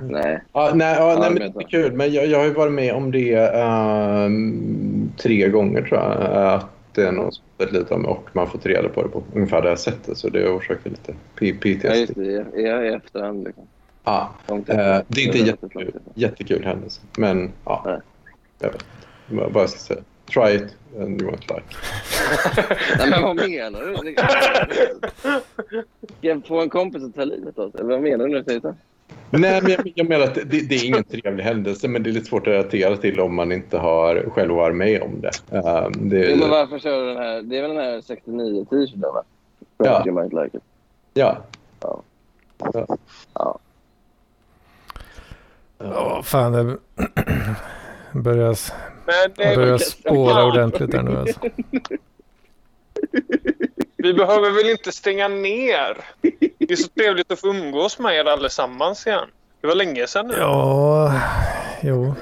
Nej. 0.00 0.42
Ja, 0.52 0.70
nej, 0.74 0.94
ja, 0.98 1.12
Ja, 1.12 1.18
nej 1.18 1.24
jag 1.24 1.34
men 1.34 1.52
det 1.52 1.64
är 1.64 1.68
kul. 1.68 1.92
Men 1.92 2.12
jag, 2.12 2.26
jag 2.26 2.38
har 2.38 2.44
ju 2.44 2.52
varit 2.52 2.72
med 2.72 2.94
om 2.94 3.10
det 3.10 3.34
ehm, 3.54 5.12
tre 5.16 5.48
gånger 5.48 5.82
tror 5.82 6.00
jag. 6.00 6.12
Att 6.54 6.66
det 6.92 7.02
är 7.02 7.12
någon 7.12 7.32
som 7.32 7.44
har 7.58 7.92
av 7.92 8.00
mig 8.00 8.10
och 8.10 8.28
man 8.32 8.50
får 8.50 8.58
reda 8.58 8.88
på 8.88 9.02
det 9.02 9.08
på 9.08 9.22
ungefär 9.34 9.62
det 9.62 9.68
här 9.68 9.76
sättet. 9.76 10.18
Så 10.18 10.28
det 10.28 10.48
orsakar 10.48 10.90
lite 10.90 11.12
PTSD. 11.34 11.84
Ja, 11.84 11.94
just 11.94 12.14
det. 12.14 12.60
I, 12.60 12.88
i 12.88 12.94
efterhand. 12.94 13.44
Liksom. 13.44 13.66
Ja, 14.04 14.34
eh, 14.48 14.54
efter. 14.58 15.04
det 15.08 15.20
är 15.20 15.26
inte 15.26 15.38
jättekul, 15.38 15.92
jättekul 16.14 16.64
händelse. 16.64 17.00
Men 17.16 17.52
ja, 17.64 18.00
jag 18.58 18.68
vet 18.72 18.84
inte 19.30 19.44
vad 19.52 19.62
jag 19.62 19.70
ska 19.70 19.78
säga. 19.78 20.00
Try 20.30 20.54
it 20.54 20.76
and 20.98 21.22
you 21.22 21.30
won't 21.30 21.54
like. 21.54 21.64
Nej, 22.98 23.10
men 23.10 23.22
vad 23.22 23.36
menar 23.36 23.80
du? 23.80 24.14
Ska 26.18 26.28
jag 26.28 26.46
få 26.46 26.60
en 26.60 26.70
kompis 26.70 27.02
att 27.04 27.14
ta 27.14 27.24
livet 27.24 27.58
av 27.58 27.70
sig? 27.70 27.80
Eller 27.80 27.90
vad 27.90 28.02
menar 28.02 28.28
du 28.28 28.44
säger 28.44 28.60
så? 28.60 28.74
Nej, 29.30 29.62
men 29.62 29.70
jag, 29.70 29.92
jag 29.94 30.08
menar 30.08 30.24
att 30.24 30.34
det, 30.34 30.44
det 30.68 30.74
är 30.74 30.86
ingen 30.86 31.04
trevlig 31.04 31.44
händelse 31.44 31.88
men 31.88 32.02
det 32.02 32.10
är 32.10 32.12
lite 32.12 32.26
svårt 32.26 32.46
att 32.46 32.52
relatera 32.52 32.96
till 32.96 33.20
om 33.20 33.34
man 33.34 33.52
inte 33.52 33.78
har 33.78 34.30
själv 34.30 34.54
varit 34.54 34.76
med 34.76 35.02
om 35.02 35.20
det. 35.20 35.56
Ehm, 35.58 36.08
det 36.08 36.30
Jo, 36.30 36.36
men 36.36 36.50
varför 36.50 36.78
kör 36.78 37.00
du 37.00 37.06
den 37.14 37.16
här? 37.16 37.42
Det 37.42 37.58
är 37.58 37.62
väl 37.62 37.70
den 37.74 37.84
här 37.84 38.00
69 38.00 38.64
t-shirten 38.70 39.00
va? 39.00 39.22
Ja. 39.78 40.06
You 40.06 40.22
might 40.22 40.32
like 40.32 40.56
it. 40.56 40.62
ja. 41.14 41.38
Ja. 41.80 42.02
Ja. 42.58 42.86
Ja. 43.34 43.58
Ja, 45.78 46.22
fan 46.24 46.52
det 46.52 46.76
börjar, 48.12 48.56
Men 49.06 49.30
det, 49.36 49.56
börjar 49.56 49.78
spåra 49.78 50.44
ordentligt 50.44 50.90
där 50.90 51.02
nu 51.02 51.18
alltså. 51.18 51.40
vi 53.96 54.14
behöver 54.14 54.50
väl 54.50 54.70
inte 54.70 54.92
stänga 54.92 55.28
ner? 55.28 55.96
Det 56.58 56.70
är 56.72 56.76
så 56.76 56.88
trevligt 56.88 57.32
att 57.32 57.40
få 57.40 57.48
umgås 57.48 57.98
med 57.98 58.14
er 58.14 58.24
allesammans 58.24 59.06
igen. 59.06 59.28
Det 59.60 59.66
var 59.66 59.74
länge 59.74 60.06
sedan 60.06 60.26
nu. 60.26 60.34
Ja, 60.38 61.20
jo. 61.82 62.14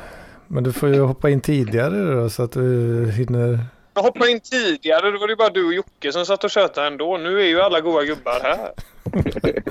Men 0.46 0.64
du 0.64 0.72
får 0.72 0.88
ju 0.88 1.00
hoppa 1.00 1.30
in 1.30 1.40
tidigare 1.40 2.14
då 2.14 2.30
så 2.30 2.42
att 2.42 2.52
du 2.52 3.10
hinner. 3.10 3.58
Jag 3.94 4.02
hoppade 4.02 4.30
in 4.30 4.40
tidigare. 4.40 5.10
Då 5.10 5.18
var 5.18 5.28
det 5.28 5.36
bara 5.36 5.48
du 5.48 5.66
och 5.66 5.74
Jocke 5.74 6.12
som 6.12 6.26
satt 6.26 6.44
och 6.44 6.50
tjötade 6.50 6.86
ändå. 6.86 7.16
Nu 7.16 7.40
är 7.40 7.46
ju 7.46 7.60
alla 7.60 7.80
goda 7.80 8.04
gubbar 8.04 8.40
här. 8.42 8.72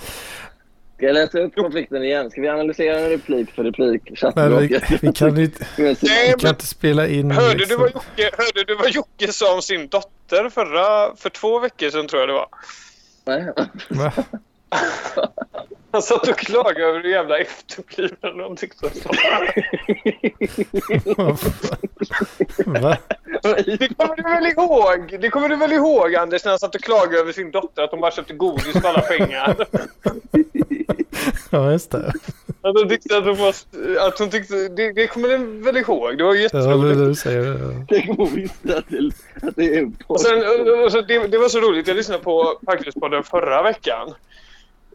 Ska 0.97 1.05
jag 1.05 1.13
läsa 1.13 1.39
upp 1.39 1.55
konflikten 1.55 2.03
igen? 2.03 2.31
Ska 2.31 2.41
vi 2.41 2.47
analysera 2.47 2.99
en 2.99 3.09
replik 3.09 3.51
för 3.51 3.63
replik? 3.63 4.23
Men 4.35 4.57
vi, 4.59 4.79
vi 5.01 5.13
kan 5.13 5.37
inte, 5.37 5.67
Nej, 5.77 5.95
vi 6.01 6.33
kan 6.39 6.49
inte 6.49 6.67
spela 6.67 7.07
in. 7.07 7.31
hörde, 7.31 7.53
du 7.53 7.57
liksom. 7.57 7.81
vad 7.81 7.89
Jocke, 7.89 8.29
hörde 8.37 8.63
du 8.67 8.75
vad 8.75 8.89
Jocke 8.89 9.33
sa 9.33 9.55
om 9.55 9.61
sin 9.61 9.87
dotter 9.87 10.49
förra, 10.49 11.15
för 11.15 11.29
två 11.29 11.59
veckor 11.59 11.89
sedan 11.89 12.07
tror 12.07 12.19
jag 12.19 12.29
det 12.29 12.33
var? 12.33 12.47
Nej. 13.25 13.53
Va? 13.89 14.11
Han 15.91 16.01
satt 16.01 16.27
och 16.27 16.37
klagade 16.37 16.83
över 16.85 16.99
hur 16.99 17.09
jävla 17.09 17.37
efterbliven 17.37 18.37
de 18.37 18.55
tyckte 18.55 18.85
att. 18.87 19.05
Va? 22.65 22.97
Det 23.65 23.95
kommer 23.97 24.15
du 24.15 24.23
väl 24.23 24.45
ihåg? 24.45 25.17
Det 25.21 25.29
kommer 25.29 25.49
du 25.49 25.55
väl 25.55 25.73
ihåg 25.73 26.15
Anders 26.15 26.43
när 26.45 26.51
han 26.51 26.59
satt 26.59 26.75
och 26.75 26.81
klagade 26.81 27.19
över 27.19 27.31
sin 27.31 27.51
dotter 27.51 27.83
att 27.83 27.91
hon 27.91 28.01
bara 28.01 28.11
köpte 28.11 28.33
godis 28.33 28.81
för 28.81 28.89
alla 28.89 29.01
pengar? 29.01 29.55
Ja, 31.49 31.71
just 31.71 31.91
det. 31.91 32.13
Att 32.61 32.75
hon 32.79 32.89
tyckte 32.89 33.17
att 33.17 33.23
hon 33.25 33.37
var... 33.37 33.53
Att 34.07 34.19
hon 34.19 34.29
tyckte, 34.29 34.55
det, 34.67 34.91
det 34.91 35.07
kommer 35.07 35.27
du 35.29 35.37
väl 35.61 35.77
ihåg? 35.77 36.17
Det 36.17 36.23
var 36.23 36.35
Ja, 36.35 36.41
jätteroligt. 36.41 36.97
det 36.99 37.05
du 37.07 37.15
säger. 37.15 37.45
Ja. 37.45 37.85
Tänk 37.89 38.09
om 38.09 38.15
hon 38.17 38.35
visste 38.35 38.77
att 38.77 38.85
det, 38.89 39.11
att 39.47 39.55
det 39.55 39.65
är 39.75 39.79
en 39.79 39.87
Och 39.87 40.07
podd. 40.07 40.19
sen, 40.21 40.37
och 40.85 40.91
så 40.91 41.01
det, 41.01 41.27
det 41.27 41.37
var 41.37 41.49
så 41.49 41.59
roligt. 41.59 41.87
Jag 41.87 41.97
lyssnade 41.97 42.23
på 42.23 42.59
Parklivspodden 42.65 43.23
förra 43.23 43.63
veckan. 43.63 44.13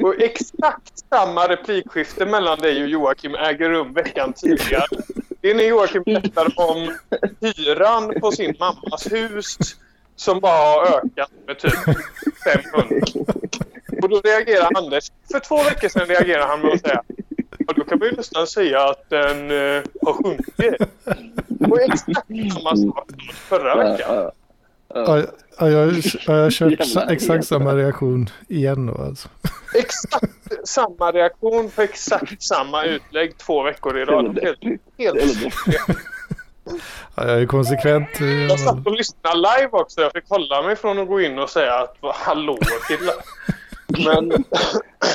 Och 0.02 0.14
exakt 0.18 0.98
samma 1.10 1.48
replikskifte 1.48 2.26
mellan 2.26 2.58
dig 2.58 2.82
och 2.82 2.88
Joakim 2.88 3.34
äger 3.34 3.68
rum 3.70 3.92
veckan 3.92 4.32
tidigare. 4.32 4.86
Det 5.40 5.50
är 5.50 5.54
när 5.54 5.64
Joakim 5.64 6.02
berättar 6.02 6.46
om 6.56 6.94
hyran 7.40 8.14
på 8.20 8.32
sin 8.32 8.54
mammas 8.60 9.12
hus 9.12 9.56
som 10.16 10.40
bara 10.40 10.52
har 10.52 10.86
ökat 10.86 11.30
med 11.46 11.58
typ 11.58 11.72
500. 12.44 13.06
Och 14.02 14.08
då 14.08 14.20
reagerar 14.20 14.68
Anders. 14.74 15.04
För 15.32 15.38
två 15.40 15.56
veckor 15.62 15.88
sedan 15.88 16.06
reagerar 16.06 16.46
han 16.46 16.60
med 16.60 16.72
att 16.72 16.80
säga 16.80 17.02
Ja, 17.66 17.72
då 17.76 17.84
kan 17.84 17.98
man 17.98 18.08
ju 18.08 18.14
nästan 18.16 18.46
säga 18.46 18.80
att 18.84 19.10
den 19.10 19.50
eh, 19.50 19.82
har 20.02 20.12
sjunkit. 20.22 20.88
Och 21.70 21.80
exakt 21.80 22.28
samma 22.54 22.76
sak 22.76 23.10
förra 23.48 23.68
Ja, 23.68 23.76
veckan. 23.92 24.14
ja. 24.14 24.32
Ja, 24.94 25.18
ja, 25.58 25.68
jag, 25.68 25.86
har- 25.86 26.34
jag 26.36 26.42
har 26.42 26.50
kört 26.50 27.10
exakt 27.10 27.46
samma 27.46 27.74
reaktion 27.74 28.28
igen 28.48 28.86
då 28.86 29.02
alltså. 29.02 29.28
Exakt 29.74 30.24
samma 30.64 31.12
reaktion 31.12 31.70
på 31.70 31.82
exakt 31.82 32.42
samma 32.42 32.84
utlägg 32.84 33.38
två 33.38 33.62
veckor 33.62 33.98
i 33.98 34.04
rad. 34.04 34.38
Helt, 34.42 34.58
helt 34.98 35.42
Ja, 37.16 37.26
jag 37.28 37.42
är 37.42 37.46
konsekvent. 37.46 38.20
eh, 38.20 38.26
Jag 38.44 38.60
satt 38.60 38.86
och 38.86 38.92
lyssnade 38.92 39.36
live 39.36 39.68
också. 39.72 40.00
Jag 40.00 40.12
fick 40.12 40.28
hålla 40.28 40.62
mig 40.62 40.76
från 40.76 40.98
att 40.98 41.08
gå 41.08 41.20
in 41.20 41.38
och 41.38 41.50
säga 41.50 41.74
att 41.74 41.96
hallå 42.14 42.58
killar. 42.88 43.14
Men 44.04 44.32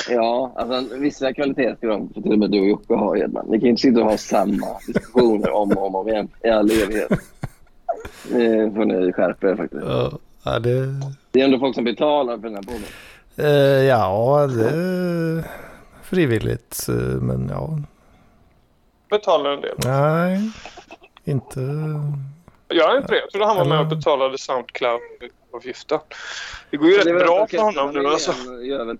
Ja, 0.08 0.52
alltså 0.56 0.96
vissa 0.96 1.32
kvalitetsprogram 1.34 2.08
för 2.14 2.20
till 2.20 2.32
och 2.32 2.38
med 2.38 2.50
du 2.50 2.60
och 2.60 2.66
Jocke 2.66 2.94
har 2.94 3.16
Edman. 3.16 3.46
Ni 3.48 3.60
kan 3.60 3.68
inte 3.68 3.82
sitta 3.82 4.00
och 4.00 4.06
ha 4.06 4.16
samma 4.16 4.66
diskussioner 4.86 5.50
om 5.50 5.70
och 5.72 5.86
om, 5.86 5.94
om 5.94 6.08
igen 6.08 6.28
i 6.44 6.48
all 6.48 6.70
evighet. 6.70 7.08
Det 8.28 8.72
får 8.74 8.84
ni 8.84 9.12
skärpa 9.12 9.50
er 9.50 9.56
faktiskt. 9.56 9.82
Ja, 10.44 10.58
det, 10.58 10.86
Det 11.30 11.40
är 11.40 11.44
ändå 11.44 11.58
folk 11.58 11.74
som 11.74 11.84
betalar 11.84 12.36
för 12.38 12.42
den 12.42 12.54
här 12.54 12.62
podden. 12.62 12.82
eh, 13.36 13.84
ja, 13.84 14.46
det 14.46 14.68
är 14.68 15.44
frivilligt. 16.02 16.86
eh, 16.88 16.94
Men 17.20 17.48
ja, 17.48 17.78
betalar 19.10 19.50
en 19.50 19.60
del. 19.60 19.74
nej, 19.84 20.50
inte. 21.24 21.60
Jag 22.68 22.92
är 22.94 22.96
inte 23.00 23.12
det. 23.12 23.20
Jag 23.20 23.30
trodde 23.30 23.46
han 23.46 23.56
var 23.56 23.64
med 23.64 23.80
och 23.80 23.86
betalade 23.86 24.38
Soundcloud-avgiften. 25.50 26.00
Det 26.70 26.76
går 26.76 26.88
ju 26.88 26.98
rätt 26.98 27.26
bra 27.26 27.46
för 27.46 27.58
honom 27.58 27.92
nu 27.92 28.06
alltså. 28.06 28.32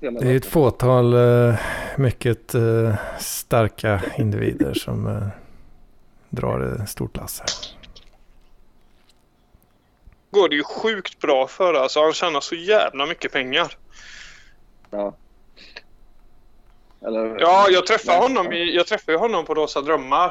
temat 0.00 0.22
Det 0.22 0.28
är 0.28 0.36
ett 0.36 0.46
fåtal 0.46 1.14
eh, 1.14 1.54
mycket 1.96 2.54
eh, 2.54 2.94
starka 3.18 4.00
individer 4.18 4.74
som 4.74 5.06
eh, 5.06 5.28
drar 6.30 6.82
ett 6.82 6.88
stort 6.90 7.16
lass 7.16 7.40
här. 7.40 7.48
går 10.30 10.48
det 10.48 10.56
ju 10.56 10.62
sjukt 10.64 11.18
bra 11.18 11.46
för 11.46 11.74
alltså. 11.74 12.00
Han 12.00 12.12
tjänar 12.12 12.40
så 12.40 12.54
jävla 12.54 13.06
mycket 13.06 13.32
pengar. 13.32 13.72
Ja. 14.90 15.14
Eller, 17.06 17.36
Ja, 17.40 17.66
jag 17.70 17.86
träffade 17.86 18.18
honom, 18.18 18.52
i, 18.52 18.76
jag 18.76 18.86
träffade 18.86 19.12
ju 19.12 19.18
honom 19.18 19.44
på 19.44 19.54
Rosa 19.54 19.80
Drömmar. 19.80 20.30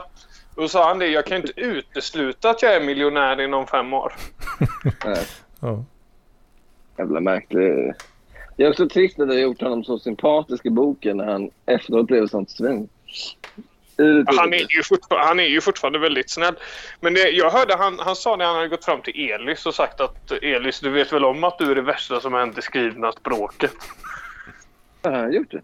Och 0.55 0.61
då 0.61 0.67
sa 0.67 0.87
han 0.87 0.99
det, 0.99 1.07
jag 1.07 1.25
kan 1.25 1.37
inte 1.37 1.53
utesluta 1.55 2.49
att 2.49 2.61
jag 2.61 2.75
är 2.75 2.81
miljonär 2.81 3.41
inom 3.41 3.67
fem 3.67 3.93
år. 3.93 4.13
Nej, 5.05 5.25
Ja. 5.59 5.83
Jävla 6.97 7.19
märklig. 7.19 7.93
Det 8.55 8.63
är 8.63 8.69
också 8.69 8.89
trist 8.89 9.19
att 9.19 9.27
det 9.27 9.33
har 9.33 9.41
gjort 9.41 9.61
honom 9.61 9.83
så 9.83 9.99
sympatisk 9.99 10.65
i 10.65 10.69
boken 10.69 11.17
när 11.17 11.25
han 11.25 11.49
efteråt 11.65 12.07
blev 12.07 12.27
sånt 12.27 12.49
svin. 12.51 12.89
Han 14.25 14.53
är 14.53 14.57
ju, 14.57 14.83
han 15.09 15.39
är 15.39 15.43
ju 15.43 15.61
fortfarande 15.61 15.99
väldigt 15.99 16.29
snäll. 16.29 16.55
Men 16.99 17.13
det, 17.13 17.29
jag 17.29 17.49
hörde 17.49 17.75
han, 17.75 17.99
han 17.99 18.15
sa 18.15 18.37
det, 18.37 18.45
han 18.45 18.55
hade 18.55 18.67
gått 18.67 18.85
fram 18.85 19.01
till 19.01 19.31
Elis 19.31 19.65
och 19.65 19.75
sagt 19.75 20.01
att 20.01 20.31
Elis, 20.31 20.79
du 20.79 20.89
vet 20.89 21.13
väl 21.13 21.25
om 21.25 21.43
att 21.43 21.57
du 21.57 21.71
är 21.71 21.75
det 21.75 21.81
värsta 21.81 22.19
som 22.19 22.33
hänt 22.33 22.57
i 22.57 22.61
skrivna 22.61 23.11
språket. 23.11 23.73
Har 25.03 25.11
han 25.11 25.33
gjort 25.33 25.51
det? 25.51 25.61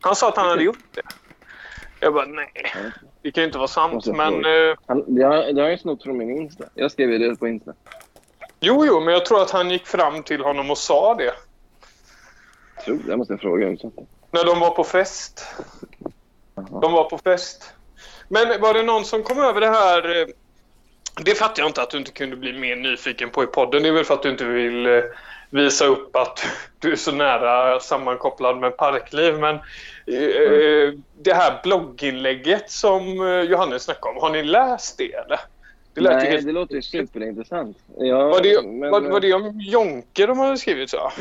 Han 0.00 0.16
sa 0.16 0.28
att 0.28 0.36
han 0.36 0.48
hade 0.48 0.62
gjort 0.62 0.84
det. 0.94 1.02
Jag 2.00 2.14
bara, 2.14 2.26
nej. 2.26 2.52
Det 3.22 3.30
kan 3.30 3.42
ju 3.42 3.46
inte 3.46 3.58
vara 3.58 3.68
sant. 3.68 4.06
Men 4.06 4.34
eh, 4.44 4.76
Han, 4.86 5.14
det, 5.14 5.22
har, 5.22 5.52
det 5.52 5.62
har 5.62 5.68
jag 5.68 5.80
snott 5.80 6.02
från 6.02 6.18
min 6.18 6.30
Insta. 6.30 6.64
Jag 6.74 6.90
skrev 6.90 7.10
ju 7.10 7.18
det 7.18 7.36
på 7.36 7.48
Insta. 7.48 7.72
Jo, 8.60 8.86
jo, 8.86 9.00
men 9.00 9.14
jag 9.14 9.26
tror 9.26 9.42
att 9.42 9.50
han 9.50 9.70
gick 9.70 9.86
fram 9.86 10.22
till 10.22 10.40
honom 10.44 10.70
och 10.70 10.78
sa 10.78 11.14
det. 11.14 11.32
Tror 12.84 12.96
det. 12.96 13.10
Jag 13.10 13.18
måste 13.18 13.38
fråga. 13.38 13.68
Också. 13.68 13.90
När 14.30 14.44
de 14.44 14.60
var 14.60 14.70
på 14.70 14.84
fest. 14.84 15.46
De 16.82 16.92
var 16.92 17.10
på 17.10 17.18
fest. 17.18 17.72
Men 18.28 18.60
var 18.60 18.74
det 18.74 18.82
någon 18.82 19.04
som 19.04 19.22
kom 19.22 19.38
över 19.40 19.60
det 19.60 19.70
här... 19.70 20.20
eh, 20.20 20.26
Det 21.22 21.34
fattar 21.34 21.62
jag 21.62 21.68
inte 21.68 21.82
att 21.82 21.90
du 21.90 21.98
inte 21.98 22.12
kunde 22.12 22.36
bli 22.36 22.52
mer 22.52 22.76
nyfiken 22.76 23.30
på 23.30 23.44
i 23.44 23.46
podden. 23.46 23.82
Det 23.82 23.88
är 23.88 23.92
väl 23.92 24.04
för 24.04 24.14
att 24.14 24.22
du 24.22 24.30
inte 24.30 24.44
vill 24.44 24.86
eh, 24.86 25.02
visa 25.50 25.84
upp 25.84 26.16
att 26.16 26.46
du 26.78 26.92
är 26.92 26.96
så 26.96 27.12
nära 27.12 27.80
sammankopplad 27.80 28.56
med 28.56 28.76
parkliv. 28.76 29.38
Men 29.38 29.54
eh, 29.54 30.92
det 31.22 31.34
här 31.34 31.60
blogginlägget 31.62 32.70
som 32.70 33.04
Johannes 33.50 33.82
snackade 33.82 34.14
om, 34.14 34.22
har 34.22 34.30
ni 34.30 34.42
läst 34.42 34.98
det 34.98 35.12
eller? 35.12 35.40
Det, 35.96 36.02
lät 36.02 36.16
Nej, 36.16 36.30
helt... 36.30 36.46
det 36.46 36.52
låter 36.52 36.74
ju 36.74 36.82
superintressant. 36.82 37.78
Ja, 37.98 38.28
var, 38.28 38.42
det, 38.42 38.62
men... 38.62 38.90
var, 38.90 39.00
var 39.00 39.20
det 39.20 39.32
om 39.32 39.60
Jonke 39.60 40.26
de 40.26 40.38
hade 40.38 40.56
skrivit 40.56 40.90
så? 40.90 41.12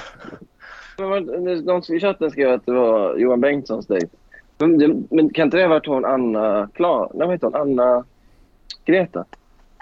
De 0.98 1.82
i 1.90 2.00
chatten 2.00 2.32
skrev 2.32 2.54
att 2.54 2.66
det 2.66 2.72
var 2.72 3.18
Johan 3.18 3.42
Bengtssons 3.42 3.88
dejt. 3.88 4.08
Men, 4.58 5.08
men 5.12 5.30
kan 5.30 5.48
inte 5.48 5.58
det 5.58 5.64
ha 5.64 5.70
varit 5.70 5.86
hon 5.86 6.06
Anna 6.06 6.70
Klar? 6.74 7.12
Nej, 7.14 7.28
vad 7.28 7.36
heter 7.36 7.48
hon? 7.48 7.56
Anna 7.56 8.06
Greta? 8.86 9.26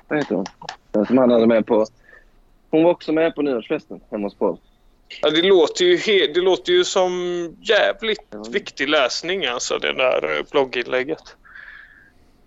Vad 0.07 0.19
heter 0.19 0.35
hon? 0.35 0.45
Den 0.91 1.05
som 1.05 1.17
han 1.17 1.31
hade 1.31 1.47
med 1.47 1.65
på... 1.65 1.85
Hon 2.69 2.83
var 2.83 2.91
också 2.91 3.11
med 3.11 3.35
på 3.35 3.41
nyårsfesten 3.41 4.01
hemma 4.11 4.25
hos 4.25 4.35
Paul. 4.35 4.57
Ja, 5.21 5.29
det, 5.29 5.41
låter 5.41 5.85
ju 5.85 5.95
he- 5.95 6.33
det 6.33 6.41
låter 6.41 6.73
ju 6.73 6.83
som 6.83 7.11
jävligt 7.61 8.35
viktig 8.51 8.89
läsning, 8.89 9.45
alltså 9.45 9.77
det 9.77 9.93
där 9.93 10.37
eh, 10.37 10.45
blogginlägget. 10.51 11.35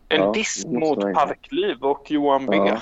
En 0.08 0.20
ja, 0.20 0.32
diss 0.32 0.66
mot 0.66 1.00
Parkliv 1.00 1.76
och 1.80 2.10
Johan 2.10 2.46
B. 2.46 2.56
Ja. 2.56 2.80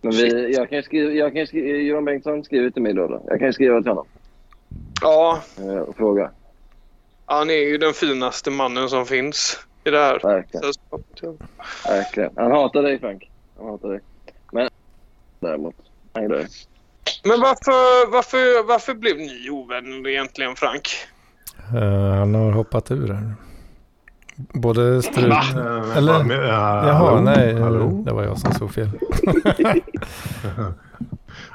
Men 0.00 0.12
vi, 0.12 0.54
jag 0.54 0.70
kan 0.70 0.82
skriva, 0.82 1.12
jag 1.12 1.34
kan 1.34 1.46
skriva, 1.46 1.78
Johan 1.78 2.04
Bengtsson 2.04 2.44
skriver 2.44 2.70
till 2.70 2.82
mig 2.82 2.94
då, 2.94 3.06
då. 3.08 3.22
Jag 3.26 3.40
kan 3.40 3.52
skriva 3.52 3.80
till 3.80 3.88
honom. 3.88 4.06
Ja. 5.02 5.42
Eh, 5.58 5.78
och 5.78 5.96
fråga. 5.96 6.30
Han 7.26 7.50
är 7.50 7.68
ju 7.68 7.78
den 7.78 7.94
finaste 7.94 8.50
mannen 8.50 8.88
som 8.88 9.06
finns 9.06 9.58
i 9.84 9.90
det 9.90 9.98
här 9.98 10.20
Verkligen. 10.22 10.72
Verkligen. 11.84 12.30
Han 12.36 12.50
hatar 12.50 12.82
dig 12.82 12.98
Frank. 12.98 13.30
Han 13.58 13.66
hatar 13.66 13.88
dig. 13.88 14.00
Men 14.52 14.68
däremot, 15.40 15.74
han 16.12 16.22
gillar 16.22 16.36
dig. 16.36 16.46
Men 17.24 17.40
varför, 17.40 18.10
varför, 18.10 18.66
varför 18.66 18.94
blev 18.94 19.16
ni 19.16 19.50
ovänner 19.50 20.08
egentligen 20.08 20.56
Frank? 20.56 20.88
Uh, 21.74 22.10
han 22.18 22.34
har 22.34 22.52
hoppat 22.52 22.90
ur 22.90 23.08
här. 23.08 23.34
Både 24.38 25.02
strut... 25.02 25.34
Eller? 25.96 26.34
Jaha, 26.48 27.20
nej. 27.20 27.60
Hallå? 27.60 28.02
Det 28.04 28.12
var 28.12 28.22
jag 28.22 28.38
som 28.38 28.52
såg 28.52 28.70
fel. 28.70 28.88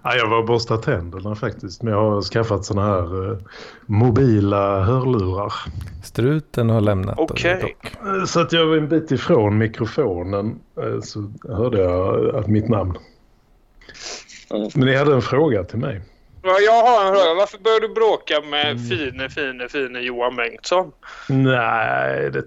ja, 0.03 0.15
jag 0.15 0.29
var 0.29 0.37
och 0.37 0.45
borstade 0.45 0.81
tänderna 0.81 1.35
faktiskt. 1.35 1.83
Men 1.83 1.93
jag 1.93 2.11
har 2.11 2.21
skaffat 2.21 2.65
sådana 2.65 2.87
här 2.87 3.31
uh, 3.31 3.37
mobila 3.85 4.83
hörlurar. 4.83 5.53
Struten 6.03 6.69
har 6.69 6.81
lämnat. 6.81 7.19
Okej. 7.19 7.55
Okay. 7.55 8.19
Eh, 8.19 8.25
så 8.25 8.39
att 8.39 8.53
jag 8.53 8.65
var 8.65 8.77
en 8.77 8.87
bit 8.87 9.11
ifrån 9.11 9.57
mikrofonen 9.57 10.59
uh, 10.83 11.01
så 11.01 11.31
hörde 11.49 11.81
jag 11.81 12.35
att 12.35 12.47
mitt 12.47 12.69
namn. 12.69 12.97
Men 14.75 14.85
ni 14.85 14.95
hade 14.95 15.13
en 15.13 15.21
fråga 15.21 15.63
till 15.63 15.79
mig. 15.79 16.01
Ja, 16.45 16.59
jag 16.59 16.83
har 16.83 17.07
en 17.07 17.13
fråga. 17.13 17.33
Varför 17.33 17.57
började 17.57 17.87
du 17.87 17.93
bråka 17.93 18.41
med 18.41 18.71
mm. 18.71 18.83
fine, 18.83 19.29
fine, 19.29 19.69
fine 19.69 20.03
Johan 20.03 20.35
Bengtsson? 20.35 20.91
Nej, 21.29 22.31
det 22.31 22.43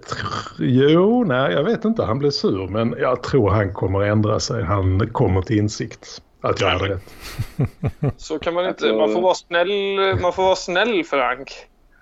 Jo, 0.59 1.23
nej, 1.23 1.53
jag 1.53 1.63
vet 1.63 1.85
inte. 1.85 2.03
Han 2.03 2.19
blev 2.19 2.31
sur, 2.31 2.67
men 2.67 2.95
jag 2.99 3.23
tror 3.23 3.49
han 3.49 3.73
kommer 3.73 4.01
att 4.01 4.07
ändra 4.07 4.39
sig. 4.39 4.63
Han 4.63 5.09
kommer 5.09 5.41
till 5.41 5.57
insikt 5.57 6.21
att 6.41 6.61
jag 6.61 6.69
hade 6.69 6.93
rätt. 6.93 7.13
Så 8.17 8.39
kan 8.39 8.53
man 8.53 8.67
inte. 8.67 8.93
Man 8.93 9.13
får 9.13 9.21
vara 9.21 9.35
snäll, 9.35 9.69
man 10.21 10.33
får 10.33 10.43
vara 10.43 10.55
snäll 10.55 11.03
Frank. 11.03 11.51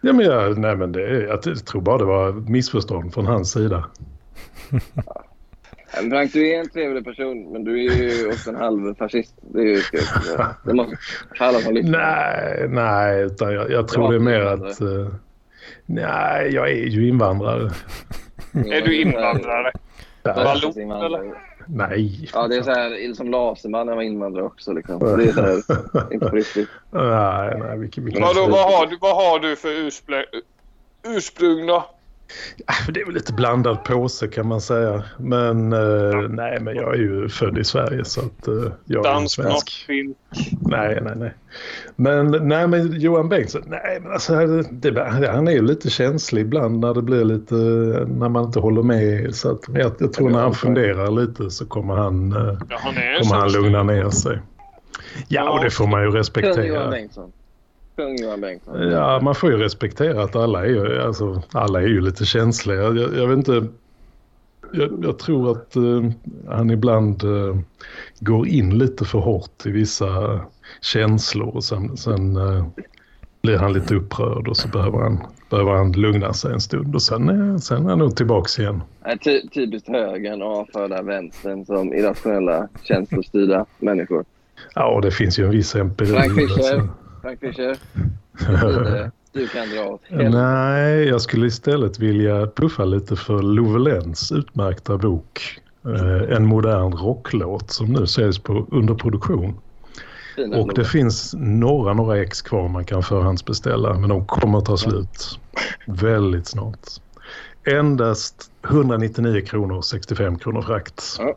Ja, 0.01 0.13
men 0.13 0.25
jag, 0.25 0.57
nej, 0.57 0.75
men 0.75 0.91
det, 0.91 1.23
jag 1.23 1.65
tror 1.65 1.81
bara 1.81 1.97
det 1.97 2.05
var 2.05 2.31
missförstånd 2.31 3.13
från 3.13 3.25
hans 3.25 3.51
sida. 3.51 3.85
Frank, 5.95 6.33
du 6.33 6.49
är 6.53 6.59
en 6.59 6.69
trevlig 6.69 7.05
person, 7.05 7.51
men 7.51 7.63
du 7.63 7.85
är 7.85 7.93
ju 7.93 8.27
också 8.27 8.49
en 8.49 8.55
halv 8.55 8.95
fascist. 8.95 9.35
Det, 9.41 9.59
är 9.59 9.65
ju, 9.65 9.81
det 10.65 10.73
måste 10.73 10.97
alla 11.39 11.59
som 11.59 11.73
lyssnar. 11.73 11.99
Nej, 11.99 12.67
nej 12.69 13.23
utan 13.23 13.53
jag, 13.53 13.71
jag 13.71 13.87
tror 13.87 14.11
det 14.11 14.15
är 14.15 14.19
mer 14.19 14.41
att... 14.41 14.81
Uh, 14.81 15.07
nej, 15.85 16.49
jag 16.53 16.71
är 16.71 16.85
ju 16.85 17.07
invandrare. 17.07 17.71
är 18.53 18.81
du 18.81 19.01
invandrare? 19.01 19.71
Vallon 20.23 20.91
eller? 20.91 21.33
Nej. 21.67 22.29
Ja, 22.33 22.47
det 22.47 22.55
är 22.55 22.61
så 22.61 22.71
här 22.71 23.13
som 23.13 23.31
Laserman 23.31 23.87
var 23.87 24.01
invandrare 24.01 24.45
också. 24.45 24.73
Liksom. 24.73 24.99
Det 24.99 25.23
är 25.23 25.31
så 25.31 25.41
här, 25.41 26.13
inte 26.13 26.29
på 26.29 26.35
riktigt. 26.35 26.69
Nej, 26.91 27.57
nej. 27.59 27.77
Vilken, 27.77 28.05
vilken 28.05 28.21
Vadå, 28.21 28.47
vad, 28.49 28.73
har 28.73 28.87
du, 28.87 28.97
vad 29.01 29.15
har 29.15 29.39
du 29.39 29.55
för 29.55 29.69
ursprung, 29.69 30.23
ursprung 31.03 31.67
då? 31.67 31.94
Det 32.89 33.01
är 33.01 33.05
väl 33.05 33.13
lite 33.13 33.33
blandad 33.33 33.83
påse 33.83 34.27
kan 34.27 34.47
man 34.47 34.61
säga. 34.61 35.03
Men 35.17 35.73
eh, 35.73 36.29
nej, 36.29 36.59
men 36.61 36.75
jag 36.75 36.93
är 36.93 36.99
ju 36.99 37.29
född 37.29 37.57
i 37.57 37.63
Sverige 37.63 38.05
så 38.05 38.19
att 38.19 38.47
eh, 38.47 38.71
jag 38.85 39.03
Dans, 39.03 39.39
är 39.39 39.43
svensk. 39.43 39.85
Film. 39.87 40.13
Nej, 40.61 40.99
nej, 41.01 41.13
nej. 41.15 41.33
Men 41.95 42.47
nej, 42.47 42.67
men 42.67 42.99
Johan 42.99 43.29
Bengtsson, 43.29 43.61
nej, 43.65 43.99
men 44.01 44.11
alltså 44.11 44.45
det, 44.71 45.27
han 45.29 45.47
är 45.47 45.51
ju 45.51 45.61
lite 45.61 45.89
känslig 45.89 46.41
ibland 46.41 46.79
när 46.79 46.93
det 46.93 47.01
blir 47.01 47.25
lite, 47.25 47.55
när 48.07 48.29
man 48.29 48.45
inte 48.45 48.59
håller 48.59 48.83
med. 48.83 49.35
Så 49.35 49.51
att, 49.51 49.61
jag, 49.73 49.91
jag 49.99 50.13
tror 50.13 50.29
när 50.29 50.39
han 50.39 50.53
funderar 50.53 51.11
lite 51.11 51.49
så 51.49 51.65
kommer 51.65 51.95
han, 51.95 52.31
eh, 52.31 52.57
ja, 52.69 52.77
han 52.79 52.93
kommer 52.93 53.35
han 53.35 53.51
lugna 53.51 53.83
ner 53.83 54.09
sig. 54.09 54.39
Ja, 55.27 55.49
och 55.49 55.63
det 55.63 55.69
får 55.69 55.87
man 55.87 56.01
ju 56.03 56.11
respektera. 56.11 56.93
Johan 57.97 58.05
Bengtsson 58.07 58.17
kung 58.17 58.27
Johan 58.27 58.41
Bengtsson. 58.41 58.91
Ja, 58.91 59.19
man 59.21 59.35
får 59.35 59.51
ju 59.51 59.57
respektera 59.57 60.23
att 60.23 60.35
alla 60.35 60.65
är 60.65 60.69
ju, 60.69 61.01
alltså, 61.01 61.43
alla 61.51 61.81
är 61.81 61.87
ju 61.87 62.01
lite 62.01 62.25
känsliga. 62.25 62.81
Jag, 62.81 62.97
jag 62.97 63.27
vet 63.27 63.37
inte... 63.37 63.67
Jag, 64.73 65.03
jag 65.03 65.19
tror 65.19 65.51
att 65.51 65.77
uh, 65.77 66.11
han 66.49 66.69
ibland 66.71 67.23
uh, 67.23 67.57
går 68.19 68.47
in 68.47 68.77
lite 68.77 69.05
för 69.05 69.19
hårt 69.19 69.65
i 69.65 69.71
vissa 69.71 70.39
känslor 70.81 71.55
och 71.55 71.63
sen, 71.63 71.97
sen 71.97 72.37
uh, 72.37 72.65
blir 73.41 73.57
han 73.57 73.73
lite 73.73 73.95
upprörd 73.95 74.47
och 74.47 74.57
så 74.57 74.67
behöver 74.67 74.99
han, 74.99 75.19
behöver 75.49 75.71
han 75.71 75.91
lugna 75.91 76.33
sig 76.33 76.53
en 76.53 76.61
stund 76.61 76.95
och 76.95 77.01
sen, 77.01 77.59
sen 77.59 77.85
är 77.85 77.89
han 77.89 77.99
nog 77.99 78.15
tillbaka 78.15 78.61
igen. 78.61 78.81
Ty 79.23 79.47
typiskt 79.49 79.89
högern 79.89 80.41
och 80.41 80.57
avförda 80.57 81.01
vänstern 81.01 81.65
som 81.65 81.93
irrationella 81.93 82.67
känslostyrda 82.83 83.65
människor. 83.79 84.25
Ja, 84.75 84.95
och 84.95 85.01
det 85.01 85.11
finns 85.11 85.39
ju 85.39 85.43
en 85.45 85.51
viss 85.51 85.75
empiri. 85.75 86.07
Frank 86.07 86.35
Fischer. 86.35 86.87
Frank 87.25 87.39
Fischer. 87.39 87.77
Du 89.31 89.47
kan 89.47 89.69
dra 89.69 89.85
åt 89.85 90.01
Nej, 90.09 91.07
jag 91.07 91.21
skulle 91.21 91.47
istället 91.47 91.99
vilja 91.99 92.47
puffa 92.47 92.85
lite 92.85 93.15
för 93.15 93.41
Lovelens 93.41 94.31
utmärkta 94.31 94.97
bok 94.97 95.59
eh, 95.85 96.35
En 96.35 96.45
modern 96.45 96.93
rocklåt 96.93 97.71
som 97.71 97.93
nu 97.93 98.07
säljs 98.07 98.39
på 98.39 98.67
underproduktion. 98.71 99.59
Fina 100.35 100.57
och 100.57 100.73
det 100.73 100.85
finns 100.85 101.33
några, 101.37 101.93
några 101.93 102.21
ex 102.21 102.41
kvar 102.41 102.67
man 102.67 102.85
kan 102.85 103.03
förhandsbeställa 103.03 103.93
men 103.93 104.09
de 104.09 104.25
kommer 104.25 104.57
att 104.57 104.65
ta 104.65 104.77
slut 104.77 105.39
väldigt 105.85 106.47
snart. 106.47 106.87
Endast 107.67 108.51
199 108.63 109.41
kronor 109.45 109.81
65 109.81 110.39
kronor 110.39 110.61
frakt. 110.61 111.15
Ja. 111.19 111.35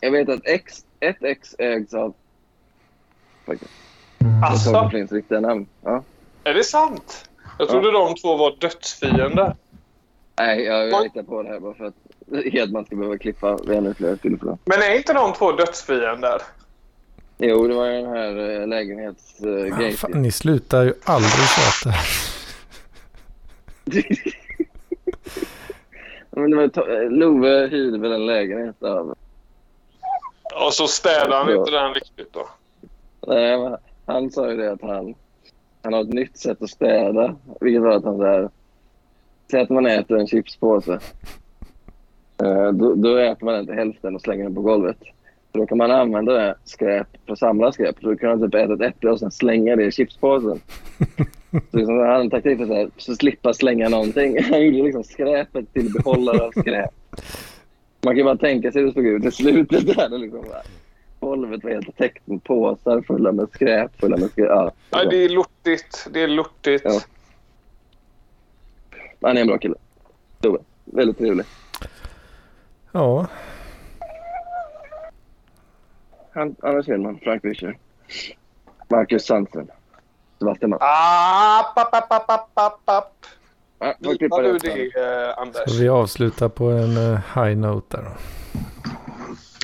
Jag 0.00 0.10
vet 0.10 0.28
att 0.28 0.40
X, 0.44 0.84
ett 1.00 1.22
ex 1.22 1.54
ägs 1.58 1.94
av... 1.94 2.14
Faktiskt. 3.46 3.83
Asså? 4.44 4.90
finns 4.90 5.12
riktiga 5.12 5.40
namn. 5.40 5.66
Ja. 5.82 6.02
Är 6.44 6.54
det 6.54 6.64
sant? 6.64 7.28
Jag 7.58 7.68
trodde 7.68 7.88
ja. 7.88 7.92
de 7.92 8.14
två 8.14 8.36
var 8.36 8.56
dödsfiender. 8.60 9.56
Nej, 10.38 10.64
jag, 10.64 10.88
jag 10.88 11.02
hittar 11.02 11.22
på 11.22 11.42
det 11.42 11.48
här 11.48 11.60
bara 11.60 11.74
för 11.74 11.84
att 11.84 11.94
Hedman 12.52 12.84
ska 12.84 12.96
behöva 12.96 13.18
klippa 13.18 13.58
ännu 13.68 13.94
fler 13.94 14.16
fylleflöden. 14.16 14.58
Men 14.64 14.82
är 14.82 14.96
inte 14.96 15.12
de 15.12 15.32
två 15.32 15.52
dödsfiender? 15.52 16.42
Jo, 17.38 17.68
det 17.68 17.74
var 17.74 17.86
den 17.86 18.06
här 18.06 18.60
äh, 18.60 18.66
lägenhetsgrejen. 18.66 19.96
Uh, 20.14 20.20
ni 20.20 20.32
slutar 20.32 20.82
ju 20.82 20.94
aldrig 21.04 21.32
tjata. 21.32 21.96
Men 26.30 26.50
det 26.50 26.56
var 26.56 27.10
Love 27.10 27.66
hyrde 27.66 27.98
väl 27.98 28.12
en 28.12 28.26
lägenhet 28.26 28.82
av... 28.82 29.14
Och 30.66 30.74
så 30.74 30.86
städade 30.86 31.36
han 31.36 31.58
inte 31.58 31.70
den 31.70 31.94
riktigt 31.94 32.32
då? 32.32 32.48
Nej, 33.26 33.58
men 33.58 33.76
han 34.06 34.30
sa 34.30 34.50
ju 34.50 34.56
det 34.56 34.72
att 34.72 34.82
han, 34.82 35.14
han 35.82 35.92
har 35.92 36.00
ett 36.00 36.12
nytt 36.12 36.38
sätt 36.38 36.62
att 36.62 36.70
städa. 36.70 37.36
Vilket 37.60 37.82
var 37.82 37.92
att 37.92 38.04
han 38.04 38.16
så 38.16 38.50
Säg 39.50 39.60
att 39.60 39.70
man 39.70 39.86
äter 39.86 40.18
en 40.18 40.26
chipspåse. 40.26 40.98
Uh, 42.42 42.72
då, 42.72 42.94
då 42.94 43.16
äter 43.16 43.44
man 43.44 43.60
inte 43.60 43.74
hälften 43.74 44.14
och 44.14 44.20
slänger 44.20 44.44
den 44.44 44.54
på 44.54 44.60
golvet. 44.60 44.98
För 45.52 45.58
då 45.58 45.66
kan 45.66 45.78
man 45.78 45.90
använda 45.90 46.32
det 46.32 46.54
skräp 46.64 47.06
för 47.26 47.32
att 47.32 47.38
samla 47.38 47.72
skräp. 47.72 47.96
Så 48.00 48.10
då 48.10 48.16
kan 48.16 48.28
man 48.28 48.50
typ 48.50 48.54
äta 48.54 48.74
ett 48.74 48.80
äpple 48.80 49.10
och 49.10 49.18
sen 49.18 49.30
slänga 49.30 49.76
det 49.76 49.84
i 49.84 49.92
chipspåsen. 49.92 50.60
så 51.70 51.76
liksom, 51.76 51.98
han 51.98 52.08
hade 52.08 52.20
en 52.20 52.30
taktik 52.30 52.58
för 52.58 52.84
att 52.84 52.90
så 52.96 53.14
slippa 53.14 53.54
slänga 53.54 53.88
någonting. 53.88 54.42
Han 54.50 54.64
gjorde 54.64 54.82
liksom 54.82 55.04
skräpet 55.04 55.72
till 55.72 55.92
behållare 55.92 56.44
av 56.44 56.50
skräp. 56.50 56.90
Man 58.04 58.16
kan 58.16 58.24
bara 58.24 58.36
tänka 58.36 58.72
sig 58.72 58.82
hur 58.82 58.88
det 58.88 58.94
såg 58.94 59.06
ut 59.06 59.24
i 59.24 59.30
slutet 59.30 59.96
där. 59.96 60.18
Liksom, 60.18 60.44
golvet 61.24 61.64
var 61.64 61.70
helt 61.70 61.96
täckt 61.96 62.26
med 62.26 62.44
påsar 62.44 63.02
fulla 63.02 63.32
med 63.32 63.48
skräp. 63.52 64.00
Fulla 64.00 64.16
med 64.16 64.30
skräp. 64.30 64.48
Ja, 64.48 64.72
ja, 64.90 65.04
det 65.04 65.16
är 65.24 65.28
lortigt. 65.28 66.06
Det 66.10 66.22
är 66.22 66.28
lortigt. 66.28 66.84
Ja. 66.84 67.00
Han 69.22 69.36
är 69.36 69.40
en 69.40 69.46
bra 69.46 69.58
kille. 69.58 69.74
Tove. 70.40 70.58
Väldigt 70.84 71.18
trevlig. 71.18 71.46
Ja. 72.92 73.26
Han, 76.34 76.56
Anders 76.62 76.88
Hedman, 76.88 77.18
Frank 77.22 77.42
Fischer. 77.42 77.78
Marcus 78.88 79.26
Sandström. 79.26 79.66
Sebastian 80.38 80.72
App, 80.74 81.78
app, 81.78 81.94
app, 81.94 82.12
app, 82.12 82.30
app, 82.30 82.50
app, 82.54 82.80
app. 82.84 83.26
Ja, 83.78 83.94
du 84.00 84.58
det. 84.58 85.28
eh, 85.28 85.38
Anders? 85.38 85.62
Så 85.66 85.80
vi 85.80 85.88
avslutar 85.88 86.48
på 86.48 86.64
en 86.64 86.96
eh, 87.12 87.20
high 87.34 87.56
note 87.56 87.96
där 87.96 88.04
då. 88.04 88.10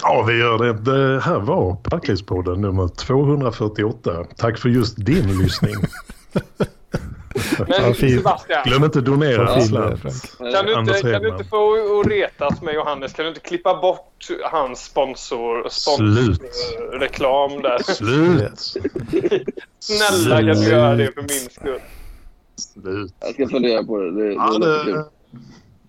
Ja, 0.03 0.23
vi 0.23 0.39
gör 0.39 0.59
det. 0.59 0.73
Det 0.73 1.21
här 1.21 1.39
var 1.39 1.75
Parklivspodden 1.75 2.61
nummer 2.61 2.89
248. 2.89 4.25
Tack 4.37 4.59
för 4.59 4.69
just 4.69 4.97
din 4.97 5.39
lyssning. 5.43 5.75
Men. 7.59 7.95
Sebastian, 7.95 8.63
Glöm 8.65 8.85
inte 8.85 8.99
att 8.99 9.05
donera 9.05 9.61
slant. 9.61 10.03
Kan 10.39 10.67
du, 10.67 10.79
inte, 10.79 11.01
kan 11.01 11.23
du 11.23 11.29
inte 11.29 11.45
få 11.45 12.03
retas 12.03 12.63
med 12.63 12.75
Johannes? 12.75 13.13
Kan 13.13 13.25
du 13.25 13.29
inte 13.29 13.41
klippa 13.41 13.81
bort 13.81 14.29
hans 14.51 14.85
sponsor, 14.85 15.69
Slut. 15.69 16.37
sponsor 16.37 16.99
reklam 16.99 17.63
där? 17.63 17.79
Slut! 17.83 18.85
Snälla 19.79 20.37
kan 20.37 20.47
du 20.47 20.71
göra 20.71 20.95
det 20.95 21.13
för 21.15 21.23
min 21.23 21.51
skull? 21.51 21.81
Slut. 22.57 23.15
Jag 23.21 23.35
ska 23.35 23.49
fundera 23.49 23.85
på 23.85 23.99
det. 23.99 24.11
Det, 24.11 24.29
det 24.29 24.35
Ja, 24.35 24.59
det. 24.59 25.05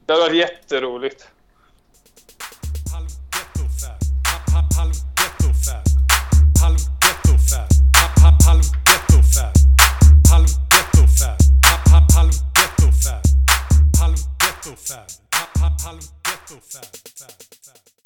Det 0.06 0.14
hade 0.14 0.26
varit 0.26 0.36
jätteroligt. 0.36 1.28
Fab. 14.92 15.08
Harlem 15.86 16.10
Ghetto. 16.24 16.60
Fab. 16.68 16.86
Fab. 17.16 17.51